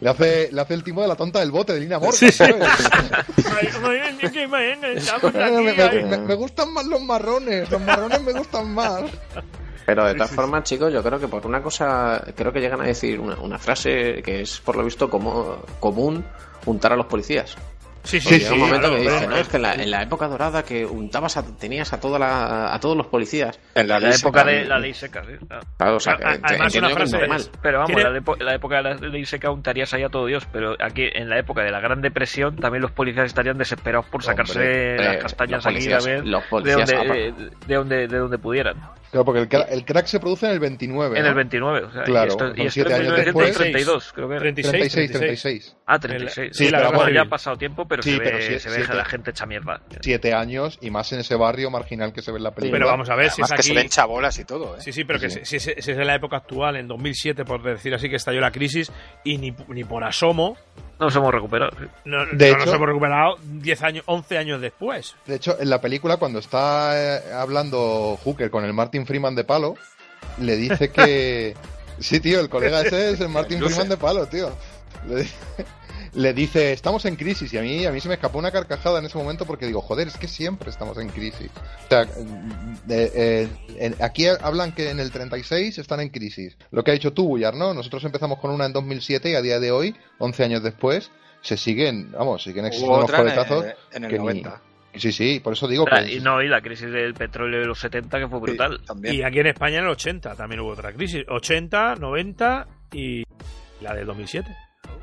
Le 0.00 0.08
hace, 0.08 0.48
le 0.50 0.60
hace 0.62 0.72
el 0.72 0.82
timo 0.82 1.02
de 1.02 1.08
la 1.08 1.16
tonta 1.16 1.40
del 1.40 1.50
bote 1.50 1.74
de 1.74 1.80
Lina 1.80 1.98
Morgan, 1.98 2.14
Sí, 2.14 2.30
me 6.26 6.34
gustan 6.34 6.72
más 6.72 6.86
los 6.86 7.02
marrones, 7.02 7.70
los 7.70 7.80
marrones 7.82 8.22
me 8.22 8.32
gustan 8.32 8.72
más. 8.72 9.02
Pero 9.88 10.04
de 10.04 10.12
todas 10.12 10.30
formas, 10.32 10.64
chicos, 10.64 10.92
yo 10.92 11.02
creo 11.02 11.18
que 11.18 11.28
por 11.28 11.46
una 11.46 11.62
cosa, 11.62 12.22
creo 12.36 12.52
que 12.52 12.60
llegan 12.60 12.82
a 12.82 12.84
decir 12.84 13.18
una, 13.18 13.36
una 13.36 13.58
frase 13.58 14.20
que 14.22 14.42
es 14.42 14.60
por 14.60 14.76
lo 14.76 14.84
visto 14.84 15.08
como, 15.08 15.62
común 15.80 16.22
untar 16.66 16.92
a 16.92 16.96
los 16.96 17.06
policías. 17.06 17.56
Sí, 18.02 18.20
sí, 18.20 18.38
sí. 18.38 18.52
un 18.52 18.60
momento 18.60 18.88
claro, 18.88 18.96
que 18.96 19.00
dice, 19.00 19.16
claro. 19.16 19.30
no, 19.30 19.36
es 19.38 19.48
que 19.48 19.56
en 19.56 19.62
la, 19.62 19.74
en 19.74 19.90
la 19.90 20.02
época 20.02 20.28
dorada 20.28 20.62
que 20.62 20.84
untabas 20.84 21.38
a, 21.38 21.56
tenías 21.56 21.90
a 21.94 22.00
toda 22.00 22.18
la, 22.18 22.74
a 22.74 22.78
todos 22.80 22.98
los 22.98 23.06
policías. 23.06 23.58
En 23.74 23.88
la, 23.88 23.96
época 23.96 24.12
seca, 24.12 24.44
de 24.44 24.64
la 24.66 24.78
ley 24.78 24.92
seca, 24.92 25.22
sí. 25.24 25.46
claro. 25.46 25.66
Claro, 25.78 25.96
o 25.96 26.00
sea, 26.00 26.16
que, 26.16 26.24
además, 26.24 26.74
una 26.74 26.86
que 26.88 26.92
es 26.92 26.98
frase 26.98 27.18
normal. 27.18 27.42
Pero 27.62 27.78
vamos, 27.78 28.02
la, 28.02 28.10
de- 28.10 28.44
la 28.44 28.54
época 28.54 28.76
de 28.76 28.82
la 28.82 28.94
ley 28.94 29.24
seca 29.24 29.50
untarías 29.50 29.94
ahí 29.94 30.02
a 30.02 30.10
todo 30.10 30.26
Dios, 30.26 30.46
pero 30.52 30.76
aquí 30.78 31.08
en 31.10 31.30
la 31.30 31.38
época 31.38 31.62
de 31.62 31.70
la 31.70 31.80
Gran 31.80 32.02
Depresión 32.02 32.56
también 32.56 32.82
los 32.82 32.92
policías 32.92 33.24
estarían 33.24 33.56
desesperados 33.56 34.04
por 34.06 34.22
sacarse 34.22 34.58
Hombre, 34.58 34.96
las 34.98 35.16
eh, 35.16 35.18
castañas 35.18 35.66
aquí 35.66 35.90
a 35.92 35.98
ver 35.98 36.26
los 36.26 36.42
de 36.42 36.48
policías, 36.50 36.90
donde, 36.90 37.32
de, 37.32 37.50
de 37.66 37.74
donde, 37.74 38.06
de 38.06 38.18
donde 38.18 38.38
pudieran. 38.38 38.76
Claro, 39.10 39.24
porque 39.24 39.40
el, 39.40 39.62
el 39.70 39.84
crack 39.84 40.06
se 40.06 40.20
produce 40.20 40.46
en 40.46 40.52
el 40.52 40.60
29. 40.60 41.16
En 41.16 41.22
¿no? 41.24 41.28
el 41.30 41.34
29, 41.34 41.84
o 41.84 41.92
sea, 41.92 42.02
Claro, 42.04 42.26
y 42.26 42.28
esto, 42.28 42.46
y 42.48 42.60
esto 42.60 42.70
siete 42.72 42.90
es 42.92 42.98
años 43.00 43.12
1932, 43.18 44.12
creo 44.14 44.28
que 44.28 44.34
era. 44.34 44.40
36, 44.42 44.70
36, 44.92 45.10
36. 45.10 45.52
36. 45.62 45.76
Ah, 45.86 45.98
36. 45.98 46.50
Sí, 46.56 46.64
guerra 46.66 46.90
bueno, 46.90 47.10
ya 47.10 47.22
ha 47.22 47.24
pasado 47.28 47.56
tiempo, 47.56 47.88
pero 47.88 48.02
Sí, 48.02 48.12
se 48.12 48.18
ve, 48.18 48.24
pero 48.24 48.38
sí- 48.38 48.58
se 48.58 48.68
ve 48.68 48.76
siete- 48.76 48.94
la 48.94 49.04
gente 49.04 49.30
hecha 49.30 49.46
mierda. 49.46 49.80
Siete 50.00 50.34
años 50.34 50.78
y 50.82 50.90
más 50.90 51.10
en 51.12 51.20
ese 51.20 51.34
barrio 51.36 51.70
marginal 51.70 52.12
que 52.12 52.20
se 52.22 52.30
ve 52.32 52.36
en 52.38 52.44
la 52.44 52.50
película. 52.54 52.78
Pero 52.78 52.86
vamos 52.90 53.08
a 53.08 53.14
ver 53.14 53.30
si 53.30 53.40
Además 53.42 53.50
es 53.50 53.54
que 53.56 53.60
aquí. 53.60 53.68
se 53.68 53.74
ven 53.74 53.88
chabolas 53.88 54.38
y 54.38 54.44
todo, 54.44 54.76
¿eh? 54.76 54.80
Sí, 54.80 54.92
sí, 54.92 55.04
pero 55.04 55.18
que 55.18 55.30
Sí. 55.30 55.40
si, 55.44 55.58
si 55.60 55.70
es 55.70 55.84
si 55.84 55.90
es 55.92 55.96
en 55.98 56.06
la 56.06 56.14
época 56.14 56.36
actual, 56.36 56.76
en 56.76 56.86
2007, 56.88 57.44
por 57.44 57.62
decir 57.62 57.94
así, 57.94 58.08
que 58.10 58.16
estalló 58.16 58.40
la 58.40 58.50
crisis, 58.52 58.92
y 59.24 59.38
ni, 59.38 59.54
ni 59.68 59.84
por 59.84 60.04
asomo, 60.04 60.56
Nos 60.98 61.14
hemos 61.14 61.32
recuperado. 61.32 61.70
sí. 61.78 61.86
no, 62.06 62.26
De 62.26 62.50
no 62.50 62.56
nos 62.58 62.66
hecho- 62.66 62.74
hemos 62.76 62.88
recuperado 62.88 63.36
10 63.44 63.82
años, 63.82 64.04
11 64.06 64.38
años 64.38 64.60
después. 64.60 65.14
De 65.26 65.36
hecho, 65.36 65.56
en 65.60 65.70
la 65.70 65.80
película, 65.80 66.16
cuando 66.16 66.38
está 66.40 66.92
eh, 67.18 67.32
hablando 67.32 68.18
Hooker 68.24 68.50
con 68.50 68.64
el 68.64 68.72
Martin 68.72 69.06
Freeman 69.06 69.34
de 69.34 69.44
palo, 69.44 69.76
le 70.38 70.56
dice 70.56 70.90
que. 70.90 71.54
Sí, 72.00 72.20
tío, 72.20 72.38
el 72.38 72.48
colega 72.48 72.82
ese 72.82 73.10
es 73.10 73.20
el 73.20 73.28
Martin. 73.28 73.58
Freeman 73.60 73.88
de 73.88 73.96
palo, 73.96 74.24
tío. 74.26 74.52
Le, 75.08 75.26
le 76.14 76.32
dice, 76.32 76.72
estamos 76.72 77.04
en 77.04 77.16
crisis. 77.16 77.52
Y 77.52 77.58
a 77.58 77.62
mí, 77.62 77.84
a 77.86 77.92
mí 77.92 78.00
se 78.00 78.08
me 78.08 78.14
escapó 78.14 78.38
una 78.38 78.50
carcajada 78.50 78.98
en 78.98 79.06
ese 79.06 79.18
momento 79.18 79.44
porque 79.46 79.66
digo, 79.66 79.80
joder, 79.80 80.08
es 80.08 80.16
que 80.16 80.28
siempre 80.28 80.70
estamos 80.70 80.98
en 80.98 81.08
crisis. 81.08 81.50
O 81.86 81.88
sea, 81.88 82.02
eh, 82.02 83.12
eh, 83.14 83.48
en- 83.78 83.94
aquí 84.02 84.26
hablan 84.26 84.72
que 84.72 84.90
en 84.90 85.00
el 85.00 85.10
36 85.10 85.78
están 85.78 86.00
en 86.00 86.08
crisis. 86.10 86.56
Lo 86.70 86.82
que 86.84 86.90
ha 86.90 86.94
dicho 86.94 87.12
tú, 87.12 87.26
Bullar, 87.28 87.54
¿no? 87.54 87.74
Nosotros 87.74 88.04
empezamos 88.04 88.38
con 88.38 88.50
una 88.50 88.66
en 88.66 88.72
2007 88.72 89.30
y 89.30 89.34
a 89.34 89.42
día 89.42 89.60
de 89.60 89.70
hoy, 89.70 89.94
11 90.18 90.44
años 90.44 90.62
después, 90.62 91.10
se 91.40 91.56
siguen, 91.56 92.10
vamos, 92.12 92.42
siguen 92.42 92.64
existiendo 92.66 93.00
en 93.02 93.06
coletazos. 93.06 93.64
el, 93.64 93.74
en 93.92 94.04
el 94.04 94.10
que 94.10 94.18
ni- 94.18 94.24
90. 94.24 94.62
Sí, 94.94 95.12
sí, 95.12 95.38
por 95.38 95.52
eso 95.52 95.68
digo 95.68 95.84
que. 95.84 96.14
Y 96.14 96.20
no, 96.20 96.42
y 96.42 96.48
la 96.48 96.60
crisis 96.60 96.90
del 96.90 97.14
petróleo 97.14 97.60
de 97.60 97.66
los 97.66 97.78
70 97.78 98.18
que 98.18 98.26
fue 98.26 98.40
brutal. 98.40 98.78
Sí, 98.80 98.86
también. 98.86 99.14
Y 99.14 99.22
aquí 99.22 99.38
en 99.38 99.46
España 99.46 99.78
en 99.78 99.84
el 99.84 99.90
80 99.90 100.34
también 100.34 100.60
hubo 100.60 100.70
otra 100.70 100.92
crisis. 100.92 101.24
80, 101.28 101.94
90 101.96 102.66
y 102.92 103.22
la 103.80 103.94
del 103.94 104.06
2007. 104.06 104.48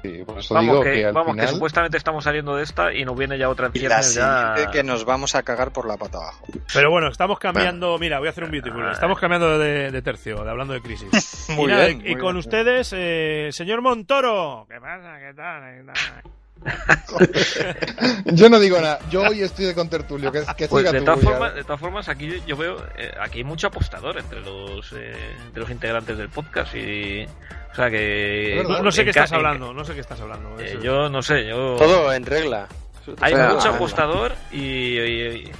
Sí, 0.01 0.23
por 0.25 0.37
eso 0.39 0.53
Vamos, 0.53 0.71
digo 0.71 0.83
que, 0.83 0.93
que, 0.93 1.05
al 1.05 1.13
vamos 1.13 1.35
que 1.35 1.41
final. 1.41 1.53
supuestamente 1.55 1.97
estamos 1.97 2.23
saliendo 2.23 2.55
de 2.55 2.63
esta 2.63 2.93
y 2.93 3.05
nos 3.05 3.17
viene 3.17 3.37
ya 3.37 3.49
otra 3.49 3.67
en 3.73 3.73
ya... 3.73 4.69
que 4.71 4.83
nos 4.83 5.03
vamos 5.03 5.35
a 5.35 5.43
cagar 5.43 5.71
por 5.71 5.87
la 5.87 5.97
pata 5.97 6.19
abajo. 6.19 6.45
Pero 6.73 6.91
bueno, 6.91 7.07
estamos 7.07 7.39
cambiando. 7.39 7.97
Mira, 7.97 8.19
voy 8.19 8.27
a 8.27 8.31
hacer 8.31 8.43
un 8.43 8.51
beautiful. 8.51 8.87
Estamos 8.91 9.19
cambiando 9.19 9.57
de, 9.57 9.91
de 9.91 10.01
tercio, 10.01 10.43
de 10.43 10.49
hablando 10.49 10.73
de 10.73 10.81
crisis. 10.81 11.47
Muy 11.55 11.65
y 11.65 11.73
nada, 11.73 11.85
bien, 11.87 12.01
y 12.01 12.11
muy 12.11 12.21
con 12.21 12.33
bien. 12.33 12.37
ustedes, 12.37 12.93
eh, 12.95 13.49
señor 13.51 13.81
Montoro. 13.81 14.65
¿Qué 14.69 14.79
pasa? 14.79 15.17
¿Qué 15.19 15.33
tal? 15.33 15.61
¿Qué 15.77 15.83
tal? 15.85 16.31
Yo 18.25 18.49
no 18.49 18.59
digo 18.59 18.79
nada, 18.81 18.99
yo 19.09 19.21
hoy 19.21 19.41
estoy 19.41 19.65
de 19.65 19.75
contertulio, 19.75 20.31
que, 20.31 20.43
que 20.57 20.67
Pues 20.67 20.81
siga 20.81 20.91
de 20.91 20.99
tú, 20.99 21.05
todas, 21.05 21.19
formas, 21.21 21.55
de 21.55 21.63
todas 21.63 21.79
formas, 21.79 22.09
aquí 22.09 22.41
yo- 22.47 22.57
veo, 22.57 22.77
eh, 22.97 23.13
aquí 23.21 23.39
hay 23.39 23.43
mucho 23.43 23.67
apostador 23.67 24.17
entre 24.17 24.41
los, 24.41 24.91
eh, 24.93 25.13
entre 25.45 25.61
los 25.61 25.69
integrantes 25.69 26.17
del 26.17 26.29
podcast 26.29 26.73
y, 26.75 27.25
o 27.71 27.75
sea 27.75 27.89
que... 27.89 28.63
No, 28.67 28.81
no 28.81 28.91
sé 28.91 29.03
qué 29.03 29.11
estás 29.11 29.31
hablando, 29.31 29.73
no 29.73 29.85
sé 29.85 29.93
qué 29.93 30.01
estás 30.01 30.19
hablando. 30.21 30.59
eh, 30.59 30.79
yo 30.81 31.09
no 31.09 31.21
sé, 31.21 31.45
yo... 31.47 31.75
Todo 31.77 32.11
en 32.13 32.25
regla. 32.25 32.67
Hay 33.21 33.33
O 33.33 33.37
sea, 33.37 33.49
mucho 33.53 33.69
apostador 33.69 34.33
y, 34.51 34.97
y- 34.99 35.51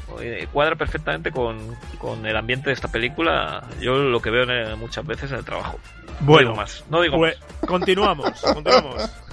y 0.42 0.46
cuadra 0.48 0.76
perfectamente 0.76 1.30
con, 1.32 1.76
con 2.00 2.26
el 2.26 2.36
ambiente 2.36 2.72
de 2.72 2.74
esta 2.74 2.88
película. 2.88 3.64
Yo 3.80 3.98
lo 3.98 4.20
que 4.20 4.32
veo 4.32 4.44
en 4.44 4.50
el- 4.50 4.76
muchas 4.78 5.06
veces 5.06 5.30
en 5.32 5.38
el 5.38 5.46
trabajo. 5.46 5.78
No 6.22 6.26
Bueno, 6.26 6.50
digo 6.50 6.56
más. 6.62 6.84
No 6.90 7.02
digo 7.02 7.18
Pues 7.18 7.38
más. 7.40 7.70
continuamos, 7.70 8.42
continuamos. 8.42 9.10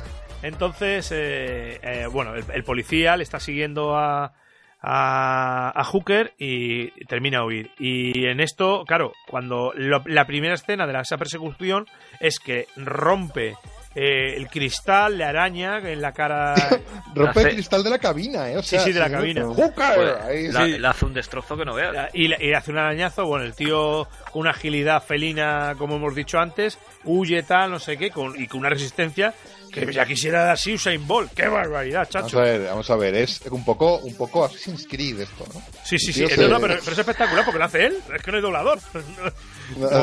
Entonces, 0.43 1.11
eh, 1.13 1.79
eh, 1.83 2.07
bueno, 2.11 2.35
el, 2.35 2.45
el 2.53 2.65
policía 2.65 3.17
le 3.17 3.23
está 3.23 3.39
siguiendo 3.41 3.97
a, 3.97 4.33
a, 4.81 5.73
a 5.81 5.85
Hooker 5.85 6.35
y 6.39 6.91
termina 7.07 7.39
a 7.39 7.45
huir. 7.45 7.71
Y 7.79 8.27
en 8.27 8.41
esto, 8.41 8.85
claro, 8.87 9.13
cuando 9.29 9.73
lo- 9.77 10.03
la 10.07 10.27
primera 10.27 10.55
escena 10.55 10.87
de 10.87 10.93
la- 10.93 11.03
esa 11.03 11.17
persecución 11.19 11.87
es 12.21 12.39
que 12.41 12.67
rompe 12.77 13.55
eh, 13.95 14.37
el 14.39 14.49
cristal, 14.49 15.19
le 15.19 15.25
araña 15.25 15.77
en 15.79 16.01
la 16.01 16.13
cara. 16.13 16.55
Rompe 17.15 17.43
el 17.43 17.49
cristal 17.57 17.85
de 17.85 17.91
la 17.91 17.99
cabina, 17.99 18.49
¿eh? 18.51 18.57
O 18.57 18.63
Sí, 18.63 18.71
sea, 18.71 18.81
sí, 18.81 18.93
de 18.93 18.99
la 19.01 19.11
cabina. 19.11 19.45
¡Hooker! 19.45 19.71
Pues, 19.75 20.15
Ahí, 20.23 20.49
la- 20.51 20.65
sí. 20.65 20.79
le 20.79 20.89
hace 20.89 21.05
un 21.05 21.13
destrozo 21.13 21.59
que 21.59 21.67
no 21.67 21.75
veas. 21.75 22.09
y, 22.15 22.27
le, 22.29 22.37
y 22.41 22.47
le 22.49 22.57
hace 22.57 22.71
un 22.71 22.79
arañazo. 22.79 23.27
Bueno, 23.27 23.45
el 23.45 23.55
tío 23.55 24.09
con 24.33 24.41
una 24.41 24.53
agilidad 24.53 25.03
felina, 25.05 25.75
como 25.77 25.97
hemos 25.97 26.15
dicho 26.15 26.39
antes, 26.41 26.79
huye 27.05 27.43
tal, 27.43 27.71
no 27.71 27.79
sé 27.79 27.99
qué, 27.99 28.11
con, 28.11 28.41
y 28.41 28.47
con 28.49 28.61
una 28.61 28.71
resistencia 28.71 29.35
que 29.73 29.93
ya 29.93 30.05
quisiera 30.07 30.43
dar 30.45 30.51
así 30.53 30.75
Usain 30.75 31.07
Bolt. 31.07 31.33
¡Qué 31.35 31.49
barbaridad, 31.49 32.09
Vamos 32.13 32.31
chacho! 32.31 32.39
a 32.41 32.43
ver, 32.45 32.63
vamos 32.67 32.91
a 32.91 32.97
ver, 32.97 33.15
es 33.17 33.41
un 33.51 33.65
poco, 33.65 33.97
un 33.99 34.15
poco 34.15 34.45
Assassin's 34.45 34.87
Creed 34.89 35.21
esto, 35.21 35.45
¿no? 35.55 35.63
Sí, 35.85 35.99
sí, 35.99 36.13
sí. 36.13 36.25
No, 36.39 36.49
no, 36.49 36.61
pero, 36.61 36.75
pero 36.81 36.93
es 36.93 36.99
espectacular 36.99 37.45
porque 37.45 37.59
lo 37.59 37.65
hace 37.65 37.87
él. 37.87 37.97
Es 38.15 38.23
que 38.23 38.31
no 38.31 38.37
hay 38.37 38.43
doblador. 38.43 38.79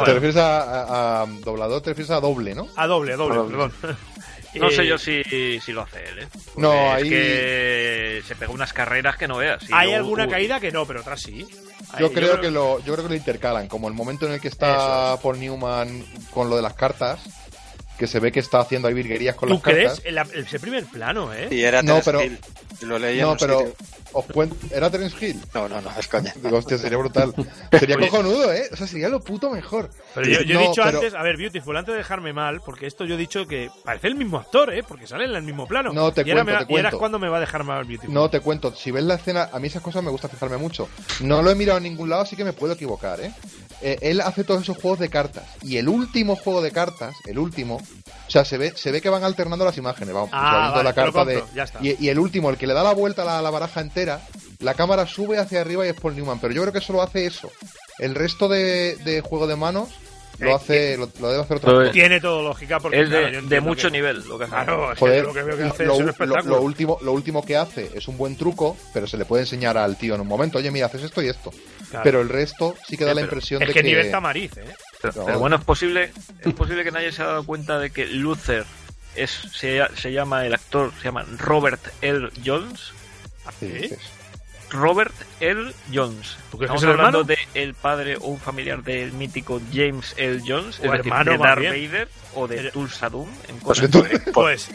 Te 0.05 0.13
refieres 0.13 0.37
a, 0.37 0.61
a- 0.61 1.21
a 1.21 1.25
doblador, 1.25 1.81
te 1.81 1.91
refieres 1.91 2.09
a 2.11 2.19
doble, 2.19 2.55
¿no? 2.55 2.67
A 2.75 2.87
doble, 2.87 3.13
a 3.13 3.15
doble, 3.17 3.35
A 3.35 3.37
doble. 3.39 3.51
perdón. 3.81 3.97
No 4.55 4.67
Eh, 4.67 4.75
sé 4.75 4.87
yo 4.87 4.97
si, 4.97 5.21
si 5.59 5.71
lo 5.71 5.81
hace 5.83 6.03
él, 6.05 6.19
¿eh? 6.23 6.27
Porque 6.33 6.59
No, 6.59 6.73
es 6.97 7.03
ahí- 7.03 7.09
que 7.09 8.23
se 8.27 8.35
pegó 8.35 8.51
unas 8.53 8.73
carreras 8.73 9.15
que 9.15 9.27
no 9.27 9.37
veas. 9.37 9.63
Hay 9.71 9.93
alguna 9.93 10.23
uy, 10.23 10.29
caída 10.31 10.59
que 10.59 10.71
no, 10.71 10.87
pero 10.87 11.01
otras 11.01 11.21
sí. 11.21 11.45
Yo 11.99 12.07
Ahí, 12.07 12.13
creo 12.13 12.41
que 12.41 12.49
lo, 12.49 12.79
yo 12.79 12.93
creo 12.93 13.05
que 13.05 13.09
lo 13.09 13.15
intercalan, 13.15 13.67
como 13.67 13.87
el 13.89 13.93
momento 13.93 14.25
en 14.25 14.31
el 14.31 14.41
que 14.41 14.47
está 14.47 15.13
Eso 15.13 15.19
Paul 15.21 15.39
Newman 15.39 16.03
con 16.31 16.49
lo 16.49 16.55
de 16.55 16.63
las 16.63 16.73
cartas, 16.73 17.19
que 17.99 18.07
se 18.07 18.19
ve 18.19 18.31
que 18.31 18.39
está 18.39 18.59
haciendo 18.61 18.87
ahí 18.87 18.93
virguerías 18.95 19.35
con 19.35 19.49
¿Tú 19.49 19.55
las 19.55 19.63
crees? 19.63 19.87
cartas. 20.01 20.05
El, 20.05 20.17
el- 20.39 20.45
ese 20.45 20.59
primer 20.59 20.85
plano, 20.85 21.31
¿eh? 21.33 21.49
Y 21.51 21.61
era 21.61 21.83
No, 21.83 22.01
pero-. 22.03 22.21
Lo 22.81 22.97
leí 22.97 23.19
en 23.19 23.25
No, 23.25 23.31
un 23.33 23.37
pero 23.37 23.59
sitio. 23.59 23.75
os 24.13 24.25
cuento, 24.25 24.55
¿era 24.73 24.89
Terence 24.89 25.25
Hill? 25.25 25.39
No, 25.53 25.67
no, 25.67 25.81
no, 25.81 25.89
es 25.99 26.07
coña. 26.07 26.33
Digo, 26.41 26.57
hostia, 26.57 26.77
sería 26.77 26.97
brutal. 26.97 27.33
Sería 27.77 27.97
Oye. 27.97 28.07
cojonudo, 28.07 28.53
¿eh? 28.53 28.69
O 28.71 28.75
sea, 28.77 28.87
sería 28.87 29.09
lo 29.09 29.19
puto 29.21 29.49
mejor. 29.49 29.89
Pero 30.15 30.27
yo, 30.27 30.41
yo 30.41 30.53
No, 30.55 30.59
he 30.61 30.67
dicho 30.69 30.81
pero- 30.83 30.97
antes, 30.99 31.13
a 31.13 31.21
ver, 31.23 31.37
Beautiful, 31.37 31.75
antes 31.77 31.93
de 31.93 31.97
dejarme 31.97 32.31
mal, 32.33 32.61
porque 32.65 32.87
esto 32.87 33.05
yo 33.05 33.15
he 33.15 33.17
dicho 33.17 33.45
que 33.47 33.69
parece 33.83 34.07
el 34.07 34.15
mismo 34.15 34.37
actor, 34.37 34.73
¿eh? 34.73 34.83
Porque 34.87 35.07
sale 35.07 35.25
en 35.25 35.31
el 35.35 35.43
mismo 35.43 35.67
plano. 35.67 35.91
No, 35.93 36.11
te 36.11 36.21
y 36.21 36.23
cuento, 36.25 36.45
me 36.45 36.51
va- 36.53 36.65
te 36.65 36.73
y 36.73 36.75
ahora 36.77 36.89
es 36.89 36.91
cuento. 36.93 36.99
cuando 36.99 37.19
me 37.19 37.29
va 37.29 37.37
a 37.37 37.41
dejar 37.41 37.63
mal 37.63 37.83
Beautiful. 37.85 38.13
No, 38.13 38.29
te 38.29 38.39
cuento, 38.39 38.73
si 38.75 38.91
ves 38.91 39.03
la 39.03 39.15
escena, 39.15 39.49
a 39.51 39.59
mí 39.59 39.67
esas 39.67 39.81
cosas 39.81 40.01
me 40.03 40.09
gusta 40.11 40.27
fijarme 40.29 40.57
mucho. 40.57 40.87
No 41.19 41.41
lo 41.41 41.51
he 41.51 41.55
mirado 41.55 41.77
en 41.77 41.83
ningún 41.83 42.09
lado, 42.09 42.21
así 42.21 42.35
que 42.35 42.43
me 42.45 42.53
puedo 42.53 42.73
equivocar, 42.73 43.19
¿eh? 43.19 43.31
Eh, 43.81 43.97
él 44.01 44.19
hace 44.21 44.43
todos 44.43 44.61
esos 44.61 44.77
juegos 44.77 44.99
de 44.99 45.09
cartas. 45.09 45.43
Y 45.63 45.77
el 45.77 45.87
último 45.87 46.35
juego 46.35 46.61
de 46.61 46.71
cartas, 46.71 47.15
el 47.25 47.39
último, 47.39 47.75
o 47.77 48.29
sea, 48.31 48.43
se 48.43 48.57
ve, 48.57 48.73
se 48.75 48.91
ve 48.91 49.01
que 49.01 49.09
van 49.09 49.23
alternando 49.23 49.63
las 49.63 49.77
imágenes. 49.77 50.13
Vamos, 50.13 50.29
Ah, 50.33 50.71
vale, 50.71 50.83
la 50.83 50.93
te 50.93 50.95
carta 51.01 51.23
de. 51.25 51.43
ya 51.55 51.63
está. 51.63 51.79
Y, 51.81 51.95
y 51.97 52.09
el 52.09 52.19
último, 52.19 52.49
el 52.49 52.57
que 52.57 52.67
le 52.69 52.73
da 52.73 52.83
la 52.83 52.93
vuelta 52.93 53.23
a 53.37 53.41
la, 53.41 53.49
baraja 53.49 53.81
entera, 53.81 54.21
la 54.59 54.73
cámara 54.75 55.05
sube 55.05 55.37
hacia 55.37 55.59
arriba 55.61 55.85
y 55.85 55.89
es 55.89 55.95
Paul 55.99 56.15
Newman. 56.15 56.39
Pero 56.39 56.53
yo 56.53 56.61
creo 56.61 56.73
que 56.73 56.79
solo 56.81 57.01
hace 57.01 57.25
eso. 57.25 57.51
El 57.97 58.15
resto 58.15 58.47
de, 58.47 58.95
de 59.03 59.19
juego 59.21 59.45
de 59.47 59.55
manos 59.57 59.89
lo 60.39 60.51
Eh, 60.51 60.53
hace, 60.53 60.97
lo, 60.97 61.09
lo 61.19 61.29
debe 61.31 61.43
hacer 61.43 61.57
otra. 61.57 61.91
Tiene 61.91 62.21
todo 62.21 62.41
lógica 62.41 62.79
porque 62.79 63.01
Es 63.01 63.09
claro, 63.09 63.25
de, 63.25 63.31
yo 63.33 63.37
de 63.39 63.43
entiendo 63.43 63.67
mucho 63.67 63.87
que- 63.87 63.91
nivel 63.91 64.23
lo 64.25 64.37
que 64.37 64.45
hace. 64.45 64.53
Claro, 64.53 64.93
es 64.93 64.99
Joder, 64.99 65.21
que 65.21 65.27
lo 65.27 65.33
que 65.33 65.43
veo 65.43 65.57
que 65.57 65.63
lo, 65.63 65.69
hace 65.73 65.85
lo- 65.85 65.93
es 65.93 65.99
un 65.99 66.05
lo- 66.05 66.11
espectáculo. 66.11 66.55
lo 66.55 66.61
último, 66.61 66.97
lo 67.01 67.11
último 67.11 67.45
que 67.45 67.57
hace 67.57 67.89
es 67.93 68.07
un 68.07 68.17
buen 68.17 68.37
truco, 68.37 68.77
pero 68.93 69.05
se 69.05 69.17
le 69.17 69.25
puede 69.25 69.43
enseñar 69.43 69.77
al 69.77 69.97
tío 69.97 70.15
en 70.15 70.21
un 70.21 70.27
momento. 70.27 70.57
Oye, 70.59 70.71
mira, 70.71 70.85
haces 70.85 71.03
esto 71.03 71.21
y 71.21 71.27
esto. 71.27 71.51
Claro. 71.89 72.03
Pero 72.05 72.21
el 72.21 72.29
resto 72.29 72.75
sí 72.87 72.95
que 72.95 73.03
da 73.03 73.11
Eh, 73.11 73.15
la 73.15 73.21
impresión 73.21 73.61
es 73.61 73.67
de 73.67 73.73
que, 73.73 73.81
que. 73.81 73.87
nivel 73.89 74.11
tamariz, 74.11 74.55
¿eh? 74.57 74.63
Pero 75.01 75.39
bueno, 75.39 75.57
es 75.57 75.63
posible, 75.65 76.11
es 76.41 76.53
posible 76.53 76.83
que 76.85 76.91
nadie 76.91 77.11
se 77.11 77.21
haya 77.21 77.31
dado 77.31 77.45
cuenta 77.45 77.77
de 77.79 77.89
que 77.89 78.05
Luther 78.05 78.65
es, 79.23 79.31
se, 79.53 79.81
se 79.95 80.11
llama 80.11 80.45
el 80.45 80.53
actor, 80.53 80.91
se 80.97 81.05
llama 81.05 81.25
Robert 81.37 81.81
L. 82.01 82.29
Jones. 82.43 82.91
Sí, 83.59 83.89
¿Sí? 83.89 83.95
Robert 84.71 85.13
L. 85.39 85.71
Jones. 85.93 86.37
¿Tú 86.51 86.57
crees 86.57 86.71
que 86.71 86.75
Estamos 86.77 86.81
es 86.81 86.83
el 86.83 86.89
hablando 86.91 87.19
hermano? 87.21 87.23
de 87.53 87.61
el 87.63 87.73
padre 87.73 88.17
o 88.17 88.27
un 88.27 88.39
familiar 88.39 88.83
del 88.83 89.11
mítico 89.13 89.59
James 89.73 90.13
L. 90.17 90.41
Jones, 90.45 90.79
O 90.79 90.85
es 90.85 90.91
decir, 90.91 91.07
hermano, 91.11 91.31
de 91.31 91.37
Darth 91.39 91.59
bien. 91.59 91.73
Vader 91.91 92.07
o 92.35 92.47
de 92.47 92.55
Pero- 92.57 92.71
Tulsa 92.71 93.09
Doom 93.09 93.29
en 93.47 93.59
Pues 93.59 93.81
Pues, 94.33 94.69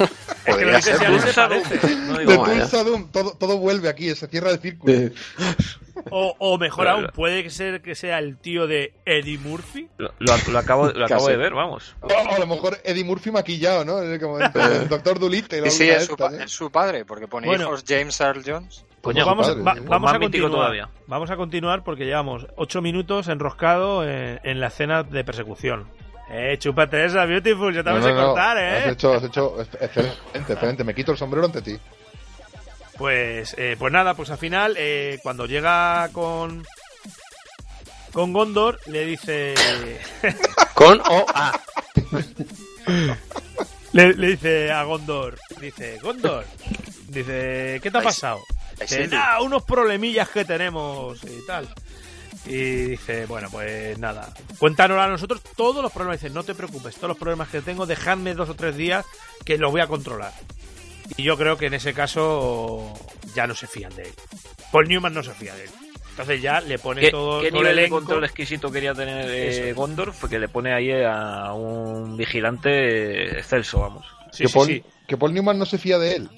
es 0.47 0.57
que 0.57 0.65
lo 0.65 0.77
dices 0.77 0.99
se 0.99 1.05
Tulsa 1.07 1.49
Doom, 1.49 1.63
no 2.09 2.19
de 2.19 2.27
digo. 2.27 2.45
Tulsa 2.45 2.85
Doom, 2.85 3.09
todo, 3.13 3.37
todo 3.37 3.59
vuelve 3.59 3.89
aquí, 3.89 4.13
se 4.15 4.27
cierra 4.27 4.51
el 4.51 4.59
círculo. 4.59 4.93
O, 6.11 6.35
o 6.39 6.59
mejor 6.59 6.85
Pero- 6.87 6.97
aún, 6.97 7.07
puede 7.15 7.49
ser 7.51 7.81
que 7.81 7.95
sea 7.95 8.19
el 8.19 8.37
tío 8.37 8.67
de 8.67 8.93
Eddie 9.07 9.39
Murphy. 9.39 9.89
Lo, 9.99 10.13
lo- 10.19 10.37
lo 10.53 10.59
acabo, 10.59 10.89
lo 10.93 11.05
acabo 11.07 11.21
Casi. 11.27 11.31
de 11.31 11.37
ver, 11.37 11.55
vamos. 11.55 11.95
O 12.01 12.09
a 12.35 12.39
lo 12.39 12.47
mejor 12.47 12.79
Eddie 12.85 13.05
Murphy 13.05 13.31
maquillado, 13.31 13.85
¿no? 13.85 13.95
Como 14.21 14.39
el, 14.41 14.51
el 14.83 14.89
doctor 14.89 15.19
Dolittle. 15.21 15.71
Sí, 15.71 15.79
sí, 15.85 15.89
es 15.91 16.07
su, 16.07 16.15
¿eh? 16.15 16.43
es 16.45 16.51
su 16.51 16.71
padre, 16.71 17.05
porque 17.05 17.29
pone 17.29 17.47
Bueno. 17.47 17.65
hijos 17.65 17.85
James 17.87 18.21
Earl 18.21 18.43
Jones. 18.45 18.85
Coño, 19.05 19.25
vamos, 19.27 19.47
padre, 19.49 19.63
va- 19.63 19.73
¿eh? 19.75 19.83
vamos 19.87 20.13
a 20.13 20.19
continuar. 20.19 20.51
todavía. 20.51 20.89
Vamos 21.07 21.31
a 21.31 21.37
continuar 21.37 21.85
porque 21.85 22.05
llevamos 22.07 22.47
ocho 22.57 22.81
minutos 22.83 23.29
enroscado 23.29 24.03
en, 24.03 24.41
en 24.43 24.59
la 24.61 24.67
escena 24.69 25.03
de 25.05 25.23
persecución. 25.25 25.89
Eh, 26.31 26.57
chúpate 26.59 27.05
esa, 27.05 27.25
Beautiful, 27.27 27.73
ya 27.75 27.83
te 27.85 27.91
No, 27.91 27.97
vas 27.97 28.05
no, 28.07 28.11
a 28.11 28.15
no, 28.15 28.27
cortar, 28.29 28.57
Has 28.59 28.87
eh. 28.87 28.91
hecho, 28.91 29.13
has 29.15 29.23
hecho 29.25 29.61
excelente, 29.81 30.53
excelente. 30.55 30.83
Me 30.85 30.95
quito 30.95 31.13
el 31.13 31.19
sombrero 31.19 31.47
ante 31.47 31.61
ti. 31.63 31.79
Pues, 32.97 33.55
eh, 33.59 33.77
pues 33.79 33.93
nada, 33.93 34.15
pues 34.15 34.31
al 34.31 34.39
final, 34.39 34.75
eh, 34.79 35.19
cuando 35.23 35.47
llega 35.47 36.09
con. 36.13 36.65
Con 38.13 38.33
Gondor, 38.33 38.79
le 38.87 39.05
dice. 39.05 39.55
Con 40.75 41.01
o 41.01 41.27
a. 41.35 41.53
le, 43.93 44.15
le 44.15 44.27
dice 44.29 44.71
a 44.73 44.83
Gondor. 44.85 45.37
Dice, 45.61 45.99
Gondor. 46.03 46.45
Dice, 47.09 47.81
¿qué 47.83 47.91
te 47.91 47.99
ha 47.99 48.03
pasado? 48.03 48.41
Ahí 48.81 48.87
Dice, 48.87 49.05
sí. 49.05 49.11
"Nah, 49.11 49.41
unos 49.41 49.65
problemillas 49.65 50.29
que 50.29 50.45
tenemos 50.45 51.23
y 51.25 51.47
tal. 51.47 51.69
Y 52.47 52.85
dice, 52.85 53.25
bueno, 53.27 53.49
pues 53.51 53.99
nada, 53.99 54.35
cuéntanos 54.59 54.99
a 54.99 55.09
nosotros 55.09 55.41
todos 55.57 55.83
los 55.83 55.91
problemas. 55.93 56.21
Dice, 56.21 56.35
no 56.35 56.43
te 56.43 56.55
preocupes, 56.55 56.95
todos 56.97 57.09
los 57.09 57.19
problemas 57.19 57.49
que 57.49 57.63
tengo, 57.63 57.87
dejadme 57.87 58.35
dos 58.35 58.51
o 58.51 58.55
tres 58.55 58.77
días 58.77 59.07
que 59.45 59.57
los 59.57 59.73
voy 59.73 59.81
a 59.81 59.87
controlar. 59.87 60.33
Y 61.17 61.23
yo 61.23 61.37
creo 61.37 61.57
que 61.57 61.67
en 61.67 61.75
ese 61.75 61.95
caso 61.95 62.93
ya 63.35 63.47
no 63.47 63.55
se 63.55 63.67
fían 63.67 63.95
de 63.95 64.03
él. 64.03 64.13
Paul 64.73 64.89
Newman 64.89 65.15
no 65.15 65.23
se 65.23 65.33
fía 65.33 65.55
de 65.55 65.65
él. 65.65 65.71
Entonces 66.11 66.43
ya 66.43 66.61
le 66.61 66.79
pone 66.79 67.01
¿Qué, 67.01 67.11
todo, 67.11 67.41
qué 67.41 67.51
todo 67.51 67.63
nivel 67.63 67.77
de 67.77 67.89
control 67.89 68.25
exquisito 68.25 68.71
quería 68.71 68.95
tener 68.95 69.29
eh. 69.29 69.73
Gondor? 69.73 70.13
Fue 70.13 70.29
que 70.31 70.39
le 70.39 70.49
pone 70.49 70.73
ahí 70.73 70.93
a 70.93 71.53
un 71.55 72.17
vigilante 72.17 73.39
excelso, 73.39 73.81
vamos. 73.81 74.07
Sí, 74.31 74.45
que, 74.45 74.49
sí, 74.49 74.55
Paul, 74.55 74.67
sí. 74.67 74.85
que 75.09 75.17
Paul 75.17 75.35
Newman 75.35 75.59
no 75.59 75.67
se 75.67 75.79
fía 75.79 75.99
de 75.99 76.17
él. 76.17 76.29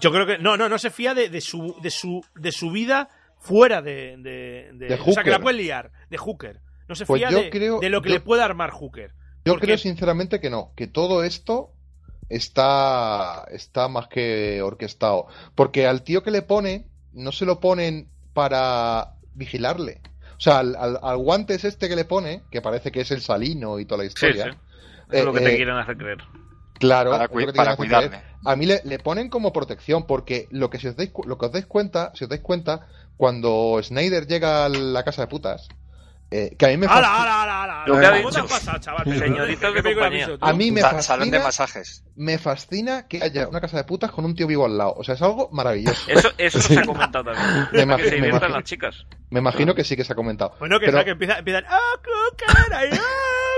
Yo 0.00 0.10
creo 0.12 0.26
que 0.26 0.38
no, 0.38 0.56
no, 0.56 0.68
no 0.68 0.78
se 0.78 0.90
fía 0.90 1.14
de, 1.14 1.28
de 1.28 1.40
su, 1.40 1.76
de 1.82 1.90
su, 1.90 2.24
de 2.34 2.52
su 2.52 2.70
vida 2.70 3.08
fuera 3.38 3.80
de, 3.82 4.16
de, 4.18 4.70
de- 4.74 4.88
De 4.88 4.94
o 4.94 5.12
sea 5.12 5.22
que 5.22 5.30
la 5.30 5.40
puede 5.40 5.58
liar, 5.58 5.90
de 6.10 6.18
Hooker. 6.18 6.60
No 6.88 6.94
se 6.94 7.06
Pues 7.06 7.20
fía 7.20 7.30
de, 7.30 7.50
creo- 7.50 7.80
de 7.80 7.88
lo 7.90 8.02
que 8.02 8.10
yo- 8.10 8.14
le 8.16 8.20
pueda 8.20 8.44
armar 8.44 8.70
Hooker. 8.70 9.12
Yo 9.44 9.52
Porque- 9.52 9.66
creo 9.66 9.78
sinceramente 9.78 10.40
que 10.40 10.50
no, 10.50 10.72
que 10.76 10.86
todo 10.86 11.22
esto 11.24 11.72
está, 12.28 13.44
está 13.50 13.88
más 13.88 14.08
que 14.08 14.60
orquestado. 14.62 15.26
Porque 15.54 15.86
al 15.86 16.02
tío 16.02 16.22
que 16.22 16.30
le 16.30 16.42
pone, 16.42 16.86
no 17.12 17.32
se 17.32 17.44
lo 17.46 17.60
ponen 17.60 18.08
para 18.32 19.14
vigilarle. 19.34 20.00
O 20.36 20.40
sea, 20.40 20.58
al, 20.58 20.74
al, 20.76 20.98
al 21.02 21.16
guantes 21.18 21.64
este 21.64 21.88
que 21.88 21.96
le 21.96 22.04
pone, 22.04 22.42
que 22.50 22.60
parece 22.60 22.90
que 22.90 23.00
es 23.02 23.10
el 23.10 23.20
salino 23.20 23.78
y 23.78 23.84
toda 23.86 23.98
la 24.02 24.06
historia. 24.08 24.44
sí. 24.44 24.50
Eso 25.10 25.18
es 25.20 25.24
lo 25.26 25.32
que 25.32 25.40
eh, 25.40 25.44
te 25.44 25.52
eh, 25.52 25.56
quieren 25.56 25.76
hacer 25.76 25.96
creer. 25.96 26.18
Claro, 26.84 27.10
Para 27.10 27.76
cuidarme. 27.76 28.22
A 28.44 28.56
mí 28.56 28.66
le, 28.66 28.82
le 28.84 28.98
ponen 28.98 29.30
como 29.30 29.52
protección, 29.52 30.06
porque 30.06 30.48
lo 30.50 30.68
que 30.68 30.78
si 30.78 30.88
os 30.88 30.96
dais, 30.96 31.10
lo 31.24 31.38
que 31.38 31.46
os 31.46 31.52
dais 31.52 31.66
cuenta, 31.66 32.12
si 32.14 32.24
os 32.24 32.30
dais 32.30 32.42
cuenta, 32.42 32.86
cuando 33.16 33.80
Snyder 33.82 34.26
llega 34.26 34.66
a 34.66 34.68
la 34.68 35.02
casa 35.02 35.22
de 35.22 35.28
putas, 35.28 35.68
eh, 36.36 36.56
que 36.58 36.66
a 36.66 36.68
mí 36.70 36.76
me 36.76 36.86
¡Hala, 36.86 37.06
fascina- 37.06 37.22
hala, 37.22 37.42
hala, 37.42 37.62
hala! 37.62 37.86
Lo 37.86 38.00
que 38.00 38.06
ha 38.06 38.10
¿Cómo 38.16 38.30
te 38.30 38.40
dicho. 38.42 38.48
pasado, 38.52 38.78
chaval? 38.78 39.02
A 40.40 40.52
mí 40.52 40.70
me 40.70 40.80
Salón 40.80 40.96
de 40.96 41.02
fascina, 41.02 41.38
masajes. 41.42 42.04
me 42.16 42.38
fascina 42.38 43.06
que 43.06 43.22
haya 43.22 43.48
una 43.48 43.60
casa 43.60 43.76
de 43.76 43.84
putas 43.84 44.10
con 44.10 44.24
un 44.24 44.34
tío 44.34 44.46
vivo 44.46 44.64
al 44.66 44.76
lado. 44.76 44.94
O 44.96 45.04
sea, 45.04 45.14
es 45.14 45.22
algo 45.22 45.48
maravilloso. 45.52 46.10
Eso, 46.10 46.30
eso 46.38 46.60
se 46.60 46.78
ha 46.78 46.82
comentado 46.86 47.32
también. 47.32 47.68
Me 47.72 47.78
que 47.78 47.82
imagino- 47.82 47.96
se 48.08 48.10
me 48.10 48.16
diviertan 48.16 48.38
imagino. 48.50 48.56
las 48.56 48.64
chicas. 48.64 49.06
Me 49.30 49.40
imagino 49.40 49.74
que 49.74 49.84
sí 49.84 49.96
que 49.96 50.04
se 50.04 50.12
ha 50.12 50.16
comentado. 50.16 50.54
Bueno, 50.58 50.78
que, 50.80 50.86
Pero- 50.86 50.98
está, 50.98 51.04
que 51.04 51.10
empieza, 51.12 51.38
empiezan 51.38 51.64
¡Ah, 51.68 51.78
Cooker! 52.02 52.74
Ahí, 52.74 52.88
ah", 52.92 52.98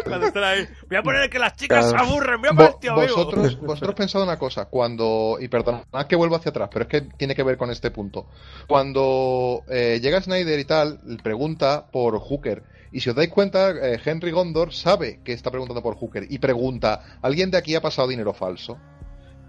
Cuando 0.05 0.27
están 0.27 0.45
ahí. 0.45 0.69
Voy 0.89 0.97
a 0.99 1.03
poner 1.03 1.31
que 1.31 1.39
las 1.39 1.57
chicas 1.57 1.91
se 1.91 1.97
aburren. 1.97 2.41
Voy 2.41 2.51
a 2.51 2.53
poner 2.53 2.71
Vo- 2.73 2.79
tío 2.81 2.95
vivo. 2.95 3.07
vosotros, 3.17 3.61
vosotros 3.61 3.95
pensad 3.95 4.23
una 4.23 4.39
cosa, 4.39 4.67
cuando, 4.67 5.37
y 5.41 5.49
perdonad 5.49 5.85
que 6.09 6.17
vuelvo 6.17 6.37
hacia 6.37 6.51
atrás, 6.51 6.69
pero 6.73 6.85
es 6.85 6.89
que 6.89 7.01
tiene 7.17 7.35
que 7.35 7.43
ver 7.43 7.57
con 7.57 7.71
este 7.71 7.91
punto. 7.91 8.27
Cuando 8.67 9.65
eh, 9.69 9.99
llega 10.03 10.21
Snyder 10.21 10.59
y 10.59 10.65
tal, 10.65 11.01
le 11.07 11.17
pregunta 11.23 11.87
por 11.91 12.19
Hooker, 12.19 12.63
y 12.93 13.01
si 13.01 13.11
os 13.11 13.17
dais 13.17 13.29
cuenta, 13.29 13.71
eh, 13.71 14.01
Henry 14.05 14.31
Gondor 14.31 14.73
sabe 14.73 15.21
que 15.25 15.33
está 15.33 15.51
preguntando 15.51 15.83
por 15.83 15.97
Hooker, 15.97 16.27
y 16.31 16.39
pregunta, 16.39 17.19
¿alguien 17.23 17.51
de 17.51 17.59
aquí 17.59 17.75
ha 17.75 17.81
pasado 17.81 18.09
dinero 18.09 18.33
falso? 18.33 18.79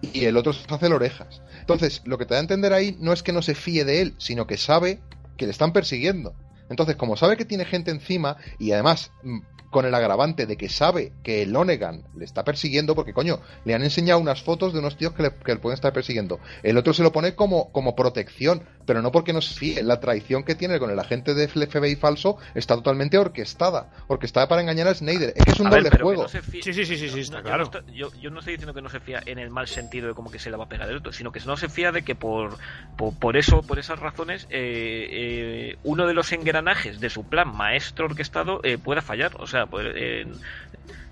Y 0.02 0.26
el 0.26 0.38
otro 0.38 0.53
se 0.53 0.65
hace 0.68 0.88
el 0.88 0.94
orejas. 0.94 1.41
Entonces, 1.60 2.02
lo 2.06 2.18
que 2.18 2.26
te 2.26 2.34
da 2.34 2.39
a 2.39 2.44
entender 2.44 2.73
ahí 2.73 2.95
no 2.99 3.14
es 3.14 3.23
que 3.23 3.34
no 3.34 3.41
se 3.41 3.56
fíe 3.56 3.85
de 3.85 4.02
él, 4.02 4.15
sino 4.18 4.48
que 4.48 4.57
sabe 4.57 4.99
que 5.38 5.45
le 5.45 5.52
están 5.52 5.73
persiguiendo. 5.73 6.35
Entonces, 6.69 6.95
como 6.95 7.18
sabe 7.18 7.38
que 7.38 7.45
tiene 7.45 7.65
gente 7.65 7.91
encima 7.91 8.38
y 8.60 8.72
además 8.72 9.11
mm, 9.23 9.39
con 9.78 9.86
el 9.86 9.94
agravante 9.94 10.48
de 10.48 10.58
que 10.58 10.70
sabe 10.70 11.12
que 11.22 11.44
el 11.44 11.56
Onegan 11.56 12.02
le 12.16 12.26
está 12.26 12.44
persiguiendo, 12.44 12.95
porque 12.95 13.14
coño, 13.14 13.40
le 13.64 13.76
han 13.76 13.84
enseñado 13.84 14.20
unas 14.20 14.41
fotos 14.41 14.74
de 14.74 14.80
unos 14.80 14.98
tíos 14.98 15.14
que 15.14 15.22
le, 15.22 15.36
que 15.36 15.54
le 15.54 15.60
pueden 15.60 15.76
estar 15.76 15.94
persiguiendo. 15.94 16.40
El 16.64 16.80
otro 16.80 16.94
se 16.95 17.04
lo 17.04 17.12
pone 17.12 17.36
como, 17.36 17.72
como 17.72 17.95
protección, 17.95 18.64
pero 18.88 19.04
no 19.04 19.12
porque 19.12 19.34
no 19.34 19.41
se 19.41 19.54
fíe. 19.54 19.84
La 19.84 19.99
traición 19.99 20.44
que 20.44 20.56
tiene 20.56 20.80
con 20.80 20.90
el 20.90 20.98
agente 20.98 21.36
de 21.36 21.48
FBI 21.48 21.95
falso 21.95 22.38
está 22.56 22.74
totalmente 22.74 23.20
orquestada, 23.20 23.91
orquestada 24.08 24.48
para 24.48 24.62
engañar 24.62 24.88
a 24.88 24.95
Snyder. 24.95 25.34
Es 25.36 25.45
que 25.45 25.52
es 25.52 25.60
un 25.60 25.68
A 25.68 25.70
ver, 25.70 25.84
doble 25.84 26.04
juego. 26.04 26.24
no 26.24 26.28
se 26.28 26.41
fía- 26.41 26.64
Sí, 26.64 26.74
sí, 26.74 26.84
sí, 26.84 26.98
sí, 26.98 27.10
sí, 27.10 27.20
está 27.20 27.34
No, 27.38 27.41
yo 27.41 27.44
claro. 27.44 27.58
no 27.60 27.64
estoy- 27.66 27.95
Yo, 27.95 28.12
yo 28.20 28.32
no 28.32 28.40
estoy 28.40 28.54
diciendo 28.54 28.74
que 28.74 28.82
no 28.82 28.90
se 28.90 28.99
fía 28.99 29.22
en 29.28 29.38
el 29.38 29.52
mal 29.52 29.68
sentido 29.68 30.08
de 30.08 30.16
como 30.16 30.32
que 30.32 30.40
se 30.40 30.49
le 30.49 30.58
va 30.58 30.64
a 30.64 30.70
pegar 30.70 30.90
el 30.90 30.98
otro, 30.98 31.12
sino 31.14 31.32
que 31.32 31.40
no 31.45 31.56
se 31.56 31.70
fía 31.70 31.91
de 31.91 32.02
que 32.02 32.16
por, 32.16 32.58
por, 32.98 33.14
por 33.14 33.38
eso, 33.38 33.62
por 33.62 33.78
esas 33.78 33.99
razones, 33.99 34.48
eh, 34.49 35.08
eh, 35.12 35.78
uno 35.84 36.08
de 36.08 36.16
los 36.16 36.32
engranajes 36.32 36.99
de 36.99 37.10
su 37.12 37.24
plan 37.26 37.56
maestro 37.56 38.06
orquestado 38.06 38.62
eh, 38.64 38.80
pueda 38.80 39.04
fallar. 39.04 39.34
O 39.40 39.45
sea, 39.45 39.66
pues, 39.68 39.88
eh, 39.95 40.26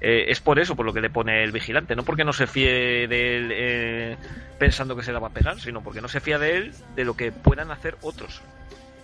eh, 0.02 0.26
es 0.27 0.40
por 0.41 0.60
eso 0.60 0.76
por 0.76 0.86
lo 0.86 0.94
que 0.94 1.02
le 1.02 1.10
pone 1.10 1.44
el 1.44 1.52
vigilante, 1.52 1.95
no 1.95 2.03
porque 2.03 2.23
no 2.23 2.34
se 2.34 2.48
fíe 2.48 3.07
de 3.07 3.38
él 3.38 3.49
eh, 3.53 4.18
pensando 4.60 4.95
que 4.95 5.03
se 5.03 5.11
la 5.14 5.19
va 5.19 5.27
a 5.27 5.34
pegar, 5.34 5.60
sino 5.60 5.82
porque 5.82 6.02
no 6.02 6.07
se 6.07 6.19
fía 6.19 6.38
de 6.40 6.57
él 6.57 6.72
de 6.95 7.06
lo 7.06 7.15
que 7.15 7.32
puedan 7.32 7.72
hacer 7.72 7.95
otros. 8.02 8.41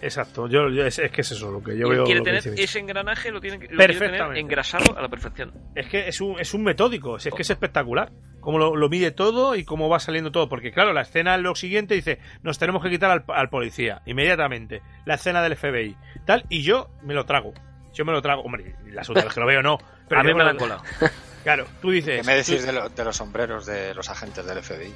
Exacto, 0.03 0.47
yo, 0.47 0.67
yo- 0.69 0.83
es, 0.85 0.97
es 0.97 1.11
que 1.11 1.21
es 1.21 1.31
eso 1.31 1.51
lo 1.51 1.63
que 1.63 1.77
yo 1.77 1.85
y 1.85 1.91
veo. 1.91 2.03
quiere 2.05 2.21
que 2.21 2.25
tener 2.41 2.59
ese 2.59 2.79
engranaje, 2.79 3.29
lo 3.31 3.39
tiene, 3.39 3.59
que- 3.59 3.65
lo 3.67 3.77
quiere 3.77 3.93
tener 3.93 3.99
Perfectamente. 4.09 4.39
engrasado 4.39 4.97
a 4.97 5.01
la 5.01 5.09
perfección. 5.09 5.53
Es 5.75 5.87
que 5.87 6.07
es 6.07 6.19
un, 6.21 6.39
es 6.39 6.55
un 6.55 6.63
metódico, 6.63 7.17
es, 7.17 7.27
es 7.27 7.33
que 7.35 7.43
es 7.43 7.49
espectacular. 7.51 8.11
Cómo 8.39 8.57
lo, 8.57 8.75
lo 8.75 8.89
mide 8.89 9.11
todo 9.11 9.55
y 9.55 9.63
cómo 9.63 9.87
va 9.89 9.99
saliendo 9.99 10.31
todo. 10.31 10.49
Porque, 10.49 10.71
claro, 10.71 10.93
la 10.93 11.01
escena 11.01 11.37
lo 11.37 11.53
siguiente 11.53 11.93
dice: 11.93 12.17
Nos 12.41 12.57
tenemos 12.57 12.81
que 12.81 12.89
quitar 12.89 13.11
al, 13.11 13.23
al 13.27 13.49
policía 13.49 14.01
inmediatamente. 14.07 14.81
La 15.05 15.13
escena 15.13 15.43
del 15.43 15.55
FBI. 15.55 15.95
Tal, 16.25 16.45
y 16.49 16.63
yo 16.63 16.89
me 17.03 17.13
lo 17.13 17.25
trago. 17.27 17.53
Yo 17.93 18.05
me 18.05 18.11
lo 18.11 18.21
trago. 18.21 18.41
Hombre, 18.43 18.75
las 18.87 19.09
otras 19.09 19.25
veces 19.25 19.33
que 19.35 19.39
lo 19.41 19.45
veo 19.47 19.61
no. 19.61 19.77
Pero 20.07 20.21
a 20.21 20.23
mí 20.23 20.33
me 20.33 20.39
la 20.39 20.45
lo- 20.45 20.49
han 20.51 20.57
colado. 20.57 20.83
Claro, 21.43 21.65
tú 21.81 21.89
dices. 21.89 22.21
¿Qué 22.21 22.27
me 22.27 22.35
decís 22.35 22.59
tú- 22.59 22.65
de, 22.67 22.71
lo- 22.71 22.89
de 22.89 23.03
los 23.03 23.17
sombreros 23.17 23.65
de 23.65 23.95
los 23.95 24.07
agentes 24.11 24.45
del 24.45 24.61
FBI? 24.61 24.93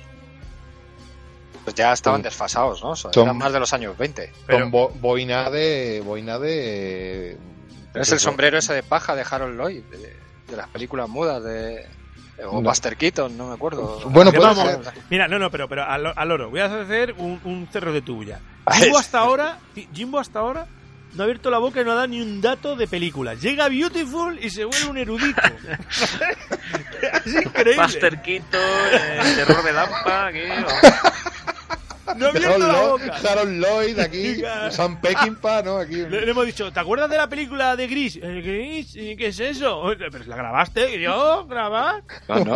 Pues 1.63 1.76
ya 1.76 1.91
estaban 1.91 2.22
desfasados, 2.22 2.84
¿no? 2.84 2.95
Son- 2.95 3.11
son- 3.11 3.23
Eran 3.23 3.38
más 3.38 3.51
de 3.51 3.59
los 3.59 3.73
años 3.73 3.97
20. 3.97 4.31
pero- 4.45 4.59
Con 4.59 4.72
bo- 4.72 4.89
boina 4.89 5.49
de. 5.49 6.01
Boina 6.05 6.38
de. 6.38 7.38
Es 7.95 8.11
el 8.11 8.19
sombrero 8.19 8.57
ese 8.59 8.73
de 8.73 8.84
paja 8.84 9.15
de 9.15 9.26
Harold 9.30 9.57
Lloyd, 9.57 9.84
de, 9.85 10.15
de 10.47 10.55
las 10.57 10.67
películas 10.69 11.09
mudas 11.09 11.43
de. 11.43 11.88
O 12.45 12.61
No. 12.61 12.69
Buster 12.69 12.97
Keaton, 12.97 13.35
no 13.38 13.47
me 13.47 13.53
acuerdo. 13.55 14.01
Bueno, 14.09 14.30
ser. 14.31 14.93
Mira, 15.09 15.27
no, 15.27 15.39
no, 15.39 15.49
pero, 15.49 15.67
pero 15.69 15.85
al, 15.85 16.13
al 16.15 16.31
oro. 16.31 16.49
Voy 16.51 16.59
a 16.59 16.65
hacer 16.65 17.13
un, 17.17 17.39
un 17.45 17.67
cerro 17.72 17.91
de 17.93 18.01
tuya. 18.03 18.39
Jimbo 18.73 18.97
hasta 18.99 19.19
ahora, 19.19 19.57
Jimbo 19.93 20.19
hasta 20.19 20.39
ahora 20.39 20.67
no 21.16 21.24
ha 21.24 21.26
abierto 21.26 21.50
la 21.50 21.60
boca 21.60 21.82
y 21.82 21.86
no 21.86 21.92
ha 21.92 21.96
dado 21.96 22.08
ni 22.08 22.22
un 22.22 22.42
dato 22.42 22.76
de 22.76 22.88
películas. 22.88 23.42
Llega 23.42 23.70
Beautiful 23.70 24.38
y 24.42 24.50
se 24.50 24.66
vuelve 24.66 24.88
un 24.88 24.98
erudito. 24.98 25.42
es 27.26 27.34
increíble. 27.34 27.82
Buster 27.82 28.22
Keaton, 28.22 28.60
eh, 28.92 29.34
terror 29.36 29.64
de 29.64 29.74
Lampa, 29.74 30.28
aquí, 30.28 30.40
vamos. 30.48 30.74
No 32.18 32.28
ha 32.28 32.30
abierto 32.30 32.50
Harold, 32.50 32.68
la 32.68 32.74
Lloyd, 32.74 32.90
boca. 32.92 33.32
Harold 33.32 33.62
Lloyd 33.62 34.00
aquí. 34.00 34.42
Sam 34.72 35.02
Peckinpah, 35.02 35.64
¿no? 35.64 35.78
Aquí. 35.78 35.96
Le, 35.96 36.26
le 36.26 36.32
hemos 36.32 36.46
dicho, 36.46 36.72
¿te 36.72 36.80
acuerdas 36.80 37.10
de 37.10 37.18
la 37.18 37.28
película 37.28 37.76
de 37.76 37.88
Gris? 37.88 38.18
Eh, 38.22 38.42
¿Gris? 38.44 38.96
¿Y 38.96 39.16
¿Qué 39.16 39.28
es 39.28 39.40
eso? 39.40 39.84
¿Pero 39.98 40.26
la 40.26 40.36
grabaste? 40.36 41.00
¿Yo? 41.00 41.48
¿Grabar? 41.48 42.04
No, 42.28 42.46
no, 42.46 42.56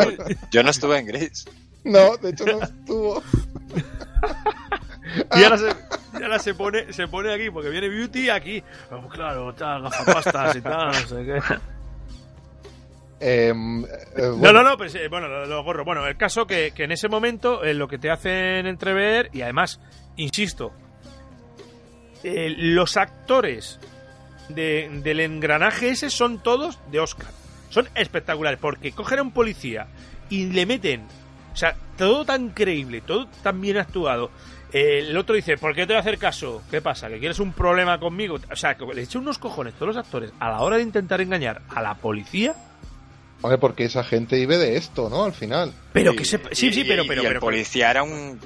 yo 0.51 0.63
no 0.63 0.69
estuve 0.69 0.99
en 0.99 1.05
Gris. 1.07 1.45
No, 1.83 2.17
de 2.17 2.29
hecho 2.29 2.45
no 2.45 2.61
estuvo. 2.61 3.23
Y 5.35 5.43
ahora 5.43 5.57
se, 5.57 5.67
y 6.19 6.23
ahora 6.23 6.39
se 6.39 6.53
pone 6.53 6.91
se 6.93 7.07
pone 7.07 7.33
aquí, 7.33 7.49
porque 7.49 7.69
viene 7.69 7.89
Beauty 7.89 8.29
aquí. 8.29 8.63
Oh, 8.91 9.07
claro, 9.07 9.53
tal, 9.53 9.83
gafapastas 9.83 10.55
y 10.55 10.61
tal, 10.61 10.87
no 10.87 10.93
sé 10.93 11.25
qué. 11.25 11.39
Em, 13.21 13.83
eh, 13.83 13.87
No, 14.17 14.35
bueno, 14.37 14.63
no, 14.63 14.69
no, 14.71 14.77
pues, 14.77 14.95
eh, 14.95 15.07
bueno, 15.09 15.27
lo, 15.27 15.45
lo 15.45 15.63
gorro. 15.63 15.83
Bueno, 15.83 16.05
el 16.07 16.15
caso 16.17 16.47
que, 16.47 16.71
que 16.71 16.83
en 16.85 16.91
ese 16.93 17.09
momento 17.09 17.63
eh, 17.63 17.73
lo 17.73 17.87
que 17.87 17.97
te 17.97 18.09
hacen 18.09 18.65
entrever, 18.65 19.29
y 19.33 19.41
además, 19.41 19.79
insisto, 20.15 20.71
los 22.23 22.97
actores 22.97 23.79
de- 24.49 24.89
del 25.03 25.19
engranaje 25.21 25.89
ese 25.89 26.09
son 26.09 26.39
todos 26.41 26.79
de 26.91 26.99
Oscar. 26.99 27.29
Son 27.69 27.87
espectaculares, 27.95 28.59
porque 28.59 28.91
cogen 28.91 29.19
a 29.19 29.21
un 29.21 29.31
policía 29.31 29.87
y 30.29 30.47
le 30.47 30.65
meten, 30.65 31.05
o 31.53 31.55
sea, 31.55 31.75
todo 31.97 32.25
tan 32.25 32.49
creíble, 32.49 33.01
todo 33.01 33.27
tan 33.43 33.61
bien 33.61 33.77
actuado. 33.77 34.31
Eh, 34.71 34.99
el 35.09 35.17
otro 35.17 35.35
dice, 35.35 35.57
¿por 35.57 35.73
qué 35.73 35.81
te 35.87 35.93
voy 35.93 35.97
a 35.97 35.99
hacer 36.01 36.17
caso? 36.19 36.61
¿Qué 36.69 36.81
pasa? 36.81 37.09
¿Que 37.09 37.17
quieres 37.19 37.39
un 37.39 37.53
problema 37.53 37.99
conmigo? 37.99 38.37
O 38.51 38.55
sea, 38.55 38.75
que 38.75 38.85
le 38.93 39.01
echan 39.01 39.23
unos 39.23 39.39
cojones 39.39 39.73
todos 39.73 39.95
los 39.95 39.97
actores 40.05 40.31
a 40.39 40.49
la 40.49 40.59
hora 40.61 40.77
de 40.77 40.83
intentar 40.83 41.21
engañar 41.21 41.61
a 41.69 41.81
la 41.81 41.95
policía. 41.95 42.53
Hombre, 43.41 43.57
porque 43.57 43.85
esa 43.85 44.03
gente 44.03 44.35
vive 44.35 44.57
de 44.57 44.77
esto, 44.77 45.09
¿no? 45.09 45.23
Al 45.23 45.33
final. 45.33 45.73
Pero 45.93 46.13
Y- 46.13 46.17
que 46.17 46.25
se... 46.25 46.39
Sí, 46.51 46.67
y- 46.67 46.73
sí, 46.73 46.83
pero... 46.87 47.03
y- 47.03 47.07
pero, 47.07 47.21
el 47.21 47.27
pero- 47.29 47.39
policía 47.39 47.89
era 47.89 48.03
un. 48.03 48.39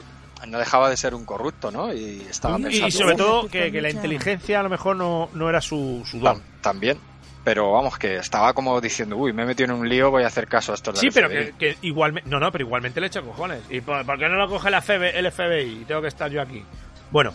no 0.48 0.60
dejaba 0.60 0.90
de 0.90 0.96
ser 0.98 1.14
un 1.16 1.26
corrupto, 1.26 1.72
¿no? 1.72 1.94
Y 1.94 2.22
estaba 2.30 2.58
Y, 2.60 2.64
pensando. 2.64 2.88
y 2.88 2.92
sobre 2.92 3.14
"Uf, 3.16 3.18
todo 3.18 3.48
que, 3.50 3.72
que 3.72 3.82
la 3.82 3.90
inteligencia 3.90 4.60
a 4.60 4.64
lo 4.64 4.70
mejor 4.70 4.96
no, 4.96 5.30
no 5.34 5.50
era 5.50 5.60
su, 5.62 6.04
su 6.06 6.20
don. 6.20 6.38
tam- 6.38 6.42
también. 6.62 6.98
Pero 7.44 7.72
vamos, 7.74 7.98
que 7.98 8.16
estaba 8.16 8.54
como 8.54 8.80
diciendo, 8.80 9.18
uy, 9.18 9.34
me 9.34 9.44
he 9.44 9.46
metido 9.46 9.74
en 9.74 9.80
un 9.82 9.90
lío, 9.90 10.10
voy 10.12 10.24
a 10.24 10.28
hacer 10.28 10.48
caso 10.48 10.72
a 10.72 10.76
estos 10.76 10.98
Sí, 11.00 11.10
pero 11.14 11.28
FBI". 11.28 11.36
que, 11.36 11.54
que 11.58 11.78
igualmente. 11.82 12.30
No, 12.30 12.40
no, 12.40 12.52
pero 12.52 12.64
igualmente 12.66 13.02
le 13.02 13.08
echa 13.08 13.22
cojones. 13.22 13.62
¿Y 13.70 13.82
por, 13.82 14.06
por 14.06 14.18
qué 14.18 14.30
no 14.30 14.36
lo 14.36 14.48
coge 14.48 14.70
la 14.72 14.82
FBI, 14.82 15.10
el 15.14 15.30
FBI 15.32 15.82
y 15.82 15.86
tengo 15.86 16.02
que 16.02 16.08
estar 16.08 16.32
yo 16.32 16.42
aquí? 16.42 16.64
Bueno, 17.12 17.34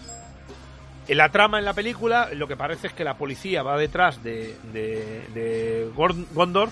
en 1.09 1.17
la 1.19 1.29
trama 1.29 1.59
en 1.59 1.67
la 1.67 1.75
película, 1.75 2.31
lo 2.35 2.49
que 2.49 2.57
parece 2.57 2.87
es 2.87 2.93
que 2.95 3.05
la 3.05 3.19
policía 3.19 3.63
va 3.63 3.77
detrás 3.79 4.23
de, 4.23 4.57
de, 4.73 5.25
de 5.35 5.91
Gondor, 5.95 6.71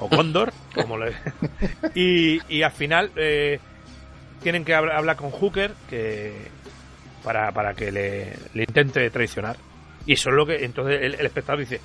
o 0.00 0.08
Gondor, 0.08 0.52
como 0.74 0.98
le. 0.98 1.14
Y, 1.94 2.40
y 2.52 2.62
al 2.62 2.72
final 2.72 3.12
eh, 3.14 3.60
tienen 4.42 4.64
que 4.64 4.74
hablar, 4.74 4.96
hablar 4.96 5.14
con 5.16 5.30
Hooker 5.30 5.72
que 5.88 6.32
para, 7.22 7.52
para 7.52 7.74
que 7.74 7.92
le, 7.92 8.36
le 8.54 8.62
intente 8.64 9.08
traicionar. 9.10 9.56
Y 10.04 10.14
eso 10.14 10.30
es 10.30 10.34
lo 10.34 10.44
que. 10.46 10.64
Entonces 10.64 11.00
el, 11.00 11.14
el 11.14 11.26
espectador 11.26 11.60
dice. 11.60 11.80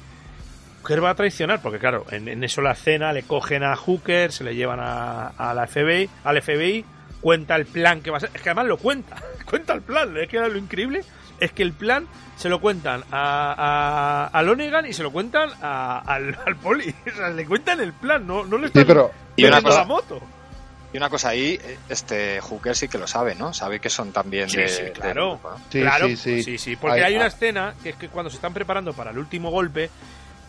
Hooker 0.82 1.04
va 1.04 1.10
a 1.12 1.16
traicionar, 1.16 1.62
porque 1.62 1.80
claro, 1.80 2.06
en, 2.12 2.28
en 2.28 2.44
eso 2.44 2.62
la 2.62 2.72
escena 2.72 3.12
le 3.14 3.24
cogen 3.24 3.64
a 3.64 3.76
Hooker, 3.76 4.32
se 4.32 4.44
le 4.44 4.56
llevan 4.56 4.80
a, 4.80 5.28
a 5.38 5.54
la 5.54 5.68
FBI, 5.68 6.10
al 6.24 6.42
FBI, 6.42 6.86
cuenta 7.22 7.56
el 7.56 7.66
plan 7.66 8.02
que 8.02 8.10
va 8.12 8.18
a 8.18 8.20
ser. 8.22 8.30
Es 8.34 8.42
que 8.42 8.50
además 8.50 8.68
lo 8.68 8.78
cuenta, 8.78 9.18
cuenta 9.50 9.74
el 9.74 9.82
plan, 9.82 10.16
es 10.18 10.30
que 10.30 10.38
era 10.38 10.48
lo 10.48 10.58
increíble, 10.58 11.04
es 11.40 11.52
que 11.52 11.64
el 11.64 11.74
plan 11.74 12.08
se 12.38 12.48
lo 12.50 12.62
cuentan 12.62 13.04
a, 13.12 14.30
a, 14.32 14.38
a 14.40 14.44
Lonegan 14.44 14.86
y 14.86 14.94
se 14.94 15.04
lo 15.04 15.12
cuentan 15.12 15.50
a- 15.62 16.00
al, 16.06 16.38
al 16.46 16.56
poli. 16.56 16.94
O 17.14 17.16
sea, 17.18 17.30
le 17.30 17.46
cuentan 17.46 17.80
el 17.82 17.94
plan, 17.94 18.26
no, 18.26 18.46
no 18.46 18.58
le 18.58 18.68
Sí, 18.68 18.80
están 18.80 18.86
pero 18.88 19.12
Y 19.36 19.46
una 19.46 19.62
cosa- 19.62 19.80
la 19.80 19.86
moto. 19.86 20.22
Y 20.94 20.98
una 20.98 21.10
cosa 21.10 21.30
ahí, 21.30 21.60
este 21.90 22.40
Hooker 22.40 22.74
sí 22.74 22.88
que 22.88 22.98
lo 22.98 23.08
sabe, 23.08 23.36
¿no? 23.36 23.54
Sabe 23.54 23.82
que 23.82 23.90
son 23.90 24.14
también 24.14 24.50
Sí, 24.50 24.58
de, 24.58 24.70
sí, 24.70 24.84
claro. 24.94 25.32
grupo, 25.32 25.50
¿no? 25.52 25.58
Sí, 25.70 25.82
claro, 25.82 26.08
sí, 26.16 26.58
sí. 26.58 26.76
porque 26.78 26.96
Hay- 27.00 27.04
hay, 27.12 27.16
una 27.18 27.26
ah. 27.26 27.28
escena 27.28 27.74
que 27.84 27.90
es 27.90 27.96
que 27.98 28.08
cuando 28.08 28.30
se 28.30 28.38
están 28.38 28.54
preparando 28.54 28.94
para 28.94 29.12
el 29.12 29.18
último 29.18 29.52
golpe, 29.52 29.90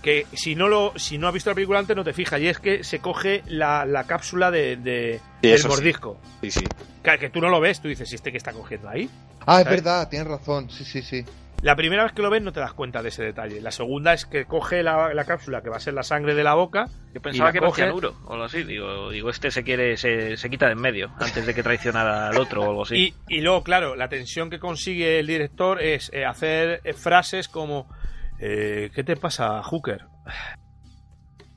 que 0.03 0.27
si 0.33 0.55
no 0.55 0.69
lo, 0.69 0.93
si 0.97 1.19
no 1.19 1.29
has 1.29 1.35
visto 1.35 1.51
la 1.51 1.55
película 1.55 1.79
antes 1.79 1.97
no 1.97 2.05
te 2.05 2.13
fijas, 2.13 2.41
y 2.41 2.49
es 2.49 2.59
que 2.59 2.85
se 2.85 3.01
coge 3.01 3.43
la, 3.47 3.85
la 3.85 4.05
cápsula 4.05 4.51
de, 4.51 4.77
de 4.77 5.21
Sí, 5.43 5.49
del 5.49 5.59
sí. 5.59 5.69
mordisco. 5.69 6.21
Sí, 6.41 6.51
sí. 6.51 6.65
Que, 7.03 7.19
que 7.19 7.31
tú 7.31 7.41
no 7.41 7.49
lo 7.49 7.61
ves, 7.61 7.81
tú 7.81 7.89
dices, 7.89 8.11
¿y 8.13 8.15
este 8.17 8.31
que 8.33 8.39
está 8.39 8.53
cogiendo 8.53 8.89
ahí? 8.89 9.09
Ah, 9.47 9.61
es 9.61 9.67
verdad, 9.67 10.09
tienes 10.09 10.29
razón. 10.29 10.69
Sí, 10.71 10.85
sí, 10.85 11.03
sí. 11.03 11.25
La 11.63 11.75
primera 11.75 12.05
vez 12.05 12.13
que 12.13 12.23
lo 12.23 12.31
ves 12.31 12.41
no 12.41 12.53
te 12.53 12.61
das 12.61 12.73
cuenta 12.73 13.03
de 13.03 13.09
ese 13.09 13.25
detalle. 13.25 13.61
La 13.61 13.73
segunda 13.73 14.13
es 14.13 14.27
que 14.27 14.45
coge 14.45 14.85
la, 14.85 15.13
la 15.13 15.25
cápsula, 15.25 15.61
que 15.61 15.69
va 15.71 15.79
a 15.79 15.81
ser 15.81 15.93
la 15.95 16.05
sangre 16.05 16.35
de 16.37 16.45
la 16.45 16.55
boca. 16.55 16.87
Yo 17.13 17.21
pensaba 17.21 17.51
que 17.51 17.59
era 17.59 17.67
coge- 17.67 17.83
cianuro 17.83 18.15
o 18.27 18.35
algo 18.35 18.45
así. 18.45 18.63
Digo, 18.63 19.11
digo, 19.11 19.29
este 19.31 19.51
se 19.51 19.65
quiere, 19.65 19.97
se, 19.97 20.37
se 20.37 20.51
quita 20.51 20.67
de 20.67 20.73
en 20.73 20.81
medio 20.81 21.11
antes 21.19 21.45
de 21.47 21.55
que 21.55 21.65
traicionara 21.65 22.29
al 22.29 22.37
otro 22.39 22.63
o 22.63 22.69
algo 22.71 22.83
así. 22.85 22.95
Y, 23.29 23.39
y 23.39 23.41
luego, 23.41 23.65
claro, 23.65 23.97
la 23.97 24.09
tensión 24.09 24.51
que 24.51 24.61
consigue 24.61 25.19
el 25.19 25.27
director 25.27 25.83
es 25.83 26.13
eh, 26.15 26.25
hacer 26.25 26.81
eh, 26.85 26.93
frases 26.93 27.49
como 27.49 27.89
eh, 28.39 28.91
¿Qué 28.95 29.05
te 29.05 29.17
pasa, 29.17 29.63
Hooker? 29.63 30.05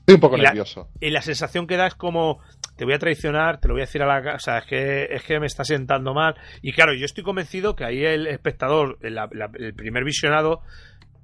Estoy 0.00 0.14
un 0.16 0.20
poco 0.20 0.36
Y 0.36 0.40
la- 0.40 0.50
nervioso. 0.50 0.88
Y 1.00 1.10
la 1.10 1.22
sensación 1.22 1.66
que 1.66 1.76
da 1.76 1.86
es 1.86 1.94
como 1.94 2.40
te 2.76 2.84
voy 2.84 2.94
a 2.94 2.98
traicionar, 2.98 3.60
te 3.60 3.68
lo 3.68 3.74
voy 3.74 3.82
a 3.82 3.86
decir 3.86 4.02
a 4.02 4.06
la 4.06 4.22
casa, 4.22 4.58
es 4.58 4.64
que, 4.66 5.04
es 5.10 5.22
que 5.22 5.38
me 5.38 5.46
está 5.46 5.64
sentando 5.64 6.12
mal. 6.14 6.34
Y 6.60 6.72
claro, 6.72 6.92
yo 6.94 7.04
estoy 7.04 7.22
convencido 7.22 7.76
que 7.76 7.84
ahí 7.84 8.04
el 8.04 8.26
espectador, 8.26 8.98
el, 9.02 9.14
la- 9.14 9.28
el 9.54 9.74
primer 9.74 10.04
visionado, 10.04 10.60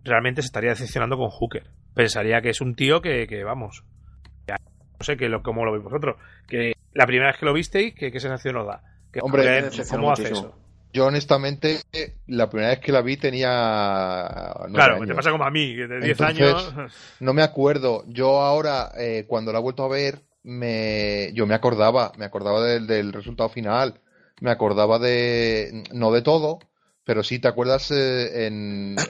realmente 0.04 0.42
se 0.42 0.46
estaría 0.46 0.70
decepcionando 0.70 1.16
con 1.16 1.30
Hooker. 1.30 1.64
Pensaría 1.94 2.40
que 2.40 2.50
es 2.50 2.60
un 2.60 2.76
tío 2.76 3.00
que, 3.00 3.26
que, 3.26 3.42
vamos, 3.42 3.82
ya, 4.46 4.54
no 4.60 5.04
sé 5.04 5.16
que 5.16 5.28
lo, 5.28 5.42
cómo 5.42 5.64
lo 5.64 5.72
veis 5.72 5.82
vosotros, 5.82 6.16
que 6.46 6.74
la 6.92 7.06
primera 7.06 7.30
vez 7.32 7.40
que 7.40 7.46
lo 7.46 7.52
visteis, 7.52 7.94
¿qué, 7.96 8.12
qué 8.12 8.20
sensación 8.20 8.56
os 8.58 8.66
da? 8.68 8.82
Que, 9.12 9.20
Hombre, 9.22 9.68
¿cómo 9.90 10.12
hace 10.12 10.30
eso? 10.32 10.54
Yo 10.92 11.06
honestamente, 11.06 11.80
la 12.26 12.48
primera 12.48 12.70
vez 12.70 12.80
que 12.80 12.92
la 12.92 13.02
vi 13.02 13.16
tenía... 13.16 14.54
Claro, 14.72 14.94
años. 14.96 15.08
te 15.08 15.14
pasa 15.14 15.30
como 15.30 15.44
a 15.44 15.50
mí, 15.50 15.74
que 15.76 15.86
de 15.86 16.00
10 16.00 16.20
Entonces, 16.20 16.44
años... 16.46 16.92
No 17.20 17.34
me 17.34 17.42
acuerdo. 17.42 18.04
Yo 18.08 18.40
ahora, 18.40 18.92
eh, 18.96 19.24
cuando 19.28 19.52
la 19.52 19.58
he 19.58 19.62
vuelto 19.62 19.84
a 19.84 19.88
ver, 19.88 20.22
me, 20.42 21.30
yo 21.34 21.46
me 21.46 21.54
acordaba, 21.54 22.12
me 22.16 22.24
acordaba 22.24 22.62
del, 22.64 22.86
del 22.86 23.12
resultado 23.12 23.48
final, 23.50 24.00
me 24.40 24.50
acordaba 24.50 24.98
de, 24.98 25.84
no 25.92 26.10
de 26.10 26.22
todo, 26.22 26.58
pero 27.04 27.22
sí 27.22 27.38
te 27.38 27.48
acuerdas 27.48 27.90
eh, 27.90 28.46
en 28.46 28.96
eh, 28.98 29.02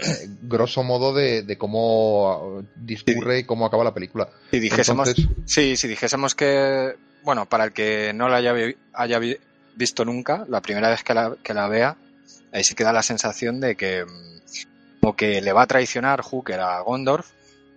grosso 0.43 0.83
modo 0.83 1.13
de, 1.15 1.43
de 1.43 1.59
cómo 1.59 2.63
discurre 2.77 3.41
y 3.41 3.45
cómo 3.45 3.67
acaba 3.67 3.85
la 3.85 3.95
película. 3.95 4.29
Si 4.51 4.59
dijésemos, 4.59 5.09
Entonces- 5.09 5.37
sí, 5.47 5.77
si 5.77 5.87
dijésemos 5.89 6.35
que, 6.35 6.95
bueno, 7.23 7.47
para 7.47 7.65
el 7.65 7.73
que 7.73 8.13
no 8.15 8.29
la 8.29 8.37
haya, 8.37 8.55
haya 8.95 9.19
visto 9.79 10.05
nunca, 10.05 10.45
la 10.49 10.61
primera 10.61 10.91
vez 10.91 11.03
que 11.03 11.15
la, 11.15 11.37
que 11.43 11.55
la 11.55 11.69
vea, 11.69 11.97
ahí 12.53 12.65
sí 12.65 12.75
queda 12.75 12.93
la 12.93 13.03
sensación 13.03 13.61
de 13.61 13.77
que 13.77 14.05
mm, 14.05 15.01
como 15.01 15.17
que 15.17 15.41
le 15.41 15.53
va 15.53 15.63
a 15.63 15.67
traicionar 15.67 16.21
Hooker 16.21 16.61
a 16.61 16.81
Gondorf 16.81 17.31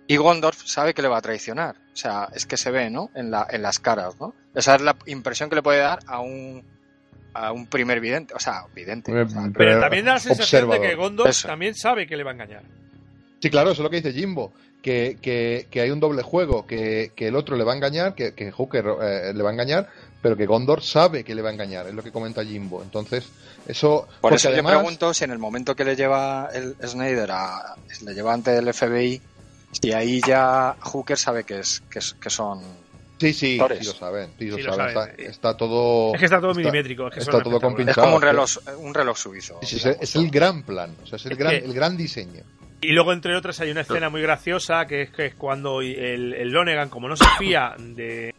y 0.08 0.16
Gondorf 0.16 0.60
sabe 0.66 0.92
que 0.92 1.00
le 1.00 1.08
va 1.08 1.18
a 1.18 1.22
traicionar. 1.22 1.76
O 1.92 1.96
sea, 1.96 2.28
es 2.34 2.44
que 2.44 2.56
se 2.56 2.70
ve, 2.70 2.90
¿no? 2.90 3.10
En, 3.14 3.30
la, 3.30 3.46
en 3.48 3.62
las 3.62 3.78
caras, 3.78 4.18
¿no? 4.20 4.34
Esa 4.54 4.74
es 4.74 4.82
la 4.82 4.96
impresión 5.06 5.48
que 5.48 5.56
le 5.56 5.62
puede 5.62 5.78
dar 5.78 6.00
a 6.06 6.20
un, 6.20 6.64
a 7.34 7.52
un 7.52 7.66
primer 7.66 8.00
vidente, 8.00 8.34
o 8.34 8.40
sea, 8.40 8.64
vidente. 8.74 9.12
o 9.12 9.28
sea, 9.28 9.50
Pero 9.56 9.80
también 9.80 10.04
da 10.04 10.14
la 10.14 10.20
sensación 10.20 10.62
de 10.62 10.66
que 10.66 10.76
observador. 10.78 10.96
Gondor 10.96 11.28
Eso. 11.28 11.48
también 11.48 11.74
sabe 11.74 12.06
que 12.06 12.16
le 12.16 12.24
va 12.24 12.30
a 12.30 12.34
engañar. 12.34 12.62
Sí, 13.40 13.50
claro, 13.50 13.70
eso 13.70 13.82
es 13.82 13.84
lo 13.84 13.90
que 13.90 13.96
dice 13.96 14.12
Jimbo, 14.12 14.52
que, 14.82 15.18
que, 15.20 15.66
que 15.70 15.80
hay 15.80 15.90
un 15.90 16.00
doble 16.00 16.22
juego, 16.22 16.66
que, 16.66 17.12
que 17.14 17.28
el 17.28 17.36
otro 17.36 17.56
le 17.56 17.64
va 17.64 17.72
a 17.72 17.76
engañar, 17.76 18.14
que, 18.14 18.34
que 18.34 18.50
Hooker 18.52 18.84
eh, 19.02 19.32
le 19.34 19.42
va 19.42 19.50
a 19.50 19.52
engañar, 19.52 19.88
pero 20.22 20.36
que 20.36 20.46
Gondor 20.46 20.82
sabe 20.82 21.24
que 21.24 21.34
le 21.34 21.42
va 21.42 21.50
a 21.50 21.52
engañar, 21.52 21.86
es 21.88 21.94
lo 21.94 22.02
que 22.02 22.12
comenta 22.12 22.44
Jimbo. 22.44 22.82
Entonces, 22.82 23.28
eso... 23.66 24.06
Por 24.20 24.32
eso 24.32 24.48
además- 24.48 24.72
yo 24.74 24.78
pregunto 24.78 25.12
si 25.12 25.24
en 25.24 25.32
el 25.32 25.38
momento 25.38 25.74
que 25.76 25.84
le 25.84 25.96
lleva 25.96 26.48
el 26.54 26.76
Snyder 26.86 27.30
a, 27.32 27.74
le 28.04 28.14
lleva 28.14 28.32
ante 28.32 28.56
el 28.56 28.72
FBI, 28.72 29.20
si 29.72 29.92
ahí 29.92 30.20
ya 30.26 30.76
Hooker 30.80 31.18
sabe 31.18 31.44
que 31.44 31.58
es, 31.58 31.82
que, 31.90 31.98
es- 31.98 32.14
que 32.14 32.30
son 32.30 32.60
Sí, 33.18 33.32
sí, 33.32 33.52
actores. 33.54 33.78
sí 33.80 33.86
lo 33.86 33.92
saben, 33.92 34.30
sí 34.38 34.46
lo 34.46 34.56
Sí 34.56 34.62
lo 34.62 34.74
saben. 34.74 34.94
saben. 34.94 35.10
Está, 35.18 35.30
está 35.30 35.56
todo... 35.56 36.12
Es 36.14 36.18
que 36.20 36.24
está 36.26 36.40
todo 36.40 36.50
está- 36.52 36.58
milimétrico. 36.60 37.08
Es 37.08 37.14
que 37.14 37.20
está 37.20 37.32
todo 37.42 37.56
espectaculares. 37.56 37.88
es 37.96 38.02
como 38.02 38.16
un 38.16 38.22
reloj 38.22 38.50
un 38.78 38.94
reloj 38.94 39.16
suizo. 39.16 39.58
Sí, 39.62 39.78
sí, 39.78 39.88
es, 39.88 39.96
es 40.00 40.16
el 40.16 40.30
gran 40.30 40.62
plan, 40.64 40.94
o 41.02 41.06
sea, 41.06 41.16
es 41.16 41.26
el, 41.26 41.32
Es 41.32 41.38
gran, 41.38 41.50
que- 41.52 41.64
el 41.66 41.72
gran 41.74 41.96
diseño. 41.96 42.42
Y 42.80 42.88
luego, 42.92 43.12
entre 43.12 43.36
otras, 43.36 43.60
hay 43.60 43.70
una 43.70 43.82
escena 43.82 44.08
muy 44.10 44.22
graciosa 44.22 44.86
que 44.86 45.02
es, 45.02 45.10
que 45.10 45.26
es 45.26 45.34
cuando 45.36 45.80
el, 45.82 46.34
el 46.34 46.48
Lonegan, 46.48 46.88
como 46.88 47.08
no 47.08 47.16
se 47.16 47.24
fía 47.38 47.74
de, 47.78 48.34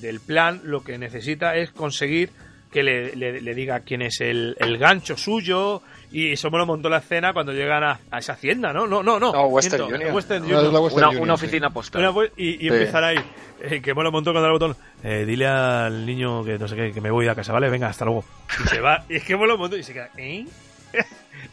del 0.00 0.20
plan, 0.20 0.60
lo 0.64 0.82
que 0.82 0.98
necesita 0.98 1.56
es 1.56 1.70
conseguir 1.70 2.30
que 2.72 2.82
le, 2.84 3.16
le- 3.16 3.40
le 3.40 3.54
diga 3.54 3.80
quién 3.80 4.00
es 4.02 4.20
el, 4.20 4.56
el 4.60 4.78
gancho 4.78 5.16
suyo. 5.16 5.82
Y 6.12 6.32
eso 6.32 6.50
me 6.50 6.58
lo 6.58 6.66
montó 6.66 6.88
la 6.88 6.98
escena 6.98 7.32
cuando 7.32 7.52
llegan 7.52 7.82
a, 7.84 7.98
a 8.10 8.18
esa 8.18 8.32
hacienda, 8.32 8.72
¿no? 8.72 8.86
No, 8.86 9.02
no, 9.02 9.18
no. 9.20 9.32
No, 9.32 9.46
Western 9.46 9.82
Union. 9.92 10.12
Western 10.14 10.42
Union. 10.44 10.74
Western 10.76 10.92
una, 10.98 11.08
Union, 11.08 11.22
una 11.22 11.36
sí. 11.36 11.44
oficina 11.44 11.70
postal. 11.70 12.08
Una 12.08 12.26
y, 12.36 12.66
empiezan 12.68 13.04
ahí. 13.04 13.16
eh, 13.62 13.80
que 13.80 13.94
me 13.94 14.02
lo 14.02 14.10
montó 14.12 14.32
cuando 14.32 14.48
le 14.48 14.52
botón. 14.52 14.76
Eh, 15.04 15.24
dile 15.26 15.46
al 15.46 16.04
niño 16.06 16.44
que 16.44 16.58
no 16.58 16.66
sé 16.68 16.74
qué, 16.76 16.92
que 16.92 17.00
me 17.00 17.10
voy 17.10 17.28
a 17.28 17.34
casa, 17.34 17.52
¿vale? 17.52 17.68
Venga, 17.70 17.88
hasta 17.88 18.04
luego. 18.04 18.24
Y 18.64 18.68
se 18.68 18.80
va. 18.80 19.04
Y 19.08 19.16
es 19.16 19.24
que 19.24 19.36
me 19.36 19.46
lo 19.46 19.56
montó 19.58 19.76
y 19.76 19.82
se 19.82 19.92
queda. 19.92 20.10
¿eh? 20.16 20.46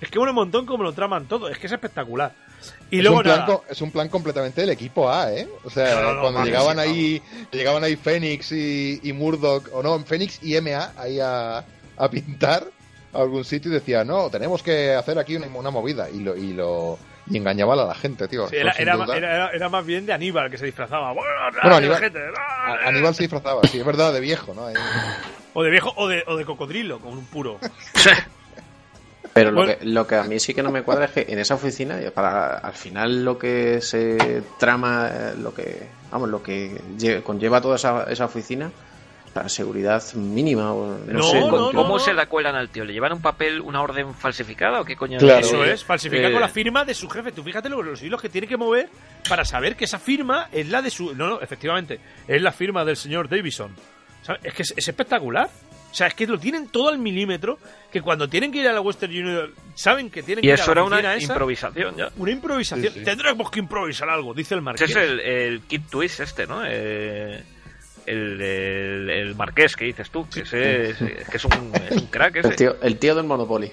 Es 0.02 0.10
que 0.11 0.19
lo 0.19 0.34
montón 0.34 0.65
como 0.65 0.84
lo 0.84 0.94
traman 0.94 1.26
todo. 1.28 1.49
Es 1.49 1.57
que 1.57 1.68
es 1.68 1.74
espectacular. 1.74 2.32
Y 2.90 2.98
es, 2.98 3.03
luego 3.03 3.18
un 3.18 3.24
plan, 3.24 3.40
nada. 3.40 3.48
es 3.69 3.82
un 3.82 3.91
plan 3.91 4.10
completamente 4.10 4.61
del 4.61 4.72
equipo 4.72 5.10
A, 5.11 5.32
¿eh? 5.34 5.48
O 5.64 5.69
sea, 5.69 5.95
No, 5.95 6.02
no, 6.02 6.14
no, 6.15 6.22
cuando 6.22 6.44
llegaban 6.44 6.80
ahí, 6.80 7.22
llegaban 7.52 7.84
ahí 7.84 7.95
Fénix 7.95 8.52
y, 8.52 8.99
y 9.03 9.14
Murdoch, 9.14 9.69
o 9.74 9.84
no, 9.84 9.98
Fénix 10.06 10.40
y 10.44 10.60
MA 10.61 10.91
ahí 10.98 11.19
a, 11.19 11.60
a 11.98 12.10
pintar 12.10 12.64
a 13.14 13.19
algún 13.22 13.45
sitio 13.45 13.72
y 13.72 13.76
decía, 13.76 14.03
no, 14.03 14.30
tenemos 14.30 14.64
que 14.64 14.94
hacer 14.95 15.18
aquí 15.19 15.36
una, 15.36 15.48
una 15.48 15.69
movida. 15.69 16.10
Y 16.10 16.19
lo, 16.19 16.36
y 16.36 16.53
lo 16.53 16.98
y 17.30 17.38
engañaban 17.38 17.78
a 17.80 17.84
la 17.86 17.95
gente, 17.95 18.28
tío. 18.28 18.48
Sí, 18.48 18.56
era, 18.56 18.72
era, 18.72 18.94
era- 18.94 19.15
era- 19.18 19.49
era 19.52 19.69
más 19.69 19.86
bien 19.86 20.06
de 20.06 20.14
Aníbal 20.14 20.49
que 20.49 20.57
se 20.57 20.65
disfrazaba. 20.65 21.11
Bueno, 21.14 21.30
Aníbal- 21.61 21.99
gente, 21.99 22.19
A- 22.38 22.88
Aníbal 22.88 23.14
se 23.15 23.24
disfrazaba, 23.24 23.61
sí, 23.68 23.80
es 23.80 23.86
verdad, 23.86 24.14
de 24.14 24.19
viejo, 24.22 24.53
¿no? 24.53 24.65
Ahí- 24.68 24.76
O 25.53 25.61
de 25.64 25.69
viejo 25.69 25.91
o 25.95 26.07
de, 26.07 26.24
o 26.28 26.38
de 26.38 26.45
cocodrilo, 26.45 26.99
con 26.99 27.14
un 27.14 27.26
puro. 27.26 27.60
Pero 29.39 29.51
lo, 29.51 29.57
Bueno. 29.61 29.80
que, 29.80 29.85
lo 29.85 30.07
que 30.07 30.15
a 30.15 30.23
mí 30.23 30.39
sí 30.39 30.53
que 30.53 30.64
no 30.64 30.72
me 30.72 30.84
cuadra 30.84 31.05
es 31.05 31.11
que 31.11 31.26
en 31.30 31.39
esa 31.39 31.55
oficina, 31.55 31.99
para 32.14 32.57
al 32.57 32.73
final 32.73 33.23
lo 33.23 33.38
que 33.38 33.81
se 33.81 34.41
trama, 34.59 35.09
eh, 35.11 35.34
lo 35.41 35.53
que 35.53 35.88
vamos, 36.11 36.30
lo 36.30 36.41
que 36.43 36.72
lle- 36.97 37.22
conlleva 37.23 37.61
toda 37.61 37.76
esa, 37.76 38.03
esa 38.09 38.26
oficina, 38.26 38.72
la 39.35 39.49
seguridad 39.49 40.01
mínima, 40.15 40.73
o 40.73 40.97
no, 41.05 41.14
No, 41.19 41.23
sé, 41.23 41.39
no, 41.39 41.49
con- 41.49 41.59
no, 41.59 41.72
¿Cómo 41.73 41.97
no. 41.97 41.99
se 41.99 42.11
la 42.14 42.26
cuelan 42.27 42.55
al 42.55 42.69
tío? 42.69 42.84
¿Le 42.84 42.93
llevan 42.93 43.14
un 43.14 43.22
papel, 43.22 43.61
una 43.61 43.81
orden 43.84 44.14
falsificada 44.15 44.81
o 44.81 44.85
qué 44.85 44.95
coño? 44.95 45.19
Claro. 45.19 45.39
Eso 45.45 45.64
es, 45.64 45.84
falsificar 45.84 46.31
eh, 46.31 46.34
con 46.34 46.41
la 46.41 46.47
firma 46.49 46.84
de 46.85 46.95
su 46.95 47.07
jefe. 47.07 47.31
Tú 47.31 47.43
fíjate 47.43 47.69
lo- 47.69 47.84
los 47.84 48.01
hilos 48.01 48.19
que 48.19 48.30
tiene 48.30 48.47
que 48.47 48.57
mover 48.57 48.89
para 49.30 49.45
saber 49.45 49.76
que 49.76 49.85
esa 49.85 49.99
firma 49.99 50.47
es 50.51 50.68
la 50.69 50.81
de 50.81 50.89
su. 50.89 51.14
No, 51.14 51.27
no, 51.27 51.41
efectivamente, 51.41 51.99
es 52.27 52.41
la 52.41 52.51
firma 52.51 52.84
del 52.84 52.95
señor 52.97 53.30
Davison. 53.30 53.76
¿Sabes? 54.23 54.41
Es 54.43 54.53
que 54.55 54.61
es, 54.64 54.73
es 54.76 54.88
espectacular. 54.88 55.49
O 55.91 55.93
sea, 55.97 56.07
es 56.07 56.14
que 56.14 56.27
lo 56.27 56.38
tienen 56.38 56.68
todo 56.68 56.89
al 56.89 56.97
milímetro. 56.99 57.57
Que 57.91 58.01
cuando 58.01 58.27
tienen 58.27 58.51
que 58.51 58.59
ir 58.59 58.68
a 58.68 58.73
la 58.73 58.81
Western 58.81 59.11
Union, 59.11 59.51
saben 59.73 60.09
que 60.09 60.22
tienen 60.22 60.43
Y 60.43 60.47
que 60.47 60.53
ir 60.53 60.59
eso 60.59 60.72
a 60.72 60.76
la 60.76 60.81
era 60.81 60.84
una 60.84 60.95
oficina 60.97 61.15
esa. 61.15 61.34
improvisación 61.34 61.95
ya. 61.95 62.09
Una 62.18 62.31
improvisación. 62.31 62.93
Sí, 62.93 62.99
sí. 62.99 63.05
Tendremos 63.05 63.49
que 63.49 63.59
improvisar 63.59 64.09
algo, 64.09 64.34
dice 64.34 64.53
el 64.55 64.59
Ese 64.59 64.64
marqués. 64.65 64.89
es 64.91 64.95
el, 64.97 65.19
el 65.22 65.61
kit 65.61 65.89
twist 65.89 66.19
este, 66.19 66.45
¿no? 66.45 66.61
Eh, 66.65 67.41
el, 68.05 68.41
el, 68.41 69.09
el 69.09 69.35
marqués 69.35 69.76
que 69.76 69.85
dices 69.85 70.09
tú, 70.11 70.27
que, 70.30 70.41
ese, 70.41 70.89
es, 70.91 70.97
que 70.97 71.38
es, 71.38 71.45
un, 71.45 71.72
es 71.89 71.91
un 72.01 72.07
crack 72.07 72.35
ese. 72.38 72.47
El 72.49 72.55
tío, 72.55 72.76
el 72.81 72.97
tío 72.99 73.15
del 73.15 73.26
Monopoly. 73.26 73.72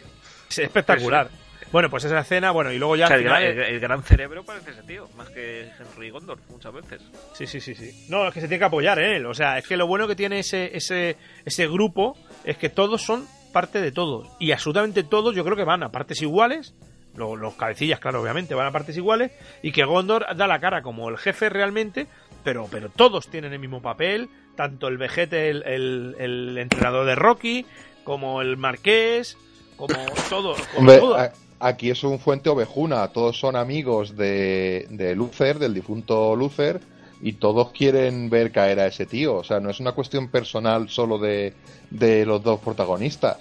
Es 0.48 0.58
espectacular. 0.60 1.28
Bueno, 1.74 1.90
pues 1.90 2.04
esa 2.04 2.20
escena, 2.20 2.52
bueno, 2.52 2.70
y 2.70 2.78
luego 2.78 2.94
ya... 2.94 3.06
O 3.06 3.08
sea, 3.08 3.16
al 3.16 3.22
el, 3.22 3.26
gran, 3.28 3.40
final- 3.42 3.58
el- 3.66 3.74
el 3.74 3.80
gran 3.80 4.02
cerebro 4.04 4.44
parece 4.44 4.70
ese 4.70 4.82
tío, 4.84 5.08
más 5.16 5.28
que 5.30 5.68
Henry 5.76 6.10
Gondor 6.10 6.38
muchas 6.48 6.72
veces. 6.72 7.02
Sí, 7.32 7.48
sí, 7.48 7.60
sí, 7.60 7.74
sí. 7.74 8.06
No, 8.08 8.28
es 8.28 8.32
que 8.32 8.40
se 8.40 8.46
tiene 8.46 8.60
que 8.60 8.64
apoyar 8.66 8.96
en 9.00 9.10
él. 9.10 9.26
O 9.26 9.34
sea, 9.34 9.58
es 9.58 9.66
que 9.66 9.76
lo 9.76 9.88
bueno 9.88 10.06
que 10.06 10.14
tiene 10.14 10.38
ese, 10.38 10.70
ese, 10.76 11.16
ese 11.44 11.66
grupo 11.66 12.16
es 12.44 12.56
que 12.58 12.68
todos 12.68 13.02
son 13.02 13.26
parte 13.52 13.80
de 13.80 13.90
todos. 13.90 14.28
Y 14.38 14.52
absolutamente 14.52 15.02
todos 15.02 15.34
yo 15.34 15.42
creo 15.44 15.56
que 15.56 15.64
van 15.64 15.82
a 15.82 15.90
partes 15.90 16.22
iguales. 16.22 16.74
Lo- 17.16 17.34
Los, 17.34 17.54
cabecillas, 17.54 17.98
claro, 17.98 18.22
obviamente, 18.22 18.54
van 18.54 18.68
a 18.68 18.70
partes 18.70 18.96
iguales. 18.96 19.32
Y 19.60 19.72
que 19.72 19.82
Gondor 19.84 20.26
da 20.36 20.46
la 20.46 20.60
cara 20.60 20.80
como 20.80 21.08
el 21.08 21.18
jefe 21.18 21.48
realmente. 21.48 22.06
Pero, 22.44 22.68
pero 22.70 22.88
todos 22.88 23.26
tienen 23.28 23.52
el 23.52 23.58
mismo 23.58 23.82
papel. 23.82 24.28
Tanto 24.54 24.86
el 24.86 24.96
vejete, 24.96 25.50
el, 25.50 25.64
el- 25.64 26.14
el 26.20 26.56
entrenador 26.58 27.04
de 27.04 27.16
Rocky, 27.16 27.66
como 28.04 28.42
el 28.42 28.56
marqués, 28.56 29.36
como 29.76 29.96
todos. 30.30 30.58
como 30.68 30.78
Hombre, 30.78 30.98
todos. 30.98 31.30
Aquí 31.66 31.90
es 31.90 32.04
un 32.04 32.18
fuente 32.18 32.50
ovejuna, 32.50 33.08
todos 33.08 33.38
son 33.38 33.56
amigos 33.56 34.16
de, 34.16 34.86
de 34.90 35.14
Luther, 35.16 35.58
del 35.58 35.72
difunto 35.74 36.36
Luther, 36.36 36.80
y 37.22 37.32
todos 37.34 37.70
quieren 37.70 38.28
ver 38.28 38.52
caer 38.52 38.80
a 38.80 38.86
ese 38.86 39.06
tío. 39.06 39.36
O 39.36 39.44
sea, 39.44 39.60
no 39.60 39.70
es 39.70 39.80
una 39.80 39.92
cuestión 39.92 40.28
personal 40.28 40.88
solo 40.90 41.18
de, 41.18 41.54
de 41.90 42.26
los 42.26 42.42
dos 42.42 42.60
protagonistas, 42.60 43.38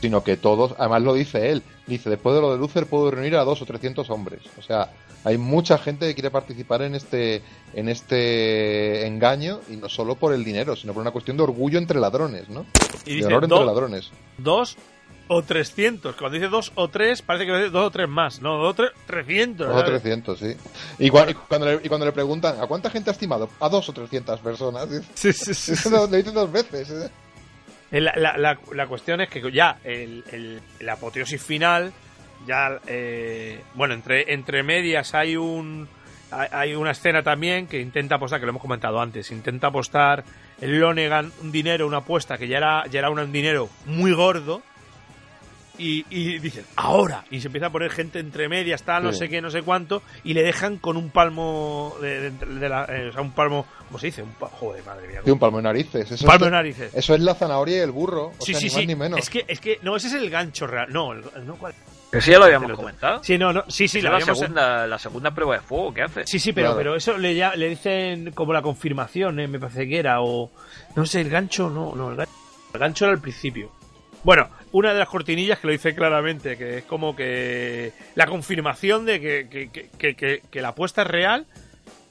sino 0.00 0.22
que 0.22 0.36
todos, 0.36 0.74
además 0.78 1.02
lo 1.02 1.14
dice 1.14 1.50
él, 1.50 1.62
dice, 1.86 2.08
después 2.10 2.34
de 2.36 2.40
lo 2.42 2.52
de 2.52 2.58
Luther 2.58 2.86
puedo 2.86 3.10
reunir 3.10 3.34
a 3.36 3.44
dos 3.44 3.60
o 3.62 3.66
trescientos 3.66 4.10
hombres. 4.10 4.42
O 4.58 4.62
sea, 4.62 4.92
hay 5.24 5.38
mucha 5.38 5.76
gente 5.78 6.06
que 6.06 6.14
quiere 6.14 6.30
participar 6.30 6.82
en 6.82 6.94
este, 6.94 7.42
en 7.74 7.88
este 7.88 9.06
engaño, 9.06 9.60
y 9.68 9.76
no 9.76 9.88
solo 9.88 10.14
por 10.14 10.32
el 10.32 10.44
dinero, 10.44 10.76
sino 10.76 10.92
por 10.92 11.00
una 11.02 11.10
cuestión 11.10 11.36
de 11.36 11.42
orgullo 11.42 11.78
entre 11.78 11.98
ladrones, 11.98 12.48
¿no? 12.48 12.64
Y 13.06 13.10
de 13.10 13.14
dice, 13.16 13.26
honor 13.26 13.44
entre 13.44 13.58
"Do- 13.58 13.64
ladrones. 13.64 14.10
dos 14.38 14.76
o 15.28 15.42
300. 15.42 16.14
Cuando 16.16 16.36
dice 16.36 16.48
dos 16.48 16.72
o 16.76 16.88
tres, 16.88 17.22
parece 17.22 17.46
que 17.46 17.52
dice 17.56 17.70
dos 17.70 17.86
o 17.86 17.90
tres 17.90 18.08
más. 18.08 18.40
No, 18.40 18.56
dos 18.58 18.70
o 18.70 18.74
tres, 18.74 18.90
300. 19.06 19.66
Dos 19.66 19.76
o 19.76 19.80
¿sabes? 19.80 20.02
300, 20.02 20.38
sí. 20.38 20.56
Y, 20.98 21.10
cua- 21.10 21.30
y 21.30 21.34
cuando 21.34 21.66
le, 21.66 21.80
y 21.84 21.88
cuando 21.88 22.06
le 22.06 22.12
preguntan, 22.12 22.60
¿a 22.60 22.66
cuánta 22.66 22.90
gente 22.90 23.10
ha 23.10 23.12
estimado? 23.12 23.48
A 23.60 23.68
dos 23.68 23.88
o 23.88 23.92
300 23.92 24.40
personas. 24.40 24.88
Sí, 25.14 25.32
sí, 25.32 25.54
sí, 25.54 25.74
sí. 25.76 25.90
Lo 25.90 26.06
le 26.06 26.18
dicen 26.18 26.34
dos 26.34 26.50
veces. 26.52 26.88
¿eh? 26.90 27.10
Eh, 27.92 28.00
La, 28.00 28.12
la- 28.16 28.36
la- 28.36 28.58
la 28.72 28.86
cuestión 28.86 29.20
es 29.20 29.28
que 29.28 29.40
ya 29.52 29.78
el, 29.84 30.24
el- 30.32 30.60
la 30.80 30.94
apoteosis 30.94 31.42
final, 31.42 31.92
ya, 32.46 32.78
eh, 32.86 33.60
bueno, 33.74 33.94
entre, 33.94 34.32
entre 34.32 34.62
medias 34.62 35.14
hay 35.14 35.36
un 35.36 35.88
hay, 36.30 36.48
hay 36.50 36.74
una 36.74 36.90
escena 36.90 37.22
también 37.22 37.66
que 37.68 37.80
intenta 37.80 38.16
apostar, 38.16 38.40
que 38.40 38.46
lo 38.46 38.50
hemos 38.50 38.62
comentado 38.62 39.00
antes, 39.00 39.30
intenta 39.30 39.68
apostar 39.68 40.24
el 40.60 40.80
Lonegan 40.80 41.32
un 41.40 41.52
dinero, 41.52 41.86
una 41.86 41.98
apuesta 41.98 42.36
que 42.36 42.48
ya 42.48 42.56
era, 42.58 42.84
ya 42.88 42.98
era 42.98 43.10
un 43.10 43.30
dinero 43.32 43.68
muy 43.86 44.12
gordo. 44.12 44.60
Y, 45.78 46.04
y 46.10 46.38
dicen, 46.38 46.64
ahora. 46.76 47.24
Y 47.30 47.40
se 47.40 47.48
empieza 47.48 47.66
a 47.66 47.70
poner 47.70 47.90
gente 47.90 48.18
entre 48.18 48.48
medias, 48.48 48.82
tal, 48.82 49.04
no 49.04 49.12
Sí. 49.12 49.18
sé 49.20 49.28
qué, 49.28 49.42
no 49.42 49.50
sé 49.50 49.62
cuánto. 49.62 50.02
Y 50.24 50.32
le 50.34 50.42
dejan 50.42 50.78
con 50.78 50.96
un 50.96 51.10
palmo 51.10 51.94
de, 52.00 52.30
de- 52.30 52.46
de 52.46 52.68
la. 52.68 52.84
eh, 52.88 53.08
o 53.08 53.12
sea, 53.12 53.20
un 53.22 53.32
palmo. 53.32 53.66
¿Cómo 53.88 53.98
se 53.98 54.06
dice? 54.06 54.22
Un 54.22 54.30
pa- 54.32 54.48
joder, 54.48 54.82
madre 54.84 55.06
mía. 55.08 55.20
Sí, 55.24 55.30
un 55.30 55.38
palmo 55.38 55.58
de 55.58 55.62
narices. 55.64 56.10
Eso 56.10 56.26
palmo 56.26 56.46
es, 56.46 56.50
de 56.50 56.56
narices. 56.56 56.94
Eso 56.94 57.14
es 57.14 57.20
la 57.20 57.34
zanahoria 57.34 57.76
y 57.76 57.80
el 57.80 57.90
burro. 57.92 58.32
O 58.38 58.44
Sí, 58.44 58.52
sea, 58.54 58.60
sí, 58.60 58.66
ni 58.66 58.70
más 58.72 58.80
sí. 58.80 58.86
ni 58.86 58.94
menos. 58.96 59.18
Es 59.20 59.30
que, 59.30 59.44
es 59.46 59.60
que, 59.60 59.78
no, 59.82 59.96
ese 59.96 60.08
es 60.08 60.14
el 60.14 60.30
gancho 60.30 60.66
real. 60.66 60.88
No, 60.90 61.12
el- 61.12 61.22
no 61.44 61.56
¿cuál? 61.56 61.74
Que 62.10 62.20
sí, 62.20 62.30
ya 62.30 62.38
lo 62.38 62.44
habíamos 62.46 62.72
comentado. 62.72 63.22
Sí, 63.22 63.36
no, 63.36 63.52
no, 63.52 63.64
sí, 63.68 63.86
sí, 63.88 63.98
es 63.98 64.04
la 64.04 64.10
habíamos- 64.14 64.38
segunda, 64.38 64.86
la 64.86 64.98
segunda 64.98 65.32
prueba 65.32 65.54
de 65.56 65.60
fuego 65.60 65.92
que 65.92 66.02
hace. 66.02 66.26
Sí, 66.26 66.38
sí, 66.38 66.52
pero, 66.52 66.68
Claro. 66.68 66.78
pero 66.78 66.96
eso 66.96 67.18
le, 67.18 67.34
ya- 67.34 67.54
le 67.56 67.68
dicen 67.68 68.30
como 68.32 68.52
la 68.52 68.62
confirmación, 68.62 69.38
¿eh? 69.40 69.48
me 69.48 69.58
parece 69.58 69.86
que 69.88 69.98
era, 69.98 70.20
o 70.22 70.50
no 70.94 71.04
sé, 71.04 71.20
el 71.20 71.28
gancho, 71.30 71.68
no, 71.68 71.94
no, 71.94 72.10
el 72.10 72.16
gancho, 72.16 72.32
el 72.74 72.80
gancho 72.80 73.04
era 73.06 73.14
al 73.14 73.20
principio. 73.20 73.70
Bueno, 74.22 74.48
una 74.78 74.92
de 74.92 74.98
las 74.98 75.08
cortinillas 75.08 75.58
que 75.58 75.66
lo 75.68 75.72
dice 75.72 75.94
claramente, 75.94 76.56
que 76.56 76.78
es 76.78 76.84
como 76.84 77.14
que 77.16 77.92
la 78.14 78.26
confirmación 78.26 79.06
de 79.06 79.20
que, 79.20 79.48
que, 79.48 80.14
que- 80.14 80.42
que- 80.50 80.60
la 80.60 80.68
apuesta 80.68 81.02
es 81.02 81.08
real. 81.08 81.46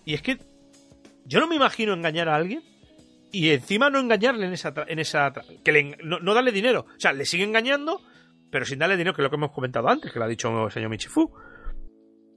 Y 0.06 0.14
es 0.14 0.22
que 0.22 0.38
yo 1.26 1.40
no 1.40 1.48
me 1.48 1.56
imagino 1.56 1.94
engañar 1.94 2.30
a 2.30 2.36
alguien 2.36 2.62
y 3.32 3.50
encima 3.50 3.90
no 3.90 4.00
engañarle 4.00 4.46
en 4.48 4.54
esa, 4.54 4.74
en 4.88 5.00
esa 5.00 5.32
que 5.64 5.72
le 5.72 5.98
no, 6.04 6.20
no 6.20 6.34
darle 6.34 6.52
dinero. 6.52 6.86
O 6.96 7.00
sea, 7.00 7.14
le 7.14 7.26
sigue 7.26 7.44
engañando, 7.44 8.02
pero 8.52 8.66
sin 8.66 8.80
darle 8.80 8.98
dinero, 8.98 9.16
que 9.16 9.22
es 9.22 9.24
lo 9.26 9.30
que 9.30 9.36
hemos 9.36 9.52
comentado 9.52 9.88
antes, 9.90 10.12
que 10.12 10.20
lo 10.20 10.26
ha 10.26 10.30
dicho 10.30 10.66
el 10.66 10.72
señor 10.72 10.90
Michifu. 10.90 11.32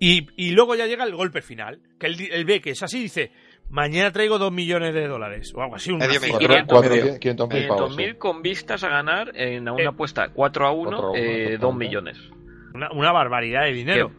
Y, 0.01 0.29
y 0.37 0.51
luego 0.53 0.75
ya 0.77 0.87
llega 0.87 1.05
el 1.05 1.15
golpe 1.15 1.43
final, 1.43 1.81
que 1.99 2.07
él, 2.07 2.29
él 2.31 2.45
ve 2.45 2.61
que 2.61 2.71
es 2.71 2.83
así 2.83 2.99
y 2.99 3.03
dice, 3.03 3.33
mañana 3.71 4.11
traigo 4.13 4.39
dos 4.39 4.53
millones 4.53 4.95
de 4.95 5.07
dólares, 5.07 5.53
o 5.55 5.63
algo 5.63 5.77
así. 5.77 5.91
Una 5.93 6.07
Medio 6.07 6.21
cifra. 6.21 6.39
millón. 6.39 6.67
Cuatro- 6.67 6.69
500 6.69 6.69
cuatro- 6.69 6.91
medio. 7.05 7.21
500 7.21 7.49
mil 7.49 7.67
pavos. 7.69 7.97
500.000 7.97 8.13
sí. 8.13 8.19
con 8.19 8.43
vistas 8.43 8.85
a 8.85 8.89
ganar 8.89 9.33
en 9.35 9.69
una 9.69 9.83
Eh, 9.83 9.87
apuesta 9.87 10.29
4 10.31 10.67
a 10.67 10.73
1, 10.73 10.91
4 10.91 11.07
a 11.09 11.11
1, 11.13 11.19
eh, 11.19 11.59
2 11.61 11.75
millones. 11.75 12.19
Una, 12.75 12.91
una 12.93 13.13
barbaridad 13.13 13.63
de 13.65 13.73
dinero. 13.73 14.11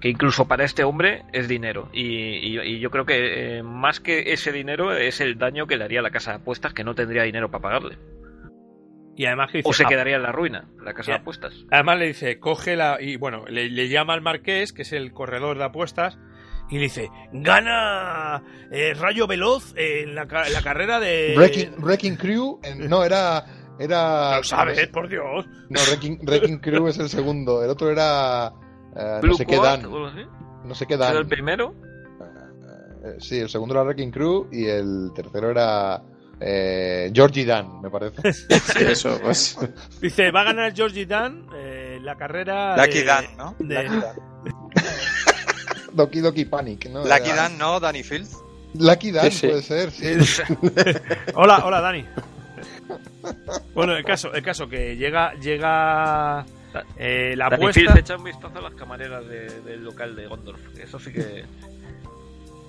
Que 0.00 0.10
incluso 0.10 0.46
para 0.46 0.64
este 0.64 0.84
hombre 0.84 1.22
es 1.32 1.48
dinero. 1.48 1.88
Y, 1.92 2.02
y- 2.04 2.60
y 2.60 2.80
yo 2.80 2.90
creo 2.90 3.06
que 3.06 3.58
eh, 3.58 3.62
más 3.62 3.98
que 3.98 4.32
ese 4.34 4.52
dinero 4.52 4.94
es 4.94 5.22
el 5.22 5.38
daño 5.38 5.66
que 5.66 5.76
le 5.78 5.84
haría 5.84 6.00
a 6.00 6.02
la 6.02 6.10
casa 6.10 6.32
de 6.32 6.36
apuestas 6.38 6.74
que 6.74 6.84
no 6.84 6.94
tendría 6.94 7.22
dinero 7.22 7.50
para 7.50 7.62
pagarle. 7.62 7.98
Y 9.16 9.24
además 9.24 9.50
que 9.50 9.58
dice, 9.58 9.70
O 9.70 9.72
se 9.72 9.84
"Ah, 9.84 9.88
quedaría 9.88 10.16
en 10.16 10.22
la 10.22 10.32
ruina, 10.32 10.68
la 10.84 10.92
casa 10.92 11.12
de 11.12 11.18
apuestas. 11.18 11.54
Además 11.70 11.98
le 11.98 12.06
dice, 12.08 12.38
coge 12.38 12.76
la... 12.76 12.98
Y 13.00 13.16
bueno, 13.16 13.46
le, 13.48 13.70
le 13.70 13.88
llama 13.88 14.12
al 14.12 14.20
marqués, 14.20 14.74
que 14.74 14.82
es 14.82 14.92
el 14.92 15.12
corredor 15.12 15.56
de 15.56 15.64
apuestas, 15.64 16.18
y 16.70 16.76
le 16.76 16.82
dice, 16.82 17.08
gana 17.32 18.42
eh, 18.70 18.92
Rayo 18.94 19.26
Veloz 19.26 19.72
en 19.76 20.14
la, 20.14 20.24
la 20.24 20.62
carrera 20.62 20.98
de... 21.00 21.34
Wrecking, 21.36 21.74
Wrecking 21.78 22.16
Crew, 22.16 22.58
en- 22.62 22.88
no, 22.88 23.04
era. 23.04 23.44
era 23.78 24.38
Lo 24.38 24.42
sabes, 24.44 24.86
por 24.88 25.08
Dios. 25.08 25.46
No, 25.68 25.80
Wrecking, 25.88 26.18
Wrecking 26.26 26.58
Crew 26.58 26.88
es 26.88 26.98
el 26.98 27.08
segundo. 27.08 27.62
El 27.62 27.70
otro 27.70 27.90
era. 27.90 28.52
eh, 28.96 29.14
no 29.16 29.20
Blue 29.20 29.34
sé 29.36 29.46
qué 29.46 29.56
Dan. 29.58 29.82
No 30.64 30.74
sé 30.74 30.86
qué 30.86 30.94
¿Era 30.94 31.06
Dan. 31.06 31.16
el 31.18 31.26
primero? 31.28 31.74
Eh, 33.04 33.16
sí, 33.20 33.38
el 33.38 33.48
segundo 33.48 33.74
era 33.74 33.84
Wrecking 33.84 34.10
Crew 34.10 34.48
y 34.50 34.66
el 34.66 35.10
tercero 35.14 35.50
era. 35.50 36.02
Eh, 36.40 37.10
Georgie 37.14 37.46
Dan, 37.46 37.80
me 37.80 37.88
parece. 37.90 38.32
Sí, 38.32 38.84
eso, 38.84 39.18
pues. 39.22 39.56
Dice, 40.02 40.30
va 40.32 40.40
a 40.42 40.44
ganar 40.44 40.74
Georgie 40.74 41.06
Dan 41.06 41.46
eh, 41.54 41.98
la 42.02 42.14
carrera... 42.16 42.76
Lucky 42.76 42.98
de- 42.98 43.04
Dan, 43.04 43.24
¿no? 43.38 43.54
de- 43.58 43.88
Doki 45.96 46.20
Doki 46.20 46.44
Panic, 46.44 46.88
¿no? 46.90 47.00
Lucky 47.04 47.30
Era- 47.30 47.34
Dan, 47.34 47.58
no, 47.58 47.80
Danny 47.80 48.02
Field. 48.02 48.28
Lucky 48.74 49.10
Dan 49.10 49.30
Sí, 49.30 49.38
sí. 49.38 49.46
puede 49.48 49.62
ser, 49.62 49.90
sí. 49.90 50.42
Hola, 51.34 51.64
hola 51.64 51.80
Dani. 51.80 52.04
Bueno, 53.74 53.96
el 53.96 54.04
caso, 54.04 54.32
el 54.32 54.42
caso 54.42 54.68
que 54.68 54.96
llega, 54.96 55.34
llega 55.34 56.44
eh, 56.96 57.34
la 57.36 57.44
Danny 57.48 57.56
apuesta. 57.62 57.80
Field 57.80 57.96
echa 57.98 58.16
un 58.16 58.24
vistazo 58.24 58.58
a 58.58 58.62
las 58.62 58.74
camareras 58.74 59.26
de- 59.26 59.60
del 59.62 59.82
local 59.84 60.14
de 60.14 60.26
Gondorf. 60.26 60.60
Eso 60.78 60.98
sí 60.98 61.12
que. 61.12 61.40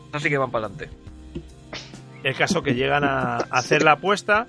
Eso 0.10 0.20
sí 0.20 0.30
que 0.30 0.38
van 0.38 0.50
para 0.52 0.68
adelante. 0.68 0.90
El 2.24 2.36
caso 2.36 2.64
que 2.64 2.74
llegan 2.74 3.04
a, 3.04 3.36
a 3.38 3.40
hacer 3.52 3.84
la 3.84 3.94
apuesta, 3.94 4.48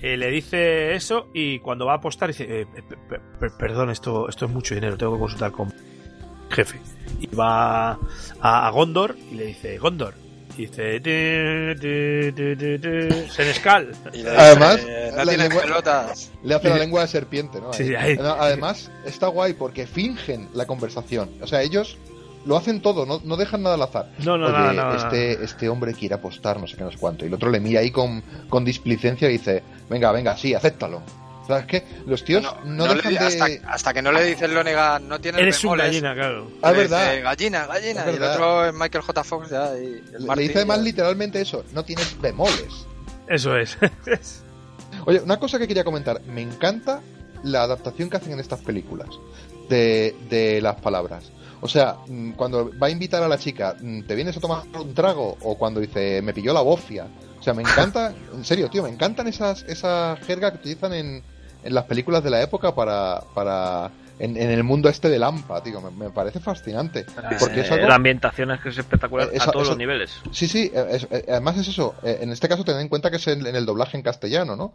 eh, 0.00 0.16
le 0.16 0.30
dice 0.30 0.94
eso 0.94 1.28
y 1.34 1.58
cuando 1.58 1.86
va 1.86 1.94
a 1.94 1.96
apostar 1.96 2.28
dice, 2.28 2.44
eh, 2.62 2.66
pe- 2.66 2.82
pe- 3.08 3.20
pe- 3.40 3.50
perdón, 3.50 3.90
esto, 3.90 4.28
esto 4.28 4.44
es 4.46 4.50
mucho 4.50 4.74
dinero, 4.74 4.96
tengo 4.96 5.14
que 5.14 5.20
consultar 5.20 5.50
con 5.50 5.72
jefe. 6.52 6.80
Y 7.20 7.26
va 7.34 7.92
a, 8.40 8.66
a 8.66 8.70
Gondor 8.70 9.16
y 9.30 9.34
le 9.34 9.46
dice, 9.46 9.78
Gondor. 9.78 10.14
Y 10.56 10.66
dice, 10.66 11.00
"Tu, 11.00 11.80
tu, 11.80 12.34
tu, 12.36 12.56
tu, 12.56 13.08
tu, 13.08 13.32
Senescal. 13.32 13.90
Y 14.12 14.26
Además, 14.26 14.80
no 15.16 15.60
pelotas. 15.60 16.30
Le 16.44 16.54
hace 16.54 16.68
la 16.68 16.76
lengua 16.76 17.02
de 17.02 17.08
serpiente, 17.08 17.58
¿no? 17.60 17.72
Sí, 17.72 17.84
Ahí. 17.84 17.88
sí, 17.88 17.94
ahí. 17.94 18.16
No, 18.18 18.32
Además, 18.32 18.90
está 19.06 19.28
guay 19.28 19.54
porque 19.54 19.86
fingen 19.86 20.48
la 20.52 20.66
conversación. 20.66 21.30
O 21.40 21.46
sea, 21.46 21.62
ellos 21.62 21.96
lo 22.44 22.56
hacen 22.56 22.82
todo, 22.82 23.06
no, 23.06 23.20
no 23.24 23.36
dejan 23.36 23.62
nada 23.62 23.76
al 23.76 23.82
azar. 23.82 24.10
No, 24.18 24.36
no, 24.36 24.46
Oye, 24.48 24.58
no, 24.58 24.72
no, 24.74 24.92
no. 24.92 24.94
este, 24.96 25.42
este 25.44 25.68
hombre 25.68 25.94
quiere 25.94 26.16
apostar, 26.16 26.60
no 26.60 26.66
sé 26.66 26.76
qué, 26.76 26.84
no 26.84 26.90
sé 26.90 26.98
cuánto. 26.98 27.24
Y 27.24 27.28
el 27.28 27.34
otro 27.34 27.48
le 27.50 27.60
mira 27.60 27.80
ahí 27.80 27.90
con, 27.90 28.22
con 28.50 28.64
displicencia 28.64 29.28
y 29.30 29.32
dice, 29.32 29.62
venga, 29.88 30.12
venga, 30.12 30.36
sí, 30.36 30.52
acéptalo. 30.52 31.02
Sea, 31.56 31.60
es 31.60 31.66
que 31.66 31.84
los 32.06 32.24
tíos 32.24 32.42
no, 32.42 32.56
No, 32.64 32.86
no 32.86 32.94
le- 32.94 33.02
de... 33.10 33.18
hasta, 33.18 33.46
hasta 33.68 33.92
que 33.94 34.02
no 34.02 34.12
le 34.12 34.24
dice 34.24 34.44
el 34.46 34.54
Lonega, 34.54 34.98
no 34.98 35.20
tienes 35.20 35.40
Eres 35.40 35.64
un 35.64 35.76
gallina, 35.76 36.14
claro. 36.14 36.50
Ah, 36.62 36.72
le 36.72 36.78
verdad. 36.78 37.10
dice, 37.10 37.22
gallina, 37.22 37.66
gallina. 37.66 38.00
Es 38.06 38.12
y 38.12 38.16
el 38.16 38.22
otro 38.22 38.66
es 38.66 38.74
Michael 38.74 39.04
J. 39.04 39.24
Fox 39.24 39.50
ya. 39.50 39.78
Y 39.78 40.02
el 40.14 40.26
Le 40.26 40.42
dice 40.42 40.58
además 40.58 40.78
ya. 40.78 40.82
literalmente 40.84 41.40
eso, 41.40 41.64
no 41.72 41.84
tienes 41.84 42.20
bemoles. 42.20 42.86
Eso 43.28 43.56
es. 43.56 43.76
Oye, 45.06 45.20
una 45.20 45.38
cosa 45.38 45.58
que 45.58 45.66
quería 45.66 45.84
comentar, 45.84 46.20
me 46.26 46.42
encanta 46.42 47.00
la 47.42 47.62
adaptación 47.64 48.08
que 48.08 48.16
hacen 48.18 48.32
en 48.32 48.40
estas 48.40 48.60
películas 48.60 49.08
de, 49.68 50.14
de 50.28 50.60
las 50.60 50.76
palabras. 50.80 51.32
O 51.60 51.68
sea, 51.68 51.96
mm, 52.06 52.32
cuando 52.32 52.70
va 52.78 52.88
a 52.88 52.90
invitar 52.90 53.22
a 53.22 53.28
la 53.28 53.38
chica, 53.38 53.76
mm, 53.80 54.02
¿te 54.02 54.14
vienes 54.14 54.36
a 54.36 54.40
tomar 54.40 54.62
un 54.74 54.94
trago? 54.94 55.36
O 55.42 55.56
cuando 55.56 55.80
dice, 55.80 56.20
me 56.22 56.32
pilló 56.32 56.52
la 56.52 56.60
bofia. 56.60 57.06
O 57.38 57.42
sea, 57.42 57.54
me 57.54 57.62
encanta, 57.62 58.12
en 58.34 58.44
serio, 58.44 58.68
tío, 58.70 58.82
me 58.84 58.88
encantan 58.90 59.26
esas, 59.28 59.62
esa 59.64 60.16
jerga 60.26 60.50
que 60.52 60.58
utilizan 60.58 60.92
en, 60.92 61.22
en 61.64 61.74
las 61.74 61.84
películas 61.84 62.22
de 62.24 62.30
la 62.30 62.42
época 62.42 62.74
para, 62.74 63.22
para 63.34 63.90
en, 64.18 64.36
en 64.36 64.50
el 64.50 64.62
mundo 64.62 64.88
este 64.88 65.08
de 65.08 65.18
Lampa, 65.18 65.62
tío. 65.62 65.80
Me, 65.80 65.90
me 65.90 66.10
parece 66.10 66.38
fascinante. 66.40 67.04
Porque 67.40 67.60
es 67.60 67.70
Eh, 67.70 67.74
algo... 67.74 67.88
La 67.88 67.94
ambientación 67.96 68.50
es 68.52 68.60
que 68.60 68.68
es 68.68 68.78
espectacular 68.78 69.28
Eso- 69.32 69.48
a 69.48 69.52
todos 69.52 69.62
eso- 69.64 69.70
los 69.72 69.78
niveles. 69.78 70.20
Sí, 70.30 70.46
sí, 70.48 70.70
eh, 70.74 70.86
es- 70.90 71.08
eh, 71.10 71.24
además 71.28 71.58
es 71.58 71.68
eso. 71.68 71.94
eh, 72.02 72.18
En 72.20 72.30
este 72.30 72.48
caso, 72.48 72.64
tened 72.64 72.80
en 72.80 72.88
cuenta 72.88 73.10
que 73.10 73.16
es 73.16 73.26
en, 73.28 73.46
en 73.46 73.56
el 73.56 73.66
doblaje 73.66 73.96
en 73.96 74.02
castellano, 74.02 74.54
¿no? 74.56 74.74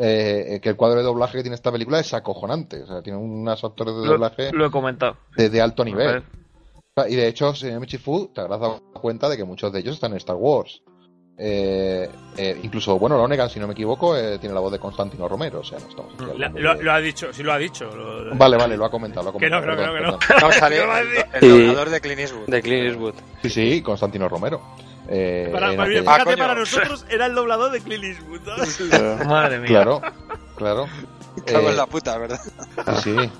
Eh, 0.00 0.58
que 0.62 0.68
el 0.70 0.76
cuadro 0.76 0.98
de 0.98 1.04
doblaje 1.04 1.38
que 1.38 1.42
tiene 1.42 1.54
esta 1.54 1.72
película 1.72 2.00
es 2.00 2.12
acojonante. 2.14 2.82
O 2.82 2.86
sea, 2.86 3.02
tiene 3.02 3.18
unos 3.18 3.62
actores 3.64 3.94
de 3.94 4.06
doblaje 4.06 4.52
lo 4.52 4.66
he 4.66 4.70
comentado. 4.70 5.16
de, 5.36 5.48
de 5.50 5.60
alto 5.60 5.82
A 5.82 5.84
nivel. 5.86 6.22
Y 7.08 7.14
de 7.14 7.26
hecho, 7.26 7.54
señor 7.54 7.80
Michifu, 7.80 8.28
te 8.34 8.42
habrás 8.42 8.60
dado 8.60 8.82
cuenta 8.92 9.28
de 9.30 9.38
que 9.38 9.44
muchos 9.44 9.72
de 9.72 9.78
ellos 9.80 9.94
están 9.94 10.10
en 10.12 10.18
Star 10.18 10.36
Wars. 10.36 10.82
Eh, 11.44 12.08
eh, 12.36 12.60
incluso, 12.62 12.96
bueno, 13.00 13.16
Lonegan, 13.16 13.50
si 13.50 13.58
no 13.58 13.66
me 13.66 13.72
equivoco, 13.72 14.16
eh, 14.16 14.38
tiene 14.38 14.54
la 14.54 14.60
voz 14.60 14.70
de 14.70 14.78
Constantino 14.78 15.26
Romero. 15.26 15.58
O 15.58 15.64
sea, 15.64 15.78
no 15.80 15.88
estamos 15.88 16.14
aquí 16.14 16.38
La- 16.38 16.48
lo, 16.50 16.74
de- 16.76 16.82
lo 16.84 16.92
ha 16.92 16.98
dicho, 17.00 17.32
sí 17.32 17.42
lo 17.42 17.52
ha 17.52 17.58
dicho. 17.58 17.84
lo- 17.86 18.22
lo- 18.26 18.34
Vale, 18.36 18.56
vale, 18.56 18.76
lo 18.76 18.84
ha 18.84 18.90
comentado. 18.92 19.24
Lo 19.32 19.36
ha 19.36 19.40
Que 19.40 19.50
no, 19.50 19.60
comentado 19.60 19.92
que 19.94 20.00
no, 20.00 20.18
perdón, 20.18 20.20
que 20.20 20.28
no, 20.28 20.36
que 20.38 20.40
no. 20.40 20.48
No, 20.48 20.52
sale 20.52 20.76
¿Qué 20.76 20.86
va 20.86 20.96
a 20.96 21.00
el, 21.00 21.08
el 21.40 21.66
doblador 21.66 21.90
de 21.90 22.00
Clint 22.00 22.20
Eastwood. 22.20 22.46
De 22.46 22.62
Clint 22.62 22.86
Eastwood. 22.86 23.14
Sí, 23.42 23.50
sí, 23.50 23.82
Constantino 23.82 24.28
Romero. 24.28 24.62
Eh, 25.08 25.48
Para, 25.52 25.70
para- 25.74 25.82
aquel- 25.84 25.98
Ah, 26.06 26.12
fíjate, 26.14 26.24
coño. 26.24 26.36
para 26.38 26.54
nosotros 26.54 27.06
era 27.10 27.26
el 27.26 27.34
doblador 27.34 27.72
de 27.72 27.80
Clint 27.80 28.04
Eastwood. 28.04 28.40
¿no? 28.46 29.24
Madre 29.26 29.58
mía. 29.58 29.66
Claro, 29.68 30.00
claro. 30.54 30.86
Cago 31.46 31.66
Eh, 31.66 31.70
en 31.70 31.76
la 31.76 31.86
puta, 31.86 32.18
¿verdad? 32.18 32.40
sí, 33.02 33.16
sí. 33.18 33.30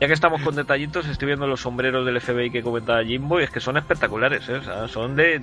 Ya 0.00 0.06
que 0.06 0.14
estamos 0.14 0.40
con 0.40 0.56
detallitos, 0.56 1.06
estoy 1.06 1.26
viendo 1.26 1.46
los 1.46 1.60
sombreros 1.60 2.06
del 2.06 2.18
FBI 2.22 2.50
que 2.50 2.62
comentaba 2.62 3.04
Jimbo 3.04 3.38
y 3.38 3.44
es 3.44 3.50
que 3.50 3.60
son 3.60 3.76
espectaculares, 3.76 4.48
¿eh? 4.48 4.54
O 4.54 4.62
sea, 4.62 4.88
son 4.88 5.14
de, 5.14 5.38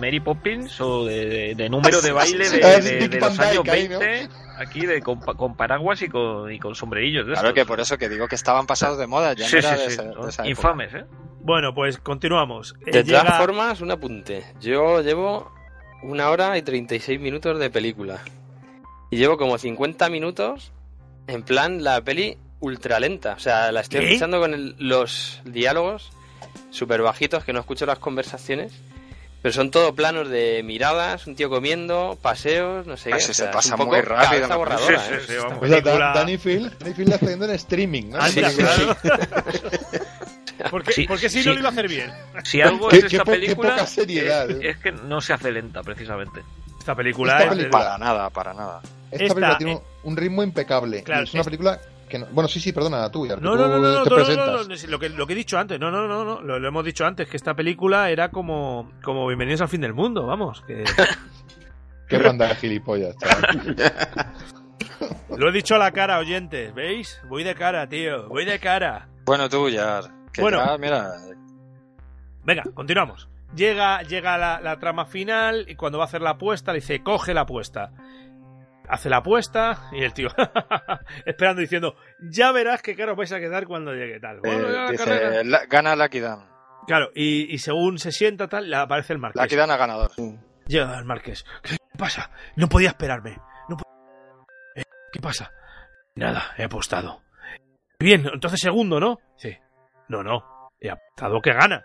Mary 0.00 0.18
Poppins 0.18 0.80
o 0.80 1.04
de, 1.06 1.26
de- 1.26 1.54
de 1.54 1.68
número 1.70 2.00
de 2.02 2.10
baile 2.10 2.50
de, 2.50 3.08
los 3.20 3.38
años 3.38 3.62
Dyke 3.64 3.68
ahí, 3.70 3.88
¿no? 3.88 3.98
20, 4.00 4.28
aquí 4.58 4.84
de, 4.86 5.00
con, 5.00 5.20
pa- 5.20 5.34
con 5.34 5.56
paraguas 5.56 6.02
y 6.02 6.08
con, 6.08 6.50
y 6.52 6.58
con 6.58 6.74
sombrerillos. 6.74 7.24
De 7.26 7.34
Claro 7.34 7.48
estos. 7.50 7.62
que 7.62 7.66
por 7.68 7.78
eso 7.78 7.96
que 7.98 8.08
digo 8.08 8.26
que 8.26 8.34
estaban 8.34 8.66
pasados 8.66 8.98
de 8.98 9.06
moda, 9.06 9.32
ya 9.34 9.46
Sí, 9.46 9.52
no 9.54 9.58
era 9.60 9.76
sí, 9.76 9.82
de 9.82 9.86
sí, 9.90 9.92
esa- 9.92 10.02
son 10.12 10.22
de 10.22 10.28
esa 10.28 10.42
época. 10.42 10.48
Infames, 10.50 10.94
¿eh? 10.94 11.04
Bueno, 11.42 11.72
pues 11.72 11.98
continuamos. 11.98 12.74
Eh, 12.84 12.90
De 12.90 13.04
todas 13.04 13.22
llega- 13.24 13.38
formas, 13.38 13.80
un 13.80 13.92
apunte. 13.92 14.42
Yo 14.60 15.02
llevo 15.02 15.52
una 16.02 16.30
hora 16.30 16.58
y 16.58 16.62
36 16.62 17.20
minutos 17.20 17.60
de 17.60 17.70
película. 17.70 18.18
Y 19.12 19.18
llevo 19.18 19.36
como 19.38 19.56
50 19.56 20.10
minutos 20.10 20.72
en 21.28 21.44
plan 21.44 21.84
la 21.84 22.00
peli 22.00 22.38
ultra 22.60 22.98
lenta. 23.00 23.34
O 23.34 23.38
sea, 23.38 23.70
la 23.72 23.80
estoy 23.80 24.00
¿Qué? 24.00 24.06
escuchando 24.08 24.40
con 24.40 24.54
el- 24.54 24.74
los 24.78 25.40
diálogos 25.44 26.10
súper 26.70 27.02
bajitos, 27.02 27.44
que 27.44 27.52
no 27.52 27.60
escucho 27.60 27.86
las 27.86 27.98
conversaciones. 27.98 28.72
Pero 29.42 29.52
son 29.52 29.70
todo 29.70 29.94
planos 29.94 30.28
de 30.28 30.62
miradas, 30.64 31.26
un 31.28 31.36
tío 31.36 31.48
comiendo, 31.48 32.18
paseos, 32.20 32.86
no 32.86 32.96
sé 32.96 33.12
Ah, 33.12 33.16
qué. 33.16 33.22
sí, 33.22 33.30
o 33.30 33.34
se 33.34 33.34
sea, 33.34 33.50
es 33.50 33.54
pasa 33.54 33.74
un 33.74 33.78
poco 33.78 33.92
muy 33.92 34.00
rápido, 34.00 34.48
borradora, 34.58 34.98
Sí, 34.98 35.12
¿eh? 35.12 35.18
sí, 35.20 35.26
sí, 35.28 35.38
vamos. 35.40 35.58
O 35.62 35.66
sea, 35.68 35.80
Dan- 35.82 36.14
Danny 36.14 36.38
Phil, 36.38 36.72
Danny 36.80 36.94
Phil 36.94 37.04
está 37.12 37.24
haciendo 37.24 37.44
en 37.44 37.50
streaming, 37.52 38.04
¿no? 38.10 38.16
Anda, 38.20 38.28
Sí, 38.50 38.56
sí, 38.56 38.62
claro. 38.62 38.96
sí. 39.02 39.08
Porque, 40.70 40.92
Sí, 40.92 41.06
porque 41.06 41.28
si 41.28 41.42
sí. 41.42 41.48
no 41.48 41.54
lo 41.54 41.60
iba 41.60 41.68
a 41.68 41.72
hacer 41.72 41.86
bien. 41.86 42.10
Si 42.42 42.60
algo 42.62 42.88
Qué- 42.88 42.96
es 42.96 43.04
qué 43.04 43.16
esta 43.18 43.24
qué 43.24 43.30
película, 43.30 43.70
poca 43.74 43.86
seriedad, 43.86 44.50
es, 44.50 44.56
¿eh? 44.56 44.70
es 44.70 44.76
que 44.78 44.90
no 44.90 45.20
se 45.20 45.32
hace 45.34 45.52
lenta, 45.52 45.82
precisamente. 45.82 46.40
Esta 46.78 46.94
película 46.94 47.32
Esta 47.34 47.44
es- 47.44 47.50
película- 47.50 47.70
Para 47.84 47.98
nada, 47.98 48.30
para 48.30 48.54
nada. 48.54 48.80
Esta 49.10 49.24
Esta, 49.24 49.34
película 49.34 49.58
tiene 49.58 49.72
eh, 49.74 49.80
un 50.04 50.16
ritmo 50.16 50.42
impecable. 50.42 50.98
y 51.00 51.02
claro, 51.02 51.24
es 51.24 51.32
una 51.34 51.42
es- 51.42 51.46
película 51.46 51.78
que 52.08 52.18
no... 52.18 52.26
Bueno, 52.32 52.48
sí, 52.48 52.60
sí, 52.60 52.72
perdona, 52.72 53.10
tú, 53.10 53.26
Yar, 53.26 53.38
que 53.38 53.44
No, 53.44 53.52
tú 53.52 53.58
no, 53.58 53.68
no, 53.68 53.78
no, 53.78 53.80
no, 53.80 54.02
te 54.04 54.10
no, 54.10 54.16
no, 54.16 54.24
presentas. 54.24 54.46
no, 54.52 54.64
no, 54.68 54.76
sí, 54.76 54.86
lo, 54.86 54.98
que, 54.98 55.08
lo 55.10 55.26
que 55.26 55.32
he 55.32 55.36
dicho 55.36 55.58
antes, 55.58 55.78
no, 55.80 55.90
no, 55.90 56.06
no, 56.06 56.24
no, 56.24 56.40
lo, 56.42 56.58
lo 56.58 56.68
hemos 56.68 56.84
dicho 56.84 57.04
antes, 57.06 57.28
que 57.28 57.36
esta 57.36 57.54
película 57.54 58.10
era 58.10 58.30
como, 58.30 58.90
como 59.02 59.26
Bienvenidos 59.26 59.60
al 59.62 59.68
fin 59.68 59.80
del 59.80 59.94
mundo, 59.94 60.26
vamos, 60.26 60.62
que 60.66 60.84
Qué 62.08 62.18
banda 62.18 62.48
de 62.48 62.54
gilipollas, 62.56 63.16
chaval. 63.18 63.76
lo 65.36 65.48
he 65.48 65.52
dicho 65.52 65.74
a 65.74 65.78
la 65.78 65.90
cara, 65.92 66.18
oyentes, 66.18 66.74
¿veis? 66.74 67.20
Voy 67.28 67.42
de 67.44 67.54
cara, 67.54 67.88
tío, 67.88 68.28
voy 68.28 68.44
de 68.44 68.58
cara. 68.58 69.08
Bueno, 69.24 69.48
tú 69.48 69.68
ya. 69.68 70.00
Que 70.32 70.40
Bueno. 70.42 70.64
ya, 70.64 70.78
mira, 70.78 71.12
Venga, 72.44 72.62
continuamos. 72.74 73.28
Llega, 73.56 74.02
llega 74.02 74.38
la, 74.38 74.60
la 74.60 74.78
trama 74.78 75.06
final 75.06 75.64
y 75.68 75.74
cuando 75.76 75.98
va 75.98 76.04
a 76.04 76.06
hacer 76.06 76.20
la 76.22 76.30
apuesta 76.30 76.72
le 76.72 76.78
dice, 76.80 77.02
coge 77.02 77.34
la 77.34 77.40
apuesta. 77.42 77.90
Hace 78.88 79.08
la 79.10 79.18
apuesta 79.18 79.88
y 79.92 80.02
el 80.04 80.12
tío 80.12 80.28
esperando 81.26 81.60
diciendo, 81.60 81.96
ya 82.20 82.52
verás 82.52 82.82
qué 82.82 82.94
caro 82.94 83.16
vais 83.16 83.32
a 83.32 83.38
quedar 83.40 83.66
cuando 83.66 83.92
llegue 83.94 84.20
tal. 84.20 84.40
Bueno, 84.40 84.68
eh, 84.68 84.92
dice, 84.92 85.44
la- 85.44 85.66
gana 85.66 85.96
Lucky 85.96 86.20
Dan. 86.20 86.48
Claro, 86.86 87.10
y, 87.14 87.52
y 87.52 87.58
según 87.58 87.98
se 87.98 88.12
sienta 88.12 88.48
tal, 88.48 88.70
le 88.70 88.76
aparece 88.76 89.12
el 89.12 89.18
marqués. 89.18 89.42
Lucky 89.42 89.56
Dan 89.56 89.70
a 89.70 89.76
ganador. 89.76 90.10
Llega 90.66 90.98
el 90.98 91.04
marqués. 91.04 91.44
¿Qué 91.62 91.76
pasa? 91.98 92.30
No 92.54 92.68
podía 92.68 92.88
esperarme. 92.90 93.38
No 93.68 93.76
po- 93.76 93.84
Eh, 94.76 94.82
¿Qué 95.12 95.20
pasa? 95.20 95.50
Nada, 96.14 96.54
he 96.56 96.64
apostado. 96.64 97.22
Bien, 97.98 98.24
entonces 98.32 98.60
segundo, 98.60 99.00
¿no? 99.00 99.18
Sí. 99.36 99.56
No, 100.08 100.22
no. 100.22 100.70
He 100.80 100.90
apostado 100.90 101.40
que 101.40 101.52
gana. 101.52 101.84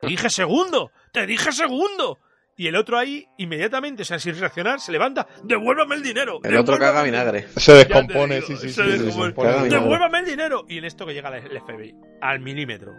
Te 0.00 0.06
dije 0.06 0.30
segundo. 0.30 0.90
Te 1.12 1.26
dije 1.26 1.52
segundo. 1.52 2.18
Y 2.56 2.68
el 2.68 2.76
otro 2.76 2.96
ahí, 2.98 3.26
inmediatamente, 3.38 4.02
o 4.02 4.04
sea, 4.04 4.18
sin 4.18 4.38
reaccionar, 4.38 4.78
se 4.78 4.92
levanta. 4.92 5.26
¡Devuélvame 5.42 5.96
el 5.96 6.02
dinero! 6.02 6.38
El 6.44 6.56
otro 6.56 6.74
¡Devuélvame 6.74 6.78
caga 6.78 7.00
el 7.00 7.06
dinero". 7.06 7.32
vinagre. 7.32 7.48
Se 7.56 7.72
descompone, 7.74 8.34
digo, 8.36 8.46
sí, 8.46 8.56
sí, 8.56 8.68
se 8.70 8.84
sí, 8.84 8.96
se 8.98 9.04
descompone. 9.04 9.68
¡Devuélvame 9.68 10.18
el 10.20 10.24
dinero! 10.26 10.64
Y 10.68 10.78
en 10.78 10.84
esto 10.84 11.04
que 11.04 11.14
llega 11.14 11.36
el 11.36 11.60
FBI, 11.60 11.94
al 12.20 12.40
milímetro. 12.40 12.92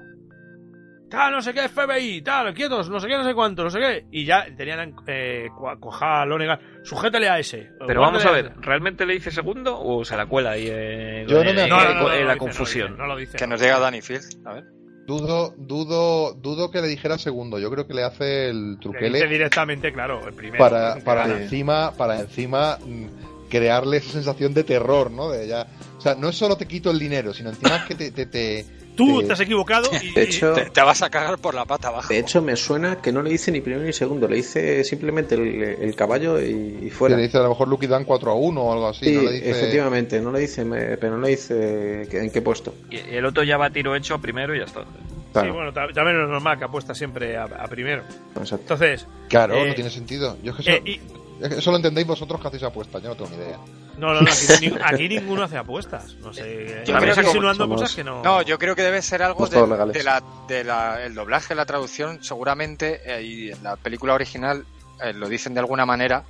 Tal, 1.09 1.31
no 1.31 1.41
sé 1.41 1.53
qué, 1.53 1.69
FBI, 1.69 2.21
tal, 2.23 2.53
quietos, 2.55 2.89
no 2.89 2.99
sé 2.99 3.07
qué, 3.07 3.15
no 3.15 3.23
sé 3.23 3.33
cuánto, 3.35 3.63
no 3.63 3.69
sé 3.69 3.79
qué. 3.79 4.05
Y 4.11 4.25
ya 4.25 4.45
tenían 4.57 4.93
eh, 5.07 5.47
cua- 5.55 5.79
cuajada 5.79 6.23
a 6.23 6.25
Lonegan. 6.25 6.59
Sujétale 6.83 7.29
a 7.29 7.37
ese. 7.39 7.69
Pero 7.87 8.01
vamos 8.01 8.25
a 8.25 8.31
ver, 8.31 8.53
¿realmente 8.59 9.05
le 9.05 9.13
dice 9.13 9.29
segundo 9.31 9.79
o 9.79 10.03
se 10.03 10.17
la 10.17 10.25
cuela 10.25 10.51
ahí 10.51 10.67
eh, 10.69 11.25
Yo 11.27 11.43
no 11.43 11.49
en, 11.51 11.55
me 11.55 11.61
acuerdo. 11.61 12.07
la 12.09 12.13
dice, 12.15 12.23
no 12.25 12.31
lo 12.33 12.37
confusión? 12.39 12.87
dice, 12.91 13.01
No 13.01 13.07
lo 13.07 13.15
dice. 13.15 13.37
Que 13.37 13.45
no 13.47 13.51
nos 13.51 13.61
llega. 13.61 13.79
Danny 13.79 14.01
Field. 14.01 14.23
A 14.47 14.53
ver. 14.55 14.63
Dudo, 15.05 15.53
dudo, 15.57 16.33
dudo 16.33 16.71
que 16.71 16.81
le 16.81 16.87
dijera 16.87 17.17
segundo. 17.17 17.59
Yo 17.59 17.69
creo 17.69 17.85
que 17.85 17.93
le 17.93 18.03
hace 18.03 18.49
el 18.49 18.55
Le 18.55 18.69
dice 18.69 18.81
truquele 18.81 19.27
directamente, 19.27 19.93
claro, 19.93 20.27
el 20.27 20.33
primero. 20.33 20.57
para, 20.63 20.95
para 21.03 21.25
encima, 21.43 21.91
para 21.95 22.19
encima 22.19 22.79
mm, 22.83 23.49
crearle 23.49 23.97
esa 23.97 24.11
sensación 24.11 24.53
de 24.55 24.63
terror, 24.63 25.11
¿no? 25.11 25.29
De 25.29 25.47
ya, 25.47 25.67
o 25.97 26.01
sea, 26.01 26.15
no 26.15 26.29
es 26.29 26.35
solo 26.35 26.57
te 26.57 26.65
quito 26.65 26.89
el 26.89 26.97
dinero, 26.97 27.33
sino 27.33 27.49
encima 27.51 27.75
es 27.77 27.83
que 27.83 27.93
te, 27.95 28.11
te, 28.11 28.25
te- 28.25 28.65
Tú 28.95 29.19
te- 29.21 29.27
te 29.27 29.33
has 29.33 29.39
equivocado 29.39 29.89
y. 30.01 30.13
De 30.13 30.23
hecho, 30.23 30.53
Te, 30.53 30.65
te 30.69 30.81
vas 30.81 31.01
a 31.01 31.09
cagar 31.09 31.37
por 31.37 31.53
la 31.53 31.65
pata 31.65 31.89
abajo. 31.89 32.07
de 32.09 32.19
hecho, 32.19 32.41
me 32.41 32.55
suena 32.55 33.01
que 33.01 33.11
no 33.11 33.21
le 33.21 33.29
dice 33.29 33.51
ni 33.51 33.61
primero 33.61 33.83
ni 33.85 33.93
segundo, 33.93 34.27
le 34.27 34.37
dice 34.37 34.83
simplemente 34.83 35.35
el, 35.35 35.61
el 35.81 35.95
caballo 35.95 36.41
y, 36.41 36.79
y 36.83 36.89
fuera. 36.89 37.15
le 37.15 37.23
dice 37.23 37.37
a 37.37 37.41
lo 37.41 37.49
mejor 37.49 37.67
Lucky 37.67 37.87
Dan 37.87 38.03
4 38.05 38.31
a 38.31 38.35
1 38.35 38.61
o 38.61 38.73
algo 38.73 38.87
así. 38.87 39.05
Sí, 39.05 39.11
no 39.15 39.21
le 39.23 39.31
dice... 39.33 39.49
efectivamente, 39.51 40.21
no 40.21 40.31
le 40.31 40.39
dice, 40.39 40.65
me- 40.65 40.97
pero 40.97 41.17
no 41.17 41.21
le 41.23 41.29
dice 41.29 42.07
en 42.11 42.31
qué 42.31 42.41
puesto. 42.41 42.73
Y 42.89 42.97
el 42.97 43.25
otro 43.25 43.43
ya 43.43 43.57
va 43.57 43.65
a 43.67 43.69
tiro 43.69 43.95
hecho 43.95 44.15
a 44.15 44.17
primero 44.19 44.55
y 44.55 44.59
ya 44.59 44.65
está. 44.65 44.81
Sí, 44.81 45.49
bueno, 45.49 45.73
ta- 45.73 45.89
también 45.93 46.21
es 46.21 46.29
normal 46.29 46.57
que 46.57 46.63
apuesta 46.63 46.95
siempre 46.95 47.35
a, 47.35 47.43
a 47.43 47.67
primero. 47.67 48.03
Exacto. 48.37 48.73
Entonces, 48.73 49.05
Claro, 49.27 49.55
Eh, 49.55 49.67
no 49.67 49.75
tiene 49.75 49.89
sentido. 49.89 50.37
Yo 50.41 50.53
es 50.57 50.63
que 50.65 50.71
eh, 50.71 50.75
eso, 50.75 50.87
y- 50.87 51.01
eso 51.41 51.71
lo 51.71 51.77
entendéis 51.77 52.07
vosotros 52.07 52.39
que 52.41 52.47
hacéis 52.47 52.63
apuestas, 52.63 53.01
yo 53.03 53.09
no 53.09 53.15
tengo 53.15 53.29
ni 53.31 53.37
idea. 53.37 53.57
no, 53.97 54.13
no, 54.13 54.21
no, 54.21 54.31
aquí, 54.31 54.45
ni- 54.61 54.77
aquí 54.83 55.09
ninguno 55.09 55.43
hace 55.43 55.57
apuestas. 55.57 56.15
No 56.15 56.33
sé. 56.33 56.83
Yo 56.85 56.95
creo 56.97 57.13
que 57.15 57.21
insinuando 57.21 57.65
somos- 57.65 57.81
cosas 57.81 57.95
que 57.95 58.03
no. 58.03 58.21
No, 58.23 58.41
yo 58.41 58.57
creo 58.57 58.75
que 58.75 58.83
debe 58.83 59.01
ser 59.01 59.21
algo 59.23 59.45
de, 59.47 60.03
la, 60.03 60.23
de 60.47 60.63
la- 60.63 61.03
el 61.03 61.13
doblaje, 61.13 61.55
la 61.55 61.65
traducción, 61.65 62.23
seguramente, 62.23 63.01
eh, 63.05 63.21
y 63.23 63.51
en 63.51 63.63
la 63.63 63.75
película 63.75 64.13
original 64.13 64.65
eh, 65.03 65.13
lo 65.13 65.27
dicen 65.27 65.53
de 65.53 65.59
alguna 65.59 65.85
manera, 65.85 66.23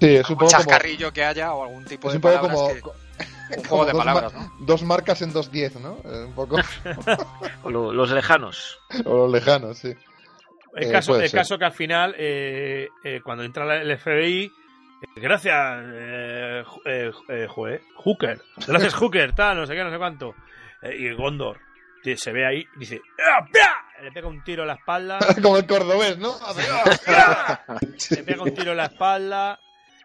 Sí, 0.00 0.16
es 0.16 0.28
un 0.28 0.34
un 0.34 0.38
poco 0.38 0.50
como, 0.50 0.62
chascarrillo 0.64 1.12
que 1.12 1.24
haya 1.24 1.52
o 1.54 1.62
algún 1.64 1.84
tipo 1.84 2.08
es 2.08 2.12
de 2.12 2.18
un 2.18 2.22
poco 2.22 2.34
palabras 2.34 2.56
como, 2.82 2.92
que- 2.94 3.04
un 3.58 3.64
juego 3.64 3.84
de 3.86 3.92
dos, 3.92 3.98
palabras, 4.04 4.34
ma- 4.34 4.40
¿no? 4.40 4.52
dos 4.60 4.82
marcas 4.82 5.22
en 5.22 5.32
2.10, 5.32 5.80
¿no? 5.80 5.96
Eh, 6.04 6.24
un 6.26 6.32
poco, 6.32 6.56
O 7.62 7.70
lo- 7.70 7.92
los 7.92 8.10
lejanos. 8.10 8.78
o 9.04 9.14
los 9.16 9.30
lejanos, 9.32 9.78
sí. 9.78 9.94
El, 10.74 10.88
Eh, 10.88 10.92
caso, 10.92 11.12
puede 11.12 11.26
el 11.26 11.32
caso 11.32 11.58
que 11.58 11.64
al 11.64 11.72
final, 11.72 12.14
eh, 12.18 12.88
eh, 13.02 13.20
cuando 13.22 13.44
entra 13.44 13.80
el 13.80 13.96
FBI, 13.98 14.50
gracias, 15.16 16.66
joder, 17.46 17.82
Hooker, 17.96 18.40
gracias 18.66 18.94
Hooker, 19.00 19.34
tal, 19.34 19.58
no 19.58 19.66
sé 19.66 19.74
qué, 19.74 19.84
no 19.84 19.90
sé 19.90 19.98
cuánto. 19.98 20.34
Y 20.98 21.10
Gondor 21.12 21.58
que 22.04 22.18
se 22.18 22.32
ve 22.32 22.46
ahí, 22.46 22.66
dice, 22.76 23.00
¡Ah, 23.18 23.48
pia! 23.50 23.70
le 24.02 24.12
pega 24.12 24.28
un 24.28 24.44
tiro 24.44 24.62
en 24.64 24.68
la 24.68 24.74
espalda, 24.74 25.18
como 25.42 25.56
el 25.56 25.66
cordobés, 25.66 26.18
¿no? 26.18 26.34
¡ah! 27.08 27.60
le 28.10 28.22
pega 28.22 28.42
un 28.42 28.54
tiro 28.54 28.72
en 28.72 28.76
la 28.76 28.86
espalda, 28.86 29.58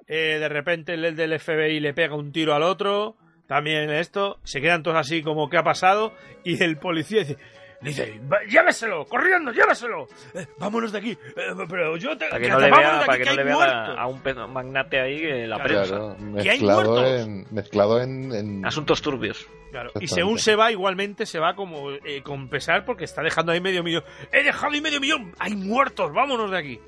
eh, 0.08 0.38
de 0.40 0.48
repente 0.48 0.94
el 0.94 1.14
del 1.14 1.38
FBI 1.38 1.82
le 1.82 1.94
pega 1.94 2.16
un 2.16 2.32
tiro 2.32 2.56
al 2.56 2.64
otro, 2.64 3.18
también 3.48 3.90
esto, 3.90 4.40
se 4.46 4.62
quedan 4.62 4.82
todos 4.82 4.96
así 4.96 5.22
como, 5.22 5.50
¿qué 5.50 5.58
ha 5.58 5.64
pasado? 5.64 6.14
Y 6.46 6.64
el 6.64 6.78
policía 6.78 7.20
dice... 7.20 7.38
Dice, 7.81 8.19
"Va- 8.31 8.43
lléveselo, 8.43 9.06
corriendo, 9.06 9.51
lléveselo. 9.53 10.06
Eh, 10.34 10.45
vámonos 10.57 10.91
de 10.91 10.97
aquí. 10.97 11.11
Eh, 11.11 11.53
pero 11.69 11.95
yo 11.95 12.18
te, 12.18 12.27
Para 12.27 12.38
que 12.39 12.45
que 12.47 12.51
no 12.51 12.60
le 12.60 12.65
vea, 12.72 12.99
para 13.06 13.14
aquí, 13.14 13.23
que 13.23 13.30
no 13.30 13.35
le 13.38 13.43
vea 13.45 13.56
muertos". 13.56 13.95
a 13.97 14.07
un 14.07 14.51
magnate 14.53 14.99
ahí 14.99 15.22
que 15.22 15.47
la 15.47 15.56
Claro. 15.56 15.69
prensa. 15.69 15.95
Claro, 15.95 16.15
Que 16.43 16.49
hay 16.49 16.60
mezclado 16.60 16.84
muertos. 16.84 17.22
en, 17.22 17.45
mezclado 17.51 18.01
en, 18.01 18.31
en- 18.34 18.65
Asuntos 18.65 19.01
turbios. 19.01 19.47
Claro, 19.72 19.91
Y 20.01 20.07
según 20.07 20.39
se 20.39 20.56
va, 20.56 20.72
igualmente 20.72 21.26
se 21.26 21.39
va 21.39 21.56
como 21.56 21.91
eh, 21.91 22.22
con 22.23 22.49
pesar 22.49 22.84
porque 22.85 23.06
está 23.06 23.22
dejando 23.22 23.51
ahí 23.51 23.61
medio 23.61 23.84
millón. 23.84 24.03
¡He 24.34 24.43
dejado 24.43 24.73
ahí 24.73 24.81
medio 24.81 24.99
millón! 24.99 25.31
¡Hay 25.39 25.56
muertos! 25.56 26.11
¡Vámonos 26.11 26.51
de 26.51 26.57
aquí! 26.57 26.80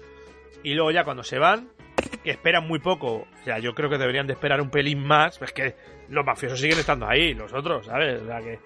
Y 0.64 0.74
luego 0.74 0.92
ya 0.92 1.04
cuando 1.06 1.24
se 1.24 1.38
van, 1.40 1.70
que 2.24 2.32
esperan 2.32 2.68
muy 2.68 2.80
poco. 2.80 3.28
O 3.40 3.44
sea, 3.46 3.60
yo 3.60 3.74
creo 3.76 3.90
que 3.90 3.98
deberían 3.98 4.28
de 4.28 4.34
esperar 4.34 4.60
un 4.62 4.70
pelín 4.70 5.00
más. 5.06 5.42
Es 5.42 5.54
que 5.54 5.76
los 6.10 6.26
mafiosos 6.26 6.60
siguen 6.60 6.80
estando 6.80 7.08
ahí, 7.08 7.34
los 7.34 7.54
otros, 7.54 7.86
¿sabes? 7.86 8.22
O 8.22 8.26
sea, 8.26 8.40
que... 8.40 8.60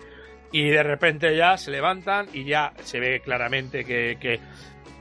Y 0.52 0.70
de 0.70 0.84
repente 0.84 1.36
ya 1.36 1.58
se 1.58 1.72
levantan 1.72 2.28
y 2.34 2.46
ya 2.46 2.74
se 2.84 3.00
ve 3.00 3.20
claramente 3.20 3.84
que, 3.84 4.18
que, 4.20 4.40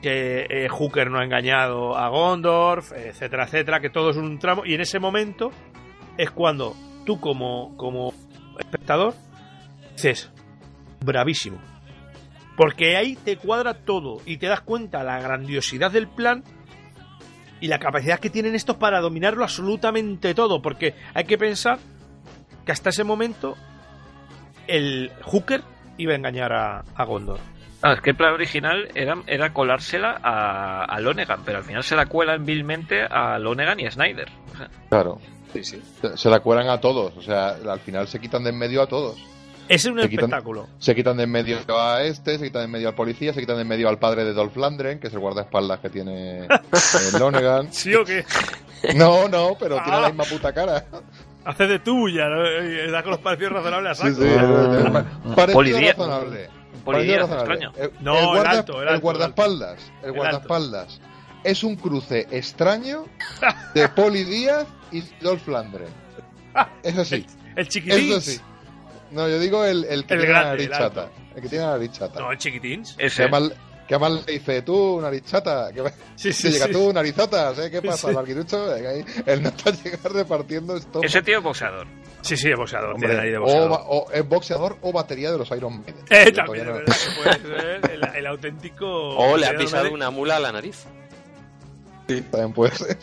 eh, 0.03 0.67
Hooker 0.69 1.09
no 1.09 1.19
ha 1.19 1.23
engañado 1.23 1.97
a 1.97 2.09
Gondorf, 2.09 2.91
etcétera, 2.91 3.45
etcétera, 3.45 3.79
que 3.79 3.89
todo 3.89 4.11
es 4.11 4.17
un 4.17 4.37
tramo. 4.37 4.65
Y 4.65 4.73
en 4.73 4.81
ese 4.81 4.99
momento 4.99 5.51
es 6.17 6.29
cuando 6.31 6.75
tú 7.05 7.19
como, 7.19 7.75
como 7.77 8.13
espectador 8.59 9.13
dices, 9.93 10.31
bravísimo. 11.03 11.59
Porque 12.57 12.95
ahí 12.95 13.15
te 13.15 13.37
cuadra 13.37 13.73
todo 13.73 14.21
y 14.25 14.37
te 14.37 14.47
das 14.47 14.61
cuenta 14.61 15.03
la 15.03 15.19
grandiosidad 15.19 15.91
del 15.91 16.07
plan 16.07 16.43
y 17.59 17.67
la 17.67 17.79
capacidad 17.79 18.19
que 18.19 18.29
tienen 18.29 18.55
estos 18.55 18.77
para 18.77 19.01
dominarlo 19.01 19.43
absolutamente 19.43 20.33
todo. 20.33 20.61
Porque 20.61 20.93
hay 21.13 21.25
que 21.25 21.37
pensar 21.37 21.79
que 22.65 22.71
hasta 22.71 22.89
ese 22.89 23.03
momento 23.03 23.55
el 24.67 25.11
Hooker 25.23 25.61
iba 25.97 26.13
a 26.13 26.15
engañar 26.15 26.53
a, 26.53 26.83
a 26.95 27.03
Gondor. 27.05 27.39
Ah, 27.81 27.93
es 27.93 28.01
que 28.01 28.11
el 28.11 28.15
plan 28.15 28.33
original 28.33 28.89
era, 28.95 29.15
era 29.27 29.53
colársela 29.53 30.19
a, 30.23 30.85
a 30.85 30.99
Lonegan, 30.99 31.41
pero 31.45 31.59
al 31.59 31.63
final 31.63 31.83
se 31.83 31.95
la 31.95 32.07
cuelan 32.07 32.43
vilmente 32.45 33.03
a 33.03 33.37
Lonegan 33.37 33.79
y 33.79 33.85
a 33.85 33.91
Snyder. 33.91 34.27
O 34.53 34.57
sea, 34.57 34.69
Claro. 34.89 35.19
Sí, 35.53 35.63
sí. 35.63 35.81
Se, 36.01 36.17
se 36.17 36.29
la 36.29 36.39
cuelan 36.39 36.67
a 36.69 36.79
todos. 36.81 37.15
O 37.15 37.21
sea, 37.21 37.49
al 37.49 37.79
final 37.79 38.07
se 38.07 38.19
quitan 38.19 38.43
de 38.43 38.49
en 38.49 38.57
medio 38.57 38.81
a 38.81 38.87
todos. 38.87 39.17
Ese 39.67 39.87
es 39.89 39.93
un 39.93 39.97
quitan- 39.99 40.13
espectáculo. 40.25 40.67
Se 40.79 40.93
quitan 40.95 41.17
de 41.17 41.23
en 41.23 41.31
medio 41.31 41.57
a 41.79 42.01
este, 42.03 42.37
se 42.37 42.45
quitan 42.45 42.61
de 42.61 42.65
en 42.65 42.71
medio 42.71 42.87
al 42.89 42.95
policía, 42.95 43.33
se 43.33 43.39
quitan 43.39 43.55
de 43.55 43.61
en 43.63 43.67
medio 43.67 43.87
al 43.89 43.97
padre 43.99 44.23
de 44.25 44.33
Dolph 44.33 44.55
Lundgren, 44.57 44.99
que 44.99 45.07
es 45.07 45.13
el 45.13 45.19
guardaespaldas 45.19 45.79
que 45.79 45.89
tiene 45.89 46.45
eh, 46.45 46.47
Lonegan. 47.19 47.71
¿Sí 47.71 47.93
o 47.95 48.03
qué? 48.03 48.25
No, 48.95 49.27
no, 49.27 49.55
pero 49.59 49.75
tiene 49.83 49.97
Ah. 49.97 50.01
la 50.01 50.07
misma 50.09 50.23
puta 50.25 50.53
cara. 50.53 50.85
Hace 51.45 51.67
de 51.67 51.79
tuya, 51.79 52.27
¿no? 52.27 52.43
Y 52.63 52.89
Da 52.91 53.01
con 53.03 53.11
los 53.11 53.19
parecidos 53.21 53.53
razonables 53.53 53.91
a 53.99 54.03
Sí, 54.07 54.13
saco. 54.13 54.23
sí, 54.25 54.29
Ah. 54.37 54.89
pa- 54.91 55.35
parecido 55.35 55.53
Polidía- 55.53 55.91
razonable. 55.93 56.49
Polidía, 56.83 57.17
Parecido 57.17 57.17
razonable. 57.19 57.53
extraño. 57.65 57.71
El, 57.97 58.03
No, 58.03 58.33
el 58.35 58.41
el 58.41 58.47
alto, 58.47 58.81
el 58.81 58.87
alto, 58.89 59.01
guardaespaldas. 59.01 59.91
El, 60.01 60.05
El 60.07 60.11
guardaespaldas. 60.13 61.01
Es 61.43 61.63
un 61.63 61.75
cruce 61.75 62.27
extraño 62.31 63.05
de 63.75 63.87
Poli 63.95 64.23
Díaz 64.23 64.65
y 64.91 65.01
Dolph 65.21 65.47
Lundgren. 65.47 65.89
Eso 66.83 67.05
sí. 67.05 67.25
El 67.55 67.67
chiquitín. 67.67 68.11
Eso 68.11 68.21
sí. 68.21 68.39
No, 69.11 69.29
yo 69.29 69.39
digo 69.39 69.63
el, 69.65 69.83
el 69.85 70.05
que 70.05 70.15
El 70.15 70.19
tiene 70.21 70.33
la 70.33 70.43
nariz 70.45 70.65
el 70.67 70.71
chata. 70.73 71.09
El 71.35 71.41
que 71.43 71.49
tiene 71.49 71.65
la 71.65 71.71
nariz 71.73 71.91
chata. 71.91 72.19
No, 72.19 72.31
el 72.31 72.37
chiquitins. 72.39 72.95
Que 72.97 73.05
ese. 73.05 73.27
Que 73.87 73.95
además 73.95 74.23
le 74.25 74.33
dice, 74.33 74.61
tú, 74.63 74.99
nariz 75.01 75.23
chata. 75.25 75.71
Que, 75.73 75.83
Sí, 76.15 76.31
sí, 76.33 76.49
llega 76.51 76.65
sí. 76.67 76.71
tú, 76.71 76.91
narizotas. 76.93 77.59
¿eh? 77.59 77.69
¿Qué 77.71 77.81
pasa, 77.81 78.09
Sí. 78.09 78.15
Ahí. 78.85 79.05
El 79.25 79.43
nota 79.43 79.71
llega 79.83 79.97
repartiendo 80.09 80.75
esto. 80.77 81.01
Ese 81.03 81.21
tío 81.21 81.37
es 81.37 81.43
boxeador. 81.43 81.85
Sí, 82.21 82.35
sí, 82.37 82.49
es 82.49 82.57
boxeador. 82.57 82.93
Hombre, 82.93 83.09
tiene 83.09 83.15
nariz 83.17 83.31
de 83.33 83.37
o, 83.37 83.41
boxeador. 83.41 83.69
ba- 83.69 83.83
o 83.87 84.11
es 84.11 84.27
boxeador 84.27 84.77
o 84.81 84.91
batería 84.91 85.31
de 85.31 85.37
los 85.37 85.51
Iron 85.51 85.77
Maiden. 85.79 85.95
Eh, 86.09 86.31
también 86.31 86.65
no- 86.65 86.73
verdad 86.73 86.95
que 86.95 87.21
puede 87.21 87.59
ser 87.83 87.91
el, 87.91 88.15
el 88.15 88.27
auténtico. 88.27 88.87
O 89.17 89.37
le 89.37 89.45
ha 89.45 89.55
pisado 89.55 89.91
una 89.91 90.09
mula 90.09 90.37
a 90.37 90.39
la 90.39 90.51
nariz. 90.51 90.85
También 92.07 92.53
puede 92.53 92.71
ser. 92.75 92.97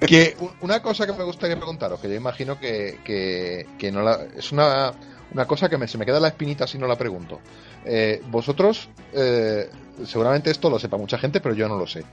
Que 0.00 0.36
una 0.62 0.80
cosa 0.82 1.06
que 1.06 1.12
me 1.12 1.24
gustaría 1.24 1.56
preguntaros, 1.56 2.00
que 2.00 2.08
yo 2.08 2.14
imagino 2.14 2.58
que, 2.58 2.98
que, 3.04 3.66
que 3.78 3.92
no 3.92 4.02
la, 4.02 4.18
es 4.36 4.50
una, 4.50 4.92
una 5.32 5.46
cosa 5.46 5.68
que 5.68 5.76
me, 5.76 5.86
se 5.86 5.98
me 5.98 6.06
queda 6.06 6.20
la 6.20 6.28
espinita 6.28 6.66
si 6.66 6.78
no 6.78 6.86
la 6.86 6.96
pregunto. 6.96 7.40
Eh, 7.84 8.22
vosotros, 8.30 8.88
eh, 9.12 9.70
seguramente 10.04 10.50
esto 10.50 10.70
lo 10.70 10.78
sepa 10.78 10.96
mucha 10.96 11.18
gente, 11.18 11.40
pero 11.40 11.54
yo 11.54 11.68
no 11.68 11.76
lo 11.76 11.86
sé. 11.86 12.04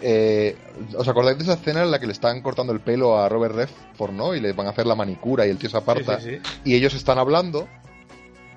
Eh, 0.00 0.56
¿Os 0.96 1.06
acordáis 1.06 1.36
de 1.38 1.44
esa 1.44 1.54
escena 1.54 1.82
en 1.82 1.90
la 1.90 1.98
que 1.98 2.06
le 2.06 2.12
están 2.12 2.40
cortando 2.40 2.72
el 2.72 2.80
pelo 2.80 3.18
a 3.18 3.28
Robert 3.28 3.54
Redford, 3.54 4.12
¿no? 4.12 4.34
Y 4.34 4.40
le 4.40 4.52
van 4.52 4.66
a 4.66 4.70
hacer 4.70 4.86
la 4.86 4.94
manicura 4.94 5.46
y 5.46 5.50
el 5.50 5.58
tío 5.58 5.68
se 5.70 5.76
aparta 5.76 6.18
Sí, 6.20 6.30
sí, 6.30 6.40
sí. 6.42 6.60
y 6.64 6.74
ellos 6.74 6.94
están 6.94 7.18
hablando, 7.18 7.68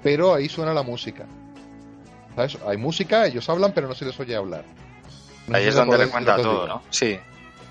pero 0.02 0.34
ahí 0.34 0.48
suena 0.50 0.74
la 0.74 0.84
música. 0.84 1.26
¿Sabes? 2.36 2.58
Hay 2.68 2.78
música, 2.78 3.26
ellos 3.28 3.48
hablan, 3.50 3.72
pero 3.74 3.88
no 3.88 3.96
se 3.96 4.06
les 4.06 4.20
oye 4.20 4.36
hablar. 4.36 4.66
No 5.48 5.58
Ahí 5.58 5.68
es 5.68 5.76
donde 5.76 5.98
le 5.98 6.08
cuenta 6.08 6.38
todo. 6.38 6.68
¿no? 6.68 6.82
Sí. 6.90 7.20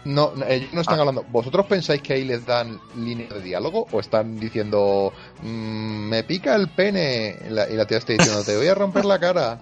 No, 0.05 0.32
no, 0.36 0.44
ellos 0.47 0.72
no 0.72 0.81
están 0.82 0.98
Ah. 0.98 1.01
hablando. 1.01 1.24
¿Vosotros 1.31 1.66
pensáis 1.66 2.02
que 2.02 2.12
ahí 2.14 2.24
les 2.24 2.44
dan 2.44 2.78
línea 2.97 3.28
de 3.28 3.40
diálogo? 3.40 3.86
¿O 3.90 4.01
están 4.01 4.39
diciendo, 4.39 5.12
"Mm, 5.43 6.09
me 6.09 6.24
pica 6.24 6.55
el 6.56 6.68
pene? 6.68 7.36
Y 7.47 7.51
la, 7.51 7.68
y 7.68 7.74
la 7.74 7.86
tía 7.86 7.98
está 7.98 8.12
diciendo, 8.12 8.44
te 8.44 8.56
voy 8.56 8.66
a 8.68 8.74
romper 8.74 9.05
la 9.05 9.18
cara. 9.18 9.60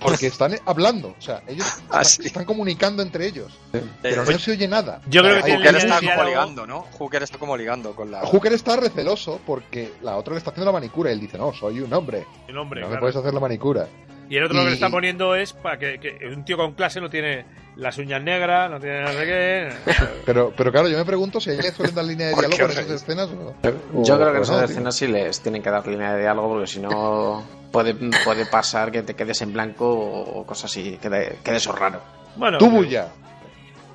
Porque 0.00 0.26
están 0.26 0.54
hablando. 0.66 1.14
O 1.16 1.22
sea, 1.22 1.42
ellos 1.46 1.66
Ah, 1.90 2.02
están, 2.02 2.04
sí. 2.04 2.22
están 2.26 2.44
comunicando 2.44 3.00
entre 3.02 3.26
ellos. 3.26 3.56
Pero 4.02 4.22
Eh, 4.24 4.26
no 4.32 4.38
se 4.38 4.50
oye 4.50 4.66
nada. 4.66 5.00
Yo 5.08 5.22
creo 5.22 5.42
que 5.42 5.52
Hooker 5.56 5.76
está 5.76 6.00
como 6.00 6.24
ligando, 6.24 6.66
¿no? 6.66 6.80
Hooker 6.98 7.22
está 7.22 7.38
como 7.38 7.56
ligando 7.56 7.94
con 7.94 8.10
la... 8.10 8.20
Hooker 8.26 8.52
está 8.52 8.76
receloso 8.76 9.40
porque 9.46 9.92
la 10.02 10.16
otra 10.16 10.32
le 10.34 10.38
está 10.38 10.50
haciendo 10.50 10.66
la 10.66 10.72
manicura 10.78 11.10
y 11.10 11.14
él 11.14 11.20
dice, 11.20 11.38
no, 11.38 11.54
soy 11.54 11.80
un 11.80 11.92
hombre. 11.92 12.26
Un 12.48 12.58
hombre, 12.58 12.80
no 12.80 12.88
me 12.88 12.98
puedes 12.98 13.14
hacer 13.16 13.32
la 13.32 13.40
manicura. 13.40 13.86
Y 14.28 14.36
el 14.36 14.44
otro 14.44 14.56
lo 14.56 14.62
que 14.64 14.68
le 14.70 14.74
está 14.74 14.88
poniendo 14.90 15.34
es 15.34 15.52
para 15.52 15.78
que, 15.78 15.98
que 16.00 16.18
un 16.34 16.44
tío 16.44 16.56
con 16.56 16.72
clase 16.74 17.00
no 17.00 17.10
tiene 17.10 17.44
las 17.76 17.98
uñas 17.98 18.22
negras, 18.22 18.70
no 18.70 18.80
tiene 18.80 19.02
no 19.02 19.08
sé 19.08 19.24
qué. 19.26 19.72
Pero, 20.24 20.52
pero 20.56 20.72
claro, 20.72 20.88
yo 20.88 20.96
me 20.96 21.04
pregunto 21.04 21.40
si 21.40 21.50
a 21.50 21.52
ella 21.54 21.72
suelen 21.72 21.94
dar 21.94 22.04
línea 22.04 22.28
de 22.28 22.32
¿Por 22.34 22.46
diálogo 22.48 22.64
os 22.72 22.78
esas 22.78 22.90
escenas 23.02 23.28
o 23.28 23.34
no. 23.34 24.02
Yo 24.04 24.14
O- 24.14 24.18
creo 24.18 24.30
que 24.32 24.32
o 24.32 24.36
en 24.36 24.42
esas 24.42 24.56
no, 24.58 24.64
escenas 24.64 24.96
sí 24.96 25.06
les 25.08 25.40
tienen 25.40 25.62
que 25.62 25.70
dar 25.70 25.86
línea 25.86 26.14
de 26.14 26.20
diálogo 26.22 26.48
porque 26.50 26.66
si 26.68 26.80
no 26.80 27.44
puede, 27.70 27.94
puede 28.24 28.46
pasar 28.46 28.90
que 28.92 29.02
te 29.02 29.14
quedes 29.14 29.42
en 29.42 29.52
blanco 29.52 29.86
o 29.92 30.46
cosas 30.46 30.70
así, 30.70 30.98
quede, 31.02 31.36
quede 31.44 31.56
eso 31.56 31.72
raro. 31.72 32.00
Bueno, 32.36 32.56
Tú, 32.58 32.66
pero- 32.66 32.76
Bulla, 32.78 33.08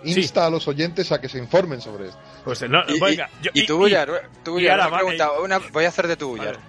insta 0.04 0.46
a 0.46 0.50
los 0.50 0.68
oyentes 0.68 1.12
a 1.12 1.20
que 1.20 1.28
se 1.30 1.40
informen 1.40 1.82
sobre 1.82 2.10
esto. 2.10 2.20
Pues 2.44 2.62
no, 2.70 2.82
Y, 2.88 3.00
venga, 3.00 3.30
y- 3.42 3.44
yo- 3.46 3.52
y 3.54 3.66
tú, 3.66 3.78
Bullar, 3.78 4.08
tú, 4.44 4.52
y 4.52 4.54
Bullar, 4.64 4.80
ahora 4.80 4.88
una 4.88 4.92
va- 4.92 4.98
pregunta, 5.00 5.32
una- 5.42 5.60
voy 5.72 5.86
a 5.86 5.90
hacer 5.90 6.08
de 6.08 6.16
tu 6.16 6.38
Vale, 6.38 6.52
Bullar. 6.52 6.60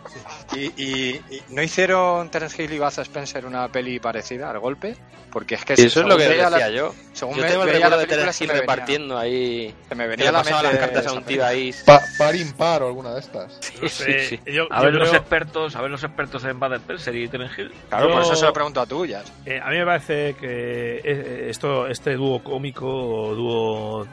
Y, 0.56 0.82
y- 0.82 1.20
y 1.30 1.42
¿No 1.50 1.62
hicieron 1.62 2.28
Terence 2.30 2.60
Hill 2.62 2.72
y 2.72 2.78
Baz 2.78 2.98
Spencer 2.98 3.46
una 3.46 3.68
peli 3.68 4.00
parecida 4.00 4.50
al 4.50 4.58
golpe? 4.58 4.96
Porque 5.30 5.54
es 5.54 5.64
que 5.64 5.74
Y 5.78 5.82
eso 5.86 6.00
es 6.00 6.06
lo 6.08 6.16
que 6.16 6.24
decía 6.26 6.50
la- 6.50 6.70
yo. 6.70 6.92
Según 7.12 7.36
Yo 7.36 7.42
me 7.42 7.48
tengo 7.48 7.62
el 7.62 7.68
recuerdo 7.70 7.96
la 7.96 8.02
de 8.02 8.08
Terence 8.08 8.42
Hill 8.44 8.50
repartiendo 8.50 9.16
ahí. 9.16 9.72
se 9.88 9.94
me 9.94 10.08
venía 10.08 10.32
la 10.32 10.38
pasaba 10.40 10.64
las 10.64 10.72
mente 10.72 10.86
cartas 10.92 11.06
a 11.06 11.12
un 11.12 11.22
tío 11.22 11.46
ahí. 11.46 11.72
Pa- 11.86 12.02
par 12.18 12.34
impar 12.34 12.82
o 12.82 12.88
alguna 12.88 13.14
de 13.14 13.20
estas. 13.20 13.46
no 13.80 13.88
Sí, 13.88 13.88
sé, 13.88 14.26
sí. 14.28 14.40
yo- 14.46 14.66
A 14.72 14.78
yo 14.80 14.84
ver 14.86 14.94
los 14.94 15.14
expertos, 15.14 15.76
a 15.76 15.82
ver 15.82 15.90
los 15.92 16.02
expertos 16.02 16.44
en 16.44 16.58
Bad 16.58 16.74
Spencer 16.74 17.14
y 17.14 17.28
Terence 17.28 17.62
Hill. 17.62 17.72
Claro, 17.88 18.08
por 18.08 18.16
Yo- 18.16 18.22
eso 18.22 18.36
se 18.40 18.44
lo 18.46 18.52
pregunto 18.52 18.80
a 18.80 18.86
tú, 18.86 18.96
Bullar. 18.96 19.24
eh, 19.46 19.60
a 19.62 19.70
mí 19.70 19.78
me 19.78 19.84
parece 19.86 20.34
que 20.34 21.00
eh, 21.04 21.46
esto, 21.48 21.86
este 21.86 22.14
dúo 22.16 22.42
cómico 22.42 22.88
o 22.88 23.34
dúo 23.36 24.06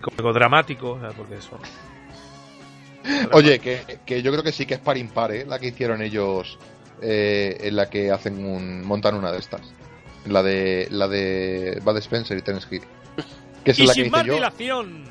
cómico 0.00 0.32
dramático, 0.32 0.92
o 0.92 1.00
sea, 1.00 1.10
porque 1.10 1.36
eso. 1.36 1.58
Oye, 3.32 3.58
que, 3.58 4.00
que 4.04 4.22
yo 4.22 4.32
creo 4.32 4.42
que 4.42 4.52
sí 4.52 4.66
que 4.66 4.74
es 4.74 4.80
par 4.80 4.96
impar, 4.96 5.32
¿eh? 5.32 5.44
La 5.46 5.58
que 5.58 5.68
hicieron 5.68 6.02
ellos, 6.02 6.58
eh, 7.02 7.56
en 7.60 7.76
la 7.76 7.88
que 7.88 8.10
hacen 8.10 8.44
un, 8.44 8.84
montan 8.84 9.14
una 9.14 9.32
de 9.32 9.38
estas. 9.38 9.62
La 10.26 10.42
de, 10.42 10.88
la 10.90 11.06
de 11.06 11.80
Bud 11.84 11.96
Spencer 11.98 12.36
y 12.36 12.42
Terence 12.42 12.66
Hill. 12.70 12.82
Que 13.64 13.70
es 13.70 13.78
y 13.78 13.86
la 13.86 13.94
que 13.94 14.02
sin 14.02 14.10
más 14.10 14.20
hice 14.22 14.28
yo. 14.28 14.34
dilación. 14.34 15.04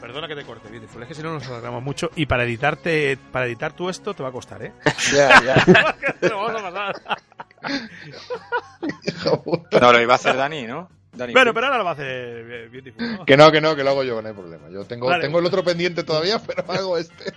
Perdona 0.00 0.28
que 0.28 0.34
te 0.34 0.44
corte, 0.44 0.68
Beautiful, 0.70 1.02
es 1.02 1.08
que 1.08 1.14
si 1.14 1.22
no 1.22 1.34
nos 1.34 1.46
alargamos 1.46 1.82
mucho 1.82 2.10
y 2.16 2.24
para 2.24 2.44
editarte, 2.44 3.18
para 3.30 3.44
editar 3.44 3.74
tú 3.74 3.90
esto 3.90 4.14
te 4.14 4.22
va 4.22 4.30
a 4.30 4.32
costar, 4.32 4.62
¿eh? 4.62 4.72
Ya, 5.14 5.42
ya. 5.42 5.96
Te 6.20 6.28
lo 6.30 6.42
vamos 6.42 6.62
a 6.62 6.70
pasar. 6.70 7.18
hijo 9.04 9.42
puta. 9.42 9.78
No, 9.78 9.92
lo 9.92 10.00
iba 10.00 10.14
a 10.14 10.16
hacer 10.16 10.36
Dani, 10.36 10.62
¿no? 10.62 10.88
Dani, 11.12 11.32
Bueno, 11.32 11.52
pero 11.52 11.66
ahora 11.66 11.78
lo 11.78 11.84
va 11.84 11.90
a 11.90 11.94
hacer 11.94 12.06
eh, 12.08 12.68
Beautiful. 12.70 13.12
¿no? 13.18 13.24
Que 13.24 13.36
no, 13.36 13.50
que 13.50 13.60
no, 13.60 13.74
que 13.74 13.82
lo 13.84 13.90
hago 13.90 14.04
yo, 14.04 14.22
no 14.22 14.28
hay 14.28 14.34
problema. 14.34 14.68
Yo 14.70 14.84
tengo, 14.84 15.06
Vale. 15.08 15.24
tengo 15.24 15.38
el 15.40 15.46
otro 15.46 15.64
pendiente 15.64 16.04
todavía, 16.04 16.38
pero 16.46 16.64
hago 16.70 16.96
este. 16.98 17.32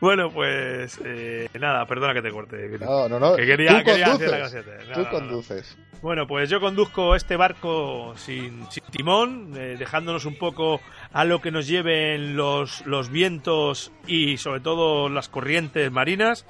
Bueno, 0.00 0.30
pues 0.30 0.98
eh, 1.04 1.48
nada, 1.58 1.86
perdona 1.86 2.12
que 2.14 2.20
te 2.22 2.30
corte. 2.30 2.68
No, 2.78 3.08
no, 3.08 3.18
no. 3.18 3.36
Que 3.36 3.46
quería- 3.46 3.78
Tú 3.78 3.84
quería 3.84 4.12
hacer 4.12 4.28
la 4.30 4.40
conduces. 4.40 4.64
gracieta. 4.66 4.84
No, 4.88 4.94
Tú 4.94 5.00
no, 5.00 5.04
no. 5.04 5.10
conduces. 5.10 5.78
Bueno, 6.02 6.26
pues 6.26 6.50
yo 6.50 6.60
conduzco 6.60 7.14
este 7.14 7.36
barco 7.36 8.12
sin, 8.16 8.70
sin 8.70 8.82
timón, 8.90 9.52
eh, 9.56 9.76
dejándonos 9.78 10.24
un 10.24 10.36
poco 10.36 10.80
a 11.12 11.24
lo 11.24 11.40
que 11.40 11.50
nos 11.52 11.66
lleven 11.68 12.36
los, 12.36 12.84
los 12.86 13.08
vientos 13.10 13.92
y 14.06 14.36
sobre 14.38 14.60
todo 14.60 15.08
las 15.08 15.28
corrientes 15.28 15.90
marinas. 15.92 16.44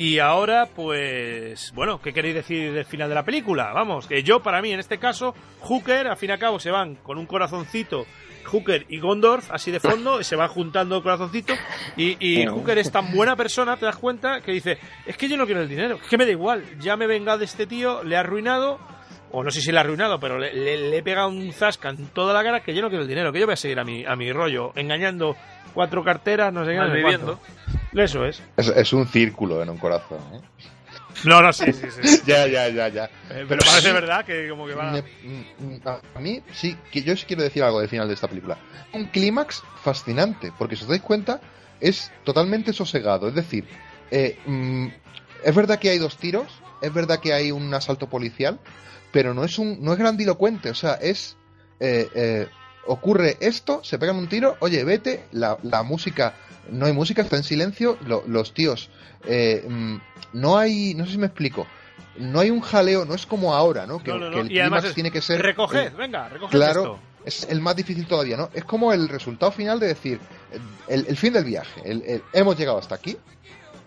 Y 0.00 0.18
ahora, 0.18 0.64
pues, 0.64 1.72
bueno, 1.74 2.00
¿qué 2.00 2.14
queréis 2.14 2.34
decir 2.34 2.72
del 2.72 2.86
final 2.86 3.10
de 3.10 3.14
la 3.14 3.22
película? 3.22 3.70
Vamos, 3.74 4.06
que 4.06 4.22
yo, 4.22 4.40
para 4.42 4.62
mí, 4.62 4.72
en 4.72 4.80
este 4.80 4.96
caso, 4.96 5.34
Hooker, 5.60 6.06
al 6.06 6.16
fin 6.16 6.30
y 6.30 6.32
al 6.32 6.38
cabo, 6.38 6.58
se 6.58 6.70
van 6.70 6.94
con 6.94 7.18
un 7.18 7.26
corazoncito, 7.26 8.06
Hooker 8.46 8.86
y 8.88 8.98
Gondorf, 8.98 9.50
así 9.50 9.70
de 9.70 9.78
fondo, 9.78 10.18
y 10.18 10.24
se 10.24 10.36
van 10.36 10.48
juntando 10.48 11.02
corazoncitos, 11.02 11.58
y, 11.98 12.16
y 12.18 12.46
Hooker 12.46 12.78
es 12.78 12.90
tan 12.90 13.12
buena 13.12 13.36
persona, 13.36 13.76
te 13.76 13.84
das 13.84 13.98
cuenta, 13.98 14.40
que 14.40 14.52
dice, 14.52 14.78
es 15.04 15.18
que 15.18 15.28
yo 15.28 15.36
no 15.36 15.44
quiero 15.44 15.60
el 15.60 15.68
dinero, 15.68 15.98
es 16.02 16.08
que 16.08 16.16
me 16.16 16.24
da 16.24 16.30
igual, 16.30 16.64
ya 16.78 16.96
me 16.96 17.04
he 17.04 17.08
vengado 17.08 17.36
de 17.36 17.44
este 17.44 17.66
tío, 17.66 18.02
le 18.02 18.14
he 18.14 18.18
arruinado, 18.18 18.80
o 19.32 19.42
no 19.44 19.50
sé 19.50 19.60
si 19.60 19.70
le 19.70 19.78
he 19.78 19.80
arruinado, 19.80 20.18
pero 20.20 20.38
le, 20.38 20.52
le- 20.52 20.90
le 20.90 20.96
he 20.98 21.02
pegado 21.02 21.28
un 21.28 21.52
zasca 21.52 21.90
en 21.90 22.06
toda 22.08 22.34
la 22.34 22.42
cara, 22.42 22.60
que 22.62 22.74
yo 22.74 22.82
no 22.82 22.88
quiero 22.88 23.02
el 23.02 23.08
dinero, 23.08 23.32
que 23.32 23.40
yo 23.40 23.46
voy 23.46 23.54
a 23.54 23.56
seguir 23.56 23.78
a 23.78 23.84
mi, 23.84 24.04
a 24.04 24.16
mi 24.16 24.32
rollo, 24.32 24.72
engañando 24.76 25.36
cuatro 25.74 26.02
carteras, 26.04 26.52
no 26.52 26.64
sé 26.64 26.72
qué, 26.72 27.02
cuánto. 27.02 27.40
Eso 27.94 28.24
es. 28.24 28.42
Es, 28.56 28.68
es 28.68 28.92
un 28.92 29.06
círculo 29.06 29.62
en 29.62 29.70
un 29.70 29.78
corazón. 29.78 30.18
¿eh? 30.34 30.40
No, 31.24 31.42
no, 31.42 31.52
sí, 31.52 31.72
sí, 31.72 31.86
sí. 31.90 32.20
ya, 32.26 32.46
ya, 32.46 32.68
ya, 32.68 32.88
ya. 32.88 33.04
Eh, 33.30 33.44
pero 33.48 33.60
parece 33.64 33.92
verdad 33.92 34.24
que 34.24 34.48
como 34.48 34.66
que 34.66 34.74
va... 34.74 34.92
Mm, 34.92 34.94
mm, 35.74 35.80
a, 35.86 36.00
a 36.14 36.20
mí, 36.20 36.40
sí, 36.52 36.76
que 36.90 37.02
yo 37.02 37.16
sí 37.16 37.24
quiero 37.26 37.42
decir 37.42 37.62
algo 37.62 37.80
del 37.80 37.88
final 37.88 38.08
de 38.08 38.14
esta 38.14 38.28
película. 38.28 38.56
Un 38.92 39.06
clímax 39.06 39.62
fascinante, 39.82 40.52
porque 40.58 40.76
si 40.76 40.82
os 40.84 40.88
dais 40.88 41.02
cuenta, 41.02 41.40
es 41.80 42.10
totalmente 42.24 42.72
sosegado. 42.72 43.28
Es 43.28 43.34
decir, 43.34 43.64
eh, 44.10 44.38
mm, 44.46 44.86
es 45.44 45.54
verdad 45.54 45.78
que 45.78 45.90
hay 45.90 45.98
dos 45.98 46.16
tiros, 46.16 46.46
es 46.80 46.92
verdad 46.94 47.20
que 47.20 47.32
hay 47.32 47.50
un 47.52 47.72
asalto 47.74 48.08
policial, 48.08 48.58
pero 49.12 49.34
no 49.34 49.44
es 49.44 49.58
un, 49.58 49.82
no 49.82 49.92
es 49.92 49.98
grandilocuente, 49.98 50.70
o 50.70 50.74
sea, 50.74 50.94
es 50.94 51.36
eh, 51.80 52.08
eh, 52.14 52.48
ocurre 52.86 53.36
esto, 53.40 53.82
se 53.84 53.98
pegan 53.98 54.16
un 54.16 54.28
tiro, 54.28 54.56
oye, 54.60 54.82
vete, 54.84 55.24
la, 55.32 55.58
la 55.62 55.82
música, 55.82 56.34
no 56.70 56.86
hay 56.86 56.92
música, 56.92 57.22
está 57.22 57.36
en 57.36 57.44
silencio, 57.44 57.98
lo- 58.06 58.24
los 58.26 58.52
tíos, 58.54 58.90
eh, 59.26 59.64
mm, 59.68 59.96
no 60.34 60.58
hay, 60.58 60.94
no 60.94 61.04
sé 61.06 61.12
si 61.12 61.18
me 61.18 61.26
explico, 61.26 61.66
no 62.18 62.40
hay 62.40 62.50
un 62.50 62.60
jaleo, 62.60 63.04
no 63.04 63.14
es 63.14 63.26
como 63.26 63.54
ahora, 63.54 63.86
¿no? 63.86 64.02
Que, 64.02 64.10
No, 64.10 64.18
no, 64.18 64.26
no, 64.30 64.34
que 64.34 64.40
el 64.40 64.48
clímax 64.48 64.94
tiene 64.94 65.10
que 65.10 65.20
ser... 65.22 65.40
Recoged, 65.42 65.78
eh, 65.86 65.92
venga, 65.96 66.28
recoged 66.28 66.50
Claro, 66.56 66.82
esto. 66.82 66.98
es 67.24 67.48
el 67.50 67.60
más 67.60 67.76
difícil 67.76 68.06
todavía, 68.06 68.36
¿no? 68.36 68.50
Es 68.52 68.64
como 68.64 68.92
el 68.92 69.08
resultado 69.08 69.52
final 69.52 69.78
de 69.80 69.86
decir, 69.88 70.20
el, 70.88 71.06
el 71.06 71.16
fin 71.16 71.32
del 71.32 71.44
viaje, 71.44 71.80
el- 71.84 72.02
el- 72.06 72.22
hemos 72.32 72.58
llegado 72.58 72.78
hasta 72.78 72.94
aquí 72.96 73.16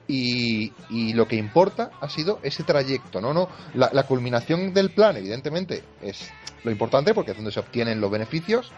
y, 0.08 0.74
y 0.90 1.14
lo 1.14 1.28
que 1.28 1.36
importa 1.36 1.92
ha 2.02 2.10
sido 2.10 2.40
ese 2.44 2.64
trayecto, 2.64 3.22
¿no? 3.22 3.34
no 3.34 3.50
la, 3.74 3.90
la 3.94 4.04
culminación 4.04 4.74
del 4.74 4.90
plan, 4.92 5.18
evidentemente, 5.18 5.84
es 6.02 6.30
lo 6.64 6.72
importante 6.72 7.14
porque 7.14 7.32
es 7.32 7.38
donde 7.38 7.52
se 7.52 7.60
obtienen 7.60 8.02
los 8.02 8.12
beneficios, 8.12 8.72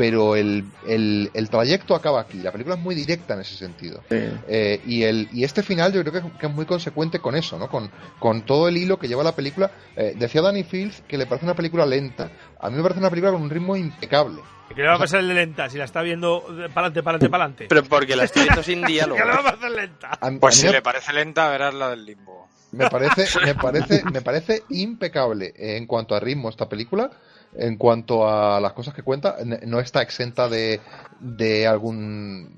pero 0.00 0.34
el, 0.34 0.64
el, 0.86 1.30
el 1.34 1.50
trayecto 1.50 1.94
acaba 1.94 2.22
aquí. 2.22 2.38
La 2.38 2.50
película 2.52 2.76
es 2.76 2.80
muy 2.80 2.94
directa 2.94 3.34
en 3.34 3.40
ese 3.40 3.54
sentido. 3.54 4.02
Eh, 4.08 4.80
y, 4.86 5.02
el, 5.02 5.28
y 5.30 5.44
este 5.44 5.62
final 5.62 5.92
yo 5.92 6.00
creo 6.00 6.10
que 6.10 6.18
es, 6.26 6.38
que 6.40 6.46
es 6.46 6.52
muy 6.54 6.64
consecuente 6.64 7.18
con 7.18 7.36
eso, 7.36 7.58
¿no? 7.58 7.68
Con, 7.68 7.90
con 8.18 8.40
todo 8.46 8.66
el 8.68 8.78
hilo 8.78 8.98
que 8.98 9.08
lleva 9.08 9.22
la 9.22 9.36
película. 9.36 9.70
Eh, 9.94 10.14
decía 10.16 10.40
Danny 10.40 10.64
Fields 10.64 11.02
que 11.06 11.18
le 11.18 11.26
parece 11.26 11.44
una 11.44 11.54
película 11.54 11.84
lenta. 11.84 12.30
A 12.58 12.70
mí 12.70 12.76
me 12.78 12.82
parece 12.82 13.00
una 13.00 13.10
película 13.10 13.30
con 13.32 13.42
un 13.42 13.50
ritmo 13.50 13.76
impecable. 13.76 14.40
Que 14.74 14.80
le 14.80 14.88
va 14.88 14.94
a 14.94 14.98
pasar 14.98 15.22
de 15.22 15.34
lenta 15.34 15.68
si 15.68 15.76
la 15.76 15.84
está 15.84 16.00
viendo 16.00 16.42
para 16.46 16.86
adelante, 16.88 17.02
para 17.02 17.16
adelante, 17.18 17.28
para 17.28 17.44
adelante. 17.44 17.66
Pero 17.68 17.82
porque 17.84 18.16
la 18.16 18.24
estoy 18.24 18.44
viendo 18.44 18.62
sin 18.62 18.80
diálogo. 18.86 19.16
Que 19.20 19.26
le 19.28 19.34
va 19.34 19.40
a 19.48 19.52
pasar 19.52 19.70
lenta. 19.70 20.10
A- 20.18 20.30
Pues 20.40 20.56
a 20.56 20.60
si 20.60 20.66
me- 20.66 20.72
le 20.72 20.80
parece 20.80 21.12
lenta, 21.12 21.46
verás 21.50 21.74
la 21.74 21.90
del 21.90 22.06
limbo. 22.06 22.48
Me 22.72 22.88
parece, 22.88 23.26
me 23.44 23.54
parece, 23.54 24.02
me 24.10 24.22
parece 24.22 24.62
impecable 24.70 25.52
en 25.58 25.86
cuanto 25.86 26.14
a 26.14 26.20
ritmo 26.20 26.48
esta 26.48 26.68
película, 26.70 27.10
en 27.54 27.76
cuanto 27.76 28.28
a 28.28 28.60
las 28.60 28.72
cosas 28.72 28.94
que 28.94 29.02
cuenta, 29.02 29.36
no 29.66 29.80
está 29.80 30.02
exenta 30.02 30.48
de, 30.48 30.80
de 31.20 31.66
algún 31.66 32.54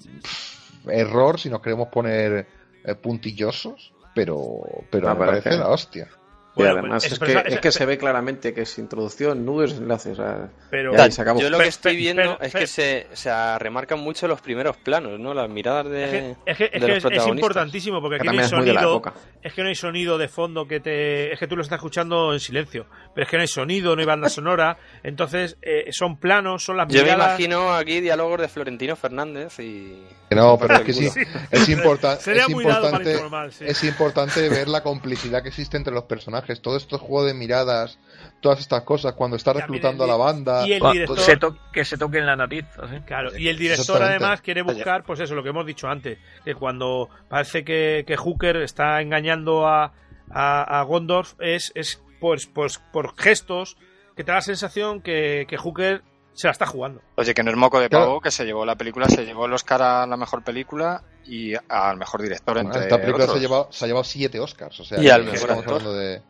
error 0.86 1.38
si 1.40 1.48
nos 1.48 1.60
queremos 1.62 1.88
poner 1.88 2.46
eh, 2.84 2.94
puntillosos, 2.94 3.92
pero, 4.14 4.60
pero 4.90 5.08
Me 5.08 5.14
me 5.14 5.18
parece 5.20 5.42
parece. 5.48 5.60
la 5.62 5.68
hostia. 5.70 6.08
Y 6.54 6.60
Bueno, 6.60 6.72
además 6.80 7.02
pues, 7.02 7.12
es, 7.14 7.18
pero 7.18 7.42
que, 7.42 7.54
es 7.54 7.60
que 7.60 7.72
se 7.72 7.86
ve 7.86 7.96
claramente 7.96 8.52
que 8.52 8.60
es 8.62 8.78
introducción, 8.78 9.46
nudos, 9.46 9.72
enlaces. 9.72 10.18
o 10.18 10.22
sea, 10.22 10.50
Pero, 10.70 10.94
ya, 10.94 11.06
y 11.06 11.12
se 11.12 11.22
acabó. 11.22 11.40
Yo 11.40 11.48
lo 11.48 11.58
que 11.58 11.66
estoy 11.68 11.96
viendo 11.96 12.36
pe- 12.36 12.46
es 12.46 12.52
pe- 12.52 12.58
que 12.58 12.66
se, 12.66 13.06
se 13.14 13.58
remarcan 13.58 13.98
mucho 14.00 14.28
los 14.28 14.42
primeros 14.42 14.76
planos, 14.76 15.18
¿no? 15.18 15.32
Las 15.32 15.48
miradas 15.48 15.86
de, 15.88 16.04
es 16.04 16.10
que, 16.10 16.36
es, 16.44 16.56
que- 16.58 16.70
es 16.74 16.82
de 16.82 16.88
los 16.88 17.04
es- 17.06 17.10
es 17.22 17.26
importantísimo 17.26 18.02
porque 18.02 18.18
que 18.18 18.28
aquí 18.28 18.36
no 18.36 18.40
hay 18.42 18.44
es 18.44 18.50
sonido. 18.50 19.02
Es 19.42 19.54
que 19.54 19.62
no 19.62 19.68
hay 19.68 19.74
sonido 19.74 20.18
de 20.18 20.28
fondo 20.28 20.68
que 20.68 20.78
te. 20.80 21.32
Es 21.32 21.38
que 21.38 21.46
tú 21.46 21.56
lo 21.56 21.62
estás 21.62 21.78
escuchando 21.78 22.34
en 22.34 22.38
silencio. 22.40 22.84
Pero 23.14 23.24
es 23.24 23.30
que 23.30 23.36
no 23.38 23.40
hay 23.40 23.48
sonido, 23.48 23.96
no 23.96 24.00
hay 24.00 24.06
banda 24.06 24.28
sonora. 24.28 24.76
Entonces, 25.02 25.56
eh, 25.62 25.86
son 25.90 26.18
planos, 26.18 26.62
son 26.62 26.76
las 26.76 26.86
Yo 26.88 26.98
me 26.98 27.04
miradas. 27.12 27.28
imagino 27.40 27.72
aquí 27.72 28.00
diálogos 28.00 28.40
de 28.42 28.48
Florentino 28.48 28.94
Fernández 28.94 29.58
y... 29.58 30.02
No, 30.30 30.58
pero 30.58 30.76
es 30.76 30.80
que 30.82 30.92
sí, 30.94 31.08
es, 31.50 31.68
importa- 31.68 32.16
Sería 32.20 32.42
es 32.42 32.48
muy 32.48 32.64
dado 32.64 32.82
para 32.82 32.86
importante, 32.98 33.12
informar, 33.12 33.52
sí. 33.52 33.64
es 33.66 33.84
importante 33.84 34.48
ver 34.48 34.68
la 34.68 34.82
complicidad 34.82 35.42
que 35.42 35.48
existe 35.48 35.76
entre 35.76 35.92
los 35.92 36.04
personajes, 36.04 36.41
todo 36.60 36.76
estos 36.76 37.00
juegos 37.00 37.26
de 37.26 37.34
miradas, 37.34 37.98
todas 38.40 38.60
estas 38.60 38.82
cosas, 38.82 39.14
cuando 39.14 39.36
está 39.36 39.52
reclutando 39.52 40.04
a 40.04 40.06
la 40.06 40.16
banda. 40.16 40.66
y 40.66 40.72
el 40.74 40.80
Bueno, 40.80 40.92
director- 40.94 41.18
se 41.18 41.36
to- 41.36 41.56
que 41.72 41.84
se 41.84 41.96
toque 41.96 42.18
en 42.18 42.26
la 42.26 42.36
nariz. 42.36 42.64
así. 42.82 42.96
Claro, 43.06 43.36
y 43.36 43.48
el 43.48 43.56
director 43.58 44.02
además 44.02 44.40
quiere 44.40 44.62
buscar, 44.62 45.04
pues 45.04 45.20
eso, 45.20 45.34
lo 45.34 45.42
que 45.42 45.50
hemos 45.50 45.66
dicho 45.66 45.88
antes, 45.88 46.18
que 46.44 46.54
cuando 46.54 47.08
parece 47.28 47.64
que, 47.64 48.04
que 48.06 48.16
Hooker 48.16 48.56
está 48.56 49.00
engañando 49.00 49.66
a, 49.66 49.92
a, 50.30 50.80
a 50.80 50.82
Gondorf 50.82 51.34
es, 51.40 51.72
es 51.74 52.02
pues, 52.20 52.46
pues 52.46 52.78
por 52.92 53.16
gestos 53.20 53.76
que 54.16 54.24
te 54.24 54.30
da 54.30 54.36
la 54.36 54.42
sensación 54.42 55.00
que, 55.02 55.46
que 55.48 55.56
Hooker 55.56 56.02
se 56.34 56.46
la 56.46 56.52
está 56.52 56.66
jugando. 56.66 57.02
Oye, 57.16 57.34
que 57.34 57.42
no 57.42 57.50
es 57.50 57.56
moco 57.56 57.78
de 57.80 57.88
Claro. 57.90 58.06
pavo, 58.06 58.20
que 58.20 58.30
se 58.30 58.44
llevó 58.44 58.64
la 58.64 58.74
película, 58.76 59.06
se 59.08 59.24
llevó 59.26 59.44
el 59.46 59.52
Oscar 59.52 59.82
a 59.82 60.06
la 60.06 60.16
mejor 60.16 60.42
película 60.42 61.02
y 61.26 61.52
al 61.68 61.96
mejor 61.98 62.22
director, 62.22 62.54
Bueno, 62.54 62.70
entre 62.70 62.84
esta 62.84 62.98
película 63.00 63.26
se 63.26 63.32
ha, 63.32 63.38
llevado, 63.38 63.68
se 63.70 63.84
ha 63.84 63.88
llevado 63.88 64.04
siete 64.04 64.40
Oscars, 64.40 64.80
o 64.80 64.84
sea, 64.84 64.98
Y 65.00 65.10
al 65.10 65.24
mejor 65.24 65.50
actor. 65.52 65.82
de 65.82 66.22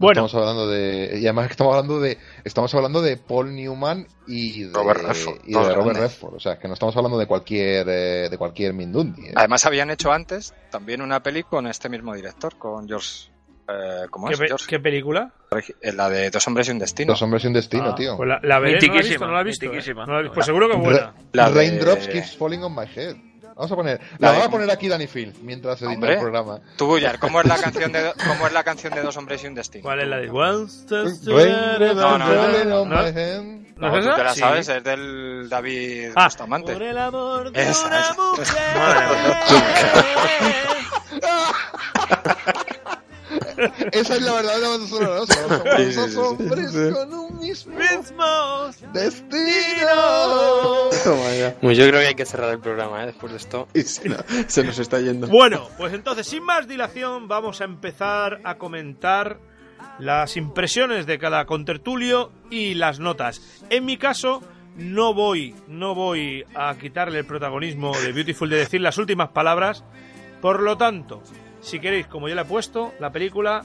Bueno, 0.00 0.24
estamos 0.24 0.34
hablando 0.34 0.66
de 0.66 1.18
y 1.20 1.26
además 1.26 1.46
que 1.48 1.52
estamos 1.52 1.74
hablando 1.76 2.00
de 2.00 2.16
estamos 2.42 2.74
hablando 2.74 3.02
de 3.02 3.18
Paul 3.18 3.54
Newman 3.54 4.06
y 4.26 4.62
de 4.62 4.72
Robert 4.72 5.02
Redford, 5.02 5.40
y 5.44 5.52
de 5.52 5.74
Robert. 5.74 5.98
Redford, 5.98 6.34
o 6.36 6.40
sea, 6.40 6.58
que 6.58 6.68
no 6.68 6.74
estamos 6.74 6.96
hablando 6.96 7.18
de 7.18 7.26
cualquier 7.26 7.86
eh, 7.86 8.28
de 8.30 8.38
cualquier 8.38 8.72
Mindundi. 8.72 9.26
¿eh? 9.26 9.32
Además 9.36 9.66
habían 9.66 9.90
hecho 9.90 10.10
antes 10.10 10.54
también 10.70 11.02
una 11.02 11.22
peli 11.22 11.42
con 11.42 11.66
este 11.66 11.88
mismo 11.90 12.14
director, 12.14 12.56
con 12.56 12.88
George... 12.88 13.30
Eh, 13.68 14.06
¿Cómo 14.10 14.26
¿qué, 14.26 14.32
es? 14.34 14.40
pe- 14.40 14.46
George? 14.48 14.66
qué 14.66 14.80
película? 14.80 15.32
Eh, 15.82 15.92
La 15.92 16.08
de 16.08 16.28
Dos 16.30 16.44
hombres 16.48 16.66
y 16.68 16.70
un 16.72 16.78
destino. 16.80 17.12
Dos 17.12 17.20
hombres 17.22 17.44
y 17.44 17.46
un 17.48 17.52
destino, 17.52 17.90
Ah, 17.90 17.94
tío. 17.94 18.16
Pues 18.16 18.28
la, 18.28 18.40
la 18.42 18.58
veré, 18.58 18.80
no 18.88 18.94
la 18.94 19.00
he 19.00 19.02
visto, 19.04 19.26
no 19.26 19.32
la 19.32 19.40
he 19.42 19.44
visto. 19.44 19.66
eh. 19.66 19.94
No 19.94 20.06
la 20.14 20.18
he 20.18 20.22
visto. 20.22 20.34
Pues 20.34 20.46
seguro 20.46 20.66
que 20.66 20.74
es 20.76 20.80
buena. 20.82 21.10
Re- 21.12 21.22
La 21.32 21.50
de- 21.50 21.54
Raindrops 21.56 22.08
keeps 22.08 22.36
falling 22.36 22.62
on 22.64 22.74
my 22.74 22.86
head. 22.86 23.14
Vamos 23.60 23.72
a 23.72 23.76
poner, 23.76 24.00
la, 24.16 24.32
va 24.32 24.44
a 24.46 24.48
poner 24.50 24.70
aquí 24.70 24.88
Danny 24.88 25.06
Field 25.06 25.36
mientras 25.42 25.82
edita 25.82 25.92
Hombre. 25.92 26.14
el 26.14 26.18
programa. 26.18 26.60
Tú, 26.78 26.86
Bullar, 26.86 27.18
¿cómo 27.18 27.42
es 27.42 27.46
la 27.46 27.58
canción 27.58 27.92
de 27.92 28.10
cómo 28.26 28.46
es 28.46 28.52
la 28.54 28.64
canción 28.64 28.94
de 28.94 29.02
Dos 29.02 29.18
hombres 29.18 29.44
y 29.44 29.48
un 29.48 29.54
destino? 29.54 29.82
¿Cuál 29.82 30.00
es 30.00 30.08
la 30.08 30.16
de 30.16 30.30
Once 30.30 30.86
No, 30.90 31.04
no, 32.18 32.18
no, 32.18 32.64
no, 32.64 32.64
no. 32.64 32.84
¿No 32.86 33.88
No, 33.90 33.98
es 33.98 34.04
tú 34.04 34.10
esa? 34.10 34.16
te 34.16 34.24
la 34.24 34.32
Sí. 34.34 34.40
sabes, 34.40 34.66
es 34.70 34.82
del 34.82 35.48
David 35.50 36.12
Ah, 36.16 36.24
Bustamante. 36.24 36.72
por 36.72 36.82
el 36.82 36.96
amor 36.96 37.52
de 37.52 37.62
Esa, 37.68 37.86
una 37.86 38.00
esa. 38.00 38.14
mujer. 38.14 38.46
Esa 43.92 44.16
es 44.16 44.22
la 44.22 44.32
verdadera 44.34 44.68
banda 44.68 44.86
sonora, 44.88 45.16
¿no? 45.16 45.26
Somos 45.26 45.62
Sí, 45.76 45.92
sí, 45.92 45.96
dos 45.96 46.06
sí, 46.06 46.12
sí. 46.12 46.18
hombres 46.18 46.70
con 46.94 47.14
un 47.14 47.38
mismo 47.38 47.74
Mismos. 47.78 48.76
destino. 48.92 50.90
Ya. 51.38 51.54
Pues 51.60 51.76
yo 51.78 51.86
creo 51.88 52.00
que 52.00 52.06
hay 52.08 52.14
que 52.14 52.26
cerrar 52.26 52.50
el 52.50 52.58
programa, 52.60 53.02
¿eh? 53.02 53.06
Después 53.06 53.32
de 53.32 53.38
esto. 53.38 53.68
Y 53.74 53.82
se, 53.82 54.08
no- 54.08 54.16
se 54.46 54.64
nos 54.64 54.78
está 54.78 55.00
yendo. 55.00 55.26
Bueno, 55.28 55.68
pues 55.78 55.92
entonces, 55.92 56.26
sin 56.26 56.42
más 56.44 56.66
dilación, 56.68 57.28
vamos 57.28 57.60
a 57.60 57.64
empezar 57.64 58.40
a 58.44 58.56
comentar 58.56 59.38
las 59.98 60.36
impresiones 60.36 61.06
de 61.06 61.18
cada 61.18 61.46
contertulio 61.46 62.30
y 62.50 62.74
las 62.74 63.00
notas. 63.00 63.40
En 63.70 63.84
mi 63.84 63.96
caso, 63.96 64.42
no 64.76 65.14
voy, 65.14 65.54
no 65.68 65.94
voy 65.94 66.44
a 66.54 66.74
quitarle 66.78 67.18
el 67.20 67.26
protagonismo 67.26 67.92
de 67.98 68.12
Beautiful 68.12 68.48
de 68.50 68.56
decir 68.56 68.80
las 68.80 68.98
últimas 68.98 69.30
palabras. 69.30 69.84
Por 70.40 70.60
lo 70.62 70.76
tanto, 70.78 71.22
si 71.60 71.78
queréis, 71.80 72.06
como 72.06 72.28
ya 72.28 72.34
le 72.34 72.42
he 72.42 72.44
puesto, 72.44 72.92
la 73.00 73.10
película, 73.10 73.62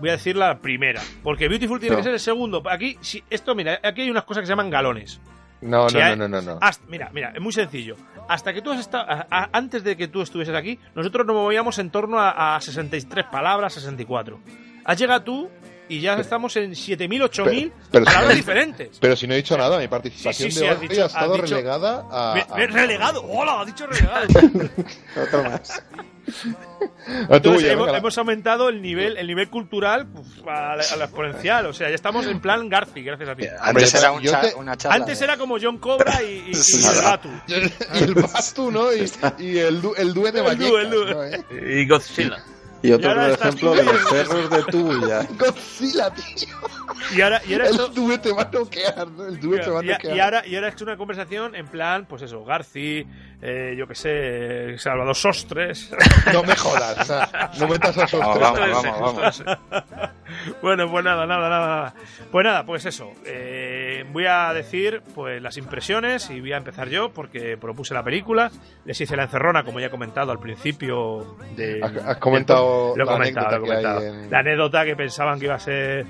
voy 0.00 0.08
a 0.10 0.12
decir 0.12 0.36
la 0.36 0.58
primera. 0.58 1.02
Porque 1.22 1.48
Beautiful 1.48 1.78
tiene 1.80 1.94
No. 1.94 1.98
que 1.98 2.04
ser 2.04 2.12
el 2.14 2.20
segundo. 2.20 2.62
Aquí, 2.68 2.98
si, 3.00 3.22
esto, 3.30 3.54
mira, 3.54 3.80
aquí 3.82 4.02
hay 4.02 4.10
unas 4.10 4.24
cosas 4.24 4.42
que 4.42 4.46
se 4.46 4.52
llaman 4.52 4.70
galones. 4.70 5.20
No, 5.62 5.88
Si 5.88 5.96
no, 5.96 6.04
hay- 6.04 6.16
no, 6.16 6.28
no, 6.28 6.40
no, 6.42 6.54
no. 6.54 6.58
Hasta- 6.60 6.84
mira, 6.88 7.08
mira, 7.14 7.32
es 7.34 7.40
muy 7.40 7.52
sencillo. 7.52 7.96
Hasta 8.28 8.52
que 8.52 8.60
tú 8.60 8.72
has 8.72 8.80
estado, 8.80 9.04
a- 9.10 9.26
a- 9.30 9.48
antes 9.52 9.82
de 9.84 9.96
que 9.96 10.06
tú 10.08 10.20
estuvieses 10.20 10.54
aquí, 10.54 10.78
nosotros 10.94 11.26
nos 11.26 11.34
movíamos 11.34 11.78
en 11.78 11.90
torno 11.90 12.18
a, 12.18 12.56
a 12.56 12.60
63 12.60 13.24
palabras, 13.26 13.72
64. 13.72 14.38
Has 14.84 14.98
llegado 14.98 15.22
tú 15.22 15.50
y 15.88 16.00
ya 16.00 16.14
estamos 16.14 16.54
en 16.56 16.72
7.000, 16.74 17.22
8.000 17.22 17.70
Pero- 17.70 17.88
pero- 17.90 18.04
palabras 18.04 18.34
diferentes. 18.36 18.98
Pero 19.00 19.16
si 19.16 19.26
no 19.26 19.32
he 19.32 19.36
dicho 19.38 19.56
nada, 19.56 19.78
mi 19.78 19.88
participación 19.88 20.50
Sí, 20.50 20.58
sí, 20.58 20.58
sí, 20.60 20.66
de 20.66 20.72
hoy 20.74 20.88
dicho- 20.88 21.02
ha 21.04 21.06
estado 21.06 21.34
has 21.36 21.40
dicho- 21.42 21.54
relegada 21.54 22.04
a, 22.10 22.34
Me- 22.34 22.42
a- 22.42 22.54
me- 22.56 22.66
relegado, 22.66 23.24
hola, 23.24 23.60
ha 23.60 23.64
dicho 23.64 23.86
relegado. 23.86 24.26
Otro 25.16 25.42
más. 25.44 25.82
A 26.26 27.40
tú, 27.40 27.50
Entonces, 27.54 27.70
hemos, 27.70 28.18
aumentado 28.18 28.68
el 28.68 28.82
nivel, 28.82 29.16
el 29.16 29.26
nivel 29.26 29.48
cultural 29.48 30.06
uf, 30.14 30.46
a, 30.48 30.76
la, 30.76 30.84
a 30.84 30.96
la 30.96 31.04
exponencial. 31.04 31.66
O 31.66 31.72
sea, 31.72 31.88
ya 31.88 31.94
estamos 31.94 32.26
en 32.26 32.40
plan 32.40 32.68
Garci, 32.68 33.02
gracias 33.02 33.28
a 33.28 33.34
ti. 33.36 33.44
Antes 33.60 33.94
Hombre, 33.94 33.98
era 34.00 34.12
un 34.12 34.22
yo 34.22 34.30
cha- 34.32 34.40
te- 34.40 34.54
una 34.54 34.76
charla. 34.76 34.96
Antes 34.96 35.18
de- 35.18 35.24
era 35.24 35.36
como 35.36 35.56
John 35.60 35.78
Cobra 35.78 36.22
y, 36.22 36.44
y, 36.48 36.50
y 36.50 36.54
Sí, 36.54 36.86
el. 36.86 37.02
Batu. 37.02 37.28
y 37.48 38.02
el 38.02 38.14
Batu, 38.14 38.70
¿no? 38.70 38.92
Y, 38.92 39.10
y 39.38 39.58
el, 39.58 39.80
du- 39.80 39.94
el 39.96 40.12
dúe 40.14 40.30
de 40.32 40.40
El 40.40 40.58
dúe, 40.58 40.76
el 40.78 40.88
Vallecas, 40.88 40.90
dúe. 40.90 41.04
¿no, 41.14 41.24
eh? 41.24 41.80
Y 41.82 41.86
Godzilla. 41.88 42.42
Y 42.86 42.92
otro 42.92 43.08
Y 43.10 43.12
ahora 43.12 43.32
ejemplo, 43.34 43.72
tú 43.72 43.78
y- 43.80 43.84
los 43.84 44.08
cerros 44.08 44.50
de 44.50 44.62
tuya. 44.64 45.26
Godzilla, 45.38 46.10
tío. 46.14 46.48
Y 47.16 47.20
ahora, 47.20 47.40
y 47.46 47.52
ahora 47.54 47.68
esto- 47.68 47.86
El 47.86 47.94
dúe 47.94 48.18
te 48.18 48.32
va 48.32 48.42
a 48.42 48.50
noquear, 48.50 49.08
¿no? 49.08 49.26
El 49.26 49.40
dúe 49.40 49.56
te 49.58 49.70
va 49.70 49.80
a 49.80 49.82
noquear. 49.82 50.16
y 50.16 50.20
ahora, 50.20 50.46
y 50.46 50.54
ahora 50.54 50.68
he 50.68 50.70
hecho 50.72 50.84
una 50.84 50.96
conversación 50.96 51.54
en 51.54 51.66
plan, 51.68 52.06
pues 52.08 52.22
eso, 52.22 52.44
Garci, 52.44 53.06
eh, 53.42 53.74
yo 53.76 53.86
que 53.86 53.94
sé, 53.94 54.78
Salvador 54.78 55.14
Sostres. 55.14 55.90
No 56.32 56.42
me 56.42 56.56
jodas, 56.56 56.98
o 57.00 57.04
sea, 57.04 57.50
no 57.58 57.68
metas 57.68 57.96
a 57.98 58.04
esos 58.04 58.18
Vamos, 58.20 58.38
tres. 58.54 58.70
vamos, 58.72 59.00
vamos, 59.00 59.42
vamos. 59.44 60.10
bueno, 60.62 60.90
pues 60.90 61.04
nada, 61.04 61.26
nada, 61.26 61.48
nada, 61.48 61.66
nada. 61.66 61.94
Pues 62.32 62.44
nada, 62.44 62.64
pues 62.66 62.84
eso. 62.84 63.12
eh, 63.24 64.04
voy 64.12 64.26
a 64.26 64.52
decir 64.52 65.02
pues 65.14 65.40
las 65.40 65.56
impresiones 65.56 66.28
y 66.30 66.40
voy 66.40 66.52
a 66.52 66.56
empezar 66.56 66.88
yo 66.88 67.10
porque 67.12 67.56
propuse 67.56 67.94
la 67.94 68.02
película. 68.02 68.50
Les 68.84 69.00
hice 69.00 69.16
la 69.16 69.24
encerrona, 69.24 69.64
como 69.64 69.78
ya 69.80 69.86
he 69.86 69.90
comentado 69.90 70.32
al 70.32 70.38
principio 70.40 71.36
de. 71.56 71.80
Has, 71.82 71.96
has 72.04 72.16
comentado 72.18 72.75
Lo 72.96 73.04
he 73.04 73.06
comentado, 73.06 73.50
lo 73.50 73.56
he 73.56 73.68
comentado. 73.68 74.02
en- 74.02 74.30
La 74.30 74.38
anécdota 74.40 74.84
que 74.84 74.96
pensaban 74.96 75.38
que 75.38 75.44
iba 75.46 75.54
a 75.54 75.60
ser. 75.60 76.06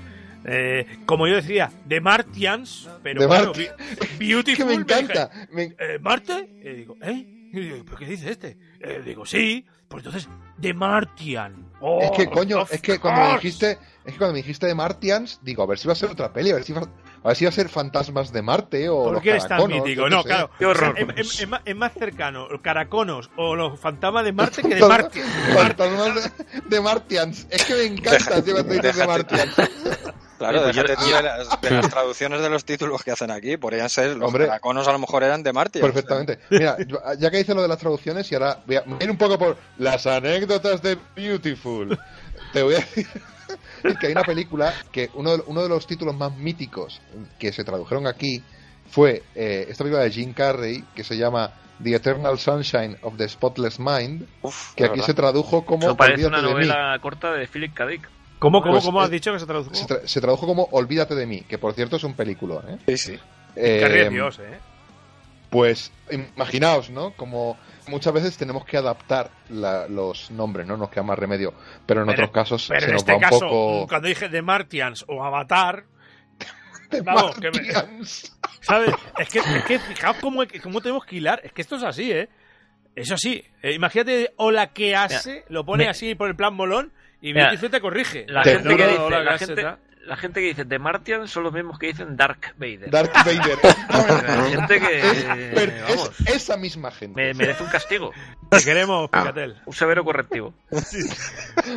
eh, 0.49 0.85
como 1.05 1.27
yo 1.27 1.35
decía, 1.35 1.69
de 1.85 1.99
Martians, 1.99 2.89
pero 3.03 3.19
De 3.21 3.27
bueno, 3.27 3.51
Marti- 3.51 3.67
bi- 4.17 4.27
Beautiful. 4.27 4.55
que 4.55 4.65
me 4.65 4.73
encanta. 4.75 5.29
me- 5.51 5.75
eh, 5.77 5.99
¿Marte? 5.99 6.49
Y 6.63 6.69
digo, 6.69 6.95
¿eh? 7.01 7.25
Y 7.51 7.59
digo, 7.59 7.83
¿pero 7.85 7.97
qué 7.97 8.05
dice 8.05 8.29
este? 8.31 8.57
Eh, 8.79 9.01
digo, 9.03 9.25
sí, 9.25 9.65
pues 9.87 10.05
entonces, 10.05 10.29
The 10.61 10.73
Martian. 10.73 11.65
Oh, 11.81 11.99
es 12.01 12.11
que, 12.11 12.27
coño, 12.27 12.61
of 12.61 12.73
es 12.73 12.81
que 12.81 12.97
cuando 12.99 13.21
me 13.27 13.33
dijiste, 13.33 13.71
es 14.05 14.13
que 14.13 14.17
cuando 14.17 14.33
me 14.33 14.37
dijiste 14.39 14.67
de 14.67 14.75
Martians, 14.75 15.39
digo, 15.43 15.63
a 15.63 15.65
ver 15.65 15.77
si 15.77 15.87
va 15.87 15.93
a 15.93 15.95
ser 15.95 16.09
otra 16.09 16.31
peli, 16.31 16.51
a 16.51 16.55
ver 16.55 16.63
si 16.63 16.73
va, 16.73 16.81
a 17.27 17.31
ver 17.31 17.37
si 17.37 17.45
va 17.45 17.49
a 17.49 17.51
ser 17.53 17.69
fantasmas 17.69 18.31
de 18.31 18.41
Marte 18.41 18.89
o 18.89 19.03
¿Por 19.03 19.13
los 19.13 19.21
qué 19.21 19.29
eres 19.31 19.47
tan 19.47 19.67
mítico? 19.67 20.09
No, 20.09 20.21
sé. 20.23 20.27
claro. 20.29 20.49
Qué 20.57 20.65
horror. 20.65 20.93
O 20.93 20.95
sea, 20.95 21.05
es, 21.17 21.31
es- 21.33 21.39
es 21.41 21.47
más, 21.47 21.61
es 21.65 21.75
más 21.75 21.93
cercano 21.93 22.47
los 22.49 22.61
caraconos 22.61 23.29
o 23.35 23.55
los 23.55 23.79
fantasmas 23.79 24.23
de 24.25 24.31
Marte 24.33 24.61
que 24.63 24.75
de 24.75 24.81
Marte. 24.87 25.21
Fantasmas 25.53 26.15
de, 26.15 26.61
de 26.65 26.81
Martians. 26.81 27.47
Es 27.49 27.65
que 27.65 27.73
me 27.75 27.83
encanta, 27.83 28.41
tío, 28.43 28.53
cuando 28.53 28.73
dices 28.73 28.95
de. 28.95 29.07
Martians. 29.07 29.53
Claro, 30.37 30.61
pues 30.63 30.75
yo- 30.75 30.83
déjate 30.83 31.03
tú 31.03 31.09
de 31.15 31.23
las, 31.23 31.61
de 31.61 31.71
las 31.71 31.89
traducciones 31.89 32.41
de 32.41 32.49
los 32.49 32.63
títulos 32.63 33.03
que 33.03 33.11
hacen 33.11 33.31
aquí. 33.31 33.57
Podrían 33.57 33.89
ser, 33.89 34.15
los 34.17 34.27
Hombre. 34.27 34.45
caraconos 34.45 34.87
a 34.87 34.91
lo 34.91 34.99
mejor 34.99 35.23
eran 35.23 35.41
de 35.43 35.51
Marte. 35.51 35.79
Perfectamente. 35.79 36.39
Mira, 36.51 36.77
ya 37.17 37.31
que 37.31 37.39
hice 37.39 37.53
lo 37.55 37.61
de 37.63 37.67
las 37.67 37.79
traducciones 37.79 38.31
y 38.31 38.35
ahora 38.35 38.59
voy 38.67 38.75
a 38.75 38.83
ir 39.01 39.09
un 39.09 39.17
poco 39.17 39.37
por 39.39 39.57
las 39.79 40.05
anécdotas 40.05 40.81
de 40.83 40.97
Beautiful. 41.15 41.97
Te 42.53 42.61
voy 42.61 42.75
a 42.75 42.77
decir 42.77 43.07
que 43.99 44.07
hay 44.07 44.11
una 44.13 44.23
película 44.23 44.73
que 44.91 45.09
uno 45.13 45.37
de, 45.37 45.43
uno 45.47 45.63
de 45.63 45.69
los 45.69 45.85
títulos 45.87 46.15
más 46.15 46.35
míticos 46.35 47.01
que 47.39 47.51
se 47.51 47.63
tradujeron 47.63 48.07
aquí 48.07 48.41
fue 48.89 49.23
eh, 49.35 49.65
esta 49.69 49.83
película 49.83 50.03
de 50.03 50.11
Jim 50.11 50.33
Carrey 50.33 50.83
que 50.95 51.03
se 51.03 51.17
llama 51.17 51.51
The 51.83 51.95
Eternal 51.95 52.39
Sunshine 52.39 52.97
of 53.01 53.17
the 53.17 53.27
Spotless 53.29 53.79
Mind, 53.79 54.25
Uf, 54.41 54.73
que 54.75 54.83
aquí 54.85 54.91
verdad. 54.93 55.05
se 55.05 55.13
tradujo 55.13 55.65
como 55.65 55.83
Eso 55.83 55.95
parece 55.97 56.25
una 56.25 56.37
Olvídate 56.39 56.55
de 56.55 56.61
mí. 56.61 56.67
novela 56.69 56.99
corta 56.99 57.33
de 57.33 57.47
Philip 57.47 57.73
K. 57.73 57.85
Dick. 57.85 58.09
¿Cómo, 58.39 58.61
cómo, 58.61 58.73
Pues, 58.73 58.85
cómo 58.85 59.01
has 59.01 59.09
eh, 59.09 59.13
dicho 59.13 59.31
que 59.33 59.39
se 59.39 59.45
tradujo? 59.45 59.73
Se, 59.73 59.85
tra- 59.85 60.05
se 60.05 60.21
tradujo 60.21 60.45
como 60.47 60.63
Olvídate 60.71 61.15
de 61.15 61.25
mí, 61.25 61.41
que 61.41 61.57
por 61.57 61.73
cierto 61.73 61.95
es 61.97 62.03
un 62.03 62.13
película. 62.15 62.61
¿eh? 62.67 62.77
Sí, 62.87 62.97
sí. 62.97 63.19
Eh, 63.55 63.79
Carrey 63.81 64.01
es 64.03 64.09
Dios, 64.11 64.39
¿eh? 64.39 64.59
Pues 65.49 65.91
imaginaos, 66.11 66.89
¿no? 66.89 67.11
Como 67.11 67.57
muchas 67.87 68.13
veces 68.13 68.35
tenemos 68.37 68.65
que 68.65 68.75
adaptar 68.77 69.31
la- 69.49 69.87
los 69.87 70.29
nombres, 70.31 70.67
¿no? 70.67 70.75
Nos 70.77 70.89
queda 70.89 71.03
más 71.03 71.17
remedio. 71.17 71.53
Pero 71.85 72.01
en 72.01 72.07
Pero- 72.07 72.25
otros 72.25 72.31
casos 72.31 72.65
Pero 72.67 72.79
se 72.81 72.85
en 72.87 72.91
nos 72.93 73.01
este 73.01 73.11
va 73.13 73.17
un 73.17 73.23
caso, 73.23 73.39
poco. 73.39 73.87
cuando 73.87 74.07
dije 74.09 74.27
The 74.29 74.41
Martians 74.41 75.05
o 75.07 75.23
Avatar, 75.23 75.85
vamos, 77.03 77.35
que 77.39 77.49
me-. 77.51 78.05
¿sabes? 78.61 78.93
Es 79.19 79.29
que, 79.29 79.39
es 79.39 79.63
que 79.65 79.79
fijaos 79.79 80.17
cómo, 80.21 80.43
cómo 80.61 80.81
tenemos 80.81 81.05
que 81.05 81.15
hilar. 81.17 81.41
Es 81.43 81.53
que 81.53 81.61
esto 81.61 81.75
es 81.77 81.83
así, 81.83 82.11
¿eh? 82.11 82.29
Eso 82.95 83.15
sí. 83.17 83.43
Eh, 83.61 83.73
imagínate, 83.73 84.33
hola 84.37 84.73
que 84.73 84.95
hace, 84.95 85.45
lo 85.49 85.65
pone 85.65 85.85
me- 85.85 85.89
así 85.89 86.15
por 86.15 86.27
el 86.29 86.35
plan 86.35 86.53
molón 86.55 86.91
y 87.21 87.33
Mira, 87.33 87.55
te 87.55 87.79
corrige. 87.81 88.25
La 88.27 88.41
Te- 88.41 88.55
gente, 88.55 88.75
que 88.75 88.87
dice, 88.87 89.09
la, 89.09 89.37
gente. 89.37 89.65
La 90.07 90.15
gente 90.15 90.39
que 90.41 90.47
dice 90.47 90.65
The 90.65 90.79
Martian 90.79 91.27
son 91.27 91.43
los 91.43 91.53
mismos 91.53 91.77
que 91.77 91.87
dicen 91.87 92.15
Dark 92.17 92.53
Vader. 92.57 92.89
Darth 92.89 93.13
Vader. 93.25 93.57
Gente 94.49 94.79
que 94.79 94.99
Es- 94.99 95.25
pero 95.53 95.73
vamos, 95.89 96.11
es 96.21 96.35
esa 96.35 96.57
misma 96.57 96.91
gente. 96.91 97.21
me- 97.21 97.33
merece 97.33 97.63
un 97.63 97.69
castigo, 97.69 98.11
Te 98.49 98.63
queremos, 98.63 99.09
Picatel. 99.09 99.57
un 99.65 99.73
severo 99.73 100.03
correctivo. 100.05 100.53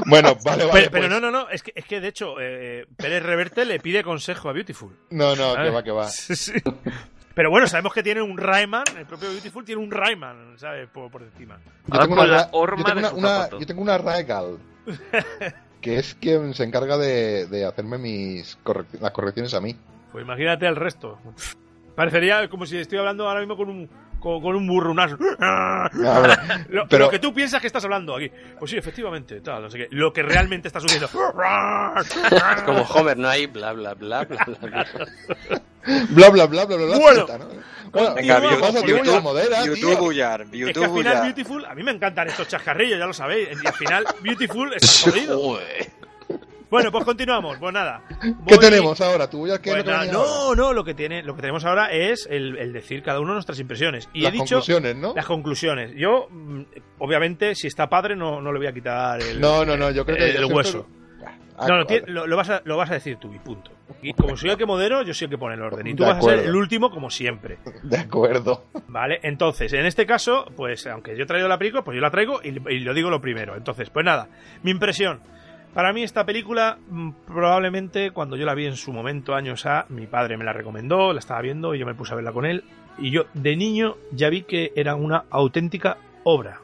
Bueno, 0.07 0.37
vale, 0.45 0.65
vale. 0.65 0.71
Pero, 0.73 0.91
pero 0.91 0.91
pues- 0.91 1.11
no, 1.11 1.21
no, 1.21 1.31
no, 1.31 1.49
es 1.51 1.63
que, 1.63 1.73
es 1.75 1.85
que 1.85 2.01
de 2.01 2.09
hecho, 2.09 2.37
eh, 2.41 2.87
Pérez 2.97 3.23
Reverte 3.23 3.65
le 3.65 3.81
pide 3.81 4.03
consejo 4.05 4.49
a 4.49 4.53
Beautiful. 4.53 4.97
No, 5.11 5.35
no, 5.37 5.51
que 5.51 5.55
¿sabes? 5.57 5.75
va, 5.75 5.83
que 5.83 5.91
va. 5.91 6.09
Sí, 6.09 6.37
sí. 6.37 6.53
Pero 7.35 7.51
bueno, 7.51 7.67
sabemos 7.67 7.93
que 7.95 8.03
tiene 8.03 8.23
un 8.23 8.37
Rayman, 8.37 8.85
el 8.99 9.07
propio 9.07 9.31
Beautiful 9.31 9.65
tiene 9.65 9.81
un 9.83 9.91
Rayman, 9.91 10.59
¿sabes? 10.59 10.89
Por, 10.89 11.11
por 11.11 11.23
encima. 11.23 11.59
Yo 11.87 11.99
tengo, 12.01 12.17
con 12.17 12.29
una, 12.29 12.43
yo 12.45 12.49
horma 12.53 12.85
tengo 12.85 12.95
de 12.95 12.99
una, 13.01 13.09
su 13.11 13.17
una- 13.17 13.29
zapato. 13.29 13.59
yo 13.61 13.67
tengo 13.67 13.83
una 13.83 13.99
Regal. 13.99 14.59
Que 15.81 15.99
es 15.99 16.15
quien 16.15 16.55
se 16.55 16.65
encarga 16.65 16.99
de, 16.99 17.47
de 17.47 17.65
hacerme 17.65 17.99
mis 17.99 18.59
las 19.01 19.11
correcciones 19.13 19.55
a 19.55 19.61
mí. 19.61 19.77
Pues 20.13 20.25
imagínate 20.25 20.67
el 20.67 20.77
resto. 20.77 21.19
Parecería 21.95 22.49
como 22.49 22.67
si 22.67 22.79
estoy 22.79 22.99
hablando 22.99 23.29
ahora 23.29 23.41
mismo 23.41 23.57
con 23.57 23.69
un, 23.69 23.91
con, 24.21 24.41
con 24.41 24.55
un 24.55 24.67
burro, 24.67 24.91
un 24.93 25.01
asno. 25.01 25.19
Lo, 26.69 26.87
Pero- 26.89 27.05
lo 27.07 27.11
que 27.11 27.19
tú 27.19 27.33
piensas 27.35 27.61
que 27.61 27.67
estás 27.67 27.85
hablando 27.85 28.15
aquí. 28.17 28.31
Pues 28.59 28.71
sí, 28.71 28.77
efectivamente, 28.77 29.41
tal, 29.41 29.63
no 29.63 29.71
sé 29.71 29.79
qué. 29.79 29.89
Lo 29.91 30.13
que 30.13 30.23
realmente 30.23 30.69
está 30.69 30.81
sucediendo. 30.81 31.07
Es 32.57 32.63
como 32.63 32.83
Homer, 32.83 33.17
no 33.17 33.29
hay 33.29 33.47
bla 33.47 33.73
bla 33.73 33.95
bla 33.95 34.25
bla 34.25 34.45
bla. 34.47 34.69
bla. 34.69 34.87
Bla, 36.11 36.29
bla, 36.31 36.47
bla, 36.47 36.65
bla, 36.67 36.77
bla, 36.77 36.87
bla. 36.87 36.99
Bueno. 36.99 37.27
Bueno. 37.91 38.17
YouTube, 38.87 39.23
modera. 39.23 39.65
YouTube 39.65 39.99
Bullar, 39.99 40.43
Es 40.43 40.51
que 40.51 40.59
YouTube 40.59 40.85
al 40.85 40.91
final 40.91 40.93
Bullar. 40.93 41.23
Beautiful, 41.25 41.65
a 41.65 41.75
mí 41.75 41.83
me 41.83 41.91
encantan 41.93 42.29
estos 42.29 42.47
chascarrillos, 42.49 42.99
ya 42.99 43.07
lo 43.07 43.13
sabéis. 43.15 43.49
Y 43.63 43.67
al 43.67 43.73
final 43.73 44.05
Beautiful 44.23 44.75
está 44.81 45.11
jodido. 45.11 45.39
Joder. 45.41 45.91
Bueno, 46.71 46.93
pues 46.93 47.05
continuamos. 47.05 47.59
Pues 47.59 47.73
nada. 47.75 48.03
¿Qué 48.21 48.33
voy- 48.55 48.59
tenemos 48.59 49.01
ahora? 49.01 49.29
¿Tú 49.29 49.47
ya 49.47 49.61
qué 49.61 49.71
Pues 49.73 49.87
ahora? 49.89 50.05
no, 50.13 50.55
no, 50.55 50.73
lo 50.73 50.85
que 50.85 50.95
tiene, 50.95 51.23
lo 51.23 51.35
que 51.35 51.41
tenemos 51.41 51.65
ahora 51.65 51.87
es 51.93 52.27
el, 52.31 52.57
el 52.59 52.73
decir 52.73 53.03
cada 53.03 53.21
uno 53.21 53.33
nuestras 53.35 53.59
impresiones. 53.59 54.09
Y 54.13 54.21
Las 54.23 54.31
he 54.31 54.33
dicho 54.33 54.45
conclusiones, 54.57 54.97
¿no? 54.97 55.13
las 55.15 55.27
conclusiones. 55.27 55.93
Yo, 55.97 56.29
mm, 56.31 56.63
obviamente, 56.99 57.55
si 57.55 57.67
está 57.67 57.89
padre, 57.89 58.15
no, 58.17 58.41
no 58.41 58.53
le 58.53 58.59
voy 58.59 58.69
a 58.69 58.73
quitar 58.73 59.21
el, 59.21 59.41
No, 59.41 59.65
no, 59.65 59.77
no, 59.77 59.91
yo 59.91 60.05
creo 60.05 60.17
que 60.17 60.31
el 60.31 60.45
hueso. 60.45 60.87
Ah, 61.63 61.67
No, 61.69 61.77
no, 61.79 61.85
vale. 61.85 62.01
ti- 62.03 62.11
lo, 62.11 62.27
lo 62.27 62.37
vas 62.37 62.49
a, 62.49 62.63
lo 62.65 62.77
vas 62.79 62.91
a 62.91 62.95
decir 62.95 63.19
tú 63.19 63.35
y 63.35 63.39
punto. 63.39 63.71
Y 64.01 64.15
como 64.15 64.35
soy 64.37 64.49
el 64.51 64.57
que 64.57 64.65
modero, 64.65 65.03
yo 65.03 65.13
soy 65.13 65.27
el 65.27 65.31
que 65.33 65.37
pone 65.39 65.57
el 65.57 65.63
orden. 65.63 65.87
Y 65.89 65.95
tú 65.95 66.05
De 66.05 66.09
vas 66.09 66.19
a 66.19 66.23
ser 66.23 66.39
el 66.39 66.55
último, 66.57 66.91
como 66.91 67.11
siempre. 67.11 67.59
De 67.83 67.99
acuerdo. 67.99 68.65
¿Vale? 68.89 69.19
Entonces, 69.25 69.71
en 69.75 69.85
este 69.85 70.07
caso, 70.07 70.47
pues 70.57 70.87
aunque 70.87 71.15
yo 71.19 71.25
he 71.25 71.27
traído 71.27 71.49
la 71.49 71.59
película, 71.59 71.83
pues 71.85 71.97
yo 71.97 72.01
la 72.01 72.11
traigo 72.11 72.41
y, 72.43 72.49
y 72.73 72.79
lo 72.81 72.95
digo 72.95 73.11
lo 73.11 73.21
primero. 73.21 73.57
Entonces, 73.57 73.91
pues 73.91 74.07
nada, 74.07 74.29
mi 74.63 74.71
impresión. 74.71 75.21
Para 75.75 75.93
mí 75.93 76.03
esta 76.03 76.27
película, 76.27 76.79
mm, 76.89 77.11
probablemente 77.27 78.11
cuando 78.11 78.37
yo 78.37 78.45
la 78.45 78.55
vi 78.55 78.67
en 78.67 78.77
su 78.77 78.93
momento, 78.93 79.35
años 79.35 79.67
A, 79.67 79.87
mi 79.89 80.07
padre 80.07 80.37
me 80.37 80.45
la 80.45 80.53
recomendó, 80.53 81.13
la 81.13 81.21
estaba 81.21 81.41
viendo 81.43 81.75
y 81.75 81.79
yo 81.79 81.87
me 81.87 81.95
puse 81.95 82.13
a 82.13 82.17
verla 82.17 82.33
con 82.33 82.45
él. 82.45 82.65
Y 82.99 83.11
yo, 83.13 83.25
de 83.35 83.57
niño, 83.57 83.97
ya 84.11 84.29
vi 84.31 84.43
que 84.43 84.73
era 84.75 84.97
una 84.97 85.25
auténtica 85.31 85.99
obra. 86.25 86.61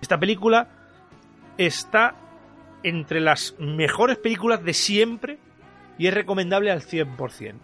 Esta 0.00 0.18
película 0.18 0.68
está 1.56 2.16
entre 2.82 3.20
las 3.20 3.54
mejores 3.58 4.18
películas 4.18 4.62
de 4.64 4.74
siempre 4.74 5.38
y 5.96 6.08
es 6.08 6.14
recomendable 6.14 6.70
al 6.72 6.82
100%. 6.82 7.54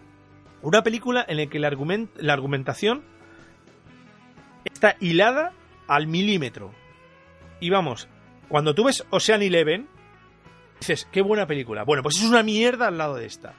Una 0.63 0.83
película 0.83 1.25
en 1.27 1.37
la 1.37 1.45
que 1.47 1.59
la, 1.59 1.69
argument- 1.69 2.09
la 2.15 2.33
argumentación 2.33 3.03
está 4.63 4.95
hilada 4.99 5.51
al 5.87 6.07
milímetro. 6.07 6.71
Y 7.59 7.69
vamos, 7.69 8.07
cuando 8.51 8.75
tú 8.75 8.83
ves 8.83 9.07
Ocean 9.11 9.41
Eleven, 9.41 9.87
dices, 10.81 11.07
qué 11.09 11.21
buena 11.21 11.47
película. 11.47 11.85
Bueno, 11.85 12.03
pues 12.03 12.17
es 12.17 12.29
una 12.29 12.43
mierda 12.43 12.89
al 12.89 12.97
lado 12.97 13.15
de 13.15 13.25
esta. 13.25 13.53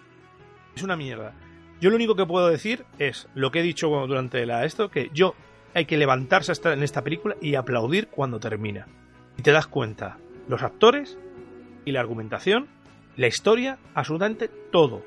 Es 0.76 0.82
una 0.82 0.96
mierda. 0.96 1.32
Yo 1.80 1.88
lo 1.88 1.96
único 1.96 2.14
que 2.14 2.26
puedo 2.26 2.48
decir 2.48 2.84
es 2.98 3.26
lo 3.34 3.50
que 3.50 3.60
he 3.60 3.62
dicho 3.62 3.88
durante 3.88 4.44
la 4.44 4.66
esto, 4.66 4.90
que 4.90 5.08
yo 5.14 5.34
hay 5.72 5.86
que 5.86 5.96
levantarse 5.96 6.52
hasta 6.52 6.74
en 6.74 6.82
esta 6.82 7.02
película 7.02 7.36
y 7.40 7.54
aplaudir 7.54 8.08
cuando 8.08 8.38
termina. 8.38 8.86
Y 9.38 9.42
te 9.42 9.50
das 9.50 9.66
cuenta, 9.66 10.18
los 10.46 10.62
actores 10.62 11.16
y 11.86 11.92
la 11.92 12.00
argumentación, 12.00 12.68
la 13.16 13.28
historia, 13.28 13.78
absolutamente 13.94 14.48
todo. 14.70 15.02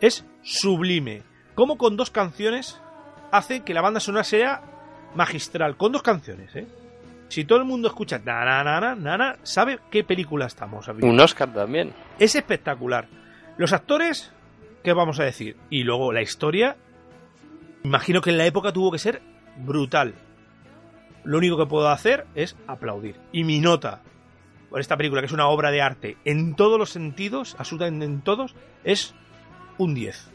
Es 0.00 0.26
sublime. 0.42 1.22
Como 1.54 1.78
con 1.78 1.96
dos 1.96 2.10
canciones 2.10 2.80
hace 3.30 3.60
que 3.60 3.74
la 3.74 3.80
banda 3.80 4.00
sonora 4.00 4.24
sea 4.24 4.62
magistral. 5.14 5.76
Con 5.76 5.92
dos 5.92 6.02
canciones, 6.02 6.56
¿eh? 6.56 6.66
Si 7.30 7.44
todo 7.44 7.58
el 7.60 7.64
mundo 7.64 7.88
escucha 7.88 8.18
na 8.18 8.44
na 8.44 8.62
na 8.62 8.80
na, 8.80 8.94
na, 8.94 9.16
na, 9.16 9.36
sabe 9.42 9.78
qué 9.90 10.04
película 10.04 10.46
estamos 10.46 10.86
viendo. 10.86 11.06
Un 11.06 11.20
Oscar 11.20 11.52
también. 11.52 11.94
Es 12.18 12.34
espectacular. 12.34 13.08
Los 13.56 13.72
actores, 13.72 14.32
¿qué 14.84 14.92
vamos 14.92 15.18
a 15.20 15.24
decir? 15.24 15.56
Y 15.70 15.84
luego 15.84 16.12
la 16.12 16.22
historia, 16.22 16.76
imagino 17.84 18.20
que 18.20 18.30
en 18.30 18.38
la 18.38 18.46
época 18.46 18.72
tuvo 18.72 18.90
que 18.90 18.98
ser 18.98 19.22
brutal. 19.56 20.14
Lo 21.24 21.38
único 21.38 21.56
que 21.56 21.66
puedo 21.66 21.88
hacer 21.88 22.26
es 22.34 22.56
aplaudir. 22.66 23.16
Y 23.32 23.44
mi 23.44 23.60
nota 23.60 24.02
por 24.70 24.80
esta 24.80 24.96
película, 24.96 25.20
que 25.20 25.26
es 25.26 25.32
una 25.32 25.48
obra 25.48 25.70
de 25.70 25.82
arte 25.82 26.16
en 26.24 26.54
todos 26.54 26.78
los 26.78 26.90
sentidos, 26.90 27.56
absolutamente 27.58 28.06
en 28.06 28.22
todos, 28.22 28.54
es 28.84 29.14
un 29.78 29.94
10. 29.94 30.30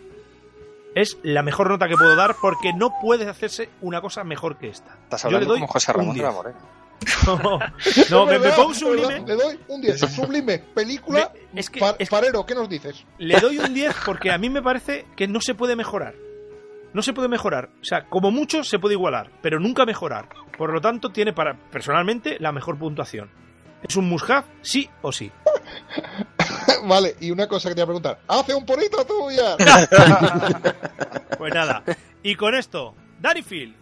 Es 0.94 1.18
la 1.24 1.42
mejor 1.42 1.70
nota 1.70 1.88
que 1.88 1.96
puedo 1.96 2.16
dar 2.16 2.36
porque 2.42 2.74
no 2.74 2.92
puede 3.02 3.28
hacerse 3.28 3.70
una 3.82 4.02
cosa 4.02 4.24
mejor 4.24 4.58
que 4.58 4.68
esta. 4.68 4.98
Estás 5.04 5.24
Yo 5.24 5.30
le 5.30 5.36
hablando 5.36 5.54
doy 5.54 5.62
como 5.62 5.72
José 5.72 5.92
un 5.92 5.98
Ramón 5.98 6.16
de 6.16 6.22
la 6.22 6.30
10. 6.30 6.36
Morena. 6.36 6.60
No, 7.26 7.60
no, 8.10 8.26
me, 8.26 8.40
me 8.40 8.50
pongo 8.52 8.74
sublime. 8.74 9.24
Le 9.26 9.36
doy 9.36 9.60
un 9.68 9.82
10. 9.82 10.00
Sublime. 10.16 10.60
Película. 10.60 11.32
Me- 11.54 11.60
es 11.60 11.70
que- 11.70 11.80
es 11.80 11.96
que- 11.98 12.06
Farero, 12.06 12.46
¿qué 12.46 12.56
nos 12.56 12.70
dices? 12.70 13.06
Le 13.18 13.40
doy 13.40 13.58
un 13.60 13.74
10 13.74 13.96
porque 14.06 14.32
a 14.32 14.38
mí 14.38 14.50
me 14.50 14.62
parece 14.62 15.06
que 15.16 15.28
no 15.28 15.42
se 15.42 15.56
puede 15.56 15.76
mejorar. 15.76 16.16
No 16.94 17.02
se 17.02 17.14
puede 17.14 17.28
mejorar. 17.28 17.70
O 17.82 17.84
sea, 17.86 18.06
como 18.06 18.32
mucho 18.32 18.64
se 18.64 18.80
puede 18.80 18.94
igualar, 18.96 19.30
pero 19.42 19.60
nunca 19.60 19.86
mejorar. 19.86 20.30
Por 20.58 20.72
lo 20.72 20.80
tanto, 20.82 21.10
tiene 21.12 21.34
para, 21.34 21.56
personalmente, 21.70 22.38
la 22.40 22.52
mejor 22.52 22.78
puntuación. 22.80 23.30
¿Es 23.84 23.96
un 23.98 24.08
must 24.10 24.30
have? 24.30 24.48
Sí 24.62 24.90
o 25.02 25.12
sí. 25.12 25.32
Vale, 26.86 27.16
y 27.20 27.32
una 27.32 27.48
cosa 27.48 27.70
que 27.70 27.76
te 27.76 27.82
voy 27.82 27.84
a 27.84 27.88
preguntar. 27.88 28.20
¿Hace 28.28 28.54
un 28.56 28.66
porito 28.66 29.04
tuya? 29.06 29.58
Pues 31.38 31.54
nada. 31.54 31.84
Y 32.24 32.36
con 32.36 32.56
esto, 32.56 32.96
Phil. 33.48 33.76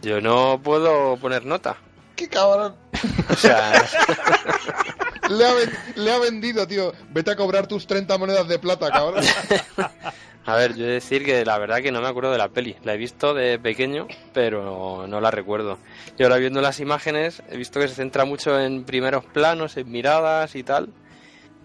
Yo 0.00 0.20
no 0.20 0.60
puedo 0.62 1.16
poner 1.16 1.44
nota. 1.44 1.76
¡Qué 2.18 2.28
cabrón! 2.28 2.74
O 3.30 3.34
sea, 3.36 3.72
Le 5.30 5.44
ha, 5.46 5.52
le 5.96 6.12
ha 6.12 6.18
vendido, 6.18 6.66
tío. 6.66 6.92
Vete 7.10 7.30
a 7.30 7.36
cobrar 7.36 7.66
tus 7.66 7.86
30 7.86 8.16
monedas 8.18 8.48
de 8.48 8.58
plata, 8.58 8.90
cabrón. 8.90 9.22
a 10.46 10.54
ver, 10.56 10.74
yo 10.74 10.84
he 10.84 10.88
de 10.88 10.94
decir 10.94 11.22
que 11.24 11.44
la 11.44 11.58
verdad 11.58 11.82
que 11.82 11.92
no 11.92 12.00
me 12.00 12.08
acuerdo 12.08 12.32
de 12.32 12.38
la 12.38 12.48
peli. 12.48 12.76
La 12.82 12.94
he 12.94 12.96
visto 12.96 13.34
de 13.34 13.58
pequeño, 13.58 14.08
pero 14.32 15.06
no 15.06 15.20
la 15.20 15.30
recuerdo. 15.30 15.78
Y 16.18 16.22
ahora 16.22 16.38
viendo 16.38 16.60
las 16.62 16.80
imágenes, 16.80 17.42
he 17.50 17.56
visto 17.58 17.78
que 17.78 17.88
se 17.88 17.94
centra 17.94 18.24
mucho 18.24 18.58
en 18.58 18.84
primeros 18.84 19.24
planos, 19.26 19.76
en 19.76 19.90
miradas 19.90 20.54
y 20.56 20.62
tal. 20.62 20.88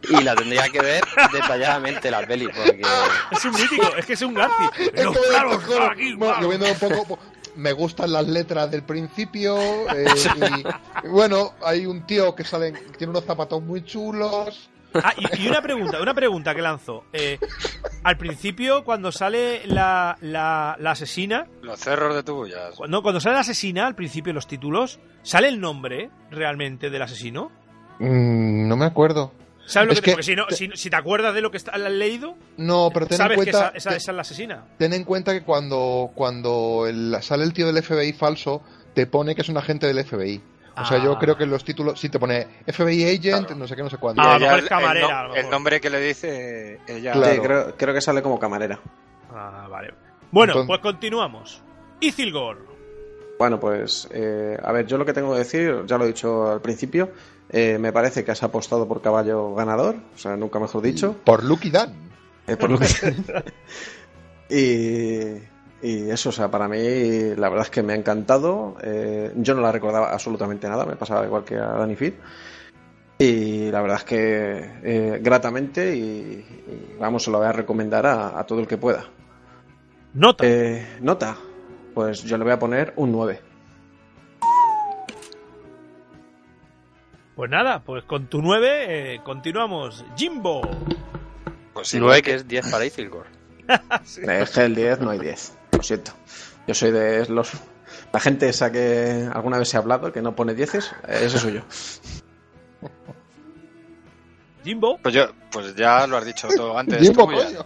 Y 0.10 0.22
la 0.22 0.36
tendría 0.36 0.68
que 0.68 0.82
ver 0.82 1.02
detalladamente 1.32 2.12
la 2.12 2.28
peli, 2.28 2.48
porque... 2.48 2.82
Es 3.32 3.46
un 3.46 3.52
mítico, 3.54 3.96
es 3.98 4.06
que 4.06 4.14
es 4.14 4.22
un 4.22 4.34
Garci. 4.34 4.64
Es 4.94 5.04
Los 5.06 5.16
que 5.16 5.22
me 5.22 5.28
planos 5.30 5.58
descojono. 5.60 5.86
aquí, 5.92 6.14
Bueno, 6.16 6.34
guau. 6.34 6.42
yo 6.42 6.50
viendo 6.50 6.68
un 6.90 6.96
poco. 7.06 7.20
Me 7.56 7.72
gustan 7.72 8.12
las 8.12 8.28
letras 8.28 8.70
del 8.72 8.84
principio. 8.84 9.56
eh, 9.96 10.06
y, 11.04 11.08
bueno, 11.08 11.54
hay 11.64 11.86
un 11.86 12.06
tío 12.06 12.34
que 12.36 12.44
sale, 12.44 12.72
tiene 12.98 13.12
unos 13.12 13.26
zapatos 13.26 13.62
muy 13.62 13.84
chulos. 13.84 14.70
Ah, 14.96 15.14
y, 15.18 15.44
y 15.44 15.48
una 15.48 15.62
pregunta, 15.62 16.00
una 16.02 16.14
pregunta 16.14 16.54
que 16.54 16.62
lanzo. 16.62 17.06
Eh, 17.14 17.40
al 18.04 18.16
principio, 18.18 18.84
cuando 18.84 19.12
sale 19.12 19.66
la, 19.66 20.16
la, 20.22 20.76
la 20.80 20.92
asesina, 20.92 21.48
Los 21.64 21.80
cerros 21.80 22.14
de 22.14 22.22
tuyas. 22.22 22.76
cuando, 22.76 23.02
cuando 23.02 23.20
sale 23.20 23.34
la 23.36 23.42
asesina, 23.42 23.88
al 23.88 23.96
principio 23.96 24.34
los 24.34 24.46
títulos, 24.46 25.00
¿sale 25.24 25.48
el 25.48 25.60
nombre 25.60 26.12
realmente 26.30 26.92
del 26.92 27.02
asesino? 27.02 27.52
Mm, 28.00 28.68
no 28.68 28.78
me 28.78 28.86
acuerdo. 28.86 29.32
¿Sabes 29.65 29.88
lo 29.88 29.94
Es 29.94 30.02
que, 30.02 30.06
te- 30.06 30.11
Porque 30.11 30.23
si, 30.23 30.35
no, 30.35 30.45
si, 30.49 30.69
si 30.76 30.90
te 30.90 30.95
acuerdas 30.95 31.34
de 31.34 31.41
lo 31.41 31.49
que 31.49 31.57
está, 31.57 31.72
has 31.72 31.80
leído, 31.80 32.35
No, 32.57 32.90
pero 32.94 33.06
ten 33.07 33.15
en 33.15 33.18
sabes 33.18 33.40
que 33.44 33.49
esa, 33.49 33.60
cuenta. 33.61 33.77
esa- 33.77 33.90
te- 33.91 33.95
esa 33.98 34.11
es 34.11 34.15
la 34.15 34.22
asesina. 34.22 34.64
ten 34.77 34.94
en 34.94 35.03
cuenta 35.06 35.31
que 35.34 35.44
cuando, 35.44 36.11
cuando 36.15 36.85
el- 36.88 37.15
sale 37.22 37.44
el 37.44 37.53
tío 37.53 37.65
del 37.72 37.81
FBI 37.81 38.14
falso, 38.14 38.61
te 38.94 39.07
pone 39.07 39.35
que 39.35 39.41
es 39.41 39.49
un 39.49 39.57
agente 39.57 39.88
del 39.88 39.99
FBI. 40.03 40.41
O 40.76 40.85
sea, 40.85 40.98
Ah. 40.98 41.03
yo 41.03 41.18
creo 41.19 41.38
que 41.38 41.44
en 41.44 41.52
los 41.52 41.64
títulos 41.64 41.99
sí 41.99 42.10
te 42.10 42.18
pone 42.19 42.48
FBI 42.65 43.03
agent, 43.03 43.45
Claro. 43.45 43.56
no 43.56 43.68
sé 43.68 43.76
qué, 43.76 43.84
no 43.84 43.90
sé 43.91 43.98
cuánto. 43.98 44.22
Ah, 44.22 44.35
a 44.35 44.40
lo 44.40 44.45
ella- 44.45 44.45
mejor 44.48 44.57
es 44.57 44.64
el- 44.64 44.69
camarera, 44.69 45.06
el, 45.06 45.11
no- 45.11 45.18
a 45.18 45.22
lo 45.23 45.30
mejor. 45.30 45.45
el 45.45 45.49
nombre 45.52 45.81
que 45.81 45.90
le 45.91 45.99
dice 46.02 46.80
ella. 46.88 47.11
Claro. 47.14 47.34
Sí, 47.35 47.40
creo, 47.41 47.76
creo 47.77 47.94
que 47.94 48.02
sale 48.02 48.22
como 48.23 48.40
camarera. 48.40 48.80
Ah, 49.31 49.68
vale. 49.69 49.94
Bueno, 50.31 50.53
Entonces- 50.53 50.68
pues 50.68 50.80
continuamos. 50.81 51.61
Bueno, 53.44 53.60
pues, 53.60 54.07
eh, 54.14 54.57
a 54.64 54.72
ver, 54.72 54.86
yo 54.88 54.98
lo 54.98 55.03
que 55.03 55.11
tengo 55.11 55.34
que 55.34 55.40
decir, 55.40 55.84
ya 55.86 55.98
lo 55.98 56.06
he 56.06 56.07
dicho 56.07 56.49
al 56.49 56.61
principio, 56.61 57.11
eh, 57.49 57.78
me 57.78 57.91
parece 57.91 58.24
que 58.24 58.32
has 58.32 58.41
apostado 58.41 58.88
por 58.88 59.02
caballo 59.02 59.53
ganador, 59.53 59.98
o 60.15 60.18
sea, 60.18 60.38
nunca 60.38 60.60
mejor 60.60 60.82
dicho. 60.82 61.18
Por 61.26 61.44
Lucky 61.44 61.70
Dan. 61.70 61.94
eh, 62.48 62.56
por 62.56 62.72
lo 62.72 62.80
que... 62.80 62.86
y, 64.49 65.86
y 65.86 66.10
eso, 66.10 66.30
o 66.30 66.32
sea, 66.32 66.49
para 66.49 66.70
mí 66.70 66.78
la 67.36 67.49
verdad 67.49 67.65
es 67.65 67.70
que 67.70 67.84
me 67.84 67.91
ha 67.91 67.95
encantado. 67.98 68.78
eh, 68.82 69.34
yo 69.36 69.53
no 69.56 69.60
la 69.61 69.74
recordaba 69.74 70.14
absolutamente 70.14 70.70
nada, 70.70 70.86
me 70.86 70.95
pasaba 70.95 71.26
igual 71.26 71.44
que 71.44 71.57
a 71.57 71.65
Danny 71.68 71.98
Fit. 71.98 72.15
Y 73.18 73.70
la 73.72 73.82
verdad 73.82 73.98
es 73.98 74.03
que 74.06 74.72
eh, 74.84 75.20
gratamente 75.22 75.94
y, 75.94 75.99
y, 76.02 76.95
vamos, 76.98 77.26
se 77.26 77.30
lo 77.32 77.40
voy 77.40 77.48
a 77.48 77.52
recomendar 77.52 78.06
a, 78.06 78.40
a 78.40 78.45
todo 78.45 78.61
el 78.61 78.68
que 78.68 78.78
pueda. 78.78 79.03
Nota. 80.14 80.45
Eh, 80.48 80.98
nota, 81.02 81.36
pues 81.94 82.24
yo 82.24 82.38
le 82.38 82.44
voy 82.44 82.53
a 82.53 82.60
poner 82.60 82.94
un 82.95 83.11
9. 83.11 83.41
Pues 87.36 87.49
nada, 87.49 87.84
pues 87.84 88.03
con 88.03 88.28
tu 88.28 88.41
9 88.41 89.22
continuamos. 89.24 90.06
Jimbo. 90.15 90.61
Pues 91.74 91.88
Si 91.88 91.98
igual 91.98 92.11
9 92.11 92.22
que 92.22 92.34
es 92.36 92.48
10 92.48 92.72
para 92.72 92.86
Ithilgor. 92.86 93.26
Es 94.03 94.52
que 94.52 94.61
el 94.61 94.76
10 94.76 94.99
no 94.99 95.10
hay 95.10 95.20
10, 95.20 95.57
lo 95.72 95.84
siento. 95.84 96.11
Yo 96.68 96.74
soy 96.74 96.91
de 96.91 97.26
los... 97.28 97.52
La 98.11 98.20
gente 98.20 98.49
esa 98.49 98.72
que 98.72 99.28
alguna 99.34 99.57
vez 99.57 99.70
se 99.70 99.78
ha 99.78 99.80
hablado, 99.80 100.11
que 100.11 100.22
no 100.22 100.36
pone 100.36 100.53
10, 100.53 100.94
ese 101.07 101.40
soy 101.40 101.53
yo. 101.53 101.61
Jimbo. 104.64 104.98
Pues 105.02 105.15
yo, 105.15 105.28
pues 105.52 105.76
ya 105.76 106.06
lo 106.07 106.18
has 106.18 106.26
dicho 106.26 106.48
todo 106.56 106.78
antes. 106.78 107.02
Jimbo, 107.02 107.26
coño. 107.26 107.65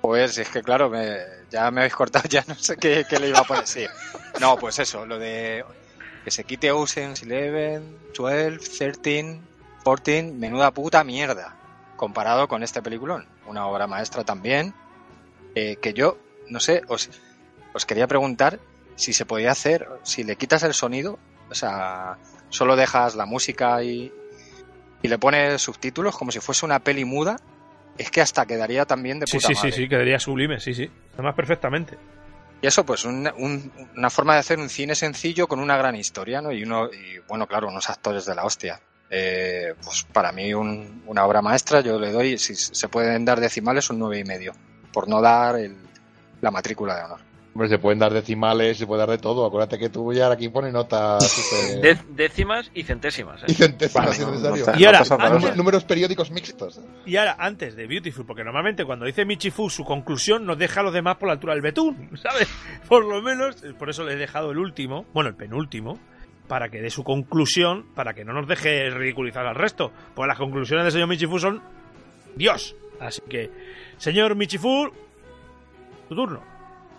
Pues 0.00 0.38
es 0.38 0.48
que 0.48 0.62
claro, 0.62 0.90
me, 0.90 1.18
ya 1.52 1.70
me 1.70 1.82
habéis 1.82 1.94
cortado, 1.94 2.28
ya 2.28 2.44
no 2.48 2.54
sé 2.56 2.76
qué, 2.78 3.04
le 3.20 3.28
iba 3.28 3.40
a 3.40 3.44
poner. 3.44 3.66
Sí. 3.66 3.86
No, 4.40 4.58
pues 4.58 4.78
eso, 4.78 5.06
lo 5.06 5.18
de 5.18 5.64
que 6.24 6.30
se 6.30 6.44
quite 6.44 6.72
Ocean's 6.72 7.22
11, 7.22 7.80
12, 8.16 8.58
13, 8.78 9.40
14, 9.84 10.22
menuda 10.32 10.70
puta 10.72 11.04
mierda. 11.04 11.56
Comparado 11.96 12.48
con 12.48 12.62
este 12.62 12.82
peliculón, 12.82 13.26
una 13.46 13.66
obra 13.66 13.86
maestra 13.86 14.24
también. 14.24 14.74
eh, 15.54 15.76
que 15.76 15.92
yo, 15.92 16.18
no 16.48 16.60
sé, 16.60 16.82
os, 16.88 17.10
os 17.74 17.86
quería 17.86 18.06
preguntar 18.06 18.58
si 18.96 19.12
se 19.12 19.26
podía 19.26 19.52
hacer, 19.52 19.88
si 20.02 20.24
le 20.24 20.36
quitas 20.36 20.62
el 20.62 20.74
sonido, 20.74 21.18
o 21.50 21.54
sea, 21.54 22.18
solo 22.48 22.76
dejas 22.76 23.14
la 23.14 23.26
música 23.26 23.82
y, 23.82 24.12
y 25.02 25.08
le 25.08 25.18
pones 25.18 25.60
subtítulos 25.62 26.16
como 26.16 26.32
si 26.32 26.40
fuese 26.40 26.64
una 26.64 26.78
peli 26.80 27.04
muda, 27.04 27.38
es 28.02 28.10
que 28.10 28.20
hasta 28.20 28.46
quedaría 28.46 28.84
también 28.84 29.18
de 29.20 29.26
Sí, 29.26 29.36
puta 29.38 29.48
sí, 29.48 29.54
madre. 29.54 29.72
sí, 29.72 29.82
sí, 29.82 29.88
quedaría 29.88 30.18
sublime, 30.18 30.60
sí, 30.60 30.74
sí. 30.74 30.90
Además, 31.14 31.34
perfectamente. 31.34 31.96
Y 32.60 32.66
eso, 32.66 32.84
pues, 32.86 33.04
un- 33.04 33.30
un- 33.38 33.72
una 33.96 34.08
forma 34.10 34.34
de 34.34 34.40
hacer 34.40 34.58
un 34.58 34.68
cine 34.68 34.94
sencillo 34.94 35.48
con 35.48 35.58
una 35.58 35.76
gran 35.76 35.96
historia, 35.96 36.40
¿no? 36.40 36.52
Y 36.52 36.62
uno, 36.62 36.86
y 36.92 37.18
bueno, 37.28 37.46
claro, 37.46 37.68
unos 37.68 37.90
actores 37.90 38.24
de 38.26 38.34
la 38.34 38.44
hostia. 38.44 38.80
Eh, 39.10 39.74
pues 39.84 40.04
para 40.12 40.32
mí 40.32 40.54
un- 40.54 41.02
una 41.06 41.26
obra 41.26 41.42
maestra, 41.42 41.80
yo 41.80 41.98
le 41.98 42.12
doy, 42.12 42.38
si 42.38 42.54
se 42.54 42.88
pueden 42.88 43.24
dar 43.24 43.40
decimales, 43.40 43.90
un 43.90 43.98
nueve 43.98 44.18
y 44.20 44.24
medio, 44.24 44.52
por 44.92 45.08
no 45.08 45.20
dar 45.20 45.56
el- 45.56 45.76
la 46.40 46.50
matrícula 46.50 46.96
de 46.96 47.04
honor. 47.04 47.20
Hombre, 47.54 47.68
se 47.68 47.78
pueden 47.78 47.98
dar 47.98 48.12
decimales, 48.14 48.78
se 48.78 48.86
puede 48.86 49.00
dar 49.00 49.10
de 49.10 49.18
todo. 49.18 49.44
Acuérdate 49.44 49.78
que 49.78 49.90
tú 49.90 50.10
ya 50.12 50.30
aquí 50.32 50.48
pone 50.48 50.72
notas 50.72 51.22
décimas 52.08 52.70
y 52.74 52.82
centésimas. 52.82 53.42
¿eh? 53.42 53.46
y 53.48 53.52
centésimas 53.52 54.06
Vale, 54.06 54.16
si 54.16 54.22
es 54.22 54.28
necesario. 54.28 54.66
no 54.72 54.78
Y 54.80 54.84
ahora, 54.86 54.98
antes- 55.18 55.56
Números 55.56 55.84
periódicos 55.84 56.30
mixtos. 56.30 56.80
Y 57.04 57.16
ahora, 57.16 57.36
antes 57.38 57.76
de 57.76 57.86
Beautiful, 57.86 58.24
porque 58.24 58.42
normalmente 58.42 58.84
cuando 58.86 59.04
dice 59.04 59.24
Michifu 59.26 59.68
su 59.68 59.84
conclusión 59.84 60.46
nos 60.46 60.56
deja 60.56 60.80
a 60.80 60.82
los 60.82 60.94
demás 60.94 61.16
por 61.16 61.28
la 61.28 61.34
altura 61.34 61.52
del 61.52 61.62
betún, 61.62 62.10
¿sabes? 62.22 62.48
Por 62.88 63.04
lo 63.04 63.20
menos, 63.20 63.56
por 63.78 63.90
eso 63.90 64.02
le 64.04 64.14
he 64.14 64.16
dejado 64.16 64.50
el 64.52 64.58
último, 64.58 65.04
bueno, 65.12 65.28
el 65.28 65.36
penúltimo, 65.36 65.98
para 66.48 66.70
que 66.70 66.80
dé 66.80 66.88
su 66.88 67.04
conclusión, 67.04 67.86
para 67.94 68.14
que 68.14 68.24
no 68.24 68.32
nos 68.32 68.48
deje 68.48 68.88
ridiculizar 68.90 69.46
al 69.46 69.56
resto. 69.56 69.92
Pues 70.14 70.26
las 70.26 70.38
conclusiones 70.38 70.84
del 70.84 70.92
señor 70.92 71.08
Michifu 71.08 71.38
son 71.38 71.60
Dios. 72.34 72.74
Así 72.98 73.20
que, 73.28 73.50
señor 73.98 74.36
Michifu, 74.36 74.90
tu 76.08 76.14
turno. 76.14 76.51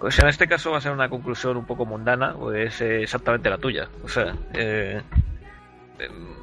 Pues 0.03 0.19
en 0.19 0.27
este 0.27 0.49
caso 0.49 0.69
va 0.69 0.79
a 0.79 0.81
ser 0.81 0.91
una 0.91 1.07
conclusión 1.07 1.55
un 1.55 1.63
poco 1.63 1.85
mundana, 1.85 2.33
pues 2.33 2.81
eh, 2.81 3.03
exactamente 3.03 3.49
la 3.49 3.57
tuya. 3.57 3.87
O 4.03 4.09
sea, 4.09 4.35
eh, 4.53 5.01
em, 5.97 6.42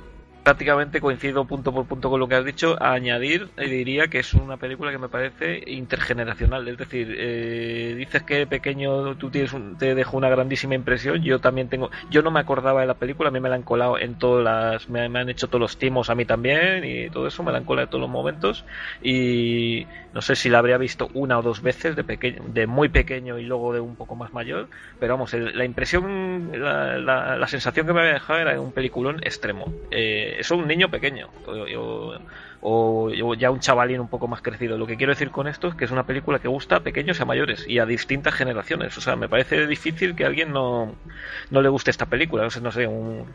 prácticamente 0.51 1.01
coincido 1.01 1.45
punto 1.47 1.73
por 1.73 1.87
punto 1.87 2.11
con 2.11 2.19
lo 2.19 2.27
que 2.27 2.35
has 2.35 2.45
dicho. 2.45 2.77
A 2.83 2.93
añadir, 2.93 3.47
eh, 3.57 3.69
diría 3.69 4.09
que 4.09 4.19
es 4.19 4.35
una 4.35 4.57
película 4.57 4.91
que 4.91 4.99
me 4.99 5.09
parece 5.09 5.63
intergeneracional. 5.67 6.67
Es 6.67 6.77
decir, 6.77 7.15
eh, 7.17 7.95
dices 7.97 8.25
que 8.25 8.49
pequeño 8.49 9.15
tú 9.17 9.31
tienes 9.31 9.53
un- 9.53 9.79
te 9.79 9.95
dejó 9.95 10.17
una 10.17 10.29
grandísima 10.29 10.75
impresión. 10.75 11.23
Yo 11.23 11.39
también 11.39 11.69
tengo. 11.69 11.91
Yo 12.11 12.23
no 12.23 12.33
me 12.33 12.41
acordaba 12.41 12.81
de 12.81 12.89
la 12.89 12.95
película, 12.95 13.29
a 13.29 13.33
mí 13.33 13.39
me 13.39 13.49
la 13.49 13.55
han 13.55 13.63
colado 13.63 13.97
en 13.99 14.19
todas 14.19 14.43
las. 14.45 14.89
Me, 14.89 15.09
me 15.09 15.21
han 15.21 15.29
hecho 15.29 15.47
todos 15.47 15.61
los 15.61 15.79
timos 15.79 16.11
a 16.11 16.17
mí 16.17 16.25
también 16.25 16.85
y 16.85 17.11
todo 17.11 17.29
eso, 17.29 17.45
me 17.45 17.53
la 17.53 17.59
han 17.59 17.65
colado 17.65 17.85
en 17.85 17.91
todos 17.91 18.03
los 18.03 18.11
momentos. 18.11 18.65
Y 19.01 19.87
no 20.13 20.21
sé 20.23 20.35
si 20.37 20.49
la 20.49 20.59
habría 20.59 20.79
visto 20.79 21.09
una 21.15 21.39
o 21.39 21.43
dos 21.43 21.63
veces 21.63 21.95
de 21.97 22.03
pequeño, 22.05 22.43
de 22.49 22.67
muy 22.67 22.89
pequeño 22.89 23.39
y 23.39 23.45
luego 23.45 23.73
de 23.73 23.81
un 23.81 23.95
poco 23.97 24.17
más 24.17 24.33
mayor. 24.33 24.69
Pero 24.99 25.15
vamos, 25.15 25.33
el- 25.35 25.57
la 25.57 25.65
impresión, 25.65 26.51
la, 26.53 26.99
la- 26.99 27.37
la 27.37 27.47
sensación 27.47 27.87
que 27.87 27.93
me 27.93 28.01
había 28.01 28.15
dejado 28.15 28.41
era 28.41 28.53
de 28.53 28.59
un 28.59 28.73
peliculón 28.73 29.21
extremo. 29.23 29.73
Eh, 29.91 30.40
eso 30.41 30.57
un 30.57 30.67
niño 30.67 30.91
pequeño. 30.91 31.29
O, 31.47 32.17
o- 32.63 33.35
ya 33.35 33.51
un 33.51 33.61
chavalín 33.61 34.01
un 34.01 34.09
poco 34.09 34.29
más 34.29 34.43
crecido. 34.43 34.77
Lo 34.77 34.87
que 34.87 34.97
quiero 34.97 35.13
decir 35.13 35.31
con 35.31 35.47
esto 35.49 35.69
es 35.69 35.75
que 35.75 35.85
es 35.85 35.91
una 35.91 36.05
película 36.07 36.39
que 36.39 36.49
gusta 36.49 36.77
a 36.77 36.81
pequeños 36.81 37.19
y 37.19 37.23
a 37.23 37.27
mayores 37.27 37.67
y 37.67 37.79
a 37.79 37.87
distintas 37.87 38.35
generaciones. 38.35 38.97
O 38.99 39.01
sea, 39.01 39.17
me 39.17 39.29
parece 39.29 39.67
difícil 39.67 40.15
que 40.15 40.25
a 40.25 40.29
alguien 40.29 40.53
no, 40.53 40.95
no 41.51 41.63
le 41.63 41.69
guste 41.69 41.91
esta 41.91 42.07
película. 42.07 42.47
O 42.47 42.51
sea, 42.51 42.63
no 42.63 42.73
sé, 42.73 42.87
un, 42.87 43.27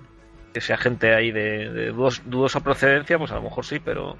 que 0.54 0.62
sea 0.62 0.78
gente 0.78 1.14
ahí 1.16 1.32
de, 1.32 1.72
de 1.72 1.94
dudos- 1.94 2.22
dudosa 2.26 2.60
procedencia, 2.62 3.18
pues 3.18 3.32
a 3.32 3.36
lo 3.36 3.42
mejor 3.44 3.66
sí, 3.66 3.80
pero 3.80 4.18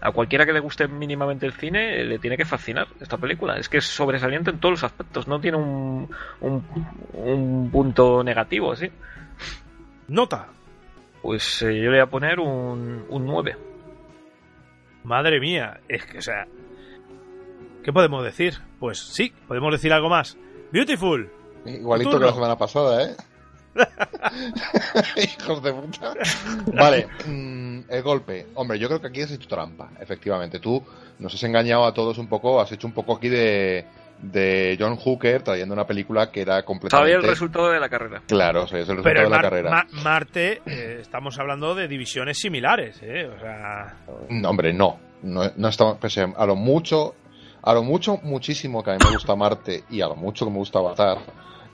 a 0.00 0.12
cualquiera 0.12 0.44
que 0.44 0.52
le 0.52 0.60
guste 0.60 0.86
mínimamente 0.88 1.46
el 1.46 1.52
cine 1.52 2.00
eh, 2.00 2.04
le 2.04 2.18
tiene 2.18 2.36
que 2.36 2.44
fascinar 2.44 2.88
esta 3.00 3.16
película. 3.16 3.56
Es 3.56 3.68
que 3.70 3.78
es 3.78 3.86
sobresaliente 3.86 4.50
en 4.50 4.58
todos 4.58 4.72
los 4.72 4.84
aspectos, 4.84 5.26
no 5.26 5.40
tiene 5.40 5.56
un 5.56 6.08
punto 7.72 8.22
negativo, 8.22 8.76
¿sí? 8.76 8.90
Nota. 10.08 10.48
Pues 11.24 11.62
eh, 11.62 11.74
yo 11.80 11.84
le 11.84 11.92
voy 11.92 12.00
a 12.00 12.06
poner 12.06 12.38
un, 12.38 13.06
un 13.08 13.24
9. 13.24 13.56
Madre 15.04 15.40
mía, 15.40 15.80
es 15.88 16.04
que, 16.04 16.18
o 16.18 16.20
sea, 16.20 16.46
¿qué 17.82 17.94
podemos 17.94 18.22
decir? 18.22 18.60
Pues 18.78 18.98
sí, 18.98 19.32
podemos 19.48 19.72
decir 19.72 19.90
algo 19.94 20.10
más. 20.10 20.36
Beautiful. 20.70 21.32
Igualito 21.64 22.18
que 22.18 22.26
la 22.26 22.34
semana 22.34 22.58
pasada, 22.58 23.04
¿eh? 23.04 23.16
Hijos 25.16 25.62
de 25.62 25.72
puta. 25.72 26.12
Vale, 26.74 27.08
mm, 27.26 27.80
el 27.88 28.02
golpe. 28.02 28.48
Hombre, 28.52 28.78
yo 28.78 28.88
creo 28.88 29.00
que 29.00 29.06
aquí 29.06 29.22
has 29.22 29.30
hecho 29.30 29.48
trampa, 29.48 29.92
efectivamente. 29.98 30.58
Tú 30.60 30.84
nos 31.18 31.32
has 31.32 31.42
engañado 31.44 31.86
a 31.86 31.94
todos 31.94 32.18
un 32.18 32.26
poco, 32.26 32.60
has 32.60 32.70
hecho 32.70 32.86
un 32.86 32.92
poco 32.92 33.16
aquí 33.16 33.30
de, 33.30 33.86
de 34.20 34.76
John 34.80 34.96
Hooker 34.96 35.42
trayendo 35.42 35.74
una 35.74 35.86
película 35.86 36.30
que 36.30 36.40
era 36.40 36.62
completamente... 36.64 37.12
Sabía 37.12 37.16
el 37.24 37.30
resultado 37.30 37.70
de 37.70 37.78
la 37.80 37.88
carrera. 37.88 38.22
Claro, 38.26 38.66
sí, 38.66 38.76
es 38.76 38.88
el 38.88 38.96
resultado 38.96 39.02
Pero 39.04 39.20
de 39.24 39.28
la 39.30 39.36
Mar- 39.36 39.42
carrera. 39.42 39.70
Ma- 39.70 39.86
Marte, 40.02 40.62
eh, 40.66 40.98
estamos 41.00 41.38
hablando 41.38 41.74
de 41.74 41.88
divisiones 41.88 42.38
similares, 42.38 42.98
¿eh? 43.02 43.26
O 43.26 43.38
sea, 43.38 43.94
No, 44.30 44.50
hombre, 44.50 44.72
no. 44.72 44.98
No, 45.22 45.50
no 45.56 45.68
estamos, 45.68 45.98
a 46.36 46.46
lo 46.46 46.54
mucho, 46.56 47.14
a 47.62 47.72
lo 47.74 47.82
mucho, 47.82 48.18
muchísimo 48.22 48.82
que 48.82 48.90
a 48.90 48.94
mí 48.94 48.98
me 49.04 49.12
gusta 49.14 49.34
Marte 49.34 49.84
y 49.90 50.00
a 50.02 50.06
lo 50.08 50.16
mucho 50.16 50.44
que 50.44 50.50
me 50.50 50.58
gusta 50.58 50.78
Avatar, 50.80 51.18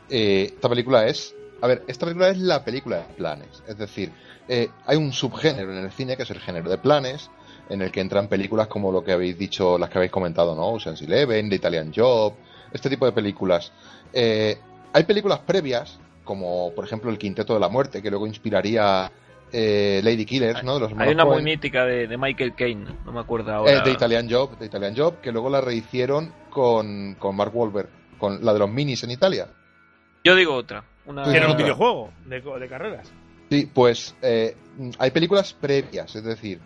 eh, 0.08 0.52
esta 0.54 0.68
película 0.68 1.06
es, 1.06 1.34
a 1.60 1.66
ver, 1.66 1.82
esta 1.88 2.06
película 2.06 2.28
es 2.28 2.38
la 2.38 2.64
película 2.64 2.98
de 2.98 3.14
planes. 3.14 3.62
Es 3.66 3.76
decir, 3.76 4.12
eh, 4.48 4.68
hay 4.86 4.96
un 4.96 5.12
subgénero 5.12 5.72
en 5.72 5.78
el 5.84 5.90
cine 5.90 6.16
que 6.16 6.22
es 6.22 6.30
el 6.30 6.38
género 6.40 6.70
de 6.70 6.78
planes, 6.78 7.28
en 7.70 7.80
el 7.82 7.90
que 7.90 8.00
entran 8.00 8.28
películas 8.28 8.66
como 8.66 8.92
lo 8.92 9.02
que 9.02 9.12
habéis 9.12 9.38
dicho, 9.38 9.78
las 9.78 9.88
que 9.88 9.98
habéis 9.98 10.12
comentado, 10.12 10.54
¿no? 10.54 10.72
Ocean's 10.72 11.00
Eleven, 11.02 11.48
The 11.48 11.56
Italian 11.56 11.92
Job, 11.94 12.34
este 12.72 12.90
tipo 12.90 13.06
de 13.06 13.12
películas. 13.12 13.72
Eh, 14.12 14.58
hay 14.92 15.04
películas 15.04 15.38
previas, 15.38 15.98
como 16.24 16.72
por 16.74 16.84
ejemplo 16.84 17.10
El 17.10 17.18
Quinteto 17.18 17.54
de 17.54 17.60
la 17.60 17.68
Muerte, 17.68 18.02
que 18.02 18.10
luego 18.10 18.26
inspiraría 18.26 19.10
eh, 19.52 20.00
Lady 20.02 20.24
Killers, 20.24 20.64
¿no? 20.64 20.74
De 20.74 20.80
los 20.80 20.92
Hay 20.98 21.12
una 21.12 21.24
muy 21.24 21.42
mítica 21.42 21.84
de, 21.84 22.08
de 22.08 22.18
Michael 22.18 22.54
Caine, 22.54 22.86
no 23.04 23.12
me 23.12 23.20
acuerdo 23.20 23.52
ahora. 23.52 23.78
Eh, 23.78 23.82
de 23.84 23.92
Italian 23.92 24.28
Job, 24.28 24.58
de 24.58 24.66
Italian 24.66 24.96
Job, 24.96 25.20
que 25.20 25.30
luego 25.30 25.48
la 25.48 25.60
rehicieron 25.60 26.32
con, 26.50 27.14
con 27.18 27.36
Mark 27.36 27.54
Wahlberg, 27.54 27.88
con 28.18 28.44
la 28.44 28.52
de 28.52 28.58
los 28.58 28.70
minis 28.70 29.04
en 29.04 29.12
Italia. 29.12 29.46
Yo 30.24 30.34
digo 30.34 30.54
otra. 30.54 30.84
Una... 31.06 31.24
Era 31.34 31.48
un 31.48 31.56
videojuego 31.56 32.10
de, 32.26 32.68
carreras. 32.68 33.10
Sí, 33.48 33.68
pues 33.72 34.14
eh, 34.22 34.56
hay 34.98 35.10
películas 35.10 35.52
previas, 35.54 36.14
es 36.14 36.22
decir, 36.22 36.60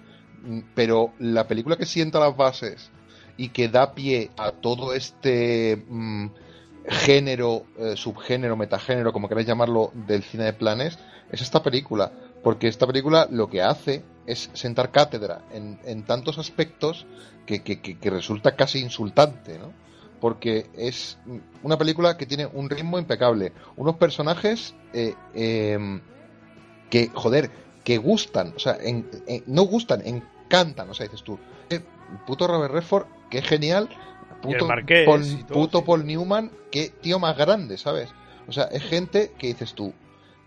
pero 0.75 1.13
la 1.19 1.47
película 1.47 1.77
que 1.77 1.87
sienta 1.87 2.21
las 2.21 2.37
bases 2.37 2.91
y 3.37 3.49
que 3.49 3.69
da 3.69 3.95
pie 3.95 4.31
a 4.37 4.53
todo 4.53 4.95
este 4.95 5.83
mm, 5.89 6.27
género, 6.89 7.65
eh, 7.79 7.95
subgénero, 7.97 8.57
metagénero, 8.57 9.13
como 9.13 9.29
queráis 9.29 9.47
llamarlo, 9.47 9.91
del 10.07 10.23
cine 10.23 10.45
de 10.45 10.53
planes, 10.53 10.99
es 11.31 11.41
esta 11.43 11.63
película. 11.63 12.13
Porque 12.43 12.69
esta 12.69 12.87
película 12.87 13.27
lo 13.31 13.49
que 13.49 13.63
hace 13.63 14.03
es 14.27 14.51
sentar 14.53 14.91
cátedra 14.91 15.41
en, 15.53 15.79
en 15.85 16.03
tantos 16.05 16.39
aspectos 16.39 17.07
que, 17.47 17.63
que- 17.63 17.81
que- 17.81 18.11
resulta 18.11 18.55
casi 18.55 18.81
insultante, 18.81 19.59
¿no? 19.59 19.73
Porque 20.21 20.67
es 20.77 21.17
mm, 21.27 21.37
una 21.63 21.79
película 21.79 22.17
que 22.17 22.27
tiene 22.27 22.47
un 22.47 22.69
ritmo 22.71 22.99
impecable, 22.99 23.53
unos 23.77 23.97
personajes 23.97 24.75
eh, 24.93 25.15
em, 25.35 26.01
que, 26.91 27.11
joder, 27.15 27.51
que 27.83 27.99
gustan, 27.99 28.53
o 28.57 28.59
sea, 28.59 28.77
en- 28.81 29.07
en- 29.27 29.43
no 29.47 29.63
gustan, 29.63 30.03
encantan, 30.45 30.89
o 30.91 30.95
sea, 30.95 31.07
dices 31.07 31.23
tú, 31.23 31.39
eh, 31.71 31.81
puto 32.27 32.47
Robert 32.47 32.73
Redford, 32.73 33.07
que 33.31 33.43
genial, 33.43 33.89
puto, 34.43 34.67
Marqués 34.67 35.07
Paul, 35.07 35.23
todo, 35.47 35.55
puto 35.55 35.79
sí. 35.79 35.85
Paul 35.87 36.07
Newman, 36.07 36.51
qué 36.71 36.91
tío 37.01 37.19
más 37.19 37.37
grande, 37.37 37.79
¿sabes? 37.79 38.11
O 38.47 38.53
sea, 38.53 38.65
es 38.65 38.83
gente 38.83 39.33
que 39.39 39.49
dices 39.49 39.75
tú, 39.75 39.93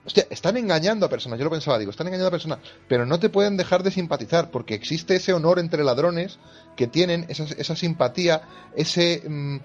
hostia, 0.06 0.26
están 0.30 0.56
engañando 0.56 1.06
a 1.06 1.10
personas, 1.10 1.38
yo 1.40 1.46
lo 1.46 1.52
pensaba, 1.52 1.78
digo, 1.80 1.92
están 1.92 2.08
engañando 2.08 2.30
a 2.30 2.32
personas, 2.32 2.60
pero 2.88 3.06
no 3.06 3.20
te 3.20 3.30
pueden 3.30 3.58
dejar 3.58 3.84
de 3.84 3.92
simpatizar, 3.92 4.52
porque 4.52 4.74
existe 4.74 5.16
ese 5.16 5.34
honor 5.34 5.60
entre 5.60 5.84
ladrones 5.84 6.40
que 6.76 6.88
tienen 6.88 7.26
esa, 7.30 7.44
esa 7.44 7.76
simpatía, 7.76 8.42
ese, 8.76 9.24
mm, 9.28 9.58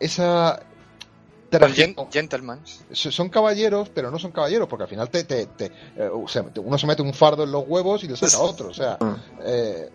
esa... 0.00 0.62
Gen- 1.74 1.94
gentlemen. 2.10 2.58
son 2.92 3.28
caballeros, 3.28 3.88
pero 3.90 4.10
no 4.10 4.18
son 4.18 4.32
caballeros, 4.32 4.68
porque 4.68 4.84
al 4.84 4.88
final 4.88 5.10
te, 5.10 5.24
te- 5.24 5.46
te- 5.46 5.72
eh, 5.96 6.10
sea, 6.26 6.44
uno 6.56 6.78
se 6.78 6.86
mete 6.86 7.02
un 7.02 7.14
fardo 7.14 7.44
en 7.44 7.52
los 7.52 7.64
huevos 7.66 8.02
y 8.04 8.08
le 8.08 8.16
saca 8.16 8.38
otro, 8.42 8.68
o 8.68 8.74
sea, 8.74 8.98
eh, 9.44 9.90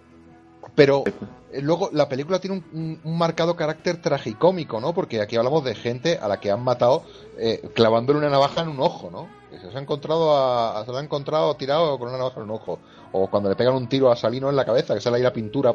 pero 0.75 1.03
eh, 1.51 1.61
luego 1.61 1.89
la 1.93 2.07
película 2.07 2.39
tiene 2.39 2.57
un, 2.57 2.65
un- 2.79 3.01
un 3.03 3.17
marcado 3.17 3.55
carácter 3.55 4.01
tragicómico, 4.01 4.79
¿no? 4.79 4.93
Porque 4.93 5.21
aquí 5.21 5.35
hablamos 5.35 5.63
de 5.63 5.75
gente 5.75 6.17
a 6.21 6.27
la 6.27 6.39
que 6.39 6.51
han 6.51 6.63
matado 6.63 7.03
eh, 7.37 7.61
clavándole 7.73 8.19
una 8.19 8.29
navaja 8.29 8.61
en 8.61 8.69
un 8.69 8.79
ojo, 8.81 9.09
¿no? 9.09 9.27
Que 9.49 9.57
se, 9.59 9.75
ha 9.75 9.81
encontrado 9.81 10.35
a, 10.37 10.83
se 10.85 10.91
lo 10.91 10.97
ha 10.97 11.03
encontrado 11.03 11.55
tirado 11.55 11.97
con 11.97 12.09
una 12.09 12.17
navaja 12.19 12.37
en 12.37 12.43
un 12.43 12.51
ojo, 12.51 12.79
o 13.11 13.27
cuando 13.27 13.49
le 13.49 13.55
pegan 13.55 13.73
un 13.73 13.89
tiro 13.89 14.11
a 14.11 14.15
Salino 14.15 14.49
en 14.49 14.55
la 14.55 14.65
cabeza, 14.65 14.93
que 14.93 15.01
sale 15.01 15.17
ahí 15.17 15.23
la 15.23 15.33
pintura, 15.33 15.73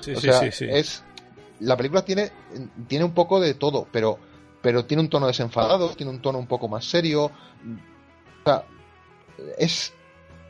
Sí, 0.00 0.12
o 0.12 0.20
sí, 0.20 0.26
sea, 0.28 0.40
sí, 0.40 0.50
sí. 0.52 0.66
es 0.70 1.02
la 1.60 1.76
película 1.76 2.02
tiene 2.02 2.30
tiene 2.88 3.04
un 3.04 3.12
poco 3.12 3.38
de 3.40 3.52
todo, 3.54 3.86
pero 3.92 4.18
pero 4.62 4.84
tiene 4.84 5.02
un 5.02 5.08
tono 5.08 5.26
desenfadado, 5.26 5.90
tiene 5.90 6.10
un 6.10 6.20
tono 6.20 6.38
un 6.38 6.46
poco 6.46 6.68
más 6.68 6.84
serio. 6.84 7.24
O 7.24 8.44
sea, 8.44 8.64
es 9.58 9.92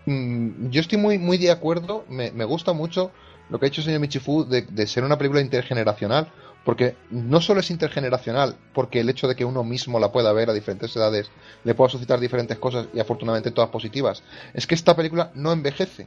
mm, 0.06 0.70
yo 0.70 0.80
estoy 0.80 0.98
muy 0.98 1.18
muy 1.18 1.38
de 1.38 1.50
acuerdo, 1.50 2.04
me, 2.08 2.30
me 2.32 2.44
gusta 2.44 2.72
mucho 2.72 3.10
lo 3.48 3.58
que 3.58 3.66
ha 3.66 3.68
hecho 3.68 3.80
el 3.80 3.86
señor 3.86 4.00
Michifu 4.00 4.44
de, 4.44 4.62
de 4.62 4.86
ser 4.86 5.04
una 5.04 5.18
película 5.18 5.40
intergeneracional, 5.40 6.30
porque 6.64 6.96
no 7.10 7.40
solo 7.40 7.60
es 7.60 7.70
intergeneracional, 7.70 8.56
porque 8.72 9.00
el 9.00 9.08
hecho 9.08 9.26
de 9.26 9.34
que 9.34 9.44
uno 9.44 9.64
mismo 9.64 9.98
la 9.98 10.12
pueda 10.12 10.32
ver 10.32 10.50
a 10.50 10.52
diferentes 10.52 10.94
edades 10.94 11.30
le 11.64 11.74
pueda 11.74 11.90
suscitar 11.90 12.20
diferentes 12.20 12.58
cosas 12.58 12.88
y 12.94 13.00
afortunadamente 13.00 13.50
todas 13.50 13.70
positivas, 13.70 14.22
es 14.54 14.66
que 14.66 14.74
esta 14.74 14.94
película 14.94 15.32
no 15.34 15.52
envejece 15.52 16.06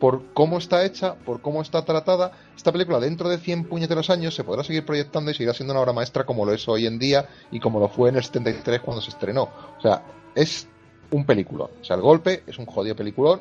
por 0.00 0.32
cómo 0.34 0.58
está 0.58 0.84
hecha, 0.84 1.14
por 1.14 1.40
cómo 1.40 1.62
está 1.62 1.84
tratada, 1.84 2.32
esta 2.56 2.72
película 2.72 3.00
dentro 3.00 3.28
de 3.28 3.38
100 3.38 3.64
puñeteros 3.64 4.10
años 4.10 4.34
se 4.34 4.44
podrá 4.44 4.62
seguir 4.62 4.84
proyectando 4.84 5.30
y 5.30 5.34
seguirá 5.34 5.54
siendo 5.54 5.72
una 5.72 5.80
obra 5.80 5.92
maestra 5.92 6.24
como 6.24 6.44
lo 6.44 6.52
es 6.52 6.68
hoy 6.68 6.86
en 6.86 6.98
día 6.98 7.28
y 7.50 7.60
como 7.60 7.80
lo 7.80 7.88
fue 7.88 8.10
en 8.10 8.16
el 8.16 8.24
73 8.24 8.80
cuando 8.80 9.00
se 9.00 9.10
estrenó. 9.10 9.48
O 9.78 9.80
sea, 9.80 10.02
es 10.34 10.68
un 11.10 11.24
peliculón. 11.24 11.70
O 11.80 11.84
sea, 11.84 11.96
el 11.96 12.02
golpe 12.02 12.42
es 12.46 12.58
un 12.58 12.66
jodido 12.66 12.94
peliculón 12.94 13.40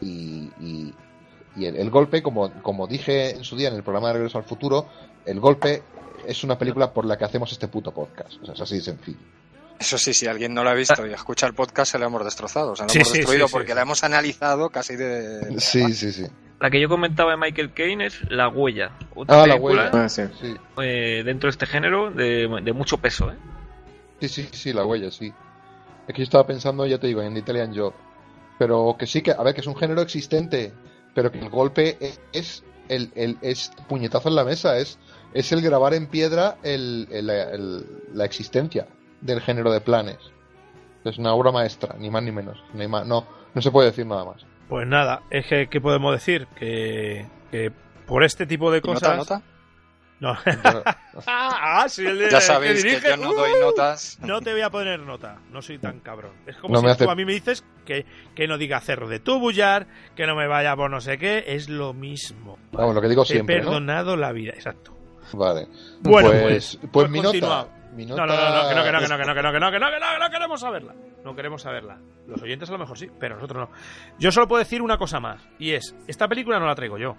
y 0.00 0.50
el, 1.56 1.76
el 1.76 1.90
golpe, 1.90 2.22
como, 2.22 2.52
como 2.62 2.86
dije 2.86 3.36
en 3.36 3.44
su 3.44 3.56
día 3.56 3.68
en 3.68 3.74
el 3.74 3.82
programa 3.82 4.08
de 4.08 4.14
Regreso 4.14 4.38
al 4.38 4.44
Futuro, 4.44 4.86
el 5.24 5.40
golpe 5.40 5.82
es 6.26 6.44
una 6.44 6.58
película 6.58 6.92
por 6.92 7.04
la 7.04 7.16
que 7.16 7.24
hacemos 7.24 7.50
este 7.52 7.68
puto 7.68 7.92
podcast. 7.92 8.40
O 8.42 8.44
sea, 8.44 8.54
es 8.54 8.60
así 8.60 8.76
de 8.76 8.82
sencillo. 8.82 9.18
Eso 9.80 9.96
sí, 9.96 10.12
si 10.12 10.26
alguien 10.26 10.52
no 10.52 10.62
lo 10.62 10.68
ha 10.70 10.74
visto 10.74 11.06
y 11.06 11.12
escucha 11.12 11.46
el 11.46 11.54
podcast, 11.54 11.92
se 11.92 11.98
lo 11.98 12.04
hemos 12.06 12.22
destrozado. 12.22 12.72
O 12.72 12.76
sea, 12.76 12.84
lo 12.86 12.90
Sí, 12.92 12.98
hemos 12.98 13.12
destruido 13.14 13.46
sí, 13.46 13.50
sí, 13.50 13.52
porque 13.52 13.68
sí. 13.68 13.74
la 13.74 13.80
hemos 13.82 14.04
analizado 14.04 14.68
casi 14.68 14.94
de. 14.96 15.58
Sí, 15.58 15.92
sí, 15.94 16.12
sí. 16.12 16.26
La 16.60 16.68
que 16.70 16.78
yo 16.78 16.88
comentaba 16.90 17.30
de 17.30 17.38
Michael 17.38 17.72
Caine 17.72 18.04
es 18.06 18.20
La 18.30 18.48
Huella. 18.48 18.90
Otra 19.14 19.42
Ah, 19.42 19.46
la 19.46 19.54
huella. 19.56 19.90
Ah, 19.94 20.08
sí. 20.10 20.22
Sí, 20.38 20.54
eh, 20.82 21.22
dentro 21.24 21.46
de 21.48 21.52
este 21.52 21.64
género 21.64 22.10
de, 22.10 22.46
de 22.62 22.72
mucho 22.74 22.98
peso. 22.98 23.30
¿eh? 23.32 23.36
sí, 24.20 24.28
sí, 24.28 24.48
sí, 24.52 24.72
la 24.74 24.84
huella, 24.84 25.10
sí. 25.10 25.32
Es 26.06 26.14
que 26.14 26.18
yo 26.18 26.24
estaba 26.24 26.46
pensando, 26.46 26.84
ya 26.86 26.98
te 26.98 27.06
digo, 27.06 27.22
en 27.22 27.32
The 27.32 27.40
Italian 27.40 27.74
Job. 27.74 27.94
Pero 28.58 28.94
que 28.98 29.06
sí 29.06 29.22
que, 29.22 29.30
a 29.30 29.42
ver, 29.42 29.54
que 29.54 29.62
es 29.62 29.66
un 29.66 29.76
género 29.76 30.02
existente, 30.02 30.74
pero 31.14 31.32
que 31.32 31.38
el 31.38 31.48
golpe 31.48 31.96
es, 32.00 32.20
es 32.34 32.64
el, 32.90 33.10
el- 33.14 33.38
es 33.40 33.72
puñetazo 33.88 34.28
en 34.28 34.34
la 34.34 34.44
mesa, 34.44 34.76
es, 34.76 34.98
es 35.32 35.50
el 35.52 35.62
grabar 35.62 35.94
en 35.94 36.06
piedra 36.08 36.58
el, 36.62 37.08
el- 37.10 37.30
el- 37.30 37.86
la 38.12 38.26
existencia 38.26 38.86
del 39.20 39.40
género 39.40 39.70
de 39.72 39.80
planes. 39.80 40.18
Es 41.04 41.18
una 41.18 41.32
obra 41.34 41.50
maestra, 41.52 41.94
ni 41.98 42.10
más 42.10 42.22
ni 42.22 42.30
menos. 42.32 42.62
No, 42.74 42.82
hay 42.82 42.88
más- 42.88 43.06
no, 43.06 43.26
no 43.54 43.62
se 43.62 43.70
puede 43.70 43.88
decir 43.90 44.06
nada 44.06 44.24
más. 44.24 44.44
Pues 44.68 44.86
nada, 44.86 45.22
es 45.30 45.46
que, 45.46 45.68
¿qué 45.68 45.80
podemos 45.80 46.12
decir? 46.12 46.46
Que, 46.58 47.26
que 47.50 47.72
por 48.06 48.22
este 48.22 48.46
tipo 48.46 48.70
de 48.70 48.78
¿Y 48.78 48.80
cosas. 48.82 49.16
¿Nota, 49.16 49.34
nota? 49.36 49.42
No. 50.20 50.36
Ah, 51.26 51.86
sí, 51.88 52.06
el 52.06 52.18
de- 52.18 52.30
Ya 52.30 52.36
el 52.36 52.42
sabéis 52.42 52.84
que 52.84 53.00
yo 53.00 53.16
no 53.16 53.32
doy 53.34 53.50
¡Uh! 53.52 53.60
notas. 53.64 54.18
No 54.20 54.40
te 54.40 54.52
voy 54.52 54.60
a 54.60 54.70
poner 54.70 55.00
nota, 55.00 55.38
no 55.50 55.60
soy 55.62 55.78
tan 55.78 56.00
cabrón. 56.00 56.32
Es 56.46 56.56
como 56.58 56.74
No 56.74 56.80
si 56.80 56.86
me 56.86 56.92
hace- 56.92 57.04
tú 57.04 57.10
a 57.10 57.14
mí 57.16 57.24
me 57.24 57.32
dices 57.32 57.64
que, 57.86 58.04
que 58.34 58.46
no 58.46 58.58
diga 58.58 58.80
cerro 58.80 59.08
de 59.08 59.18
tubullar, 59.18 59.86
que 60.14 60.26
no 60.26 60.36
me 60.36 60.46
vaya 60.46 60.76
por 60.76 60.90
no 60.90 61.00
sé 61.00 61.16
qué, 61.18 61.44
es 61.48 61.68
lo 61.70 61.94
mismo. 61.94 62.58
Vamos, 62.72 62.94
lo 62.94 63.00
que 63.00 63.08
digo 63.08 63.24
Te 63.24 63.32
he 63.32 63.36
siempre, 63.36 63.56
¿no? 63.60 63.64
perdonado 63.64 64.16
la 64.16 64.30
vida, 64.32 64.52
exacto. 64.52 64.92
Vale. 65.32 65.66
Bueno, 66.02 66.28
pues, 66.30 66.42
pues, 66.42 66.78
pues, 66.80 66.90
pues 66.92 67.10
mi 67.10 67.20
nota. 67.20 67.68
No, 68.06 68.16
no, 68.16 68.26
no, 68.26 68.34
no, 68.34 68.68
que 68.68 68.74
no, 68.74 68.84
que 68.84 68.92
no, 68.92 69.00
que 69.00 69.08
no, 69.08 69.16
que 69.16 69.24
no, 69.24 69.34
que 69.34 69.42
no, 69.42 69.52
que 69.52 69.60
no, 69.60 69.70
que 69.70 69.78
no, 69.78 69.90
que 69.90 69.98
no, 69.98 70.12
que 70.12 70.18
no 70.18 70.30
queremos 70.30 70.60
saberla. 70.60 70.94
No 71.24 71.34
queremos 71.34 71.62
saberla. 71.62 71.98
Los 72.26 72.42
oyentes 72.42 72.68
a 72.68 72.72
lo 72.72 72.78
mejor 72.78 72.98
sí, 72.98 73.08
pero 73.18 73.36
nosotros 73.36 73.68
no. 73.68 73.76
Yo 74.18 74.32
solo 74.32 74.48
puedo 74.48 74.60
decir 74.60 74.82
una 74.82 74.98
cosa 74.98 75.20
más, 75.20 75.48
y 75.58 75.72
es, 75.72 75.94
esta 76.06 76.28
película 76.28 76.58
no 76.58 76.66
la 76.66 76.74
traigo 76.74 76.98
yo. 76.98 77.16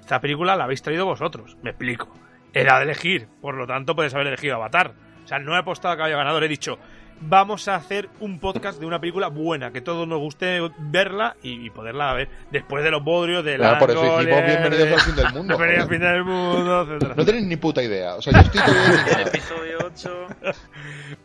Esta 0.00 0.20
película 0.20 0.56
la 0.56 0.64
habéis 0.64 0.82
traído 0.82 1.04
vosotros, 1.04 1.56
me 1.62 1.70
explico. 1.70 2.08
Era 2.52 2.78
de 2.78 2.84
elegir, 2.84 3.28
por 3.40 3.54
lo 3.54 3.66
tanto 3.66 3.94
podéis 3.94 4.14
haber 4.14 4.28
elegido 4.28 4.56
Avatar. 4.56 4.94
O 5.24 5.26
sea, 5.28 5.38
no 5.38 5.54
he 5.54 5.58
apostado 5.58 5.92
a 5.92 5.96
caballo 5.98 6.16
ganador, 6.16 6.42
he 6.44 6.48
dicho, 6.48 6.78
vamos 7.20 7.68
a 7.68 7.76
hacer 7.76 8.08
un 8.20 8.38
podcast 8.38 8.78
de 8.80 8.86
una 8.86 9.00
película 9.00 9.28
buena, 9.28 9.72
que 9.72 9.80
todos 9.80 10.06
nos 10.06 10.18
guste 10.18 10.60
verla 10.78 11.36
y, 11.42 11.66
y 11.66 11.70
poderla 11.70 12.12
ver 12.14 12.28
después 12.50 12.84
de 12.84 12.90
los 12.90 13.02
bodrios, 13.02 13.44
de 13.44 13.58
la 13.58 13.78
Claro, 13.78 13.78
por 13.80 13.90
eso 13.90 14.18
dijimos 14.20 14.44
bienvenidos 14.44 14.92
al 14.92 15.00
fin 15.00 15.16
del 15.16 15.32
mundo. 15.32 15.58
Bienvenidos 15.58 15.82
al 15.82 15.88
fin 15.88 16.00
del 16.00 16.24
mundo, 16.24 16.82
etcétera. 16.82 17.14
No 17.16 17.24
tenéis 17.24 17.46
ni 17.46 17.56
puta 17.56 17.82
idea. 17.82 18.14
O 18.14 18.22
sea, 18.22 18.32
yo 18.32 18.40
estoy 18.40 18.60
todavía 18.60 18.84
indignado. 18.86 19.28
Episodio 19.28 19.78
8. 19.84 20.26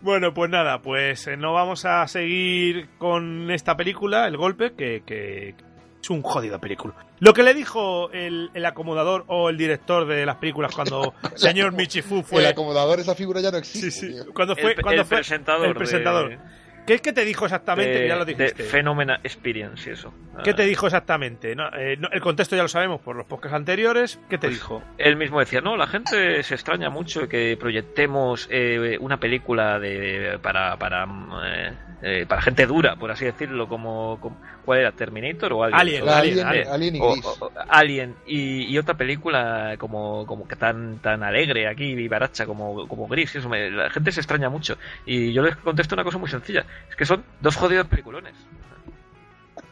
Bueno, 0.02 0.34
pues 0.34 0.50
nada, 0.50 0.82
pues 0.82 1.28
eh, 1.28 1.38
no 1.38 1.54
vamos 1.54 1.86
a 1.86 2.06
seguir 2.08 2.90
con 2.98 3.50
esta 3.52 3.78
película, 3.78 4.28
El 4.28 4.36
Golpe, 4.36 4.74
que, 4.74 5.02
que 5.06 5.56
es 6.04 6.10
un 6.10 6.22
jodido 6.22 6.60
película. 6.60 6.94
Lo 7.20 7.34
que 7.34 7.44
le 7.44 7.54
dijo 7.54 8.12
el, 8.12 8.52
el 8.54 8.66
acomodador 8.66 9.24
o 9.28 9.50
el 9.50 9.58
director 9.58 10.06
de 10.06 10.26
las 10.26 10.36
películas 10.36 10.74
cuando 10.76 11.14
señor 11.36 11.72
Michifu 11.72 12.18
El 12.18 12.24
fue... 12.24 12.48
acomodador, 12.48 13.00
esa 13.00 13.16
figura 13.16 13.40
ya 13.42 13.52
no 13.52 13.58
Sí, 13.64 13.80
existe. 13.88 13.92
sí, 13.92 14.14
tío. 14.14 14.34
cuando 14.34 14.56
fue... 14.56 14.74
El, 14.74 14.82
cuando 14.82 15.02
el 15.02 15.08
fue 15.08 15.18
presentador. 15.18 15.68
el 15.68 15.74
presentador. 15.76 16.30
de- 16.30 16.40
¿Qué, 16.86 17.00
qué 17.00 17.14
te 17.14 17.24
dijo 17.26 17.46
exactamente? 17.46 18.00
de, 18.02 18.08
ya 18.08 18.16
lo 18.16 18.26
dijiste. 18.26 18.64
Phenomena 18.64 19.20
Experience 19.24 19.90
eso. 19.92 20.14
¿Qué 20.44 20.54
te 20.54 20.64
Ah, 20.64 20.66
dijo 20.66 20.88
exactamente? 20.88 21.56
No, 21.56 21.70
eh, 21.78 21.96
no, 21.98 22.10
el 22.12 22.20
contexto 22.22 22.56
ya 22.56 22.64
lo 22.64 22.68
sabemos 22.68 23.00
por 23.02 23.16
los 23.16 23.26
podcasts 23.26 23.56
anteriores. 23.56 24.20
¿Qué 24.30 24.38
te 24.38 24.48
Pues, 24.48 24.60
dijo? 24.60 24.84
Él 24.98 25.16
mismo 25.16 25.40
decía, 25.40 25.62
no, 25.62 25.78
la 25.78 25.88
gente 25.88 26.44
se 26.44 26.56
extraña 26.56 26.90
mucho 26.90 27.28
que 27.30 27.56
proyectemos 27.60 28.48
eh, 28.52 28.98
una 29.00 29.18
película 29.18 29.80
de 29.80 30.40
para 30.42 30.78
para 30.78 31.08
eh, 31.46 31.72
eh, 32.02 32.26
para 32.28 32.42
gente 32.42 32.66
dura, 32.66 32.96
por 32.98 33.12
así 33.12 33.24
decirlo, 33.26 33.68
como, 33.70 34.20
como- 34.20 34.38
¿cuál 34.66 34.80
era? 34.80 34.92
Terminator 34.92 35.54
o 35.54 35.64
Alien. 35.64 35.80
Alien, 35.80 36.10
Alien, 36.10 36.40
Alien. 36.46 36.68
Alien 36.68 36.96
y 36.96 37.00
O- 37.00 37.14
o- 37.40 37.52
Alien 37.70 38.16
y, 38.26 38.64
y 38.66 38.78
otra 38.78 38.96
película 38.96 39.76
como, 39.78 40.26
como 40.26 40.48
que 40.48 40.56
tan 40.58 40.98
tan 41.00 41.24
alegre 41.24 41.68
aquí 41.68 41.96
vivaracha 41.96 42.46
como, 42.46 42.88
como 42.88 43.08
gris 43.08 43.34
eso 43.36 43.48
me- 43.48 43.70
la 43.72 43.90
gente 43.90 44.12
se 44.12 44.20
extraña 44.20 44.50
mucho 44.50 44.78
y 45.06 45.32
yo 45.34 45.42
les 45.44 45.56
contesto 45.58 45.96
una 45.96 46.04
cosa 46.04 46.18
muy 46.18 46.30
sencilla 46.30 46.66
es 46.90 46.96
que 46.96 47.06
son 47.06 47.26
dos 47.42 47.56
jodidos 47.56 47.88
peliculones 47.88 48.36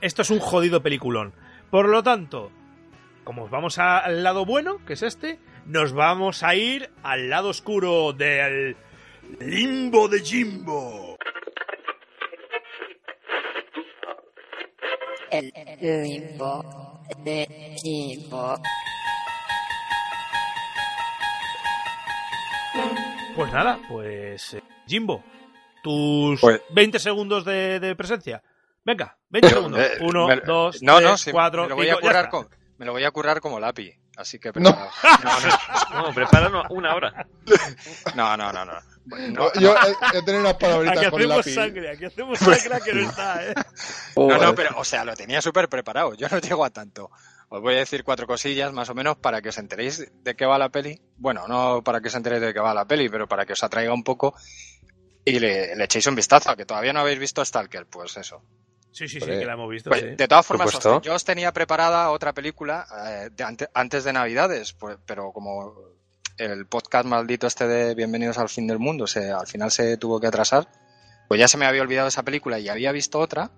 Esto 0.02 0.22
es 0.22 0.30
un 0.30 0.40
jodido 0.40 0.82
peliculón. 0.82 1.34
Por 1.70 1.88
lo 1.88 2.04
tanto, 2.04 2.52
como 3.24 3.48
vamos 3.48 3.78
al 3.78 4.24
lado 4.24 4.46
bueno, 4.46 4.84
que 4.86 4.94
es 4.94 5.04
este, 5.04 5.40
nos 5.66 5.94
vamos 5.94 6.44
a 6.44 6.56
ir 6.56 6.90
al 7.04 7.30
lado 7.30 7.50
oscuro 7.50 8.14
del 8.14 8.76
limbo 9.40 10.08
de 10.08 10.20
Jimbo. 10.20 11.18
El 15.30 15.54
limbo 15.80 17.02
de 17.24 17.78
Jimbo. 17.82 18.56
Pues 23.36 23.54
nada, 23.54 23.80
pues 23.88 24.56
eh, 24.56 24.64
Jimbo, 24.88 25.24
tus 25.84 26.40
Pues- 26.42 26.62
20 26.72 27.00
segundos 27.00 27.46
de, 27.46 27.80
de 27.80 27.96
presencia. 27.96 28.42
Venga, 28.84 29.18
20 29.30 29.50
segundos. 29.50 29.80
Eh, 29.80 29.98
Uno, 30.02 30.28
me- 30.28 30.38
dos, 30.38 30.82
no, 30.82 30.98
tres, 30.98 31.10
no, 31.10 31.18
sí, 31.18 31.32
cuatro, 31.32 31.64
me 31.64 31.70
lo 31.70 31.76
voy 31.76 31.86
cinco, 31.86 31.98
a 31.98 32.02
currar 32.02 32.26
está. 32.26 32.30
con, 32.30 32.50
me 32.78 32.86
lo 32.86 32.92
voy 32.94 33.04
a 33.04 33.12
currar 33.12 33.40
como 33.42 33.60
lápiz, 33.60 33.96
así 34.18 34.40
que 34.40 34.52
No. 34.56 34.72
prepara- 34.72 34.90
no 35.94 36.14
prepara 36.16 36.48
una- 36.50 36.68
una 36.70 36.96
hora 36.96 37.28
no, 38.16 38.36
no, 38.38 38.52
no, 38.52 38.66
no. 38.66 38.74
No, 39.04 39.52
yo 39.54 39.74
he, 39.76 40.18
he 40.18 40.22
tenido 40.22 40.42
unas 40.42 40.54
palabritas 40.56 40.98
Aquí 41.00 41.10
con 41.10 41.20
hacemos 41.22 41.38
lápiz. 41.38 41.54
sangre, 41.56 41.90
aquí 41.90 42.06
hacemos 42.06 42.38
sangre 42.40 42.80
que 42.86 42.94
no 42.94 43.10
está, 43.10 43.46
¿eh? 43.48 43.54
No, 44.16 44.38
no, 44.38 44.56
pero, 44.56 44.78
o 44.78 44.84
sea, 44.84 45.04
lo 45.04 45.16
tenía 45.16 45.42
súper 45.42 45.68
preparado. 45.70 46.14
Yo 46.14 46.28
no 46.30 46.38
llego 46.38 46.64
a 46.64 46.70
tanto. 46.70 47.10
Os 47.50 47.62
voy 47.62 47.74
a 47.76 47.80
decir 47.80 48.04
cuatro 48.04 48.28
cosillas 48.28 48.72
más 48.74 48.90
o 48.92 48.94
menos 48.94 49.18
para 49.18 49.42
que 49.42 49.50
os 49.50 49.58
enteréis 49.58 50.08
de 50.24 50.36
qué 50.36 50.46
va 50.46 50.58
la 50.60 50.70
peli. 50.70 51.02
Bueno, 51.18 51.48
no 51.48 51.84
para 51.84 52.00
que 52.00 52.10
os 52.10 52.16
enteréis 52.16 52.42
de 52.44 52.54
qué 52.54 52.60
va 52.60 52.74
la 52.76 52.86
peli, 52.86 53.10
pero 53.10 53.28
para 53.28 53.46
que 53.46 53.54
os 53.54 53.64
atraiga 53.64 53.92
un 53.94 54.04
poco 54.04 54.36
y 55.26 55.40
le, 55.40 55.76
le 55.76 55.84
echéis 55.84 56.08
un 56.08 56.16
vistazo. 56.16 56.50
A 56.52 56.56
que 56.56 56.66
todavía 56.66 56.94
no 56.94 57.00
habéis 57.02 57.20
visto 57.20 57.44
Stalker, 57.44 57.86
pues 57.86 58.18
eso. 58.18 58.42
Sí, 58.92 59.08
sí, 59.08 59.20
sí, 59.20 59.26
que 59.26 59.46
la 59.46 59.54
hemos 59.54 59.70
visto. 59.70 59.90
Pues, 59.90 60.02
sí. 60.02 60.08
de 60.16 60.28
todas 60.28 60.46
formas, 60.46 60.74
os- 60.76 61.02
yo 61.02 61.14
os 61.14 61.24
tenía 61.24 61.52
preparada 61.54 62.10
otra 62.12 62.34
película 62.34 62.86
eh, 63.08 63.30
de 63.32 63.44
ante- 63.44 63.70
antes 63.74 64.04
de 64.04 64.12
Navidades, 64.14 64.74
pues, 64.74 64.98
pero 65.06 65.32
como 65.32 65.74
el 66.38 66.66
podcast 66.66 67.06
maldito 67.06 67.48
este 67.48 67.68
de 67.68 67.96
Bienvenidos 67.96 68.38
al 68.38 68.50
fin 68.50 68.68
del 68.68 68.80
mundo 68.80 69.06
se, 69.08 69.32
al 69.32 69.48
final 69.48 69.72
se 69.72 69.96
tuvo 69.98 70.20
que 70.20 70.28
atrasar, 70.28 70.68
pues 71.28 71.40
ya 71.40 71.48
se 71.48 71.58
me 71.58 71.66
había 71.66 71.82
olvidado 71.84 72.08
esa 72.10 72.24
película 72.24 72.60
y 72.60 72.68
había 72.68 72.92
visto 72.92 73.20
otra. 73.20 73.52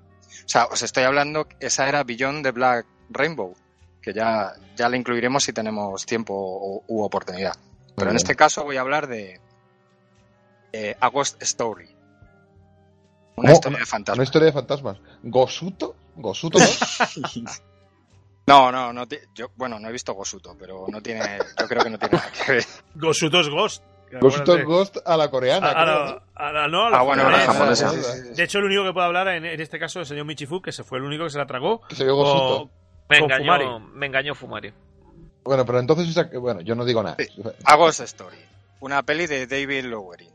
O 0.46 0.50
sea, 0.50 0.66
os 0.66 0.82
estoy 0.84 1.04
hablando, 1.04 1.48
esa 1.60 1.88
era 1.88 2.04
Beyond 2.04 2.44
the 2.44 2.52
Black 2.52 2.86
Rainbow, 3.10 3.56
que 4.02 4.14
ya, 4.14 4.54
ya 4.76 4.90
la 4.90 4.98
incluiremos 4.98 5.44
si 5.44 5.54
tenemos 5.54 6.06
tiempo 6.06 6.34
u, 6.36 6.84
u 6.88 7.02
oportunidad. 7.04 7.54
Pero 7.96 8.10
en 8.10 8.16
bien. 8.16 8.18
este 8.18 8.36
caso 8.36 8.64
voy 8.64 8.78
a 8.78 8.82
hablar 8.82 9.08
de 9.08 9.40
eh, 10.74 10.98
A 11.00 11.08
Ghost 11.10 11.42
Story. 11.44 11.88
Una 13.36 13.50
Oh, 13.50 13.54
historia 13.54 13.78
de 13.78 13.84
Una 13.84 13.86
fantasmas. 13.86 14.28
historia 14.28 14.46
de 14.48 14.52
fantasmas. 14.54 14.98
¿Gosuto? 15.24 15.96
¿Gosuto 16.16 16.60
2? 16.60 16.80
No, 18.46 18.74
no, 18.74 18.92
no. 18.92 19.06
Yo, 19.34 19.48
bueno, 19.56 19.80
no 19.80 19.88
he 19.88 19.92
visto 19.94 20.14
Gosuto, 20.14 20.54
pero 20.60 20.86
no 20.90 21.02
tiene. 21.02 21.22
Yo 21.58 21.66
creo 21.66 21.82
que 21.82 21.90
no 21.90 21.98
tiene 21.98 22.18
nada 22.18 22.30
que 22.46 22.52
ver. 22.52 22.66
Gosutos 22.96 23.50
Ghost. 23.50 23.82
que 24.10 24.18
Gosuto 24.20 24.52
acuérdate. 24.52 24.64
Ghost 24.66 24.98
a 25.06 25.16
la 25.16 25.32
coreana. 25.32 25.70
A, 25.70 25.86
la, 25.86 26.24
a 26.36 26.52
la- 26.52 26.68
no, 26.68 26.88
a 26.88 26.90
la 26.90 27.00
Ah, 27.00 27.02
bueno, 27.04 27.30
la 27.30 27.40
japonesa. 27.40 27.94
De 27.94 28.44
hecho, 28.44 28.58
el 28.60 28.66
único 28.66 28.84
que 28.84 28.92
puede 28.92 29.06
hablar 29.08 29.30
en, 29.30 29.46
en 29.46 29.62
este 29.62 29.80
caso 29.80 30.02
es 30.02 30.10
el 30.10 30.16
señor 30.16 30.26
Michifu, 30.26 30.62
que 30.62 30.74
se 30.74 30.84
fue 30.84 30.98
el 30.98 31.06
único 31.06 31.24
que 31.24 31.30
se 31.30 31.38
la 31.38 31.46
tragó. 31.46 31.82
Que 31.88 31.96
se 31.96 32.04
vio 32.04 32.16
Gosuto. 32.18 32.70
me 33.10 33.20
con 33.22 33.30
Fumari. 33.30 33.64
engañó, 33.64 33.80
me 33.94 34.06
engañó 34.08 34.36
Fumari 34.36 34.74
Bueno, 35.46 35.66
pero 35.66 35.80
entonces, 35.80 36.10
esa- 36.10 36.30
bueno, 36.38 36.60
yo 36.60 36.76
no 36.76 36.84
digo 36.84 37.02
nada. 37.02 37.16
A 37.64 37.76
Ghost 37.78 38.02
Story. 38.02 38.38
Una 38.82 39.04
peli 39.04 39.26
de 39.26 39.48
David 39.48 39.86
Lowery. 39.86 40.28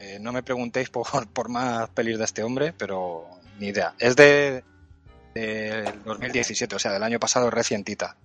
Eh, 0.00 0.18
no 0.20 0.32
me 0.32 0.42
preguntéis 0.42 0.90
por, 0.90 1.06
por 1.32 1.48
más 1.48 1.88
pelis 1.90 2.18
de 2.18 2.24
este 2.24 2.42
hombre, 2.42 2.72
pero 2.76 3.26
ni 3.58 3.68
idea. 3.68 3.94
Es 3.98 4.16
de, 4.16 4.62
del 5.34 6.02
2017, 6.04 6.76
o 6.76 6.78
sea, 6.78 6.92
del 6.92 7.02
año 7.02 7.18
pasado 7.18 7.50
recientita. 7.50 8.16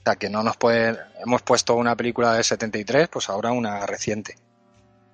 O 0.00 0.02
sea, 0.04 0.16
que 0.16 0.30
no 0.30 0.42
nos 0.42 0.56
puede. 0.56 0.98
Hemos 1.24 1.42
puesto 1.42 1.74
una 1.74 1.94
película 1.96 2.32
del 2.34 2.44
73, 2.44 3.08
pues 3.08 3.28
ahora 3.28 3.52
una 3.52 3.84
reciente. 3.86 4.36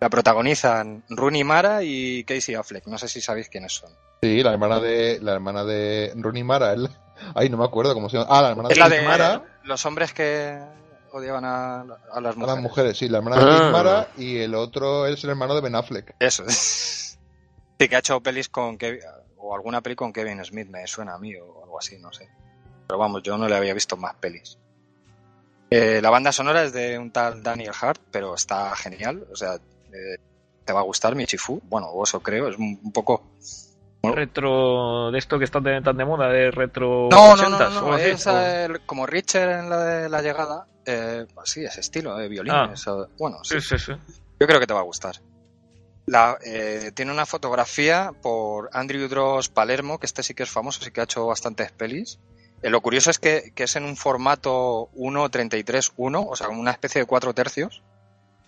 La 0.01 0.11
protagonizan 0.11 1.03
Rooney 1.09 1.43
Mara 1.43 1.83
y 1.83 2.23
Casey 2.25 2.55
Affleck. 2.55 2.87
No 2.87 2.99
sé 2.99 3.09
si 3.09 3.21
sabéis 3.21 3.49
quiénes 3.49 3.73
son. 3.75 3.91
Sí, 4.23 4.43
la 4.43 4.53
hermana 4.53 4.79
de 4.79 5.19
la 5.23 5.33
hermana 5.33 5.65
de 5.65 6.13
Rooney 6.17 6.45
Mara. 6.45 6.73
él- 6.73 6.89
Ay, 7.35 7.49
no 7.49 7.57
me 7.57 7.65
acuerdo 7.65 7.95
cómo 7.95 8.09
se 8.11 8.19
llama. 8.19 8.29
Ah, 8.31 8.43
la 8.43 8.51
hermana 8.51 8.69
Es 8.69 8.75
de 8.75 8.81
la 8.81 8.89
de 8.91 9.03
Mara. 9.03 9.43
los 9.65 9.85
hombres 9.87 10.13
que 10.13 10.59
odiaban 11.17 11.45
a, 11.45 11.81
a 11.81 11.85
las 11.85 12.03
A 12.13 12.21
las 12.21 12.37
mujeres. 12.37 12.63
mujeres, 12.63 12.99
sí, 12.99 13.09
la 13.09 13.19
hermana 13.19 13.37
de 13.37 13.43
Chris 13.45 13.61
Ah. 13.61 13.71
Mara 13.71 14.09
y 14.17 14.39
el 14.39 14.55
otro 14.55 15.07
es 15.07 15.23
el 15.25 15.31
hermano 15.31 15.55
de 15.55 15.61
Ben 15.61 15.75
Affleck. 15.75 16.15
Eso. 16.19 16.45
Sí, 17.79 17.89
que 17.91 17.97
ha 17.97 17.99
hecho 17.99 18.23
pelis 18.23 18.49
con 18.49 18.79
Kevin, 18.79 19.01
o 19.37 19.55
alguna 19.55 19.83
peli 19.83 19.95
con 19.97 20.11
Kevin 20.11 20.43
Smith, 20.45 20.67
me 20.69 20.87
suena 20.87 21.13
a 21.13 21.19
mí, 21.19 21.37
o 21.37 21.63
algo 21.65 21.79
así, 21.79 21.99
no 21.99 22.11
sé. 22.11 22.27
Pero 22.87 22.99
vamos, 22.99 23.23
yo 23.23 23.37
no 23.37 23.47
le 23.49 23.55
había 23.55 23.75
visto 23.75 23.99
más 23.99 24.15
pelis. 24.15 24.57
Eh, 25.69 26.01
la 26.01 26.09
banda 26.09 26.33
sonora 26.33 26.63
es 26.63 26.73
de 26.73 26.99
un 26.99 27.11
tal 27.11 27.43
Daniel 27.43 27.73
Hart, 27.79 28.01
pero 28.11 28.35
está 28.35 28.75
genial. 28.77 29.27
O 29.31 29.37
sea, 29.37 29.57
eh, 29.57 30.17
te 30.65 30.73
va 30.73 30.81
a 30.81 30.85
gustar 30.85 31.15
Michifu. 31.15 31.61
Bueno, 31.65 31.89
o 31.89 32.05
eso 32.05 32.21
creo, 32.21 32.49
es 32.49 32.57
un, 32.57 32.81
un 32.83 32.93
poco. 32.93 33.25
Retro 34.15 35.11
de 35.11 35.19
esto 35.19 35.39
que 35.39 35.45
está 35.45 35.61
de- 35.61 35.81
tan 35.83 35.97
de 35.97 36.05
moda 36.05 36.29
de 36.29 36.51
retro 36.51 37.09
No, 37.11 37.37
no, 37.37 37.49
no, 37.49 37.59
80s, 37.59 37.73
no, 37.81 37.87
o 37.87 37.93
así, 37.93 38.03
es 38.05 38.27
eh, 38.27 38.69
como 38.87 39.07
Richard 39.07 39.61
en 39.61 39.71
la 39.71 39.85
de 39.85 40.09
la 40.09 40.23
llegada. 40.23 40.67
Eh, 40.85 41.27
sí, 41.45 41.65
ese 41.65 41.81
estilo 41.81 42.17
de 42.17 42.29
violines. 42.29 42.87
o- 42.87 43.09
bueno, 43.19 43.39
sí. 43.43 43.61
sí, 43.61 43.79
sí. 43.79 43.93
Yo 44.39 44.47
creo 44.47 44.61
que 44.61 44.67
te 44.67 44.75
va 44.75 44.81
a 44.81 44.85
gustar. 44.85 45.17
La, 46.07 46.39
eh, 46.45 46.93
tiene 46.95 47.11
una 47.11 47.27
fotografía 47.27 48.13
por 48.23 48.71
Andrew 48.73 49.09
Dross 49.09 49.49
Palermo, 49.49 49.99
que 49.99 50.07
este 50.07 50.23
sí 50.23 50.35
que 50.35 50.45
es 50.45 50.51
famoso, 50.51 50.85
sí 50.85 50.93
que 50.93 51.01
ha 51.01 51.05
hecho 51.05 51.27
bastantes 51.27 51.73
pelis. 51.73 52.21
Eh, 52.63 52.71
lo 52.71 52.81
curioso 52.81 53.11
es 53.11 53.19
que, 53.19 53.51
que 53.55 53.65
es 53.65 53.75
en 53.77 53.85
un 53.85 53.97
formato 53.97 54.89
1.33.1, 54.95 56.27
o 56.29 56.37
sea, 56.37 56.49
una 56.49 56.71
especie 56.71 57.01
de 57.01 57.07
cuatro 57.07 57.35
tercios, 57.35 57.83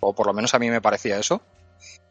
o 0.01 0.14
por 0.14 0.26
lo 0.26 0.32
menos 0.32 0.55
a 0.55 0.59
mí 0.59 0.70
me 0.70 0.80
parecía 0.80 1.18
eso. 1.18 1.43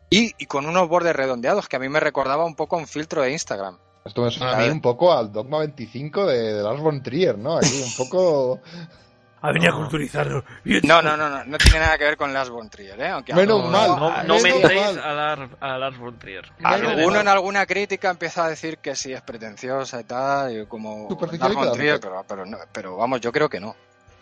Y, 0.10 0.34
y 0.38 0.46
con 0.46 0.66
unos 0.66 0.88
bordes 0.88 1.16
redondeados, 1.16 1.68
que 1.68 1.76
a 1.76 1.80
mí 1.80 1.90
me 1.90 2.00
recordaba 2.00 2.46
un 2.46 2.56
poco 2.56 2.78
un 2.78 2.88
filtro 2.88 3.22
de 3.22 3.32
Instagram. 3.32 3.78
Esto 4.06 4.22
me 4.22 4.32
suena 4.32 4.54
A 4.54 4.56
a 4.56 4.60
mí 4.62 4.70
un 4.70 4.80
poco 4.82 5.12
al 5.12 5.32
Dogma 5.34 5.60
25 5.60 6.26
de, 6.28 6.54
de 6.54 6.64
Lars 6.64 6.80
von 6.82 7.04
Trier, 7.04 7.38
¿no? 7.38 7.58
Aquí 7.58 7.82
un 7.84 7.94
poco... 8.06 8.60
Ha 9.40 9.52
venido 9.52 9.72
a 9.72 9.76
culturizarnos. 9.78 10.44
No, 10.84 11.00
no, 11.04 11.16
no, 11.16 11.30
no, 11.30 11.46
no 11.46 11.58
tiene 11.60 11.80
nada 11.80 11.96
que 12.00 12.06
ver 12.06 12.18
con 12.18 12.34
Lars 12.34 12.50
von 12.50 12.72
Trier, 12.72 13.00
¿eh? 13.00 13.10
Aunque 13.10 13.36
Menos 13.36 13.60
alguno- 13.62 13.72
mal. 13.72 13.88
no, 13.90 14.10
no 14.24 14.42
menos 14.42 14.44
mentéis 14.44 14.82
mal. 14.96 15.00
a 15.00 15.14
Lars, 15.14 15.52
a 15.60 15.78
Lars 15.78 15.98
von 16.00 16.18
Trier 16.18 16.52
Alguno 16.64 17.20
en 17.20 17.28
alguna 17.28 17.66
crítica 17.68 18.10
empieza 18.10 18.46
a 18.46 18.50
decir 18.50 18.80
que 18.80 18.96
sí 18.96 19.14
es 19.14 19.22
pretenciosa 19.22 20.02
y 20.02 20.06
tal, 20.06 20.58
y 20.60 20.66
como 20.66 21.08
Lars 21.40 21.54
von 21.54 21.72
Trier, 21.74 22.00
pero, 22.00 22.26
pero, 22.28 22.46
no- 22.48 22.58
pero 22.74 22.98
vamos, 22.98 23.22
yo 23.22 23.32
creo 23.32 23.48
que 23.48 23.60
no. 23.60 23.76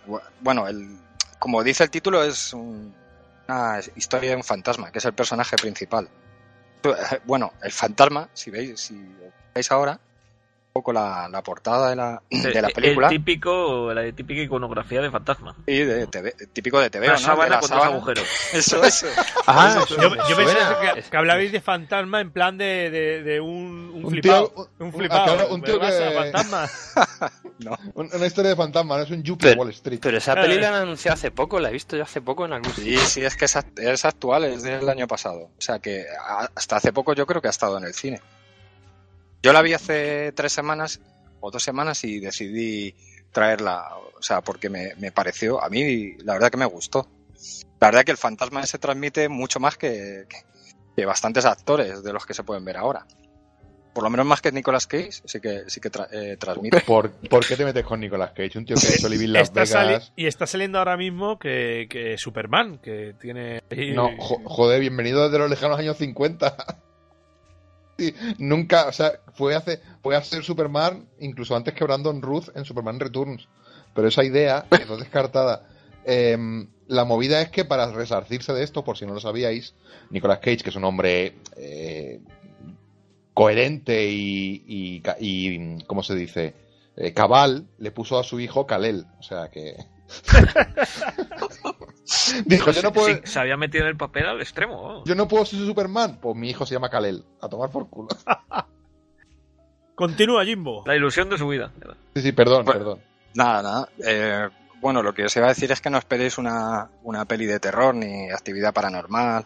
Bu- 0.06 0.22
Bueno, 0.41 0.68
el, 0.68 0.98
como 1.40 1.64
dice 1.64 1.86
el 1.86 1.90
título, 1.90 2.22
es 2.22 2.52
un- 2.52 2.94
una 3.48 3.80
historia 3.96 4.32
de 4.32 4.36
un 4.36 4.44
fantasma, 4.44 4.92
que 4.92 5.00
es 5.00 5.06
el 5.06 5.14
personaje 5.14 5.56
principal. 5.56 6.10
Eh, 6.84 7.20
Bueno, 7.26 7.54
el 7.62 7.72
fantasma, 7.72 8.30
si 8.34 8.52
veis, 8.52 8.80
si 8.80 8.96
veis 9.54 9.72
ahora, 9.72 10.00
poco 10.76 10.91
la, 10.91 11.30
la 11.31 11.41
portada 11.41 11.89
de 11.91 11.95
la, 11.95 12.22
de 12.30 12.61
la 12.61 12.68
El- 12.68 12.73
película, 12.73 13.07
el 13.07 13.14
típico 13.18 13.93
la 13.93 14.11
típica 14.11 14.41
iconografía 14.41 14.99
de 15.02 15.10
fantasma 15.10 15.56
y 15.65 15.77
de 15.80 16.06
TV, 16.07 16.34
típico 16.52 16.81
de 16.81 16.89
TV, 16.89 17.06
una 17.07 17.14
¿no? 17.14 17.19
Sábana 17.22 17.49
la 17.49 17.60
con 17.61 17.69
dos 17.69 17.80
sábana. 17.80 17.95
agujeros 17.95 18.27
Eso, 18.53 18.84
eso. 18.84 19.07
Ah, 19.47 19.85
Yo, 19.89 19.97
yo 19.97 20.38
que, 20.38 21.02
que 21.10 21.15
hablabais 21.18 21.53
de 21.53 21.61
fantasma 21.61 22.19
en 22.19 22.30
plan 22.31 22.57
de, 22.57 22.89
de, 22.91 23.23
de 23.23 23.39
un, 23.39 23.89
un, 23.95 24.03
Un 24.06 24.11
flipado. 24.11 24.49
tío- 24.49 24.68
un 24.80 24.85
un- 24.88 24.93
flipado. 24.93 25.47
un 25.56 25.61
tío 25.61 25.80
¿Me 25.80 25.85
vas 25.85 25.95
a 25.95 26.10
que- 26.10 26.15
fantasma? 26.31 26.69
Un- 27.93 28.10
Una 28.14 28.26
historia 28.26 28.49
de 28.49 28.57
fantasma, 28.57 28.97
no 28.97 29.03
es 29.03 29.11
un 29.11 29.23
Yuppie 29.23 29.52
Pero- 29.52 29.61
Wall 29.61 29.69
Street. 29.69 29.99
Pero 30.02 30.18
esa 30.18 30.35
peli 30.35 30.60
la 30.60 30.68
han 30.68 30.73
anunciado 30.76 31.14
hace 31.14 31.31
poco, 31.31 31.57
la 31.61 31.69
he 31.69 31.72
visto 31.72 31.95
yo 31.95 32.03
hace 32.03 32.19
poco 32.19 32.45
en 32.45 32.52
algún 32.52 32.73
Sí, 32.73 32.97
sí, 32.97 33.23
es 33.23 33.38
que 33.38 33.45
es, 33.45 33.57
es 33.77 34.03
actual, 34.03 34.43
es 34.43 34.61
del 34.64 34.89
año 34.89 35.07
pasado. 35.07 35.52
O 35.57 35.61
sea 35.61 35.80
que 35.80 36.03
hasta 36.53 36.76
hace 36.76 36.91
poco 36.91 37.14
yo 37.14 37.26
creo 37.26 37.41
que 37.41 37.47
ha 37.47 37.52
estado 37.52 37.77
en 37.77 37.85
el 37.85 37.93
cine. 37.93 38.19
Yo 39.46 39.54
la 39.54 39.62
vi 39.62 39.74
hace 39.74 40.32
tres 40.32 40.52
semanas 40.54 41.00
o 41.40 41.52
dos 41.52 41.62
semanas 41.62 42.04
y 42.04 42.20
decidí 42.20 42.96
traerla, 43.32 43.90
o 44.18 44.22
sea, 44.24 44.42
porque 44.42 44.70
me, 44.72 44.96
me 44.96 45.12
pareció, 45.12 45.64
a 45.64 45.70
mí 45.70 46.16
la 46.24 46.34
verdad 46.34 46.50
que 46.50 46.58
me 46.58 46.66
gustó. 46.66 47.08
La 47.80 47.90
verdad 47.90 48.04
que 48.04 48.12
el 48.12 48.18
fantasma 48.18 48.66
se 48.66 48.80
transmite 48.80 49.30
mucho 49.30 49.60
más 49.60 49.78
que, 49.78 50.26
que- 50.28 50.38
que 50.96 51.06
bastantes 51.06 51.46
actores 51.46 52.02
de 52.04 52.12
los 52.14 52.26
que 52.26 52.34
se 52.34 52.44
pueden 52.44 52.66
ver 52.66 52.78
ahora. 52.78 53.06
por 53.94 54.04
lo 54.04 54.10
menos 54.10 54.26
más 54.26 54.42
que 54.42 54.52
Nicolas 54.52 54.88
Cage, 54.88 55.12
sí 55.26 55.40
que, 55.40 55.64
sí 55.68 55.80
que 55.80 55.92
tra- 55.92 56.08
eh, 56.12 56.38
transmite. 56.38 56.82
¿Por, 56.82 57.12
por 57.12 57.46
qué 57.46 57.56
te 57.56 57.64
metes 57.66 57.86
con 57.86 58.00
Nicolas 58.00 58.32
Cage? 58.32 58.58
Un 58.58 58.66
tío 58.66 58.76
que 58.78 58.88
ha 58.88 58.96
hecho 58.96 59.08
Living 59.10 59.28
Las 59.30 59.54
Vegas. 59.54 60.12
y 60.16 60.26
está 60.26 60.48
saliendo 60.48 60.80
ahora 60.80 60.98
mismo 60.98 61.38
que, 61.38 61.86
que 61.90 62.18
Superman, 62.18 62.80
que 62.80 63.14
tiene... 63.22 63.62
No, 63.94 64.10
jo- 64.18 64.42
joder, 64.44 64.80
bienvenido 64.82 65.24
desde 65.26 65.38
los 65.38 65.50
lejanos 65.52 65.78
años 65.80 65.98
50. 65.98 66.56
Sí, 67.98 68.14
nunca, 68.40 68.88
o 68.88 68.92
sea, 68.92 69.20
fue, 69.34 69.56
hace, 69.56 69.80
fue 70.04 70.16
a 70.16 70.24
ser 70.24 70.44
Superman 70.44 71.08
incluso 71.20 71.56
antes 71.56 71.74
que 71.74 71.84
Brandon 71.84 72.22
Ruth 72.22 72.50
en 72.56 72.66
Superman 72.66 73.00
Returns. 73.00 73.48
Pero 73.94 74.08
esa 74.08 74.24
idea 74.24 74.66
quedó 74.78 74.98
descartada. 74.98 75.68
Em, 76.04 76.68
la 76.88 77.06
movida 77.06 77.42
es 77.42 77.50
que 77.50 77.66
para 77.66 77.92
resarcirse 77.92 78.54
de 78.54 78.64
esto, 78.64 78.84
por 78.84 78.98
si 78.98 79.06
no 79.06 79.14
lo 79.14 79.20
sabíais, 79.20 79.74
Nicolas 80.10 80.40
Cage, 80.40 80.58
que 80.58 80.70
es 80.70 80.76
un 80.76 80.84
hombre 80.84 81.36
eh, 81.58 82.20
coherente 83.34 84.08
y, 84.10 85.02
y, 85.20 85.84
¿cómo 85.86 86.04
se 86.04 86.16
dice? 86.16 86.54
Eh, 86.98 87.14
cabal, 87.14 87.68
le 87.78 87.92
puso 87.92 88.20
a 88.20 88.24
su 88.24 88.40
hijo 88.40 88.68
Kalel. 88.68 89.06
O 89.20 89.24
sea 89.24 89.50
que... 89.50 89.76
Dijo, 92.45 92.72
yo 92.72 92.82
no 92.82 92.94
puedo... 92.94 93.07
Sí, 93.07 93.19
se 93.23 93.40
había 93.40 93.57
metido 93.57 93.84
en 93.86 93.90
el 93.90 93.98
papel 93.98 94.26
al 94.27 94.41
extremo. 94.41 95.03
Yo 95.06 95.15
no 95.15 95.27
puedo 95.27 95.45
ser 95.45 95.60
Superman. 95.60 96.19
Pues 96.22 96.36
mi 96.36 96.49
hijo 96.49 96.65
se 96.65 96.73
llama 96.76 96.90
Kalel. 96.90 97.23
A 97.41 97.49
tomar 97.49 97.69
por 97.72 97.90
culo. 97.90 98.10
Continúa, 99.95 100.45
Jimbo. 100.45 100.84
La 100.86 100.95
ilusión 100.95 101.30
de 101.30 101.38
su 101.38 101.48
vida. 101.48 101.72
Sí, 102.15 102.22
sí, 102.22 102.32
perdón, 102.32 102.65
Bueno. 102.65 102.80
perdón. 102.80 102.99
Nada, 103.34 103.61
nada. 103.64 103.90
Eh, 104.06 104.49
bueno, 104.82 105.02
lo 105.02 105.14
que 105.14 105.26
os 105.26 105.36
iba 105.36 105.45
a 105.45 105.49
decir 105.49 105.72
es 105.72 105.82
que 105.82 105.90
no 105.90 105.98
esperéis 105.98 106.38
una, 106.38 106.90
una 107.03 107.26
peli 107.26 107.45
de 107.45 107.60
terror 107.60 107.95
ni 107.95 108.30
actividad 108.30 108.73
paranormal. 108.73 109.45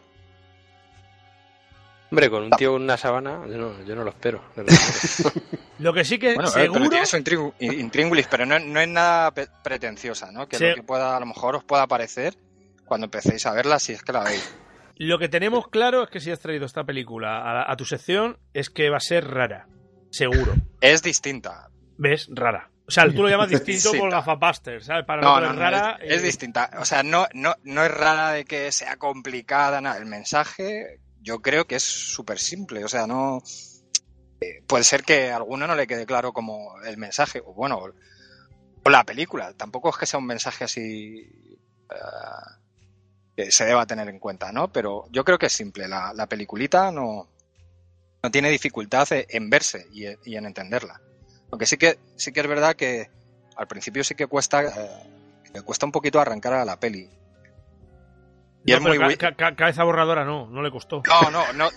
Hombre, 2.11 2.29
con 2.29 2.43
un 2.43 2.49
tío 2.51 2.71
con 2.73 2.81
una 2.83 2.97
sabana, 2.97 3.41
yo 3.47 3.57
no, 3.57 3.83
yo 3.85 3.95
no 3.95 4.03
lo 4.03 4.09
espero. 4.09 4.41
Lo 5.79 5.93
que 5.93 6.03
sí 6.03 6.19
que 6.19 6.33
Bueno, 6.33 6.49
seguro... 6.49 6.73
pero 6.79 6.89
tiene 6.89 7.05
su 7.05 7.17
intríngulis, 7.61 8.27
pero 8.27 8.45
no, 8.45 8.59
no 8.59 8.79
es 8.81 8.87
nada 8.87 9.31
pretenciosa, 9.63 10.31
¿no? 10.31 10.47
Que 10.47 10.57
Sí. 10.57 10.65
lo 10.65 10.75
que 10.75 10.83
pueda, 10.83 11.15
a 11.15 11.19
lo 11.19 11.25
mejor 11.25 11.55
os 11.55 11.63
pueda 11.63 11.87
parecer 11.87 12.35
cuando 12.85 13.05
empecéis 13.05 13.45
a 13.45 13.53
verla, 13.53 13.79
si 13.79 13.93
es 13.93 14.01
que 14.03 14.11
la 14.11 14.23
veis. 14.23 14.53
Lo 14.97 15.17
que 15.19 15.29
tenemos 15.29 15.69
claro 15.69 16.03
es 16.03 16.09
que 16.09 16.19
si 16.19 16.31
has 16.31 16.39
traído 16.39 16.65
esta 16.65 16.83
película 16.83 17.37
a, 17.37 17.71
a 17.71 17.77
tu 17.77 17.85
sección 17.85 18.37
es 18.53 18.69
que 18.69 18.89
va 18.89 18.97
a 18.97 19.01
ser 19.01 19.25
rara. 19.29 19.67
Seguro. 20.11 20.53
Es 20.81 21.01
distinta. 21.01 21.69
¿Ves? 21.97 22.27
Rara. 22.29 22.69
O 22.87 22.91
sea, 22.91 23.05
tú 23.05 23.21
lo 23.23 23.29
llamas 23.29 23.49
distinto 23.65 23.91
por 23.97 24.09
gafapaster, 24.11 24.83
¿sabes? 24.83 25.05
Para 25.05 25.21
No, 25.21 25.39
no, 25.39 25.47
es 25.51 25.53
no, 25.53 25.59
rara. 25.61 25.97
es, 26.01 26.15
es 26.15 26.23
distinta. 26.23 26.71
O 26.79 26.83
sea, 26.85 27.03
no, 27.03 27.27
no, 27.33 27.53
no 27.63 27.83
es 27.85 27.91
rara 27.91 28.31
de 28.31 28.43
que 28.43 28.71
sea 28.73 28.97
complicada, 28.97 29.79
nada. 29.79 29.97
El 29.97 30.07
mensaje 30.07 30.99
yo 31.29 31.41
creo 31.41 31.65
que 31.67 31.75
es 31.75 31.83
súper 31.83 32.39
simple. 32.39 32.83
O 32.83 32.87
sea, 32.87 33.05
no... 33.05 33.41
eh, 34.41 34.63
Puede 34.67 34.83
ser 34.83 35.03
que 35.03 35.29
a 35.31 35.35
alguno 35.37 35.67
no 35.67 35.75
le 35.75 35.85
quede 35.87 36.05
claro 36.05 36.33
como 36.33 36.79
el 36.81 36.97
mensaje, 36.97 37.39
o 37.45 37.53
bueno, 37.53 37.79
o 38.83 38.89
la 38.89 39.03
película. 39.03 39.53
Tampoco 39.53 39.89
es 39.91 39.97
que 39.97 40.05
sea 40.07 40.19
un 40.19 40.25
mensaje 40.25 40.63
así 40.63 41.29
eh, 41.91 42.49
que 43.35 43.51
se 43.51 43.65
deba 43.65 43.85
tener 43.85 44.09
en 44.09 44.19
cuenta, 44.19 44.51
¿no? 44.51 44.71
Pero 44.71 45.05
yo 45.11 45.23
creo 45.23 45.37
que 45.37 45.45
es 45.47 45.53
simple. 45.53 45.87
La, 45.87 46.13
la 46.13 46.25
peliculita 46.27 46.91
no, 46.91 47.27
no 48.23 48.31
tiene 48.31 48.49
dificultad 48.49 49.07
en 49.11 49.49
verse 49.49 49.87
y, 49.93 50.05
y 50.29 50.35
en 50.35 50.45
entenderla. 50.47 50.99
Aunque 51.51 51.65
sí 51.67 51.77
que, 51.77 51.99
sí 52.15 52.31
que 52.31 52.39
es 52.41 52.47
verdad 52.47 52.75
que 52.75 53.09
al 53.55 53.67
principio 53.67 54.03
sí 54.03 54.15
que 54.15 54.27
cuesta, 54.27 54.63
eh, 54.63 55.51
que 55.53 55.61
cuesta 55.61 55.85
un 55.85 55.91
poquito 55.91 56.19
arrancar 56.19 56.53
a 56.53 56.65
la 56.65 56.79
peli. 56.79 57.07
Y 58.65 58.71
no, 58.71 58.77
es 58.77 58.83
muy, 58.83 58.97
wi- 58.97 59.17
ca- 59.17 59.35
ca- 59.35 59.55
cabeza 59.55 59.83
borradora 59.83 60.25
no, 60.25 60.47
no 60.47 60.61
le 60.61 60.69
costó. 60.71 61.01
no, 61.07 61.31
no, 61.31 61.43
no. 61.53 61.69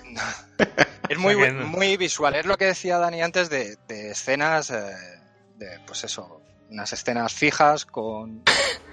Es 1.09 1.19
muy, 1.19 1.35
muy 1.37 1.97
visual. 1.97 2.35
Es 2.35 2.47
lo 2.47 2.57
que 2.57 2.65
decía 2.67 2.97
Dani 2.99 3.23
antes 3.23 3.51
de, 3.51 3.77
de 3.89 4.13
escenas, 4.13 4.71
eh, 4.71 4.81
de, 5.57 5.79
pues 5.87 6.05
eso, 6.05 6.41
unas 6.71 6.91
escenas 6.93 7.35
fijas 7.35 7.85
con, 7.85 8.43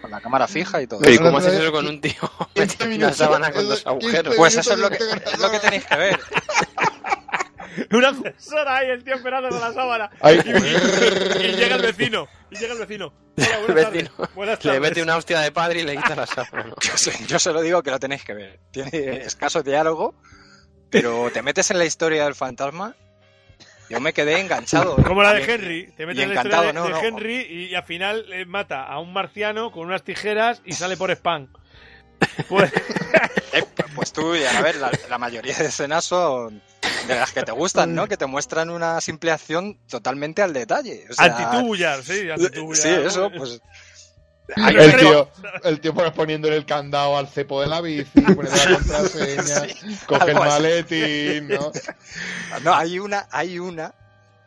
con 0.01 0.11
la 0.11 0.19
cámara 0.19 0.47
fija 0.47 0.81
y 0.81 0.87
todo. 0.87 0.99
Pero 0.99 1.13
¿y 1.13 1.17
cómo 1.17 1.37
haces 1.37 1.53
eso 1.53 1.71
con 1.71 1.87
un 1.87 2.01
tío? 2.01 2.13
15 2.55 2.95
una 2.95 3.13
sábana 3.13 3.51
con 3.51 3.69
dos 3.69 3.83
15 3.83 3.89
agujeros. 3.89 4.35
Pues 4.35 4.55
eso 4.57 4.73
es 4.73 4.79
lo, 4.79 4.89
que, 4.89 4.97
es 4.97 5.39
lo 5.39 5.49
que 5.51 5.59
tenéis 5.59 5.85
que 5.85 5.95
ver. 5.95 6.19
Una 7.91 8.09
ascensora 8.09 8.77
ahí, 8.77 8.89
el 8.89 9.03
tío 9.03 9.15
esperando 9.15 9.49
con 9.49 9.59
la 9.59 9.73
sábana. 9.73 10.09
Ay, 10.21 10.39
Y, 10.45 10.49
y- 10.49 11.45
y 11.47 11.51
llega 11.55 11.75
el 11.75 11.81
vecino. 11.81 12.27
Y 12.51 12.55
llega 12.57 12.73
el 12.73 12.79
vecino. 12.79 13.13
Hola, 13.37 13.47
El 13.59 13.65
buenas 13.73 13.91
vecino 13.91 14.09
tardes. 14.17 14.35
Buenas 14.35 14.57
le 14.65 14.71
tardes. 14.71 14.81
mete 14.81 15.01
una 15.03 15.17
hostia 15.17 15.39
de 15.41 15.51
padre 15.51 15.79
y 15.81 15.83
le 15.83 15.95
quita 15.97 16.15
la 16.15 16.25
sábana. 16.27 16.63
¿no? 16.69 16.75
Yo 16.81 16.97
se, 16.97 17.25
yo 17.25 17.39
se 17.39 17.51
lo 17.53 17.61
digo 17.61 17.81
que 17.83 17.91
lo 17.91 17.99
tenéis 17.99 18.23
que 18.23 18.33
ver. 18.33 18.59
Tiene 18.71 19.17
escaso 19.21 19.63
diálogo, 19.63 20.15
pero 20.89 21.29
te 21.31 21.41
metes 21.41 21.69
en 21.71 21.77
la 21.77 21.85
historia 21.85 22.25
del 22.25 22.35
fantasma. 22.35 22.95
Yo 23.89 23.99
me 23.99 24.13
quedé 24.13 24.39
enganchado. 24.39 24.97
Como 24.97 25.23
la 25.23 25.33
de 25.33 25.43
Henry. 25.51 25.91
Te 25.97 26.05
metes 26.05 26.23
en 26.23 26.29
la 26.29 26.35
historia 26.35 26.61
de, 26.61 26.73
no, 26.73 26.83
de 26.83 26.89
no. 26.91 26.99
Henry 27.01 27.37
y, 27.49 27.63
y 27.71 27.75
al 27.75 27.83
final 27.85 28.25
eh, 28.31 28.45
mata 28.45 28.83
a 28.83 28.99
un 28.99 29.11
marciano 29.13 29.71
con 29.71 29.87
unas 29.87 30.03
tijeras 30.03 30.61
y 30.63 30.73
sale 30.73 30.95
por 30.95 31.09
spam. 31.11 31.51
Pues, 32.47 32.71
Eh, 32.73 32.81
pues 33.99 34.13
tú, 34.13 34.33
y 34.33 34.45
a 34.45 34.61
ver, 34.61 34.77
la, 34.77 34.89
la 35.09 35.17
mayoría 35.17 35.53
de 35.57 35.65
escenas 35.65 36.05
son 36.05 36.61
de 37.05 37.15
las 37.15 37.33
que 37.33 37.43
te 37.43 37.51
gustan, 37.51 37.93
¿no? 37.93 38.07
Que 38.07 38.15
te 38.15 38.27
muestran 38.27 38.69
una 38.69 39.01
simple 39.01 39.29
acción 39.29 39.77
totalmente 39.89 40.41
al 40.41 40.53
detalle. 40.53 41.05
O 41.09 41.13
sea, 41.13 41.25
antitubullar, 41.25 42.01
sí, 42.01 42.29
antitubullar. 42.29 42.81
Sí, 42.81 43.07
eso, 43.07 43.29
pues. 43.29 43.61
Hay 44.55 44.73
el 44.77 44.95
tío, 44.95 45.29
el 45.65 45.81
tío 45.81 45.93
poniéndole 46.13 46.55
el 46.55 46.65
candado 46.65 47.17
al 47.17 47.27
cepo 47.27 47.59
de 47.59 47.67
la 47.67 47.81
bici, 47.81 48.21
poniendo 48.21 48.55
la 48.55 48.75
contraseña, 48.77 49.67
coge 50.07 50.31
el 50.31 50.35
maletín, 50.35 51.47
¿no? 51.49 51.71
No, 52.63 52.73
hay 52.73 52.99
una, 52.99 53.27
hay 53.31 53.59
una 53.59 53.93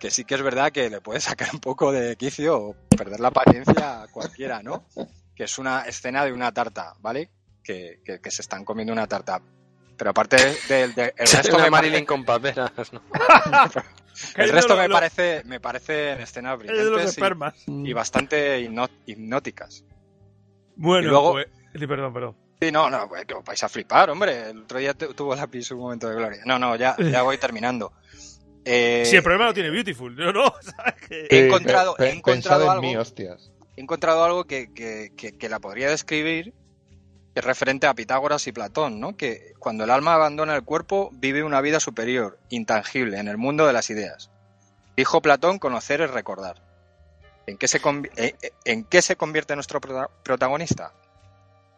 que 0.01 0.11
sí 0.11 0.25
que 0.25 0.35
es 0.35 0.43
verdad 0.43 0.73
que 0.73 0.89
le 0.89 1.03
puede 1.03 1.21
sacar 1.21 1.51
un 1.53 1.61
poco 1.61 1.93
de 1.93 2.17
quicio 2.17 2.59
o 2.59 2.77
perder 2.97 3.21
la 3.21 3.33
paciencia 3.33 4.05
a 4.05 4.09
cualquiera, 4.09 4.63
¿no? 4.63 4.87
Que 5.37 5.45
es 5.45 5.59
una 5.59 5.83
escena 5.83 6.25
de 6.25 6.33
una 6.33 6.53
tarta, 6.53 6.95
¿vale? 7.01 7.29
Que, 7.63 8.01
que- 8.05 8.21
que 8.21 8.31
se 8.31 8.43
están 8.43 8.65
comiendo 8.65 8.93
una 8.93 9.07
tarta. 9.07 9.41
Pero 9.97 10.11
aparte 10.11 10.37
del 10.69 10.95
de, 10.95 11.15
el 11.17 11.27
resto 11.29 11.59
me 11.59 11.71
Marilyn 11.71 11.93
parece, 11.93 12.07
con 12.07 12.25
paperas, 12.25 12.73
¿no? 12.93 13.03
el 14.37 14.49
resto 14.51 14.77
me 14.77 14.89
parece, 14.89 15.43
me 15.45 15.61
parece 15.61 16.21
escenas 16.23 16.59
de 16.59 16.67
brillantes 16.67 17.19
y, 17.67 17.93
bastante 17.93 18.69
hipnóticas. 19.07 19.85
Bueno, 20.77 21.07
Y 21.07 21.11
luego- 21.11 21.33
pues- 21.33 21.47
perdón, 21.89 22.13
perdón. 22.13 22.37
Sí, 22.61 22.71
no, 22.71 22.89
no, 22.91 23.09
pues 23.09 23.25
que 23.27 23.35
os 23.35 23.45
vais 23.45 23.63
a 23.63 23.69
flipar, 23.69 24.11
hombre. 24.11 24.51
El 24.51 24.63
otro 24.63 24.79
día 24.79 24.95
tu- 24.95 25.13
tuvo 25.15 25.35
lápiz 25.35 25.71
un 25.73 25.79
momento 25.81 26.09
de 26.09 26.15
gloria. 26.17 26.43
No, 26.47 26.59
no, 26.59 26.77
ya, 26.77 26.97
ya 26.99 27.23
voy 27.23 27.37
terminando. 27.39 27.93
Eh, 28.65 29.03
Si 29.05 29.17
el 29.17 29.23
problema 29.23 29.47
lo 29.47 29.55
tiene 29.55 29.71
Beautiful, 29.71 30.17
yo 30.17 30.33
no, 30.33 30.53
¿sabes? 30.63 30.95
Que- 31.09 31.27
He 31.31 31.47
encontrado- 31.47 31.97
he 31.99 32.11
encontrado 32.11 32.23
pensad 32.61 32.63
en 32.63 32.69
algo. 32.71 32.83
mí, 32.83 32.97
hostias. 32.97 33.51
he 33.77 33.81
encontrado 33.81 34.23
algo 34.25 34.45
que, 34.45 34.73
que- 34.73 35.13
que- 35.17 35.37
que 35.37 35.49
la 35.49 35.59
podría 35.59 35.91
describir, 35.91 36.55
es 37.35 37.45
referente 37.45 37.87
a 37.87 37.95
Pitágoras 37.95 38.47
y 38.47 38.53
Platón, 38.53 39.01
¿no? 39.01 39.17
Que 39.17 39.55
cuando 39.59 39.85
el 39.85 39.91
alma 39.91 40.15
abandona 40.15 40.55
el 40.55 40.65
cuerpo, 40.65 41.11
vive 41.15 41.43
una 41.43 41.61
vida 41.61 41.81
superior, 41.81 42.39
intangible, 42.51 43.19
en 43.19 43.29
el 43.29 43.39
mundo 43.39 43.67
de 43.67 43.73
las 43.73 43.89
ideas. 43.91 44.31
Dijo 44.97 45.23
Platón, 45.23 45.59
conocer 45.59 46.03
es 46.03 46.11
recordar. 46.11 46.63
¿En 47.47 47.57
qué 47.57 47.67
se, 47.69 47.79
eh, 47.79 48.35
eh, 48.43 48.53
¿en 48.65 48.85
convierte 49.17 49.55
nuestro 49.55 49.81
prota- 49.81 50.11
protagonista? 50.23 50.93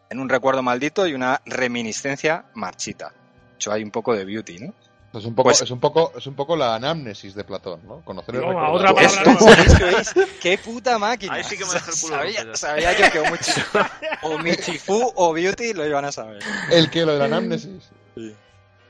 En 0.09 0.19
un 0.19 0.29
recuerdo 0.29 0.61
maldito 0.61 1.07
y 1.07 1.13
una 1.13 1.41
reminiscencia 1.45 2.45
marchita. 2.53 3.09
De 3.09 3.55
hecho, 3.55 3.71
hay 3.71 3.83
un 3.83 3.91
poco 3.91 4.13
de 4.13 4.25
beauty, 4.25 4.59
¿no? 4.59 4.73
Es 5.15 5.25
un 5.25 5.33
poco, 5.35 5.49
Pues- 5.49 5.61
es 5.61 5.71
un 5.71 5.79
poco, 5.79 6.11
es 6.17 6.27
un 6.27 6.35
poco 6.35 6.55
la 6.55 6.75
anamnesis 6.75 7.33
de 7.35 7.43
Platón, 7.43 7.81
¿no? 7.87 8.01
Conocer 8.01 8.35
el 8.35 8.41
recordar. 8.41 8.71
otra 8.71 8.93
palabra 8.93 9.99
es. 9.99 10.13
¡Qué 10.41 10.57
puta 10.57 10.97
máquina! 10.99 11.33
Ahí 11.33 11.43
sí 11.43 11.57
que 11.57 11.65
me 11.65 11.71
deja 11.73 11.91
el 11.91 11.99
culo 12.01 12.55
Sabía, 12.55 12.93
yo 12.97 13.11
que 13.11 13.19
o, 13.19 13.25
Michi- 13.25 13.89
o 14.23 14.37
Michifu 14.39 15.11
o 15.15 15.33
Beauty 15.33 15.73
lo 15.73 15.85
iban 15.87 16.05
a 16.05 16.11
saber. 16.11 16.39
¿El 16.71 16.89
que 16.89 17.05
¿Lo 17.05 17.13
de 17.13 17.19
la 17.19 17.25
anamnesis? 17.25 17.89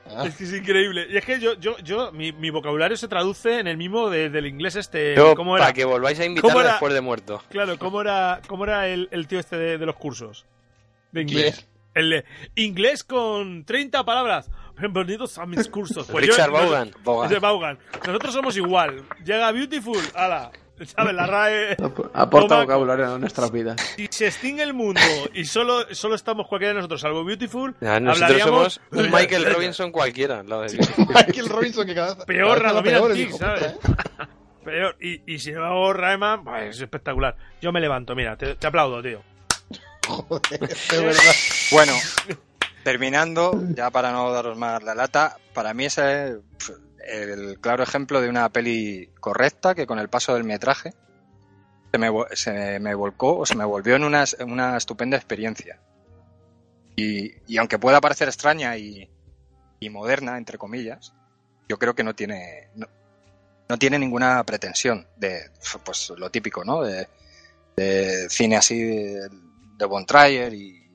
Ah, 0.08 0.24
Es 0.26 0.36
que 0.36 0.44
es 0.44 0.52
increíble. 0.52 1.06
Y 1.10 1.16
es 1.16 1.24
que 1.24 1.40
yo, 1.40 1.54
yo, 1.54 1.76
yo, 1.78 2.12
mi, 2.12 2.30
mi 2.32 2.50
vocabulario 2.50 2.96
se 2.96 3.08
traduce 3.08 3.58
en 3.58 3.66
el 3.66 3.76
mismo 3.76 4.08
de- 4.08 4.30
del 4.30 4.46
inglés 4.46 4.76
este. 4.76 5.16
Yo, 5.16 5.34
¿Cómo 5.34 5.56
era? 5.56 5.64
para 5.64 5.74
que 5.74 5.84
volváis 5.84 6.18
a 6.20 6.22
¿Cómo 6.22 6.28
invitarlo 6.36 6.60
era? 6.60 6.70
después 6.72 6.94
de 6.94 7.00
muerto. 7.00 7.42
Claro, 7.50 7.76
¿cómo 7.78 8.00
era, 8.02 8.40
cómo 8.46 8.64
era 8.64 8.86
el, 8.86 9.08
el 9.10 9.26
tío 9.26 9.40
este 9.40 9.56
de, 9.56 9.78
de 9.78 9.86
los 9.86 9.96
cursos? 9.96 10.46
De 11.10 11.22
inglés. 11.22 11.56
¿Quién? 11.56 11.66
El 11.94 12.10
de 12.10 12.24
inglés 12.56 13.02
con 13.02 13.64
30 13.64 14.04
palabras. 14.04 14.48
Bienvenidos 14.78 15.38
a 15.38 15.46
mis 15.46 15.68
cursos. 15.68 16.06
Pues 16.10 16.26
Richard 16.26 16.50
Vaughan. 16.50 16.90
Vaughan. 17.04 17.78
Nosotros 18.06 18.34
somos 18.34 18.56
igual. 18.56 19.04
Llega 19.24 19.50
Beautiful, 19.52 19.98
ala. 20.14 20.50
¿Sabes? 20.84 21.14
La 21.14 21.26
RAE. 21.26 21.72
Aporta 22.12 22.48
Toma- 22.48 22.60
vocabulario 22.64 23.14
a 23.14 23.18
nuestras 23.18 23.50
vidas. 23.50 23.76
Si 23.96 24.06
se 24.10 24.26
extingue 24.26 24.62
el 24.62 24.74
mundo 24.74 25.00
y 25.32 25.46
solo, 25.46 25.86
solo 25.94 26.14
estamos 26.14 26.46
cualquiera 26.46 26.72
de 26.74 26.76
nosotros, 26.80 27.00
salvo 27.00 27.24
Beautiful, 27.24 27.74
Ya, 27.80 27.98
nosotros 27.98 28.22
hablaríamos 28.42 28.74
somos 28.74 29.06
un 29.06 29.10
Michael 29.18 29.54
Robinson 29.54 29.90
cualquiera. 29.90 30.42
Michael 30.42 31.48
Robinson 31.48 31.86
que 31.86 31.94
cada 31.94 32.14
vez 32.14 32.24
peor 32.26 32.60
cada 32.62 32.82
vez 32.82 32.92
peor, 32.92 33.16
hijo 33.16 33.38
¿sabes? 33.38 33.62
¿eh? 33.62 33.76
Peor. 34.62 34.96
Y, 35.00 35.34
y 35.34 35.38
si 35.38 35.52
me 35.52 35.64
hago 35.64 35.94
Raeman, 35.94 36.44
pues 36.44 36.76
es 36.76 36.82
espectacular. 36.82 37.34
Yo 37.62 37.72
me 37.72 37.80
levanto, 37.80 38.14
mira, 38.14 38.36
te, 38.36 38.56
te 38.56 38.66
aplaudo, 38.66 39.00
tío. 39.02 39.22
Joder, 40.06 40.60
de 40.90 41.00
verdad. 41.00 41.34
Bueno, 41.72 41.92
terminando, 42.86 43.64
ya 43.74 43.90
para 43.90 44.12
no 44.12 44.30
daros 44.30 44.56
más 44.56 44.80
la 44.84 44.94
lata, 44.94 45.38
para 45.52 45.74
mí 45.74 45.86
ese, 45.86 46.38
pf, 46.56 46.72
el 47.04 47.58
claro 47.58 47.82
ejemplo 47.82 48.20
de 48.20 48.28
una 48.28 48.48
peli 48.48 49.10
correcta 49.18 49.74
que 49.74 49.88
con 49.88 49.98
el 49.98 50.08
paso 50.08 50.34
del 50.34 50.44
metraje 50.44 50.94
se 51.90 51.98
me, 51.98 52.12
se 52.34 52.78
me 52.78 52.94
volcó 52.94 53.38
o 53.38 53.44
se 53.44 53.56
me 53.56 53.64
volvió 53.64 53.96
en 53.96 54.04
una, 54.04 54.22
en 54.38 54.52
una 54.52 54.76
estupenda 54.76 55.16
experiencia. 55.16 55.80
Y, 56.94 57.58
aunque 57.58 57.80
pueda 57.80 58.00
parecer 58.00 58.28
extraña 58.28 58.76
y, 58.76 59.10
moderna, 59.90 60.38
entre 60.38 60.56
comillas, 60.56 61.12
yo 61.68 61.80
creo 61.80 61.96
que 61.96 62.04
no 62.04 62.14
tiene, 62.14 62.68
no, 62.76 63.78
tiene 63.78 63.98
ninguna 63.98 64.44
pretensión 64.44 65.08
de 65.16 65.50
pues 65.84 66.12
lo 66.16 66.30
típico, 66.30 66.64
¿no? 66.64 66.82
De, 66.84 67.08
cine 68.28 68.56
así 68.56 68.80
de, 68.80 69.28
de 69.76 70.54
y 70.54 70.85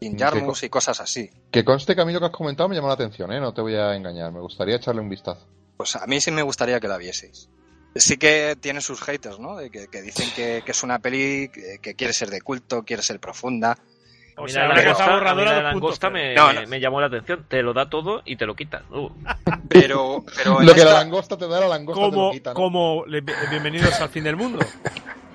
Jim 0.00 0.16
y 0.62 0.68
cosas 0.68 1.00
así. 1.00 1.30
Que 1.50 1.64
conste 1.64 1.94
que 1.94 2.00
a 2.00 2.04
mí 2.04 2.12
lo 2.12 2.20
que 2.20 2.26
has 2.26 2.32
comentado 2.32 2.68
me 2.68 2.74
llamó 2.74 2.88
la 2.88 2.94
atención, 2.94 3.32
¿eh? 3.32 3.40
No 3.40 3.52
te 3.52 3.60
voy 3.60 3.74
a 3.76 3.94
engañar. 3.94 4.32
Me 4.32 4.40
gustaría 4.40 4.76
echarle 4.76 5.00
un 5.00 5.08
vistazo. 5.08 5.46
Pues 5.76 5.94
a 5.96 6.06
mí 6.06 6.20
sí 6.20 6.30
me 6.30 6.42
gustaría 6.42 6.80
que 6.80 6.88
la 6.88 6.96
vieseis. 6.98 7.48
Sí 7.94 8.16
que 8.18 8.56
tiene 8.60 8.80
sus 8.80 9.00
haters, 9.02 9.38
¿no? 9.40 9.56
De 9.56 9.70
que, 9.70 9.88
que 9.88 10.00
dicen 10.02 10.28
que, 10.36 10.62
que 10.64 10.70
es 10.72 10.82
una 10.82 11.00
peli 11.00 11.48
que, 11.52 11.78
que 11.82 11.94
quiere 11.94 12.12
ser 12.12 12.30
de 12.30 12.40
culto, 12.40 12.82
quiere 12.84 13.02
ser 13.02 13.18
profunda. 13.20 13.76
O 14.36 14.48
sea, 14.48 14.68
la 14.68 14.74
una 14.74 14.82
langosta- 14.84 15.20
la 15.22 15.34
2.0. 15.34 15.62
langosta 15.64 16.08
me, 16.10 16.34
No, 16.34 16.46
me- 16.52 16.62
no. 16.62 16.68
me 16.68 16.80
llamó 16.80 17.00
la 17.00 17.08
atención. 17.08 17.44
Te 17.48 17.62
lo 17.62 17.74
da 17.74 17.90
todo 17.90 18.22
y 18.24 18.36
te 18.36 18.46
lo 18.46 18.54
quita. 18.54 18.84
Uh. 18.90 19.10
Pero, 19.68 20.24
pero 20.36 20.60
Lo 20.62 20.74
que 20.74 20.84
la 20.84 20.94
langosta 20.94 21.36
te 21.36 21.46
da, 21.46 21.60
la 21.60 21.68
langosta 21.68 22.10
te 22.10 22.16
lo 22.16 22.30
quita, 22.32 22.50
¿no? 22.50 22.54
como 22.54 23.04
le- 23.06 23.20
bienvenidos 23.20 24.00
al 24.00 24.08
fin 24.08 24.24
del 24.24 24.34
mundo. 24.36 24.58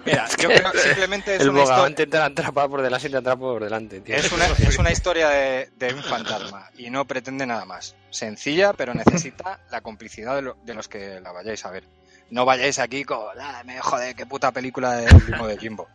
Mira, 0.06 0.28
yo 0.40 0.48
creo 0.50 0.72
que 0.72 0.78
simplemente 0.80 1.36
es 1.36 1.42
El 1.42 1.50
una, 1.50 1.60
histo- 1.62 1.64
bogavante 1.70 2.08
te 2.08 2.18
la 2.18 2.26
atrapa 2.26 2.68
por 2.70 2.82
delante 2.82 3.08
y 3.08 3.12
te 3.12 3.18
atrapa 3.18 3.40
por 3.42 3.64
delante, 3.64 4.02
tío. 4.02 4.16
es 4.16 4.32
una, 4.32 4.46
es 4.46 4.78
una 4.78 4.92
historia 4.92 5.30
de, 5.30 5.70
de 5.78 5.94
un 5.94 6.04
fantasma 6.04 6.70
y 6.78 6.90
no 6.90 7.06
pretende 7.06 7.46
nada 7.46 7.66
más. 7.66 7.96
Sencilla, 8.10 8.74
pero 8.74 8.94
necesita 8.94 9.60
la 9.72 9.82
complicidad 9.82 10.36
de, 10.36 10.42
lo- 10.44 10.58
de 10.64 10.74
los 10.74 10.88
que 10.88 11.20
la 11.22 11.32
vayáis 11.32 11.66
a 11.66 11.72
ver. 11.72 11.84
No 12.30 12.46
vayáis 12.46 12.80
aquí 12.80 13.04
con, 13.04 13.20
ah, 13.40 13.62
me 13.66 13.80
joder, 13.80 14.16
qué 14.16 14.26
puta 14.26 14.52
película 14.52 14.94
de 14.98 15.14
primo 15.20 15.48
de 15.48 15.58
Jimbo. 15.58 15.88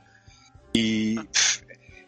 Y 0.73 1.19
pff, 1.19 1.62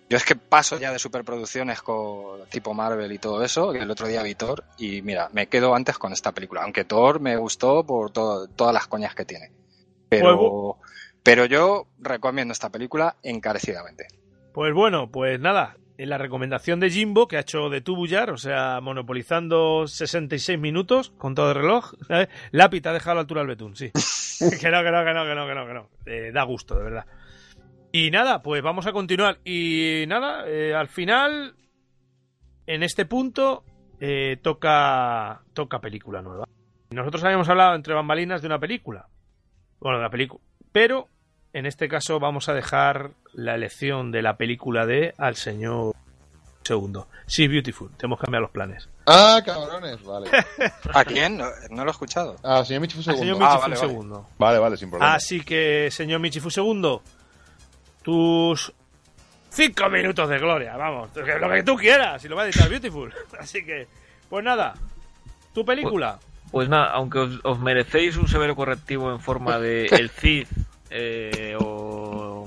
yo 0.09 0.17
es 0.17 0.25
que 0.25 0.37
paso 0.37 0.79
ya 0.79 0.93
de 0.93 0.99
superproducciones 0.99 1.81
con 1.83 2.45
tipo 2.51 2.75
Marvel 2.75 3.11
y 3.11 3.19
todo 3.19 3.43
eso, 3.43 3.73
que 3.73 3.79
el 3.79 3.91
otro 3.91 4.07
día 4.07 4.23
vi 4.23 4.35
Thor, 4.35 4.63
y 4.79 5.03
mira, 5.03 5.29
me 5.33 5.47
quedo 5.49 5.75
antes 5.75 5.97
con 5.99 6.13
esta 6.13 6.33
película, 6.33 6.63
aunque 6.63 6.85
Thor 6.85 7.19
me 7.19 7.37
gustó 7.37 7.83
por 7.85 8.11
todo- 8.13 8.47
todas 8.49 8.75
las 8.75 8.87
coñas 8.87 9.15
que 9.15 9.25
tiene. 9.25 9.51
Pero. 10.09 10.77
Pero 11.23 11.45
yo 11.47 11.87
recomiendo 11.99 12.53
esta 12.53 12.71
película 12.71 13.17
encarecidamente. 13.23 14.09
Pues 14.53 14.75
bueno, 14.75 15.11
pues 15.11 15.41
nada, 15.41 15.77
en 15.99 16.09
la 16.09 16.19
recomendación 16.19 16.81
de 16.81 16.91
Jimbo, 16.91 17.29
que 17.29 17.37
ha 17.37 17.41
hecho 17.41 17.69
de 17.71 17.81
Tubullar, 17.81 18.31
o 18.31 18.37
sea, 18.37 18.81
monopolizando 18.81 19.87
66 19.87 20.59
minutos 20.59 21.11
con 21.17 21.35
todo 21.35 21.51
el 21.51 21.57
reloj, 21.57 21.95
¿sabes? 22.07 22.29
Lápiz 22.51 22.83
te 22.83 22.89
ha 22.89 22.93
dejado 22.93 23.13
a 23.13 23.15
la 23.15 23.21
altura 23.21 23.41
del 23.43 23.49
betún, 23.49 23.77
sí. 23.77 23.91
que 24.61 24.71
no, 24.71 24.83
que 24.83 24.91
no, 24.91 25.05
que 25.05 25.15
no, 25.15 25.25
que 25.25 25.35
no, 25.35 25.47
que 25.47 25.55
no, 25.55 25.67
que 25.67 25.75
no. 25.75 25.89
Eh, 26.07 26.33
da 26.33 26.43
gusto, 26.43 26.77
de 26.77 26.85
verdad. 26.85 27.07
Y 27.93 28.11
nada, 28.11 28.43
pues 28.43 28.63
vamos 28.63 28.87
a 28.87 28.93
continuar. 28.93 29.39
Y 29.45 30.05
nada, 30.09 30.45
eh, 30.49 30.75
al 30.75 30.89
final, 30.89 31.55
en 32.67 32.83
este 32.83 33.05
punto, 33.05 33.65
eh, 34.01 34.39
toca, 34.43 35.43
toca 35.53 35.81
película 35.81 36.23
nueva. 36.23 36.49
Nosotros 36.91 37.23
habíamos 37.23 37.49
hablado 37.49 37.75
entre 37.75 37.95
bambalinas 37.95 38.41
de 38.41 38.49
una 38.49 38.59
película. 38.59 39.09
Bueno, 39.79 39.99
de 39.99 40.05
la 40.05 40.11
película. 40.11 40.43
Pero 40.73 41.09
en 41.53 41.67
este 41.67 41.89
caso 41.89 42.19
vamos 42.19 42.49
a 42.49 42.55
dejar 42.55 43.11
la 43.35 43.55
elección 43.55 44.11
de 44.11 44.23
la 44.23 44.37
película 44.37 44.87
de 44.87 45.15
al 45.19 45.37
señor 45.37 45.95
segundo. 46.65 47.09
Sí, 47.27 47.49
Beautiful. 47.49 47.91
Tenemos 47.97 48.19
que 48.19 48.25
cambiar 48.25 48.43
los 48.43 48.51
planes. 48.51 48.89
Ah, 49.07 49.41
cabrones, 49.45 50.03
vale. 50.05 50.31
¿A 50.95 51.05
quién? 51.05 51.37
No, 51.39 51.47
no 51.71 51.85
lo 51.85 51.91
he 51.91 51.93
escuchado. 51.93 52.37
Ah, 52.43 52.65
señor 52.65 52.83
Michifu 52.83 53.01
Al 53.01 53.05
segundo. 53.17 53.23
señor 53.35 53.37
Ah, 53.43 53.47
Michifu 53.47 53.61
vale, 53.61 53.75
vale. 53.77 53.89
segundo. 53.89 54.29
Vale, 54.39 54.59
vale, 54.59 54.77
sin 54.77 54.91
problema. 54.91 55.15
Así 55.15 55.41
que, 55.43 55.89
señor 55.91 56.21
Michifu 56.21 56.51
segundo, 56.51 57.03
tus 58.03 58.73
cinco 59.51 59.89
minutos 59.91 60.29
de 60.29 60.39
gloria, 60.39 60.77
vamos, 60.77 61.11
lo 61.15 61.51
que 61.51 61.63
tú 61.63 61.77
quieras, 61.77 62.25
y 62.25 62.29
lo 62.29 62.37
va 62.37 62.43
a 62.43 62.47
editar 62.47 62.69
Beautiful. 62.69 63.13
Así 63.39 63.65
que, 63.65 63.87
pues 64.31 64.45
nada, 64.45 64.75
tu 65.53 65.65
película. 65.65 66.19
Pues 66.51 66.69
nada, 66.69 66.91
aunque 66.93 67.19
os, 67.19 67.41
os 67.45 67.59
merecéis 67.59 68.17
un 68.17 68.29
severo 68.29 68.55
correctivo 68.55 69.11
en 69.11 69.21
forma 69.21 69.59
de 69.59 69.87
El 69.91 70.11
Cid 70.11 70.47
eh, 70.93 71.57
o 71.61 72.47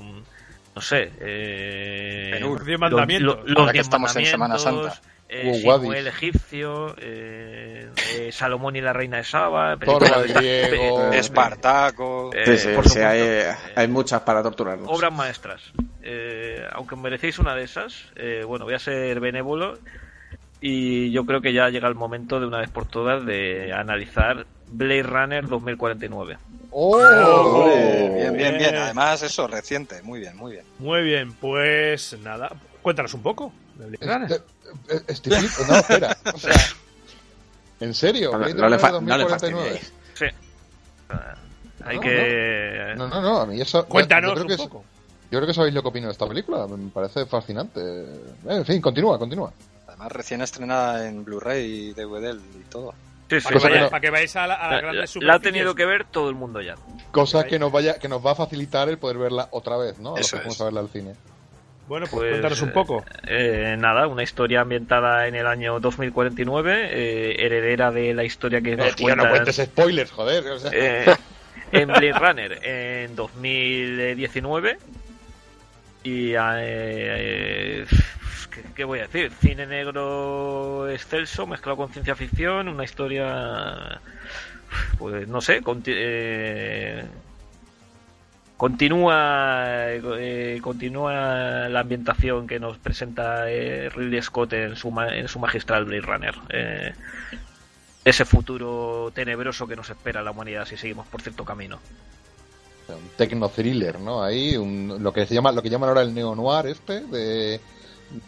no 0.74 0.80
sé, 0.82 1.10
eh. 1.20 2.38
Los 2.40 2.64
diez 2.64 2.78
mandamientos. 2.78 3.36
lo- 3.38 3.42
lo- 3.42 3.48
los 3.48 3.58
Ahora 3.58 3.72
que 3.72 3.76
diez 3.78 3.86
estamos 3.86 4.16
en 4.16 4.26
Semana 4.26 4.58
Santa. 4.58 5.00
eh, 5.28 5.62
Wadis. 5.64 5.92
el 5.94 6.06
egipcio, 6.06 6.94
eh, 6.98 7.88
eh, 8.14 8.30
Salomón 8.30 8.76
y 8.76 8.80
la 8.80 8.92
reina 8.92 9.16
de 9.16 9.24
Saba, 9.24 9.72
el 9.72 9.78
de- 9.80 10.32
griego. 10.34 11.12
eh, 11.12 11.18
Espartaco. 11.18 12.30
eh, 12.34 12.44
Sí, 12.46 12.58
sí, 12.58 12.68
por 12.74 12.88
sí, 12.88 13.00
hay, 13.00 13.20
eh, 13.20 13.54
hay 13.74 13.88
muchas 13.88 14.20
para 14.22 14.42
torturarnos. 14.42 14.88
obras 14.88 15.12
maestras. 15.12 15.62
Eh, 16.02 16.64
aunque 16.72 16.94
merecéis 16.94 17.38
una 17.40 17.54
de 17.56 17.64
esas, 17.64 18.10
eh, 18.14 18.44
bueno, 18.46 18.64
voy 18.66 18.74
a 18.74 18.78
ser 18.78 19.18
benévolo 19.18 19.78
y 20.60 21.10
yo 21.10 21.24
creo 21.26 21.40
que 21.40 21.52
ya 21.52 21.68
llega 21.70 21.88
el 21.88 21.94
momento 21.96 22.38
de 22.38 22.46
una 22.46 22.58
vez 22.58 22.70
por 22.70 22.86
todas 22.86 23.24
de 23.26 23.72
analizar 23.72 24.46
Blade 24.68 25.02
Runner 25.02 25.48
2049. 25.48 26.36
¡Oh! 26.78 26.94
Hombre, 26.98 28.10
bien, 28.14 28.36
bien, 28.36 28.58
bien. 28.58 28.74
Eh. 28.74 28.78
Además, 28.78 29.22
eso, 29.22 29.46
reciente. 29.46 30.02
Muy 30.02 30.20
bien, 30.20 30.36
muy 30.36 30.52
bien. 30.52 30.64
Muy 30.78 31.02
bien, 31.02 31.32
pues 31.32 32.14
nada, 32.22 32.50
cuéntanos 32.82 33.14
un 33.14 33.22
poco. 33.22 33.50
de 33.76 33.86
Blade 33.86 34.06
Runner. 34.12 34.32
Eh, 34.32 34.40
eh, 34.90 35.00
Estoy 35.08 35.32
flip- 35.32 35.66
No, 35.68 35.76
espera. 35.76 36.16
O 36.34 36.38
sea, 36.38 36.52
¿En 37.80 37.94
serio? 37.94 38.32
No, 38.32 38.38
Blade 38.38 38.54
no 38.54 38.68
le 38.68 38.78
fa- 38.78 38.90
no 38.92 39.00
le 39.00 39.24
2049. 39.24 39.70
fastidiéis. 39.70 39.92
Sí. 40.14 40.26
Ah, 41.08 41.34
Hay 41.86 41.96
No, 41.96 42.02
que. 42.02 42.94
No, 42.96 43.08
no, 43.08 43.22
no, 43.22 43.40
a 43.40 43.46
mí 43.46 43.58
eso. 43.60 43.86
Cuéntanos 43.86 44.30
yo 44.30 44.34
creo 44.34 44.42
un 44.44 44.48
que 44.48 44.54
es- 44.54 44.60
poco. 44.60 44.84
Yo 45.30 45.38
creo 45.38 45.46
que 45.46 45.54
sabéis 45.54 45.74
lo 45.74 45.80
que 45.82 45.88
opino 45.88 46.06
de 46.08 46.12
esta 46.12 46.26
película. 46.28 46.66
Me 46.66 46.90
parece 46.90 47.24
fascinante. 47.24 47.80
En 48.46 48.64
fin, 48.66 48.82
continúa, 48.82 49.18
continúa. 49.18 49.50
Además, 49.88 50.12
recién 50.12 50.42
estrenada 50.42 51.08
en 51.08 51.24
Blu-ray 51.24 51.64
y 51.88 51.92
DVD 51.94 52.34
y 52.34 52.64
todo. 52.70 52.92
Sí, 53.28 53.40
sí, 53.40 53.44
Para 53.44 53.58
que, 53.58 53.68
vaya- 53.68 53.80
no- 53.82 53.90
para 53.90 54.00
que 54.00 54.10
vayáis 54.10 54.36
a 54.36 54.46
la, 54.46 54.54
a 54.54 54.62
las 54.70 54.70
la, 54.70 54.80
grandes 54.92 55.16
la 55.16 55.34
ha 55.34 55.38
tenido 55.40 55.74
que 55.74 55.84
ver 55.84 56.04
todo 56.04 56.28
el 56.28 56.36
mundo 56.36 56.60
ya. 56.60 56.76
Cosa 57.10 57.44
que 57.46 57.58
nos 57.58 57.72
vaya, 57.72 57.98
que 57.98 58.08
nos 58.08 58.24
va 58.24 58.32
a 58.32 58.34
facilitar 58.36 58.88
el 58.88 58.98
poder 58.98 59.18
verla 59.18 59.48
otra 59.50 59.76
vez, 59.76 59.98
¿no? 59.98 60.16
Eso 60.16 60.36
es. 60.44 60.60
a 60.60 60.64
verla 60.64 60.80
al 60.80 60.88
cine. 60.88 61.14
Bueno, 61.88 62.06
pues, 62.06 62.18
Pues, 62.20 62.30
cuéntanos 62.30 62.62
un 62.62 62.72
poco. 62.72 63.04
Eh, 63.26 63.76
nada, 63.78 64.06
una 64.08 64.22
historia 64.24 64.60
ambientada 64.60 65.26
en 65.28 65.34
el 65.36 65.46
año 65.46 65.78
2049, 65.80 66.88
eh, 66.90 67.36
heredera 67.46 67.90
de 67.92 68.12
la 68.14 68.24
historia 68.24 68.60
que 68.60 68.76
nos 68.76 68.88
Eh, 68.88 68.92
tío, 68.96 69.14
no 69.16 69.28
cuentes 69.28 69.56
spoilers, 69.56 70.10
joder. 70.10 70.46
o 70.48 70.58
sea. 70.58 70.70
eh, 70.74 71.04
en 71.72 71.88
Blade 71.88 72.12
Runner 72.12 72.58
en 72.64 73.16
2019 73.16 74.78
y 76.04 76.32
eh, 76.36 77.84
¿qué, 78.74 78.84
voy 78.84 78.98
a 79.00 79.02
decir? 79.06 79.32
Cine 79.40 79.66
negro 79.66 80.88
excelso 80.90 81.46
mezclado 81.46 81.76
con 81.76 81.92
ciencia 81.92 82.14
ficción, 82.14 82.68
una 82.68 82.84
historia 82.84 84.00
pues 84.98 85.28
no 85.28 85.40
sé, 85.40 85.60
eh, 85.86 87.04
continúa 88.56 89.64
eh, 89.92 90.58
continúa 90.62 91.68
la 91.68 91.80
ambientación 91.80 92.46
que 92.46 92.58
nos 92.58 92.78
presenta 92.78 93.50
eh, 93.50 93.88
Ridley 93.90 94.22
Scott 94.22 94.52
en 94.54 94.76
su 94.76 94.88
en 95.00 95.28
su 95.28 95.38
magistral 95.38 95.84
Blade 95.84 96.00
Runner. 96.00 96.34
Eh, 96.48 96.92
ese 98.04 98.24
futuro 98.24 99.10
tenebroso 99.14 99.66
que 99.66 99.76
nos 99.76 99.90
espera 99.90 100.22
la 100.22 100.30
humanidad 100.30 100.64
si 100.64 100.76
seguimos 100.76 101.06
por 101.08 101.22
cierto 101.22 101.44
camino. 101.44 101.78
un 102.88 103.08
techno 103.16 103.48
thriller, 103.48 103.98
¿no? 103.98 104.22
Ahí 104.22 104.56
un- 104.56 105.02
lo 105.02 105.12
que 105.12 105.26
se 105.26 105.34
llama 105.34 105.50
lo 105.52 105.60
que 105.62 105.70
llaman 105.70 105.88
ahora 105.88 106.02
el 106.02 106.14
neo 106.14 106.34
noir 106.34 106.66
este 106.66 107.00
de, 107.00 107.60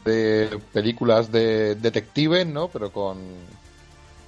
de 0.05 0.59
películas 0.73 1.31
de 1.31 1.74
detectives, 1.74 2.47
¿no? 2.47 2.69
Pero 2.69 2.93
con 2.93 3.19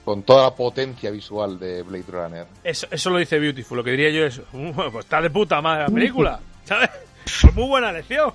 con 0.04 0.22
toda 0.22 0.44
la 0.44 0.54
potencia 0.54 1.10
visual 1.10 1.58
de 1.58 1.82
Blade 1.82 2.04
Runner. 2.08 2.46
Eso, 2.64 2.86
eso 2.90 3.10
lo 3.10 3.18
dice 3.18 3.38
Beautiful. 3.38 3.78
Lo 3.78 3.84
que 3.84 3.90
diría 3.92 4.10
yo 4.10 4.24
es: 4.24 4.40
"Uh, 4.52 4.72
pues 4.72 5.04
está 5.04 5.20
de 5.20 5.30
puta 5.30 5.60
madre 5.60 5.84
la 5.84 5.90
película. 5.90 6.40
¿Sabes? 6.64 6.90
Pues 7.42 7.54
muy 7.54 7.68
buena 7.68 7.92
lección. 7.92 8.32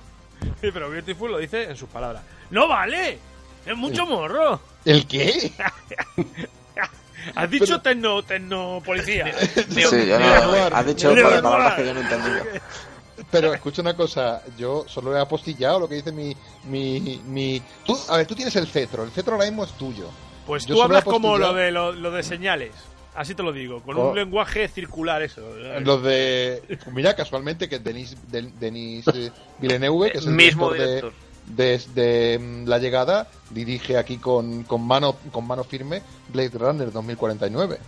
Pero 0.60 0.90
Beautiful 0.90 1.32
lo 1.32 1.38
dice 1.38 1.64
en 1.64 1.76
sus 1.76 1.88
palabras. 1.88 2.22
¡No 2.50 2.68
vale! 2.68 3.18
¡Es 3.64 3.76
mucho 3.76 4.06
morro! 4.06 4.60
¿El 4.84 5.06
qué? 5.06 5.52
Has 7.34 7.50
dicho 7.50 7.80
tecno, 7.80 8.22
tecno 8.22 8.80
policía. 8.84 9.34
Sí, 9.68 9.82
yo 10.06 10.18
no, 10.18 10.26
has 10.72 10.86
dicho 10.86 11.12
palabras 11.12 11.74
que 11.74 11.86
yo 11.86 11.92
no 11.92 12.00
he 12.00 12.02
entendido. 12.04 12.44
Pero 13.30 13.52
escucha 13.52 13.82
una 13.82 13.96
cosa, 13.96 14.42
yo 14.56 14.84
solo 14.86 15.16
he 15.16 15.20
apostillado 15.20 15.80
lo 15.80 15.88
que 15.88 15.96
dice 15.96 16.12
mi 16.12 16.36
mi 16.64 17.20
mi 17.26 17.60
tú, 17.84 17.96
a 18.08 18.18
ver, 18.18 18.26
tú 18.26 18.34
tienes 18.34 18.54
el 18.56 18.66
cetro, 18.68 19.02
el 19.02 19.10
cetro 19.10 19.34
ahora 19.34 19.46
mismo 19.46 19.64
es 19.64 19.72
tuyo. 19.72 20.06
Pues 20.46 20.64
Yo 20.66 20.76
tú 20.76 20.82
hablas 20.82 21.02
como 21.04 21.36
lo 21.36 21.52
de, 21.52 21.70
lo, 21.72 21.92
lo 21.92 22.10
de 22.12 22.22
señales. 22.22 22.72
Así 23.16 23.34
te 23.34 23.42
lo 23.42 23.52
digo, 23.52 23.80
con 23.82 23.96
Oh. 23.96 24.10
un 24.10 24.14
lenguaje 24.16 24.68
circular 24.68 25.22
eso. 25.22 25.40
Los 25.80 26.02
de 26.02 26.62
mira 26.92 27.16
casualmente 27.16 27.68
que 27.68 27.78
Denis 27.80 28.14
de- 28.30 28.52
Denis 28.60 29.06
eh, 29.08 29.30
Villeneuve, 29.58 30.12
que 30.12 30.18
es 30.18 30.26
el 30.26 30.32
Mismo 30.34 30.72
director 30.72 30.86
de- 30.86 31.10
director. 31.10 31.26
desde 31.46 32.38
mm, 32.38 32.68
la 32.68 32.78
llegada 32.78 33.28
dirige 33.50 33.96
aquí 33.98 34.18
con, 34.18 34.64
con 34.64 34.86
mano 34.86 35.16
con 35.32 35.46
mano 35.46 35.64
firme 35.64 36.02
Blade 36.28 36.50
Runner 36.58 36.92
2049 36.92 37.78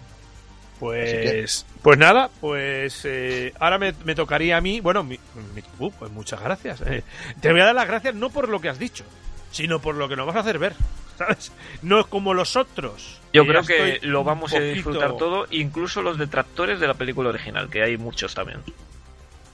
Pues, 0.79 1.67
pues 1.83 1.99
nada, 1.99 2.31
pues 2.41 3.01
eh, 3.05 3.53
ahora 3.59 3.79
me, 3.79 3.95
me 4.05 4.15
tocaría 4.15 4.57
a 4.57 4.61
mí. 4.61 4.81
Bueno, 4.81 5.03
mi- 5.05 5.19
mi- 5.55 5.63
uh, 5.79 5.91
pues 5.93 6.11
muchas 6.13 6.41
gracias. 6.41 6.81
Eh, 6.83 7.03
te 7.41 7.51
voy 7.53 7.61
a 7.61 7.67
dar 7.67 7.75
las 7.75 7.89
gracias 7.89 8.15
no 8.15 8.31
por 8.31 8.49
lo 8.49 8.61
que 8.61 8.69
has 8.69 8.79
dicho, 8.79 9.05
sino 9.51 9.81
por 9.81 9.95
lo 9.97 10.09
que 10.09 10.17
nos 10.17 10.27
vas 10.27 10.37
a 10.37 10.41
hacer 10.41 10.59
ver. 10.59 10.75
¿Sabes? 11.19 11.51
No 11.83 11.99
es 12.01 12.07
como 12.07 12.33
los 12.33 12.55
otros. 12.55 13.21
Yo 13.33 13.43
que 13.45 13.49
creo 13.51 13.63
que 13.65 13.99
lo 14.07 14.23
vamos 14.23 14.55
a 14.55 14.61
disfrutar 14.61 15.17
todo, 15.17 15.47
incluso 15.51 16.01
los 16.01 16.17
detractores 16.17 16.79
de 16.79 16.87
la 16.87 16.95
película 16.95 17.31
original, 17.31 17.69
que 17.69 17.83
hay 17.83 17.97
muchos 17.99 18.35
también. 18.35 18.61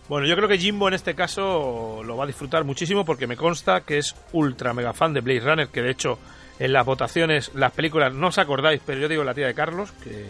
Bueno, 0.09 0.27
yo 0.27 0.37
creo 0.37 0.47
que 0.49 0.59
Jimbo 0.59 0.89
en 0.89 0.95
este 0.95 1.15
caso 1.15 2.03
lo 2.05 2.17
va 2.19 2.25
a 2.25 2.27
disfrutar 2.27 2.65
muchísimo 2.65 3.07
porque 3.07 3.27
me 3.27 3.37
consta 3.39 3.81
que 3.81 3.97
es 3.97 4.15
ultra 4.33 4.75
mega 4.75 4.93
fan 4.93 5.15
de 5.15 5.23
Blade 5.23 5.41
Runner, 5.41 5.69
que 5.69 5.81
de 5.81 5.91
hecho 5.93 6.19
en 6.59 6.75
las 6.75 6.85
votaciones, 6.85 7.51
las 7.55 7.73
películas, 7.73 8.13
no 8.13 8.27
os 8.29 8.37
acordáis, 8.37 8.83
pero 8.85 9.01
yo 9.01 9.09
digo 9.09 9.25
la 9.25 9.33
tía 9.33 9.47
de 9.47 9.55
Carlos, 9.55 9.91
que 10.05 10.27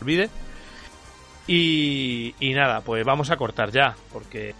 olvide. 0.00 0.30
Y, 1.46 2.34
y 2.40 2.52
nada, 2.52 2.80
pues 2.82 3.04
vamos 3.04 3.30
a 3.30 3.36
cortar 3.36 3.70
ya, 3.70 3.94
porque... 4.12 4.54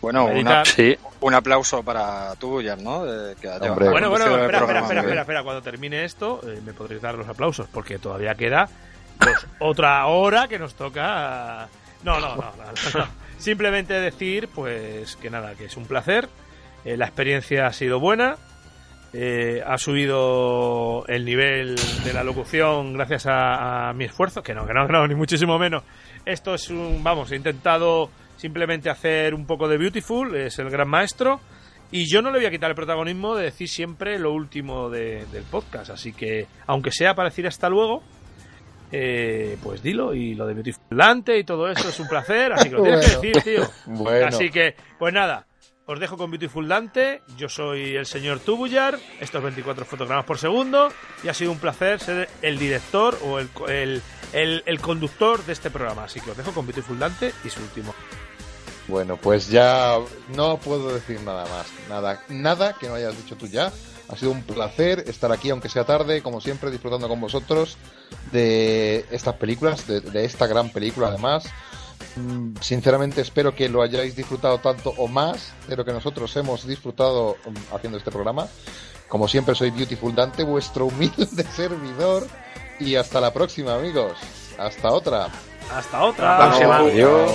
Bueno, 0.00 0.24
una- 0.24 0.62
editar- 0.62 0.98
un 1.20 1.34
aplauso 1.34 1.82
para 1.84 2.34
tú, 2.36 2.60
Jan, 2.64 2.82
¿no? 2.82 3.04
De- 3.04 3.36
que 3.36 3.48
Hombre. 3.48 3.90
Bueno, 3.90 4.10
bueno, 4.10 4.24
espera, 4.24 4.40
espera, 4.42 4.58
programa 4.58 4.86
espera, 5.00 5.20
espera, 5.20 5.42
cuando 5.44 5.62
termine 5.62 6.04
esto 6.04 6.40
eh, 6.44 6.60
me 6.64 6.72
podréis 6.72 7.00
dar 7.02 7.14
los 7.14 7.28
aplausos, 7.28 7.68
porque 7.72 7.98
todavía 7.98 8.34
queda 8.34 8.68
pues, 9.18 9.46
otra 9.60 10.04
hora 10.06 10.48
que 10.48 10.58
nos 10.58 10.74
toca... 10.74 11.68
No, 12.02 12.18
no, 12.20 12.36
no, 12.36 12.42
no, 12.56 12.98
no. 13.00 13.06
Simplemente 13.38 13.94
decir, 13.94 14.48
pues, 14.52 15.16
que 15.16 15.30
nada, 15.30 15.54
que 15.54 15.66
es 15.66 15.76
un 15.76 15.86
placer, 15.86 16.28
eh, 16.84 16.96
la 16.96 17.06
experiencia 17.06 17.66
ha 17.66 17.72
sido 17.72 18.00
buena, 18.00 18.36
eh, 19.12 19.62
ha 19.66 19.78
subido 19.78 21.04
el 21.08 21.24
nivel 21.24 21.76
de 22.04 22.12
la 22.12 22.22
locución 22.24 22.92
gracias 22.94 23.26
a, 23.26 23.88
a 23.88 23.92
mi 23.94 24.04
esfuerzo, 24.04 24.42
que 24.42 24.54
no, 24.54 24.66
que 24.66 24.74
no, 24.74 24.86
que 24.86 24.92
no, 24.92 25.06
ni 25.06 25.14
muchísimo 25.14 25.58
menos. 25.58 25.82
Esto 26.24 26.54
es 26.54 26.68
un, 26.70 27.02
vamos, 27.02 27.30
he 27.32 27.36
intentado 27.36 28.10
simplemente 28.36 28.90
hacer 28.90 29.34
un 29.34 29.46
poco 29.46 29.66
de 29.68 29.78
Beautiful, 29.78 30.36
es 30.36 30.58
el 30.58 30.70
gran 30.70 30.88
maestro, 30.88 31.40
y 31.90 32.04
yo 32.10 32.20
no 32.20 32.30
le 32.30 32.38
voy 32.38 32.46
a 32.46 32.50
quitar 32.50 32.68
el 32.70 32.76
protagonismo 32.76 33.34
de 33.34 33.44
decir 33.44 33.68
siempre 33.68 34.18
lo 34.18 34.32
último 34.32 34.90
de- 34.90 35.24
del 35.32 35.44
podcast, 35.44 35.90
así 35.90 36.12
que, 36.12 36.46
aunque 36.66 36.92
sea 36.92 37.14
para 37.14 37.30
decir 37.30 37.46
hasta 37.46 37.68
luego, 37.70 38.02
eh, 38.92 39.56
pues 39.62 39.82
dilo, 39.82 40.14
y 40.14 40.34
lo 40.34 40.46
de 40.46 40.54
Beautiful 40.54 40.96
Dante 40.96 41.38
y 41.38 41.44
todo 41.44 41.68
eso 41.68 41.88
es 41.88 41.98
un 42.00 42.08
placer, 42.08 42.52
así 42.52 42.68
que 42.70 42.74
lo 42.76 42.82
tienes 42.82 43.16
Bueno. 43.20 43.20
que 43.22 43.28
decir, 43.38 43.42
tío. 43.56 43.68
Bueno. 43.86 44.26
Así 44.26 44.50
que, 44.50 44.74
pues 44.98 45.12
nada, 45.12 45.46
os 45.88 45.98
dejo 45.98 46.18
con 46.18 46.30
Beautiful 46.30 46.68
Dante. 46.68 47.22
Yo 47.38 47.48
soy 47.48 47.96
el 47.96 48.04
señor 48.04 48.40
Tubullar. 48.40 48.98
Estos 49.20 49.42
24 49.42 49.86
fotogramas 49.86 50.26
por 50.26 50.38
segundo. 50.38 50.90
Y 51.24 51.28
ha 51.28 51.34
sido 51.34 51.50
un 51.50 51.58
placer 51.58 51.98
ser 51.98 52.28
el 52.42 52.58
director 52.58 53.18
o 53.24 53.38
el, 53.38 54.02
el, 54.34 54.80
conductor 54.80 55.42
de 55.46 55.54
este 55.54 55.70
programa. 55.70 56.04
Así 56.04 56.20
que 56.20 56.30
os 56.30 56.36
dejo 56.36 56.52
con 56.52 56.66
Beautiful 56.66 56.98
Dante 56.98 57.32
y 57.42 57.48
su 57.48 57.62
último. 57.62 57.94
Bueno, 58.86 59.16
pues 59.16 59.48
ya 59.48 59.96
no 60.36 60.58
puedo 60.58 60.92
decir 60.92 61.22
nada 61.22 61.46
más. 61.46 61.66
Nada, 61.88 62.22
nada 62.28 62.74
que 62.74 62.86
no 62.86 62.94
hayas 62.94 63.16
dicho 63.16 63.36
tú 63.36 63.46
ya. 63.46 63.72
Ha 64.10 64.16
sido 64.16 64.32
un 64.32 64.42
placer 64.42 65.04
estar 65.06 65.32
aquí, 65.32 65.48
aunque 65.48 65.70
sea 65.70 65.84
tarde, 65.84 66.22
como 66.22 66.42
siempre, 66.42 66.70
disfrutando 66.70 67.08
con 67.08 67.20
vosotros 67.20 67.78
de 68.30 69.06
estas 69.10 69.36
películas, 69.36 69.86
de 69.86 70.24
esta 70.26 70.46
gran 70.46 70.68
película 70.68 71.08
además. 71.08 71.50
Mm, 72.16 72.54
Sinceramente 72.60 73.20
espero 73.20 73.54
que 73.54 73.68
lo 73.68 73.82
hayáis 73.82 74.16
disfrutado 74.16 74.58
tanto 74.58 74.94
o 74.96 75.08
más 75.08 75.52
de 75.68 75.76
lo 75.76 75.84
que 75.84 75.92
nosotros 75.92 76.34
hemos 76.36 76.66
disfrutado 76.66 77.36
mm, 77.44 77.74
haciendo 77.74 77.98
este 77.98 78.10
programa. 78.10 78.46
Como 79.08 79.26
siempre 79.28 79.54
soy 79.54 79.70
Beautiful 79.70 80.14
Dante, 80.14 80.44
vuestro 80.44 80.86
humilde 80.86 81.44
servidor. 81.56 82.26
Y 82.80 82.94
hasta 82.94 83.20
la 83.20 83.32
próxima, 83.32 83.74
amigos. 83.74 84.12
Hasta 84.58 84.90
otra. 84.90 85.28
Hasta 85.72 86.04
otra. 86.04 86.38
La 86.38 86.48
próxima. 86.48 86.76
Adiós. 86.78 87.32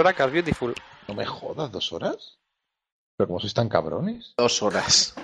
Dos 0.00 0.06
horas, 0.06 0.16
Cars 0.16 0.32
Beautiful. 0.32 0.74
No 1.08 1.14
me 1.14 1.26
jodas, 1.26 1.70
¿dos 1.70 1.92
horas? 1.92 2.38
¿Pero 3.18 3.28
cómo 3.28 3.38
sois 3.38 3.52
tan 3.52 3.68
cabrones? 3.68 4.32
Dos 4.38 4.62
horas. 4.62 5.14